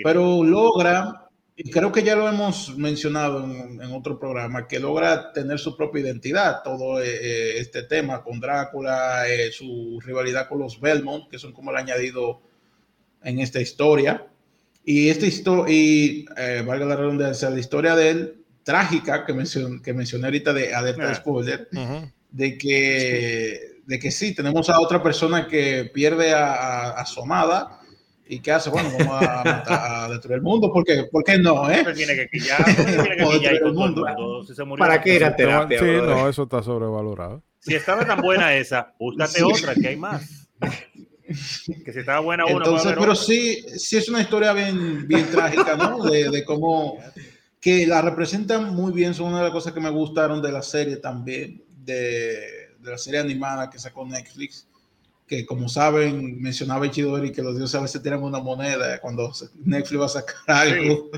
pero 0.03 0.43
logra 0.43 1.24
y 1.57 1.71
creo 1.71 1.89
que 1.91 2.03
ya 2.03 2.17
lo 2.17 2.27
hemos 2.27 2.77
mencionado 2.77 3.41
en, 3.45 3.79
otro 3.93 4.19
programa, 4.19 4.67
que 4.67 4.77
logra 4.77 5.31
tener 5.31 5.57
su 5.57 5.77
propia 5.77 6.01
identidad, 6.01 6.61
todo 6.63 7.01
eh, 7.01 7.07
eh, 7.07 7.59
este 7.59 7.83
tema 7.83 8.21
con 8.23 8.41
Drácula, 8.41 9.25
eh, 9.29 9.53
su 9.53 10.01
rivalidad 10.03 10.49
con 10.49 10.59
los 10.59 10.81
Belmont, 10.81 11.29
que 11.29 11.39
son 11.39 11.53
como 11.53 11.71
el 11.71 11.77
añadido 11.77 12.41
en 13.23 13.39
esta 13.39 13.61
historia. 13.61 14.27
Y 14.83 15.07
esta 15.07 15.27
historia, 15.27 15.73
y 15.73 16.25
valga 16.65 16.85
la 16.85 16.97
redundancia, 16.97 17.49
la 17.49 17.59
historia 17.59 17.95
de 17.95 18.09
él, 18.09 18.45
trágica, 18.63 19.25
que, 19.25 19.33
mencion 19.33 19.81
que 19.81 19.93
mencioné 19.93 20.25
ahorita 20.25 20.51
de 20.51 20.75
alerta 20.75 21.05
de 21.05 21.11
ah. 21.11 21.15
spoiler, 21.15 21.69
de, 22.31 22.57
que, 22.57 23.81
de 23.85 23.99
que 23.99 24.11
sí, 24.11 24.35
tenemos 24.35 24.69
a 24.69 24.79
otra 24.81 25.01
persona 25.01 25.47
que 25.47 25.89
pierde 25.91 26.33
a, 26.33 26.89
a 26.89 27.05
su 27.05 27.21
amada 27.21 27.79
¿Y 28.27 28.39
qué 28.39 28.51
hace? 28.51 28.69
Bueno, 28.69 28.89
vamos 28.97 29.21
a, 29.21 30.07
destruir 30.09 30.37
el 30.37 30.41
mundo. 30.41 30.71
¿Por 30.71 30.83
qué? 30.83 31.03
¿Por 31.11 31.23
qué 31.23 31.37
no? 31.37 31.69
¿eh? 31.69 31.85
Tiene 31.95 32.15
que 32.15 32.27
quillar, 32.27 32.63
tiene 32.63 33.17
que 33.17 33.23
quillar 33.23 33.53
el 33.55 33.73
mundo. 33.73 34.05
¿Para 34.77 35.01
qué 35.01 35.15
ir 35.15 35.25
a 35.25 35.35
terapia? 35.35 35.79
Sí, 35.79 35.85
no, 35.85 36.27
eso 36.27 36.43
está 36.43 36.63
sobrevalorado. 36.63 37.43
Si 37.59 37.75
estaba 37.75 38.05
tan 38.05 38.21
buena 38.21 38.55
esa, 38.55 38.93
búscate 38.99 39.43
otra, 39.43 39.75
que 39.75 39.87
hay 39.89 39.97
más. 39.97 40.47
que 41.85 41.93
si 41.93 41.99
estaba 41.99 42.19
buena 42.19 42.45
una, 42.45 42.57
Entonces, 42.57 42.93
pero 42.97 43.15
sí, 43.15 43.63
sí 43.77 43.97
es 43.97 44.09
una 44.09 44.21
historia 44.21 44.53
bien, 44.53 45.07
bien 45.07 45.29
trágica, 45.29 45.75
¿no? 45.75 46.03
De, 46.03 46.29
de 46.29 46.45
cómo 46.45 46.99
que 47.59 47.87
la 47.87 48.01
representan 48.01 48.75
muy 48.75 48.91
bien, 48.93 49.15
son 49.15 49.29
una 49.29 49.39
de 49.39 49.43
las 49.45 49.51
cosas 49.51 49.73
que 49.73 49.79
me 49.79 49.89
gustaron 49.89 50.41
de 50.41 50.51
la 50.51 50.61
serie 50.61 50.97
también, 50.97 51.63
de, 51.83 52.75
de 52.79 52.91
la 52.91 52.97
serie 52.97 53.19
animada 53.19 53.69
que 53.71 53.79
sacó 53.79 54.05
Netflix 54.05 54.67
que 55.27 55.45
como 55.45 55.69
saben, 55.69 56.41
mencionaba 56.41 56.85
Ichidori 56.85 57.31
que 57.31 57.41
los 57.41 57.57
dioses 57.57 57.75
a 57.75 57.81
veces 57.81 58.01
tiran 58.01 58.21
una 58.23 58.39
moneda 58.39 58.99
cuando 58.99 59.31
Netflix 59.63 60.01
va 60.01 60.05
a 60.05 60.09
sacar 60.09 60.35
algo 60.47 61.09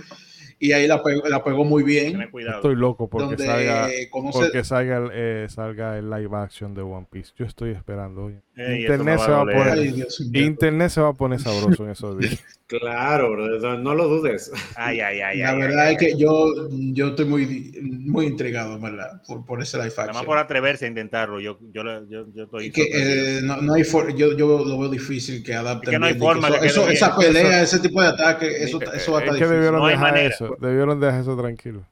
y 0.60 0.72
ahí 0.72 0.88
la 0.88 1.04
pegó, 1.04 1.28
la 1.28 1.44
pegó 1.44 1.64
muy 1.64 1.84
bien. 1.84 2.22
Estoy 2.22 2.76
loco 2.76 3.08
porque 3.08 3.38
salga, 3.38 3.90
porque 4.12 4.64
salga 4.64 4.98
el, 4.98 5.10
eh, 5.14 5.48
salga 5.50 5.98
el 5.98 6.10
live 6.10 6.36
action 6.36 6.74
de 6.74 6.82
One 6.82 7.08
Piece. 7.10 7.32
Yo 7.36 7.46
estoy 7.46 7.72
esperando. 7.72 8.32
Internet, 8.58 9.20
se 9.20 9.32
va 9.32 9.42
a 9.42 9.46
poner, 9.46 10.06
Internet 10.34 10.90
se 10.90 11.02
va 11.02 11.10
a 11.10 11.14
poner 11.14 11.40
sabroso 11.40 11.84
en 11.84 11.92
esos 11.92 12.18
días. 12.18 12.44
Claro, 12.68 13.32
bro, 13.32 13.78
no 13.78 13.96
lo 13.96 14.10
dudes. 14.10 14.52
Ay, 14.76 15.00
ay, 15.00 15.22
ay, 15.22 15.38
la 15.38 15.54
verdad 15.54 15.92
es 15.94 15.98
que 15.98 16.18
yo, 16.18 16.68
yo 16.70 17.08
estoy 17.08 17.24
muy, 17.24 17.72
muy 17.82 18.26
intrigado, 18.26 18.78
¿verdad? 18.78 19.22
Por, 19.26 19.46
por 19.46 19.62
ese 19.62 19.78
live 19.78 19.88
action. 19.88 20.10
Además 20.10 20.26
por 20.26 20.38
atreverse 20.38 20.84
a 20.84 20.90
intentarlo, 20.90 21.40
yo, 21.40 21.58
yo, 21.72 21.84
yo, 22.10 22.26
yo 22.34 22.44
estoy... 22.44 22.70
Que, 22.72 22.90
eh, 22.94 23.40
no, 23.42 23.62
no, 23.62 23.74
hay 23.74 23.84
yo, 24.18 24.36
yo 24.36 24.66
lo 24.66 24.80
veo 24.80 24.90
difícil 24.90 25.42
que 25.46 25.54
adapten. 25.54 25.92
que 25.92 26.00
no 26.00 26.08
hay 26.08 26.16
forma 26.16 26.50
eso, 26.62 26.90
Esa 26.90 27.16
pelea, 27.16 27.62
ese 27.62 27.80
tipo 27.80 28.02
de 28.02 28.10
ataque, 28.10 28.48
eso, 28.62 28.82
eso 28.82 29.14
va 29.14 29.20
a 29.20 29.22
estar 29.22 29.36
es 29.38 29.42
que 29.42 29.48
debieron 29.48 29.88
dejar 29.88 30.18
eso, 30.18 30.58
debieron 30.60 31.00
dejar 31.00 31.22
eso 31.22 31.38
tranquilo. 31.38 31.86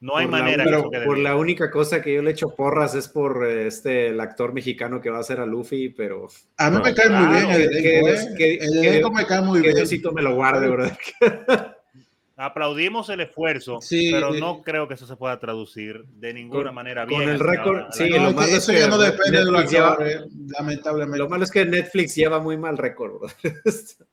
No 0.00 0.16
hay 0.16 0.28
manera. 0.28 0.64
pero 0.64 0.90
por 0.90 1.18
la 1.18 1.36
única 1.36 1.70
cosa 1.70 2.00
que 2.00 2.14
yo 2.14 2.22
le 2.22 2.30
echo 2.30 2.54
porras 2.54 2.94
es 2.94 3.08
por 3.08 3.44
este 3.46 4.08
el 4.08 4.20
actor 4.20 4.52
mexicano 4.52 5.00
que 5.00 5.10
va 5.10 5.18
a 5.18 5.20
hacer 5.20 5.40
a 5.40 5.46
Luffy, 5.46 5.88
pero. 5.88 6.28
A 6.56 6.70
mí 6.70 6.78
me 6.82 6.94
cae 6.94 7.10
muy 7.10 7.34
bien 7.34 7.50
el 7.50 7.62
elenco. 7.62 8.08
¿eh? 8.38 8.58
el 8.60 8.84
elenco 8.84 9.10
me 9.10 9.26
cae 9.26 9.42
muy 9.42 9.60
bien. 9.60 9.74
Necesito 9.74 10.12
me 10.12 10.22
lo 10.22 10.34
guarde, 10.34 10.68
¿verdad? 10.68 10.98
Aplaudimos 12.40 13.08
el 13.08 13.18
esfuerzo, 13.18 13.80
pero 13.90 14.32
no 14.32 14.62
creo 14.62 14.86
que 14.86 14.94
eso 14.94 15.08
se 15.08 15.16
pueda 15.16 15.40
traducir 15.40 16.04
de 16.04 16.32
ninguna 16.32 16.70
manera 16.70 17.04
bien. 17.04 17.22
Con 17.22 17.30
el 17.30 17.40
récord, 17.40 17.86
sí, 17.90 18.10
lo 18.10 18.32
malo 18.32 18.56
es 18.56 18.64
que 18.64 18.86
no 18.86 18.96
depende 18.96 19.38
de 19.38 19.44
lo 19.44 19.60
lamentablemente. 20.56 21.18
Lo 21.18 21.28
malo 21.28 21.42
es 21.42 21.50
que 21.50 21.64
Netflix 21.64 22.14
lleva 22.14 22.38
muy 22.38 22.56
mal 22.56 22.78
récord. 22.78 23.28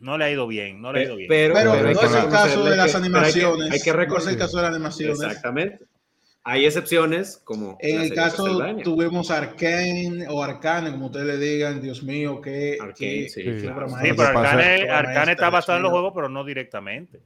no 0.00 0.18
le 0.18 0.24
ha 0.24 0.30
ido 0.30 0.46
bien, 0.46 0.80
no 0.80 0.92
le 0.92 1.00
ha 1.00 1.02
ido 1.04 1.16
bien. 1.16 1.28
Pero, 1.28 1.54
no 1.54 1.90
es 1.90 2.14
el 2.14 2.28
caso 2.28 2.64
de 2.64 2.76
las 2.76 2.94
animaciones. 2.94 3.70
Hay 3.70 3.80
que, 3.80 3.92
reconocer 3.92 4.32
el 4.32 4.38
caso 4.38 4.56
de 4.58 4.62
las 4.64 4.72
animaciones. 4.72 5.20
Exactamente. 5.20 5.84
Hay 6.44 6.64
excepciones, 6.64 7.40
como. 7.42 7.76
En 7.80 8.00
el 8.00 8.14
caso 8.14 8.60
tuvimos 8.84 9.32
Arkane 9.32 10.26
o 10.28 10.42
Arcane, 10.42 10.92
como 10.92 11.06
ustedes 11.06 11.26
le 11.26 11.38
digan, 11.38 11.80
Dios 11.80 12.02
mío, 12.02 12.40
que. 12.40 12.78
Arcane, 12.80 13.28
sí, 13.28 13.42
pero 13.44 13.86
Arcane, 14.38 14.88
Arcane 14.88 15.32
está 15.32 15.50
basado 15.50 15.78
en 15.78 15.82
los 15.82 15.92
juegos, 15.92 16.12
pero 16.14 16.28
no 16.28 16.44
dragon's 16.44 17.20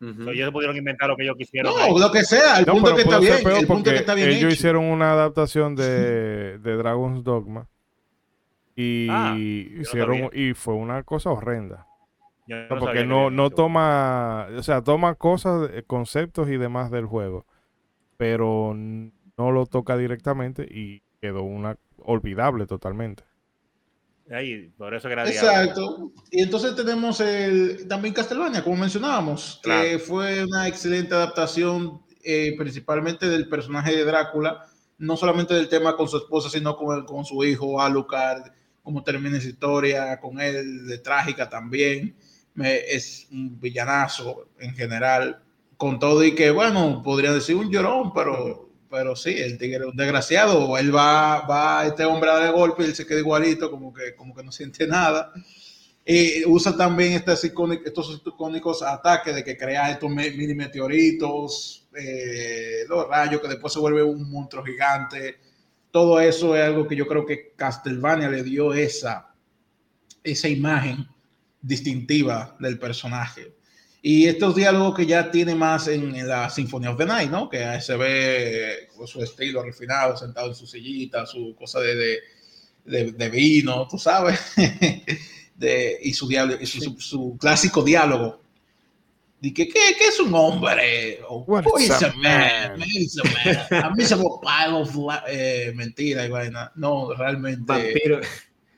ellos 0.00 0.52
pudieron 0.52 0.76
inventar 0.76 1.08
lo 1.08 1.16
que 1.16 1.22
ellos 1.22 1.36
quisieron. 1.38 1.72
No, 1.74 1.98
lo 1.98 2.12
que 2.12 2.22
sea, 2.22 2.58
el 2.58 2.66
punto 2.66 2.94
que 2.94 3.00
está 3.00 3.18
bien. 3.18 3.34
El 3.56 3.66
punto 3.66 3.90
que 3.90 3.96
está 3.96 4.14
bien 4.14 4.28
ellos 4.28 4.52
hicieron 4.52 4.84
una 4.84 5.12
adaptación 5.12 5.74
de, 5.74 6.58
de 6.58 6.76
Dragon's 6.76 7.24
Dogma. 7.24 7.66
Y 8.78 9.08
ah, 9.10 9.34
hicieron, 9.38 10.28
y 10.34 10.52
fue 10.52 10.74
una 10.74 11.02
cosa 11.02 11.30
horrenda 11.30 11.85
porque 12.68 13.04
no, 13.04 13.30
no 13.30 13.50
toma, 13.50 14.48
o 14.56 14.62
sea, 14.62 14.82
toma 14.82 15.14
cosas, 15.14 15.70
eh, 15.72 15.82
conceptos 15.86 16.48
y 16.48 16.56
demás 16.56 16.90
del 16.90 17.06
juego, 17.06 17.46
pero 18.16 18.72
no 18.74 19.50
lo 19.50 19.66
toca 19.66 19.96
directamente 19.96 20.62
y 20.62 21.02
quedó 21.20 21.42
una 21.42 21.76
olvidable 21.98 22.66
totalmente. 22.66 23.24
Ahí, 24.30 24.72
por 24.76 24.94
eso 24.94 25.08
que 25.08 25.14
Exacto. 25.14 26.12
Y 26.30 26.42
entonces 26.42 26.74
tenemos 26.74 27.20
el, 27.20 27.86
también 27.88 28.14
Castlevania, 28.14 28.62
como 28.62 28.76
mencionábamos, 28.76 29.60
que 29.62 29.98
fue 29.98 30.44
una 30.44 30.66
excelente 30.66 31.14
adaptación 31.14 32.00
eh, 32.24 32.54
principalmente 32.58 33.28
del 33.28 33.48
personaje 33.48 33.94
de 33.94 34.04
Drácula, 34.04 34.66
no 34.98 35.16
solamente 35.16 35.54
del 35.54 35.68
tema 35.68 35.96
con 35.96 36.08
su 36.08 36.16
esposa, 36.16 36.48
sino 36.48 36.76
con, 36.76 37.04
con 37.04 37.24
su 37.24 37.44
hijo 37.44 37.80
Alucard, 37.80 38.50
cómo 38.82 39.04
termina 39.04 39.38
esa 39.38 39.48
historia, 39.48 40.18
con 40.18 40.40
él 40.40 40.86
de 40.86 40.98
trágica 40.98 41.48
también 41.48 42.16
es 42.64 43.28
un 43.30 43.60
villanazo 43.60 44.48
en 44.58 44.74
general, 44.74 45.42
con 45.76 45.98
todo 45.98 46.24
y 46.24 46.34
que, 46.34 46.50
bueno, 46.50 47.02
podría 47.02 47.32
decir 47.32 47.56
un 47.56 47.70
llorón, 47.70 48.12
pero, 48.14 48.70
pero 48.90 49.14
sí, 49.14 49.34
el 49.36 49.58
tigre 49.58 49.84
es 49.84 49.90
un 49.90 49.96
desgraciado, 49.96 50.78
él 50.78 50.94
va, 50.94 51.40
va 51.46 51.86
este 51.86 52.04
hombre 52.04 52.30
de 52.32 52.50
golpe 52.50 52.84
él 52.84 52.94
se 52.94 53.06
queda 53.06 53.18
igualito, 53.18 53.70
como 53.70 53.92
que, 53.92 54.14
como 54.14 54.34
que 54.34 54.42
no 54.42 54.52
siente 54.52 54.86
nada. 54.86 55.32
Y 56.08 56.44
usa 56.46 56.76
también 56.76 57.14
estos 57.14 57.44
icónicos, 57.44 57.86
estos 57.86 58.22
icónicos 58.24 58.80
ataques 58.80 59.34
de 59.34 59.42
que 59.42 59.56
crea 59.56 59.90
estos 59.90 60.08
mini 60.08 60.54
meteoritos, 60.54 61.88
eh, 61.96 62.84
los 62.88 63.08
rayos 63.08 63.40
que 63.40 63.48
después 63.48 63.72
se 63.72 63.80
vuelve 63.80 64.04
un 64.04 64.30
monstruo 64.30 64.64
gigante. 64.64 65.40
Todo 65.90 66.20
eso 66.20 66.54
es 66.54 66.62
algo 66.62 66.86
que 66.86 66.94
yo 66.94 67.08
creo 67.08 67.26
que 67.26 67.52
Castlevania 67.56 68.28
le 68.30 68.44
dio 68.44 68.72
esa, 68.72 69.34
esa 70.22 70.48
imagen 70.48 71.08
distintiva 71.66 72.56
del 72.60 72.78
personaje. 72.78 73.52
Y 74.02 74.26
estos 74.26 74.54
diálogos 74.54 74.94
que 74.94 75.06
ya 75.06 75.30
tiene 75.30 75.54
más 75.54 75.88
en, 75.88 76.26
la 76.28 76.48
Symphony 76.48 76.86
of 76.86 76.96
the 76.96 77.06
Night, 77.06 77.30
¿no? 77.30 77.48
Que 77.48 77.80
se 77.80 77.96
ve 77.96 78.88
con 78.96 79.06
su 79.08 79.22
estilo 79.22 79.62
refinado, 79.62 80.16
sentado 80.16 80.48
en 80.48 80.54
su 80.54 80.66
sillita, 80.66 81.26
su 81.26 81.56
cosa 81.58 81.80
de, 81.80 82.20
de, 82.84 83.28
vino, 83.28 83.86
tú 83.88 83.98
sabes. 83.98 84.38
de, 85.56 85.98
y 86.02 86.12
su, 86.12 86.28
diálogo, 86.28 86.64
su, 86.64 87.00
su, 87.00 87.36
clásico 87.36 87.82
diálogo. 87.82 88.40
De 89.40 89.52
que, 89.52 89.66
¿qué, 89.66 89.80
¿qué, 89.98 90.06
es 90.06 90.20
un 90.20 90.32
hombre? 90.34 91.20
O, 91.28 91.44
oh, 91.46 91.56
a 91.56 91.62
man? 92.16 92.72
A 92.72 92.76
mí 93.90 94.04
se 94.04 94.16
me 94.16 94.24
pago 94.42 94.84
eh, 95.28 95.72
mentira 95.74 96.24
y 96.24 96.28
vaina. 96.28 96.70
No, 96.76 97.12
realmente. 97.12 97.64
Vampiro 97.66 98.20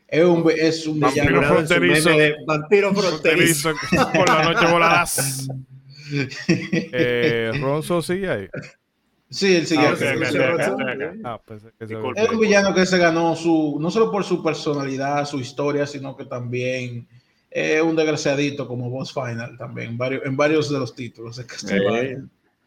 es 0.09 0.25
un, 0.25 0.51
es 0.51 0.87
un 0.87 1.01
vampiro 1.01 1.43
fronterizo. 1.43 2.11
vampiro 2.47 2.95
fronterizo. 2.95 3.73
Por 4.15 4.29
la 4.29 4.43
noche 4.45 4.73
volarás. 4.73 5.49
eh, 6.49 7.53
Ronzo 7.61 8.01
sigue 8.01 8.31
ahí. 8.31 8.49
Sí, 9.31 9.57
él 9.57 9.67
sigue. 9.67 9.83
Ah, 11.25 11.41
pues, 11.45 11.63
es 11.79 11.91
un 12.31 12.41
villano 12.41 12.75
que 12.75 12.87
se 12.87 12.97
ganó 12.97 13.37
su, 13.37 13.77
no 13.79 13.91
solo 13.91 14.11
por 14.11 14.25
su 14.25 14.43
personalidad, 14.43 15.27
su 15.27 15.39
historia, 15.39 15.87
sino 15.87 16.17
que 16.17 16.25
también 16.25 17.07
es 17.51 17.83
un 17.83 17.95
desgraciadito 17.95 18.67
como 18.67 18.89
boss 18.89 19.13
final 19.13 19.59
también, 19.59 19.91
en 19.91 19.99
varios, 19.99 20.25
en 20.25 20.37
varios 20.37 20.71
de 20.71 20.79
los 20.79 20.95
títulos. 20.95 21.39
Eh, 21.39 22.19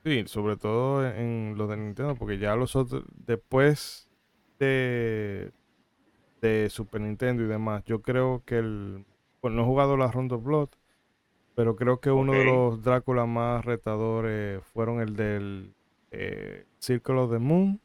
sí, 0.04 0.24
sobre 0.28 0.58
todo 0.58 1.08
en 1.08 1.56
los 1.58 1.68
de 1.68 1.78
Nintendo, 1.78 2.16
porque 2.16 2.38
ya 2.38 2.56
los 2.56 2.76
otros, 2.76 3.04
después 3.26 4.08
de 4.60 5.52
de 6.42 6.70
Super 6.70 7.02
Nintendo 7.02 7.44
y 7.44 7.48
demás. 7.48 7.84
Yo 7.86 8.02
creo 8.02 8.42
que 8.46 8.58
el. 8.58 9.06
Bueno, 9.42 9.58
no 9.58 9.64
he 9.64 9.66
jugado 9.66 9.98
la 9.98 10.12
Round 10.12 10.34
of 10.34 10.44
Blood, 10.44 10.70
pero 11.56 11.76
creo 11.76 12.00
que 12.00 12.12
uno 12.12 12.34
de 12.34 12.46
los 12.46 12.84
Drácula 12.84 13.26
más 13.26 13.64
retadores 13.66 14.62
fueron 14.74 15.02
el 15.02 15.16
del 15.16 15.74
eh, 16.12 16.66
Circle 16.80 17.16
of 17.16 17.32
the 17.32 17.40
Moon. 17.40 17.80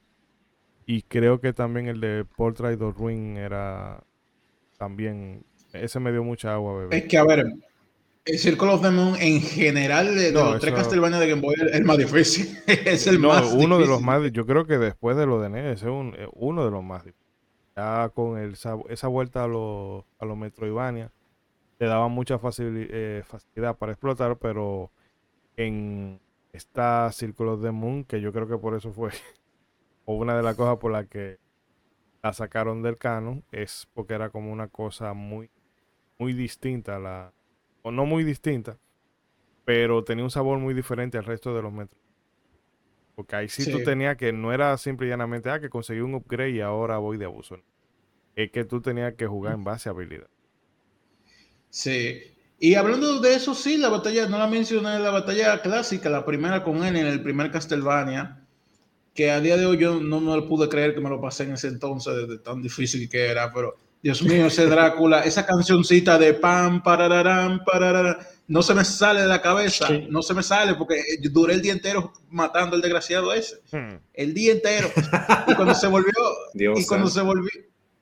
Y 0.86 1.02
creo 1.02 1.40
que 1.40 1.52
también 1.52 1.88
el 1.88 2.00
de 2.00 2.24
Portrait 2.24 2.80
of 2.80 2.96
Ruin 2.96 3.36
era 3.36 4.02
también. 4.78 5.44
Ese 5.72 5.98
me 5.98 6.12
dio 6.12 6.22
mucha 6.22 6.54
agua, 6.54 6.78
bebé. 6.78 6.98
Es 6.98 7.04
que, 7.04 7.18
a 7.18 7.24
ver, 7.24 7.44
el 8.24 8.38
Circle 8.38 8.68
of 8.68 8.82
the 8.82 8.90
Moon 8.90 9.16
en 9.20 9.40
general 9.40 10.14
de, 10.14 10.32
los 10.32 10.60
tres 10.60 10.74
Castlevania 10.74 11.18
de 11.18 11.28
Game 11.28 11.42
Boy 11.42 11.54
es 11.56 11.74
el 11.74 11.84
más 11.84 11.98
difícil. 11.98 12.56
es 12.66 13.06
el 13.06 13.20
no, 13.20 13.28
más 13.28 13.52
uno 13.52 13.78
de 13.78 13.86
los 13.86 14.00
más. 14.00 14.30
Yo 14.30 14.46
creo 14.46 14.66
que 14.66 14.78
después 14.78 15.16
de 15.16 15.26
lo 15.26 15.40
de 15.40 15.50
NES 15.50 15.82
es 15.82 15.82
eh, 15.82 16.28
uno 16.34 16.64
de 16.64 16.70
los 16.70 16.84
más 16.84 17.04
difíciles 17.04 17.25
ya 17.76 18.08
con 18.08 18.38
esa, 18.38 19.08
vuelta 19.08 19.44
a 19.44 19.48
los 19.48 20.04
a 20.18 20.24
Metroidvania 20.24 21.12
le 21.78 21.86
daba 21.86 22.08
mucha 22.08 22.40
eh, 22.58 23.22
facilidad 23.26 23.76
para 23.76 23.92
explotar, 23.92 24.38
pero 24.38 24.90
en 25.56 26.20
esta 26.52 27.12
Círculos 27.12 27.60
de 27.60 27.70
Moon, 27.70 28.04
que 28.04 28.20
yo 28.20 28.32
creo 28.32 28.48
que 28.48 28.56
por 28.56 28.74
eso 28.74 28.92
fue 28.92 29.10
una 30.06 30.36
de 30.36 30.42
las 30.42 30.56
cosas 30.56 30.78
por 30.78 30.92
las 30.92 31.06
que 31.06 31.38
la 32.22 32.32
sacaron 32.32 32.82
del 32.82 32.96
canon, 32.96 33.44
es 33.52 33.88
porque 33.92 34.14
era 34.14 34.30
como 34.30 34.50
una 34.52 34.68
cosa 34.68 35.12
muy, 35.12 35.50
muy 36.18 36.32
distinta, 36.32 36.98
la, 36.98 37.32
o 37.82 37.90
no 37.90 38.06
muy 38.06 38.24
distinta, 38.24 38.78
pero 39.64 40.02
tenía 40.02 40.24
un 40.24 40.30
sabor 40.30 40.58
muy 40.58 40.72
diferente 40.72 41.18
al 41.18 41.24
resto 41.24 41.54
de 41.54 41.62
los 41.62 41.72
Metro. 41.72 42.05
Porque 43.16 43.34
ahí 43.34 43.48
sí, 43.48 43.68
tú 43.72 43.82
tenías 43.82 44.18
que, 44.18 44.30
no 44.30 44.52
era 44.52 44.76
simple 44.76 45.06
y 45.06 45.10
llanamente, 45.10 45.48
ah, 45.48 45.58
que 45.58 45.70
conseguí 45.70 46.00
un 46.00 46.14
upgrade 46.14 46.50
y 46.50 46.60
ahora 46.60 46.98
voy 46.98 47.16
de 47.16 47.24
abuso. 47.24 47.56
Es 48.36 48.50
que 48.50 48.64
tú 48.64 48.82
tenías 48.82 49.14
que 49.14 49.26
jugar 49.26 49.54
en 49.54 49.64
base 49.64 49.88
a 49.88 49.92
habilidad. 49.92 50.28
Sí. 51.70 52.20
Y 52.58 52.74
hablando 52.74 53.18
de 53.20 53.34
eso, 53.34 53.54
sí, 53.54 53.78
la 53.78 53.88
batalla, 53.88 54.28
no 54.28 54.38
la 54.38 54.46
mencioné, 54.46 54.98
la 54.98 55.10
batalla 55.10 55.62
clásica, 55.62 56.10
la 56.10 56.26
primera 56.26 56.62
con 56.62 56.84
él 56.84 56.94
en 56.96 57.06
el 57.06 57.22
primer 57.22 57.50
Castlevania, 57.50 58.46
que 59.14 59.30
a 59.30 59.40
día 59.40 59.56
de 59.56 59.64
hoy 59.64 59.78
yo 59.78 59.98
no 59.98 60.20
me 60.20 60.36
lo 60.36 60.46
pude 60.46 60.68
creer 60.68 60.94
que 60.94 61.00
me 61.00 61.08
lo 61.08 61.18
pasé 61.18 61.44
en 61.44 61.54
ese 61.54 61.68
entonces, 61.68 62.28
de 62.28 62.38
tan 62.38 62.60
difícil 62.60 63.08
que 63.08 63.28
era, 63.28 63.50
pero 63.50 63.76
Dios 64.02 64.22
mío, 64.22 64.46
ese 64.46 64.66
Drácula, 64.68 65.22
esa 65.22 65.46
cancioncita 65.46 66.18
de 66.18 66.34
pam, 66.34 66.82
parararán, 66.82 67.64
parararán 67.64 68.18
no 68.48 68.62
se 68.62 68.74
me 68.74 68.84
sale 68.84 69.22
de 69.22 69.26
la 69.26 69.42
cabeza, 69.42 69.88
no 70.08 70.22
se 70.22 70.34
me 70.34 70.42
sale 70.42 70.74
porque 70.74 71.02
duré 71.30 71.54
el 71.54 71.62
día 71.62 71.72
entero 71.72 72.12
matando 72.30 72.76
al 72.76 72.82
desgraciado 72.82 73.32
ese. 73.32 73.60
Hmm. 73.72 73.96
El 74.12 74.34
día 74.34 74.52
entero. 74.52 74.90
Y 75.48 75.54
cuando 75.54 75.74
se 75.74 75.86
volvió, 75.86 76.12
y 76.54 76.84
cuando 76.86 77.08
se 77.08 77.20
volvió, 77.20 77.50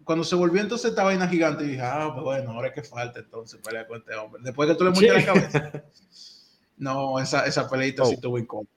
cuando 0.03 0.25
se 0.25 0.35
volvió 0.35 0.61
entonces 0.61 0.91
esta 0.91 1.05
vaina 1.05 1.29
gigante, 1.29 1.65
dije, 1.65 1.81
ah, 1.83 2.11
pues 2.13 2.25
bueno, 2.25 2.53
ahora 2.53 2.69
es 2.69 2.75
que 2.75 2.83
falta 2.83 3.21
entonces 3.21 3.61
pelear 3.63 3.87
con 3.87 3.99
este 3.99 4.15
hombre. 4.15 4.43
Después 4.45 4.69
que 4.69 4.75
tú 4.75 4.85
le 4.85 4.91
muestras 4.91 5.25
la 5.27 5.33
cabeza. 5.33 5.85
No, 6.77 7.21
esa, 7.21 7.47
esa 7.47 7.69
peleita 7.69 8.03
oh. 8.03 8.07
sí 8.07 8.17
tuvo 8.17 8.39
incómoda. 8.39 8.74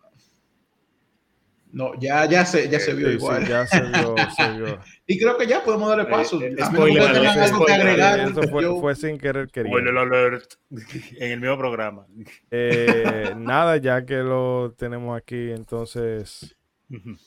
No, 1.72 1.94
ya, 2.00 2.26
ya 2.26 2.46
se, 2.46 2.70
ya 2.70 2.80
se 2.80 2.94
vio 2.94 3.12
igual. 3.12 3.46
ya 3.48 3.68
se 3.68 3.82
vio, 3.82 4.16
se 4.38 4.52
vio. 4.58 4.80
y 5.06 5.20
creo 5.20 5.38
que 5.38 5.48
ya 5.48 5.64
podemos 5.64 5.90
darle 5.90 6.06
paso. 6.06 6.42
Eh, 6.42 6.56
algo 6.60 7.66
que 7.66 7.74
agregar. 7.74 8.20
Eso 8.20 8.44
fue, 8.44 8.80
fue, 8.80 8.96
sin 8.96 9.18
querer 9.18 9.50
queriendo. 9.50 9.78
Spoiler 9.78 9.98
alert 9.98 10.54
en 11.20 11.32
el 11.32 11.40
mismo 11.40 11.58
programa. 11.58 12.08
Eh, 12.52 13.34
nada, 13.38 13.78
ya 13.78 14.06
que 14.06 14.18
lo 14.18 14.74
tenemos 14.78 15.18
aquí, 15.18 15.52
entonces, 15.52 16.56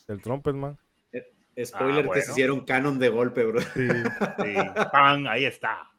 el 0.08 0.22
Trumpetman. 0.22 0.78
Spoiler 1.62 2.06
ah, 2.08 2.14
que 2.14 2.22
se 2.22 2.32
hicieron 2.32 2.64
canon 2.64 2.98
de 2.98 3.08
golpe, 3.10 3.44
bro. 3.44 3.60
Sí, 3.60 3.88
Pan, 4.92 5.26
ahí 5.26 5.44
está. 5.44 5.90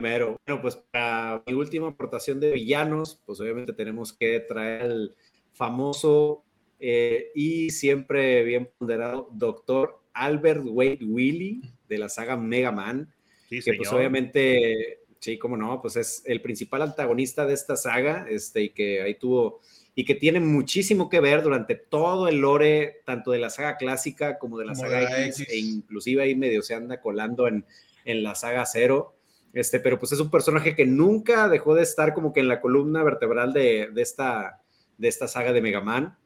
Pero 0.00 0.36
bueno, 0.46 0.60
pues 0.60 0.76
para 0.76 1.42
mi 1.46 1.54
última 1.54 1.88
aportación 1.88 2.40
de 2.40 2.52
villanos, 2.52 3.20
pues 3.24 3.40
obviamente 3.40 3.72
tenemos 3.72 4.12
que 4.12 4.40
traer 4.40 4.82
el 4.82 5.14
famoso 5.52 6.44
eh, 6.80 7.30
y 7.34 7.70
siempre 7.70 8.42
bien 8.44 8.70
ponderado 8.78 9.28
doctor 9.32 10.00
Albert 10.12 10.62
Wade 10.64 11.00
Willy 11.02 11.62
de 11.88 11.98
la 11.98 12.08
saga 12.08 12.36
Mega 12.36 12.72
Man, 12.72 13.12
que 13.48 13.74
pues 13.74 13.92
obviamente, 13.92 15.00
sí, 15.20 15.38
como 15.38 15.56
no, 15.56 15.80
pues 15.80 15.96
es 15.96 16.22
el 16.26 16.42
principal 16.42 16.82
antagonista 16.82 17.46
de 17.46 17.54
esta 17.54 17.76
saga, 17.76 18.26
este, 18.28 18.62
y 18.62 18.70
que 18.70 19.02
ahí 19.02 19.14
tuvo 19.14 19.60
y 19.94 20.04
que 20.04 20.14
tiene 20.14 20.38
muchísimo 20.38 21.08
que 21.08 21.18
ver 21.18 21.42
durante 21.42 21.74
todo 21.74 22.28
el 22.28 22.36
lore, 22.36 23.00
tanto 23.04 23.32
de 23.32 23.40
la 23.40 23.50
saga 23.50 23.76
clásica 23.76 24.38
como 24.38 24.56
de 24.56 24.66
la 24.66 24.76
saga 24.76 25.24
X, 25.26 25.44
e 25.48 25.58
inclusive 25.58 26.22
ahí 26.22 26.36
medio 26.36 26.62
se 26.62 26.74
anda 26.74 27.00
colando 27.00 27.48
en, 27.48 27.64
en 28.04 28.22
la 28.22 28.36
saga 28.36 28.64
Cero. 28.64 29.16
Este, 29.52 29.80
pero 29.80 29.98
pues 29.98 30.12
es 30.12 30.20
un 30.20 30.30
personaje 30.30 30.76
que 30.76 30.86
nunca 30.86 31.48
dejó 31.48 31.74
de 31.74 31.82
estar 31.82 32.14
como 32.14 32.32
que 32.32 32.40
en 32.40 32.48
la 32.48 32.60
columna 32.60 33.02
vertebral 33.02 33.52
de, 33.52 33.88
de 33.92 34.02
esta, 34.02 34.62
de 34.98 35.08
esta 35.08 35.26
saga 35.26 35.52
de 35.52 35.62
Mega 35.62 35.80
Man, 35.80 36.16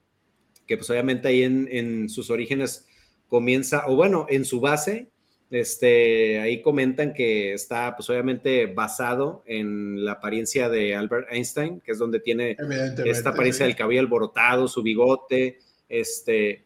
que 0.72 0.78
pues 0.78 0.88
obviamente 0.88 1.28
ahí 1.28 1.42
en, 1.42 1.68
en 1.70 2.08
sus 2.08 2.30
orígenes 2.30 2.86
comienza, 3.28 3.84
o 3.88 3.94
bueno, 3.94 4.24
en 4.30 4.46
su 4.46 4.58
base, 4.58 5.10
este, 5.50 6.40
ahí 6.40 6.62
comentan 6.62 7.12
que 7.12 7.52
está, 7.52 7.94
pues 7.94 8.08
obviamente, 8.08 8.64
basado 8.64 9.42
en 9.44 10.02
la 10.02 10.12
apariencia 10.12 10.70
de 10.70 10.96
Albert 10.96 11.28
Einstein, 11.30 11.82
que 11.82 11.92
es 11.92 11.98
donde 11.98 12.20
tiene 12.20 12.56
esta 13.04 13.30
apariencia 13.30 13.66
del 13.66 13.76
cabello 13.76 14.00
alborotado, 14.00 14.66
su 14.66 14.82
bigote, 14.82 15.58
este, 15.90 16.64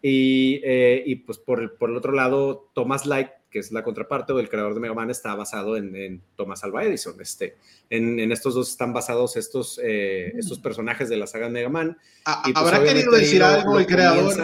y, 0.00 0.60
eh, 0.62 1.02
y 1.04 1.16
pues 1.16 1.38
por, 1.38 1.78
por, 1.78 1.90
el 1.90 1.96
otro 1.96 2.12
lado, 2.12 2.70
Thomas 2.76 3.06
Light 3.06 3.30
que 3.50 3.58
es 3.58 3.72
la 3.72 3.82
contraparte 3.82 4.32
o 4.32 4.38
el 4.38 4.48
creador 4.48 4.74
de 4.74 4.80
Mega 4.80 4.94
Man, 4.94 5.10
está 5.10 5.34
basado 5.34 5.76
en, 5.76 6.22
Thomas 6.36 6.62
Alva 6.64 6.84
Edison. 6.84 7.20
Este, 7.20 7.56
en, 7.88 8.30
estos 8.30 8.54
dos 8.54 8.70
están 8.70 8.92
basados 8.92 9.36
estos, 9.36 9.80
eh, 9.82 10.32
mm. 10.34 10.38
estos 10.38 10.58
personajes 10.58 11.08
de 11.08 11.16
la 11.16 11.26
saga 11.26 11.48
Mega 11.48 11.68
Man. 11.68 11.96
Pues, 12.24 12.56
¿Habrá 12.56 12.82
querido 12.82 13.12
decir 13.12 13.42
algo 13.42 13.78
el 13.78 13.86
creador 13.86 14.34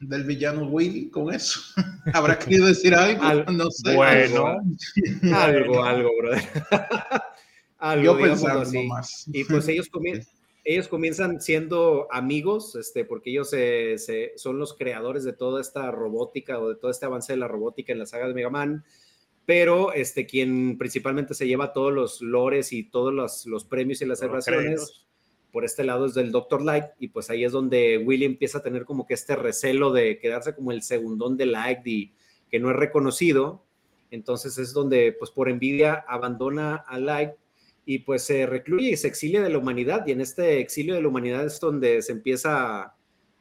del, 0.00 0.24
villano 0.24 0.68
Willy 0.68 1.10
con 1.10 1.32
eso? 1.32 1.60
¿Habrá 2.12 2.38
querido 2.38 2.66
decir 2.66 2.94
algo? 2.94 3.50
no 3.52 3.70
sé. 3.70 3.94
Bueno, 3.94 4.58
algo, 5.34 5.84
algo, 5.84 6.10
brother. 6.18 6.48
algo, 7.78 8.04
Yo 8.04 8.18
pensaba 8.20 8.62
así. 8.62 8.86
Más. 8.86 9.24
Y 9.32 9.44
pues 9.44 9.66
ellos 9.68 9.88
comienzan 9.88 10.35
ellos 10.68 10.88
comienzan 10.88 11.40
siendo 11.40 12.08
amigos, 12.10 12.74
este, 12.74 13.04
porque 13.04 13.30
ellos 13.30 13.54
son 14.34 14.58
los 14.58 14.74
creadores 14.74 15.22
de 15.22 15.32
toda 15.32 15.60
esta 15.60 15.92
robótica 15.92 16.58
o 16.58 16.70
de 16.70 16.74
todo 16.74 16.90
este 16.90 17.06
avance 17.06 17.32
de 17.32 17.38
la 17.38 17.46
robótica 17.46 17.92
en 17.92 18.00
la 18.00 18.06
saga 18.06 18.26
de 18.26 18.34
Mega 18.34 18.50
Man, 18.50 18.84
pero 19.46 19.92
este, 19.92 20.26
quien 20.26 20.76
principalmente 20.76 21.34
se 21.34 21.46
lleva 21.46 21.72
todos 21.72 21.92
los 21.92 22.20
lores 22.20 22.72
y 22.72 22.82
todos 22.82 23.14
los, 23.46 23.64
premios 23.64 24.02
y 24.02 24.06
las 24.06 24.18
celebraciones 24.18 25.06
por 25.52 25.64
este 25.64 25.84
lado 25.84 26.04
es 26.04 26.14
del 26.14 26.32
Dr. 26.32 26.60
Light, 26.60 26.86
y 26.98 27.08
pues 27.08 27.30
ahí 27.30 27.44
es 27.44 27.52
donde 27.52 27.98
Willy 27.98 28.24
empieza 28.24 28.58
a 28.58 28.62
tener 28.62 28.84
como 28.84 29.06
que 29.06 29.14
este 29.14 29.36
recelo 29.36 29.92
de 29.92 30.18
quedarse 30.18 30.52
como 30.52 30.72
el 30.72 30.82
segundón 30.82 31.36
de 31.36 31.46
Light 31.46 31.86
y 31.86 32.12
que 32.50 32.58
no 32.58 32.70
es 32.70 32.76
reconocido, 32.76 33.62
entonces 34.10 34.58
es 34.58 34.72
donde 34.72 35.12
pues 35.12 35.30
por 35.30 35.48
envidia 35.48 36.04
abandona 36.08 36.74
a 36.74 36.98
Light 36.98 37.30
y 37.88 38.00
pues 38.00 38.24
se 38.24 38.44
recluye 38.46 38.90
y 38.90 38.96
se 38.96 39.06
exilia 39.06 39.40
de 39.40 39.48
la 39.48 39.58
humanidad 39.58 40.04
y 40.06 40.10
en 40.10 40.20
este 40.20 40.58
exilio 40.58 40.96
de 40.96 41.02
la 41.02 41.08
humanidad 41.08 41.46
es 41.46 41.60
donde 41.60 42.02
se 42.02 42.10
empieza 42.10 42.92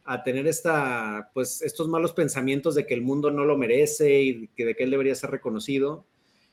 a, 0.05 0.23
tener 0.23 0.45
esta, 0.45 1.31
pues 1.33 1.63
estos 1.63 1.87
malos 1.87 2.13
pensamientos 2.13 2.75
de 2.75 2.85
que 2.85 2.93
el 2.93 3.01
mundo 3.01 3.31
no 3.31 3.43
lo 3.43 3.57
merece 3.57 4.21
y 4.21 4.47
que 4.49 4.63
de 4.63 4.75
que 4.75 4.83
él 4.83 4.91
debería 4.91 5.15
ser 5.15 5.31
reconocido. 5.31 6.05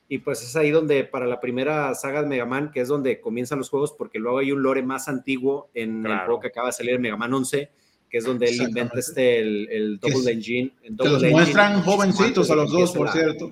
Y 0.09 0.17
pues 0.17 0.41
es 0.41 0.55
ahí 0.55 0.71
donde 0.71 1.03
para 1.03 1.27
la 1.27 1.39
primera 1.39 1.93
saga 1.93 2.23
de 2.23 2.27
Mega 2.27 2.47
Man, 2.47 2.71
que 2.71 2.81
es 2.81 2.87
donde 2.87 3.21
comienzan 3.21 3.59
los 3.59 3.69
juegos, 3.69 3.93
porque 3.95 4.17
luego 4.17 4.39
hay 4.39 4.51
un 4.51 4.63
lore 4.63 4.81
más 4.81 5.07
antiguo 5.07 5.69
en 5.75 6.03
el 6.03 6.17
juego 6.19 6.39
que 6.39 6.47
acaba 6.47 6.67
de 6.67 6.73
salir, 6.73 6.95
en 6.95 7.01
Mega 7.01 7.15
Man 7.15 7.31
11, 7.31 7.69
que 8.09 8.17
es 8.17 8.25
donde 8.25 8.47
él 8.47 8.59
inventa 8.59 8.97
este, 8.97 9.39
el, 9.39 9.99
Double 9.99 10.31
Engine. 10.31 10.73
que 10.81 10.91
los 11.07 11.23
muestran 11.23 11.83
jovencitos 11.83 12.49
a 12.49 12.55
los 12.55 12.71
dos, 12.71 12.91
por 12.91 13.09
cierto. 13.11 13.51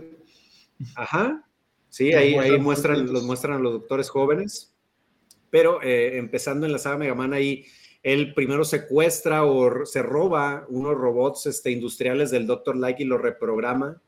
Ajá, 0.95 1.45
Sí, 1.91 2.13
ahí, 2.13 2.35
ahí 2.35 2.57
muestran, 2.57 3.11
los 3.11 3.23
muestran 3.23 3.57
a 3.57 3.59
los 3.59 3.73
doctores 3.73 4.09
jóvenes, 4.09 4.73
pero 5.49 5.83
eh, 5.83 6.17
empezando 6.17 6.65
en 6.65 6.71
la 6.71 6.79
saga 6.79 6.97
Mega 6.97 7.15
Man 7.15 7.33
ahí, 7.33 7.65
él 8.01 8.33
primero 8.33 8.63
secuestra 8.63 9.43
o 9.43 9.85
se 9.85 10.01
roba 10.01 10.65
unos 10.69 10.95
robots 10.95 11.47
este, 11.47 11.69
industriales 11.69 12.31
del 12.31 12.47
Dr. 12.47 12.77
Like 12.77 13.03
y 13.03 13.05
lo 13.05 13.17
reprograma 13.17 14.01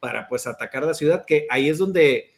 para 0.00 0.28
pues 0.28 0.48
atacar 0.48 0.82
la 0.82 0.92
ciudad, 0.92 1.24
que 1.24 1.46
ahí 1.50 1.68
es 1.68 1.78
donde 1.78 2.32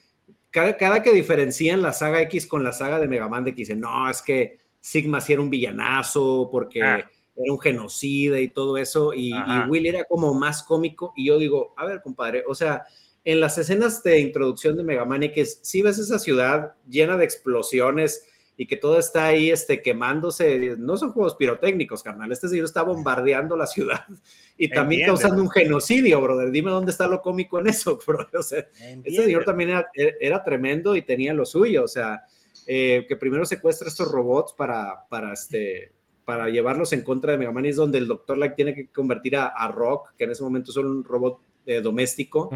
cada, 0.51 0.77
cada 0.77 1.03
que 1.03 1.15
diferencian 1.15 1.81
la 1.81 1.95
saga 1.95 2.21
X 2.21 2.47
con 2.47 2.63
la 2.63 2.73
saga 2.73 3.01
de 3.01 3.09
Mega 3.09 3.29
Man, 3.29 3.45
de 3.45 3.53
que 3.53 3.63
dicen, 3.63 3.81
no, 3.81 4.11
es 4.11 4.21
que 4.21 4.59
Sigma 4.79 5.23
sí 5.23 5.33
era 5.33 5.41
un 5.41 5.49
villanazo 5.49 6.51
porque 6.53 6.83
ah. 6.83 6.99
era 7.35 7.51
un 7.51 7.59
genocida 7.59 8.39
y 8.39 8.49
todo 8.49 8.77
eso, 8.77 9.15
y, 9.15 9.31
y 9.31 9.71
Will 9.71 9.87
era 9.87 10.05
como 10.05 10.35
más 10.35 10.63
cómico, 10.63 11.15
y 11.17 11.29
yo 11.29 11.39
digo, 11.39 11.73
a 11.79 11.87
ver, 11.87 12.03
compadre, 12.03 12.45
o 12.47 12.55
sea, 12.55 12.85
en 13.25 13.41
las 13.41 13.57
escenas 13.59 14.03
de 14.03 14.21
introducción 14.21 14.77
de 14.77 14.85
Mega 14.85 15.05
Man 15.05 15.23
X, 15.23 15.61
si 15.63 15.83
ves 15.83 15.99
esa 15.99 16.19
ciudad 16.19 16.75
llena 16.89 17.17
de 17.17 17.25
explosiones 17.25 18.27
y 18.57 18.67
que 18.67 18.77
todo 18.77 18.99
está 18.99 19.27
ahí 19.27 19.51
este, 19.51 19.81
quemándose, 19.81 20.77
no 20.77 20.97
son 20.97 21.13
juegos 21.13 21.37
pirotécnicos, 21.37 22.03
carnal, 22.03 22.31
este 22.33 22.49
señor 22.49 22.67
está 22.67 22.83
bombardeando 22.83 23.57
la 23.57 23.67
ciudad 23.67 24.05
y 24.59 24.69
también 24.69 25.07
causando 25.07 25.43
un 25.43 25.51
genocidio, 25.51 26.21
brother. 26.21 26.51
Dime 26.51 26.71
dónde 26.71 26.91
está 26.91 27.07
lo 27.07 27.23
cómico 27.23 27.59
en 27.59 27.69
eso, 27.69 27.99
bro. 28.07 28.27
O 28.39 28.43
sea, 28.43 28.67
este 29.05 29.25
señor 29.25 29.45
también 29.45 29.83
era, 30.21 30.45
tremendo 30.45 30.97
y 30.97 31.03
tenía 31.03 31.33
lo 31.33 31.47
suyo, 31.47 31.85
o 31.85 31.89
sea, 31.89 32.25
eh, 32.67 33.07
que 33.09 33.17
primero 33.17 33.45
secuestra 33.45 33.89
estos 33.89 34.11
robots 34.11 34.53
para, 34.53 35.07
para, 35.09 35.33
este, 35.33 35.93
para 36.25 36.49
llevarlos 36.49 36.93
en 36.93 37.03
contra 37.03 37.33
de 37.33 37.39
Mega 37.39 37.53
Man 37.53 37.65
y 37.65 37.71
es 37.71 37.77
donde 37.77 37.99
el 37.99 38.07
Doctor 38.07 38.37
Light 38.37 38.55
tiene 38.55 38.75
que 38.75 38.89
convertir 38.89 39.37
a, 39.37 39.69
Rock, 39.69 40.11
que 40.17 40.25
en 40.25 40.33
ese 40.33 40.43
momento 40.43 40.71
es 40.71 40.77
un 40.77 41.03
robot 41.03 41.41
eh, 41.65 41.81
doméstico, 41.81 42.51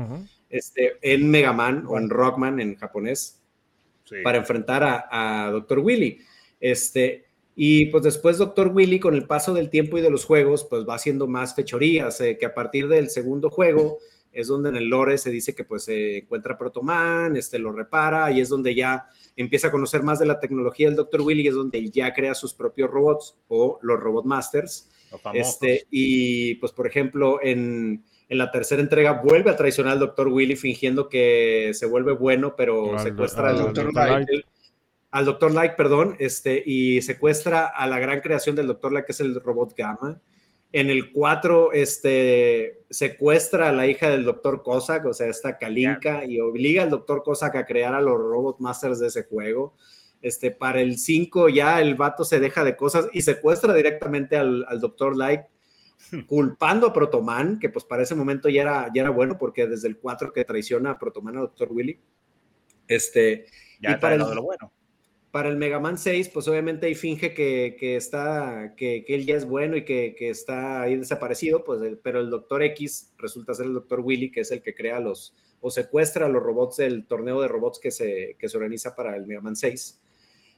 este, 0.49 0.99
en 1.03 1.31
Mega 1.31 1.53
Man 1.53 1.85
o 1.89 1.99
en 1.99 2.09
Rockman 2.11 2.61
en 2.61 2.77
japonés 2.77 3.41
para 4.23 4.39
enfrentar 4.39 5.09
a, 5.11 5.51
Dr. 5.53 5.81
Willy. 5.81 6.21
Este, 6.61 7.27
y 7.55 7.87
pues 7.87 8.05
después 8.05 8.39
Dr. 8.39 8.69
Willy, 8.69 9.01
con 9.01 9.15
el 9.15 9.27
paso 9.27 9.53
del 9.53 9.71
tiempo 9.71 9.99
y 9.99 10.03
de 10.03 10.11
los 10.11 10.25
juegos, 10.25 10.65
pues 10.69 10.87
va 10.89 10.95
haciendo 10.95 11.27
más 11.27 11.55
fechorías, 11.55 12.21
eh, 12.21 12.37
que 12.39 12.47
a 12.47 12.55
partir 12.55 12.89
del 12.89 13.11
segundo 13.11 13.51
juego 13.51 13.99
es 14.37 14.49
donde 14.49 14.69
en 14.69 14.77
el 14.77 14.89
lore 14.89 15.17
se 15.17 15.31
dice 15.31 15.55
que 15.55 15.65
pues 15.65 15.85
se 15.85 16.19
encuentra 16.19 16.59
Protoman, 16.59 17.37
este 17.37 17.59
lo 17.59 17.73
repara 17.73 18.31
y 18.31 18.41
es 18.43 18.51
donde 18.51 18.75
ya 18.75 19.07
empieza 19.35 19.69
a 19.69 19.71
conocer 19.71 20.03
más 20.03 20.19
de 20.19 20.27
la 20.27 20.39
tecnología 20.39 20.89
del 20.89 20.97
Dr. 20.97 21.23
Willy, 21.23 21.49
es 21.49 21.55
donde 21.55 21.89
ya 21.89 22.13
crea 22.13 22.35
sus 22.35 22.53
propios 22.53 22.91
robots 22.91 23.39
o 23.49 23.79
los 23.81 23.99
Robot 23.99 24.27
Masters. 24.27 24.91
Este, 25.33 25.87
y 25.91 26.57
pues 26.57 26.73
por 26.73 26.87
ejemplo 26.87 27.39
en 27.43 28.05
en 28.29 28.39
la 28.39 28.51
tercera 28.51 28.83
entrega 28.83 29.13
vuelve 29.13 29.51
a 29.51 29.57
traicionar 29.57 29.95
al 29.95 30.01
Dr. 30.01 30.29
Willy 30.29 30.57
fingiendo 30.57 31.09
que 31.09 31.71
se 31.75 31.87
vuelve 31.87 32.13
bueno, 32.13 32.55
pero 32.57 32.99
secuestra 32.99 33.51
al, 33.51 33.59
Dr. 33.59 33.95
Light. 33.95 34.29
al 35.13 35.25
Dr. 35.25 35.53
Light, 35.53 35.77
perdón, 35.77 36.17
este, 36.19 36.63
y 36.65 37.03
secuestra 37.03 37.67
a 37.67 37.87
la 37.87 38.01
gran 38.01 38.21
creación 38.21 38.57
del 38.57 38.67
Dr. 38.67 38.93
Light, 38.93 39.07
que 39.07 39.13
es 39.13 39.21
el 39.21 39.41
robot 39.41 39.75
Gamma. 39.77 40.21
En 40.73 40.91
el 40.91 41.13
4, 41.13 41.73
este, 41.73 42.83
secuestra 42.91 43.69
a 43.69 43.73
la 43.73 43.87
hija 43.87 44.11
del 44.11 44.25
Dr. 44.25 44.63
Cossack, 44.63 45.07
o 45.07 45.15
sea, 45.15 45.29
esta 45.29 45.57
Kalinka, 45.57 46.25
y 46.25 46.41
obliga 46.41 46.83
al 46.83 46.91
Dr. 46.91 47.23
Cossack 47.23 47.55
a 47.55 47.65
crear 47.65 47.95
a 47.95 48.01
los 48.01 48.19
Robot 48.19 48.59
Masters 48.59 48.99
de 48.99 49.07
ese 49.07 49.23
juego. 49.23 49.75
Este, 50.21 50.51
para 50.51 50.81
el 50.81 50.99
5 50.99 51.51
ya 51.51 51.81
el 51.81 51.95
vato 51.95 52.25
se 52.25 52.41
deja 52.41 52.65
de 52.65 52.75
cosas 52.77 53.07
y 53.13 53.23
secuestra 53.23 53.73
directamente 53.73 54.37
al, 54.37 54.67
al 54.69 54.81
Dr. 54.81 55.17
Light 55.17 55.43
culpando 56.27 56.87
a 56.87 56.93
Protoman, 56.93 57.59
que 57.59 57.69
pues 57.69 57.85
para 57.85 58.03
ese 58.03 58.15
momento 58.15 58.49
ya 58.49 58.63
era, 58.63 58.91
ya 58.95 59.03
era 59.03 59.11
bueno, 59.11 59.39
porque 59.39 59.67
desde 59.67 59.89
el 59.89 59.99
4 59.99 60.33
que 60.33 60.45
traiciona 60.45 60.93
a 60.93 60.99
Protoman 60.99 61.37
a 61.37 61.41
Dr. 61.41 61.69
Willy. 61.73 61.99
Este, 62.89 63.47
ya 63.81 63.93
y 63.93 63.97
para 63.97 64.15
el, 64.15 64.21
lo 64.21 64.43
bueno. 64.43 64.73
para 65.31 65.49
el 65.49 65.57
Mega 65.57 65.81
Man 65.81 65.99
6, 65.99 66.29
pues 66.29 66.47
obviamente 66.49 66.87
ahí 66.87 66.95
finge 66.95 67.35
que, 67.35 67.97
está, 67.97 68.75
que, 68.77 69.05
él 69.09 69.27
ya 69.27 69.37
es 69.37 69.45
bueno 69.45 69.77
y 69.77 69.85
que, 69.85 70.15
está 70.21 70.83
ahí 70.83 70.97
desaparecido, 70.97 71.65
pues, 71.65 71.81
pero 72.03 72.21
el 72.21 72.31
Doctor 72.31 72.63
X 72.63 73.13
resulta 73.19 73.55
ser 73.55 73.67
el 73.67 73.75
Doctor 73.75 74.01
Willy, 74.01 74.31
que 74.31 74.41
es 74.41 74.51
el 74.53 74.63
que 74.63 74.75
crea 74.75 75.01
los, 75.01 75.35
o 75.61 75.71
secuestra 75.71 76.27
a 76.27 76.29
los 76.29 76.43
robots 76.43 76.77
del 76.77 77.07
torneo 77.07 77.41
de 77.41 77.49
robots 77.49 77.81
que 77.81 77.91
se, 77.91 78.37
se 78.41 78.57
organiza 78.57 78.95
para 78.95 79.17
el 79.17 79.27
Mega 79.27 79.41
Man 79.41 79.57
6. 79.57 80.01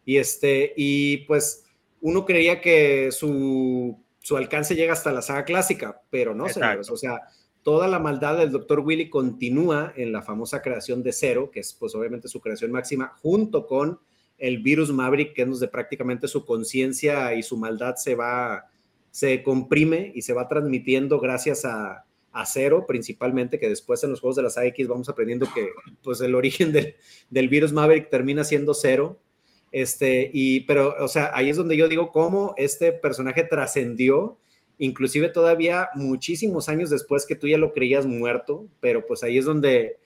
Y 0.05 0.17
este, 0.17 0.73
y 0.77 1.19
pues 1.19 1.65
uno 2.01 2.25
creía 2.25 2.61
que 2.61 3.11
su, 3.11 3.99
su 4.21 4.37
alcance 4.37 4.75
llega 4.75 4.93
hasta 4.93 5.13
la 5.13 5.23
saga 5.23 5.45
clásica, 5.45 6.03
pero 6.11 6.35
no, 6.35 6.49
señores, 6.49 6.91
o 6.91 6.97
sea, 6.97 7.21
toda 7.63 7.89
la 7.89 7.99
maldad 7.99 8.39
del 8.39 8.51
Doctor 8.51 8.81
Willy 8.81 9.11
continúa 9.11 9.93
en 9.97 10.13
la 10.13 10.23
famosa 10.23 10.63
creación 10.63 11.03
de 11.03 11.13
Cero, 11.13 11.51
que 11.53 11.61
es 11.61 11.75
pues 11.75 11.95
obviamente 11.95 12.29
su 12.29 12.41
creación 12.41 12.73
máxima, 12.73 13.15
junto 13.23 13.67
con 13.67 14.01
el 14.39 14.59
virus 14.59 14.93
Maverick, 14.93 15.35
que 15.35 15.43
es 15.43 15.49
donde 15.49 15.69
prácticamente 15.69 16.29
su 16.29 16.45
conciencia 16.45 17.35
y 17.35 17.43
su 17.43 17.57
maldad 17.57 17.97
se 17.97 18.15
va, 18.15 18.71
se 19.11 19.43
comprime 19.43 20.13
y 20.15 20.23
se 20.23 20.33
va 20.33 20.49
transmitiendo 20.49 21.19
gracias 21.21 21.65
a, 21.65 22.05
a 22.33 22.47
Cero, 22.47 22.85
principalmente, 22.87 23.59
que 23.59 23.69
después 23.69 24.03
en 24.05 24.11
los 24.11 24.21
juegos 24.21 24.37
de 24.37 24.43
las 24.43 24.57
AX 24.57 24.87
vamos 24.87 25.09
aprendiendo 25.09 25.47
que 25.53 25.71
pues 26.03 26.21
el 26.21 26.35
origen 26.35 26.73
del, 26.73 26.95
del 27.31 27.49
virus 27.49 27.73
Maverick 27.73 28.11
termina 28.11 28.45
siendo 28.45 28.75
Cero. 28.75 29.19
Este, 29.71 30.31
y, 30.33 30.61
pero, 30.61 30.95
o 31.01 31.09
sea, 31.09 31.31
ahí 31.35 31.51
es 31.51 31.57
donde 31.57 31.77
yo 31.77 31.89
digo 31.89 32.11
cómo 32.11 32.55
este 32.57 32.93
personaje 32.93 33.45
trascendió, 33.45 34.39
inclusive 34.79 35.29
todavía 35.29 35.91
muchísimos 35.95 36.69
años 36.69 36.91
después 36.91 37.27
que 37.27 37.37
tú 37.37 37.49
ya 37.49 37.59
lo 37.59 37.73
creías 37.73 38.07
muerto, 38.07 38.67
pero 38.81 39.07
pues 39.07 39.23
ahí 39.23 39.39
es 39.39 39.45
donde 39.45 39.99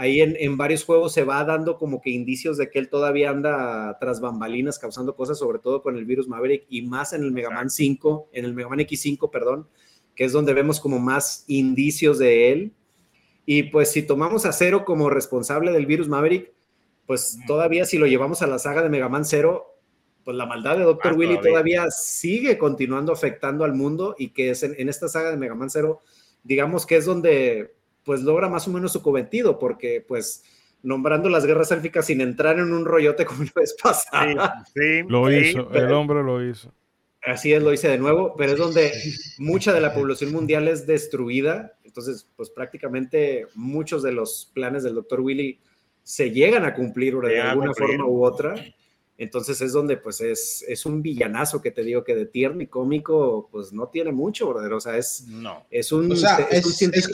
ahí 0.00 0.20
en, 0.22 0.56
varios 0.56 0.84
juegos 0.84 1.12
se 1.12 1.24
va 1.24 1.44
dando 1.44 1.76
como 1.76 2.00
que 2.00 2.08
indicios 2.08 2.56
de 2.56 2.70
que 2.70 2.78
él 2.78 2.88
todavía 2.88 3.28
anda 3.28 3.98
tras 4.00 4.20
bambalinas 4.20 4.78
causando 4.78 5.14
cosas, 5.14 5.38
sobre 5.38 5.58
todo 5.58 5.82
con 5.82 5.98
el 5.98 6.06
virus 6.06 6.26
Maverick 6.26 6.64
y 6.70 6.80
más 6.80 7.12
en 7.12 7.22
el 7.22 7.32
Mega 7.32 7.50
Man 7.50 7.68
5, 7.68 8.30
en 8.32 8.44
el 8.46 8.54
Mega 8.54 8.70
Man 8.70 8.78
X5, 8.78 9.30
perdón, 9.30 9.68
que 10.14 10.24
es 10.24 10.32
donde 10.32 10.54
vemos 10.54 10.80
como 10.80 10.98
más 10.98 11.44
indicios 11.48 12.18
de 12.18 12.50
él. 12.50 12.72
Y 13.44 13.64
pues 13.64 13.90
si 13.92 14.02
tomamos 14.02 14.46
a 14.46 14.52
Zero 14.52 14.86
como 14.86 15.10
responsable 15.10 15.70
del 15.70 15.84
virus 15.84 16.08
Maverick, 16.08 16.50
pues 17.10 17.40
todavía 17.44 17.84
si 17.86 17.98
lo 17.98 18.06
llevamos 18.06 18.40
a 18.40 18.46
la 18.46 18.60
saga 18.60 18.84
de 18.84 18.88
Mega 18.88 19.08
Man 19.08 19.24
0, 19.24 19.66
pues 20.22 20.36
la 20.36 20.46
maldad 20.46 20.78
de 20.78 20.84
Dr. 20.84 21.14
Willy 21.14 21.40
todavía. 21.40 21.90
sigue 21.90 22.56
continuando 22.56 23.12
afectando 23.12 23.64
al 23.64 23.74
mundo 23.74 24.14
y 24.16 24.28
que 24.28 24.50
es 24.50 24.62
en, 24.62 24.76
en 24.78 24.88
esta 24.88 25.08
saga 25.08 25.32
de 25.32 25.36
Mega 25.36 25.56
Man 25.56 25.70
0, 25.70 26.00
digamos 26.44 26.86
que 26.86 26.94
es 26.94 27.06
donde 27.06 27.74
pues 28.04 28.22
logra 28.22 28.48
más 28.48 28.68
o 28.68 28.70
menos 28.70 28.92
su 28.92 29.02
cometido, 29.02 29.58
porque 29.58 30.04
pues 30.06 30.44
nombrando 30.84 31.28
las 31.28 31.44
guerras 31.44 31.72
élficas 31.72 32.06
sin 32.06 32.20
entrar 32.20 32.60
en 32.60 32.72
un 32.72 32.84
rollote 32.84 33.24
como 33.26 33.42
la 33.42 33.50
vez 33.56 33.74
pasada. 33.82 34.64
Sí, 34.72 35.02
lo 35.08 35.32
hizo, 35.32 35.68
el 35.72 35.92
hombre 35.92 36.22
lo 36.22 36.48
hizo. 36.48 36.72
Así 37.24 37.52
es, 37.52 37.60
lo 37.60 37.72
hice 37.72 37.88
de 37.88 37.98
nuevo, 37.98 38.36
pero 38.38 38.52
es 38.52 38.58
donde 38.58 38.92
mucha 39.38 39.72
de 39.72 39.80
la 39.80 39.94
población 39.94 40.30
mundial 40.30 40.68
es 40.68 40.86
destruida, 40.86 41.76
entonces 41.82 42.28
pues 42.36 42.50
prácticamente 42.50 43.48
muchos 43.56 44.04
de 44.04 44.12
los 44.12 44.48
planes 44.54 44.84
del 44.84 44.94
doctor 44.94 45.18
Willy 45.22 45.58
se 46.10 46.32
llegan 46.32 46.64
a 46.64 46.74
cumplir 46.74 47.14
de 47.18 47.40
alguna 47.40 47.72
forma 47.72 48.04
u 48.04 48.24
otra. 48.24 48.56
Entonces 49.16 49.60
es 49.60 49.72
donde 49.72 49.96
pues 49.96 50.20
es, 50.20 50.64
es 50.66 50.84
un 50.84 51.02
villanazo 51.02 51.62
que 51.62 51.70
te 51.70 51.84
digo 51.84 52.02
que 52.02 52.16
de 52.16 52.26
tierno 52.26 52.62
y 52.62 52.66
cómico 52.66 53.48
pues 53.52 53.72
no 53.72 53.86
tiene 53.90 54.10
mucho, 54.10 54.48
brother. 54.48 54.72
O 54.72 54.80
sea, 54.80 54.96
es, 54.96 55.26
no. 55.28 55.66
es 55.70 55.92
un... 55.92 56.10
O 56.10 56.16
sea, 56.16 56.38
es, 56.50 56.82
es, 56.82 57.10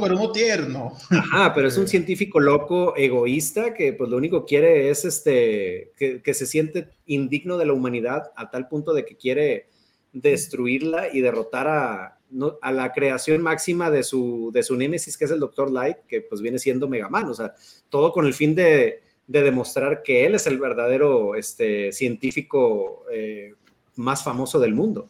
pero 0.00 0.14
no 0.14 0.32
tierno. 0.32 0.96
Ajá, 1.10 1.52
pero 1.54 1.68
es 1.68 1.76
un 1.76 1.86
científico 1.86 2.40
loco, 2.40 2.96
egoísta, 2.96 3.74
que 3.74 3.92
pues 3.92 4.08
lo 4.08 4.16
único 4.16 4.46
que 4.46 4.48
quiere 4.48 4.88
es 4.88 5.04
este, 5.04 5.92
que, 5.98 6.22
que 6.22 6.32
se 6.32 6.46
siente 6.46 6.88
indigno 7.04 7.58
de 7.58 7.66
la 7.66 7.74
humanidad 7.74 8.32
a 8.36 8.50
tal 8.50 8.68
punto 8.68 8.94
de 8.94 9.04
que 9.04 9.16
quiere 9.18 9.68
destruirla 10.14 11.12
y 11.12 11.20
derrotar 11.20 11.68
a, 11.68 12.20
a 12.62 12.72
la 12.72 12.92
creación 12.92 13.42
máxima 13.42 13.90
de 13.90 14.02
su, 14.02 14.50
de 14.52 14.62
su 14.62 14.76
némesis, 14.76 15.16
que 15.16 15.24
es 15.24 15.30
el 15.30 15.40
Doctor 15.40 15.70
Light, 15.70 15.98
que 16.08 16.20
pues 16.20 16.40
viene 16.40 16.58
siendo 16.58 16.88
Mega 16.88 17.08
Man. 17.08 17.26
O 17.26 17.34
sea, 17.34 17.54
todo 17.88 18.12
con 18.12 18.26
el 18.26 18.34
fin 18.34 18.54
de 18.54 19.04
de 19.26 19.42
demostrar 19.42 20.02
que 20.02 20.26
él 20.26 20.34
es 20.34 20.46
el 20.46 20.58
verdadero 20.58 21.34
este, 21.34 21.92
científico 21.92 23.04
eh, 23.10 23.54
más 23.96 24.22
famoso 24.22 24.58
del 24.58 24.74
mundo. 24.74 25.08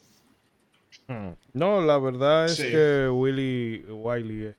Hmm. 1.09 1.33
No, 1.53 1.81
la 1.81 1.99
verdad 1.99 2.47
es 2.47 2.61
que 2.61 3.09
Willy 3.09 3.85
Wiley 3.89 4.47
es 4.47 4.57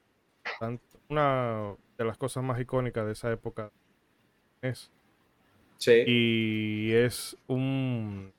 una 1.10 1.76
de 1.98 2.06
las 2.06 2.18
cosas 2.18 2.44
más 2.44 2.60
icónicas 2.60 3.06
de 3.06 3.14
esa 3.14 3.32
época. 3.32 3.72
Es. 4.62 4.92
Sí. 5.78 6.04
Y 6.06 6.92
es 6.94 7.38
un. 7.48 8.34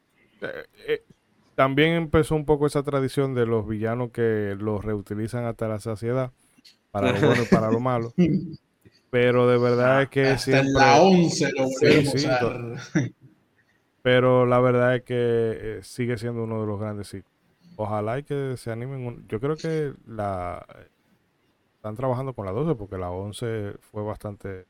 También 1.57 1.95
empezó 1.95 2.37
un 2.37 2.45
poco 2.45 2.67
esa 2.67 2.83
tradición 2.83 3.35
de 3.35 3.47
los 3.47 3.67
villanos 3.67 4.11
que 4.11 4.55
los 4.61 4.85
reutilizan 4.85 5.47
hasta 5.47 5.67
la 5.67 5.81
saciedad, 5.81 6.31
para 6.91 7.13
lo 7.13 7.27
bueno 7.27 7.43
y 7.43 7.47
para 7.47 7.71
lo 7.71 7.81
malo. 7.81 8.13
Pero 9.11 9.49
de 9.49 9.57
verdad 9.57 10.03
es 10.03 10.09
que 10.11 10.27
Hasta 10.27 10.61
en 10.61 10.75
la 10.75 11.01
11 11.01 11.53
lo 11.57 11.69
sí, 11.69 12.29
Pero 14.03 14.45
la 14.45 14.61
verdad 14.61 14.97
es 14.97 15.03
que 15.03 15.15
eh, 15.17 15.79
sigue 15.83 16.19
siendo 16.19 16.45
uno 16.45 16.61
de 16.61 16.67
los 16.67 16.79
grandes 16.79 17.09
ciclos. 17.09 17.33
Ojalá 17.77 18.19
y 18.19 18.25
que 18.25 18.57
se 18.59 18.71
animen. 18.71 19.27
Yo 19.27 19.41
creo 19.41 19.57
que 19.57 19.95
la 20.07 20.67
están 21.77 21.97
trabajando 21.97 22.35
con 22.35 22.45
la 22.45 22.53
12 22.53 22.75
porque 22.75 22.99
la 22.99 23.11
11 23.11 23.77
fue 23.81 24.03
bastante 24.03 24.67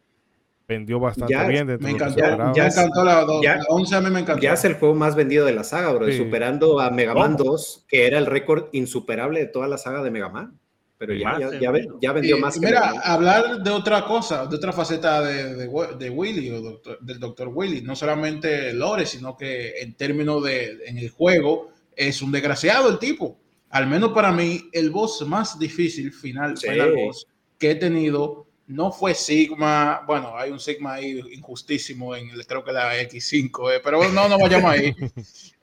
vendió 0.68 0.98
bastante 0.98 1.34
bien 1.48 1.66
dentro 1.66 1.86
me 1.86 1.94
encantó, 1.94 2.20
ya, 2.54 2.66
encantó 2.66 3.04
la, 3.04 3.22
12, 3.22 3.46
la 3.46 3.64
11 3.68 3.94
a 3.94 4.00
mí 4.00 4.10
me 4.10 4.20
encantó. 4.20 4.42
Ya 4.42 4.54
es 4.54 4.64
el 4.64 4.74
juego 4.74 4.94
más 4.94 5.14
vendido 5.14 5.46
de 5.46 5.52
la 5.52 5.64
saga, 5.64 5.92
bro, 5.92 6.10
superando 6.12 6.80
a 6.80 6.90
Mega 6.90 7.14
Man 7.14 7.36
2, 7.36 7.86
que 7.88 8.06
era 8.06 8.18
el 8.18 8.26
récord 8.26 8.68
insuperable 8.72 9.40
de 9.40 9.46
toda 9.46 9.68
la 9.68 9.78
saga 9.78 10.02
de 10.02 10.10
Mega 10.10 10.28
Man. 10.28 10.58
Pero 10.98 11.12
ya, 11.12 11.38
ya, 11.60 11.72
ya, 12.00 12.12
vendió 12.12 12.38
más. 12.38 12.58
Mira, 12.58 12.88
hablar 13.02 13.62
de 13.62 13.70
otra 13.70 14.06
cosa, 14.06 14.46
de 14.46 14.56
otra 14.56 14.72
faceta 14.72 15.20
de, 15.20 15.54
de, 15.54 16.10
Willy 16.10 16.50
o 16.50 16.80
del 17.02 17.20
doctor 17.20 17.50
Willy, 17.52 17.82
no 17.82 17.94
solamente 17.94 18.72
Lore, 18.72 19.04
sino 19.04 19.36
que 19.36 19.78
en 19.80 19.94
términos 19.94 20.42
de 20.42 20.78
en 20.86 20.96
el 20.96 21.10
juego 21.10 21.68
es 21.94 22.22
un 22.22 22.32
desgraciado 22.32 22.88
el 22.88 22.98
tipo. 22.98 23.38
Al 23.68 23.86
menos 23.86 24.12
para 24.12 24.32
mí, 24.32 24.70
el 24.72 24.90
boss 24.90 25.26
más 25.26 25.58
difícil, 25.58 26.12
final, 26.12 26.56
final 26.56 26.94
boss 26.94 27.26
que 27.58 27.72
he 27.72 27.74
tenido 27.74 28.46
no 28.68 28.90
fue 28.90 29.14
Sigma, 29.14 30.02
bueno, 30.06 30.36
hay 30.36 30.50
un 30.50 30.58
Sigma 30.58 30.94
ahí 30.94 31.20
injustísimo 31.32 32.16
en 32.16 32.30
creo 32.46 32.64
que 32.64 32.72
la 32.72 33.00
X5, 33.00 33.76
eh, 33.76 33.80
pero 33.82 34.08
no, 34.12 34.28
no 34.28 34.38
vayamos 34.38 34.70
ahí. 34.70 34.94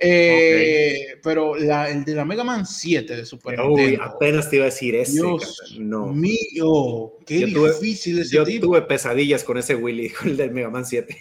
Eh, 0.06 1.17
pero 1.23 1.56
el 1.56 2.03
de 2.03 2.14
la 2.14 2.25
Mega 2.25 2.43
Man 2.43 2.65
7 2.65 3.15
de 3.15 3.25
Super 3.25 3.57
Nintendo. 3.57 4.03
apenas 4.03 4.49
te 4.49 4.57
iba 4.57 4.65
a 4.65 4.69
decir 4.69 4.95
ese. 4.95 5.14
Dios 5.14 5.77
no. 5.80 6.07
mío, 6.07 7.14
qué 7.25 7.45
difícil 7.45 8.19
ese 8.19 8.35
Yo 8.35 8.43
tuve 8.59 8.82
pesadillas 8.82 9.45
con 9.45 9.57
ese 9.59 9.75
Willy, 9.75 10.09
con 10.09 10.30
el 10.30 10.35
del 10.35 10.51
Mega 10.51 10.69
Man 10.69 10.85
7. 10.85 11.17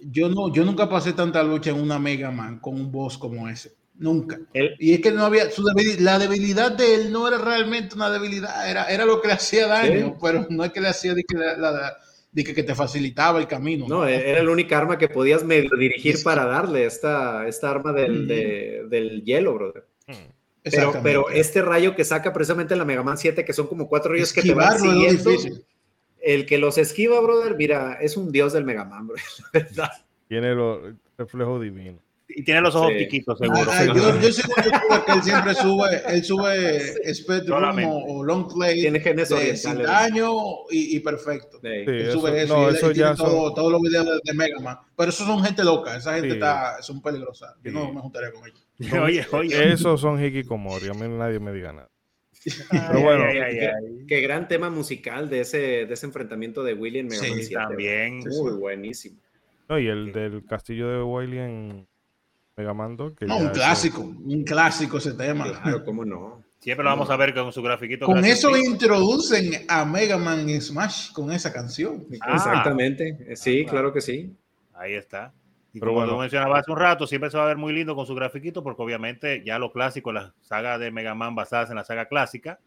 yo, 0.00 0.28
no, 0.28 0.52
yo 0.52 0.66
nunca 0.66 0.86
pasé 0.86 1.14
tanta 1.14 1.42
lucha 1.42 1.70
en 1.70 1.80
una 1.80 1.98
Mega 1.98 2.30
Man 2.30 2.58
con 2.58 2.74
un 2.74 2.92
boss 2.92 3.16
como 3.16 3.48
ese. 3.48 3.72
Nunca. 3.96 4.40
y 4.52 4.94
es 4.94 5.00
que 5.00 5.12
no 5.12 5.24
había, 5.24 5.50
su 5.50 5.62
la 6.00 6.18
debilidad 6.18 6.72
de 6.72 6.94
él 6.94 7.12
no 7.12 7.28
era 7.28 7.38
realmente 7.38 7.94
una 7.94 8.10
debilidad, 8.10 8.68
era, 8.68 8.86
era 8.86 9.04
lo 9.04 9.20
que 9.20 9.28
le 9.28 9.34
hacía 9.34 9.68
daño, 9.68 10.16
pero 10.20 10.46
no 10.50 10.64
es 10.64 10.72
que 10.72 10.80
le 10.80 10.88
hacía 10.88 11.14
de 11.14 11.22
que, 11.22 11.36
la, 11.36 11.96
que, 12.34 12.62
te 12.62 12.74
facilitaba 12.74 13.38
el 13.38 13.46
camino. 13.46 13.86
No, 13.88 14.06
era 14.06 14.42
la 14.42 14.50
única 14.50 14.76
arma 14.78 14.98
que 14.98 15.08
podías 15.08 15.44
medio 15.44 15.70
dirigir 15.78 16.20
para 16.24 16.44
darle 16.44 16.86
esta, 16.86 17.46
esta 17.46 17.70
arma 17.70 17.92
del, 17.92 18.26
del 18.26 19.22
hielo, 19.22 19.54
brother. 19.54 19.86
Pero, 20.64 20.92
pero, 21.02 21.30
este 21.30 21.62
rayo 21.62 21.94
que 21.94 22.04
saca 22.04 22.32
precisamente 22.32 22.74
la 22.74 22.86
Mega 22.86 23.02
Man 23.02 23.18
7, 23.18 23.44
que 23.44 23.52
son 23.52 23.66
como 23.66 23.86
cuatro 23.86 24.12
rayos 24.12 24.32
que 24.32 24.42
te 24.42 24.54
van 24.54 24.78
siguiendo, 24.78 25.30
el 26.20 26.46
que 26.46 26.58
los 26.58 26.78
esquiva, 26.78 27.20
brother, 27.20 27.54
mira, 27.54 27.98
es 28.00 28.16
un 28.16 28.32
dios 28.32 28.54
del 28.54 28.64
Mega 28.64 28.84
Man, 28.84 29.06
brother, 29.06 29.24
verdad. 29.52 29.90
Tiene 30.26 30.52
el 30.52 30.96
reflejo 31.16 31.60
divino. 31.60 32.00
Y 32.36 32.42
tiene 32.42 32.60
los 32.60 32.74
ojos 32.74 32.92
chiquitos, 32.98 33.38
seguro. 33.38 33.70
Ah, 33.70 33.84
yo, 33.84 34.20
yo 34.20 34.32
sé 34.32 34.42
que 35.06 35.12
él 35.12 35.22
siempre 35.22 35.54
sube, 35.54 36.02
él 36.08 36.24
sube 36.24 37.14
Spectrum 37.14 37.84
o, 37.86 38.24
Long 38.24 38.52
Play 38.52 38.80
tiene 38.80 39.00
genes 39.00 39.28
de 39.28 39.56
sin 39.56 39.82
daño 39.82 40.32
y, 40.70 40.96
y 40.96 41.00
perfecto. 41.00 41.60
Sí, 41.60 41.68
él 41.68 42.10
sube 42.10 42.42
eso, 42.42 42.56
no, 42.56 42.70
eso 42.70 42.90
ya 42.90 43.14
todo, 43.14 43.54
todos 43.54 43.70
los 43.70 43.80
videos 43.80 44.20
de, 44.24 44.34
Mega 44.34 44.58
Man. 44.58 44.78
Pero 44.96 45.10
esos 45.10 45.26
son 45.26 45.44
gente 45.44 45.62
loca, 45.62 45.96
esa 45.96 46.14
gente 46.14 46.34
está, 46.34 46.82
son 46.82 47.00
peligrosas. 47.00 47.54
Yo 47.62 47.70
no 47.70 47.92
me 47.92 48.00
juntaría 48.00 48.32
con 48.32 48.44
ellos. 48.46 48.66
oye, 49.02 49.26
oye. 49.30 49.72
Esos 49.72 50.00
son 50.00 50.22
Hikikomori, 50.22 50.88
a 50.88 50.94
mí 50.94 51.06
nadie 51.08 51.38
me 51.38 51.52
diga 51.52 51.72
nada. 51.72 51.90
Pero 52.70 53.00
bueno, 53.00 53.24
qué, 54.08 54.20
gran 54.20 54.48
tema 54.48 54.70
musical 54.70 55.30
de 55.30 55.40
ese, 55.40 55.86
de 55.86 55.94
ese 55.94 56.06
enfrentamiento 56.06 56.62
de 56.62 56.74
Willy 56.74 56.98
en 56.98 57.06
Mega 57.06 57.22
Man 57.22 57.38
7. 57.38 57.54
También. 57.54 58.18
Muy 58.18 58.52
buenísimo. 58.52 59.18
No, 59.68 59.78
y 59.78 59.86
el 59.86 60.12
del 60.12 60.44
castillo 60.44 60.88
de 60.88 61.02
Wiley 61.02 61.38
en 61.38 61.86
Megamando. 62.56 63.14
Que 63.14 63.26
no, 63.26 63.38
un 63.38 63.48
clásico, 63.48 64.00
un 64.00 64.44
clásico 64.44 64.98
ese 64.98 65.14
tema. 65.14 65.44
Claro, 65.44 65.84
cómo 65.84 66.04
no. 66.04 66.42
Siempre 66.60 66.84
lo 66.84 66.90
vamos 66.90 67.10
a 67.10 67.16
ver 67.16 67.34
con 67.34 67.52
su 67.52 67.62
grafiquito. 67.62 68.06
Con 68.06 68.24
eso 68.24 68.56
introducen 68.56 69.66
a 69.68 69.84
Mega 69.84 70.16
Man 70.16 70.48
Smash 70.60 71.12
con 71.12 71.30
esa 71.30 71.52
canción. 71.52 72.06
Ah. 72.22 72.36
Exactamente. 72.36 73.36
Sí, 73.36 73.66
claro 73.66 73.92
que 73.92 74.00
sí. 74.00 74.34
Ahí 74.72 74.94
está. 74.94 75.34
Y 75.74 75.80
como 75.80 75.92
bueno. 75.92 76.12
tú 76.12 76.18
mencionabas 76.20 76.60
hace 76.60 76.70
un 76.70 76.78
rato, 76.78 77.06
siempre 77.06 77.30
se 77.30 77.36
va 77.36 77.44
a 77.44 77.48
ver 77.48 77.56
muy 77.56 77.72
lindo 77.72 77.96
con 77.96 78.06
su 78.06 78.14
grafiquito, 78.14 78.62
porque 78.62 78.80
obviamente 78.80 79.42
ya 79.44 79.58
lo 79.58 79.72
clásico, 79.72 80.12
la 80.12 80.32
saga 80.40 80.78
de 80.78 80.92
Mega 80.92 81.14
Man 81.14 81.34
basadas 81.34 81.68
en 81.68 81.76
la 81.76 81.84
saga 81.84 82.06
clásica, 82.06 82.60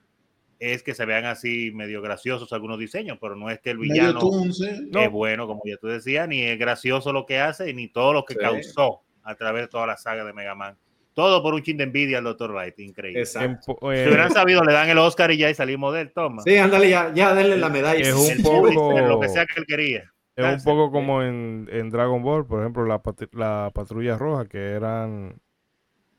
es 0.60 0.84
que 0.84 0.94
se 0.94 1.06
vean 1.06 1.26
así 1.26 1.72
medio 1.74 2.02
graciosos 2.02 2.52
algunos 2.52 2.78
diseños, 2.78 3.18
pero 3.22 3.36
no 3.36 3.50
es 3.50 3.60
que 3.62 3.72
el 3.72 3.78
villano 3.78 4.20
es 4.50 5.12
bueno, 5.12 5.48
como 5.48 5.62
ya 5.66 5.78
tú 5.78 5.88
decías, 5.88 6.28
ni 6.28 6.42
es 6.42 6.60
gracioso 6.60 7.14
lo 7.14 7.26
que 7.26 7.40
hace, 7.40 7.74
ni 7.74 7.88
todo 7.88 8.12
lo 8.12 8.26
que 8.26 8.36
causó 8.36 9.02
a 9.28 9.36
través 9.36 9.64
de 9.64 9.68
toda 9.68 9.86
la 9.86 9.98
saga 9.98 10.24
de 10.24 10.34
Mega 10.34 10.56
Man. 10.56 10.78
Todo 11.14 11.42
por 11.42 11.54
un 11.54 11.64
chin 11.64 11.78
de 11.78 11.84
envidia 11.84 12.20
al 12.20 12.24
Dr. 12.24 12.54
Light, 12.54 12.80
increíble. 12.80 13.22
Exacto. 13.22 13.78
Si 13.82 13.86
hubieran 13.86 14.32
sabido, 14.32 14.64
le 14.64 14.74
dan 14.74 14.88
el 14.88 14.98
Oscar 15.00 15.32
y 15.32 15.38
ya 15.38 15.50
y 15.50 15.56
salimos 15.56 15.94
del 15.94 16.12
toma. 16.12 16.44
Sí, 16.44 16.58
ándale, 16.58 16.90
ya, 16.90 17.12
ya 17.14 17.34
denle 17.34 17.58
la 17.58 17.70
medalla. 17.70 18.00
Es 18.00 18.14
un 18.14 18.44
poco... 18.44 19.00
Lo 19.00 19.20
que 19.20 19.30
sea 19.30 19.46
que 19.46 19.60
él 19.60 19.66
quería. 19.66 20.12
Es 20.36 20.46
un 20.46 20.64
poco 20.64 20.92
como 20.92 21.24
en, 21.24 21.68
en, 21.72 21.90
Dragon 21.90 22.22
Ball, 22.22 22.46
por 22.46 22.60
ejemplo, 22.60 22.86
la, 22.86 23.02
la 23.32 23.72
patrulla 23.74 24.18
roja, 24.18 24.46
que 24.46 24.60
eran 24.60 25.42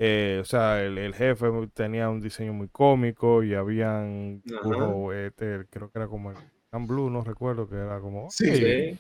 eh, 0.01 0.39
o 0.41 0.45
sea, 0.45 0.81
el, 0.83 1.12
jefe 1.12 1.47
tenía 1.75 2.09
un 2.09 2.20
diseño 2.20 2.53
muy 2.53 2.69
cómico 2.69 3.43
y 3.43 3.55
habían 3.55 4.43
este, 4.45 5.67
creo 5.69 5.91
que 5.91 5.99
era 5.99 6.07
como 6.07 6.31
el 6.31 6.37
Can 6.70 6.87
Blue, 6.87 7.11
no 7.11 7.25
recuerdo 7.25 7.69
que 7.69 7.75
era 7.75 7.99
como. 7.99 8.31
Sí, 8.31 8.97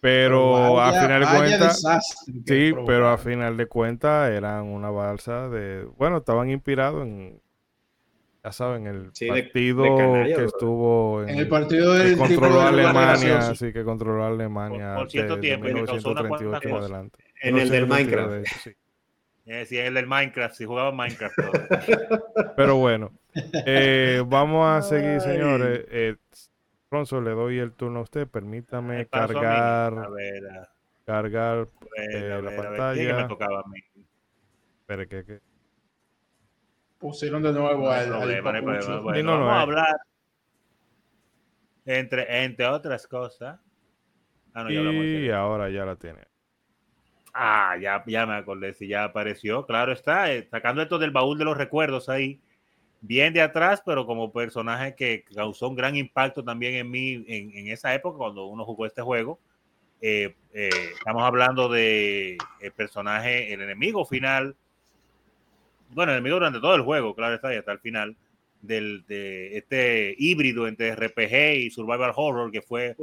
Pero, 0.00 0.80
a 0.80 0.92
final 0.92 1.20
de 1.20 1.26
cuentas, 1.26 1.82
sí, 2.46 2.72
pero 2.86 3.08
a 3.08 3.18
final 3.18 3.56
de 3.56 3.66
cuentas 3.66 4.30
eran 4.30 4.66
una 4.66 4.90
balsa 4.90 5.48
de, 5.48 5.88
bueno, 5.96 6.18
estaban 6.18 6.50
inspirados 6.50 7.04
en, 7.04 7.40
ya 8.44 8.52
saben, 8.52 8.86
el 8.86 9.10
partido 9.28 9.82
que 10.24 10.44
estuvo 10.44 11.22
en, 11.24 11.38
el 11.38 11.48
partido 11.48 11.94
del 11.94 12.12
que 12.12 12.16
controló 12.16 12.60
Alemania, 12.60 13.54
sí, 13.54 13.72
que 13.72 13.82
controló 13.82 14.24
Alemania 14.24 14.94
por, 14.94 15.10
cierto 15.10 15.40
tiempo, 15.40 15.66
1938 15.66 16.76
adelante. 16.76 17.18
En 17.40 17.56
el 17.56 17.68
del 17.68 17.86
Minecraft. 17.86 18.46
sí. 18.64 18.70
Eh, 19.46 19.64
si 19.64 19.78
el 19.78 19.94
del 19.94 20.06
Minecraft, 20.06 20.54
si 20.54 20.66
jugaba 20.66 20.92
Minecraft. 20.92 21.34
Pero 22.54 22.76
bueno, 22.76 23.12
eh, 23.66 24.22
vamos 24.26 24.68
a 24.68 24.82
seguir, 24.82 25.20
señores. 25.22 25.86
Eh, 25.90 26.16
Ronzo, 26.90 27.20
le 27.20 27.30
doy 27.30 27.58
el 27.58 27.72
turno 27.72 28.00
a 28.00 28.02
usted. 28.02 28.26
Permítame 28.26 29.06
cargar. 29.06 29.98
A 29.98 30.08
ver, 30.08 30.42
cargar 31.04 31.68
eh, 31.96 32.40
la 32.42 32.56
pantalla. 32.56 32.94
¿Qué 32.94 33.12
me 33.14 33.28
tocaba 33.28 33.60
a 33.60 33.68
mí? 33.68 33.80
Espere, 34.80 35.06
¿qué, 35.06 35.24
qué? 35.24 35.40
Pusieron 36.98 37.42
de 37.42 37.52
nuevo 37.52 37.90
al, 37.90 38.10
bueno, 39.02 39.32
vamos 39.32 39.50
a 39.50 39.60
hablar 39.60 39.96
entre, 41.84 42.44
entre 42.44 42.66
otras 42.66 43.06
cosas. 43.06 43.60
Ah, 44.52 44.64
no, 44.64 44.70
y 44.70 45.30
ahora 45.30 45.70
ya 45.70 45.84
la 45.84 45.96
tiene. 45.96 46.26
Ah, 47.32 47.76
ya, 47.80 48.02
ya 48.06 48.26
me 48.26 48.34
acordé, 48.34 48.74
si 48.74 48.88
ya 48.88 49.04
apareció, 49.04 49.64
claro 49.64 49.92
está, 49.92 50.32
eh, 50.32 50.48
sacando 50.50 50.82
esto 50.82 50.98
del 50.98 51.12
baúl 51.12 51.38
de 51.38 51.44
los 51.44 51.56
recuerdos 51.56 52.08
ahí, 52.08 52.40
bien 53.00 53.32
de 53.32 53.42
atrás, 53.42 53.82
pero 53.84 54.06
como 54.06 54.32
personaje 54.32 54.94
que 54.94 55.24
causó 55.34 55.68
un 55.68 55.76
gran 55.76 55.96
impacto 55.96 56.42
también 56.42 56.74
en 56.74 56.90
mí 56.90 57.24
en, 57.26 57.68
esa 57.68 57.94
época 57.94 58.18
cuando 58.18 58.46
uno 58.46 58.64
jugó 58.64 58.86
este 58.86 59.02
juego. 59.02 59.38
Eh, 60.00 60.34
eh, 60.52 60.70
estamos 60.96 61.22
hablando 61.24 61.68
de 61.68 62.38
el 62.60 62.72
personaje, 62.72 63.52
el 63.52 63.60
enemigo 63.62 64.04
final, 64.04 64.56
bueno, 65.90 66.12
el 66.12 66.18
enemigo 66.18 66.36
durante 66.36 66.60
todo 66.60 66.74
el 66.74 66.82
juego, 66.82 67.14
claro 67.14 67.34
está, 67.34 67.52
y 67.52 67.56
hasta 67.56 67.72
el 67.72 67.80
final, 67.80 68.16
del, 68.60 69.04
de 69.06 69.56
este 69.56 70.14
híbrido 70.18 70.66
entre 70.66 70.94
RPG 70.94 71.58
y 71.58 71.70
Survival 71.70 72.12
Horror 72.14 72.50
que 72.50 72.62
fue 72.62 72.96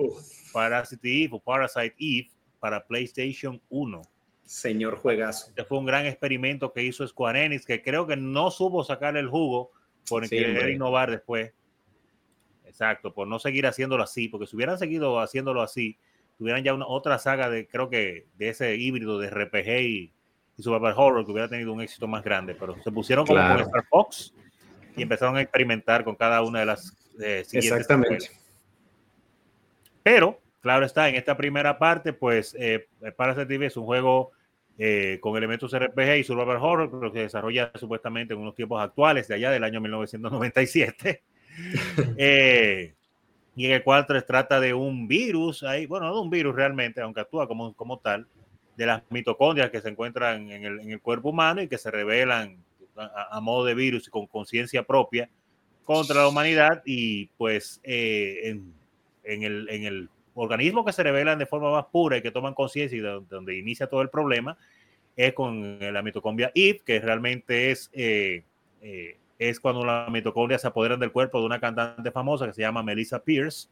Parasite 0.51 1.24
Eve 1.24 1.30
o 1.33 1.40
Parasite 1.40 1.95
Eve 1.98 2.30
para 2.59 2.85
PlayStation 2.85 3.61
1. 3.69 4.01
Señor 4.43 4.98
juegazo. 4.98 5.48
Este 5.49 5.64
fue 5.64 5.80
un 5.80 5.85
gran 5.85 6.06
experimento 6.06 6.72
que 6.72 6.83
hizo 6.83 7.07
Square 7.07 7.45
Enix, 7.45 7.65
que 7.65 7.82
creo 7.82 8.06
que 8.06 8.15
no 8.15 8.51
supo 8.51 8.83
sacar 8.83 9.17
el 9.17 9.27
jugo 9.27 9.72
por 10.08 10.27
querer 10.30 10.69
innovar 10.69 11.11
después. 11.11 11.53
Exacto, 12.66 13.14
por 13.14 13.27
no 13.27 13.40
seguir 13.40 13.67
haciéndolo 13.67 14.03
así, 14.03 14.27
porque 14.27 14.48
si 14.48 14.56
hubieran 14.56 14.77
seguido 14.77 15.19
haciéndolo 15.19 15.61
así, 15.61 15.98
tuvieran 16.38 16.64
ya 16.64 16.74
una, 16.74 16.85
otra 16.88 17.17
saga 17.19 17.50
de, 17.50 17.67
creo 17.67 17.90
que, 17.90 18.27
de 18.35 18.50
ese 18.50 18.75
híbrido 18.75 19.17
de 19.19 19.30
RPG 19.30 19.69
y, 19.82 20.14
y 20.58 20.64
Super 20.64 20.93
Horror 20.95 21.25
que 21.25 21.32
hubiera 21.32 21.48
tenido 21.48 21.74
un 21.74 21.82
éxito 21.82 22.08
más 22.08 22.24
grande, 22.24 22.56
pero 22.56 22.75
se 22.84 22.92
pusieron 22.92 23.25
como 23.25 23.40
con 23.40 23.61
Star 23.61 23.85
Fox 23.90 24.34
y 24.95 25.01
empezaron 25.01 25.38
a 25.38 25.42
experimentar 25.42 26.03
con 26.03 26.16
cada 26.16 26.42
una 26.42 26.59
de 26.59 26.66
las 26.66 26.92
eh, 27.19 27.43
siguientes. 27.45 27.82
Exactamente. 27.82 28.32
Pero, 30.03 30.40
claro 30.61 30.85
está, 30.85 31.09
en 31.09 31.16
esta 31.16 31.35
primera 31.35 31.77
parte, 31.77 32.14
pues 32.14 32.56
eh, 32.59 32.88
Parasite 33.16 33.45
TV 33.45 33.67
es 33.67 33.77
un 33.77 33.85
juego 33.85 34.32
eh, 34.77 35.19
con 35.21 35.37
elementos 35.37 35.77
RPG 35.77 36.17
y 36.17 36.23
survival 36.23 36.57
horror, 36.57 36.91
pero 36.91 37.11
que 37.11 37.19
se 37.19 37.23
desarrolla 37.23 37.71
supuestamente 37.75 38.33
en 38.33 38.41
unos 38.41 38.55
tiempos 38.55 38.81
actuales, 38.81 39.27
de 39.27 39.35
allá 39.35 39.51
del 39.51 39.63
año 39.63 39.79
1997, 39.79 41.23
eh, 42.17 42.93
y 43.55 43.65
en 43.65 43.71
el 43.71 43.83
cual 43.83 44.05
se 44.07 44.21
trata 44.23 44.59
de 44.59 44.73
un 44.73 45.07
virus, 45.07 45.63
ahí, 45.63 45.85
bueno, 45.85 46.07
no 46.07 46.15
de 46.15 46.21
un 46.21 46.29
virus 46.29 46.55
realmente, 46.55 47.01
aunque 47.01 47.21
actúa 47.21 47.47
como, 47.47 47.73
como 47.73 47.99
tal, 47.99 48.27
de 48.75 48.85
las 48.85 49.03
mitocondrias 49.09 49.69
que 49.69 49.79
se 49.79 49.89
encuentran 49.89 50.51
en 50.51 50.65
el, 50.65 50.79
en 50.81 50.91
el 50.91 50.99
cuerpo 50.99 51.29
humano 51.29 51.61
y 51.61 51.69
que 51.69 51.77
se 51.77 51.89
revelan 51.89 52.57
a, 52.97 53.39
modo 53.41 53.65
de 53.65 53.75
virus 53.75 54.07
y 54.07 54.11
con 54.11 54.27
conciencia 54.27 54.83
propia 54.83 55.29
contra 55.83 56.21
la 56.21 56.27
humanidad 56.27 56.81
y 56.85 57.27
pues 57.37 57.79
eh, 57.83 58.41
en, 58.43 58.73
en, 59.23 59.43
el, 59.43 59.69
en 59.69 59.83
el 59.83 60.09
organismos 60.35 60.85
que 60.85 60.93
se 60.93 61.03
revelan 61.03 61.39
de 61.39 61.45
forma 61.45 61.72
más 61.72 61.85
pura 61.85 62.17
y 62.17 62.22
que 62.22 62.31
toman 62.31 62.53
conciencia 62.53 62.97
y 62.97 63.01
donde, 63.01 63.57
inicia 63.57 63.88
todo 63.88 64.01
el 64.01 64.09
problema 64.09 64.57
es 65.15 65.33
con 65.33 65.80
la 65.80 66.01
mitocondria 66.01 66.51
Eve, 66.53 66.81
que 66.85 66.99
realmente 66.99 67.72
es, 67.72 67.89
eh, 67.93 68.43
eh, 68.81 69.17
es 69.39 69.61
cuando 69.61 69.85
la 69.85 70.07
mitocondria 70.11 70.59
se 70.59 70.67
apoderan 70.67 70.99
del 70.99 71.14
cuerpo 71.14 71.39
de 71.39 71.45
una 71.45 71.59
cantante 71.59 72.11
famosa 72.11 72.47
que 72.47 72.53
se 72.53 72.61
llama 72.61 72.83
Melissa 72.83 73.23
Pierce 73.23 73.69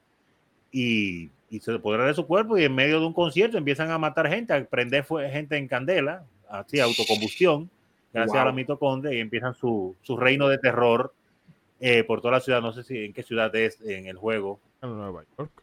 y, 0.72 1.30
y 1.50 1.60
se 1.60 1.74
apodera 1.74 2.06
de 2.06 2.14
su 2.14 2.26
cuerpo 2.26 2.58
y 2.58 2.64
en 2.64 2.74
medio 2.74 3.00
de 3.02 3.06
un 3.06 3.14
concierto 3.14 3.58
empiezan 3.58 3.92
a 3.92 3.98
matar 3.98 4.30
gente, 4.30 4.54
a 4.54 4.64
prender 4.64 5.06
gente 5.30 5.58
en 5.58 5.68
candela, 5.68 6.24
así 6.50 6.80
autocombustión, 6.80 7.70
gracias 8.14 8.38
a 8.38 8.46
la 8.46 8.52
mitocondria 8.54 9.14
y 9.14 9.20
empiezan 9.20 9.54
su, 9.54 9.96
su 10.02 10.16
reino 10.16 10.48
de 10.48 10.60
terror 10.60 11.14
eh, 11.80 12.04
por 12.06 12.22
toda 12.22 12.36
la 12.36 12.40
ciudad. 12.40 12.62
No 12.62 12.72
sé 12.72 12.84
si 12.84 12.98
en 13.06 13.14
qué 13.14 13.24
ciudad 13.24 13.54
es 13.56 13.82
en 13.82 14.08
el 14.08 14.18
juego. 14.18 14.60
En 14.82 14.96
Nueva 14.96 15.24
York. 15.38 15.63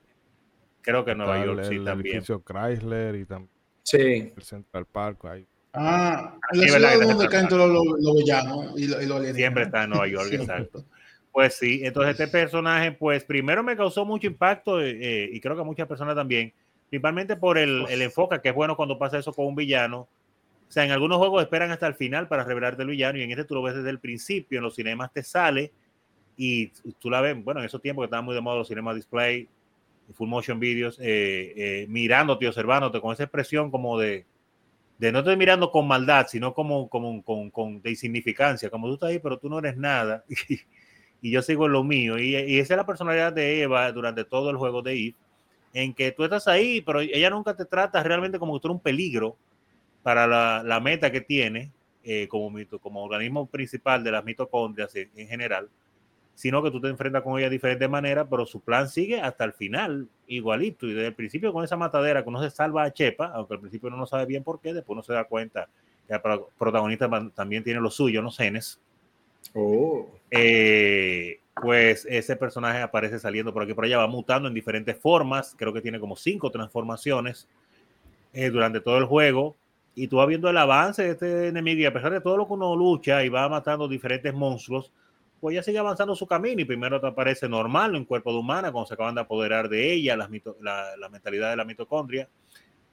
Creo 0.83 1.05
que 1.05 1.15
Nueva 1.15 1.45
York 1.45 1.65
sí 1.69 1.77
el 1.77 1.85
también. 1.85 2.17
edificio 2.17 2.43
Chrysler 2.43 3.17
y 3.17 3.25
también 3.25 3.61
sí. 3.83 4.33
el 4.37 4.43
Central 4.43 4.87
Park. 4.87 5.25
Ahí. 5.27 5.47
Ah, 5.73 6.37
la 6.53 6.67
ciudad 6.67 7.01
donde 7.01 7.29
caen 7.29 7.49
todos 7.49 7.71
los, 7.71 8.17
villanos 8.17 8.73
y, 8.77 8.85
y 8.85 9.35
Siempre 9.35 9.65
está 9.65 9.85
en 9.85 9.91
Nueva 9.91 10.09
York, 10.09 10.29
exacto. 10.33 10.85
Pues 11.33 11.55
sí, 11.55 11.83
entonces 11.85 12.19
este 12.19 12.27
personaje, 12.27 12.91
pues 12.93 13.23
primero 13.25 13.63
me 13.63 13.77
causó 13.77 14.05
mucho 14.05 14.27
impacto 14.27 14.81
eh, 14.81 14.99
eh, 15.01 15.31
y 15.33 15.41
creo 15.41 15.55
que 15.55 15.63
a 15.63 15.65
muchas 15.65 15.87
personas 15.87 16.17
también, 16.17 16.53
principalmente 16.89 17.37
por 17.37 17.57
el, 17.57 17.87
el, 17.89 18.03
enfoque, 18.03 18.41
que 18.43 18.49
es 18.49 18.55
bueno 18.55 18.77
cuando 18.77 18.99
pasa 18.99 19.19
eso 19.19 19.33
con 19.33 19.47
un 19.47 19.55
villano. 19.55 20.09
O 20.69 20.73
sea, 20.73 20.85
en 20.85 20.91
algunos 20.91 21.19
juegos 21.19 21.43
esperan 21.43 21.71
hasta 21.71 21.87
el 21.87 21.95
final 21.95 22.27
para 22.27 22.43
revelarte 22.43 22.83
el 22.83 22.89
villano 22.89 23.19
y 23.19 23.23
en 23.23 23.31
este 23.31 23.45
tú 23.45 23.55
lo 23.55 23.63
ves 23.63 23.77
desde 23.77 23.91
el 23.91 24.01
principio, 24.01 24.59
en 24.59 24.65
los 24.65 24.75
cinemas 24.75 25.13
te 25.13 25.23
sale 25.23 25.73
y 26.37 26.69
tú 26.99 27.11
la 27.11 27.21
ves, 27.21 27.37
bueno, 27.45 27.61
en 27.61 27.67
esos 27.67 27.83
tiempos 27.83 28.03
que 28.03 28.07
estaban 28.07 28.25
muy 28.25 28.35
de 28.35 28.41
moda 28.41 28.57
los 28.57 28.69
cinemas 28.69 28.97
display, 28.97 29.49
full 30.15 30.29
motion 30.29 30.59
videos, 30.59 30.99
eh, 31.01 31.53
eh, 31.57 31.87
mirándote, 31.89 32.47
observándote 32.47 33.01
con 33.01 33.13
esa 33.13 33.25
expresión 33.25 33.71
como 33.71 33.99
de, 33.99 34.27
de 34.99 35.13
no 35.13 35.21
estoy 35.21 35.37
mirando 35.37 35.71
con 35.71 35.87
maldad, 35.87 36.27
sino 36.29 36.55
como, 36.55 36.89
como 36.89 37.23
con, 37.23 37.51
con, 37.51 37.83
de 37.83 37.91
insignificancia, 37.91 38.71
como 38.71 38.89
tú 38.89 38.95
estás 38.95 39.11
ahí, 39.11 39.19
pero 39.19 39.39
tú 39.39 39.49
no 39.49 39.59
eres 39.59 39.77
nada, 39.77 40.25
y, 41.23 41.31
yo 41.31 41.43
sigo 41.43 41.67
en 41.67 41.73
lo 41.73 41.85
mío. 41.85 42.19
Y, 42.19 42.37
y, 42.37 42.59
esa 42.59 42.75
es 42.75 42.79
la 42.79 42.87
personalidad 42.87 43.33
de 43.33 43.63
Eva 43.63 43.91
durante 43.93 44.25
todo 44.25 44.51
el 44.51 44.57
juego 44.57 44.83
de 44.83 44.93
Eve, 44.93 45.15
en 45.73 45.95
que 45.95 46.13
tú 46.13 46.25
estás 46.25 46.49
ahí, 46.49 46.81
pero 46.81 47.01
ella 47.01 47.31
nunca 47.31 47.55
te 47.55 47.65
trata 47.65 48.03
realmente 48.03 48.39
como 48.39 48.55
que 48.55 48.61
tú 48.63 48.69
eres 48.69 48.77
un 48.77 48.83
peligro 48.83 49.37
para 50.03 50.27
la, 50.27 50.63
la 50.65 50.81
meta 50.81 51.13
que 51.13 51.21
tiene 51.21 51.71
eh, 52.03 52.27
como, 52.29 52.59
como 52.81 53.05
organismo 53.05 53.47
principal 53.47 54.03
de 54.03 54.11
las 54.11 54.25
mitocondrias 54.25 54.95
en, 54.97 55.11
en 55.15 55.29
general 55.29 55.69
sino 56.35 56.63
que 56.63 56.71
tú 56.71 56.81
te 56.81 56.89
enfrentas 56.89 57.23
con 57.23 57.39
ella 57.39 57.49
de 57.49 57.55
diferente 57.55 57.87
manera, 57.89 58.29
pero 58.29 58.47
su 58.47 58.61
plan 58.61 58.89
sigue 58.89 59.21
hasta 59.21 59.45
el 59.45 59.53
final, 59.53 60.09
igualito. 60.27 60.87
Y 60.87 60.95
desde 60.95 61.09
el 61.09 61.15
principio 61.15 61.53
con 61.53 61.65
esa 61.65 61.77
matadera 61.77 62.23
que 62.23 62.29
uno 62.29 62.43
se 62.43 62.51
salva 62.51 62.85
a 62.85 62.93
Chepa, 62.93 63.27
aunque 63.35 63.55
al 63.55 63.61
principio 63.61 63.89
uno 63.89 63.99
no 63.99 64.07
sabe 64.07 64.27
bien 64.27 64.43
por 64.43 64.61
qué, 64.61 64.73
después 64.73 64.95
uno 64.95 65.03
se 65.03 65.13
da 65.13 65.25
cuenta 65.25 65.69
que 66.09 66.15
el 66.15 66.21
protagonista 66.59 67.09
también 67.35 67.63
tiene 67.63 67.81
lo 67.81 67.91
suyo, 67.91 68.23
¿no? 68.23 68.31
Cenes. 68.31 68.81
Oh. 69.55 70.09
Eh, 70.31 71.41
pues 71.55 72.07
ese 72.09 72.37
personaje 72.37 72.81
aparece 72.81 73.19
saliendo 73.19 73.53
por 73.53 73.63
aquí 73.63 73.75
por 73.75 73.85
allá, 73.85 73.99
va 73.99 74.07
mutando 74.07 74.49
en 74.49 74.55
diferentes 74.55 74.97
formas, 74.97 75.55
creo 75.57 75.73
que 75.73 75.81
tiene 75.81 76.01
como 76.01 76.17
cinco 76.17 76.51
transformaciones 76.51 77.49
eh, 78.33 78.51
durante 78.51 78.81
todo 78.81 78.99
el 78.99 79.05
juego. 79.05 79.57
Y 79.95 80.09
tú 80.09 80.17
vas 80.17 80.29
viendo 80.29 80.49
el 80.49 80.57
avance 80.57 81.03
de 81.03 81.11
este 81.11 81.49
enemigo 81.49 81.81
y 81.81 81.85
a 81.85 81.93
pesar 81.93 82.13
de 82.13 82.21
todo 82.21 82.37
lo 82.37 82.47
que 82.47 82.55
uno 82.55 82.75
lucha 82.77 83.25
y 83.25 83.29
va 83.29 83.49
matando 83.49 83.89
diferentes 83.89 84.33
monstruos, 84.33 84.93
pues 85.41 85.55
ella 85.55 85.63
sigue 85.63 85.79
avanzando 85.79 86.15
su 86.15 86.27
camino 86.27 86.61
y 86.61 86.65
primero 86.65 87.01
te 87.01 87.07
aparece 87.07 87.49
normal 87.49 87.97
en 87.97 88.05
cuerpo 88.05 88.33
de 88.33 88.39
humana 88.39 88.71
cuando 88.71 88.87
se 88.87 88.95
acaban 88.95 89.15
de 89.15 89.23
apoderar 89.23 89.69
de 89.69 89.93
ella, 89.93 90.17
la, 90.17 90.29
la, 90.97 91.09
mentalidad 91.09 91.51
de 91.51 91.57
la 91.57 91.65
mitocondria. 91.65 92.29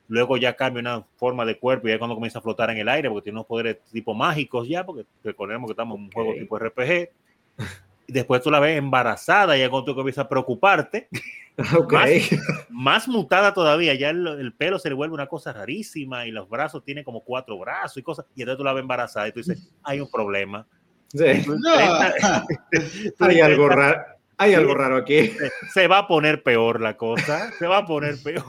luego 0.08 0.38
ya 0.38 0.56
cambia 0.56 0.80
una 0.80 1.04
forma 1.18 1.46
de 1.46 1.60
cuerpo 1.60 1.88
y 1.88 1.92
ya 1.92 2.00
cuando 2.00 2.16
comienza 2.16 2.40
a 2.40 2.42
flotar 2.42 2.70
en 2.70 2.78
el 2.78 2.88
aire 2.88 3.10
porque 3.10 3.26
tiene 3.26 3.40
unos 3.40 3.48
poderes 3.48 3.80
tipo 3.92 4.14
mágicos 4.14 4.68
ya, 4.68 4.86
porque 4.86 5.06
recordemos 5.24 5.68
que 5.68 5.74
estamos 5.74 5.98
en 5.98 6.06
un 6.06 6.12
juego 6.12 6.34
tipo 6.34 6.58
RPG. 6.58 7.10
Y 8.10 8.14
después 8.14 8.42
tú 8.42 8.50
la 8.50 8.62
ves 8.62 8.78
embarazada 8.78 9.58
y 9.58 9.60
ya 9.60 9.70
cuando 9.70 9.92
tú 9.92 9.96
comienzas 9.96 10.24
a 10.24 10.30
preocuparte, 10.30 11.10
más, 12.70 13.08
mutada 13.10 13.54
todavía, 13.54 13.96
ya 13.96 14.12
el, 14.12 14.54
pelo 14.54 14.80
se 14.80 14.88
le 14.88 14.96
vuelve 14.96 15.14
una 15.14 15.28
cosa 15.28 15.52
rarísima 15.52 16.26
y 16.26 16.32
los 16.32 16.48
brazos 16.48 16.86
tiene 16.86 17.04
como 17.04 17.22
cuatro 17.22 17.58
brazos 17.60 17.98
y 17.98 18.04
cosas, 18.04 18.26
y 18.34 18.44
entonces 18.44 18.60
tú 18.60 18.64
la 18.64 18.72
ves 18.72 18.84
embarazada 18.84 19.28
y 19.28 19.34
tú 19.34 19.40
dices, 19.40 19.70
hay 19.84 20.00
un 20.00 20.10
problema. 20.10 20.66
hay 23.20 23.40
algo 23.40 23.70
raro. 23.70 24.18
Hay 24.40 24.54
algo 24.54 24.76
raro 24.76 24.98
aquí. 24.98 25.32
Se 25.74 25.88
va 25.88 26.00
a 26.00 26.08
poner 26.08 26.44
peor 26.44 26.80
la 26.80 26.96
cosa, 26.96 27.52
se 27.58 27.66
va 27.66 27.80
a 27.80 27.86
poner 27.86 28.22
peor. 28.22 28.46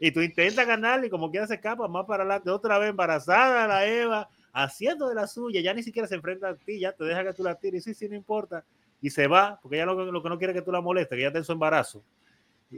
Y 0.00 0.12
tú 0.12 0.20
intentas 0.20 0.66
ganarle 0.66 1.06
y 1.06 1.10
como 1.10 1.30
quiera 1.30 1.46
se 1.46 1.54
escapa 1.54 1.88
más 1.88 2.06
para 2.06 2.24
adelante, 2.24 2.50
otra 2.50 2.78
vez 2.78 2.90
embarazada 2.90 3.66
la 3.66 3.86
Eva, 3.86 4.28
haciendo 4.52 5.08
de 5.08 5.14
la 5.14 5.26
suya, 5.26 5.60
ya 5.60 5.74
ni 5.74 5.82
siquiera 5.82 6.06
se 6.06 6.14
enfrenta 6.14 6.50
a 6.50 6.54
ti, 6.54 6.78
ya 6.78 6.92
te 6.92 7.04
deja 7.04 7.24
que 7.24 7.32
tú 7.32 7.42
la 7.42 7.54
tires, 7.54 7.86
y 7.86 7.94
sí, 7.94 7.94
sí, 7.94 8.08
no 8.08 8.14
importa. 8.14 8.64
Y 9.00 9.10
se 9.10 9.26
va, 9.26 9.58
porque 9.60 9.78
ya 9.78 9.86
lo, 9.86 10.12
lo 10.12 10.22
que 10.22 10.28
no 10.28 10.38
quiere 10.38 10.52
que 10.52 10.62
tú 10.62 10.70
la 10.70 10.80
molestes, 10.80 11.16
que 11.16 11.22
ya 11.22 11.28
está 11.28 11.38
en 11.38 11.44
su 11.44 11.52
embarazo. 11.52 12.02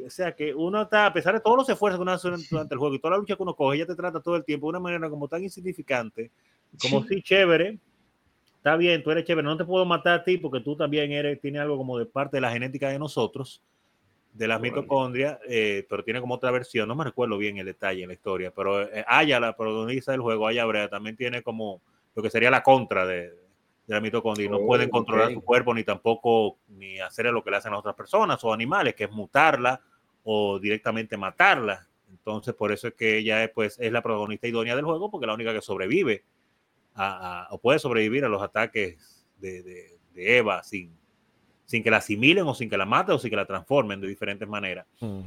o 0.04 0.10
sea 0.10 0.32
que 0.32 0.54
uno 0.54 0.82
está, 0.82 1.06
a 1.06 1.12
pesar 1.12 1.34
de 1.34 1.40
todos 1.40 1.56
los 1.56 1.68
esfuerzos 1.68 1.98
que 1.98 2.02
uno 2.02 2.12
hace 2.12 2.28
durante 2.50 2.74
el 2.74 2.78
juego 2.78 2.94
y 2.94 3.00
toda 3.00 3.12
la 3.12 3.18
lucha 3.18 3.36
que 3.36 3.42
uno 3.42 3.54
coge, 3.54 3.76
ella 3.76 3.86
te 3.86 3.96
trata 3.96 4.20
todo 4.20 4.36
el 4.36 4.44
tiempo 4.44 4.66
de 4.66 4.70
una 4.70 4.80
manera 4.80 5.10
como 5.10 5.28
tan 5.28 5.42
insignificante, 5.42 6.30
como 6.80 7.04
si 7.04 7.22
chévere, 7.22 7.78
está 8.64 8.78
bien, 8.78 9.02
tú 9.02 9.10
eres 9.10 9.26
chévere, 9.26 9.44
no 9.44 9.58
te 9.58 9.64
puedo 9.66 9.84
matar 9.84 10.20
a 10.20 10.24
ti 10.24 10.38
porque 10.38 10.60
tú 10.60 10.74
también 10.74 11.12
eres, 11.12 11.38
tienes 11.38 11.60
algo 11.60 11.76
como 11.76 11.98
de 11.98 12.06
parte 12.06 12.38
de 12.38 12.40
la 12.40 12.50
genética 12.50 12.88
de 12.88 12.98
nosotros, 12.98 13.60
de 14.32 14.48
las 14.48 14.58
mitocondrias, 14.58 15.38
eh, 15.46 15.86
pero 15.86 16.02
tiene 16.02 16.18
como 16.18 16.36
otra 16.36 16.50
versión, 16.50 16.88
no 16.88 16.94
me 16.94 17.04
recuerdo 17.04 17.36
bien 17.36 17.58
el 17.58 17.66
detalle 17.66 18.00
en 18.00 18.08
la 18.08 18.14
historia, 18.14 18.50
pero 18.56 18.80
eh, 18.80 19.04
Aya, 19.06 19.38
la 19.38 19.54
protagonista 19.54 20.12
del 20.12 20.22
juego, 20.22 20.46
Aya 20.46 20.64
Brea, 20.64 20.88
también 20.88 21.14
tiene 21.14 21.42
como 21.42 21.82
lo 22.14 22.22
que 22.22 22.30
sería 22.30 22.50
la 22.50 22.62
contra 22.62 23.04
de, 23.04 23.28
de 23.28 23.34
la 23.86 24.00
mitocondria, 24.00 24.48
no 24.48 24.60
pueden 24.60 24.88
oh, 24.88 24.92
controlar 24.92 25.30
su 25.30 25.42
cuerpo 25.42 25.74
ni 25.74 25.84
tampoco 25.84 26.56
ni 26.68 26.98
hacer 27.00 27.26
lo 27.26 27.44
que 27.44 27.50
le 27.50 27.58
hacen 27.58 27.74
a 27.74 27.78
otras 27.78 27.94
personas 27.94 28.42
o 28.44 28.50
animales, 28.50 28.94
que 28.94 29.04
es 29.04 29.10
mutarla 29.10 29.78
o 30.22 30.58
directamente 30.58 31.18
matarla. 31.18 31.86
Entonces, 32.08 32.54
por 32.54 32.72
eso 32.72 32.88
es 32.88 32.94
que 32.94 33.18
ella 33.18 33.44
es, 33.44 33.50
pues, 33.50 33.78
es 33.78 33.92
la 33.92 34.00
protagonista 34.00 34.48
idónea 34.48 34.74
del 34.74 34.86
juego, 34.86 35.10
porque 35.10 35.26
es 35.26 35.28
la 35.28 35.34
única 35.34 35.52
que 35.52 35.60
sobrevive 35.60 36.24
a, 36.94 37.48
o 37.50 37.58
puede 37.58 37.78
sobrevivir 37.78 38.24
a 38.24 38.28
los 38.28 38.42
ataques 38.42 39.24
de, 39.38 39.62
de, 39.62 39.98
de 40.14 40.38
Eva 40.38 40.62
sin, 40.62 40.90
sin 41.64 41.82
que 41.82 41.90
la 41.90 41.98
asimilen 41.98 42.46
o 42.46 42.54
sin 42.54 42.70
que 42.70 42.76
la 42.76 42.86
maten 42.86 43.14
o 43.14 43.18
sin 43.18 43.30
que 43.30 43.36
la 43.36 43.46
transformen 43.46 44.00
de 44.00 44.08
diferentes 44.08 44.48
maneras. 44.48 44.86
Mm. 45.00 45.20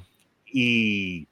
Y, 0.54 1.28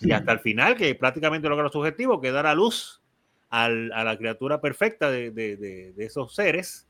y, 0.00 0.12
hasta 0.12 0.32
el 0.32 0.38
final, 0.40 0.76
que 0.76 0.94
prácticamente 0.94 1.48
logra 1.48 1.68
su 1.68 1.78
objetivo, 1.78 2.20
que 2.20 2.30
dar 2.30 2.46
a 2.46 2.54
luz 2.54 3.02
al, 3.50 3.92
a 3.92 4.04
la 4.04 4.16
criatura 4.16 4.60
perfecta 4.60 5.10
de, 5.10 5.30
de, 5.30 5.56
de 5.56 6.04
esos 6.04 6.34
seres, 6.34 6.86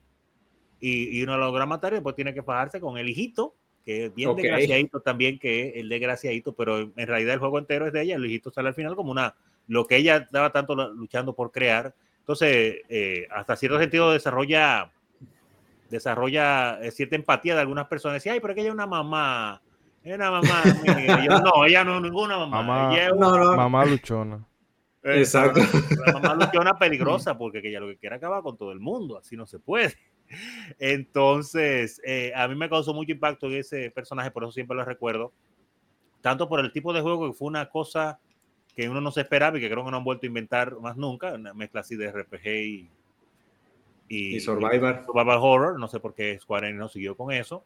y, 0.80 1.18
y, 1.18 1.22
uno 1.22 1.38
logra 1.38 1.64
matar 1.64 1.92
y 1.92 1.96
después 1.96 2.14
tiene 2.14 2.34
que 2.34 2.42
fajarse 2.42 2.80
con 2.80 2.98
el 2.98 3.08
hijito, 3.08 3.54
que 3.86 4.06
es 4.06 4.14
bien 4.14 4.30
okay. 4.30 4.42
desgraciadito 4.42 5.00
también, 5.00 5.38
que 5.38 5.68
es 5.68 5.76
el 5.76 5.88
desgraciadito, 5.88 6.54
pero 6.54 6.80
en 6.80 7.06
realidad 7.06 7.34
el 7.34 7.40
juego 7.40 7.58
entero 7.58 7.86
es 7.86 7.92
de 7.92 8.02
ella, 8.02 8.16
el 8.16 8.26
hijito 8.26 8.50
sale 8.50 8.68
al 8.68 8.74
final 8.74 8.96
como 8.96 9.12
una, 9.12 9.36
lo 9.68 9.86
que 9.86 9.96
ella 9.96 10.16
estaba 10.16 10.52
tanto 10.52 10.74
luchando 10.92 11.34
por 11.34 11.52
crear. 11.52 11.94
Entonces, 12.26 12.82
eh, 12.88 13.28
hasta 13.30 13.54
cierto 13.54 13.78
sentido 13.78 14.10
desarrolla 14.10 14.90
desarrolla 15.88 16.80
eh, 16.82 16.90
cierta 16.90 17.14
empatía 17.14 17.54
de 17.54 17.60
algunas 17.60 17.86
personas. 17.86 18.16
Decía, 18.16 18.32
ay, 18.32 18.40
pero 18.40 18.52
que 18.52 18.62
ella 18.62 18.70
es 18.70 18.74
una 18.74 18.88
mamá. 18.88 19.62
Es 20.02 20.12
una 20.12 20.32
mamá. 20.32 20.62
yo, 21.24 21.38
no, 21.38 21.64
ella 21.64 21.84
no 21.84 21.98
es 21.98 22.02
ninguna 22.02 22.36
mamá. 22.36 22.62
Mamá, 22.62 22.94
ella 22.94 23.06
es 23.06 23.12
una... 23.12 23.28
no, 23.28 23.38
no. 23.38 23.56
mamá 23.56 23.84
luchona. 23.84 24.44
Exacto. 25.04 25.60
La 26.04 26.14
mamá 26.14 26.34
luchona 26.34 26.76
peligrosa 26.76 27.38
porque 27.38 27.60
ella 27.62 27.78
lo 27.78 27.86
que 27.86 27.96
quiere 27.96 28.16
acabar 28.16 28.42
con 28.42 28.56
todo 28.56 28.72
el 28.72 28.80
mundo. 28.80 29.18
Así 29.18 29.36
no 29.36 29.46
se 29.46 29.60
puede. 29.60 29.94
Entonces, 30.80 32.00
eh, 32.04 32.32
a 32.34 32.48
mí 32.48 32.56
me 32.56 32.68
causó 32.68 32.92
mucho 32.92 33.12
impacto 33.12 33.46
en 33.46 33.54
ese 33.54 33.92
personaje, 33.92 34.32
por 34.32 34.42
eso 34.42 34.50
siempre 34.50 34.76
lo 34.76 34.84
recuerdo. 34.84 35.32
Tanto 36.22 36.48
por 36.48 36.58
el 36.58 36.72
tipo 36.72 36.92
de 36.92 37.02
juego 37.02 37.28
que 37.28 37.34
fue 37.34 37.46
una 37.46 37.68
cosa 37.68 38.18
que 38.76 38.88
uno 38.88 39.00
no 39.00 39.10
se 39.10 39.22
esperaba 39.22 39.56
y 39.56 39.60
que 39.60 39.70
creo 39.70 39.84
que 39.84 39.90
no 39.90 39.96
han 39.96 40.04
vuelto 40.04 40.26
a 40.26 40.28
inventar 40.28 40.78
más 40.80 40.96
nunca, 40.96 41.32
una 41.32 41.54
mezcla 41.54 41.80
así 41.80 41.96
de 41.96 42.12
RPG 42.12 42.46
y, 42.46 42.90
y, 44.08 44.36
y 44.36 44.40
Survivor. 44.40 45.02
Survivor 45.06 45.38
Horror, 45.40 45.80
no 45.80 45.88
sé 45.88 45.98
por 45.98 46.14
qué 46.14 46.38
Square 46.38 46.68
Enix 46.68 46.78
no 46.78 46.88
siguió 46.88 47.16
con 47.16 47.32
eso. 47.32 47.64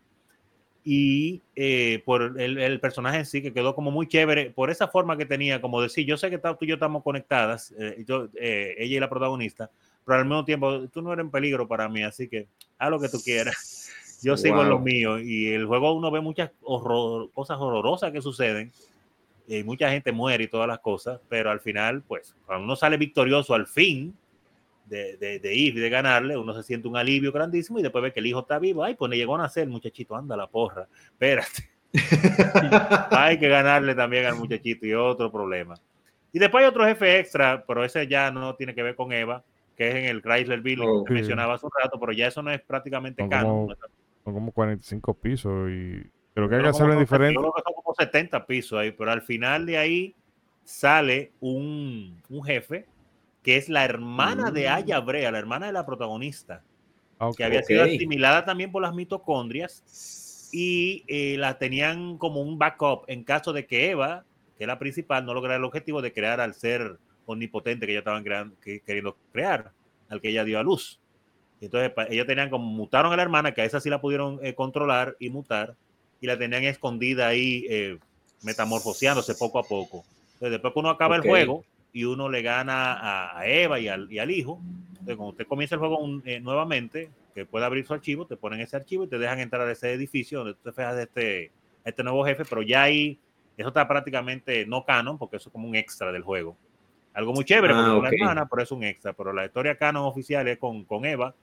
Y 0.82 1.42
eh, 1.56 2.02
por 2.06 2.40
el, 2.40 2.58
el, 2.58 2.80
personaje 2.80 3.18
en 3.18 3.26
sí, 3.26 3.42
que 3.42 3.52
quedó 3.52 3.74
como 3.74 3.90
muy 3.90 4.06
chévere, 4.06 4.50
por 4.50 4.70
esa 4.70 4.88
forma 4.88 5.16
que 5.18 5.26
tenía, 5.26 5.60
como 5.60 5.82
decir, 5.82 6.06
yo 6.06 6.16
sé 6.16 6.30
que 6.30 6.38
tú 6.38 6.56
y 6.62 6.68
yo 6.68 6.74
estamos 6.74 7.02
conectadas, 7.02 7.74
eh, 7.78 8.02
yo, 8.06 8.28
eh, 8.34 8.76
ella 8.78 8.96
y 8.96 9.00
la 9.00 9.10
protagonista, 9.10 9.70
pero 10.06 10.20
al 10.20 10.24
mismo 10.24 10.44
tiempo 10.44 10.88
tú 10.88 11.02
no 11.02 11.12
eres 11.12 11.24
en 11.24 11.30
peligro 11.30 11.68
para 11.68 11.88
mí, 11.88 12.02
así 12.02 12.28
que 12.28 12.46
haz 12.78 12.88
lo 12.88 12.98
que 12.98 13.10
tú 13.10 13.18
quieras. 13.22 13.90
Yo 14.22 14.36
sigo 14.36 14.56
wow. 14.56 14.64
en 14.64 14.70
lo 14.70 14.78
mío. 14.78 15.18
Y 15.18 15.48
el 15.48 15.66
juego 15.66 15.94
uno 15.94 16.10
ve 16.10 16.20
muchas 16.20 16.50
horror, 16.62 17.30
cosas 17.32 17.58
horrorosas 17.58 18.12
que 18.12 18.20
suceden, 18.20 18.70
y 19.58 19.64
mucha 19.64 19.90
gente 19.90 20.12
muere 20.12 20.44
y 20.44 20.48
todas 20.48 20.68
las 20.68 20.78
cosas, 20.78 21.20
pero 21.28 21.50
al 21.50 21.60
final, 21.60 22.02
pues, 22.02 22.36
cuando 22.46 22.64
uno 22.64 22.76
sale 22.76 22.96
victorioso 22.96 23.52
al 23.52 23.66
fin, 23.66 24.16
de, 24.86 25.16
de, 25.16 25.40
de, 25.40 25.54
ir 25.54 25.76
y 25.76 25.80
de 25.80 25.90
ganarle, 25.90 26.36
uno 26.36 26.54
se 26.54 26.62
siente 26.62 26.86
un 26.86 26.96
alivio 26.96 27.32
grandísimo 27.32 27.78
y 27.78 27.82
después 27.82 28.02
ve 28.02 28.12
que 28.12 28.20
el 28.20 28.26
hijo 28.26 28.40
está 28.40 28.58
vivo. 28.58 28.84
Ay, 28.84 28.94
pues 28.94 29.10
le 29.10 29.16
llegó 29.16 29.34
a 29.34 29.38
nacer, 29.38 29.68
muchachito, 29.68 30.16
anda 30.16 30.36
la 30.36 30.46
porra, 30.46 30.88
espérate. 31.04 31.68
hay 33.10 33.38
que 33.38 33.48
ganarle 33.48 33.94
también 33.96 34.26
al 34.26 34.36
muchachito 34.36 34.86
y 34.86 34.94
otro 34.94 35.32
problema. 35.32 35.74
Y 36.32 36.38
después 36.38 36.62
hay 36.62 36.68
otro 36.68 36.84
jefe 36.84 37.18
extra, 37.18 37.64
pero 37.66 37.84
ese 37.84 38.06
ya 38.06 38.30
no 38.30 38.54
tiene 38.54 38.74
que 38.74 38.84
ver 38.84 38.94
con 38.94 39.12
Eva, 39.12 39.44
que 39.76 39.88
es 39.88 39.94
en 39.96 40.04
el 40.04 40.22
Chrysler 40.22 40.60
Building 40.60 40.88
oh, 40.88 41.04
que 41.04 41.08
sí. 41.08 41.14
mencionaba 41.14 41.54
hace 41.54 41.66
un 41.66 41.72
rato, 41.76 41.98
pero 41.98 42.12
ya 42.12 42.28
eso 42.28 42.40
no 42.40 42.52
es 42.52 42.60
prácticamente 42.60 43.28
canon. 43.28 43.66
Como, 43.66 43.74
son 44.24 44.34
como 44.34 44.52
45 44.52 45.14
pisos 45.14 45.70
y 45.70 46.02
creo 46.46 46.48
que 46.48 46.56
hay 46.56 46.62
que 46.62 46.68
hacerlo 46.68 46.92
en 46.94 47.00
diferente. 47.00 47.34
Yo 47.34 47.40
creo 47.40 47.52
que 47.52 47.62
son 47.62 47.74
como 47.74 47.94
70 47.94 48.46
pisos 48.46 48.78
ahí, 48.78 48.92
pero 48.92 49.10
al 49.10 49.22
final 49.22 49.66
de 49.66 49.78
ahí 49.78 50.14
sale 50.64 51.32
un, 51.40 52.20
un 52.28 52.42
jefe 52.44 52.86
que 53.42 53.56
es 53.56 53.68
la 53.68 53.84
hermana 53.84 54.50
mm. 54.50 54.54
de 54.54 54.68
Aya 54.68 55.00
Brea, 55.00 55.30
la 55.30 55.38
hermana 55.38 55.66
de 55.66 55.72
la 55.72 55.86
protagonista, 55.86 56.62
okay, 57.18 57.36
que 57.36 57.44
había 57.44 57.62
sido 57.62 57.84
asimilada 57.84 58.44
también 58.44 58.70
por 58.70 58.82
las 58.82 58.94
mitocondrias 58.94 60.50
y 60.52 61.04
eh, 61.06 61.36
la 61.38 61.58
tenían 61.58 62.18
como 62.18 62.40
un 62.42 62.58
backup 62.58 63.04
en 63.06 63.24
caso 63.24 63.52
de 63.52 63.66
que 63.66 63.90
Eva, 63.90 64.24
que 64.58 64.64
es 64.64 64.68
la 64.68 64.78
principal, 64.78 65.24
no 65.24 65.34
lograra 65.34 65.56
el 65.56 65.64
objetivo 65.64 66.02
de 66.02 66.12
crear 66.12 66.40
al 66.40 66.54
ser 66.54 66.98
omnipotente 67.24 67.86
que 67.86 67.92
ellos 67.92 68.00
estaban 68.00 68.24
creando, 68.24 68.56
que, 68.60 68.80
queriendo 68.80 69.16
crear, 69.32 69.72
al 70.08 70.20
que 70.20 70.30
ella 70.30 70.44
dio 70.44 70.58
a 70.58 70.62
luz. 70.62 71.00
Entonces, 71.60 71.92
ellos 72.08 72.26
tenían 72.26 72.50
como 72.50 72.64
mutaron 72.64 73.12
a 73.12 73.16
la 73.16 73.22
hermana, 73.22 73.52
que 73.52 73.62
a 73.62 73.64
esa 73.64 73.80
sí 73.80 73.90
la 73.90 74.00
pudieron 74.00 74.38
eh, 74.42 74.54
controlar 74.54 75.16
y 75.18 75.30
mutar, 75.30 75.76
y 76.20 76.26
la 76.26 76.38
tenían 76.38 76.64
escondida 76.64 77.28
ahí, 77.28 77.66
eh, 77.68 77.98
metamorfoseándose 78.42 79.34
poco 79.34 79.58
a 79.58 79.62
poco. 79.62 80.04
Entonces, 80.34 80.52
después 80.52 80.72
que 80.72 80.80
uno 80.80 80.90
acaba 80.90 81.18
okay. 81.18 81.28
el 81.28 81.36
juego, 81.36 81.64
y 81.92 82.04
uno 82.04 82.28
le 82.28 82.42
gana 82.42 83.36
a, 83.36 83.46
Eva 83.46 83.80
y 83.80 83.88
al, 83.88 84.10
y 84.12 84.18
al, 84.18 84.30
hijo. 84.30 84.60
Entonces, 84.90 85.16
cuando 85.16 85.30
usted 85.30 85.46
comienza 85.46 85.74
el 85.74 85.80
juego 85.80 85.98
un, 85.98 86.22
eh, 86.24 86.40
nuevamente, 86.40 87.10
que 87.34 87.46
puede 87.46 87.64
abrir 87.64 87.86
su 87.86 87.94
archivo, 87.94 88.26
te 88.26 88.36
ponen 88.36 88.60
ese 88.60 88.76
archivo 88.76 89.04
y 89.04 89.08
te 89.08 89.18
dejan 89.18 89.40
entrar 89.40 89.66
a 89.66 89.72
ese 89.72 89.92
edificio 89.92 90.38
donde 90.38 90.54
tú 90.54 90.60
te 90.64 90.72
fijas 90.72 90.96
de 90.96 91.02
este, 91.04 91.50
este 91.84 92.02
nuevo 92.02 92.24
jefe, 92.24 92.44
pero 92.44 92.62
ya 92.62 92.82
ahí, 92.82 93.18
eso 93.56 93.68
está 93.68 93.86
prácticamente 93.86 94.66
no 94.66 94.84
canon, 94.84 95.18
porque 95.18 95.36
eso 95.36 95.48
es 95.48 95.52
como 95.52 95.68
un 95.68 95.74
extra 95.74 96.12
del 96.12 96.22
juego. 96.22 96.56
Algo 97.12 97.32
muy 97.32 97.44
chévere, 97.44 97.74
ah, 97.74 97.76
porque 97.76 98.08
okay. 98.08 98.20
una 98.20 98.30
hermana, 98.30 98.48
pero 98.48 98.62
es 98.62 98.70
un 98.70 98.84
extra. 98.84 99.12
Pero 99.12 99.32
la 99.32 99.44
historia 99.44 99.76
canon 99.76 100.04
oficial 100.04 100.46
es 100.46 100.58
con, 100.58 100.84
con 100.84 101.04
Eva 101.04 101.34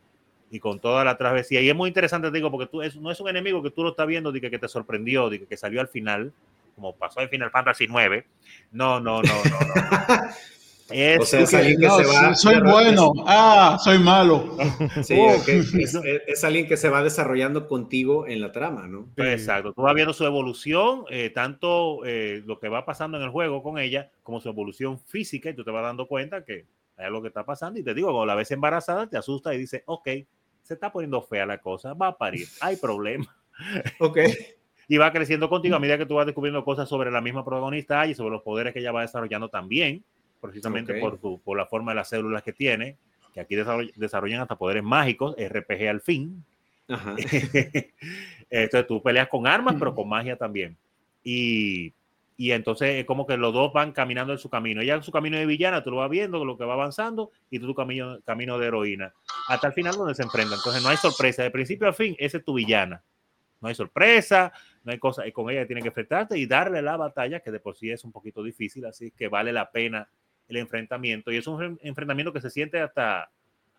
y 0.49 0.59
con 0.59 0.79
toda 0.79 1.03
la 1.03 1.17
travesía. 1.17 1.61
Y 1.61 1.69
es 1.69 1.75
muy 1.75 1.87
interesante, 1.89 2.31
digo, 2.31 2.51
porque 2.51 2.67
tú, 2.67 2.81
es, 2.81 2.95
no 2.95 3.11
es 3.11 3.19
un 3.19 3.29
enemigo 3.29 3.61
que 3.61 3.71
tú 3.71 3.83
lo 3.83 3.89
estás 3.89 4.07
viendo, 4.07 4.31
de 4.31 4.41
que, 4.41 4.49
que 4.49 4.59
te 4.59 4.67
sorprendió, 4.67 5.29
de 5.29 5.39
que, 5.39 5.45
que 5.45 5.57
salió 5.57 5.81
al 5.81 5.87
final, 5.87 6.33
como 6.75 6.95
pasó 6.95 7.21
en 7.21 7.29
Final 7.29 7.51
Fantasy 7.51 7.87
9. 7.87 8.25
No, 8.71 8.99
no, 8.99 9.21
no, 9.21 9.33
no. 9.43 9.59
no. 9.75 10.29
Es, 10.89 11.19
o 11.19 11.25
sea, 11.25 11.41
es 11.41 11.53
alguien 11.53 11.79
que 11.79 11.87
no, 11.87 11.97
se 11.97 12.05
va. 12.05 12.33
Soy 12.33 12.61
bueno, 12.61 13.13
ah, 13.25 13.77
soy 13.83 13.99
malo. 13.99 14.57
Sí, 15.03 15.15
oh. 15.19 15.37
okay. 15.37 15.59
es, 15.59 15.95
es, 16.27 16.43
alguien 16.43 16.67
que 16.67 16.77
se 16.77 16.89
va 16.89 17.03
desarrollando 17.03 17.67
contigo 17.67 18.25
en 18.25 18.41
la 18.41 18.51
trama, 18.51 18.87
¿no? 18.87 19.09
Exacto. 19.17 19.73
Tú 19.73 19.81
vas 19.81 19.93
viendo 19.93 20.13
su 20.13 20.25
evolución, 20.25 21.03
eh, 21.09 21.29
tanto 21.29 22.05
eh, 22.05 22.41
lo 22.45 22.59
que 22.59 22.69
va 22.69 22.85
pasando 22.85 23.17
en 23.17 23.23
el 23.23 23.29
juego 23.29 23.61
con 23.61 23.77
ella, 23.77 24.09
como 24.23 24.39
su 24.39 24.49
evolución 24.49 24.99
física, 24.99 25.49
y 25.49 25.53
tú 25.53 25.63
te 25.63 25.71
vas 25.71 25.83
dando 25.83 26.07
cuenta 26.07 26.43
que 26.45 26.65
hay 26.97 27.05
algo 27.05 27.21
que 27.21 27.29
está 27.29 27.45
pasando. 27.45 27.79
Y 27.79 27.83
te 27.83 27.93
digo, 27.93 28.07
cuando 28.07 28.25
la 28.25 28.35
ves 28.35 28.51
embarazada, 28.51 29.07
te 29.07 29.17
asusta 29.17 29.53
y 29.53 29.57
dices, 29.57 29.83
ok, 29.85 30.07
se 30.63 30.73
está 30.73 30.91
poniendo 30.91 31.21
fea 31.21 31.45
la 31.45 31.59
cosa, 31.59 31.93
va 31.93 32.07
a 32.07 32.17
parir, 32.17 32.47
hay 32.61 32.75
problema. 32.81 33.35
Ok 33.99 34.19
y 34.87 34.97
va 34.97 35.11
creciendo 35.11 35.49
contigo 35.49 35.75
a 35.75 35.79
medida 35.79 35.97
que 35.97 36.05
tú 36.05 36.15
vas 36.15 36.25
descubriendo 36.25 36.63
cosas 36.63 36.87
sobre 36.87 37.11
la 37.11 37.21
misma 37.21 37.43
protagonista 37.43 38.07
y 38.07 38.15
sobre 38.15 38.31
los 38.31 38.41
poderes 38.41 38.73
que 38.73 38.79
ella 38.79 38.91
va 38.91 39.01
desarrollando 39.01 39.49
también, 39.49 40.03
precisamente 40.39 40.93
okay. 40.93 41.01
por, 41.01 41.19
su, 41.19 41.41
por 41.43 41.57
la 41.57 41.65
forma 41.65 41.91
de 41.91 41.97
las 41.97 42.09
células 42.09 42.41
que 42.41 42.53
tiene, 42.53 42.97
que 43.33 43.41
aquí 43.41 43.55
desarrollan 43.55 44.41
hasta 44.41 44.55
poderes 44.55 44.83
mágicos, 44.83 45.35
RPG 45.37 45.89
al 45.89 46.01
fin. 46.01 46.43
Entonces 48.49 48.87
tú 48.87 49.03
peleas 49.03 49.27
con 49.27 49.45
armas, 49.45 49.75
pero 49.77 49.93
con 49.93 50.07
magia 50.07 50.37
también. 50.37 50.77
Y, 51.21 51.93
y 52.39 52.51
entonces 52.51 52.99
es 52.99 53.05
como 53.05 53.25
que 53.25 53.35
los 53.35 53.51
dos 53.51 53.73
van 53.73 53.91
caminando 53.91 54.31
en 54.31 54.37
su 54.37 54.47
camino. 54.47 54.81
Ella 54.81 54.93
en 54.93 55.03
su 55.03 55.11
camino 55.11 55.37
de 55.37 55.47
villana, 55.47 55.83
tú 55.83 55.89
lo 55.89 55.97
vas 55.97 56.09
viendo, 56.09 56.45
lo 56.45 56.55
que 56.55 56.65
va 56.65 56.75
avanzando, 56.75 57.31
y 57.49 57.57
tú 57.57 57.65
tu 57.65 57.73
camino, 57.73 58.19
camino 58.23 58.59
de 58.59 58.67
heroína, 58.67 59.11
hasta 59.47 59.67
el 59.67 59.73
final 59.73 59.95
donde 59.95 60.13
se 60.13 60.21
enfrentan. 60.21 60.59
Entonces 60.59 60.83
no 60.83 60.89
hay 60.89 60.97
sorpresa, 60.97 61.41
de 61.41 61.49
principio 61.49 61.89
a 61.89 61.93
fin, 61.93 62.15
esa 62.19 62.37
es 62.37 62.45
tu 62.45 62.53
villana. 62.53 63.03
No 63.59 63.69
hay 63.69 63.73
sorpresa, 63.73 64.53
no 64.83 64.91
hay 64.91 64.99
cosa, 64.99 65.25
y 65.25 65.31
con 65.31 65.49
ella 65.49 65.65
tiene 65.65 65.81
que 65.81 65.87
enfrentarte 65.87 66.37
y 66.37 66.45
darle 66.45 66.83
la 66.83 66.95
batalla, 66.95 67.39
que 67.39 67.49
de 67.49 67.59
por 67.59 67.75
sí 67.75 67.89
es 67.89 68.03
un 68.03 68.11
poquito 68.11 68.43
difícil, 68.43 68.85
así 68.85 69.09
que 69.09 69.29
vale 69.29 69.51
la 69.51 69.71
pena 69.71 70.07
el 70.47 70.57
enfrentamiento. 70.57 71.31
Y 71.31 71.37
es 71.37 71.47
un 71.47 71.79
enfrentamiento 71.81 72.31
que 72.31 72.39
se 72.39 72.51
siente 72.51 72.79
hasta, 72.79 73.31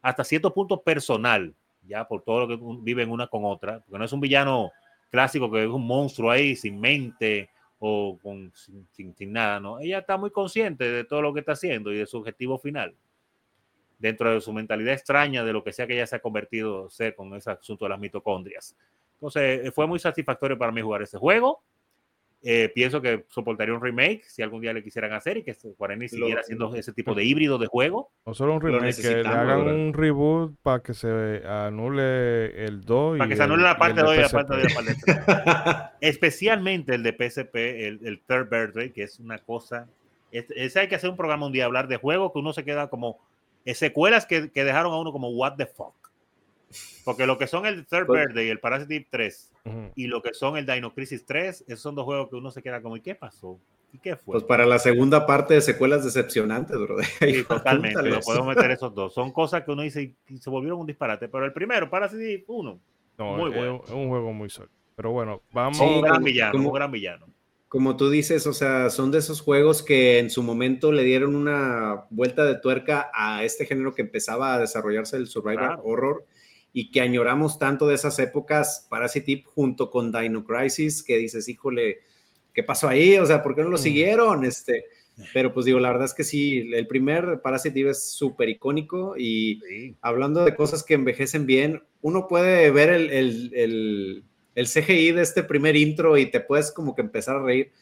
hasta 0.03 0.25
cierto 0.25 0.53
punto 0.53 0.83
personal, 0.83 1.55
ya 1.87 2.09
por 2.09 2.23
todo 2.23 2.41
lo 2.41 2.49
que 2.49 2.59
viven 2.83 3.09
una 3.09 3.28
con 3.28 3.45
otra, 3.45 3.78
porque 3.78 4.01
no 4.01 4.05
es 4.05 4.12
un 4.12 4.20
villano 4.20 4.73
clásico 5.12 5.49
que 5.49 5.62
es 5.62 5.70
un 5.70 5.87
monstruo 5.87 6.28
ahí 6.28 6.57
sin 6.57 6.81
mente 6.81 7.51
o 7.78 8.18
con, 8.20 8.52
sin, 8.55 9.15
sin, 9.15 9.32
nada, 9.32 9.60
¿no? 9.60 9.81
Ella 9.81 9.98
está 9.98 10.16
muy 10.16 10.31
consciente 10.31 10.90
de 10.90 11.05
todo 11.05 11.23
lo 11.23 11.32
que 11.32 11.40
está 11.40 11.52
haciendo 11.52 11.92
y 11.92 11.98
de 11.98 12.07
su 12.07 12.18
objetivo 12.18 12.58
final, 12.58 12.97
dentro 13.98 14.32
de 14.32 14.40
su 14.40 14.52
mentalidad 14.52 14.94
extraña 14.94 15.44
de 15.44 15.52
lo 15.52 15.62
que 15.62 15.73
sea 15.73 15.86
que 15.86 15.94
ella 15.94 16.07
se 16.07 16.16
ha 16.16 16.20
convertido 16.20 16.90
ser 16.90 17.15
con 17.15 17.34
ese 17.34 17.50
asunto 17.50 17.84
de 17.84 17.90
las 17.90 18.00
mitocondrias. 18.00 18.76
Entonces, 19.15 19.73
fue 19.74 19.86
muy 19.86 19.98
satisfactorio 19.98 20.58
para 20.58 20.73
mí 20.73 20.81
jugar 20.81 21.02
ese 21.02 21.18
juego. 21.18 21.62
Eh, 22.41 22.70
pienso 22.73 23.02
que 23.02 23.25
soportaría 23.28 23.75
un 23.75 23.83
remake 23.83 24.23
si 24.28 24.42
algún 24.42 24.60
día 24.60 24.73
le 24.73 24.84
quisieran 24.84 25.12
hacer 25.12 25.39
y 25.39 25.42
que 25.42 25.57
Guarani 25.76 26.08
siguiera 26.08 26.41
haciendo 26.41 26.73
ese 26.76 26.92
tipo 26.92 27.12
de 27.12 27.25
híbrido 27.25 27.58
de 27.58 27.67
juego. 27.67 28.12
O 28.23 28.33
solo 28.33 28.55
un 28.55 28.60
remake, 28.60 29.02
que 29.02 29.23
le 29.23 29.28
hagan 29.28 29.67
un 29.67 29.92
reboot 29.92 30.55
para 30.62 30.81
que 30.81 30.94
se 30.94 31.42
anule 31.44 32.65
el 32.65 32.83
2. 32.83 33.18
Para 33.18 33.28
que 33.28 33.36
se 33.36 33.42
anule 33.42 33.65
la 33.65 33.76
parte 33.76 34.02
2 34.02 34.17
y 34.17 34.20
la 34.20 34.28
parte 34.28 34.57
de 34.57 34.65
la 34.65 34.75
parte 34.75 35.97
Especialmente 36.00 36.94
el 36.94 37.02
de 37.02 37.12
PSP, 37.12 37.57
el, 37.57 38.00
el, 38.05 38.20
Third 38.20 38.49
Birthday, 38.49 38.91
que 38.91 39.02
es 39.02 39.18
una 39.18 39.39
cosa. 39.39 39.89
Ese 40.31 40.78
hay 40.78 40.89
que 40.89 40.94
hacer 40.94 41.10
un 41.10 41.17
programa 41.17 41.47
un 41.47 41.52
día, 41.52 41.65
hablar 41.65 41.89
de 41.89 41.97
juegos 41.97 42.33
que 42.33 42.39
uno 42.39 42.52
se 42.52 42.65
queda 42.65 42.89
como. 42.89 43.18
secuelas 43.65 44.26
que, 44.26 44.52
que 44.52 44.62
dejaron 44.62 44.92
a 44.92 45.00
uno 45.00 45.10
como, 45.10 45.31
what 45.31 45.57
the 45.57 45.67
fuck. 45.67 45.94
Porque 47.05 47.26
lo 47.26 47.36
que 47.36 47.49
son 47.49 47.67
el 47.67 47.84
Third 47.84 48.07
pues 48.07 48.26
Birthday 48.26 48.47
y 48.47 48.50
el 48.50 48.60
Parasite 48.60 49.08
3 49.10 49.48
y 49.95 50.07
lo 50.07 50.23
que 50.23 50.35
son 50.35 50.57
el 50.57 50.67
Dino 50.67 50.95
Crisis 50.95 51.25
3, 51.27 51.65
esos 51.67 51.81
son 51.81 51.95
dos 51.95 52.05
juegos 52.05 52.28
que 52.28 52.37
uno 52.37 52.51
se 52.51 52.62
queda 52.62 52.81
como, 52.81 52.97
¿y 52.97 53.01
qué 53.01 53.15
pasó? 53.15 53.61
¿Y 53.93 53.99
qué 53.99 54.17
fue? 54.17 54.33
Pues 54.35 54.45
para 54.45 54.67
la 54.67 54.78
segunda 54.78 55.27
parte 55.27 55.55
de 55.55 55.61
secuelas 55.61 56.05
decepcionantes, 56.05 56.78
bro. 56.78 56.97
Sí, 57.20 57.45
totalmente, 57.45 58.03
lo 58.03 58.20
podemos 58.20 58.49
meter 58.49 58.70
esos 58.70 58.95
dos. 58.95 59.15
Son 59.15 59.33
cosas 59.33 59.65
que 59.65 59.70
uno 59.70 59.83
dice 59.83 60.15
y 60.28 60.39
se 60.39 60.51
volvieron 60.51 60.81
un 60.81 60.87
disparate, 60.87 61.28
pero 61.28 61.45
el 61.45 61.53
primero, 61.53 61.89
Parasite 61.89 62.45
1, 62.47 62.81
muy 63.19 63.51
bueno. 63.51 63.83
Es 63.85 63.91
un 63.91 64.09
juego 64.09 64.33
muy 64.33 64.51
sólido. 64.51 64.73
Pero 64.97 65.12
bueno, 65.12 65.43
vamos. 65.53 65.78
un 65.81 66.03
gran 66.03 66.23
villano, 66.23 66.53
como, 66.53 66.69
un 66.69 66.75
gran 66.75 66.91
villano. 66.91 67.27
Como 67.69 67.97
tú 67.97 68.11
dices, 68.11 68.47
o 68.47 68.53
sea, 68.53 68.91
son 68.91 69.11
de 69.11 69.19
esos 69.19 69.41
juegos 69.41 69.83
que 69.83 70.19
en 70.19 70.31
su 70.31 70.43
momento 70.43 70.91
le 70.91 71.05
dieron 71.05 71.37
una 71.37 72.07
vuelta 72.11 72.45
de 72.45 72.57
tuerca 72.57 73.11
a 73.15 73.45
este 73.45 73.67
género 73.67 73.95
que 73.95 74.03
empezaba 74.03 74.55
a 74.55 74.59
desarrollarse 74.59 75.17
el 75.17 75.28
survival 75.28 75.78
horror 75.83 76.25
y 76.78 76.92
que 76.92 77.00
añoramos 77.00 77.58
tanto 77.58 77.89
de 77.89 77.97
esas 77.97 78.20
épocas 78.20 78.86
Parasite 78.89 79.42
junto 79.52 79.90
con 79.90 80.12
Dino 80.12 80.44
Crisis, 80.44 81.02
que 81.02 81.16
dices, 81.16 81.48
híjole, 81.48 82.02
¿qué 82.55 82.62
pasó 82.62 82.86
ahí? 82.86 83.18
O 83.18 83.26
sea, 83.26 83.42
¿por 83.42 83.57
qué 83.57 83.65
no 83.65 83.70
lo 83.70 83.78
mm. 83.78 83.81
siguieron? 83.81 84.44
Este, 84.44 84.84
pero 85.34 85.52
pues 85.52 85.66
digo, 85.66 85.81
la 85.81 85.90
verdad 85.90 86.05
es 86.05 86.15
que 86.15 86.23
sí, 86.23 86.70
el 86.73 86.86
primer 86.86 87.40
Parasite 87.42 87.90
es 87.90 88.12
súper 88.12 88.48
icónico 88.48 89.16
y 89.18 89.97
hablando 90.02 90.44
de 90.44 90.55
cosas 90.55 90.84
que 90.84 90.94
envejecen 90.94 91.47
bien, 91.47 91.82
uno 92.00 92.28
puede 92.28 92.70
ver 92.70 92.90
el, 92.90 93.10
el, 93.10 94.24
el, 94.55 94.66
CGI 94.68 95.10
de 95.10 95.23
este 95.23 95.42
primer 95.42 95.74
intro 95.74 96.16
y 96.16 96.26
te 96.26 96.39
puedes 96.39 96.70
como 96.70 96.94
que 96.94 97.02
empezar 97.02 97.39
a 97.39 97.42
reír, 97.42 97.73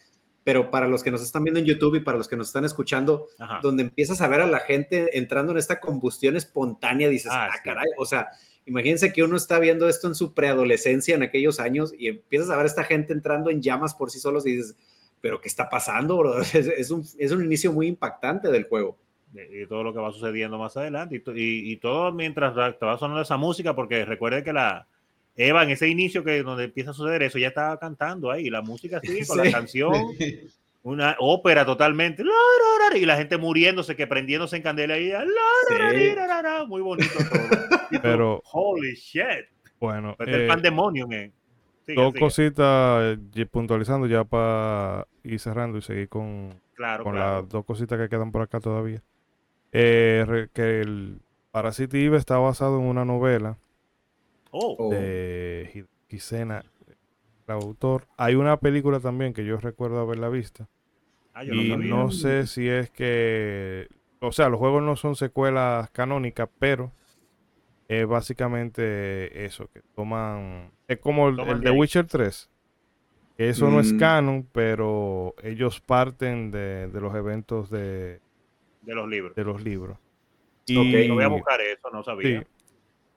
pero 0.42 0.70
para 0.70 0.88
los 0.88 1.02
que 1.02 1.10
nos 1.10 1.20
están 1.20 1.44
viendo 1.44 1.60
en 1.60 1.66
YouTube 1.66 1.96
y 1.96 2.00
para 2.00 2.16
los 2.16 2.28
que 2.28 2.36
nos 2.36 2.46
están 2.46 2.64
escuchando, 2.64 3.28
donde 3.60 3.82
empiezas 3.82 4.22
a 4.22 4.28
ver 4.28 4.40
a 4.40 4.46
la 4.46 4.60
gente 4.60 5.18
entrando 5.18 5.52
en 5.52 5.58
esta 5.58 5.80
combustión 5.80 6.34
espontánea, 6.34 7.10
dices, 7.10 7.30
ah, 7.30 7.50
ah 7.52 7.60
caray, 7.62 7.88
o 7.98 8.06
sea, 8.06 8.28
Imagínense 8.66 9.12
que 9.12 9.22
uno 9.22 9.36
está 9.36 9.58
viendo 9.60 9.88
esto 9.88 10.08
en 10.08 10.16
su 10.16 10.34
preadolescencia 10.34 11.14
en 11.14 11.22
aquellos 11.22 11.60
años 11.60 11.94
y 11.96 12.08
empiezas 12.08 12.50
a 12.50 12.56
ver 12.56 12.64
a 12.64 12.68
esta 12.68 12.84
gente 12.84 13.12
entrando 13.12 13.48
en 13.50 13.62
llamas 13.62 13.94
por 13.94 14.10
sí 14.10 14.18
solos 14.18 14.44
y 14.46 14.56
dices, 14.56 14.76
pero 15.20 15.40
¿qué 15.40 15.48
está 15.48 15.68
pasando, 15.68 16.18
bro? 16.18 16.40
Es, 16.52 16.90
un, 16.90 17.04
es 17.18 17.32
un, 17.32 17.44
inicio 17.44 17.72
muy 17.72 17.86
impactante 17.86 18.48
del 18.48 18.64
juego. 18.64 18.98
Y 19.34 19.66
todo 19.66 19.82
lo 19.82 19.92
que 19.92 20.00
va 20.00 20.12
sucediendo 20.12 20.58
más 20.58 20.76
adelante. 20.76 21.22
Y, 21.34 21.72
y, 21.72 21.76
todo 21.76 22.10
mientras 22.10 22.54
te 22.78 22.86
va 22.86 22.98
sonando 22.98 23.22
esa 23.22 23.36
música, 23.36 23.74
porque 23.74 24.04
recuerde 24.04 24.42
que 24.42 24.52
la 24.52 24.86
Eva, 25.36 25.62
en 25.62 25.70
ese 25.70 25.88
inicio 25.88 26.24
que 26.24 26.42
donde 26.42 26.64
empieza 26.64 26.90
a 26.90 26.94
suceder 26.94 27.22
eso, 27.22 27.38
ya 27.38 27.48
estaba 27.48 27.78
cantando 27.78 28.30
ahí. 28.30 28.48
La 28.48 28.62
música 28.62 29.00
sigue 29.00 29.26
con 29.26 29.36
la 29.38 29.50
canción. 29.52 29.92
una 30.86 31.16
ópera 31.18 31.66
totalmente, 31.66 32.22
y 32.94 33.04
la 33.06 33.16
gente 33.16 33.38
muriéndose, 33.38 33.96
que 33.96 34.06
prendiéndose 34.06 34.54
en 34.54 34.62
candela 34.62 34.96
y 34.96 35.12
muy 36.68 36.80
bonito 36.80 37.12
todo. 37.18 37.58
Pero, 38.02 38.40
holy 38.52 38.94
shit. 38.94 39.46
Bueno, 39.80 40.14
pues 40.16 40.28
el 40.28 40.42
eh, 40.42 40.46
pandemonio, 40.46 41.08
dos 41.88 42.14
cositas 42.14 43.18
eh, 43.34 43.46
puntualizando 43.46 44.06
ya 44.06 44.22
para 44.22 45.08
ir 45.24 45.40
cerrando 45.40 45.78
y 45.78 45.82
seguir 45.82 46.08
con, 46.08 46.54
con 47.02 47.18
las 47.18 47.48
dos 47.48 47.64
cositas 47.64 47.98
que 47.98 48.08
quedan 48.08 48.30
por 48.30 48.42
acá 48.42 48.60
todavía. 48.60 49.02
Eh, 49.72 50.46
que 50.52 50.82
el 50.82 51.18
Parasite 51.50 52.04
Eve 52.04 52.16
está 52.16 52.38
basado 52.38 52.78
en 52.78 52.86
una 52.86 53.04
novela 53.04 53.58
oh. 54.52 54.88
de 54.88 55.84
Gisena, 56.08 56.64
el 57.48 57.52
autor. 57.54 58.06
Hay 58.16 58.36
una 58.36 58.56
película 58.58 59.00
también 59.00 59.32
que 59.32 59.44
yo 59.44 59.56
recuerdo 59.56 59.98
haberla 59.98 60.28
vista 60.28 60.68
Ah, 61.38 61.44
y 61.44 61.76
no, 61.76 62.10
sé 62.10 62.46
si 62.46 62.66
es 62.66 62.88
que, 62.88 63.88
o 64.20 64.32
sea, 64.32 64.48
los 64.48 64.58
juegos 64.58 64.82
no 64.82 64.96
son 64.96 65.16
secuelas 65.16 65.90
canónicas, 65.90 66.48
pero 66.58 66.92
es 67.88 68.06
básicamente 68.06 69.44
eso, 69.44 69.68
que 69.68 69.82
toman, 69.94 70.70
es 70.88 70.98
como 70.98 71.28
el, 71.28 71.60
de 71.60 71.70
Witcher 71.70 72.06
3. 72.06 72.50
Eso 73.36 73.70
no 73.70 73.80
es 73.80 73.92
mm. 73.92 73.98
canon, 73.98 74.48
pero 74.50 75.34
ellos 75.42 75.82
parten 75.82 76.50
de, 76.50 76.88
los 76.94 77.14
eventos 77.14 77.68
de, 77.68 78.22
de 78.80 78.94
los 78.94 79.06
libros. 79.06 79.34
De 79.34 79.44
los 79.44 79.62
libros. 79.62 79.98
Y, 80.64 81.06
voy 81.10 81.22
a 81.22 81.28
buscar 81.28 81.60
eso, 81.60 81.90
no 81.92 82.02
sabía. 82.02 82.46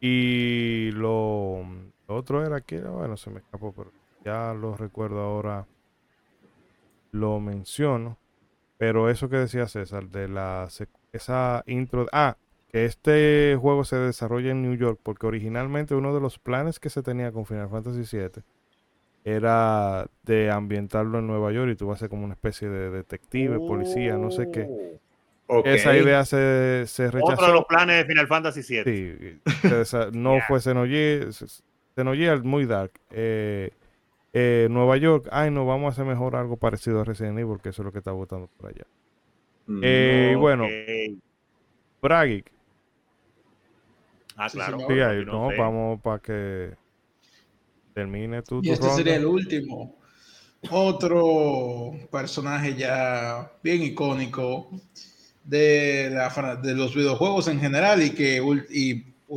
Y 0.01 0.91
lo, 0.91 1.65
lo, 2.09 2.15
otro 2.17 2.45
era 2.45 2.59
que, 2.59 2.81
bueno, 2.81 3.15
se 3.15 3.30
me 3.30 3.39
escapó, 3.39 3.72
pero 3.72 3.93
ya 4.25 4.53
lo 4.53 4.75
recuerdo 4.75 5.22
ahora 5.22 5.65
lo 7.12 7.40
menciono, 7.40 8.18
pero 8.78 9.10
eso 9.10 9.30
que 9.30 9.38
decía 9.38 9.68
César, 9.68 10.10
de 10.10 10.28
la 10.28 10.68
esa 11.12 11.64
intro, 11.68 12.06
ah, 12.12 12.38
que 12.72 12.86
este 12.86 13.58
juego 13.60 13.84
se 13.84 13.98
desarrolla 13.98 14.52
en 14.52 14.62
New 14.62 14.76
York, 14.76 15.00
porque 15.02 15.28
originalmente 15.28 15.96
uno 15.96 16.14
de 16.14 16.22
los 16.22 16.40
planes 16.40 16.80
que 16.80 16.90
se 16.90 17.02
tenía 17.02 17.32
con 17.32 17.46
Final 17.46 17.70
Fantasy 17.70 18.18
VII 18.18 18.44
era 19.26 20.08
de 20.24 20.50
ambientarlo 20.52 21.20
en 21.20 21.28
Nueva 21.28 21.52
York 21.52 21.72
y 21.72 21.76
tú 21.76 21.88
vas 21.88 21.98
a 21.98 22.00
ser 22.02 22.10
como 22.10 22.24
una 22.24 22.34
especie 22.34 22.70
de 22.70 22.90
detective, 22.90 23.58
policía, 23.58 24.18
no 24.18 24.32
sé 24.32 24.50
qué. 24.52 25.00
Oh, 25.48 25.64
esa 25.66 25.98
idea 25.98 26.24
se, 26.26 26.86
se, 26.86 27.10
rechazó. 27.10 27.34
Otro 27.34 27.48
de 27.48 27.54
los 27.54 27.66
planes 27.66 27.98
de 27.98 28.06
Final 28.06 28.28
Fantasy 28.28 28.62
VII. 28.62 28.84
Sí, 28.84 29.42
no 30.14 30.38
fue 30.48 30.62
Xenogears, 30.62 31.44
muy 32.44 32.66
dark. 32.66 32.92
Eh, 33.10 33.72
eh, 34.33 34.67
Nueva 34.69 34.98
York, 34.98 35.27
ay, 35.32 35.51
no, 35.51 35.66
vamos 35.66 35.88
a 35.88 35.90
hacer 35.90 36.06
mejor 36.06 36.35
algo 36.35 36.58
parecido 36.58 37.01
a 37.01 37.03
Resident 37.03 37.38
Evil, 37.38 37.48
porque 37.48 37.69
eso 37.69 37.82
es 37.82 37.85
lo 37.85 37.91
que 37.91 37.99
está 37.99 38.11
votando 38.11 38.48
por 38.58 38.69
allá. 38.69 38.85
Mm, 39.66 39.82
eh, 39.83 40.35
bueno, 40.38 40.67
Bragic. 42.01 42.51
Ah, 44.35 44.49
claro. 44.49 44.77
no, 45.25 45.49
vamos 45.58 45.99
para 46.01 46.19
que 46.19 46.74
termine 47.93 48.41
tu. 48.41 48.61
Y 48.64 48.69
este 48.69 48.90
sería 48.91 49.16
el 49.16 49.25
último. 49.25 49.95
Otro 50.72 51.93
personaje 52.11 52.75
ya 52.75 53.51
bien 53.64 53.82
icónico 53.82 54.69
de, 55.43 56.09
la, 56.11 56.56
de 56.58 56.74
los 56.75 56.93
videojuegos 56.93 57.48
en 57.48 57.59
general 57.59 58.01
y 58.01 58.11
que 58.11 58.41
y, 58.69 58.91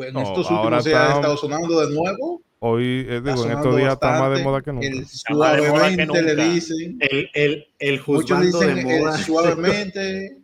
en 0.04 0.16
estos 0.16 0.50
últimos 0.50 0.84
días 0.84 1.00
ha 1.00 1.14
estado 1.16 1.36
sonando 1.36 1.86
de 1.86 1.94
nuevo 1.94 2.42
Hoy, 2.65 3.05
eh, 3.08 3.20
digo, 3.20 3.44
en 3.44 3.58
estos 3.58 3.76
días 3.76 3.94
está 3.94 4.20
más 4.20 4.39
de 4.39 4.44
moda 4.44 4.62
que 4.62 4.73
nunca. 4.73 4.86
El 4.86 5.05
suavemente 5.05 6.23
le 6.23 6.44
dicen. 6.44 6.97
El, 7.00 7.28
el, 7.34 7.66
el 7.81 7.99
juzgando 7.99 8.60
de 8.60 8.84
moda. 8.84 9.18
suavemente. 9.18 10.39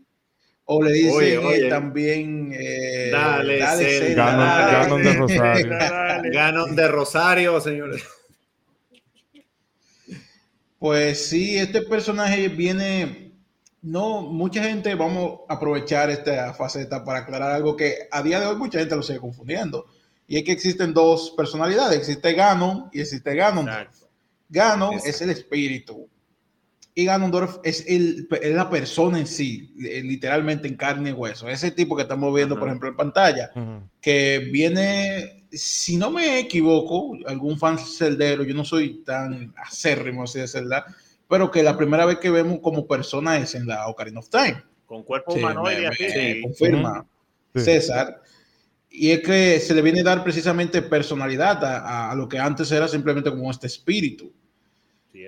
o 0.65 0.83
le 0.83 0.93
dicen 0.95 1.15
oye, 1.15 1.39
oye. 1.39 1.69
también. 1.69 2.51
Eh, 2.59 3.11
dale, 3.13 3.59
dale, 3.61 4.15
Ganon, 4.15 5.01
de 5.01 5.13
Rosario. 5.13 5.79
Ganon 6.33 6.75
de 6.75 6.89
Rosario, 6.89 7.61
señores. 7.61 8.03
Pues 10.81 11.25
sí, 11.25 11.57
este 11.57 11.83
personaje 11.83 12.49
viene. 12.49 13.33
No, 13.81 14.23
mucha 14.23 14.65
gente, 14.65 14.97
vamos 14.97 15.43
a 15.49 15.55
aprovechar 15.55 16.11
esta 16.11 16.53
faceta 16.53 17.05
para 17.05 17.21
aclarar 17.21 17.53
algo 17.53 17.77
que 17.77 18.09
a 18.11 18.25
día 18.25 18.41
de 18.41 18.47
hoy 18.47 18.57
mucha 18.57 18.81
gente 18.81 18.97
lo 18.97 19.05
sigue 19.05 19.21
confundiendo 19.21 19.87
y 20.29 20.37
es 20.37 20.45
que 20.45 20.53
existen 20.53 20.95
dos 20.95 21.33
personalidades, 21.37 21.99
existe 21.99 22.35
Ganon 22.35 22.91
y 22.93 23.01
existe 23.01 23.35
Ganon. 23.35 23.69
Ganon 24.49 24.95
es 25.05 25.21
el 25.21 25.31
espíritu 25.31 26.09
y 26.99 27.05
Ganondorf 27.05 27.59
es, 27.63 27.85
el, 27.87 28.27
la 28.43 28.69
persona 28.69 29.21
en 29.21 29.27
sí, 29.29 29.73
eh, 29.85 30.03
literalmente 30.03 30.67
en 30.67 30.75
carne 30.75 31.11
y 31.11 31.13
hueso. 31.13 31.49
Ese 31.49 31.71
tipo 31.71 31.95
que 31.95 32.03
estamos 32.03 32.35
viendo, 32.35 32.59
por 32.59 32.67
ejemplo, 32.67 32.89
en 32.89 32.97
pantalla, 32.97 33.53
que 34.01 34.51
viene, 34.51 35.45
si 35.53 35.97
no 35.97 36.11
me 36.11 36.41
equivoco, 36.41 37.13
algún 37.27 37.57
fan 37.57 37.79
celdero, 37.79 38.43
yo 38.43 38.53
no 38.53 38.65
soy 38.65 39.05
tan 39.05 39.55
acérrimo 39.57 40.25
así 40.25 40.41
de 40.41 40.49
Zelda, 40.49 40.87
pero 41.29 41.53
que 41.53 41.63
la 41.63 41.77
primera 41.77 42.05
vez 42.05 42.19
que 42.19 42.31
vemos 42.31 42.59
como 42.61 42.89
persona 42.89 43.37
es 43.37 43.55
en 43.55 43.69
la 43.69 43.87
Ocarina 43.87 44.19
of 44.19 44.29
Time. 44.29 44.61
Con 44.85 45.05
cuerpo 45.05 45.35
humanoide, 45.35 45.93
sí, 45.95 46.43
confirma 46.43 47.07
César. 47.55 48.23
Y 48.99 49.13
es 49.13 49.21
que 49.21 49.61
se 49.61 49.75
le 49.75 49.83
viene 49.83 50.01
a 50.01 50.05
dar 50.05 50.25
precisamente 50.25 50.83
personalidad 50.83 51.65
a, 51.65 52.11
a, 52.11 52.15
lo 52.15 52.29
que 52.29 52.39
antes 52.39 52.71
era 52.73 52.89
simplemente 52.89 53.31
como 53.31 53.51
este 53.51 53.67
espíritu 53.67 54.33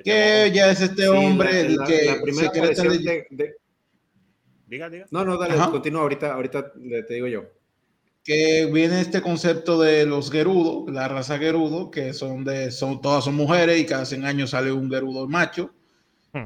que 0.05 0.51
ya 0.55 0.71
es 0.71 0.81
este 0.81 1.09
hombre 1.09 1.61
el 1.61 1.79
que 1.87 2.05
la 2.05 2.23
primera 2.23 2.51
de, 2.51 3.57
Diga, 4.67 4.89
diga. 4.89 5.07
No, 5.11 5.25
no, 5.25 5.37
dale, 5.37 5.57
continúa, 5.69 6.03
ahorita, 6.03 6.33
ahorita 6.33 6.73
te 6.73 7.15
digo 7.15 7.27
yo. 7.27 7.45
Que 8.23 8.71
viene 8.73 9.01
este 9.01 9.21
concepto 9.21 9.81
de 9.81 10.07
los 10.07 10.31
Gerudo, 10.31 10.89
la 10.93 11.09
raza 11.09 11.39
Gerudo, 11.39 11.91
que 11.91 12.13
son 12.13 12.45
de, 12.45 12.71
son, 12.71 13.01
todas 13.01 13.25
son 13.25 13.35
mujeres 13.35 13.81
y 13.81 13.87
cada 13.87 14.05
100 14.05 14.25
años 14.25 14.51
sale 14.51 14.71
un 14.71 14.89
Gerudo 14.89 15.27
macho, 15.27 15.75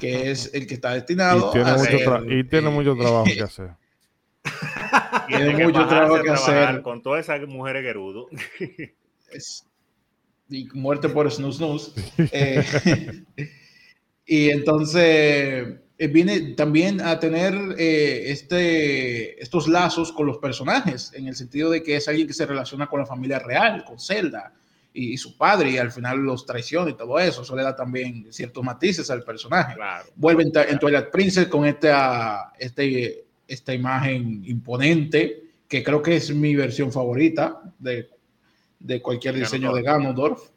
que 0.01 0.31
es 0.31 0.55
el 0.55 0.67
que 0.67 0.75
está 0.75 0.95
destinado 0.95 1.51
y 1.51 1.53
tiene 1.53 1.71
a 1.71 1.77
mucho 1.77 2.33
Y 2.33 2.45
tiene 2.45 2.71
mucho 2.71 2.97
trabajo 2.97 3.25
que 3.25 3.43
hacer. 3.43 3.71
tiene 5.29 5.65
mucho 5.65 5.87
trabajo 5.87 6.23
que 6.23 6.31
hacer. 6.31 6.83
Con 6.83 7.03
todas 7.03 7.25
esas 7.25 7.47
mujeres 7.49 7.83
Gerudo. 7.83 8.29
y 10.49 10.69
muerte 10.75 11.09
por 11.09 11.31
snus. 11.31 11.93
Eh, 12.33 12.65
y 14.27 14.51
entonces 14.51 15.79
eh, 15.97 16.09
viene 16.09 16.55
también 16.55 17.01
a 17.01 17.19
tener 17.19 17.55
eh, 17.79 18.31
este, 18.31 19.41
estos 19.43 19.69
lazos 19.69 20.13
con 20.13 20.27
los 20.27 20.39
personajes, 20.39 21.13
en 21.15 21.29
el 21.29 21.37
sentido 21.37 21.71
de 21.71 21.83
que 21.83 21.97
es 21.97 22.09
alguien 22.09 22.27
que 22.27 22.35
se 22.35 22.47
relaciona 22.47 22.87
con 22.87 23.01
la 23.01 23.07
familia 23.07 23.39
real, 23.39 23.85
con 23.85 23.99
Zelda 24.01 24.53
y, 24.93 25.17
su 25.17 25.37
padre, 25.37 25.71
y 25.71 25.79
al 25.79 25.91
final 25.91 26.19
los 26.19 26.47
traiciona 26.47 26.91
y 26.91 26.95
todo 26.95 27.19
eso. 27.19 27.43
Eso 27.43 27.57
le 27.57 27.63
da 27.63 27.75
también 27.75 28.33
ciertos 28.33 28.63
matices 28.63 29.11
al 29.11 29.25
personaje. 29.25 29.77
Vuelve 30.15 30.45
en, 30.45 30.79
Twilight 30.79 31.11
Princess 31.11 31.49
con 31.49 31.65
esta, 31.65 32.53
este, 32.59 33.25
esta 33.49 33.75
imagen 33.75 34.43
imponente, 34.45 35.45
que 35.69 35.83
creo 35.83 36.03
que 36.03 36.17
es 36.17 36.35
mi 36.35 36.55
versión 36.55 36.93
favorita 36.93 37.63
de 37.79 38.09
de 38.85 39.01
cualquier 39.01 39.35
diseño 39.35 39.75
de 39.75 39.83
Ganondorf. 39.83 40.51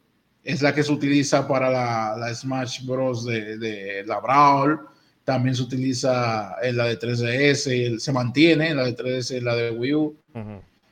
Es 0.44 0.62
la 0.62 0.74
que 0.74 0.82
se 0.82 0.92
utiliza 0.92 1.48
para 1.48 1.70
la, 1.70 2.16
la 2.16 2.34
Smash 2.34 2.84
Bros. 2.86 3.24
de, 3.24 4.04
la 4.06 4.20
Brawl. 4.20 4.80
También 5.24 5.54
se 5.54 5.62
utiliza 5.62 6.54
en 6.62 6.76
la 6.76 6.84
de 6.84 6.98
3DS, 6.98 7.98
se 7.98 8.12
mantiene 8.12 8.68
en 8.68 8.76
la 8.76 8.84
de 8.84 8.96
3DS, 8.96 9.36
en 9.38 9.44
la 9.44 9.56
de 9.56 9.70
Wii 9.72 9.94
U. 9.94 10.16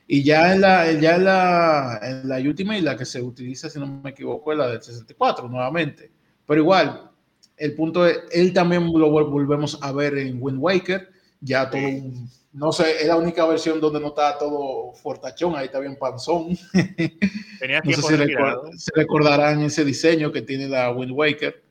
Y 0.07 0.23
ya 0.23 0.53
en 0.53 0.61
la, 0.61 0.91
ya 0.93 1.15
en 1.15 1.25
la, 1.25 1.99
en 2.01 2.29
la 2.29 2.37
Ultimate, 2.37 2.81
la 2.81 2.95
que 2.95 3.05
se 3.05 3.21
utiliza, 3.21 3.69
si 3.69 3.79
no 3.79 3.87
me 3.87 4.11
equivoco, 4.11 4.51
es 4.51 4.57
la 4.57 4.67
de 4.69 4.81
64 4.81 5.47
nuevamente. 5.47 6.11
Pero 6.45 6.61
igual, 6.61 7.11
el 7.57 7.75
punto 7.75 8.05
es, 8.05 8.19
él 8.31 8.53
también 8.53 8.91
lo 8.93 9.09
volvemos 9.09 9.79
a 9.81 9.91
ver 9.91 10.17
en 10.17 10.37
Wind 10.39 10.59
Waker, 10.59 11.09
ya 11.41 11.69
todo 11.69 11.81
un 11.81 12.29
no 12.57 12.71
sé, 12.71 13.01
es 13.01 13.07
la 13.07 13.17
única 13.17 13.45
versión 13.45 13.79
donde 13.79 13.99
no 13.99 14.07
está 14.07 14.35
todo 14.35 14.91
fortachón, 14.93 15.55
ahí 15.55 15.65
está 15.65 15.79
bien 15.79 15.95
panzón. 15.95 16.57
Tenía 17.59 17.81
no 17.83 17.91
sé 17.91 18.17
si 18.17 18.79
se 18.79 18.91
recordarán 18.95 19.61
ese 19.61 19.85
diseño 19.85 20.31
que 20.31 20.41
tiene 20.41 20.67
la 20.67 20.89
Wind 20.91 21.11
Waker. 21.11 21.63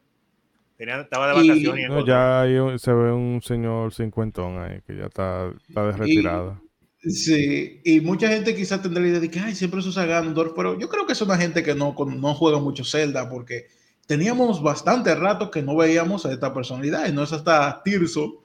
estaba 0.78 1.28
de 1.28 1.48
vacaciones. 1.48 1.90
Y, 1.90 2.06
ya 2.06 2.44
se 2.78 2.92
ve 2.92 3.10
un 3.10 3.42
señor 3.42 3.92
cincuentón 3.92 4.60
ahí 4.60 4.80
que 4.86 4.96
ya 4.96 5.06
está, 5.06 5.50
está 5.68 5.86
de 5.86 5.92
retirada. 5.92 6.60
sí, 7.02 7.80
y 7.84 8.00
mucha 8.00 8.28
gente 8.28 8.54
quizás 8.54 8.80
tendrá 8.80 9.02
la 9.02 9.08
idea 9.08 9.20
de 9.20 9.30
que 9.30 9.40
Ay, 9.40 9.56
siempre 9.56 9.82
se 9.82 9.88
usa 9.88 10.06
Ganondorf, 10.06 10.52
pero 10.54 10.78
yo 10.78 10.88
creo 10.88 11.04
que 11.04 11.14
es 11.14 11.20
una 11.20 11.36
gente 11.36 11.64
que 11.64 11.74
no, 11.74 11.96
no 11.98 12.34
juega 12.34 12.60
mucho 12.60 12.84
Zelda 12.84 13.28
porque 13.28 13.66
teníamos 14.06 14.62
bastante 14.62 15.16
rato 15.16 15.50
que 15.50 15.62
no 15.62 15.74
veíamos 15.74 16.26
a 16.26 16.32
esta 16.32 16.54
personalidad 16.54 17.08
y 17.08 17.12
no 17.12 17.24
es 17.24 17.32
hasta 17.32 17.82
Tirso 17.82 18.44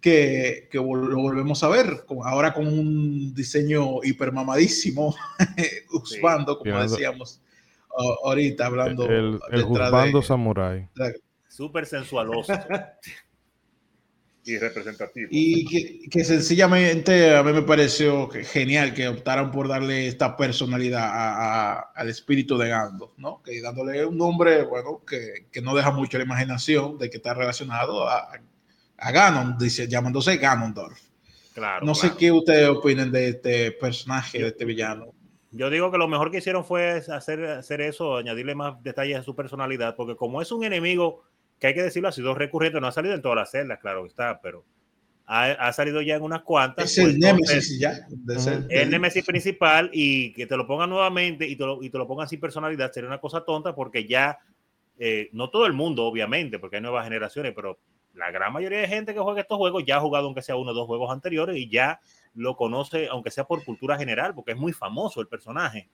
que, 0.00 0.68
que 0.70 0.78
lo 0.78 0.84
volvemos 0.84 1.62
a 1.62 1.68
ver, 1.68 2.04
ahora 2.24 2.52
con 2.52 2.66
un 2.66 3.34
diseño 3.34 4.02
hipermamadísimo, 4.02 5.14
usando, 5.92 6.58
como 6.58 6.82
decíamos 6.82 7.40
ahorita, 8.24 8.66
hablando. 8.66 9.04
El, 9.06 9.40
el 9.50 10.22
Samurai. 10.22 10.88
Súper 11.48 11.86
sensualoso. 11.86 12.52
y 14.44 14.56
representativo. 14.56 15.28
Y 15.30 16.08
que, 16.08 16.24
sencillamente 16.24 17.36
a 17.36 17.42
mí 17.42 17.52
me 17.52 17.62
pareció 17.62 18.28
genial 18.30 18.94
que 18.94 19.08
optaran 19.08 19.50
por 19.50 19.68
darle 19.68 20.06
esta 20.06 20.36
personalidad 20.36 21.84
al 21.94 22.08
espíritu 22.08 22.56
de 22.56 22.68
Gandalf, 22.68 23.12
¿no? 23.18 23.42
Que 23.42 23.60
dándole 23.60 24.06
un 24.06 24.16
nombre, 24.16 24.62
bueno, 24.64 25.02
que, 25.06 25.46
que, 25.52 25.60
no 25.60 25.74
deja 25.74 25.90
mucho 25.90 26.16
la 26.16 26.24
imaginación 26.24 26.96
de 26.98 27.10
que 27.10 27.18
está 27.18 27.34
relacionado 27.34 28.08
a, 28.08 28.40
a 28.98 29.12
Ganon, 29.12 29.56
dice, 29.58 29.88
llamándose 29.88 30.36
Ganondorf. 30.36 31.00
Claro, 31.54 31.86
no 31.86 31.94
sé 31.94 32.12
qué 32.16 32.30
ustedes 32.30 32.68
opinen 32.68 33.10
de 33.10 33.30
este 33.30 33.72
personaje, 33.72 34.38
de 34.38 34.48
este 34.48 34.64
villano. 34.64 35.06
Yo 35.50 35.70
digo 35.70 35.90
que 35.90 35.98
lo 35.98 36.08
mejor 36.08 36.30
que 36.30 36.38
hicieron 36.38 36.64
fue 36.64 37.02
hacer, 37.08 37.44
hacer 37.46 37.80
eso, 37.80 38.16
añadirle 38.16 38.54
más 38.54 38.82
detalles 38.82 39.18
a 39.18 39.22
su 39.22 39.34
personalidad, 39.34 39.96
porque 39.96 40.14
como 40.14 40.42
es 40.42 40.52
un 40.52 40.62
enemigo 40.62 41.24
que 41.58 41.68
hay 41.68 41.74
que 41.74 41.82
decirlo, 41.82 42.08
ha 42.08 42.12
sido 42.12 42.34
recurrente, 42.34 42.80
no 42.80 42.86
ha 42.86 42.92
salido 42.92 43.14
en 43.14 43.22
todas 43.22 43.36
las 43.36 43.50
celdas, 43.50 43.78
claro 43.80 44.06
está, 44.06 44.40
pero 44.40 44.64
ha, 45.26 45.72
salido 45.72 46.00
ya 46.00 46.16
en 46.16 46.22
unas 46.22 46.42
cuantas. 46.42 46.90
Es 46.90 46.98
el 46.98 47.18
Nemesis 47.18 47.78
ya. 47.78 47.98
el 48.70 48.90
Nemesis 48.90 49.24
principal 49.24 49.90
y 49.92 50.32
que 50.32 50.46
te 50.46 50.56
lo 50.56 50.66
pongan 50.66 50.88
nuevamente 50.88 51.46
y 51.46 51.56
te 51.56 51.64
lo, 51.64 51.82
y 51.82 51.90
te 51.90 51.98
lo 51.98 52.06
pongan 52.06 52.28
sin 52.28 52.40
personalidad 52.40 52.92
sería 52.92 53.08
una 53.08 53.20
cosa 53.20 53.44
tonta 53.44 53.74
porque 53.74 54.06
ya, 54.06 54.38
eh, 54.98 55.28
no 55.32 55.50
todo 55.50 55.66
el 55.66 55.74
mundo, 55.74 56.04
obviamente, 56.04 56.58
porque 56.58 56.76
hay 56.76 56.82
nuevas 56.82 57.04
generaciones, 57.04 57.52
pero 57.54 57.78
la 58.18 58.30
gran 58.30 58.52
mayoría 58.52 58.80
de 58.80 58.88
gente 58.88 59.14
que 59.14 59.20
juega 59.20 59.40
estos 59.40 59.56
juegos 59.56 59.84
ya 59.86 59.96
ha 59.96 60.00
jugado 60.00 60.26
aunque 60.26 60.42
sea 60.42 60.56
uno 60.56 60.72
o 60.72 60.74
dos 60.74 60.86
juegos 60.86 61.10
anteriores 61.10 61.56
y 61.56 61.68
ya 61.68 62.00
lo 62.34 62.56
conoce, 62.56 63.08
aunque 63.08 63.30
sea 63.30 63.44
por 63.44 63.64
cultura 63.64 63.96
general, 63.96 64.34
porque 64.34 64.52
es 64.52 64.58
muy 64.58 64.72
famoso 64.72 65.20
el 65.20 65.28
personaje, 65.28 65.88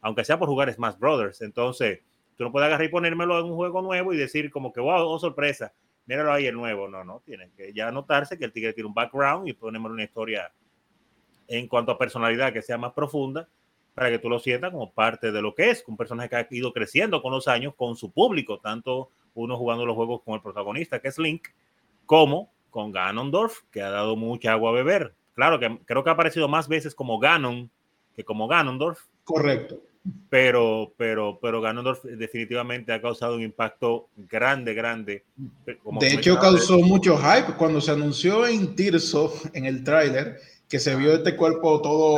aunque 0.00 0.24
sea 0.24 0.38
por 0.38 0.48
jugar 0.48 0.72
Smash 0.72 0.98
Brothers. 0.98 1.42
Entonces, 1.42 2.00
tú 2.36 2.44
no 2.44 2.52
puedes 2.52 2.66
agarrar 2.66 2.86
y 2.86 2.90
ponérmelo 2.90 3.38
en 3.38 3.46
un 3.46 3.54
juego 3.54 3.82
nuevo 3.82 4.12
y 4.12 4.16
decir 4.16 4.50
como 4.50 4.72
que, 4.72 4.80
wow, 4.80 5.06
oh, 5.06 5.18
sorpresa, 5.18 5.72
míralo 6.06 6.32
ahí 6.32 6.46
el 6.46 6.54
nuevo. 6.54 6.88
No, 6.88 7.04
no, 7.04 7.22
tienes 7.24 7.50
que 7.52 7.72
ya 7.72 7.90
notarse 7.90 8.38
que 8.38 8.44
el 8.44 8.52
tigre 8.52 8.72
tiene 8.72 8.88
un 8.88 8.94
background 8.94 9.48
y 9.48 9.52
ponemos 9.52 9.90
una 9.90 10.04
historia 10.04 10.52
en 11.48 11.68
cuanto 11.68 11.92
a 11.92 11.98
personalidad 11.98 12.52
que 12.52 12.62
sea 12.62 12.78
más 12.78 12.92
profunda 12.92 13.48
para 13.94 14.10
que 14.10 14.18
tú 14.18 14.28
lo 14.28 14.38
sientas 14.38 14.72
como 14.72 14.92
parte 14.92 15.32
de 15.32 15.40
lo 15.40 15.54
que 15.54 15.70
es, 15.70 15.84
un 15.86 15.96
personaje 15.96 16.28
que 16.28 16.36
ha 16.36 16.46
ido 16.50 16.72
creciendo 16.72 17.22
con 17.22 17.32
los 17.32 17.48
años 17.48 17.74
con 17.74 17.96
su 17.96 18.12
público, 18.12 18.58
tanto 18.58 19.10
uno 19.36 19.56
jugando 19.56 19.86
los 19.86 19.94
juegos 19.94 20.22
con 20.24 20.34
el 20.34 20.42
protagonista, 20.42 21.00
que 21.00 21.08
es 21.08 21.18
Link, 21.18 21.48
como 22.06 22.50
con 22.70 22.92
Ganondorf, 22.92 23.62
que 23.70 23.82
ha 23.82 23.90
dado 23.90 24.16
mucha 24.16 24.52
agua 24.52 24.70
a 24.70 24.74
beber. 24.74 25.14
Claro 25.34 25.60
que 25.60 25.78
creo 25.84 26.02
que 26.02 26.10
ha 26.10 26.14
aparecido 26.14 26.48
más 26.48 26.68
veces 26.68 26.94
como 26.94 27.18
Ganon 27.18 27.70
que 28.14 28.24
como 28.24 28.48
Ganondorf. 28.48 29.00
Correcto. 29.24 29.80
Pero, 30.30 30.92
pero, 30.96 31.38
pero 31.42 31.60
Ganondorf 31.60 32.02
definitivamente 32.04 32.92
ha 32.92 33.02
causado 33.02 33.34
un 33.34 33.42
impacto 33.42 34.08
grande, 34.16 34.72
grande. 34.72 35.24
de 36.00 36.12
hecho, 36.14 36.38
causó 36.38 36.78
mucho 36.78 37.18
hype 37.18 37.54
cuando 37.58 37.80
se 37.80 37.90
anunció 37.90 38.46
en 38.46 38.74
Tirso, 38.76 39.32
en 39.52 39.66
el 39.66 39.82
tráiler, 39.82 40.38
que 40.68 40.78
se 40.78 40.94
vio 40.96 41.12
este 41.12 41.36
cuerpo 41.36 41.82
todo 41.82 42.16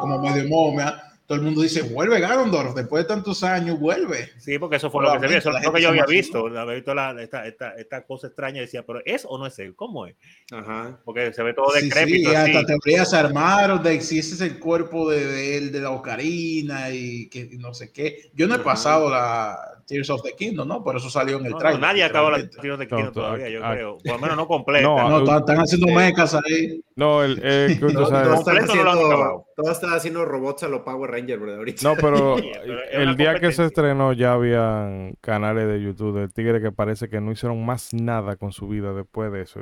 como 0.00 0.18
medio 0.20 0.48
momia 0.48 1.03
todo 1.26 1.38
el 1.38 1.44
mundo 1.44 1.62
dice, 1.62 1.80
vuelve 1.80 2.20
Ganondorf, 2.20 2.74
después 2.74 3.04
de 3.04 3.08
tantos 3.08 3.42
años, 3.42 3.80
vuelve. 3.80 4.30
Sí, 4.38 4.58
porque 4.58 4.76
eso 4.76 4.90
fue 4.90 5.02
lo 5.02 5.12
que 5.12 5.20
se 5.20 5.26
vio, 5.28 5.38
eso 5.38 5.56
es 5.56 5.64
lo 5.64 5.72
que 5.72 5.80
yo 5.80 5.88
había 5.88 6.04
visto, 6.04 6.46
había 6.46 6.74
visto 6.74 6.94
la, 6.94 7.22
esta, 7.22 7.46
esta, 7.46 7.70
esta, 7.76 8.04
cosa 8.04 8.26
extraña, 8.26 8.60
decía, 8.60 8.84
pero 8.84 9.00
¿es 9.06 9.24
o 9.26 9.38
no 9.38 9.46
es 9.46 9.58
él? 9.58 9.74
¿Cómo 9.74 10.04
es? 10.04 10.16
Ajá. 10.52 11.00
Porque 11.02 11.32
se 11.32 11.42
ve 11.42 11.54
todo 11.54 11.72
decrépito. 11.72 12.28
Sí, 12.28 12.34
sí, 12.34 12.34
hasta 12.34 12.66
teorías 12.66 13.08
se 13.08 13.16
armaron 13.16 13.82
de 13.82 14.02
si 14.02 14.18
ese 14.18 14.34
es 14.34 14.40
el 14.42 14.58
cuerpo 14.58 15.08
de, 15.08 15.56
él, 15.56 15.72
de 15.72 15.80
la 15.80 15.92
ocarina 15.92 16.90
y 16.90 17.30
que 17.30 17.48
no 17.58 17.72
sé 17.72 17.90
qué. 17.90 18.30
Yo 18.34 18.46
no 18.46 18.56
he 18.56 18.58
pasado 18.58 19.08
la 19.08 19.82
Tears 19.86 20.10
of 20.10 20.22
the 20.22 20.34
Kingdom, 20.34 20.68
¿no? 20.68 20.84
Por 20.84 20.96
eso 20.96 21.08
salió 21.08 21.38
en 21.38 21.46
el 21.46 21.54
trailer. 21.56 21.80
No, 21.80 21.86
nadie 21.86 22.04
acabó 22.04 22.30
la 22.30 22.38
Tears 22.38 22.74
of 22.74 22.78
the 22.78 22.88
Kingdom 22.88 23.12
todavía, 23.14 23.48
yo 23.48 23.60
creo. 23.62 23.98
Por 23.98 24.12
lo 24.12 24.18
menos 24.18 24.36
no 24.36 24.46
completa. 24.48 24.86
No, 24.86 25.20
no 25.20 25.38
están 25.38 25.56
haciendo 25.56 25.86
mecas 25.86 26.34
ahí. 26.34 26.82
No, 26.96 27.22
el, 27.22 27.40
no, 27.80 27.88
no, 27.88 28.34
completo 28.36 28.74
no 28.74 28.84
lo 28.84 28.90
han 28.90 28.98
acabado 28.98 29.46
todo 29.56 29.70
estaba 29.70 29.94
haciendo 29.94 30.24
robots 30.24 30.62
a 30.62 30.68
los 30.68 30.80
Power 30.80 31.10
Rangers, 31.10 31.40
¿verdad? 31.40 31.58
Ahorita. 31.58 31.88
No, 31.88 31.94
pero, 31.96 32.36
el 32.92 33.16
día 33.16 33.38
que 33.38 33.52
se 33.52 33.64
estrenó 33.64 34.12
ya 34.12 34.32
habían 34.32 35.14
canales 35.20 35.66
de 35.68 35.82
YouTube 35.82 36.18
del 36.18 36.32
Tigre 36.32 36.60
que 36.60 36.72
parece 36.72 37.08
que 37.08 37.20
no 37.20 37.32
hicieron 37.32 37.64
más 37.64 37.94
nada 37.94 38.36
con 38.36 38.52
su 38.52 38.68
vida 38.68 38.92
después 38.92 39.32
de 39.32 39.42
eso. 39.42 39.60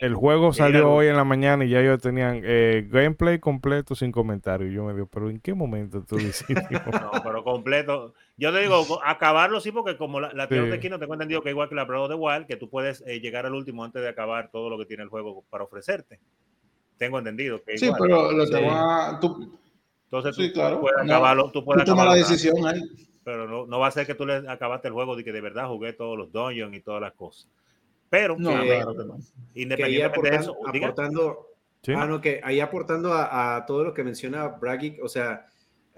El 0.00 0.14
juego 0.14 0.52
salió 0.52 0.90
hoy 0.90 1.08
en 1.08 1.16
la 1.16 1.24
mañana 1.24 1.64
y 1.64 1.70
ya 1.70 1.80
ellos 1.80 2.00
tenían 2.00 2.40
eh, 2.44 2.86
gameplay 2.90 3.38
completo 3.38 3.94
sin 3.94 4.12
comentarios. 4.12 4.72
Yo 4.72 4.84
me 4.84 4.94
digo, 4.94 5.06
pero 5.06 5.30
¿en 5.30 5.40
qué 5.40 5.54
momento 5.54 6.02
tú 6.02 6.18
hiciste? 6.18 6.54
no, 6.92 7.10
pero 7.22 7.44
completo. 7.44 8.14
Yo 8.36 8.52
te 8.52 8.60
digo, 8.60 8.84
acabarlo 9.04 9.60
sí, 9.60 9.72
porque 9.72 9.96
como 9.96 10.20
la, 10.20 10.32
la 10.32 10.46
de 10.46 10.80
Kino 10.80 10.98
tengo 10.98 11.14
entendido 11.14 11.42
que 11.42 11.50
igual 11.50 11.68
que 11.68 11.74
la 11.74 11.86
Pro 11.86 12.08
de 12.08 12.14
Wild, 12.14 12.46
que 12.46 12.56
tú 12.56 12.68
puedes 12.68 13.02
eh, 13.06 13.20
llegar 13.20 13.46
al 13.46 13.54
último 13.54 13.84
antes 13.84 14.02
de 14.02 14.08
acabar 14.08 14.50
todo 14.50 14.68
lo 14.68 14.78
que 14.78 14.86
tiene 14.86 15.02
el 15.02 15.08
juego 15.08 15.44
para 15.50 15.64
ofrecerte. 15.64 16.20
Tengo 16.96 17.18
entendido 17.18 17.62
que 17.62 17.78
Sí, 17.78 17.90
pero 17.98 18.32
lo 18.32 18.48
te 18.48 18.60
va 18.62 19.18
tú, 19.20 19.58
Entonces 20.04 20.36
tú, 20.36 20.52
claro. 20.52 20.80
puedes 20.80 20.98
acabarlo, 20.98 21.50
tú 21.50 21.64
puedes 21.64 21.86
la 21.88 22.14
decisión 22.14 22.66
ahí. 22.66 22.80
Pero 23.24 23.48
no, 23.48 23.66
no, 23.66 23.78
va 23.80 23.88
a 23.88 23.90
ser 23.90 24.06
que 24.06 24.14
tú 24.14 24.24
le 24.24 24.48
acabaste 24.48 24.88
el 24.88 24.94
juego 24.94 25.16
de 25.16 25.24
que 25.24 25.32
de 25.32 25.40
verdad 25.40 25.66
jugué 25.66 25.92
todos 25.92 26.16
los 26.16 26.30
dungeons 26.32 26.74
y 26.76 26.80
todas 26.80 27.00
las 27.00 27.12
cosas. 27.12 27.48
Pero, 28.08 28.36
no, 28.38 28.62
claro 28.62 28.94
independientemente 29.54 30.30
de 30.30 30.36
eso, 30.36 30.56
aportando, 30.64 31.48
ah, 31.88 32.20
que 32.22 32.40
ahí 32.44 32.60
aportando 32.60 33.12
a, 33.12 33.56
a, 33.56 33.66
todo 33.66 33.82
lo 33.82 33.94
que 33.94 34.04
menciona 34.04 34.46
Bragic, 34.46 35.02
o 35.02 35.08
sea, 35.08 35.46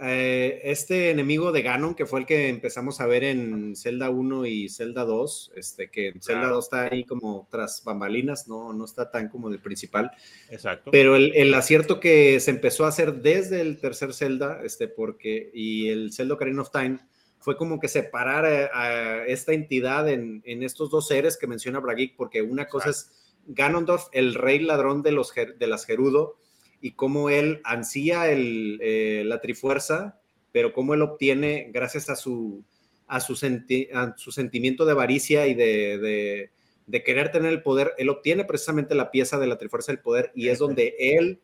eh, 0.01 0.61
este 0.65 1.11
enemigo 1.11 1.51
de 1.51 1.63
Ganon, 1.63 1.95
que 1.95 2.07
fue 2.07 2.21
el 2.21 2.27
que 2.27 2.49
empezamos 2.49 3.01
a 3.01 3.07
ver 3.07 3.25
en 3.25 3.75
Zelda 3.75 4.11
1 4.11 4.47
y 4.47 4.69
Zelda 4.69 5.05
2, 5.05 5.53
este, 5.57 5.91
que 5.91 6.15
Zelda 6.21 6.49
2 6.49 6.65
está 6.65 6.83
ahí 6.85 7.05
como 7.05 7.49
tras 7.51 7.83
bambalinas, 7.85 8.47
no, 8.47 8.73
no 8.73 8.85
está 8.85 9.11
tan 9.11 9.29
como 9.29 9.49
el 9.49 9.59
principal. 9.61 10.13
Exacto. 10.51 10.93
Pero 10.93 11.17
el, 11.17 11.53
acierto 11.55 11.99
que 11.99 12.39
se 12.39 12.53
empezó 12.53 12.85
a 12.85 12.89
hacer 12.89 13.23
desde 13.23 13.61
el 13.61 13.81
tercer 13.81 14.15
Zelda, 14.15 14.61
este, 14.63 14.87
porque, 14.87 15.51
y 15.53 15.89
el 15.89 16.13
Zelda 16.13 16.35
Ocarina 16.35 16.63
of 16.63 16.71
Time, 16.71 17.01
fue 17.41 17.57
como 17.57 17.81
que 17.81 17.89
separar 17.89 18.45
a, 18.73 19.27
esta 19.27 19.53
entidad 19.53 20.09
en, 20.09 20.43
estos 20.45 20.91
dos 20.91 21.09
seres 21.09 21.37
que 21.37 21.47
menciona 21.49 21.81
Bragic, 21.81 22.15
porque 22.17 22.43
una 22.43 22.69
cosa 22.69 22.91
es 22.91 23.11
Ganondorf, 23.47 24.05
el 24.13 24.35
rey 24.35 24.61
ladrón 24.61 25.03
de, 25.03 25.13
los, 25.13 25.33
de 25.35 25.67
las 25.67 25.87
Gerudo, 25.87 26.37
y 26.81 26.93
cómo 26.93 27.31
él 27.31 27.61
ansía 27.65 28.31
el, 28.31 28.79
eh, 28.83 29.23
la 29.27 29.41
trifuerza, 29.41 30.19
pero 30.53 30.73
cómo 30.73 30.95
él 30.95 31.03
obtiene, 31.03 31.71
gracias 31.73 32.09
a 32.09 32.17
su, 32.17 32.65
a 33.07 33.21
su, 33.21 33.37
su 33.37 34.33
sentimiento 34.33 34.85
de 34.85 34.93
avaricia 34.93 35.47
y 35.47 35.55
de, 35.55 36.51
de, 36.87 37.03
querer 37.05 37.31
tener 37.31 37.53
el 37.53 37.63
poder, 37.63 37.93
él 37.99 38.09
obtiene 38.09 38.45
precisamente 38.45 38.95
la 38.95 39.11
pieza 39.11 39.39
de 39.39 39.47
la 39.47 39.59
trifuerza 39.59 39.93
del 39.93 40.01
poder 40.01 40.33
y 40.35 40.49
es 40.49 40.59
donde 40.59 40.95
él 40.99 41.41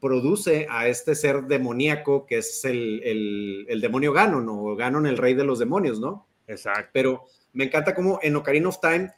produce 0.00 0.66
a 0.70 0.86
este 0.88 1.14
ser 1.14 1.44
demoníaco 1.44 2.26
que 2.26 2.38
es 2.38 2.64
el, 2.64 3.02
el, 3.04 3.66
el, 3.68 3.80
demonio 3.80 4.12
Ganon 4.12 4.46
o 4.48 4.76
Ganon 4.76 5.06
el 5.06 5.16
rey 5.16 5.34
de 5.34 5.44
los 5.44 5.58
demonios, 5.58 5.98
¿no? 5.98 6.28
Exacto. 6.46 6.90
Pero 6.92 7.24
me 7.52 7.64
encanta 7.64 7.94
cómo 7.94 8.20
en 8.22 8.36
Ocarina 8.36 8.68
of 8.68 8.80
Time 8.80 9.10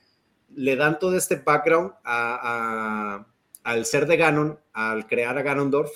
le 0.54 0.76
dan 0.76 0.98
todo 0.98 1.16
este 1.16 1.36
background 1.36 1.92
a 2.04 3.26
al 3.62 3.84
ser 3.84 4.06
de 4.06 4.16
Ganon, 4.16 4.58
al 4.72 5.06
crear 5.06 5.36
a 5.38 5.42
Ganondorf, 5.42 5.90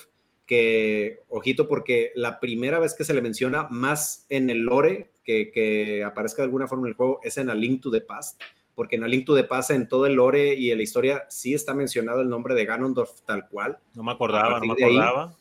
que, 0.45 1.23
ojito, 1.29 1.67
porque 1.67 2.11
la 2.15 2.39
primera 2.39 2.79
vez 2.79 2.93
que 2.93 3.03
se 3.03 3.13
le 3.13 3.21
menciona 3.21 3.67
más 3.69 4.25
en 4.29 4.49
el 4.49 4.59
lore, 4.59 5.11
que, 5.23 6.03
aparezca 6.05 6.41
de 6.41 6.45
alguna 6.45 6.67
forma 6.67 6.87
en 6.87 6.91
el 6.91 6.95
juego, 6.95 7.19
es 7.23 7.37
en 7.37 7.49
A 7.49 7.55
Link 7.55 7.81
to 7.81 7.91
the 7.91 8.01
Past, 8.01 8.39
porque 8.75 8.95
en 8.95 9.03
A 9.03 9.07
Link 9.07 9.25
to 9.25 9.35
the 9.35 9.43
Past, 9.43 9.71
en 9.71 9.87
todo 9.87 10.05
el 10.05 10.13
lore 10.13 10.53
y 10.53 10.71
en 10.71 10.77
la 10.77 10.83
historia, 10.83 11.25
sí 11.29 11.53
está 11.53 11.73
mencionado 11.73 12.21
el 12.21 12.29
nombre 12.29 12.53
de 12.53 12.65
Ganondorf 12.65 13.21
tal 13.25 13.47
cual. 13.49 13.79
No 13.95 14.03
me 14.03 14.11
acordaba, 14.11 14.59
no 14.59 14.67
me 14.67 14.73
acordaba. 14.73 15.35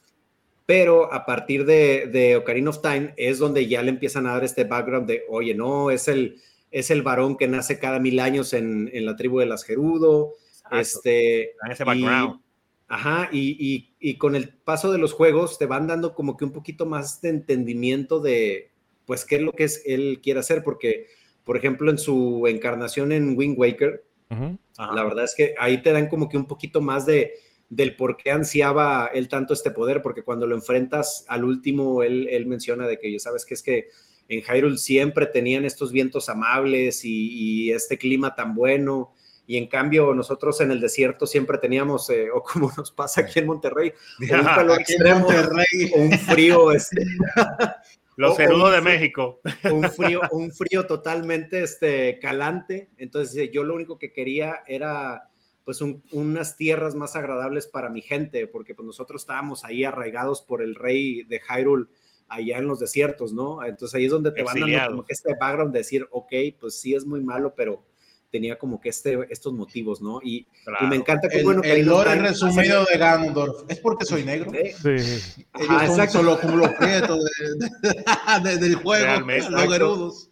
pero 0.65 1.13
a 1.13 1.27
partir 1.27 1.67
de, 1.67 2.09
de, 2.11 2.37
Ocarina 2.37 2.71
of 2.71 2.81
Time 2.81 3.13
es 3.17 3.39
donde 3.39 3.67
ya 3.67 3.83
le 3.83 3.91
empiezan 3.91 4.27
a 4.27 4.33
dar 4.33 4.45
este 4.45 4.65
background 4.65 5.07
de, 5.07 5.25
oye, 5.29 5.55
no, 5.55 5.91
es 5.91 6.09
el, 6.09 6.41
es 6.71 6.91
el 6.91 7.03
varón 7.03 7.37
que 7.37 7.47
nace 7.47 7.79
cada 7.79 7.99
mil 7.99 8.21
años 8.21 8.55
en, 8.55 8.91
en 8.95 9.05
la 9.05 9.17
tribu 9.17 9.41
de 9.41 9.47
las 9.47 9.65
Gerudo, 9.65 10.33
este, 10.71 11.53
ese 11.71 11.85
background. 11.85 12.41
ajá, 12.89 13.29
y, 13.33 13.93
y, 13.99 14.17
con 14.17 14.35
el 14.35 14.49
paso 14.49 14.93
de 14.93 14.99
los 14.99 15.13
juegos 15.13 15.59
te 15.59 15.67
van 15.67 15.87
dando 15.87 16.15
como 16.15 16.37
que 16.37 16.45
un 16.45 16.53
poquito 16.53 16.87
más 16.87 17.21
de 17.21 17.31
entendimiento 17.31 18.21
de, 18.21 18.71
pues, 19.07 19.25
qué 19.25 19.37
es 19.37 19.43
lo 19.43 19.53
que 19.53 19.65
es, 19.65 19.83
él 19.85 20.21
quiere 20.23 20.41
hacer, 20.41 20.63
porque, 20.63 21.07
por 21.45 21.57
ejemplo, 21.57 21.91
en 21.91 21.99
su 21.99 22.47
encarnación 22.47 23.13
en 23.13 23.37
Wind 23.37 23.59
Waker, 23.59 24.05
la 24.77 25.05
verdad 25.05 25.25
es 25.25 25.35
que 25.37 25.55
ahí 25.59 25.81
te 25.81 25.93
dan 25.93 26.09
como 26.09 26.29
que 26.29 26.37
un 26.37 26.47
poquito 26.47 26.81
más 26.81 27.07
de, 27.07 27.35
del 27.69 27.95
por 27.97 28.17
qué 28.17 28.33
ansiaba 28.33 29.11
él 29.13 29.29
tanto 29.29 29.55
este 29.55 29.71
poder, 29.71 30.03
porque 30.03 30.23
cuando 30.23 30.47
lo 30.47 30.55
enfrentas 30.55 31.25
al 31.29 31.45
último, 31.45 32.03
él, 32.03 32.29
él 32.29 32.47
menciona 32.47 32.87
de 32.87 32.99
que, 32.99 33.13
ya 33.13 33.19
sabes 33.19 33.45
que 33.45 33.55
es 33.55 33.63
que 33.63 33.89
en 34.29 34.43
Hyrule 34.43 34.79
siempre 34.79 35.27
tenían 35.27 35.65
estos 35.65 35.93
vientos 35.93 36.29
amables 36.29 37.05
y, 37.05 37.67
y 37.67 37.73
este 37.73 37.99
clima 37.99 38.35
tan 38.35 38.55
bueno, 38.55 39.13
y 39.47 39.57
en 39.59 39.67
cambio 39.67 40.15
nosotros 40.15 40.61
en 40.61 40.71
el 40.71 40.81
desierto 40.81 41.27
siempre 41.27 41.59
teníamos, 41.59 42.09
eh, 42.11 42.29
o 42.31 42.43
como 42.43 42.71
nos 42.77 42.91
pasa 42.91 43.23
aquí 43.23 43.39
en 43.39 43.47
Monterrey, 43.47 43.93
un 44.21 44.29
calor 44.45 44.81
extremo, 44.81 45.29
un 45.97 46.13
frío. 46.19 46.73
Este, 46.73 47.05
Los 48.17 48.37
cerudos 48.37 48.73
de 48.73 48.81
México. 48.81 49.41
Un 49.71 49.83
frío, 49.91 50.21
un 50.31 50.53
frío 50.53 50.87
totalmente 50.87 51.63
este, 51.63 52.19
calante. 52.21 52.91
Entonces 52.97 53.51
yo 53.53 53.65
lo 53.65 53.75
único 53.75 53.99
que 53.99 54.13
quería 54.13 54.63
era 54.67 55.31
pues 55.65 55.81
unas 55.81 56.59
tierras 56.59 56.95
más 56.95 57.17
agradables 57.17 57.67
para 57.67 57.89
mi 57.89 58.03
gente, 58.03 58.47
porque 58.47 58.75
pues 58.75 58.85
nosotros 58.85 59.23
estábamos 59.23 59.65
ahí 59.65 59.83
arraigados 59.85 60.43
por 60.43 60.61
el 60.61 60.75
rey 60.75 61.25
de 61.25 61.41
Hyrule 61.41 61.87
allá 62.29 62.59
en 62.59 62.67
los 62.67 62.81
desiertos, 62.81 63.33
¿no? 63.33 63.65
Entonces 63.65 63.95
ahí 63.95 64.05
es 64.05 64.11
donde 64.11 64.31
te 64.31 64.43
van 64.43 64.61
dando 64.61 64.91
como 64.91 65.05
que 65.07 65.15
este 65.15 65.35
background 65.41 65.73
de 65.73 65.79
decir, 65.79 66.07
ok, 66.11 66.33
pues 66.61 66.79
sí 66.79 66.95
es 66.95 67.07
muy 67.07 67.23
malo, 67.23 67.55
pero 67.57 67.83
tenía 68.35 68.59
como 68.59 68.81
que 68.81 68.89
este, 68.89 69.17
estos 69.31 69.53
motivos, 69.53 70.03
¿no? 70.03 70.19
Y, 70.21 70.45
me 70.91 70.97
encanta 70.97 71.29
que, 71.29 71.45
bueno, 71.45 71.63
el 71.63 71.87
lore 71.87 72.17
resumido 72.17 72.85
de 72.91 72.99
Ganondorf 72.99 73.63
es 73.69 73.79
porque 73.79 74.05
soy 74.05 74.25
negro. 74.25 74.51
Sí. 74.51 75.45
Ellos 75.61 75.97
son 75.97 76.11
solo 76.11 76.41
como 76.41 76.57
los 76.57 76.71
prietos 76.71 77.21
de, 78.43 78.59
del 78.59 78.75
juego, 78.75 79.25
los 79.51 79.73
gerudos. 79.73 80.31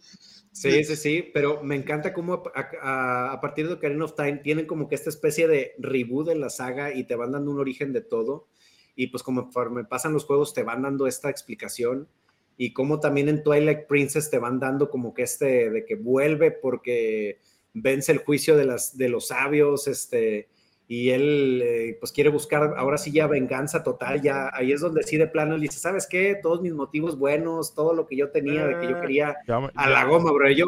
Sí, 0.51 0.83
sí, 0.83 0.97
sí, 0.97 1.31
pero 1.33 1.63
me 1.63 1.77
encanta 1.77 2.11
cómo 2.11 2.43
a, 2.53 3.39
partir 3.41 3.69
de 3.69 3.75
Ocarina 3.75 4.03
of 4.03 4.15
Time 4.15 4.41
tienen 4.43 4.65
como 4.65 4.89
que 4.89 4.95
esta 4.95 5.09
especie 5.09 5.47
de 5.47 5.71
reboot 5.79 6.27
de 6.27 6.35
la 6.35 6.49
saga 6.49 6.93
y 6.93 7.05
te 7.05 7.15
van 7.15 7.31
dando 7.31 7.51
un 7.51 7.59
origen 7.59 7.93
de 7.93 8.01
todo. 8.01 8.49
Y 8.97 9.07
pues 9.07 9.23
como 9.23 9.49
me 9.71 9.85
pasan 9.85 10.11
los 10.11 10.25
juegos 10.25 10.53
te 10.53 10.63
van 10.63 10.81
dando 10.81 11.07
esta 11.07 11.29
explicación 11.29 12.09
y 12.57 12.73
como 12.73 12.99
también 12.99 13.29
en 13.29 13.43
Twilight 13.43 13.87
Princess 13.87 14.29
te 14.29 14.39
van 14.39 14.59
dando 14.59 14.89
como 14.89 15.13
que 15.13 15.23
este 15.23 15.69
de 15.69 15.85
que 15.85 15.95
vuelve 15.95 16.51
porque 16.51 17.39
vence 17.73 18.11
el 18.11 18.19
juicio 18.19 18.55
de, 18.55 18.65
las, 18.65 18.97
de 18.97 19.09
los 19.09 19.27
sabios, 19.27 19.87
este, 19.87 20.49
y 20.87 21.09
él 21.09 21.61
eh, 21.63 21.97
pues 21.99 22.11
quiere 22.11 22.29
buscar 22.29 22.75
ahora 22.77 22.97
sí 22.97 23.11
ya 23.11 23.27
venganza 23.27 23.83
total, 23.83 24.21
ya 24.21 24.49
ahí 24.53 24.71
es 24.71 24.81
donde 24.81 25.03
sí 25.03 25.17
de 25.17 25.27
plano 25.27 25.55
él 25.55 25.61
dice, 25.61 25.79
¿sabes 25.79 26.07
qué? 26.07 26.37
Todos 26.41 26.61
mis 26.61 26.73
motivos 26.73 27.17
buenos, 27.17 27.73
todo 27.73 27.93
lo 27.93 28.05
que 28.05 28.15
yo 28.15 28.29
tenía, 28.29 28.65
de 28.67 28.79
que 28.79 28.89
yo 28.89 28.97
ah, 28.97 29.01
quería 29.01 29.37
a 29.75 29.89
la 29.89 30.05
goma, 30.05 30.31
bro, 30.31 30.49
yo, 30.51 30.65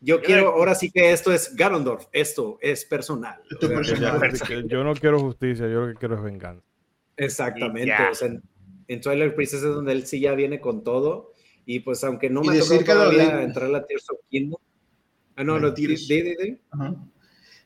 yo 0.00 0.20
quiero, 0.20 0.48
ahora 0.48 0.74
sí 0.74 0.90
que 0.90 1.12
esto 1.12 1.32
es 1.32 1.54
Ganondorf, 1.54 2.06
esto 2.12 2.58
es 2.60 2.84
personal. 2.84 3.40
yo 4.66 4.84
no 4.84 4.94
quiero 4.94 5.20
justicia, 5.20 5.66
yo 5.68 5.86
lo 5.86 5.88
que 5.88 5.98
quiero 5.98 6.16
es 6.16 6.22
venganza. 6.22 6.66
Exactamente, 7.16 7.94
en, 8.22 8.42
en, 8.88 9.00
Twilight 9.00 9.34
Princess 9.34 9.62
es 9.62 9.72
donde 9.72 9.92
él 9.92 10.04
sí 10.04 10.18
ya 10.18 10.34
viene 10.34 10.60
con 10.60 10.82
todo, 10.82 11.32
y 11.64 11.80
pues 11.80 12.02
aunque 12.02 12.28
no 12.28 12.42
me 12.42 12.58
tocó 12.58 12.84
todavía 12.84 13.40
entrar 13.42 13.66
a 13.66 13.72
la 13.72 13.86
Tears 13.86 14.10
of 14.10 14.18
Kingdom, 14.28 14.60
Ah, 15.36 15.44
no, 15.44 15.58
no, 15.58 15.70
de, 15.70 15.86
de, 15.86 16.58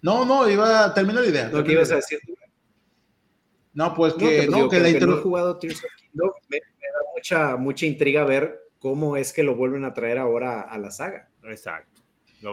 No, 0.03 0.25
no, 0.25 0.49
iba 0.49 0.85
a 0.85 0.95
terminar 0.95 1.23
la 1.23 1.29
idea. 1.29 1.49
No, 1.49 1.63
¿qué 1.63 1.73
ibas 1.73 1.91
a 1.93 1.97
decir? 1.97 2.19
No, 3.75 3.95
pues 3.95 4.15
que, 4.15 4.49
no, 4.49 4.69
que, 4.69 4.81
la 4.81 4.89
he 4.89 5.01
jugado 5.01 5.59
Tears 5.59 5.85
of 5.85 5.91
Kingdom, 6.01 6.31
me, 6.49 6.57
da 6.57 6.99
mucha, 7.15 7.57
mucha 7.57 7.87
intriga 7.87 8.25
ver 8.25 8.59
cómo 8.79 9.17
es 9.17 9.33
que 9.33 9.43
lo 9.43 9.55
vuelven 9.55 9.85
a 9.85 9.95
traer 9.95 10.19
ahora 10.19 10.63
a 10.63 10.79
la 10.79 10.91
saga. 10.91 11.29
Exacto. 11.45 12.03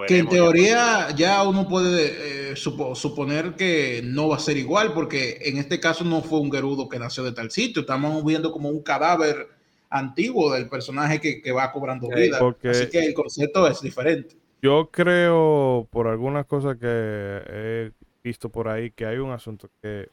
Que 0.08 0.18
en 0.18 0.28
teoría 0.28 1.12
ya 1.16 1.44
uno 1.44 1.68
puede 1.68 2.52
eh, 2.52 2.56
suponer 2.56 3.54
que 3.54 4.02
no 4.04 4.30
va 4.30 4.38
a 4.38 4.40
ser 4.40 4.58
igual, 4.58 4.94
porque 4.94 5.38
en 5.42 5.58
este 5.58 5.80
caso 5.80 6.04
no 6.04 6.24
fue 6.24 6.40
un 6.40 6.52
Gerudo 6.52 6.90
que 6.90 6.98
nació 6.98 7.24
de 7.24 7.32
tal 7.32 7.52
sitio, 7.52 7.82
estamos 7.82 8.26
viendo 8.26 8.52
como 8.52 8.70
un 8.70 8.82
cadáver 8.82 9.48
antiguo 9.90 10.52
del 10.52 10.70
personaje 10.70 11.22
que, 11.22 11.40
que 11.40 11.52
va 11.52 11.72
cobrando 11.72 12.10
vida. 12.10 12.40
Así 12.64 12.90
que 12.90 13.06
el 13.06 13.14
concepto 13.14 13.68
es 13.68 13.80
diferente. 13.82 14.36
Yo 14.66 14.90
creo, 14.92 15.88
por 15.92 16.08
algunas 16.08 16.48
cosas 16.48 16.78
que 16.78 16.88
he 16.88 17.92
visto 18.24 18.50
por 18.50 18.68
ahí, 18.68 18.90
que 18.90 19.06
hay 19.06 19.20
un 19.20 19.30
asunto 19.30 19.70
que 19.80 20.10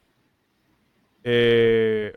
eh, 1.24 2.12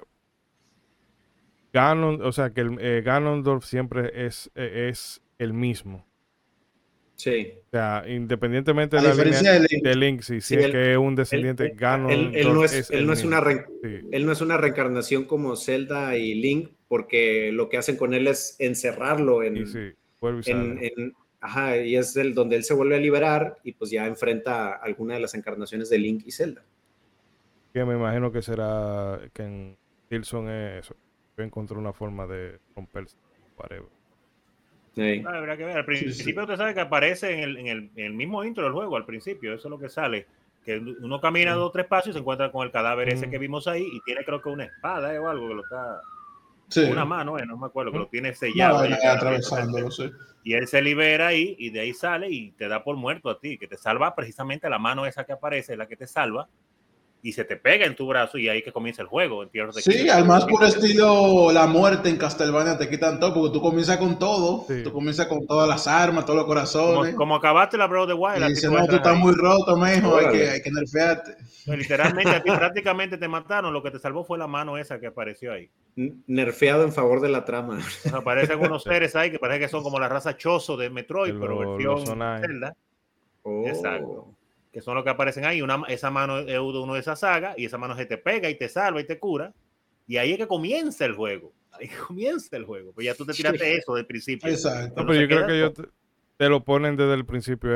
Ganon, 1.72 2.22
o 2.22 2.34
sea, 2.34 2.50
que 2.50 2.60
el, 2.60 2.78
eh, 2.82 3.02
Ganondorf 3.06 3.64
siempre 3.64 4.26
es, 4.26 4.52
eh, 4.54 4.90
es 4.90 5.22
el 5.40 5.54
mismo. 5.54 6.06
Sí. 7.16 7.54
O 7.68 7.70
sea, 7.72 8.04
independientemente 8.06 8.98
de 8.98 9.02
la 9.04 9.14
línea 9.14 9.54
de 9.54 9.96
Link, 9.96 10.20
sí, 10.20 10.42
si 10.42 10.56
es 10.56 10.72
que 10.72 10.92
es 10.92 10.98
un 10.98 11.16
descendiente 11.16 11.70
gano. 11.70 12.10
Él, 12.10 12.34
no 12.54 12.66
es, 12.66 12.92
él, 12.92 13.08
no 13.08 13.14
es 13.14 13.24
una 13.24 13.42
él 13.82 14.26
no 14.26 14.34
es 14.34 14.42
una 14.42 14.58
reencarnación 14.58 15.24
como 15.24 15.56
Zelda 15.56 16.18
y 16.18 16.34
Link, 16.34 16.72
porque 16.90 17.54
lo 17.54 17.70
que 17.70 17.78
hacen 17.78 17.96
con 17.96 18.14
él 18.14 18.28
es 18.28 18.58
encerrarlo 18.60 19.42
en, 19.42 19.56
en, 20.20 21.14
ajá, 21.46 21.78
y 21.78 21.96
es 21.96 22.16
el 22.18 22.34
donde 22.34 22.56
él 22.56 22.64
se 22.64 22.74
vuelve 22.74 22.96
a 22.96 23.00
liberar 23.00 23.58
y 23.64 23.74
pues 23.74 23.92
ya 23.92 24.08
enfrenta 24.08 24.74
alguna 24.74 25.14
de 25.14 25.20
las 25.20 25.36
encarnaciones 25.36 25.90
de 25.90 26.00
Link 26.00 26.24
y 26.26 26.32
Zelda. 26.32 26.64
Que 27.74 27.86
me 27.86 27.94
imagino 27.94 28.32
que 28.32 28.42
será 28.42 29.20
que 29.34 29.44
en 29.44 29.78
Tilson 30.10 30.50
es 30.50 30.86
eso. 30.86 30.96
Encontró 31.38 31.78
una 31.78 31.94
forma 31.94 32.26
de 32.26 32.60
romperse. 32.76 33.18
Whatever. 33.58 33.90
Ah, 34.98 35.38
habrá 35.38 35.58
que 35.58 35.66
ver. 35.66 35.78
Al 35.78 35.86
principio 35.86 36.44
usted 36.44 36.56
sabe 36.56 36.74
que 36.74 36.82
aparece 36.82 37.34
en 37.34 37.40
el, 37.40 37.58
en, 37.58 37.68
el, 37.68 37.92
en 37.96 38.06
el, 38.06 38.14
mismo 38.14 38.44
intro 38.44 38.64
del 38.64 38.74
juego, 38.74 38.96
al 38.96 39.06
principio, 39.06 39.54
eso 39.54 39.68
es 39.68 39.70
lo 39.70 39.78
que 39.78 39.90
sale. 39.90 40.26
Que 40.64 40.78
uno 40.78 41.22
camina 41.22 41.54
dos 41.54 41.70
o 41.70 41.72
tres 41.72 41.86
pasos 41.86 42.10
y 42.10 42.14
se 42.14 42.20
encuentra 42.20 42.52
con 42.52 42.66
el 42.66 42.72
cadáver 42.72 43.10
ese 43.10 43.30
que 43.30 43.38
vimos 43.38 43.68
ahí 43.68 43.86
y 43.92 44.02
tiene 44.02 44.26
creo 44.26 44.42
que 44.42 44.50
una 44.50 44.64
espada 44.64 45.14
eh, 45.14 45.20
o 45.20 45.28
algo 45.28 45.48
que 45.50 45.54
lo 45.54 45.64
está... 45.64 46.02
Una 46.90 47.06
mano, 47.06 47.38
eh, 47.38 47.46
no 47.46 47.58
me 47.58 47.68
acuerdo, 47.68 47.92
que 47.92 47.98
lo 48.00 48.08
tiene 48.08 48.34
sellado. 48.34 48.80
atravesándolo, 48.80 49.90
Y 50.44 50.54
él 50.54 50.68
se 50.68 50.82
libera 50.82 51.28
ahí 51.28 51.56
y 51.60 51.70
de 51.70 51.82
ahí 51.82 51.94
sale 51.94 52.30
y 52.30 52.52
te 52.52 52.68
da 52.68 52.84
por 52.84 52.96
muerto 52.96 53.30
a 53.30 53.40
ti, 53.40 53.58
que 53.58 53.68
te 53.68 53.78
salva 53.78 54.16
precisamente 54.16 54.70
la 54.70 54.80
mano 54.80 55.06
esa 55.06 55.24
que 55.26 55.34
aparece, 55.34 55.78
la 55.78 55.88
que 55.88 55.96
te 55.96 56.08
salva 56.08 56.48
y 57.26 57.32
se 57.32 57.44
te 57.44 57.58
pega 57.58 57.88
en 57.88 57.96
tu 57.96 58.06
brazo 58.06 58.38
y 58.38 58.48
ahí 58.50 58.62
que 58.62 58.72
comienza 58.72 59.02
el 59.02 59.08
juego. 59.08 59.42
En 59.42 59.50
sí, 59.74 60.08
al 60.10 60.26
más 60.26 60.46
por 60.46 60.64
estilo 60.64 61.52
la 61.52 61.66
muerte 61.66 62.08
en 62.08 62.18
Castlevania 62.18 62.78
te 62.78 62.88
quitan 62.88 63.20
todo, 63.20 63.34
porque 63.34 63.52
tú 63.52 63.62
comienzas 63.62 63.98
con 63.98 64.20
todo, 64.20 64.68
tú 64.84 64.94
comienzas 64.94 65.26
con 65.26 65.48
todas 65.48 65.68
las 65.68 65.88
armas, 65.88 66.26
todos 66.26 66.38
los 66.38 66.46
corazones. 66.46 67.16
Como, 67.16 67.36
acabaste 67.36 67.80
la 67.80 67.88
Bro 67.88 68.06
de 68.06 68.14
Wild. 68.14 68.46
Y 68.46 68.50
dice, 68.50 68.70
no, 68.70 68.86
tú 68.86 68.98
estás 68.98 69.18
muy 69.18 69.34
roto, 69.34 69.76
mijo, 69.76 70.18
hay 70.18 70.30
que, 70.30 70.50
hay 70.52 70.62
que 70.62 70.70
nerfearte. 70.70 71.36
Pues, 71.66 71.80
literalmente 71.80 72.30
a 72.30 72.44
ti 72.44 72.52
prácticamente 72.52 73.18
te 73.18 73.28
mataron, 73.28 73.74
lo 73.74 73.82
que 73.82 73.90
te 73.90 73.98
salvó 73.98 74.24
fue 74.24 74.38
la 74.38 74.46
mano 74.46 74.78
esa 74.78 75.00
que 75.00 75.08
apareció 75.08 75.52
ahí. 75.52 75.68
Nerfeado 75.96 76.84
en 76.84 76.94
favor 76.94 77.22
de 77.22 77.30
la 77.30 77.44
trama. 77.44 77.80
aparecen 78.14 78.60
unos 78.60 78.84
seres 78.84 79.16
ahí 79.16 79.32
que 79.32 79.40
parece 79.40 79.62
que 79.62 79.68
son 79.68 79.82
como 79.82 80.00
la 80.00 80.08
raza 80.08 80.38
Chozo 80.38 80.78
de 80.78 80.92
Metroid, 80.92 81.34
pero 81.40 81.58
versión 81.58 82.06
Zelda. 82.40 82.76
Oh. 83.42 83.68
Exacto 83.68 84.35
que 84.76 84.82
son 84.82 84.94
los 84.94 85.06
que 85.06 85.10
aparecen 85.10 85.46
ahí. 85.46 85.62
Una, 85.62 85.84
esa 85.88 86.12
mano 86.12 86.40
es 86.40 86.60
uno 86.60 86.96
de 86.96 87.00
esa 87.00 87.16
saga 87.16 87.54
y 87.56 87.64
esa 87.64 87.78
mano 87.78 87.96
se 87.96 88.06
te 88.06 88.18
pega 88.18 88.50
y 88.50 88.58
te 88.58 88.68
salva 88.68 89.00
y 89.00 89.06
te 89.06 89.18
cura. 89.18 89.54
Y 90.06 90.18
ahí 90.18 90.34
es 90.34 90.38
que 90.38 90.48
comienza 90.48 91.06
el 91.06 91.16
juego. 91.16 91.54
Ahí 91.72 91.88
comienza 92.08 92.58
el 92.58 92.66
juego. 92.66 92.92
Pues 92.92 93.06
ya 93.06 93.16
tú 93.16 93.26
te 93.26 93.32
tiraste 93.32 93.78
eso 93.78 93.96
del 93.96 94.06
principio. 94.06 94.50
Exacto. 94.50 95.06
pero 95.06 95.14
yo 95.14 95.28
creo 95.30 95.48
que 95.48 95.56
ellos 95.56 95.74
te, 96.36 96.50
lo 96.50 96.62
ponen 96.66 96.98
desde 96.98 97.14
el 97.14 97.26
principio. 97.26 97.72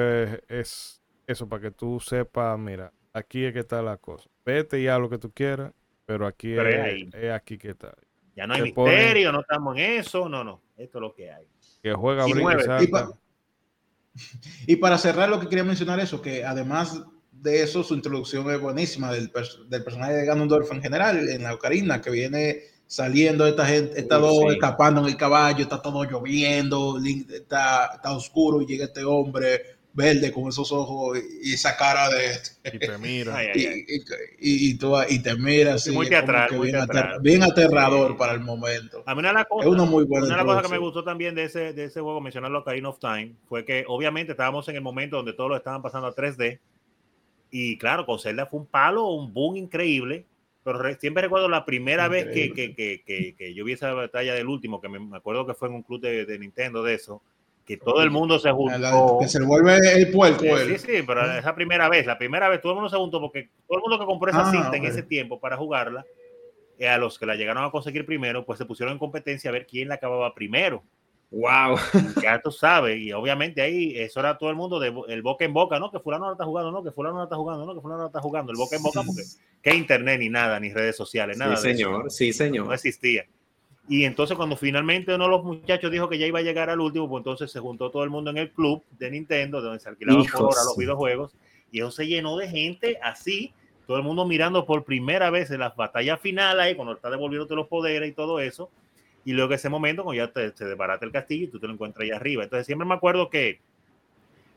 Es, 0.50 1.02
eso, 1.26 1.48
para 1.48 1.62
que 1.62 1.72
tú 1.72 2.02
sepas, 2.02 2.60
mira, 2.60 2.92
aquí 3.14 3.46
es 3.46 3.54
que 3.54 3.60
está 3.60 3.82
la 3.82 3.96
cosa. 3.96 4.30
Vete 4.46 4.84
ya 4.84 5.00
lo 5.00 5.10
que 5.10 5.20
tú 5.20 5.32
quieras, 5.32 5.72
pero 6.06 6.28
aquí 6.28 6.52
es, 6.52 7.32
aquí 7.32 7.58
que 7.58 7.70
está. 7.70 7.96
Ya 8.36 8.46
no 8.46 8.56
hay 8.56 8.64
misterio, 8.64 9.32
no 9.32 9.40
estamos 9.40 9.78
en 9.78 10.00
eso. 10.02 10.28
No, 10.28 10.44
no. 10.44 10.62
Esto 10.76 10.98
es 10.98 11.02
lo 11.02 11.14
que 11.14 11.32
hay. 11.32 11.48
Que 11.82 11.94
juega 11.94 12.28
y, 12.28 12.32
y 12.32 12.90
para 14.82 14.98
cerrar 14.98 15.30
lo 15.30 15.40
que 15.40 15.48
quería 15.48 15.64
mencionar 15.64 16.00
eso, 16.00 16.22
que 16.22 16.44
además 16.44 17.02
de 17.32 17.64
eso 17.64 17.84
su 17.84 17.94
introducción 17.94 18.50
es 18.52 18.60
buenísima 18.60 19.12
del, 19.12 19.32
del 19.68 19.84
personaje 19.84 20.14
de 20.14 20.26
Ganondorf 20.26 20.72
en 20.72 20.82
general, 20.82 21.30
en 21.30 21.44
la 21.44 21.54
ocarina, 21.54 22.02
que 22.02 22.10
viene 22.10 22.64
saliendo 22.86 23.46
esta 23.46 23.66
gente, 23.66 24.00
está 24.00 24.18
dos 24.18 24.52
escapando 24.52 25.02
en 25.02 25.08
el 25.08 25.16
caballo, 25.16 25.62
está 25.62 25.82
todo 25.82 26.04
lloviendo, 26.04 27.00
está, 27.32 27.92
está 27.94 28.12
oscuro 28.12 28.62
y 28.62 28.66
llega 28.66 28.86
este 28.86 29.04
hombre 29.04 29.79
verde 29.94 30.32
con 30.32 30.48
esos 30.48 30.72
ojos 30.72 31.18
y 31.44 31.54
esa 31.54 31.76
cara 31.76 32.10
de 32.10 32.38
y 32.74 32.80
te 32.80 32.98
mira. 32.98 33.38
Y, 34.42 34.78
tú, 34.78 34.96
y 35.10 35.20
te 35.22 35.36
mira 35.36 35.74
así 35.74 35.92
muy 35.92 36.08
teatral, 36.08 36.52
muy 36.52 36.68
bien, 36.68 36.78
teatral. 36.78 37.20
bien, 37.22 37.44
aterrador 37.44 38.16
para 38.16 38.34
el 38.34 38.40
momento. 38.40 39.04
A 39.06 39.14
mí 39.14 39.20
una 39.20 39.30
de 39.30 39.34
las 39.36 39.46
cosas, 39.48 39.70
una 39.70 39.84
muy 39.84 40.06
buena 40.06 40.28
una 40.28 40.38
de 40.38 40.44
las 40.44 40.46
cosas 40.46 40.64
que 40.64 40.78
me 40.78 40.78
gustó 40.78 41.04
también 41.04 41.36
de 41.36 41.46
ese, 41.46 41.74
de 41.74 41.86
ese 41.86 42.02
juego 42.02 42.22
mencionarlo 42.22 42.60
Ocarina 42.60 42.90
of 42.90 43.00
Time 43.00 43.34
fue 43.48 43.66
que 43.66 43.84
obviamente 43.88 44.32
estábamos 44.32 44.68
en 44.70 44.76
el 44.76 44.82
momento 44.82 45.18
donde 45.18 45.34
todos 45.34 45.50
lo 45.50 45.58
estaban 45.58 45.82
pasando 45.82 46.08
a 46.08 46.16
3D 46.16 46.60
y 47.52 47.78
claro 47.78 48.06
con 48.06 48.20
Zelda 48.20 48.46
fue 48.46 48.60
un 48.60 48.68
palo 48.68 49.08
un 49.08 49.34
boom 49.34 49.58
increíble 49.58 50.26
pero 50.64 50.80
siempre 51.00 51.24
recuerdo 51.24 51.50
la 51.50 51.66
primera 51.66 52.08
vez 52.08 52.28
que, 52.28 52.54
que, 52.54 52.76
que, 52.76 53.36
que, 53.36 53.54
yo 53.54 53.66
vi 53.66 53.74
esa 53.74 53.94
batalla 53.94 54.36
del 54.36 54.48
último 54.48 54.80
que 54.80 54.90
me, 54.90 55.18
acuerdo 55.18 55.46
que 55.46 55.54
fue 55.54 55.68
en 55.68 55.76
un 55.76 55.84
club 55.84 56.02
de, 56.02 56.26
de 56.26 56.40
Nintendo 56.40 56.84
de 56.84 56.94
eso 56.96 57.22
que 57.70 57.78
todo 57.78 58.02
el 58.02 58.10
mundo 58.10 58.40
se 58.40 58.52
juntó. 58.52 59.20
Que 59.22 59.28
se 59.28 59.40
vuelve 59.44 59.78
el 59.94 60.10
puerco. 60.10 60.42
Sí, 60.42 60.80
sí, 60.80 61.04
pero 61.06 61.24
esa 61.38 61.54
primera 61.54 61.88
vez, 61.88 62.04
la 62.04 62.18
primera 62.18 62.50
vez 62.50 62.62
todo 62.62 62.72
el 62.72 62.78
mundo 62.78 62.90
se 62.90 62.98
juntó 62.98 63.22
porque 63.22 63.52
todo 63.68 63.78
el 63.78 63.84
mundo 63.84 64.00
que 64.00 64.08
compró 64.08 64.32
esa 64.32 64.42
ah, 64.42 64.52
cinta 64.52 64.76
en 64.76 64.86
ese 64.86 65.04
tiempo 65.04 65.40
para 65.40 65.56
jugarla, 65.56 66.04
eh, 66.80 66.90
a 66.90 66.98
los 66.98 67.20
que 67.20 67.28
la 67.28 67.36
llegaron 67.36 67.64
a 67.64 67.70
conseguir 67.70 68.08
primero, 68.08 68.44
pues 68.44 68.58
se 68.58 68.66
pusieron 68.66 68.94
en 68.94 68.98
competencia 68.98 69.52
a 69.52 69.54
ver 69.54 69.68
quién 69.68 69.88
la 69.88 69.96
acababa 69.96 70.34
primero. 70.34 70.84
Wow. 71.30 71.78
Ya 72.24 72.42
tú 72.42 72.50
sabes, 72.50 72.98
y 72.98 73.14
obviamente 73.14 73.62
ahí 73.62 73.94
eso 73.96 74.20
era 74.20 74.36
todo 74.36 74.50
el 74.50 74.56
mundo 74.56 74.80
de 74.80 74.92
el 75.10 75.22
boca 75.22 75.46
en 75.46 75.54
boca, 75.54 75.78
¿no? 75.78 75.92
Que 75.92 76.00
fulano 76.00 76.26
no 76.26 76.32
está 76.32 76.46
jugando, 76.46 76.72
¿no? 76.72 76.84
Que 76.84 76.90
fulano 76.90 77.18
no 77.18 77.24
está 77.26 77.36
jugando, 77.36 77.68
¿no? 77.68 77.76
Que 77.76 77.82
fulano 77.82 78.02
no 78.02 78.08
está 78.08 78.20
jugando, 78.20 78.52
el 78.52 78.58
boca 78.58 78.78
en 78.78 78.82
boca, 78.82 79.04
porque 79.06 79.22
qué 79.62 79.76
internet 79.76 80.20
ni 80.20 80.30
nada, 80.30 80.60
ni 80.60 80.74
redes 80.74 80.96
sociales, 80.96 81.38
nada. 81.38 81.56
Sí, 81.56 81.70
señor, 81.74 82.10
sí, 82.10 82.34
señor. 82.34 82.66
No 82.66 82.74
existía. 82.74 83.28
Y 83.90 84.06
entonces 84.06 84.38
cuando 84.38 84.56
finalmente 84.56 85.16
uno 85.16 85.24
de 85.24 85.30
los 85.32 85.44
muchachos 85.44 85.92
dijo 85.92 86.08
que 86.08 86.20
ya 86.20 86.28
iba 86.28 86.38
a 86.38 86.44
llegar 86.44 86.70
al 86.70 86.80
último, 86.80 87.10
pues 87.10 87.22
entonces 87.22 87.52
se 87.52 87.60
juntó 87.60 87.90
todo 87.90 88.04
el 88.04 88.12
mundo 88.12 88.30
en 88.30 88.38
el 88.38 88.52
club 88.52 88.84
de 89.00 89.10
Nintendo, 89.10 89.62
donde 89.62 89.80
se 89.80 89.90
alquilaban 89.90 90.26
por 90.26 90.44
hora 90.44 90.64
los 90.64 90.78
videojuegos, 90.78 91.36
y 91.72 91.80
eso 91.80 91.90
se 91.90 92.06
llenó 92.06 92.38
de 92.38 92.48
gente 92.48 93.00
así, 93.02 93.52
todo 93.88 93.98
el 93.98 94.04
mundo 94.04 94.28
mirando 94.28 94.68
por 94.68 94.84
primera 94.84 95.32
vez 95.32 95.50
en 95.50 95.62
las 95.62 95.76
batallas 95.76 96.22
finales, 96.22 96.76
cuando 96.76 96.94
está 96.94 97.10
devolviéndote 97.10 97.56
los 97.56 97.68
poderes 97.68 98.08
y 98.08 98.14
todo 98.14 98.40
eso, 98.40 98.70
y 99.26 99.34
luego 99.34 99.56
ese 99.56 99.70
momento, 99.70 100.04
cuando 100.04 100.24
ya 100.24 100.32
te, 100.32 100.56
se 100.56 100.66
desbarata 100.66 101.04
el 101.04 101.12
castillo 101.12 101.46
y 101.46 101.48
tú 101.48 101.60
te 101.60 101.66
lo 101.66 101.74
encuentras 101.74 102.04
ahí 102.04 102.12
arriba. 102.12 102.44
Entonces 102.44 102.68
siempre 102.68 102.88
me 102.88 102.94
acuerdo 102.94 103.32
que 103.32 103.60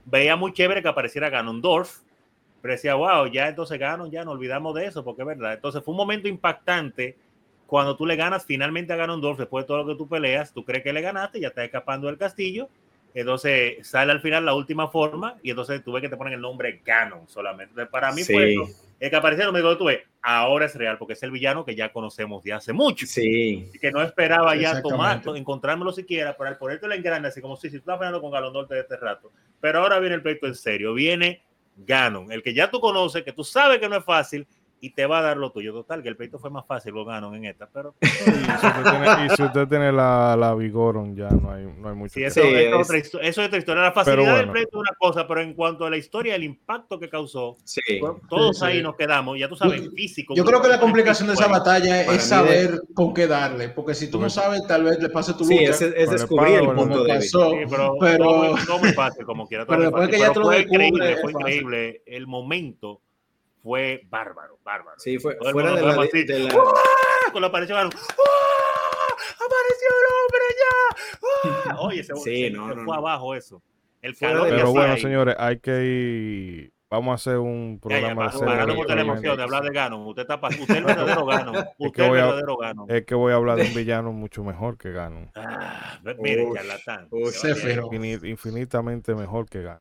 veía 0.05 0.37
muy 0.37 0.53
chévere 0.53 0.83
que 0.83 0.89
apareciera 0.89 1.31
Ganondorf, 1.31 2.01
pero 2.61 2.73
decía, 2.73 2.95
wow, 2.97 3.27
ya 3.27 3.49
entonces 3.49 3.79
Ganon, 3.79 4.11
ya 4.11 4.25
no 4.25 4.33
olvidamos 4.33 4.75
de 4.75 4.87
eso, 4.87 5.03
porque 5.03 5.23
es 5.23 5.29
verdad. 5.29 5.55
Entonces 5.55 5.83
fue 5.83 5.93
un 5.93 5.99
momento 5.99 6.29
impactante 6.29 7.17
cuando 7.73 7.97
tú 7.97 8.05
le 8.05 8.17
ganas 8.17 8.45
finalmente 8.45 8.93
a 8.93 8.97
Ganondorf, 8.97 9.39
después 9.39 9.65
de 9.65 9.67
todo 9.67 9.79
lo 9.79 9.87
que 9.87 9.95
tú 9.95 10.07
peleas, 10.07 10.53
tú 10.53 10.63
crees 10.63 10.85
que 10.85 10.93
le 10.93 11.01
ganaste, 11.01 11.41
ya 11.41 11.49
está 11.49 11.65
escapando 11.65 12.07
del 12.07 12.19
castillo, 12.19 12.69
entonces 13.15 13.89
sale 13.89 14.13
al 14.13 14.21
final 14.21 14.45
la 14.45 14.53
última 14.53 14.89
forma 14.89 15.39
y 15.43 15.49
entonces 15.49 15.83
tuve 15.83 16.03
que 16.03 16.11
te 16.11 16.19
ponen 16.19 16.35
el 16.35 16.43
nombre 16.43 16.83
Ganon 16.85 17.27
solamente. 17.31 17.87
para 17.87 18.13
mí 18.13 18.25
fue 18.25 18.57
el 19.01 19.09
que 19.09 19.17
apareció 19.17 19.51
me 19.51 19.61
dijo, 19.61 19.79
tuve, 19.79 20.05
ahora 20.21 20.67
es 20.67 20.75
real 20.75 20.99
porque 20.99 21.15
es 21.15 21.23
el 21.23 21.31
villano 21.31 21.65
que 21.65 21.75
ya 21.75 21.91
conocemos 21.91 22.45
de 22.45 22.53
hace 22.53 22.75
mucho. 22.75 23.07
Sí. 23.07 23.71
que 23.81 23.91
no 23.91 24.03
esperaba 24.03 24.55
ya 24.55 24.83
tomar, 24.83 25.23
encontrármelo 25.35 25.93
siquiera 25.93 26.37
para 26.37 26.59
ponerte 26.59 26.85
en 26.95 27.03
grande, 27.03 27.29
así 27.29 27.41
como 27.41 27.57
si, 27.57 27.71
si 27.71 27.77
tú 27.77 27.85
estás 27.85 27.97
peleando 27.97 28.21
con 28.21 28.31
Ganondorf 28.31 28.69
de 28.69 28.81
este 28.81 28.99
rato. 28.99 29.33
Pero 29.63 29.79
ahora 29.79 29.99
viene 29.99 30.17
el 30.17 30.21
pleito 30.21 30.47
en 30.47 30.57
serio, 30.57 30.93
viene 30.93 31.41
Ganon, 31.79 32.33
el 32.33 32.43
que 32.43 32.53
ya 32.53 32.71
tú 32.71 32.81
conoces, 32.81 33.23
que 33.23 33.33
tú 33.33 33.45
sabes 33.45 33.79
que 33.79 33.89
no 33.89 33.97
es 33.97 34.05
fácil 34.05 34.47
y 34.83 34.91
te 34.91 35.07
va 35.07 35.21
a 35.21 35.23
dar 35.23 35.37
lo 35.37 35.53
tuyo. 35.53 35.73
Total, 35.73 36.03
que 36.03 36.09
el 36.09 36.17
pleito 36.17 36.41
fue 36.41 36.51
más 36.51 36.67
fácil, 36.67 36.93
lo 36.93 37.05
ganaron 37.05 37.37
en 37.37 37.45
esta, 37.45 37.69
pero... 37.73 37.95
y, 38.03 39.37
si 39.37 39.43
usted 39.45 39.69
tiene, 39.69 39.93
la, 39.93 40.37
la 40.37 40.57
Vigoron, 40.57 41.15
ya 41.15 41.29
no 41.29 41.53
hay, 41.53 41.69
no 41.79 41.89
hay 41.89 41.95
mucho. 41.95 42.15
Sí, 42.15 42.25
eso, 42.25 42.41
es, 42.41 42.75
otra, 42.75 42.99
eso 42.99 43.21
es 43.21 43.39
otra 43.39 43.59
historia. 43.59 43.83
La 43.85 43.93
facilidad 43.93 44.39
del 44.39 44.51
pleito 44.51 44.71
es 44.71 44.81
una 44.81 44.91
cosa, 44.99 45.29
pero 45.29 45.41
en 45.41 45.55
cuanto 45.55 45.87
a 45.87 45.91
la 45.91 45.97
historia, 45.97 46.35
el 46.35 46.43
impacto 46.43 46.99
que 46.99 47.09
causó, 47.09 47.57
todos 48.29 48.61
ahí 48.65 48.83
nos 48.83 48.97
quedamos, 48.97 49.39
ya 49.39 49.49
tú 49.49 49.55
sabes, 49.55 49.89
físico. 49.95 50.35
Yo 50.35 50.45
creo 50.45 50.61
que 50.61 50.69
la 50.69 50.81
complicación 50.81 51.29
de 51.29 51.35
esa 51.35 51.47
batalla 51.47 52.03
es 52.03 52.25
saber 52.25 52.83
con 52.93 53.15
qué 53.15 53.29
darle, 53.29 53.69
porque 53.69 53.95
si 53.95 54.11
tú 54.11 54.21
no 54.21 54.29
sabes, 54.29 54.67
tal 54.67 54.83
vez 54.83 54.99
le 54.99 55.11
pase 55.11 55.33
tu 55.35 55.45
lucha. 55.45 55.73
Sí, 55.75 55.85
es, 55.85 55.95
es 55.97 56.11
descubrir 56.11 56.57
el 56.57 56.73
punto 56.73 57.05
de 57.05 57.19
vista. 57.19 57.39
pero, 57.71 57.97
pero... 58.01 58.57
No 58.67 58.79
muy 58.81 58.93
fácil, 58.95 59.25
como 59.25 59.47
quiera. 59.47 59.65
Pero 59.65 59.83
después 59.83 60.09
que 60.09 60.19
ya 60.19 60.35
fue 60.35 60.63
increíble, 60.63 61.19
fue 61.19 61.31
increíble 61.31 62.03
el 62.05 62.27
momento 62.27 63.01
fue 63.63 64.03
bárbaro, 64.09 64.59
bárbaro. 64.65 64.99
Sí, 64.99 65.19
fue 65.19 65.37
fuera 65.37 65.75
de 65.75 65.83
la, 65.83 65.95
de 65.95 66.39
la... 66.41 66.55
Cuando 67.31 67.47
apareció 67.47 67.77
¡Ah! 67.77 67.89
¡Apareció 69.37 69.89
el 70.01 70.07
hombre 70.19 70.45
ya! 70.59 71.71
¡Ah! 71.71 71.77
Oye, 71.81 72.03
se, 72.03 72.15
sí, 72.17 72.51
no, 72.51 72.69
se 72.69 72.75
no, 72.77 72.85
fue 72.85 72.97
abajo 72.97 73.35
eso. 73.35 73.63
El 74.01 74.17
calor 74.17 74.49
Pero 74.49 74.73
bueno, 74.73 74.97
señores, 74.97 75.37
hay 75.39 75.59
que 75.61 75.85
ir... 75.85 76.73
Vamos 76.91 77.13
a 77.13 77.15
hacer 77.15 77.39
un 77.39 77.79
programa 77.81 78.31
ya, 78.31 78.39
ya, 78.39 78.45
para, 78.45 78.67
de 78.67 78.95
la 78.97 79.01
emoción 79.01 79.35
de 79.35 79.43
hablar 79.43 79.63
de 79.63 79.71
Ganon. 79.71 80.07
Usted, 80.09 80.23
está, 80.23 80.35
usted 80.35 80.61
es 80.61 80.69
el 80.69 80.85
verdadero 80.85 81.25
Ganon. 81.25 81.57
Usted 81.79 81.87
es, 81.87 81.93
que 81.93 82.11
verdadero 82.11 82.57
Ganon. 82.59 82.91
Es 82.91 83.07
que 83.07 83.15
voy 83.15 83.33
a 83.33 83.37
hablar 83.37 83.57
de 83.57 83.69
un 83.69 83.75
villano 83.75 84.13
mucho 84.13 84.45
mejor 84.45 84.77
que 84.77 84.93
Ganon. 84.93 85.31
Ah, 85.35 85.99
mire, 86.19 86.47
charlatán. 86.53 87.09
Infinitamente 88.25 89.15
mejor 89.15 89.49
que 89.49 89.63
Ganon. 89.63 89.81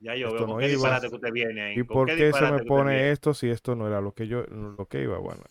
Ya 0.00 0.14
yo 0.14 0.32
veo, 0.32 0.46
no 0.46 0.58
qué 0.58 0.66
iba. 0.66 0.72
disparate 0.72 1.08
que 1.08 1.14
usted 1.14 1.32
viene 1.32 1.62
ahí? 1.62 1.78
¿Y 1.78 1.82
por 1.82 2.06
qué, 2.06 2.32
se 2.32 2.52
me 2.52 2.64
pone 2.64 3.10
esto 3.10 3.34
si 3.34 3.48
esto 3.48 3.74
no 3.74 3.86
era 3.86 4.00
lo 4.00 4.12
que 4.12 4.26
yo, 4.26 4.42
lo 4.44 4.86
que 4.86 5.02
iba? 5.02 5.18
Bueno, 5.18 5.42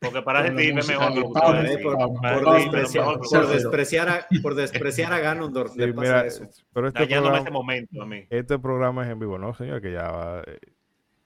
Porque 0.00 0.22
para 0.22 0.44
sentirme 0.44 0.82
mejor 0.82 1.12
que 1.12 1.20
lo 1.20 1.32
por, 1.32 3.48
despreciar 3.48 4.08
a, 4.08 4.26
por 4.42 4.54
despreciar 4.54 5.12
a 5.12 5.20
Ganondorf. 5.20 5.72
Sí, 5.72 5.80
mira, 5.80 6.26
pero 6.72 6.88
este 6.88 7.06
programa, 7.06 7.38
este 7.38 7.50
momento 7.50 8.02
a 8.02 8.06
mí. 8.06 8.26
Este 8.30 8.58
programa 8.58 9.04
es 9.04 9.10
en 9.10 9.18
vivo, 9.18 9.38
¿no, 9.38 9.54
señor? 9.54 9.80
Que 9.80 9.92
ya, 9.92 10.42
eh, 10.46 10.58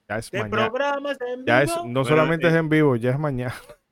ya 0.07 0.17
es 0.17 0.25
este 0.25 0.37
mañana. 0.37 0.69
programa 0.69 1.11
es 1.11 1.21
en 1.21 1.45
vivo. 1.45 1.47
Ya 1.47 1.63
es, 1.63 1.71
no 1.85 2.05
solamente 2.05 2.47
es 2.47 2.53
en 2.53 2.69
vivo, 2.69 2.95
ya 2.95 3.11
es 3.11 3.19
mañana. 3.19 3.55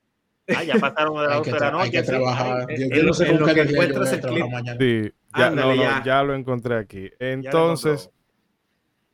Ah, 0.53 0.63
ya 0.63 0.75
pasaron 0.75 1.21
de 1.21 1.27
las 1.27 1.37
12 1.37 1.51
de 1.51 1.59
la 1.59 1.71
noche. 1.71 1.83
Hay 1.83 1.91
que 1.91 2.03
trabajar. 2.03 2.67
Yo, 2.75 3.03
no 3.03 3.13
sé 3.13 3.29
en 3.29 3.39
lo 3.39 3.45
que 3.45 3.61
encuentras 3.61 4.11
el 4.11 4.21
clip. 4.21 4.45
Sí, 4.79 5.13
ya, 5.37 5.49
no, 5.49 5.75
no, 5.75 6.03
ya. 6.03 6.23
lo 6.23 6.33
encontré 6.33 6.77
aquí. 6.77 7.09
Entonces, 7.19 8.09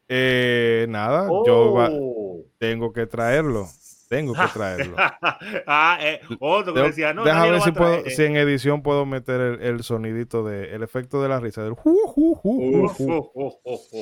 eh, 0.07 0.85
nada, 0.89 1.27
yo 1.45 1.73
va, 1.73 1.89
oh. 1.91 2.43
tengo 2.57 2.93
que 2.93 3.05
traerlo. 3.05 3.67
Tengo 4.09 4.33
que 4.33 4.47
traerlo. 4.53 4.95
ah, 5.67 5.97
eh, 6.01 6.21
otro 6.39 6.73
que 6.73 6.81
decía, 6.81 7.13
no. 7.13 7.25
Déjame 7.25 7.51
ver 7.51 7.61
si, 7.61 7.71
puedo, 7.73 8.05
si 8.05 8.23
en 8.23 8.37
edición 8.37 8.81
puedo 8.81 9.05
meter 9.05 9.41
el, 9.41 9.61
el, 9.61 9.83
sonidito 9.83 10.45
de 10.45 10.73
el 10.73 10.81
efecto 10.81 11.21
de 11.21 11.27
la 11.27 11.41
risa 11.41 11.61
del 11.61 11.73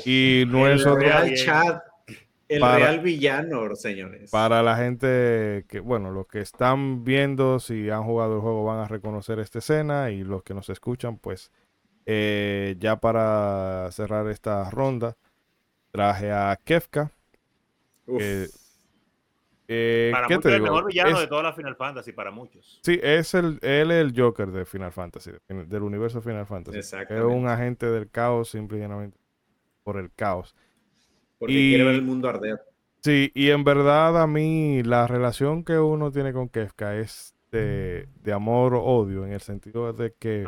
y 0.06 0.44
no 0.48 0.68
es 0.68 0.86
otro. 0.86 1.00
Real 1.00 1.34
chat, 1.34 1.82
el 2.48 2.62
real 2.62 3.00
villano, 3.00 3.76
señores. 3.76 4.30
Para 4.30 4.62
la 4.62 4.78
gente 4.78 5.66
que, 5.68 5.80
bueno, 5.80 6.12
los 6.12 6.28
que 6.28 6.42
están 6.42 7.04
viendo, 7.04 7.60
si 7.60 7.90
han 7.90 8.04
jugado 8.04 8.36
el 8.36 8.42
juego, 8.42 8.64
van 8.64 8.80
a 8.80 8.88
reconocer 8.88 9.40
esta 9.40 9.60
escena 9.60 10.12
y 10.12 10.24
los 10.24 10.44
que 10.44 10.54
nos 10.54 10.70
escuchan, 10.70 11.18
pues 11.18 11.52
eh, 12.06 12.76
ya 12.80 12.98
para 12.98 13.90
cerrar 13.92 14.28
esta 14.30 14.70
ronda, 14.70 15.18
traje 15.96 16.32
a 16.32 16.60
Kefka. 16.64 17.12
Eh, 19.68 20.12
para 20.12 20.28
muchos 20.28 20.54
el 20.54 20.62
mejor 20.62 20.86
villano 20.86 21.20
de 21.20 21.28
toda 21.28 21.44
la 21.44 21.54
Final 21.54 21.76
Fantasy, 21.76 22.12
para 22.12 22.30
muchos. 22.30 22.80
Sí, 22.84 23.00
es 23.02 23.34
el, 23.34 23.58
él 23.62 23.90
es 23.90 24.06
el 24.06 24.14
Joker 24.16 24.52
de 24.52 24.66
Final 24.66 24.92
Fantasy, 24.92 25.32
del 25.48 25.84
universo 25.84 26.22
Final 26.22 26.46
Fantasy. 26.46 26.80
Es 26.80 26.94
un 27.24 27.48
agente 27.48 27.88
del 27.88 28.10
caos 28.10 28.50
simplemente 28.50 29.18
por 29.84 29.98
el 29.98 30.12
caos. 30.14 30.56
Porque 31.40 31.54
quiere 31.54 31.84
ver 31.84 31.96
el 31.96 32.04
mundo 32.04 32.30
arder. 32.30 32.62
Sí, 33.02 33.32
y 33.34 33.50
en 33.50 33.64
verdad 33.64 34.22
a 34.22 34.28
mí 34.28 34.84
la 34.84 35.08
relación 35.08 35.64
que 35.64 35.78
uno 35.78 36.12
tiene 36.12 36.34
con 36.34 36.50
Kefka 36.50 36.96
es 36.96 37.36
de, 37.52 38.08
de 38.22 38.34
amor 38.34 38.76
o 38.76 38.84
odio, 38.84 39.26
en 39.26 39.34
el 39.34 39.42
sentido 39.42 39.94
de 39.94 40.14
que, 40.14 40.46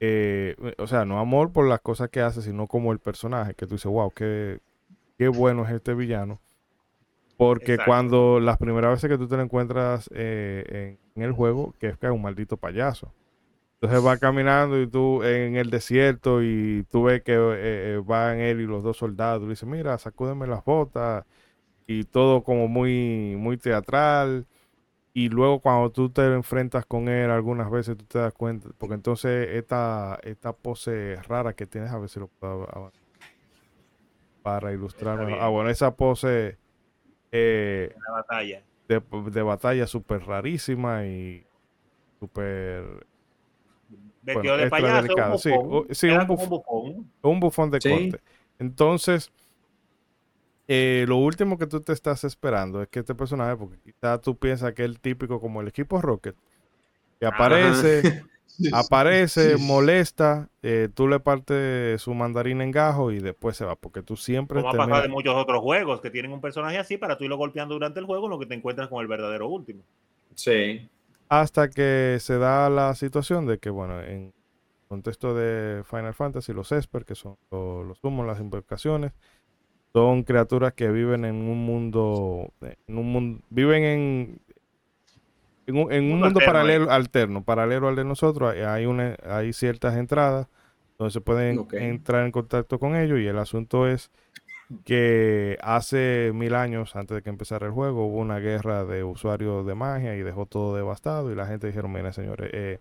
eh, 0.00 0.56
o 0.78 0.86
sea, 0.86 1.04
no 1.04 1.18
amor 1.18 1.52
por 1.52 1.66
las 1.68 1.80
cosas 1.80 2.08
que 2.10 2.20
hace, 2.20 2.42
sino 2.42 2.66
como 2.66 2.92
el 2.92 2.98
personaje, 2.98 3.54
que 3.54 3.66
tú 3.66 3.74
dices, 3.74 3.90
wow, 3.90 4.10
qué, 4.10 4.60
qué 5.18 5.28
bueno 5.28 5.64
es 5.64 5.72
este 5.72 5.94
villano. 5.94 6.40
Porque 7.38 7.78
cuando 7.78 8.40
las 8.40 8.58
primeras 8.58 8.90
veces 8.90 9.08
que 9.08 9.16
tú 9.16 9.28
te 9.28 9.36
lo 9.36 9.42
encuentras 9.42 10.10
eh, 10.12 10.98
en, 11.14 11.22
el 11.22 11.30
juego, 11.30 11.72
que 11.78 11.86
es 11.86 11.96
que 11.96 12.06
es 12.06 12.12
un 12.12 12.20
maldito 12.20 12.56
payaso. 12.56 13.14
Entonces 13.74 14.04
va 14.04 14.16
caminando 14.16 14.80
y 14.82 14.88
tú 14.88 15.22
en 15.22 15.54
el 15.54 15.70
desierto 15.70 16.42
y 16.42 16.84
tú 16.90 17.04
ves 17.04 17.22
que 17.22 17.34
eh, 17.34 17.38
eh, 17.94 18.02
van 18.04 18.40
él 18.40 18.60
y 18.60 18.66
los 18.66 18.82
dos 18.82 18.96
soldados. 18.96 19.44
Y 19.44 19.50
dices, 19.50 19.68
mira, 19.68 19.96
sacúdeme 19.98 20.48
las 20.48 20.64
botas. 20.64 21.24
Y 21.86 22.02
todo 22.02 22.42
como 22.42 22.66
muy, 22.66 23.36
muy 23.38 23.56
teatral. 23.56 24.44
Y 25.14 25.28
luego 25.30 25.60
cuando 25.60 25.90
tú 25.90 26.10
te 26.10 26.24
enfrentas 26.32 26.86
con 26.86 27.08
él 27.08 27.30
algunas 27.30 27.70
veces 27.70 27.96
tú 27.96 28.04
te 28.04 28.18
das 28.18 28.32
cuenta. 28.32 28.68
Porque 28.78 28.94
entonces 28.94 29.48
esta, 29.52 30.18
esta 30.22 30.52
pose 30.52 31.16
rara 31.26 31.54
que 31.54 31.66
tienes, 31.66 31.90
a 31.90 31.98
ver 31.98 32.08
si 32.08 32.20
lo 32.20 32.28
puedo 32.28 32.92
para 34.42 34.72
ilustrar. 34.72 35.20
Ah, 35.40 35.48
bueno, 35.48 35.70
esa 35.70 35.94
pose 35.94 36.58
eh, 37.32 37.94
batalla. 38.10 38.62
De, 38.88 39.02
de 39.30 39.42
batalla 39.42 39.86
súper 39.86 40.24
rarísima 40.24 41.04
y 41.04 41.46
súper 42.20 43.06
bueno, 44.34 44.56
de 44.56 44.68
payaso, 44.68 45.14
un 45.14 45.38
sí, 45.94 46.08
un, 46.08 46.26
bufón, 46.26 47.10
un, 47.22 47.40
bufón, 47.40 47.70
de 47.70 47.78
corte. 47.78 48.20
Entonces, 48.58 49.32
eh, 50.70 51.06
lo 51.08 51.16
último 51.16 51.56
que 51.56 51.66
tú 51.66 51.80
te 51.80 51.94
estás 51.94 52.24
esperando 52.24 52.82
es 52.82 52.88
que 52.88 52.98
este 52.98 53.14
personaje, 53.14 53.56
porque 53.56 53.78
quizás 53.82 54.20
tú 54.20 54.36
piensas 54.36 54.74
que 54.74 54.84
es 54.84 54.88
el 54.90 55.00
típico 55.00 55.40
como 55.40 55.62
el 55.62 55.68
equipo 55.68 56.00
Rocket, 56.02 56.36
que 57.18 57.26
aparece, 57.26 58.22
aparece, 58.74 59.56
molesta, 59.56 60.50
eh, 60.62 60.90
tú 60.94 61.08
le 61.08 61.20
partes 61.20 62.02
su 62.02 62.12
mandarín 62.12 62.60
en 62.60 62.70
gajo 62.70 63.10
y 63.10 63.18
después 63.18 63.56
se 63.56 63.64
va, 63.64 63.76
porque 63.76 64.02
tú 64.02 64.16
siempre... 64.16 64.60
Como 64.60 64.74
ha 64.74 64.76
pasado 64.76 65.02
de 65.02 65.08
muchos 65.08 65.34
otros 65.34 65.62
juegos 65.62 66.02
que 66.02 66.10
tienen 66.10 66.32
un 66.32 66.42
personaje 66.42 66.76
así 66.76 66.98
para 66.98 67.16
tú 67.16 67.24
irlo 67.24 67.38
golpeando 67.38 67.74
durante 67.74 67.98
el 67.98 68.04
juego, 68.04 68.28
lo 68.28 68.38
que 68.38 68.44
te 68.44 68.54
encuentras 68.54 68.88
con 68.88 69.00
el 69.00 69.08
verdadero 69.08 69.48
último. 69.48 69.82
Sí. 70.34 70.86
Hasta 71.30 71.70
que 71.70 72.18
se 72.20 72.36
da 72.36 72.68
la 72.68 72.94
situación 72.94 73.46
de 73.46 73.58
que, 73.58 73.70
bueno, 73.70 74.02
en 74.02 74.34
contexto 74.88 75.34
de 75.34 75.82
Final 75.84 76.14
Fantasy, 76.14 76.52
los 76.52 76.72
Esper, 76.72 77.04
que 77.04 77.14
son 77.14 77.36
los, 77.50 78.02
humos, 78.02 78.26
las 78.26 78.40
invocaciones, 78.40 79.12
son 79.98 80.22
criaturas 80.22 80.74
que 80.74 80.88
viven 80.92 81.24
en 81.24 81.34
un 81.34 81.58
mundo, 81.66 82.52
en 82.60 82.98
un 82.98 83.12
mundo 83.12 83.40
viven 83.50 83.82
en 83.82 84.40
en 85.66 85.76
un, 86.12 86.20
mundo 86.20 86.40
paralelo, 86.40 86.90
alterno, 86.90 87.42
paralelo 87.42 87.88
al 87.88 87.96
de 87.96 88.04
nosotros, 88.04 88.54
hay, 88.54 88.86
una, 88.86 89.16
hay 89.28 89.52
ciertas 89.52 89.96
entradas 89.96 90.46
donde 90.96 91.12
se 91.12 91.20
pueden 91.20 91.66
entrar 91.72 92.24
en 92.24 92.32
contacto 92.32 92.78
con 92.78 92.96
ellos 92.96 93.18
y 93.18 93.26
el 93.26 93.38
asunto 93.38 93.86
es 93.86 94.10
que 94.84 95.58
hace 95.60 96.30
mil 96.32 96.54
años, 96.54 96.96
antes 96.96 97.16
de 97.16 97.22
que 97.22 97.28
empezara 97.28 97.66
el 97.66 97.72
juego, 97.72 98.06
hubo 98.06 98.18
una 98.18 98.38
guerra 98.38 98.84
de 98.84 99.04
usuarios 99.04 99.66
de 99.66 99.74
magia 99.74 100.16
y 100.16 100.22
dejó 100.22 100.46
todo 100.46 100.74
devastado 100.74 101.30
y 101.30 101.34
la 101.34 101.46
gente 101.46 101.66
dijeron, 101.66 101.92
mira 101.92 102.12
señores, 102.14 102.48
eh, 102.54 102.78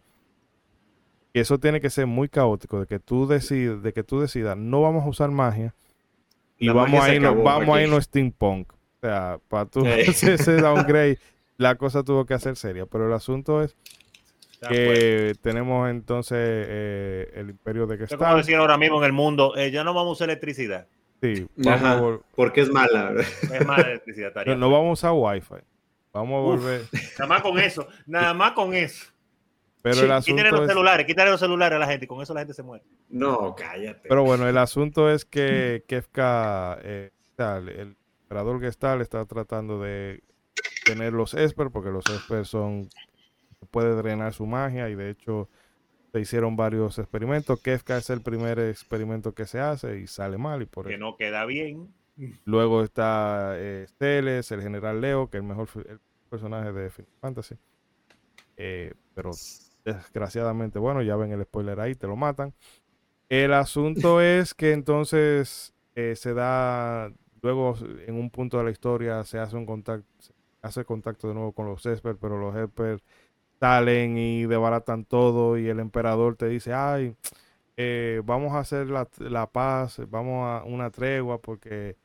eso 1.34 1.60
tiene 1.60 1.82
que 1.82 1.90
ser 1.90 2.08
muy 2.08 2.30
caótico, 2.30 2.80
de 2.80 2.86
que 2.86 3.00
tú 3.00 3.28
decides, 3.28 3.82
de 3.82 3.92
que 3.92 4.04
tú 4.04 4.22
decidas, 4.22 4.56
no 4.56 4.82
vamos 4.82 5.04
a 5.04 5.10
usar 5.10 5.30
magia 5.30 5.74
y 6.60 6.69
vamos 6.69 7.03
a, 7.03 7.14
irnos, 7.14 7.44
vamos 7.44 7.77
a 7.77 7.82
irnos 7.82 8.03
steampunk. 8.06 8.72
O 8.74 9.00
sea, 9.02 9.40
para 9.48 9.66
tú 9.66 9.86
ese 9.86 10.58
downgrade 10.58 11.19
la 11.58 11.76
cosa 11.76 12.03
tuvo 12.03 12.26
que 12.26 12.34
hacer 12.34 12.56
seria. 12.56 12.86
Pero 12.86 13.08
el 13.08 13.14
asunto 13.14 13.61
es 13.61 13.76
que 14.68 15.36
tenemos 15.42 15.90
entonces 15.90 16.38
eh, 16.40 17.32
el 17.36 17.50
imperio 17.52 17.86
de 17.86 17.98
Gestalt. 17.98 18.22
Como 18.22 18.38
decir 18.38 18.56
ahora 18.56 18.77
mismo 18.77 18.98
en 19.00 19.06
el 19.06 19.14
mundo, 19.14 19.56
eh, 19.56 19.72
ya 19.72 19.84
no 19.84 19.94
vamos 19.94 20.10
a 20.10 20.14
usar 20.14 20.30
electricidad. 20.30 20.88
Sí, 21.22 21.48
vamos 21.56 22.22
porque 22.36 22.61
es 22.61 22.69
mala. 22.69 23.14
Es 23.52 23.66
mala 23.66 23.84
electricidad. 23.84 24.34
No, 24.45 24.56
no, 24.56 24.72
vamos 24.72 25.03
a 25.03 25.14
Wi-Fi. 25.14 25.56
Vamos 26.14 26.38
a 26.38 26.42
volver. 26.42 26.82
nada 27.19 27.27
más 27.27 27.42
con 27.42 27.60
eso. 27.60 27.88
Nada 28.06 28.34
más 28.34 28.52
con 28.53 28.74
eso. 28.74 29.06
Pero 29.92 30.06
el 30.06 30.12
asunto 30.12 30.44
quítale 30.44 30.58
los 30.58 30.68
celulares, 30.68 31.06
quítale 31.06 31.32
los 31.32 31.40
celulares 31.40 31.76
a 31.76 31.80
la 31.80 31.88
gente, 31.88 32.08
con 32.08 32.22
eso 32.22 32.34
la 32.34 32.42
gente 32.42 32.54
se 32.54 32.64
muere. 32.64 32.84
No, 33.10 33.56
cállate. 33.56 34.08
Pero 34.08 34.24
bueno, 34.24 34.48
el 34.48 34.58
asunto 34.58 35.10
es 35.10 35.26
que 35.26 35.84
Kefka, 35.88 36.80
eh, 36.84 37.12
el, 37.38 37.96
emperador 38.24 38.60
Gestalt 38.60 39.02
está 39.02 39.26
tratando 39.26 39.80
de 39.80 40.24
tener 40.86 41.14
los 41.14 41.34
Esper, 41.34 41.70
porque 41.70 41.90
los 41.90 42.06
Esper 42.10 42.46
son, 42.46 42.90
puede 43.72 43.96
drenar 43.96 44.34
su 44.34 44.46
magia 44.46 44.90
y 44.90 44.96
de 44.96 45.10
hecho 45.10 45.50
se 46.12 46.20
hicieron 46.20 46.56
varios 46.56 46.98
experimentos. 47.00 47.62
Kefka 47.62 47.98
es 47.98 48.10
el 48.10 48.22
primer 48.22 48.60
experimento 48.60 49.34
que 49.34 49.46
se 49.46 49.60
hace 49.60 50.00
y 50.00 50.08
sale 50.08 50.38
mal 50.38 50.62
y 50.62 50.66
por 50.66 50.88
que 50.88 50.98
no 50.98 51.16
queda 51.18 51.46
bien. 51.46 51.94
Luego 52.46 52.84
está 52.84 53.54
eh, 53.58 53.86
Steles, 53.90 54.52
el 54.52 54.62
general 54.62 55.02
Leo, 55.02 55.30
que 55.30 55.38
es 55.38 55.44
el 55.44 55.48
mejor 55.48 55.70
personaje 56.30 56.72
de 56.72 56.90
Final 56.90 57.12
Fantasy. 57.22 57.56
Eh, 58.58 58.94
pero 59.14 59.32
desgraciadamente, 59.94 60.80
bueno, 60.80 61.02
ya 61.02 61.16
ven 61.16 61.32
el 61.32 61.44
spoiler 61.44 61.80
ahí, 61.80 61.96
te 61.96 62.08
lo 62.08 62.16
matan. 62.16 62.54
El 63.30 63.54
asunto 63.54 64.22
es 64.22 64.54
que 64.54 64.72
entonces 64.72 65.74
eh, 65.96 66.16
se 66.16 66.34
da, 66.34 67.12
luego 67.42 67.76
en 68.06 68.16
un 68.16 68.30
punto 68.30 68.58
de 68.58 68.66
la 68.66 68.72
historia 68.72 69.24
se 69.24 69.40
hace 69.40 69.56
un 69.56 69.66
contacto, 69.66 70.08
hace 70.62 70.84
contacto 70.84 71.28
de 71.28 71.34
nuevo 71.34 71.54
con 71.54 71.68
los 71.68 71.86
Esper, 71.86 72.18
pero 72.18 72.38
los 72.38 72.56
Esper 72.56 73.02
salen 73.60 74.18
y 74.18 74.46
debaratan 74.46 75.06
todo 75.06 75.58
y 75.58 75.68
el 75.68 75.80
emperador 75.80 76.36
te 76.36 76.48
dice, 76.48 76.74
ay, 76.74 77.16
eh, 77.78 78.22
vamos 78.26 78.54
a 78.54 78.60
hacer 78.60 78.88
la, 78.88 79.48
paz, 79.48 80.02
vamos 80.10 80.48
a 80.48 80.64
una 80.66 80.90
tregua 80.90 81.40
porque 81.40 81.96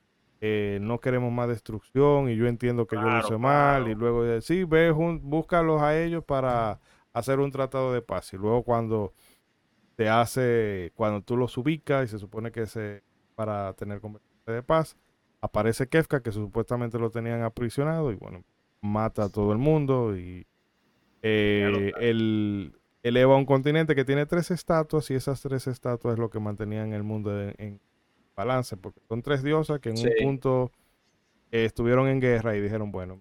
eh, 0.41 0.78
no 0.81 1.01
queremos 1.01 1.33
más 1.33 1.49
destrucción 1.49 2.28
y 2.31 2.36
yo 2.36 2.47
entiendo 2.47 2.86
que 2.86 2.97
yo 2.97 3.02
lo 3.02 3.19
hice 3.19 3.39
mal 3.39 3.89
y 3.89 3.94
luego 3.94 4.41
sí, 4.41 4.65
ve, 4.65 4.91
búscalos 4.93 5.83
a 5.83 5.99
ellos 6.01 6.25
para 6.25 6.78
hacer 7.12 7.41
un 7.41 7.50
tratado 7.50 7.92
de 7.92 8.02
paz 8.02 8.32
y 8.32 8.36
luego 8.36 8.62
cuando 8.62 9.12
te 9.97 10.08
hace, 10.08 10.92
cuando 10.94 11.23
tú 11.23 11.36
los 11.36 11.57
ubicas 11.58 12.05
y 12.05 12.08
se 12.08 12.18
supone 12.18 12.50
que 12.50 12.62
es 12.62 12.78
para 13.34 13.73
tener 13.74 14.00
conversación 14.00 14.57
de 14.57 14.62
paz, 14.62 14.97
aparece 15.41 15.89
Kefka, 15.89 16.23
que 16.23 16.32
supuestamente 16.32 16.99
lo 16.99 17.10
tenían 17.10 17.42
aprisionado 17.42 18.12
y 18.12 18.15
bueno, 18.15 18.44
mata 18.81 19.24
a 19.24 19.28
todo 19.28 19.52
el 19.52 19.58
mundo 19.58 20.16
y 20.16 20.47
eh, 21.23 21.92
él 22.00 22.74
eleva 23.02 23.36
un 23.36 23.44
continente 23.44 23.94
que 23.94 24.05
tiene 24.05 24.26
tres 24.26 24.50
estatuas 24.50 25.10
y 25.10 25.15
esas 25.15 25.41
tres 25.41 25.66
estatuas 25.66 26.15
es 26.15 26.18
lo 26.18 26.31
que 26.31 26.41
mantenían 26.41 26.92
el 26.92 27.02
mundo 27.02 27.39
en, 27.41 27.81
balance, 28.34 28.78
porque 28.78 29.00
son 29.08 29.20
tres 29.20 29.42
diosas 29.42 29.78
que 29.78 29.91
en 29.91 29.99
un 29.99 30.10
punto 30.23 30.73
eh, 31.50 31.66
estuvieron 31.66 32.08
en 32.08 32.18
guerra 32.18 32.57
y 32.57 32.62
dijeron, 32.62 32.91
bueno, 32.91 33.20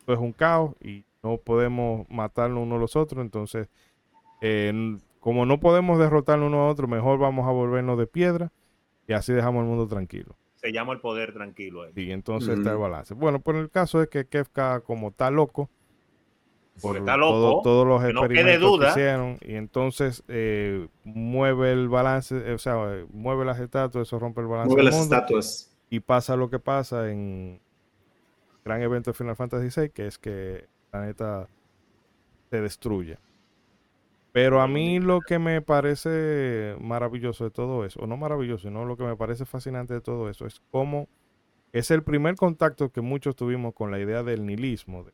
esto 0.00 0.12
es 0.12 0.18
un 0.18 0.32
caos 0.32 0.74
y 0.80 1.04
no 1.26 1.38
podemos 1.38 2.08
matarnos 2.08 2.62
unos 2.62 2.76
a 2.76 2.80
los 2.80 2.96
otros, 2.96 3.22
entonces, 3.22 3.68
como 5.20 5.44
no 5.44 5.58
podemos 5.58 5.98
derrotarnos 5.98 6.48
uno 6.48 6.62
a 6.62 6.68
otro, 6.68 6.86
mejor 6.86 7.18
vamos 7.18 7.46
a 7.48 7.50
volvernos 7.50 7.98
de 7.98 8.06
piedra 8.06 8.52
y 9.08 9.12
así 9.12 9.32
dejamos 9.32 9.62
el 9.62 9.68
mundo 9.68 9.86
tranquilo. 9.86 10.36
Se 10.54 10.72
llama 10.72 10.92
el 10.92 11.00
poder 11.00 11.32
tranquilo. 11.32 11.84
Y 11.94 12.10
entonces 12.10 12.58
está 12.58 12.72
el 12.72 12.78
balance. 12.78 13.14
Bueno, 13.14 13.40
pues 13.40 13.56
el 13.58 13.70
caso 13.70 14.02
es 14.02 14.08
que 14.08 14.26
Kefka, 14.26 14.80
como 14.80 15.08
está 15.08 15.30
loco, 15.30 15.68
por 16.80 16.96
está 16.96 17.16
loco, 17.16 17.62
todos 17.62 17.86
los 17.86 18.04
experimentos 18.04 18.80
que 18.80 18.88
hicieron, 18.88 19.38
y 19.40 19.54
entonces 19.54 20.22
eh, 20.28 20.88
mueve 21.04 21.72
el 21.72 21.88
balance, 21.88 22.36
eh, 22.36 22.52
o 22.52 22.58
sea, 22.58 22.76
mueve 23.10 23.44
las 23.44 23.58
estatuas, 23.58 24.06
eso 24.06 24.18
rompe 24.18 24.42
el 24.42 24.46
balance. 24.46 24.68
Mueve 24.68 24.90
las 24.90 25.00
estatuas. 25.00 25.72
Y 25.88 26.00
pasa 26.00 26.36
lo 26.36 26.50
que 26.50 26.58
pasa 26.58 27.10
en 27.10 27.60
gran 28.64 28.82
evento 28.82 29.10
de 29.10 29.14
Final 29.14 29.36
Fantasy 29.36 29.80
VI, 29.80 29.90
que 29.90 30.06
es 30.06 30.18
que 30.18 30.66
planeta 30.90 31.48
se 32.50 32.60
destruye. 32.60 33.18
Pero 34.32 34.60
a 34.60 34.68
mí 34.68 35.00
lo 35.00 35.20
que 35.22 35.38
me 35.38 35.62
parece 35.62 36.76
maravilloso 36.80 37.44
de 37.44 37.50
todo 37.50 37.86
eso, 37.86 38.00
o 38.00 38.06
no 38.06 38.18
maravilloso, 38.18 38.68
sino 38.68 38.84
lo 38.84 38.96
que 38.96 39.04
me 39.04 39.16
parece 39.16 39.46
fascinante 39.46 39.94
de 39.94 40.02
todo 40.02 40.28
eso, 40.28 40.44
es 40.46 40.60
cómo 40.70 41.08
es 41.72 41.90
el 41.90 42.02
primer 42.02 42.36
contacto 42.36 42.90
que 42.90 43.00
muchos 43.00 43.34
tuvimos 43.34 43.74
con 43.74 43.90
la 43.90 43.98
idea 43.98 44.22
del 44.22 44.44
nihilismo. 44.44 45.06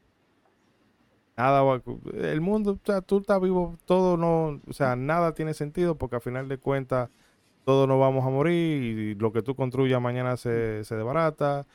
Nada 1.36 1.80
el 2.14 2.40
mundo, 2.40 2.72
o 2.72 2.86
sea, 2.86 3.00
tú 3.00 3.18
estás 3.18 3.40
vivo, 3.40 3.78
todo 3.84 4.16
no, 4.16 4.60
o 4.68 4.72
sea, 4.72 4.96
nada 4.96 5.34
tiene 5.34 5.54
sentido 5.54 5.96
porque 5.96 6.16
al 6.16 6.22
final 6.22 6.48
de 6.48 6.58
cuentas 6.58 7.08
todos 7.64 7.86
nos 7.88 8.00
vamos 8.00 8.24
a 8.26 8.30
morir 8.30 8.82
y 8.82 9.14
lo 9.14 9.32
que 9.32 9.42
tú 9.42 9.54
construyas 9.54 10.00
mañana 10.00 10.36
se, 10.36 10.84
se 10.84 10.96
desbarata 10.96 11.66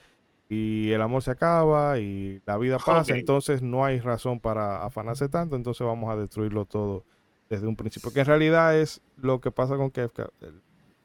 y 0.50 0.92
el 0.92 1.02
amor 1.02 1.24
se 1.24 1.32
acaba 1.32 2.00
y 2.00 2.42
la 2.46 2.58
vida 2.58 2.78
pasa, 2.80 3.16
entonces 3.16 3.62
no 3.62 3.84
hay 3.84 4.00
razón 4.00 4.40
para 4.40 4.86
afanarse 4.86 5.28
tanto, 5.28 5.56
entonces 5.56 5.86
vamos 5.86 6.10
a 6.10 6.16
destruirlo 6.16 6.66
todo 6.66 7.04
desde 7.50 7.68
un 7.68 7.76
principio. 7.76 8.12
Que 8.12 8.22
en 8.22 8.26
realidad 8.26 8.78
es 8.80 9.02
lo 9.18 9.42
que 9.42 9.52
pasa 9.52 9.76
con 9.76 9.92
Kefka. 9.92 10.30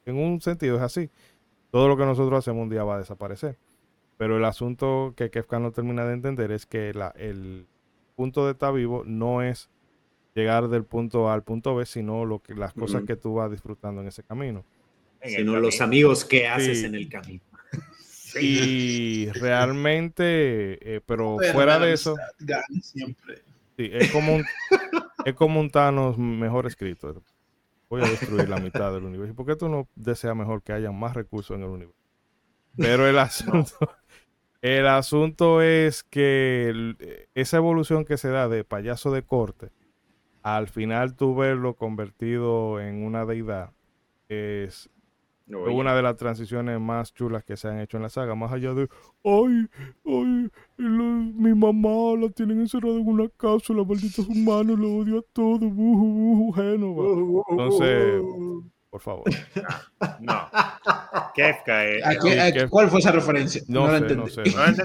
En 0.05 0.17
un 0.17 0.41
sentido 0.41 0.77
es 0.77 0.81
así. 0.81 1.09
Todo 1.71 1.87
lo 1.87 1.97
que 1.97 2.05
nosotros 2.05 2.39
hacemos 2.39 2.63
un 2.63 2.69
día 2.69 2.83
va 2.83 2.95
a 2.95 2.99
desaparecer. 2.99 3.57
Pero 4.17 4.37
el 4.37 4.45
asunto 4.45 5.13
que 5.17 5.29
Kefka 5.29 5.59
no 5.59 5.71
termina 5.71 6.05
de 6.05 6.13
entender 6.13 6.51
es 6.51 6.65
que 6.65 6.93
la, 6.93 7.09
el 7.17 7.65
punto 8.15 8.45
de 8.45 8.53
estar 8.53 8.73
vivo 8.73 9.03
no 9.05 9.41
es 9.41 9.69
llegar 10.35 10.69
del 10.69 10.83
punto 10.83 11.29
A 11.29 11.33
al 11.33 11.43
punto 11.43 11.75
B, 11.75 11.85
sino 11.85 12.25
lo 12.25 12.39
que, 12.39 12.53
las 12.53 12.73
cosas 12.73 13.03
que 13.03 13.15
tú 13.15 13.35
vas 13.35 13.51
disfrutando 13.51 14.01
en 14.01 14.07
ese 14.07 14.23
camino. 14.23 14.63
Sino 15.23 15.59
los 15.59 15.81
amigos 15.81 16.25
que 16.25 16.47
haces 16.47 16.83
en 16.83 16.95
el 16.95 17.09
camino. 17.09 17.41
Y 18.41 19.27
realmente, 19.31 20.95
eh, 20.95 21.01
pero 21.05 21.37
fuera 21.51 21.79
de 21.79 21.93
eso, 21.93 22.15
siempre. 22.81 23.43
Sí, 23.77 23.89
es 23.91 24.11
como 24.11 24.35
un, 24.35 24.45
es 25.25 25.33
como 25.33 25.59
un 25.59 25.69
Thanos 25.69 26.17
mejor 26.17 26.67
escrito. 26.67 27.23
Voy 27.89 28.01
a 28.01 28.09
destruir 28.09 28.49
la 28.49 28.57
mitad 28.57 28.91
del 28.93 29.03
universo. 29.03 29.35
¿Por 29.35 29.45
qué 29.45 29.55
tú 29.55 29.69
no 29.69 29.87
deseas 29.95 30.35
mejor 30.35 30.63
que 30.63 30.73
haya 30.73 30.91
más 30.91 31.15
recursos 31.15 31.55
en 31.55 31.63
el 31.63 31.69
universo? 31.69 31.99
Pero 32.77 33.07
el 33.07 33.17
asunto, 33.19 33.77
el 34.61 34.87
asunto 34.87 35.61
es 35.61 36.03
que 36.03 37.27
esa 37.35 37.57
evolución 37.57 38.05
que 38.05 38.17
se 38.17 38.29
da 38.29 38.47
de 38.47 38.63
payaso 38.63 39.11
de 39.11 39.23
corte, 39.23 39.69
al 40.41 40.67
final 40.67 41.15
tú 41.15 41.35
verlo 41.35 41.75
convertido 41.75 42.79
en 42.79 43.03
una 43.03 43.25
deidad, 43.25 43.71
es 44.29 44.89
una 45.47 45.95
de 45.95 46.01
las 46.01 46.15
transiciones 46.15 46.79
más 46.79 47.13
chulas 47.13 47.43
que 47.43 47.57
se 47.57 47.67
han 47.67 47.79
hecho 47.79 47.97
en 47.97 48.03
la 48.03 48.09
saga, 48.09 48.35
más 48.35 48.51
allá 48.51 48.73
de, 48.73 48.87
ay, 49.23 49.67
ay, 50.05 50.49
mi 50.77 51.53
mamá 51.53 52.19
la 52.19 52.29
tienen 52.29 52.61
encerrada 52.61 52.95
en 52.95 53.07
una 53.07 53.29
cápsula, 53.37 53.83
malditos 53.83 54.27
humanos, 54.27 54.79
lo 54.79 54.97
odio 54.97 55.19
a 55.19 55.23
todos, 55.33 55.71
Entonces, 57.49 58.21
por 58.89 59.01
favor. 59.01 59.23
No. 60.19 60.49
Kefka, 61.33 61.85
eh, 61.87 62.67
¿Cuál 62.69 62.89
fue 62.89 62.99
esa 62.99 63.11
referencia? 63.11 63.61
No, 63.67 63.87
la 63.87 63.97
entendí. 63.97 64.31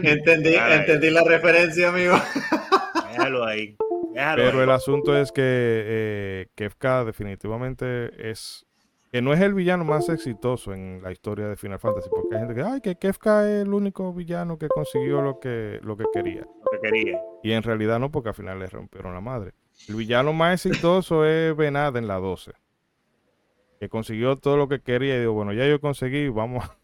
entendí, 0.03 0.55
entendí 0.55 1.11
la 1.11 1.25
referencia, 1.25 1.89
amigo. 1.89 2.15
Déjalo 3.11 3.45
ahí. 3.45 3.77
Pero 4.15 4.63
el 4.63 4.71
asunto 4.71 5.17
es 5.17 5.31
que 5.31 5.43
eh, 5.45 6.47
Kefka 6.55 7.05
definitivamente 7.05 8.31
es 8.31 8.68
que 9.11 9.23
no 9.23 9.33
es 9.33 9.41
el 9.41 9.55
villano 9.55 9.85
más 9.85 10.09
exitoso 10.09 10.75
en 10.75 11.01
la 11.03 11.11
historia 11.11 11.49
de 11.49 11.57
Final 11.57 11.79
Fantasy, 11.79 12.11
porque 12.11 12.35
hay 12.35 12.41
gente 12.41 12.55
que, 12.55 12.63
ay, 12.63 12.81
que 12.81 12.97
Kefka 12.97 13.49
es 13.49 13.63
el 13.63 13.73
único 13.73 14.13
villano 14.13 14.59
que 14.59 14.69
consiguió 14.69 15.23
lo 15.23 15.41
que, 15.41 15.81
lo 15.83 15.97
que 15.97 16.05
quería. 16.13 16.43
Lo 16.43 16.71
que 16.71 16.89
quería. 16.89 17.21
Y 17.43 17.53
en 17.53 17.63
realidad 17.63 17.99
no, 17.99 18.11
porque 18.11 18.31
al 18.31 18.35
final 18.35 18.59
le 18.59 18.67
rompieron 18.67 19.15
la 19.15 19.21
madre. 19.21 19.53
El 19.89 19.95
villano 19.95 20.33
más 20.33 20.67
exitoso 20.67 21.25
es 21.25 21.57
Venada 21.57 21.99
en 21.99 22.07
la 22.07 22.17
12, 22.17 22.53
que 23.81 23.89
consiguió 23.89 24.37
todo 24.37 24.57
lo 24.57 24.69
que 24.69 24.81
quería 24.81 25.17
y 25.17 25.21
digo, 25.21 25.33
bueno, 25.33 25.53
ya 25.53 25.67
yo 25.67 25.81
conseguí, 25.81 26.29
vamos 26.29 26.65
a... 26.65 26.77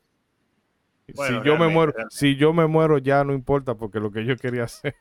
si 1.29 1.43
yo 1.45 1.59
me 1.59 1.69
muero, 1.69 1.93
si 2.09 2.37
yo 2.37 2.55
me 2.55 2.67
muero 2.67 2.97
ya 2.97 3.25
no 3.25 3.35
importa 3.35 3.75
porque 3.75 4.01
lo 4.01 4.11
que 4.11 4.25
yo 4.25 4.37
quería 4.37 4.65
hacer 4.65 4.95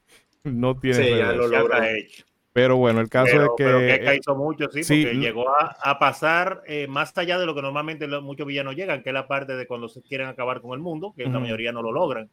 no 0.44 0.78
tiene 0.78 0.98
sí, 0.98 1.10
ya 1.18 1.32
lo 1.32 1.48
logra 1.48 1.90
hecho. 1.92 2.26
Pero 2.54 2.78
bueno, 2.78 3.02
el 3.02 3.10
caso 3.10 3.42
es 3.42 3.50
que. 3.58 3.64
Pero 3.64 3.80
que 3.80 4.16
hizo 4.16 4.36
mucho, 4.36 4.70
sí, 4.72 4.82
porque 4.82 5.16
llegó 5.16 5.46
a, 5.50 5.98
pasar 5.98 6.62
eh, 6.68 6.86
más 6.88 7.18
allá 7.18 7.40
de 7.40 7.48
lo 7.48 7.56
que 7.56 7.64
normalmente 7.64 8.08
muchos 8.22 8.46
villanos 8.46 8.76
llegan, 8.76 9.02
que 9.02 9.10
es 9.10 9.14
la 9.14 9.28
parte 9.28 9.56
de 9.56 9.66
cuando 9.66 9.90
se 9.90 10.04
quieren 10.04 10.28
acabar 10.28 10.62
con 10.62 10.74
el 10.74 10.80
mundo, 10.80 11.14
que 11.18 11.26
la 11.26 11.40
mayoría 11.40 11.72
no 11.72 11.82
lo 11.82 11.92
logran. 11.92 12.30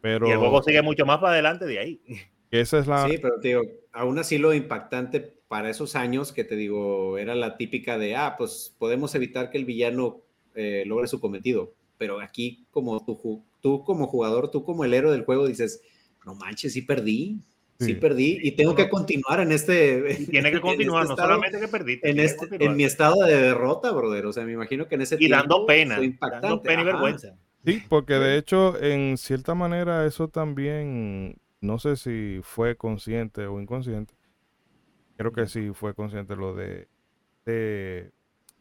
Pero, 0.00 0.26
y 0.26 0.30
el 0.30 0.38
juego 0.38 0.62
sigue 0.62 0.82
mucho 0.82 1.04
más 1.04 1.18
para 1.18 1.34
adelante 1.34 1.66
de 1.66 1.78
ahí. 1.78 2.00
Esa 2.50 2.78
es 2.78 2.86
la... 2.86 3.08
Sí, 3.08 3.18
pero 3.20 3.38
te 3.40 3.48
digo, 3.48 3.62
aún 3.92 4.18
así 4.18 4.36
lo 4.36 4.52
impactante 4.52 5.20
para 5.48 5.70
esos 5.70 5.96
años 5.96 6.32
que 6.32 6.44
te 6.44 6.56
digo, 6.56 7.16
era 7.16 7.34
la 7.34 7.56
típica 7.56 7.96
de, 7.96 8.16
ah, 8.16 8.34
pues 8.36 8.74
podemos 8.78 9.14
evitar 9.14 9.48
que 9.48 9.56
el 9.56 9.64
villano 9.64 10.20
eh, 10.54 10.84
logre 10.86 11.06
su 11.06 11.20
cometido. 11.20 11.72
Pero 11.96 12.20
aquí, 12.20 12.66
como 12.70 13.02
tú, 13.04 13.42
tú 13.60 13.84
como 13.84 14.06
jugador, 14.06 14.50
tú 14.50 14.64
como 14.64 14.84
el 14.84 14.92
héroe 14.92 15.12
del 15.12 15.24
juego, 15.24 15.46
dices, 15.46 15.82
no 16.26 16.34
manches, 16.34 16.72
sí 16.72 16.82
perdí 16.82 17.40
Sí. 17.78 17.94
perdí 17.94 18.38
y 18.42 18.52
tengo 18.52 18.74
que 18.74 18.88
continuar 18.88 19.40
en 19.40 19.52
este. 19.52 20.26
tiene 20.30 20.50
que 20.50 20.60
continuar, 20.60 21.02
este 21.02 21.14
no 21.14 21.22
solamente 21.22 21.60
que 21.60 21.68
perdí. 21.68 22.00
En, 22.02 22.20
este, 22.20 22.64
en 22.64 22.76
mi 22.76 22.84
estado 22.84 23.24
de 23.24 23.36
derrota, 23.36 23.90
brother. 23.90 24.26
O 24.26 24.32
sea, 24.32 24.44
me 24.44 24.52
imagino 24.52 24.86
que 24.88 24.94
en 24.94 25.02
ese 25.02 25.16
y 25.18 25.28
dando 25.28 25.66
pena, 25.66 25.98
dando 26.20 26.62
pena 26.62 26.82
y 26.82 26.84
vergüenza. 26.84 27.34
Sí, 27.64 27.82
porque 27.88 28.14
de 28.14 28.38
hecho, 28.38 28.80
en 28.82 29.16
cierta 29.16 29.54
manera, 29.54 30.04
eso 30.04 30.28
también, 30.28 31.36
no 31.60 31.78
sé 31.78 31.96
si 31.96 32.40
fue 32.42 32.76
consciente 32.76 33.46
o 33.46 33.60
inconsciente. 33.60 34.14
Creo 35.16 35.32
que 35.32 35.46
sí 35.46 35.70
fue 35.72 35.94
consciente 35.94 36.34
lo 36.34 36.54
de, 36.54 36.88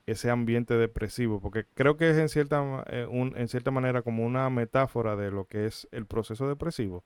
ese 0.06 0.30
ambiente 0.30 0.76
depresivo, 0.76 1.40
porque 1.40 1.66
creo 1.74 1.98
que 1.98 2.12
es 2.12 2.18
en 2.18 2.30
cierta, 2.30 2.84
eh, 2.88 3.08
en 3.10 3.48
cierta 3.48 3.72
manera 3.72 4.04
como 4.04 4.24
una 4.26 4.50
metáfora 4.50 5.16
de 5.16 5.32
lo 5.32 5.46
que 5.46 5.66
es 5.66 5.88
el 5.92 6.06
proceso 6.06 6.48
depresivo 6.48 7.04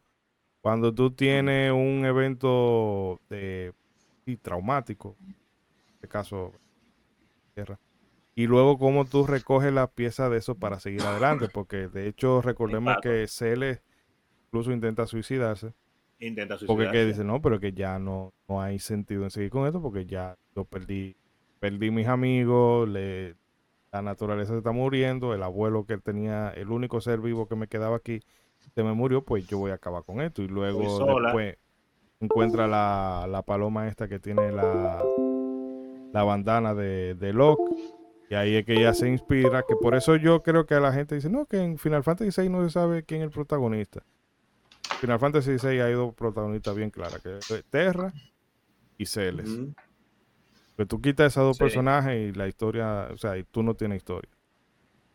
cuando 0.65 0.95
tú 0.95 1.11
tienes 1.11 1.71
un 1.71 2.05
evento 2.05 3.21
de, 3.29 3.71
traumático, 4.41 5.15
en 5.21 5.35
este 5.93 6.07
caso, 6.07 6.53
y 8.33 8.47
luego 8.47 8.79
cómo 8.79 9.05
tú 9.05 9.27
recoges 9.27 9.71
la 9.71 9.85
pieza 9.85 10.27
de 10.27 10.39
eso 10.39 10.55
para 10.55 10.79
seguir 10.79 11.03
adelante, 11.03 11.49
porque 11.53 11.87
de 11.87 12.07
hecho 12.07 12.41
recordemos 12.41 12.95
que 13.03 13.27
Cele 13.27 13.83
incluso 14.47 14.71
intenta 14.71 15.05
suicidarse. 15.05 15.75
Intenta 16.17 16.57
suicidarse. 16.57 16.65
Porque 16.65 16.91
que 16.91 17.05
dice, 17.05 17.23
no, 17.23 17.43
pero 17.43 17.59
que 17.59 17.71
ya 17.71 17.99
no, 17.99 18.33
no 18.49 18.59
hay 18.59 18.79
sentido 18.79 19.23
en 19.23 19.29
seguir 19.29 19.51
con 19.51 19.67
esto 19.67 19.83
porque 19.83 20.07
ya 20.07 20.35
yo 20.55 20.65
perdí, 20.65 21.15
perdí 21.59 21.91
mis 21.91 22.07
amigos, 22.07 22.89
le, 22.89 23.35
la 23.91 24.01
naturaleza 24.01 24.53
se 24.53 24.57
está 24.57 24.71
muriendo, 24.71 25.35
el 25.35 25.43
abuelo 25.43 25.85
que 25.85 25.99
tenía, 25.99 26.49
el 26.49 26.71
único 26.71 27.01
ser 27.01 27.19
vivo 27.19 27.47
que 27.47 27.55
me 27.55 27.67
quedaba 27.67 27.97
aquí, 27.97 28.21
se 28.73 28.83
me 28.83 28.93
murió, 28.93 29.23
pues 29.23 29.47
yo 29.47 29.57
voy 29.57 29.71
a 29.71 29.75
acabar 29.75 30.03
con 30.03 30.21
esto. 30.21 30.41
Y 30.41 30.47
luego 30.47 31.21
después 31.21 31.57
encuentra 32.19 32.67
la, 32.67 33.27
la, 33.29 33.41
paloma 33.43 33.87
esta 33.87 34.07
que 34.07 34.19
tiene 34.19 34.51
la, 34.51 35.03
la 36.13 36.23
bandana 36.23 36.73
de, 36.73 37.15
de 37.15 37.33
Locke. 37.33 37.75
Y 38.29 38.35
ahí 38.35 38.55
es 38.55 38.65
que 38.65 38.73
ella 38.73 38.93
se 38.93 39.07
inspira, 39.07 39.63
que 39.67 39.75
por 39.75 39.95
eso 39.95 40.15
yo 40.15 40.41
creo 40.41 40.65
que 40.65 40.79
la 40.79 40.91
gente 40.91 41.15
dice, 41.15 41.29
no, 41.29 41.45
que 41.45 41.57
en 41.57 41.77
Final 41.77 42.03
Fantasy 42.03 42.41
VI 42.41 42.49
no 42.49 42.63
se 42.63 42.71
sabe 42.71 43.03
quién 43.03 43.21
es 43.21 43.25
el 43.25 43.31
protagonista. 43.31 44.03
Final 44.99 45.19
Fantasy 45.19 45.57
VI 45.61 45.79
ha 45.79 45.89
ido 45.89 46.11
protagonista 46.11 46.73
bien 46.73 46.89
clara, 46.89 47.19
que 47.19 47.37
es 47.37 47.65
Terra 47.69 48.13
y 48.97 49.05
Celes. 49.05 49.49
Pero 50.75 50.87
tú 50.87 51.01
quitas 51.01 51.33
esos 51.33 51.43
dos 51.43 51.57
personajes 51.57 52.29
y 52.29 52.37
la 52.37 52.47
historia, 52.47 53.09
o 53.11 53.17
sea, 53.17 53.37
y 53.37 53.43
tú 53.43 53.63
no 53.63 53.75
tienes 53.75 53.97
historia. 53.97 54.34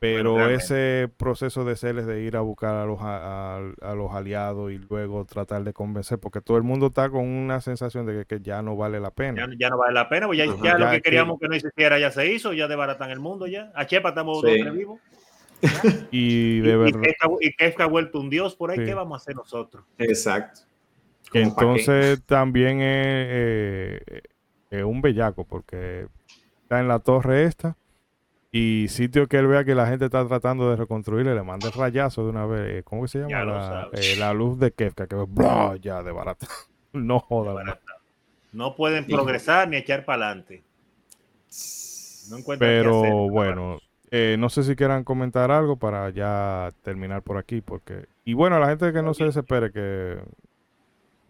Pero 0.00 0.48
ese 0.48 1.10
proceso 1.18 1.62
de 1.66 1.76
Celes 1.76 2.06
de 2.06 2.22
ir 2.22 2.34
a 2.34 2.40
buscar 2.40 2.74
a 2.74 2.86
los, 2.86 2.98
a, 3.02 3.94
los 3.94 4.10
aliados 4.12 4.72
y 4.72 4.78
luego 4.78 5.26
tratar 5.26 5.62
de 5.62 5.74
convencer, 5.74 6.18
porque 6.18 6.40
todo 6.40 6.56
el 6.56 6.62
mundo 6.62 6.86
está 6.86 7.10
con 7.10 7.28
una 7.28 7.60
sensación 7.60 8.06
de 8.06 8.24
que, 8.24 8.40
ya 8.40 8.62
no 8.62 8.76
vale 8.76 8.98
la 8.98 9.10
pena. 9.10 9.46
Ya, 9.58 9.68
no 9.68 9.76
vale 9.76 9.92
la 9.92 10.08
pena, 10.08 10.26
pues 10.26 10.38
ya, 10.38 10.46
ya, 10.62 10.78
lo 10.78 10.90
que 10.90 11.02
queríamos 11.02 11.38
que... 11.38 11.48
no 11.48 11.54
existiera 11.54 11.98
ya 11.98 12.10
se 12.10 12.32
hizo, 12.32 12.54
ya 12.54 12.66
desbaratan 12.66 13.10
el 13.10 13.20
mundo 13.20 13.46
ya. 13.46 13.70
A 13.74 13.84
Chepa 13.84 14.08
estamos 14.08 14.40
sí. 14.40 14.62
vivos. 14.70 15.00
y 16.10 16.60
de 16.60 16.76
verdad. 16.78 17.00
Y 17.40 17.52
Kefka 17.52 17.84
ha 17.84 17.86
vuelto 17.88 18.20
un 18.20 18.30
dios 18.30 18.56
por 18.56 18.70
ahí, 18.70 18.78
¿qué 18.78 18.94
vamos 18.94 19.20
a 19.20 19.22
hacer 19.22 19.36
nosotros? 19.36 19.84
Exacto. 19.98 20.62
entonces 21.34 22.22
también 22.24 22.80
es, 22.80 24.00
es 24.70 24.82
un 24.82 25.02
bellaco 25.02 25.44
porque 25.44 26.06
está 26.62 26.80
en 26.80 26.88
la 26.88 27.00
torre 27.00 27.44
esta 27.44 27.76
y 28.52 28.86
sitio 28.88 29.28
que 29.28 29.36
él 29.38 29.46
vea 29.46 29.64
que 29.64 29.76
la 29.76 29.86
gente 29.86 30.06
está 30.06 30.26
tratando 30.26 30.70
de 30.70 30.76
reconstruirle, 30.76 31.34
le 31.34 31.42
manda 31.42 31.68
el 31.68 31.72
rayazo 31.72 32.24
de 32.24 32.30
una 32.30 32.46
vez. 32.46 32.78
Eh, 32.78 32.82
¿Cómo 32.82 33.06
se 33.06 33.20
llama? 33.20 33.88
Eh, 33.92 34.16
la, 34.18 34.32
luz 34.34 34.58
de 34.58 34.72
Kefka, 34.72 35.06
que 35.06 35.16
ya 35.80 36.02
de 36.02 36.10
barato. 36.10 36.46
no 36.92 37.20
joda. 37.20 37.78
No 38.52 38.74
pueden 38.74 39.06
progresar 39.06 39.68
ni 39.68 39.76
echar 39.76 40.04
para 40.04 40.26
adelante. 40.26 40.64
No 42.30 42.38
Pero 42.58 43.28
bueno, 43.28 43.78
eh, 44.10 44.36
no 44.38 44.48
sé 44.48 44.64
si 44.64 44.74
quieran 44.74 45.04
comentar 45.04 45.52
algo 45.52 45.76
para 45.76 46.10
ya 46.10 46.70
terminar 46.82 47.22
por 47.22 47.36
aquí. 47.38 47.60
porque 47.60 48.06
Y 48.24 48.34
bueno, 48.34 48.56
a 48.56 48.58
la 48.58 48.68
gente 48.68 48.92
que 48.92 49.02
no 49.02 49.14
se 49.14 49.24
desespere, 49.24 49.70
que 49.70 50.18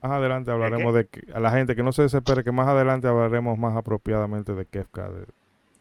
más 0.03 0.13
adelante 0.13 0.51
hablaremos 0.51 0.95
de... 0.95 1.07
A 1.35 1.41
la 1.41 1.51
gente 1.51 1.77
que 1.77 1.83
no 1.83 1.93
se 1.93 2.03
desespere, 2.03 2.45
que 2.45 2.53
más 2.53 2.69
adelante 2.69 3.09
hablaremos 3.09 3.59
más 3.59 3.77
apropiadamente 3.77 4.55
de 4.55 4.65
Kefka. 4.65 5.11
De, 5.11 5.27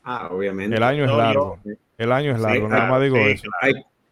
Ah, 0.04 0.30
obviamente. 0.32 0.76
El 0.76 0.84
año 0.84 1.06
es 1.06 1.12
largo. 1.12 1.60
El 1.98 2.12
año 2.12 2.32
es 2.34 2.40
largo, 2.40 2.68
nada 2.68 2.90
más 2.90 3.02
digo 3.02 3.18
eso. 3.18 3.50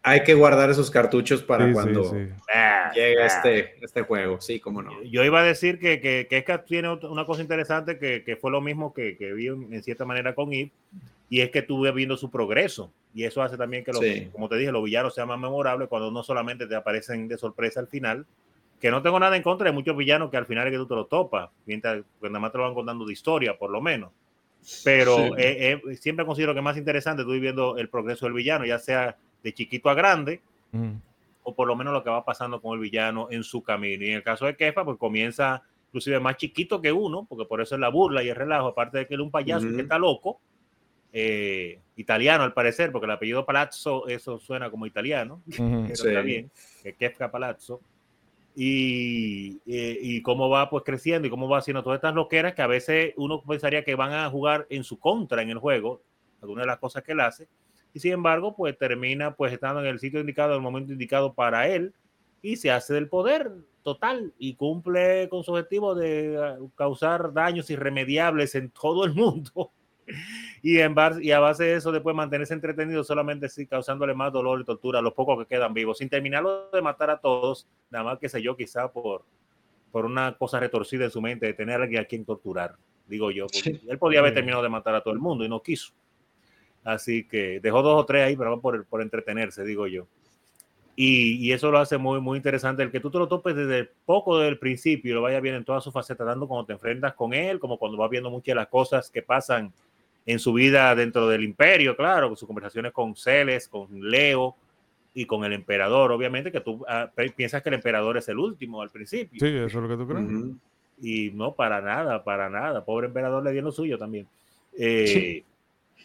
Hay, 0.02 0.22
que 0.22 0.32
guardar 0.32 0.70
esos 0.70 0.90
cartuchos 0.90 1.42
para 1.42 1.70
cuando 1.70 2.14
ah, 2.54 2.90
llegue 2.94 3.22
ah. 3.22 3.26
este, 3.26 3.84
este 3.84 4.02
juego, 4.02 4.40
sí, 4.40 4.58
cómo 4.58 4.80
no. 4.80 5.02
Yo 5.02 5.22
iba 5.22 5.40
a 5.40 5.42
decir 5.42 5.78
que, 5.78 6.00
que, 6.00 6.26
que 6.28 6.58
tiene 6.66 6.90
una 6.90 7.26
cosa 7.26 7.42
interesante 7.42 7.98
que, 7.98 8.24
que 8.24 8.36
fue 8.36 8.50
lo 8.50 8.62
mismo 8.62 8.94
que, 8.94 9.18
que 9.18 9.34
vi 9.34 9.48
en 9.48 9.82
cierta 9.82 10.06
manera 10.06 10.34
con 10.34 10.52
Eve, 10.52 10.72
y 11.28 11.40
es 11.40 11.50
que 11.50 11.60
estuve 11.60 11.92
viendo 11.92 12.16
su 12.16 12.30
progreso. 12.30 12.92
Y 13.12 13.24
eso 13.24 13.42
hace 13.42 13.56
también 13.56 13.84
que, 13.84 14.30
como 14.32 14.48
te 14.48 14.56
dije, 14.56 14.72
los 14.72 14.84
villanos 14.84 15.14
sean 15.14 15.28
más 15.28 15.38
memorables 15.38 15.88
cuando 15.88 16.10
no 16.10 16.22
solamente 16.22 16.66
te 16.66 16.74
aparecen 16.74 17.28
de 17.28 17.36
sorpresa 17.36 17.80
al 17.80 17.88
final, 17.88 18.26
que 18.80 18.90
no 18.90 19.02
tengo 19.02 19.18
nada 19.18 19.36
en 19.36 19.42
contra 19.42 19.66
de 19.66 19.72
muchos 19.72 19.96
villanos 19.96 20.30
que 20.30 20.36
al 20.36 20.46
final 20.46 20.66
es 20.68 20.72
que 20.72 20.78
tú 20.78 20.86
te 20.86 20.94
lo 20.94 21.06
topas, 21.06 21.50
mientras 21.66 22.02
cuando 22.18 22.38
nada 22.38 22.40
más 22.40 22.52
te 22.52 22.58
lo 22.58 22.64
van 22.64 22.74
contando 22.74 23.04
de 23.04 23.12
historia, 23.12 23.58
por 23.58 23.70
lo 23.70 23.80
menos 23.80 24.12
pero 24.84 25.36
eh, 25.36 25.80
eh, 25.86 25.96
siempre 25.96 26.26
considero 26.26 26.54
que 26.54 26.60
más 26.60 26.76
interesante 26.76 27.22
estoy 27.22 27.40
viendo 27.40 27.76
el 27.76 27.88
progreso 27.88 28.26
del 28.26 28.34
villano, 28.34 28.64
ya 28.64 28.78
sea 28.78 29.16
de 29.42 29.54
chiquito 29.54 29.88
a 29.88 29.94
grande, 29.94 30.40
o 31.42 31.54
por 31.54 31.66
lo 31.66 31.76
menos 31.76 31.92
lo 31.92 32.02
que 32.02 32.10
va 32.10 32.24
pasando 32.24 32.60
con 32.60 32.74
el 32.74 32.80
villano 32.80 33.28
en 33.30 33.42
su 33.42 33.62
camino. 33.62 34.04
Y 34.04 34.08
en 34.08 34.16
el 34.16 34.22
caso 34.22 34.46
de 34.46 34.56
Kefa, 34.56 34.84
pues 34.84 34.98
comienza 34.98 35.62
inclusive 35.88 36.20
más 36.20 36.36
chiquito 36.36 36.82
que 36.82 36.92
uno, 36.92 37.26
porque 37.28 37.46
por 37.46 37.60
eso 37.60 37.74
es 37.74 37.80
la 37.80 37.88
burla 37.88 38.22
y 38.22 38.28
el 38.28 38.36
relajo, 38.36 38.68
aparte 38.68 38.98
de 38.98 39.06
que 39.06 39.14
él 39.14 39.20
es 39.20 39.24
un 39.24 39.30
payaso 39.30 39.66
que 39.68 39.80
está 39.80 39.98
loco, 39.98 40.40
eh, 41.12 41.80
italiano 41.96 42.44
al 42.44 42.52
parecer, 42.52 42.92
porque 42.92 43.06
el 43.06 43.12
apellido 43.12 43.46
Palazzo, 43.46 44.06
eso 44.08 44.38
suena 44.38 44.70
como 44.70 44.86
italiano, 44.86 45.42
está 45.90 46.20
bien, 46.20 46.50
que 46.82 46.94
Kefka 46.94 47.30
Palazzo. 47.30 47.80
Eh, 48.56 49.58
y, 49.66 50.22
cómo 50.22 50.50
va 50.50 50.68
pues 50.68 50.82
creciendo 50.84 51.28
y 51.28 51.30
cómo 51.30 51.48
va 51.48 51.58
haciendo 51.58 51.82
todas 51.82 51.98
estas 51.98 52.14
loqueras 52.14 52.54
que 52.54 52.62
a 52.62 52.66
veces 52.66 53.14
uno 53.16 53.42
pensaría 53.42 53.84
que 53.84 53.94
van 53.94 54.12
a 54.12 54.28
jugar 54.30 54.66
en 54.68 54.82
su 54.82 54.98
contra 54.98 55.42
en 55.42 55.50
el 55.50 55.58
juego, 55.58 56.02
alguna 56.42 56.62
de 56.62 56.66
las 56.66 56.78
cosas 56.78 57.04
que 57.04 57.12
él 57.12 57.20
hace, 57.20 57.48
y 57.94 58.00
sin 58.00 58.12
embargo 58.12 58.56
pues 58.56 58.76
termina 58.76 59.36
pues 59.36 59.52
estando 59.52 59.80
en 59.80 59.86
el 59.86 60.00
sitio 60.00 60.18
indicado, 60.18 60.50
en 60.50 60.56
el 60.56 60.62
momento 60.62 60.92
indicado 60.92 61.34
para 61.34 61.68
él, 61.68 61.94
y 62.42 62.56
se 62.56 62.72
hace 62.72 62.94
del 62.94 63.08
poder 63.08 63.52
total 63.82 64.34
y 64.38 64.54
cumple 64.54 65.28
con 65.28 65.44
su 65.44 65.52
objetivo 65.52 65.94
de 65.94 66.36
ah, 66.42 66.58
causar 66.74 67.32
daños 67.32 67.70
irremediables 67.70 68.56
en 68.56 68.70
todo 68.70 69.04
el 69.04 69.14
mundo 69.14 69.70
y, 70.62 70.78
en 70.78 70.94
y 71.20 71.30
a 71.30 71.40
base 71.40 71.64
de 71.64 71.74
eso 71.76 71.92
después 71.92 72.14
mantenerse 72.14 72.54
entretenido 72.54 73.04
solamente 73.04 73.48
sí, 73.48 73.66
causándole 73.66 74.14
más 74.14 74.32
dolor 74.32 74.60
y 74.60 74.64
tortura 74.64 74.98
a 74.98 75.02
los 75.02 75.14
pocos 75.14 75.38
que 75.38 75.54
quedan 75.54 75.74
vivos, 75.74 75.98
sin 75.98 76.08
terminarlo 76.08 76.70
de 76.70 76.82
matar 76.82 77.10
a 77.10 77.18
todos, 77.18 77.66
nada 77.90 78.04
más 78.04 78.18
que 78.18 78.28
sé 78.28 78.42
yo, 78.42 78.56
quizá 78.56 78.90
por, 78.90 79.24
por 79.90 80.04
una 80.04 80.36
cosa 80.36 80.60
retorcida 80.60 81.04
en 81.04 81.10
su 81.10 81.20
mente 81.20 81.46
de 81.46 81.54
tener 81.54 81.80
a 81.80 81.84
alguien 81.84 82.02
a 82.02 82.04
quien 82.04 82.24
torturar, 82.24 82.76
digo 83.06 83.30
yo. 83.30 83.46
Él 83.64 83.98
podía 83.98 84.20
haber 84.20 84.34
terminado 84.34 84.62
de 84.62 84.68
matar 84.68 84.94
a 84.94 85.00
todo 85.00 85.14
el 85.14 85.20
mundo 85.20 85.44
y 85.44 85.48
no 85.48 85.62
quiso. 85.62 85.92
Así 86.84 87.24
que 87.24 87.60
dejó 87.60 87.82
dos 87.82 88.00
o 88.02 88.06
tres 88.06 88.24
ahí, 88.24 88.36
pero 88.36 88.60
por, 88.60 88.84
por 88.86 89.02
entretenerse, 89.02 89.64
digo 89.64 89.86
yo. 89.86 90.06
Y, 90.96 91.34
y, 91.46 91.52
eso 91.52 91.70
lo 91.70 91.78
hace 91.78 91.96
muy, 91.96 92.20
muy 92.20 92.38
interesante. 92.38 92.82
El 92.82 92.90
que 92.90 92.98
tú 92.98 93.08
te 93.08 93.18
lo 93.18 93.28
topes 93.28 93.54
desde 93.54 93.88
poco 94.04 94.38
del 94.38 94.58
principio 94.58 95.12
y 95.12 95.14
lo 95.14 95.22
vayas 95.22 95.40
viendo 95.40 95.58
en 95.58 95.64
todas 95.64 95.84
sus 95.84 95.92
facetas, 95.92 96.26
dando 96.26 96.48
cuando 96.48 96.66
te 96.66 96.72
enfrentas 96.72 97.14
con 97.14 97.32
él, 97.32 97.60
como 97.60 97.78
cuando 97.78 97.96
vas 97.96 98.10
viendo 98.10 98.30
muchas 98.30 98.46
de 98.46 98.54
las 98.56 98.66
cosas 98.66 99.08
que 99.08 99.22
pasan 99.22 99.72
en 100.28 100.38
su 100.38 100.52
vida 100.52 100.94
dentro 100.94 101.26
del 101.26 101.42
imperio, 101.42 101.96
claro, 101.96 102.36
sus 102.36 102.46
conversaciones 102.46 102.92
con 102.92 103.16
Celes, 103.16 103.66
con 103.66 103.88
Leo 104.10 104.54
y 105.14 105.24
con 105.24 105.42
el 105.42 105.54
emperador, 105.54 106.12
obviamente 106.12 106.52
que 106.52 106.60
tú 106.60 106.84
ah, 106.86 107.10
piensas 107.34 107.62
que 107.62 107.70
el 107.70 107.76
emperador 107.76 108.18
es 108.18 108.28
el 108.28 108.38
último 108.38 108.82
al 108.82 108.90
principio. 108.90 109.40
Sí, 109.40 109.46
eso 109.46 109.64
es 109.64 109.74
lo 109.74 109.88
que 109.88 109.96
tú 109.96 110.06
crees. 110.06 110.28
Y 111.00 111.30
no, 111.30 111.54
para 111.54 111.80
nada, 111.80 112.22
para 112.24 112.50
nada. 112.50 112.84
Pobre 112.84 113.06
emperador 113.06 113.42
le 113.42 113.52
dio 113.52 113.62
lo 113.62 113.72
suyo 113.72 113.96
también. 113.96 114.26
Eh, 114.78 115.44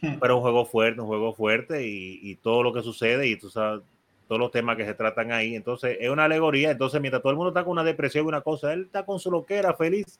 pero 0.22 0.38
un 0.38 0.42
juego 0.42 0.64
fuerte, 0.64 1.02
un 1.02 1.08
juego 1.08 1.34
fuerte 1.34 1.86
y, 1.86 2.34
todo 2.36 2.64
lo 2.64 2.72
que 2.72 2.82
sucede 2.82 3.28
y 3.28 3.36
tú 3.36 3.50
sabes, 3.50 3.82
todos 4.30 4.40
los 4.40 4.52
temas 4.52 4.78
que 4.78 4.86
se 4.86 4.94
tratan 4.94 5.34
ahí. 5.34 5.54
Entonces, 5.54 5.98
es 6.00 6.10
una 6.10 6.24
alegoría. 6.24 6.72
Entonces, 6.72 7.02
mientras 7.02 7.22
todo 7.22 7.32
el 7.32 7.38
mundo 7.38 7.50
está 7.50 7.66
con 7.66 7.74
una 7.74 7.84
depresión 7.84 8.24
y 8.24 8.30
una 8.30 8.40
cosa, 8.40 8.72
él 8.72 8.84
está 8.84 9.06
con 9.06 9.20
su 9.20 9.30
loquera, 9.30 9.74
feliz 9.74 10.18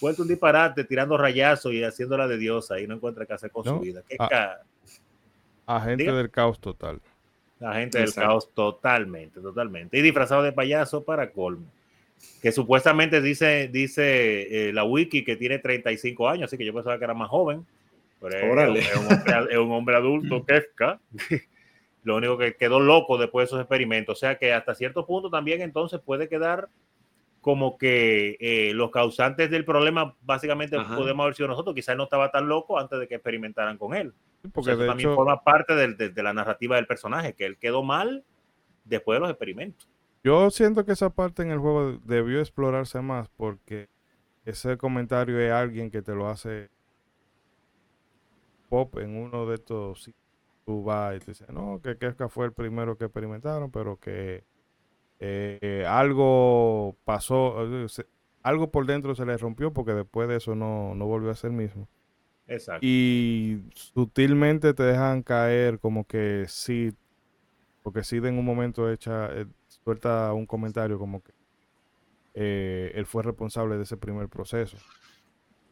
vuelto 0.00 0.22
un 0.22 0.28
disparate, 0.28 0.84
tirando 0.84 1.16
rayazos 1.16 1.72
y 1.72 1.82
haciéndola 1.82 2.26
de 2.26 2.38
diosa 2.38 2.80
y 2.80 2.86
no 2.86 2.94
encuentra 2.94 3.26
qué 3.26 3.34
hacer 3.34 3.50
con 3.50 3.64
su 3.64 3.78
vida. 3.80 4.02
¿Qué 4.08 4.16
agente 5.66 6.12
del 6.12 6.30
caos 6.30 6.58
total. 6.60 7.00
Agente 7.60 7.98
del 7.98 8.14
caos 8.14 8.52
totalmente, 8.54 9.40
totalmente. 9.40 9.98
Y 9.98 10.02
disfrazado 10.02 10.42
de 10.42 10.52
payaso 10.52 11.04
para 11.04 11.30
colmo. 11.30 11.66
Que 12.42 12.50
supuestamente 12.50 13.20
dice, 13.20 13.68
dice 13.68 14.68
eh, 14.68 14.72
la 14.72 14.84
wiki 14.84 15.24
que 15.24 15.36
tiene 15.36 15.58
35 15.58 16.28
años, 16.28 16.44
así 16.44 16.56
que 16.56 16.64
yo 16.64 16.74
pensaba 16.74 16.98
que 16.98 17.04
era 17.04 17.14
más 17.14 17.28
joven. 17.28 17.64
Pero 18.20 18.74
es, 18.74 18.96
un 19.56 19.70
hombre, 19.70 19.96
adulto, 19.96 20.44
Kefka. 20.46 21.00
Lo 22.02 22.16
único 22.16 22.38
que 22.38 22.54
quedó 22.54 22.80
loco 22.80 23.18
después 23.18 23.44
de 23.44 23.46
esos 23.46 23.60
experimentos. 23.60 24.18
O 24.18 24.18
sea 24.18 24.38
que 24.38 24.52
hasta 24.52 24.74
cierto 24.74 25.06
punto 25.06 25.30
también 25.30 25.60
entonces 25.60 26.00
puede 26.00 26.28
quedar 26.28 26.68
como 27.40 27.78
que 27.78 28.36
eh, 28.40 28.72
los 28.74 28.90
causantes 28.90 29.50
del 29.50 29.64
problema 29.64 30.16
básicamente 30.22 30.76
podemos 30.96 31.24
haber 31.24 31.34
sido 31.34 31.48
nosotros. 31.48 31.74
Quizás 31.74 31.96
no 31.96 32.04
estaba 32.04 32.30
tan 32.30 32.48
loco 32.48 32.78
antes 32.78 32.98
de 32.98 33.08
que 33.08 33.16
experimentaran 33.16 33.78
con 33.78 33.94
él. 33.94 34.12
Porque 34.52 34.72
eso 34.72 34.86
también 34.86 35.14
forma 35.14 35.42
parte 35.42 35.74
de, 35.74 36.22
la 36.22 36.32
narrativa 36.32 36.76
del 36.76 36.86
personaje, 36.86 37.34
que 37.34 37.44
él 37.44 37.58
quedó 37.58 37.82
mal 37.82 38.24
después 38.84 39.16
de 39.16 39.20
los 39.20 39.30
experimentos. 39.30 39.88
Yo 40.24 40.50
siento 40.50 40.84
que 40.84 40.92
esa 40.92 41.10
parte 41.10 41.42
en 41.42 41.50
el 41.50 41.58
juego 41.58 41.98
debió 42.04 42.40
explorarse 42.40 43.00
más 43.00 43.28
porque 43.36 43.88
ese 44.44 44.76
comentario 44.76 45.38
es 45.38 45.52
alguien 45.52 45.90
que 45.90 46.02
te 46.02 46.14
lo 46.14 46.28
hace 46.28 46.70
pop 48.68 48.98
en 48.98 49.16
uno 49.16 49.46
de 49.46 49.54
estos 49.54 50.10
tú 50.64 50.82
vas 50.82 51.16
y 51.16 51.20
te 51.20 51.30
dice, 51.30 51.46
no, 51.50 51.80
que 51.82 51.96
Kefka 51.96 52.28
fue 52.28 52.44
el 52.44 52.52
primero 52.52 52.98
que 52.98 53.06
experimentaron, 53.06 53.70
pero 53.70 53.96
que 53.98 54.44
eh, 55.20 55.84
algo 55.88 56.96
pasó, 57.04 57.56
algo 58.42 58.70
por 58.70 58.86
dentro 58.86 59.14
se 59.14 59.26
le 59.26 59.36
rompió 59.36 59.72
porque 59.72 59.92
después 59.92 60.28
de 60.28 60.36
eso 60.36 60.54
no, 60.54 60.94
volvió 60.94 61.30
a 61.30 61.34
ser 61.34 61.50
mismo. 61.50 61.88
Exacto. 62.46 62.80
Y 62.86 63.62
sutilmente 63.74 64.72
te 64.72 64.82
dejan 64.82 65.22
caer 65.22 65.78
como 65.80 66.06
que 66.06 66.46
sí, 66.48 66.94
porque 67.82 68.02
sí 68.02 68.16
en 68.16 68.38
un 68.38 68.44
momento 68.44 68.90
echa, 68.90 69.28
eh, 69.32 69.46
suelta 69.84 70.32
un 70.32 70.46
comentario 70.46 70.98
como 70.98 71.22
que 71.22 71.32
eh, 72.34 72.92
él 72.94 73.04
fue 73.04 73.22
responsable 73.22 73.76
de 73.76 73.82
ese 73.82 73.96
primer 73.96 74.28
proceso. 74.28 74.78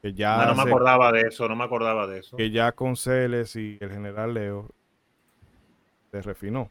Que 0.02 0.12
ya 0.12 0.42
ah, 0.42 0.46
no, 0.46 0.64
me 0.64 0.70
acordaba 0.70 1.12
de 1.12 1.22
eso, 1.22 1.48
no 1.48 1.56
me 1.56 1.64
acordaba 1.64 2.06
de 2.06 2.18
eso. 2.18 2.36
Que 2.36 2.50
ya 2.50 2.72
con 2.72 2.96
Celes 2.96 3.56
y 3.56 3.78
el 3.80 3.90
general 3.90 4.34
Leo 4.34 4.68
se 6.10 6.20
refinó. 6.22 6.70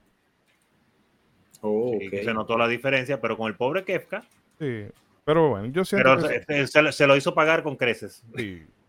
Oh, 1.62 1.98
se 2.10 2.34
notó 2.34 2.58
la 2.58 2.68
diferencia, 2.68 3.20
pero 3.20 3.38
con 3.38 3.48
el 3.48 3.56
pobre 3.56 3.84
Kefka. 3.84 4.24
Sí, 4.60 4.86
pero 5.24 5.50
bueno, 5.50 5.68
yo 5.68 5.84
siento 5.84 6.18
que 6.48 6.68
se, 6.68 7.08
lo 7.08 7.18
hizo 7.18 7.34
pagar 7.34 7.64
con 7.64 7.76
creces. 7.76 8.24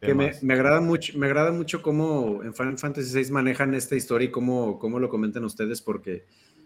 que 0.00 0.14
me, 0.14 0.54
agrada 0.54 0.80
mucho, 0.80 1.18
me 1.18 1.26
agrada 1.26 1.50
mucho 1.50 1.82
cómo 1.82 2.42
en 2.42 2.54
Final 2.54 2.78
Fantasy 2.78 3.24
VI 3.24 3.30
manejan 3.32 3.74
esta 3.74 3.96
historia 3.96 4.28
y 4.28 4.30
cómo, 4.30 4.78
cómo 4.78 5.00
lo 5.00 5.08
comentan 5.08 5.44
ustedes, 5.44 5.80
porque 5.80 6.24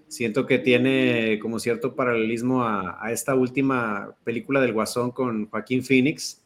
siento 0.09 0.45
que 0.45 0.59
tiene 0.59 1.39
como 1.41 1.61
cierto 1.61 1.95
paralelismo 1.95 2.65
a, 2.65 3.01
esta 3.13 3.37
última 3.37 4.15
película 4.25 4.61
del 4.61 4.73
Guasón 4.73 5.13
con 5.13 5.49
Joaquín 5.49 5.85
Phoenix, 5.85 6.43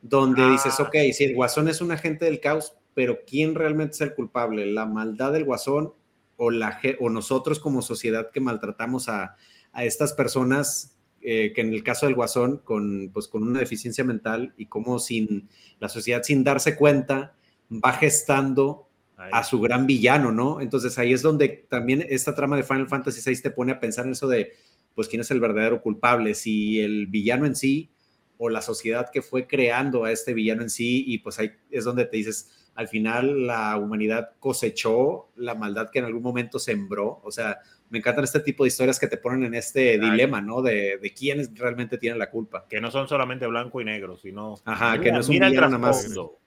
donde 0.00 0.42
ah. 0.42 0.50
dices, 0.50 0.80
ok, 0.80 0.96
si 1.12 1.24
el 1.24 1.34
Guasón 1.34 1.68
es 1.68 1.82
un 1.82 1.92
agente 1.92 2.24
del 2.24 2.40
caos, 2.40 2.74
pero 2.94 3.18
¿quién 3.26 3.54
realmente 3.54 3.94
es 3.94 4.00
el 4.00 4.14
culpable? 4.14 4.64
¿La 4.66 4.86
maldad 4.86 5.32
del 5.32 5.44
Guasón 5.44 5.92
o, 6.36 6.50
la, 6.50 6.80
o 7.00 7.10
nosotros 7.10 7.60
como 7.60 7.82
sociedad 7.82 8.30
que 8.32 8.40
maltratamos 8.40 9.08
a, 9.08 9.36
estas 9.76 10.12
personas, 10.12 10.96
eh, 11.20 11.52
que 11.52 11.60
en 11.60 11.72
el 11.72 11.82
caso 11.82 12.06
del 12.06 12.14
guasón, 12.14 12.58
con, 12.58 13.10
pues, 13.12 13.26
con 13.26 13.42
una 13.42 13.58
deficiencia 13.58 14.04
mental 14.04 14.54
y 14.56 14.66
como 14.66 15.00
sin 15.00 15.48
la 15.80 15.88
sociedad 15.88 16.22
sin 16.22 16.44
darse 16.44 16.76
cuenta 16.76 17.34
va 17.70 17.92
gestando 17.92 18.88
a 19.16 19.42
su 19.42 19.60
gran 19.60 19.86
villano, 19.86 20.30
¿no? 20.32 20.60
Entonces 20.60 20.98
ahí 20.98 21.12
es 21.12 21.22
donde 21.22 21.66
también 21.68 22.04
esta 22.08 22.34
trama 22.34 22.56
de 22.56 22.62
Final 22.62 22.88
Fantasy 22.88 23.20
VI 23.28 23.42
te 23.42 23.50
pone 23.50 23.72
a 23.72 23.80
pensar 23.80 24.06
en 24.06 24.12
eso 24.12 24.28
de, 24.28 24.52
pues, 24.94 25.08
quién 25.08 25.22
es 25.22 25.30
el 25.32 25.40
verdadero 25.40 25.82
culpable, 25.82 26.34
si 26.34 26.80
el 26.80 27.08
villano 27.08 27.46
en 27.46 27.56
sí 27.56 27.90
o 28.38 28.48
la 28.48 28.62
sociedad 28.62 29.10
que 29.12 29.22
fue 29.22 29.46
creando 29.46 30.04
a 30.04 30.12
este 30.12 30.34
villano 30.34 30.62
en 30.62 30.70
sí 30.70 31.04
y 31.06 31.18
pues 31.18 31.38
ahí 31.38 31.52
es 31.70 31.84
donde 31.84 32.04
te 32.04 32.16
dices, 32.16 32.50
al 32.74 32.88
final 32.88 33.46
la 33.46 33.76
humanidad 33.76 34.32
cosechó 34.38 35.28
la 35.36 35.54
maldad 35.54 35.90
que 35.90 36.00
en 36.00 36.06
algún 36.06 36.22
momento 36.22 36.58
sembró, 36.58 37.20
o 37.22 37.30
sea, 37.30 37.60
me 37.90 37.98
encantan 37.98 38.24
este 38.24 38.40
tipo 38.40 38.64
de 38.64 38.68
historias 38.68 38.98
que 38.98 39.06
te 39.06 39.18
ponen 39.18 39.44
en 39.44 39.54
este 39.54 39.98
dilema, 39.98 40.40
¿no? 40.40 40.62
De, 40.62 40.98
de 40.98 41.14
quiénes 41.14 41.56
realmente 41.56 41.98
tienen 41.98 42.18
la 42.18 42.30
culpa. 42.30 42.66
Que 42.68 42.80
no 42.80 42.90
son 42.90 43.06
solamente 43.06 43.46
blanco 43.46 43.80
y 43.80 43.84
negro, 43.84 44.16
sino... 44.16 44.56
Ajá, 44.64 44.98
que 45.00 45.12
no 45.12 45.20
es 45.20 45.28
un 45.28 45.34
mira 45.34 45.46
el 45.46 45.54
trasfondo. 45.54 46.38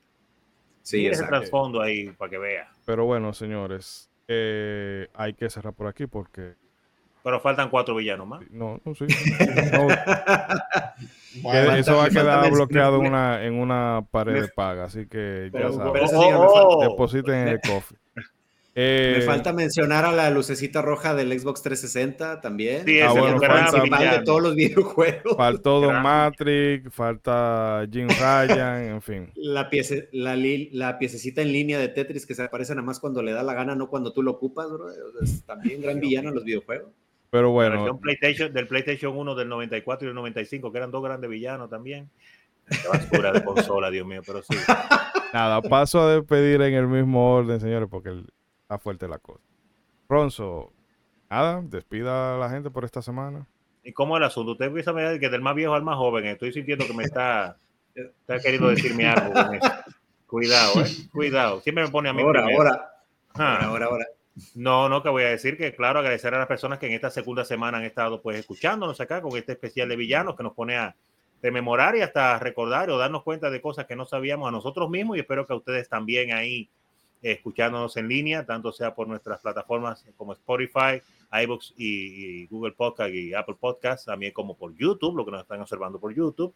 Sí, 0.81 0.97
mira 0.97 1.13
ese 1.13 1.23
trasfondo 1.25 1.81
ahí 1.81 2.09
para 2.11 2.29
que 2.29 2.37
vea. 2.37 2.71
Pero 2.85 3.05
bueno, 3.05 3.31
señores, 3.33 4.09
eh, 4.27 5.07
hay 5.13 5.35
que 5.35 5.49
cerrar 5.49 5.73
por 5.73 5.87
aquí 5.87 6.05
porque 6.07 6.55
pero 7.27 7.41
faltan 7.41 7.69
cuatro 7.69 7.93
villanos 7.93 8.25
más. 8.25 8.39
No, 8.51 8.79
no, 8.85 8.95
sí. 8.95 9.03
eso 11.77 11.97
va 11.97 12.05
a 12.05 12.09
quedar 12.09 12.49
bloqueado 12.49 13.01
en 13.01 13.07
una, 13.07 13.43
en 13.43 13.55
una 13.55 14.07
pared 14.09 14.43
de 14.43 14.47
paga, 14.47 14.85
así 14.85 15.07
que 15.07 15.51
ya 15.53 15.69
saben. 15.73 16.03
Oh, 16.13 16.81
depositen 16.81 17.33
en 17.33 17.47
el 17.49 17.59
cofre. 17.59 17.97
Eh, 18.75 19.15
me 19.17 19.23
falta 19.23 19.51
mencionar 19.51 20.05
a 20.05 20.13
la 20.13 20.29
lucecita 20.29 20.81
roja 20.81 21.15
del 21.15 21.37
Xbox 21.37 21.63
360 21.63 22.39
también. 22.39 22.85
Sí, 22.85 23.01
ah, 23.01 23.11
bueno, 23.11 23.41
de 23.41 24.21
todos 24.23 24.41
los 24.41 24.55
videojuegos. 24.55 25.35
Faltó 25.35 25.81
Don 25.81 26.01
Matrix, 26.01 26.93
falta 26.93 27.85
Jim 27.91 28.07
Ryan, 28.07 28.83
en 28.83 29.01
fin. 29.01 29.31
La, 29.35 29.69
piece, 29.69 30.07
la, 30.13 30.37
la, 30.37 30.97
piececita 30.97 31.41
en 31.41 31.51
línea 31.51 31.77
de 31.77 31.89
Tetris 31.89 32.25
que 32.25 32.35
se 32.35 32.43
aparece 32.43 32.73
nada 32.73 32.85
más 32.85 33.01
cuando 33.01 33.21
le 33.21 33.33
da 33.33 33.43
la 33.43 33.53
gana, 33.53 33.75
no 33.75 33.89
cuando 33.89 34.13
tú 34.13 34.23
lo 34.23 34.31
ocupas, 34.31 34.71
bro. 34.71 34.85
también 35.45 35.81
gran 35.81 35.99
villano 35.99 36.29
en 36.29 36.35
los 36.35 36.45
videojuegos. 36.45 36.93
Pero 37.37 37.51
bueno. 37.51 37.99
PlayStation, 37.99 38.51
del 38.51 38.67
PlayStation 38.67 39.15
1 39.15 39.35
del 39.35 39.47
94 39.47 40.07
y 40.07 40.09
el 40.09 40.15
95, 40.15 40.71
que 40.71 40.77
eran 40.79 40.89
dos 40.89 41.03
grandes 41.03 41.29
villanos 41.29 41.69
también. 41.69 42.09
Qué 42.67 42.87
basura 42.87 43.31
de 43.31 43.43
consola, 43.43 43.91
Dios 43.91 44.07
mío, 44.07 44.21
pero 44.25 44.41
sí. 44.41 44.55
Nada, 45.33 45.61
paso 45.61 46.01
a 46.01 46.15
despedir 46.15 46.61
en 46.63 46.73
el 46.73 46.87
mismo 46.87 47.35
orden, 47.35 47.59
señores, 47.59 47.87
porque 47.91 48.23
está 48.63 48.79
fuerte 48.79 49.07
la 49.07 49.19
cosa. 49.19 49.43
Ronzo, 50.09 50.73
nada, 51.29 51.61
despida 51.63 52.35
a 52.35 52.39
la 52.39 52.49
gente 52.49 52.71
por 52.71 52.83
esta 52.83 53.03
semana. 53.03 53.45
¿Y 53.83 53.93
cómo 53.93 54.17
es 54.17 54.21
el 54.21 54.25
asunto? 54.25 54.53
Usted 54.53 54.65
empieza 54.65 54.89
a 54.89 54.93
ver 54.95 55.19
que 55.19 55.29
del 55.29 55.41
más 55.41 55.53
viejo 55.53 55.75
al 55.75 55.83
más 55.83 55.95
joven, 55.95 56.25
estoy 56.25 56.51
sintiendo 56.51 56.87
que 56.87 56.93
me 56.93 57.03
está, 57.03 57.57
está 57.93 58.39
queriendo 58.39 58.69
decirme 58.69 59.07
algo 59.07 59.31
Cuidado, 60.25 60.81
eh. 60.81 60.87
Cuidado. 61.13 61.61
Siempre 61.61 61.83
me 61.83 61.91
pone 61.91 62.09
a 62.09 62.13
mí. 62.13 62.23
Ahora, 62.23 62.43
ahora. 62.43 62.91
Ah. 63.35 63.59
Ahora, 63.61 63.85
ahora. 63.85 64.05
No, 64.55 64.89
no, 64.89 65.01
que 65.01 65.09
voy 65.09 65.23
a 65.23 65.29
decir 65.29 65.57
que, 65.57 65.73
claro, 65.73 65.99
agradecer 65.99 66.33
a 66.33 66.39
las 66.39 66.47
personas 66.47 66.79
que 66.79 66.87
en 66.87 66.93
esta 66.93 67.09
segunda 67.09 67.43
semana 67.45 67.77
han 67.77 67.85
estado 67.85 68.21
pues 68.21 68.37
escuchándonos 68.37 68.99
acá 69.01 69.21
con 69.21 69.35
este 69.37 69.53
especial 69.53 69.89
de 69.89 69.95
villanos 69.95 70.35
que 70.35 70.43
nos 70.43 70.53
pone 70.53 70.77
a 70.77 70.95
rememorar 71.41 71.95
y 71.95 72.01
hasta 72.01 72.37
recordar 72.39 72.89
o 72.89 72.97
darnos 72.97 73.23
cuenta 73.23 73.49
de 73.49 73.61
cosas 73.61 73.85
que 73.85 73.95
no 73.95 74.05
sabíamos 74.05 74.47
a 74.47 74.51
nosotros 74.51 74.89
mismos 74.89 75.17
y 75.17 75.21
espero 75.21 75.45
que 75.45 75.53
a 75.53 75.55
ustedes 75.57 75.87
también 75.89 76.33
ahí 76.33 76.69
escuchándonos 77.21 77.97
en 77.97 78.07
línea, 78.07 78.45
tanto 78.45 78.71
sea 78.71 78.93
por 78.93 79.07
nuestras 79.07 79.39
plataformas 79.41 80.05
como 80.17 80.33
Spotify, 80.33 81.01
iBooks 81.31 81.73
y, 81.77 82.45
Google 82.47 82.73
Podcast 82.73 83.13
y 83.13 83.33
Apple 83.33 83.55
Podcast, 83.59 84.05
también 84.05 84.33
como 84.33 84.55
por 84.55 84.75
YouTube, 84.75 85.17
lo 85.17 85.25
que 85.25 85.31
nos 85.31 85.41
están 85.41 85.61
observando 85.61 85.99
por 85.99 86.13
YouTube. 86.13 86.53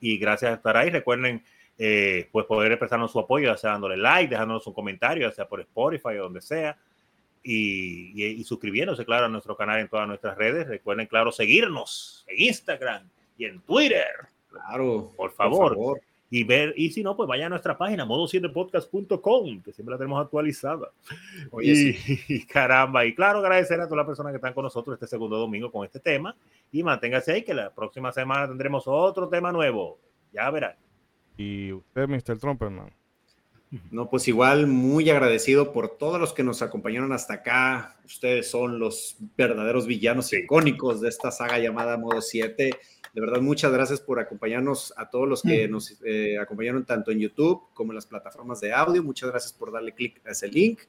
Y 0.00 0.18
gracias 0.18 0.50
por 0.50 0.58
estar 0.58 0.76
ahí. 0.76 0.90
Recuerden 0.90 1.42
eh, 1.78 2.28
pues 2.32 2.46
poder 2.46 2.72
expresarnos 2.72 3.12
su 3.12 3.18
apoyo, 3.18 3.48
ya 3.48 3.56
sea 3.56 3.72
dándole 3.72 3.96
like, 3.96 4.30
dejándonos 4.30 4.66
un 4.66 4.72
comentario, 4.72 5.28
ya 5.28 5.34
sea 5.34 5.48
por 5.48 5.60
Spotify 5.60 6.16
o 6.18 6.24
donde 6.24 6.40
sea, 6.40 6.78
y, 7.42 8.42
suscribiéndose, 8.44 9.04
claro, 9.04 9.26
a 9.26 9.28
nuestro 9.28 9.56
canal 9.56 9.78
en 9.78 9.88
todas 9.88 10.08
nuestras 10.08 10.36
redes. 10.36 10.66
Recuerden, 10.66 11.06
claro, 11.06 11.30
seguirnos 11.30 12.24
en 12.28 12.42
Instagram 12.42 13.08
y 13.38 13.44
en 13.44 13.60
Twitter. 13.60 14.06
Claro, 14.50 15.12
por 15.16 15.30
favor. 15.32 16.00
Y 16.28 16.42
ver, 16.42 16.74
y 16.76 16.90
si 16.90 17.04
no, 17.04 17.16
pues 17.16 17.28
vaya 17.28 17.46
a 17.46 17.48
nuestra 17.48 17.78
página, 17.78 18.04
modo7podcast.com, 18.04 19.62
que 19.62 19.72
siempre 19.72 19.92
la 19.92 19.98
tenemos 19.98 20.20
actualizada. 20.20 20.90
y, 21.62 22.44
caramba, 22.46 23.04
y 23.06 23.14
claro, 23.14 23.38
agradecer 23.38 23.80
a 23.80 23.84
todas 23.84 23.98
las 23.98 24.06
personas 24.06 24.32
que 24.32 24.36
están 24.36 24.52
con 24.52 24.64
nosotros 24.64 24.94
este 24.94 25.06
segundo 25.06 25.36
domingo 25.36 25.70
con 25.70 25.84
este 25.84 26.00
tema. 26.00 26.34
Y 26.72 26.82
manténgase 26.82 27.32
ahí, 27.32 27.42
que 27.42 27.54
la 27.54 27.70
próxima 27.72 28.10
semana 28.10 28.48
tendremos 28.48 28.88
otro 28.88 29.28
tema 29.28 29.52
nuevo. 29.52 30.00
Ya 30.32 30.50
verán. 30.50 30.74
Y 31.36 31.72
usted, 31.72 32.08
Mr. 32.08 32.38
Trumperman. 32.38 32.92
No, 33.90 34.08
pues 34.08 34.28
igual 34.28 34.66
muy 34.68 35.10
agradecido 35.10 35.72
por 35.72 35.98
todos 35.98 36.20
los 36.20 36.32
que 36.32 36.44
nos 36.44 36.62
acompañaron 36.62 37.12
hasta 37.12 37.34
acá. 37.34 37.96
Ustedes 38.04 38.48
son 38.48 38.78
los 38.78 39.16
verdaderos 39.36 39.86
villanos 39.86 40.32
icónicos 40.32 41.00
de 41.00 41.08
esta 41.08 41.30
saga 41.32 41.58
llamada 41.58 41.96
Modo 41.96 42.22
7. 42.22 42.70
De 43.12 43.20
verdad, 43.20 43.40
muchas 43.40 43.72
gracias 43.72 44.00
por 44.00 44.20
acompañarnos 44.20 44.94
a 44.96 45.10
todos 45.10 45.26
los 45.28 45.42
que 45.42 45.66
nos 45.68 45.98
eh, 46.04 46.38
acompañaron 46.38 46.84
tanto 46.84 47.10
en 47.10 47.18
YouTube 47.18 47.62
como 47.74 47.92
en 47.92 47.96
las 47.96 48.06
plataformas 48.06 48.60
de 48.60 48.72
audio. 48.72 49.02
Muchas 49.02 49.30
gracias 49.30 49.52
por 49.52 49.72
darle 49.72 49.94
clic 49.94 50.20
a 50.26 50.30
ese 50.30 50.48
link. 50.48 50.80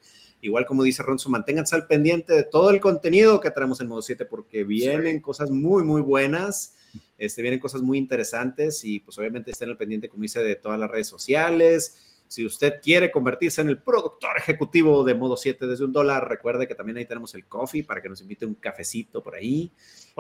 Igual 0.42 0.66
como 0.66 0.84
dice 0.84 1.02
Ronzo, 1.02 1.30
manténganse 1.30 1.76
al 1.76 1.88
pendiente 1.88 2.34
de 2.34 2.44
todo 2.44 2.70
el 2.70 2.80
contenido 2.80 3.40
que 3.40 3.50
traemos 3.50 3.82
en 3.82 3.88
Modo 3.88 4.02
7 4.02 4.26
porque 4.26 4.64
vienen 4.64 5.20
cosas 5.20 5.50
muy, 5.50 5.84
muy 5.84 6.02
buenas. 6.02 6.76
Este, 7.18 7.42
vienen 7.42 7.60
cosas 7.60 7.82
muy 7.82 7.98
interesantes 7.98 8.84
y 8.84 9.00
pues 9.00 9.18
obviamente 9.18 9.52
estén 9.52 9.70
al 9.70 9.78
pendiente, 9.78 10.10
como 10.10 10.24
dice, 10.24 10.42
de 10.42 10.56
todas 10.56 10.80
las 10.80 10.90
redes 10.90 11.08
sociales. 11.08 12.08
Si 12.28 12.46
usted 12.46 12.82
quiere 12.82 13.10
convertirse 13.10 13.62
en 13.62 13.70
el 13.70 13.82
productor 13.82 14.38
ejecutivo 14.38 15.04
de 15.04 15.16
Modo 15.16 15.38
7 15.38 15.66
desde 15.66 15.86
un 15.86 15.94
dólar, 15.94 16.28
recuerde 16.28 16.68
que 16.68 16.76
también 16.76 16.98
ahí 16.98 17.06
tenemos 17.06 17.34
el 17.36 17.46
coffee 17.46 17.84
para 17.84 18.02
que 18.02 18.10
nos 18.10 18.22
invite 18.22 18.46
un 18.46 18.56
cafecito 18.56 19.24
por 19.24 19.36
ahí. 19.36 19.72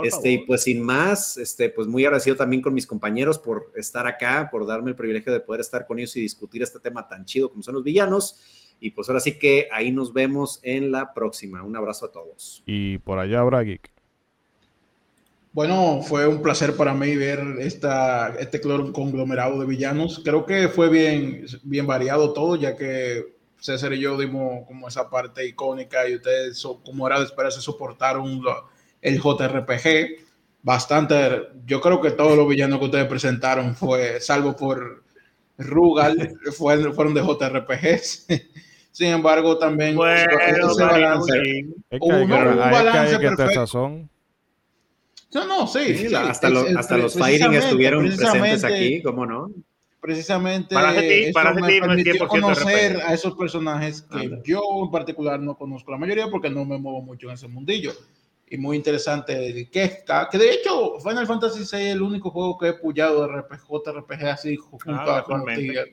este, 0.03 0.31
y 0.31 0.38
pues 0.39 0.64
sin 0.64 0.81
más, 0.81 1.38
este, 1.38 1.69
pues 1.69 1.88
muy 1.88 2.06
agradecido 2.06 2.35
también 2.35 2.61
con 2.61 2.73
mis 2.73 2.88
compañeros 2.88 3.38
por 3.38 3.72
estar 3.75 4.07
acá, 4.07 4.47
por 4.49 4.65
darme 4.65 4.91
el 4.91 4.95
privilegio 4.95 5.33
de 5.33 5.39
poder 5.41 5.61
estar 5.61 5.85
con 5.85 5.99
ellos 5.99 6.15
y 6.15 6.22
discutir 6.22 6.64
este 6.64 6.80
tema 6.80 7.07
tan 7.07 7.25
chido 7.25 7.49
como 7.49 7.61
son 7.61 7.75
los 7.75 7.83
villanos. 7.83 8.39
Y 8.80 8.91
pues 8.91 9.09
ahora 9.09 9.19
sí 9.19 9.38
que 9.38 9.67
ahí 9.72 9.91
nos 9.91 10.14
vemos 10.14 10.59
en 10.64 10.91
la 10.91 11.14
próxima. 11.14 11.64
Un 11.64 11.75
abrazo 11.75 12.06
a 12.06 12.11
todos. 12.11 12.64
Y 12.65 12.99
por 12.99 13.19
allá 13.19 13.39
habrá 13.39 13.64
geek. 13.64 13.97
Bueno, 15.58 16.03
fue 16.03 16.27
un 16.27 16.44
placer 16.44 16.76
para 16.76 16.94
mí 16.94 17.16
ver 17.16 17.40
esta, 17.58 18.36
este 18.38 18.61
conglomerado 18.61 19.60
de 19.60 19.66
villanos. 19.66 20.22
Creo 20.24 20.45
que 20.45 20.68
fue 20.68 20.88
bien, 20.88 21.48
bien 21.64 21.88
variado 21.88 22.32
todo, 22.32 22.56
ya 22.58 22.77
que 22.77 23.34
César 23.60 23.92
y 23.94 24.00
yo 24.00 24.19
dimos 24.19 24.68
como 24.68 24.88
esa 24.88 25.10
parte 25.10 25.48
icónica 25.48 26.08
y 26.08 26.18
ustedes, 26.18 26.64
como 26.86 27.08
era 27.08 27.18
de 27.18 27.26
esperarse, 27.26 27.60
soportaron 27.60 28.40
el 29.02 29.19
JRPG. 29.19 30.27
Bastante, 30.61 31.48
yo 31.66 31.82
creo 31.82 32.02
que 32.02 32.11
todos 32.11 32.38
los 32.38 32.48
villanos 32.48 32.77
que 32.77 32.86
ustedes 32.86 33.08
presentaron 33.08 33.76
fue, 33.76 34.22
salvo 34.22 34.56
por 34.56 35.02
Rugal, 35.58 36.38
fueron 36.52 37.16
de 37.16 37.24
JRPGs. 37.24 38.27
Sin 38.92 39.08
embargo, 39.08 39.58
también 39.58 39.95
bueno, 39.95 40.32
ese 40.40 40.84
balance, 40.84 41.66
un, 42.00 42.30
balance 42.30 43.18
perfecto. 43.18 44.08
No, 45.33 45.45
no, 45.45 45.67
sí. 45.67 46.07
hasta, 46.15 46.49
los 46.49 47.14
fighting 47.14 47.53
estuvieron 47.53 48.06
presentes 48.06 48.64
aquí, 48.64 49.01
¿cómo 49.01 49.25
no? 49.25 49.51
Precisamente 49.99 50.73
para 50.75 50.97
ti, 50.99 51.31
para 51.33 51.53
me 51.53 51.81
permitió 51.81 52.27
conocer 52.27 53.01
a 53.01 53.14
esos 53.14 53.35
personajes 53.35 54.03
que 54.03 54.41
yo 54.45 54.61
en 54.83 54.91
particular 54.91 55.39
no 55.39 55.57
conozco 55.57 55.91
la 55.91 55.97
mayoría 55.97 56.30
porque 56.30 56.49
no 56.49 56.64
me 56.65 56.77
muevo 56.77 57.01
mucho 57.01 57.27
en 57.27 57.33
ese 57.33 57.47
mundillo. 57.47 57.93
Y 58.49 58.57
muy 58.57 58.77
interesante 58.77 59.67
que 59.69 59.83
está, 59.83 60.30
que 60.31 60.38
de 60.38 60.53
hecho 60.53 60.99
Final 61.01 61.27
Fantasy 61.27 61.59
VI 61.59 61.64
es 61.64 61.73
el 61.73 62.01
único 62.01 62.30
juego 62.30 62.57
que 62.57 62.69
he 62.69 62.73
puyado 62.73 63.27
de 63.27 63.41
RPG, 63.41 63.97
RPG 63.97 64.25
así 64.25 64.56
junto 64.56 64.91
ah, 64.91 65.25
a 65.27 65.85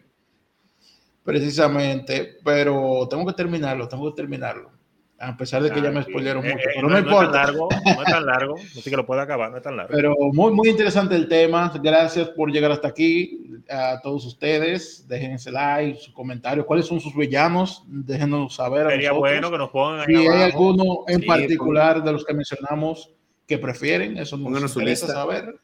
Precisamente, 1.25 2.37
pero 2.45 3.09
tengo 3.11 3.27
que 3.27 3.33
terminarlo, 3.33 3.89
tengo 3.89 4.09
que 4.13 4.17
terminarlo. 4.17 4.71
A 5.19 5.37
pesar 5.37 5.63
de 5.63 5.71
que 5.71 5.81
ya 5.81 5.91
me 5.91 6.03
spoilearon 6.03 6.45
mucho, 6.45 6.69
pero 6.75 6.89
no, 6.89 6.99
importa. 6.99 7.25
Es 7.25 7.47
tan 7.47 7.57
largo, 7.57 7.69
no 7.85 8.03
es 8.03 8.11
tan 8.11 8.27
largo, 8.27 8.55
así 8.57 8.91
que 8.91 8.97
lo 8.97 9.07
puedo 9.07 9.21
acabar, 9.21 9.51
no 9.51 9.59
es 9.59 9.63
tan 9.63 9.77
largo. 9.77 9.95
Pero 9.95 10.15
muy, 10.33 10.53
muy 10.53 10.69
interesante 10.69 11.15
el 11.15 11.29
tema. 11.29 11.73
Gracias 11.83 12.29
por 12.31 12.51
llegar 12.51 12.73
hasta 12.73 12.89
aquí. 12.89 13.41
A 13.71 14.01
todos 14.03 14.27
ustedes, 14.27 15.07
déjense 15.09 15.51
like, 15.53 16.01
sus 16.01 16.13
comentarios. 16.13 16.67
¿Cuáles 16.67 16.87
son 16.87 17.01
sus 17.01 17.15
villanos? 17.15 17.85
Déjenos 17.87 18.57
saber. 18.57 18.91
Sería 18.91 19.13
bueno 19.13 19.51
que 19.51 19.59
nos 19.59 19.71
pongan 19.71 20.01
ahí. 20.01 20.17
Si 20.17 20.27
hay 20.27 20.43
alguno 20.43 21.05
en 21.07 21.25
particular 21.25 22.03
de 22.03 22.13
los 22.13 22.25
que 22.25 22.35
mencionamos 22.35 23.15
que 23.47 23.59
prefieren, 23.59 24.19
eso 24.19 24.37
nos 24.37 24.77
interesa 24.77 25.07
saber. 25.07 25.61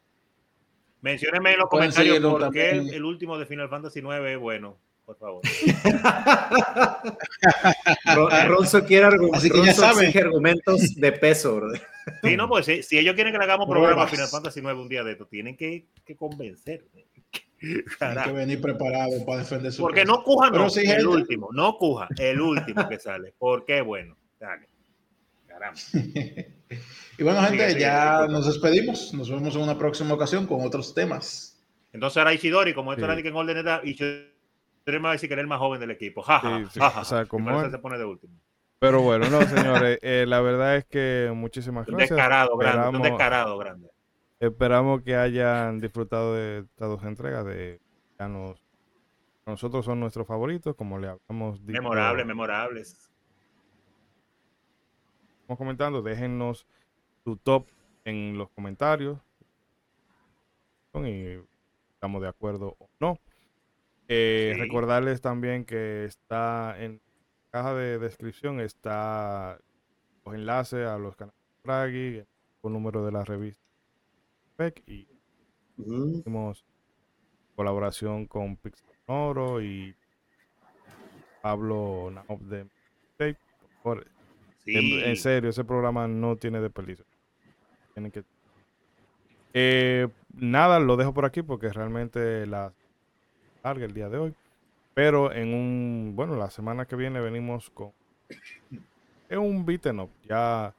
Menciónenme 1.00 1.52
en 1.52 1.58
los 1.58 1.68
comentarios 1.68 2.20
por 2.20 2.52
qué 2.52 2.70
el, 2.70 2.94
el 2.94 3.04
último 3.04 3.38
de 3.38 3.46
Final 3.46 3.68
Fantasy 3.68 4.00
9 4.00 4.34
es 4.34 4.38
bueno 4.38 4.78
por 5.10 5.18
favor. 5.18 5.42
Ronzo 8.46 8.84
quiere 8.84 9.06
argumentos 9.06 10.94
de 10.94 11.12
peso. 11.12 11.60
Sí, 12.22 12.36
no, 12.36 12.48
pues 12.48 12.66
si, 12.66 12.98
ellos 12.98 13.14
quieren 13.14 13.32
que 13.32 13.38
le 13.38 13.44
hagamos 13.44 13.68
programa 13.68 14.06
Final 14.06 14.28
Fantasy 14.28 14.60
9 14.62 14.80
un 14.80 14.88
día 14.88 15.02
de 15.02 15.12
esto, 15.12 15.26
tienen 15.26 15.56
que, 15.56 15.86
que 16.04 16.16
convencer. 16.16 16.84
Tienen 17.58 18.24
que 18.24 18.32
venir 18.32 18.60
preparado 18.60 19.24
para 19.26 19.40
defender 19.40 19.72
su 19.72 19.82
Porque 19.82 20.04
no 20.04 20.22
cuja, 20.22 20.50
no, 20.50 20.68
el 20.68 21.06
último, 21.06 21.48
no 21.52 21.76
cuja, 21.76 22.08
el 22.16 22.40
último 22.40 22.88
que 22.88 22.98
sale. 22.98 23.34
Porque 23.38 23.80
bueno, 23.80 24.16
dale. 24.38 24.68
Caramba. 25.46 25.80
y 27.18 27.22
bueno, 27.22 27.42
gente, 27.42 27.78
ya 27.78 28.26
nos 28.28 28.46
despedimos. 28.46 29.12
Nos 29.12 29.28
vemos 29.28 29.56
en 29.56 29.62
una 29.62 29.76
próxima 29.76 30.14
ocasión 30.14 30.46
con 30.46 30.64
otros 30.64 30.94
temas. 30.94 31.60
Entonces 31.92 32.16
ahora 32.16 32.32
Ishidori, 32.32 32.72
como 32.72 32.92
esto 32.92 33.04
era 33.04 33.20
que 33.20 33.28
en 33.28 33.34
orden 33.34 33.56
era, 33.58 33.80
Ishidori 33.84 34.30
decir 34.84 35.28
que 35.28 35.34
era 35.34 35.42
el 35.42 35.48
más 35.48 35.58
joven 35.58 35.80
del 35.80 35.90
equipo. 35.90 36.22
Ja, 36.22 36.40
ja, 36.40 37.00
o 37.00 37.04
sea, 37.04 37.26
como 37.26 37.70
se 37.70 37.78
pone 37.78 37.98
de 37.98 38.04
último. 38.04 38.34
Pero 38.78 39.02
bueno, 39.02 39.28
no, 39.28 39.40
señores, 39.46 39.98
eh, 40.02 40.24
la 40.26 40.40
verdad 40.40 40.76
es 40.76 40.86
que 40.86 41.30
muchísimas 41.34 41.86
gracias. 41.86 42.10
Un 42.10 42.16
descarado 42.16 42.56
grande, 42.56 42.96
un 42.96 43.02
descarado 43.02 43.58
grande. 43.58 43.90
Esperamos 44.38 45.02
que 45.02 45.16
hayan 45.16 45.80
disfrutado 45.80 46.34
de 46.34 46.60
estas 46.60 46.88
dos 46.88 47.04
entregas 47.04 47.44
de 47.44 47.80
nosotros 49.46 49.84
son 49.84 50.00
nuestros 50.00 50.26
favoritos, 50.26 50.76
como 50.76 50.98
le 50.98 51.08
habíamos 51.08 51.60
dicho. 51.66 51.82
Memorables, 51.82 52.26
memorables. 52.26 53.10
Estamos 55.40 55.58
comentando, 55.58 56.02
déjennos 56.02 56.66
su 57.24 57.36
top 57.36 57.66
en 58.04 58.38
los 58.38 58.48
comentarios. 58.50 59.18
Y 60.94 61.38
estamos 61.94 62.22
de 62.22 62.28
acuerdo 62.28 62.76
o 62.78 62.88
no. 62.98 63.18
Eh, 64.12 64.56
recordarles 64.58 65.20
también 65.20 65.64
que 65.64 66.04
está 66.04 66.74
en 66.82 67.00
caja 67.50 67.74
de 67.74 68.00
descripción 68.00 68.58
está 68.58 69.56
los 70.24 70.34
enlaces 70.34 70.84
a 70.84 70.98
los 70.98 71.14
canales 71.14 71.38
de 71.38 71.62
Fragi, 71.62 72.16
el 72.16 72.72
número 72.72 73.06
de 73.06 73.12
la 73.12 73.24
revista 73.24 73.62
y 74.84 75.06
hicimos 75.78 76.64
colaboración 77.54 78.26
con 78.26 78.56
Pixel 78.56 78.90
Oro 79.06 79.62
y 79.62 79.94
Pablo 81.40 82.10
Naop 82.10 82.40
de 82.40 82.66
en, 84.66 85.16
serio, 85.16 85.50
ese 85.50 85.64
programa 85.64 86.08
no 86.08 86.36
tiene 86.36 86.60
desperdicio. 86.60 87.04
Tienen 87.94 88.10
que 88.10 88.24
eh, 89.54 90.08
nada, 90.34 90.80
lo 90.80 90.96
dejo 90.96 91.14
por 91.14 91.24
aquí 91.24 91.42
porque 91.42 91.72
realmente 91.72 92.44
la 92.46 92.72
larga 93.62 93.84
el 93.84 93.94
día 93.94 94.08
de 94.08 94.18
hoy. 94.18 94.34
Pero 94.94 95.32
en 95.32 95.54
un, 95.54 96.12
bueno, 96.14 96.36
la 96.36 96.50
semana 96.50 96.86
que 96.86 96.96
viene 96.96 97.20
venimos 97.20 97.70
con 97.70 97.92
es 99.28 99.38
un 99.38 99.64
beaten 99.64 100.00
up, 100.00 100.10
ya 100.28 100.74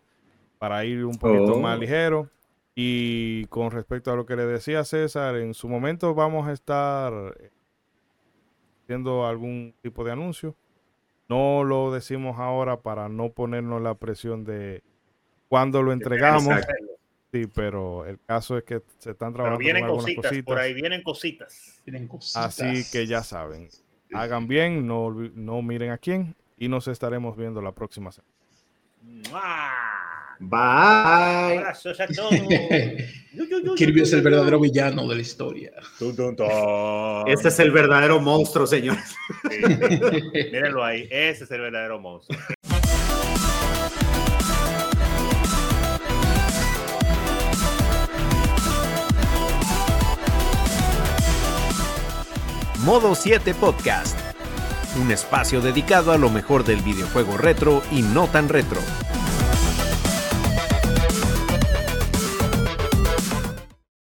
para 0.60 0.84
ir 0.86 1.06
un 1.06 1.18
poquito 1.18 1.58
más 1.58 1.78
oh. 1.78 1.80
ligero. 1.80 2.30
Y 2.76 3.46
con 3.48 3.72
respecto 3.72 4.12
a 4.12 4.16
lo 4.16 4.26
que 4.26 4.36
le 4.36 4.46
decía 4.46 4.84
César, 4.84 5.36
en 5.38 5.54
su 5.54 5.68
momento 5.68 6.14
vamos 6.14 6.48
a 6.48 6.54
estar 6.54 7.14
haciendo 8.84 9.26
algún 9.26 9.74
tipo 9.82 10.04
de 10.04 10.12
anuncio. 10.12 10.56
No 11.28 11.64
lo 11.64 11.92
decimos 11.92 12.40
ahora 12.40 12.82
para 12.82 13.08
no 13.10 13.30
ponernos 13.30 13.82
la 13.82 13.96
presión 13.96 14.44
de 14.44 14.84
cuando 15.48 15.82
lo 15.82 15.92
entregamos. 15.94 16.56
Sí, 17.32 17.48
pero 17.54 18.06
el 18.06 18.20
caso 18.20 18.58
es 18.58 18.64
que 18.66 18.82
se 18.98 19.12
están 19.12 19.34
trabajando. 19.34 19.58
Pero 19.60 19.74
vienen 19.74 19.88
cositas, 19.88 20.34
por 20.44 20.60
ahí 20.60 20.74
vienen 20.74 21.02
cositas. 21.02 21.82
vienen 21.86 22.08
cositas. 22.08 22.60
Así 22.60 22.84
que 22.92 23.08
ya 23.08 23.24
saben, 23.24 23.70
hagan 24.14 24.48
bien, 24.48 24.86
no, 24.86 25.12
no 25.12 25.62
miren 25.62 25.92
a 25.92 25.98
quién 25.98 26.36
y 26.58 26.68
nos 26.68 26.88
estaremos 26.88 27.38
viendo 27.38 27.62
la 27.62 27.72
próxima 27.72 28.12
semana. 28.12 28.32
Bye. 30.40 31.58
Abrazos 31.60 32.00
a 32.00 32.08
todos. 32.16 32.32
Kirby 33.78 34.02
es 34.02 34.14
el 34.14 34.22
verdadero 34.22 34.60
villano 34.60 35.08
de 35.08 35.16
la 35.16 35.22
historia. 35.22 35.72
Este 37.28 37.48
es 37.48 37.60
el 37.60 37.72
verdadero 37.72 38.20
monstruo, 38.20 38.66
señor. 38.68 38.98
Mírenlo 40.34 40.84
ahí. 40.84 41.08
Ese 41.12 41.44
es 41.46 41.52
el 41.52 41.62
verdadero 41.62 42.00
monstruo. 42.00 42.38
Modo 52.84 53.14
7 53.14 53.54
Podcast. 53.54 54.18
Un 55.00 55.12
espacio 55.12 55.62
dedicado 55.62 56.12
a 56.12 56.18
lo 56.18 56.32
mejor 56.32 56.64
del 56.64 56.82
videojuego 56.82 57.38
retro 57.38 57.84
y 57.92 58.02
no 58.02 58.28
tan 58.28 58.50
retro. 58.50 58.82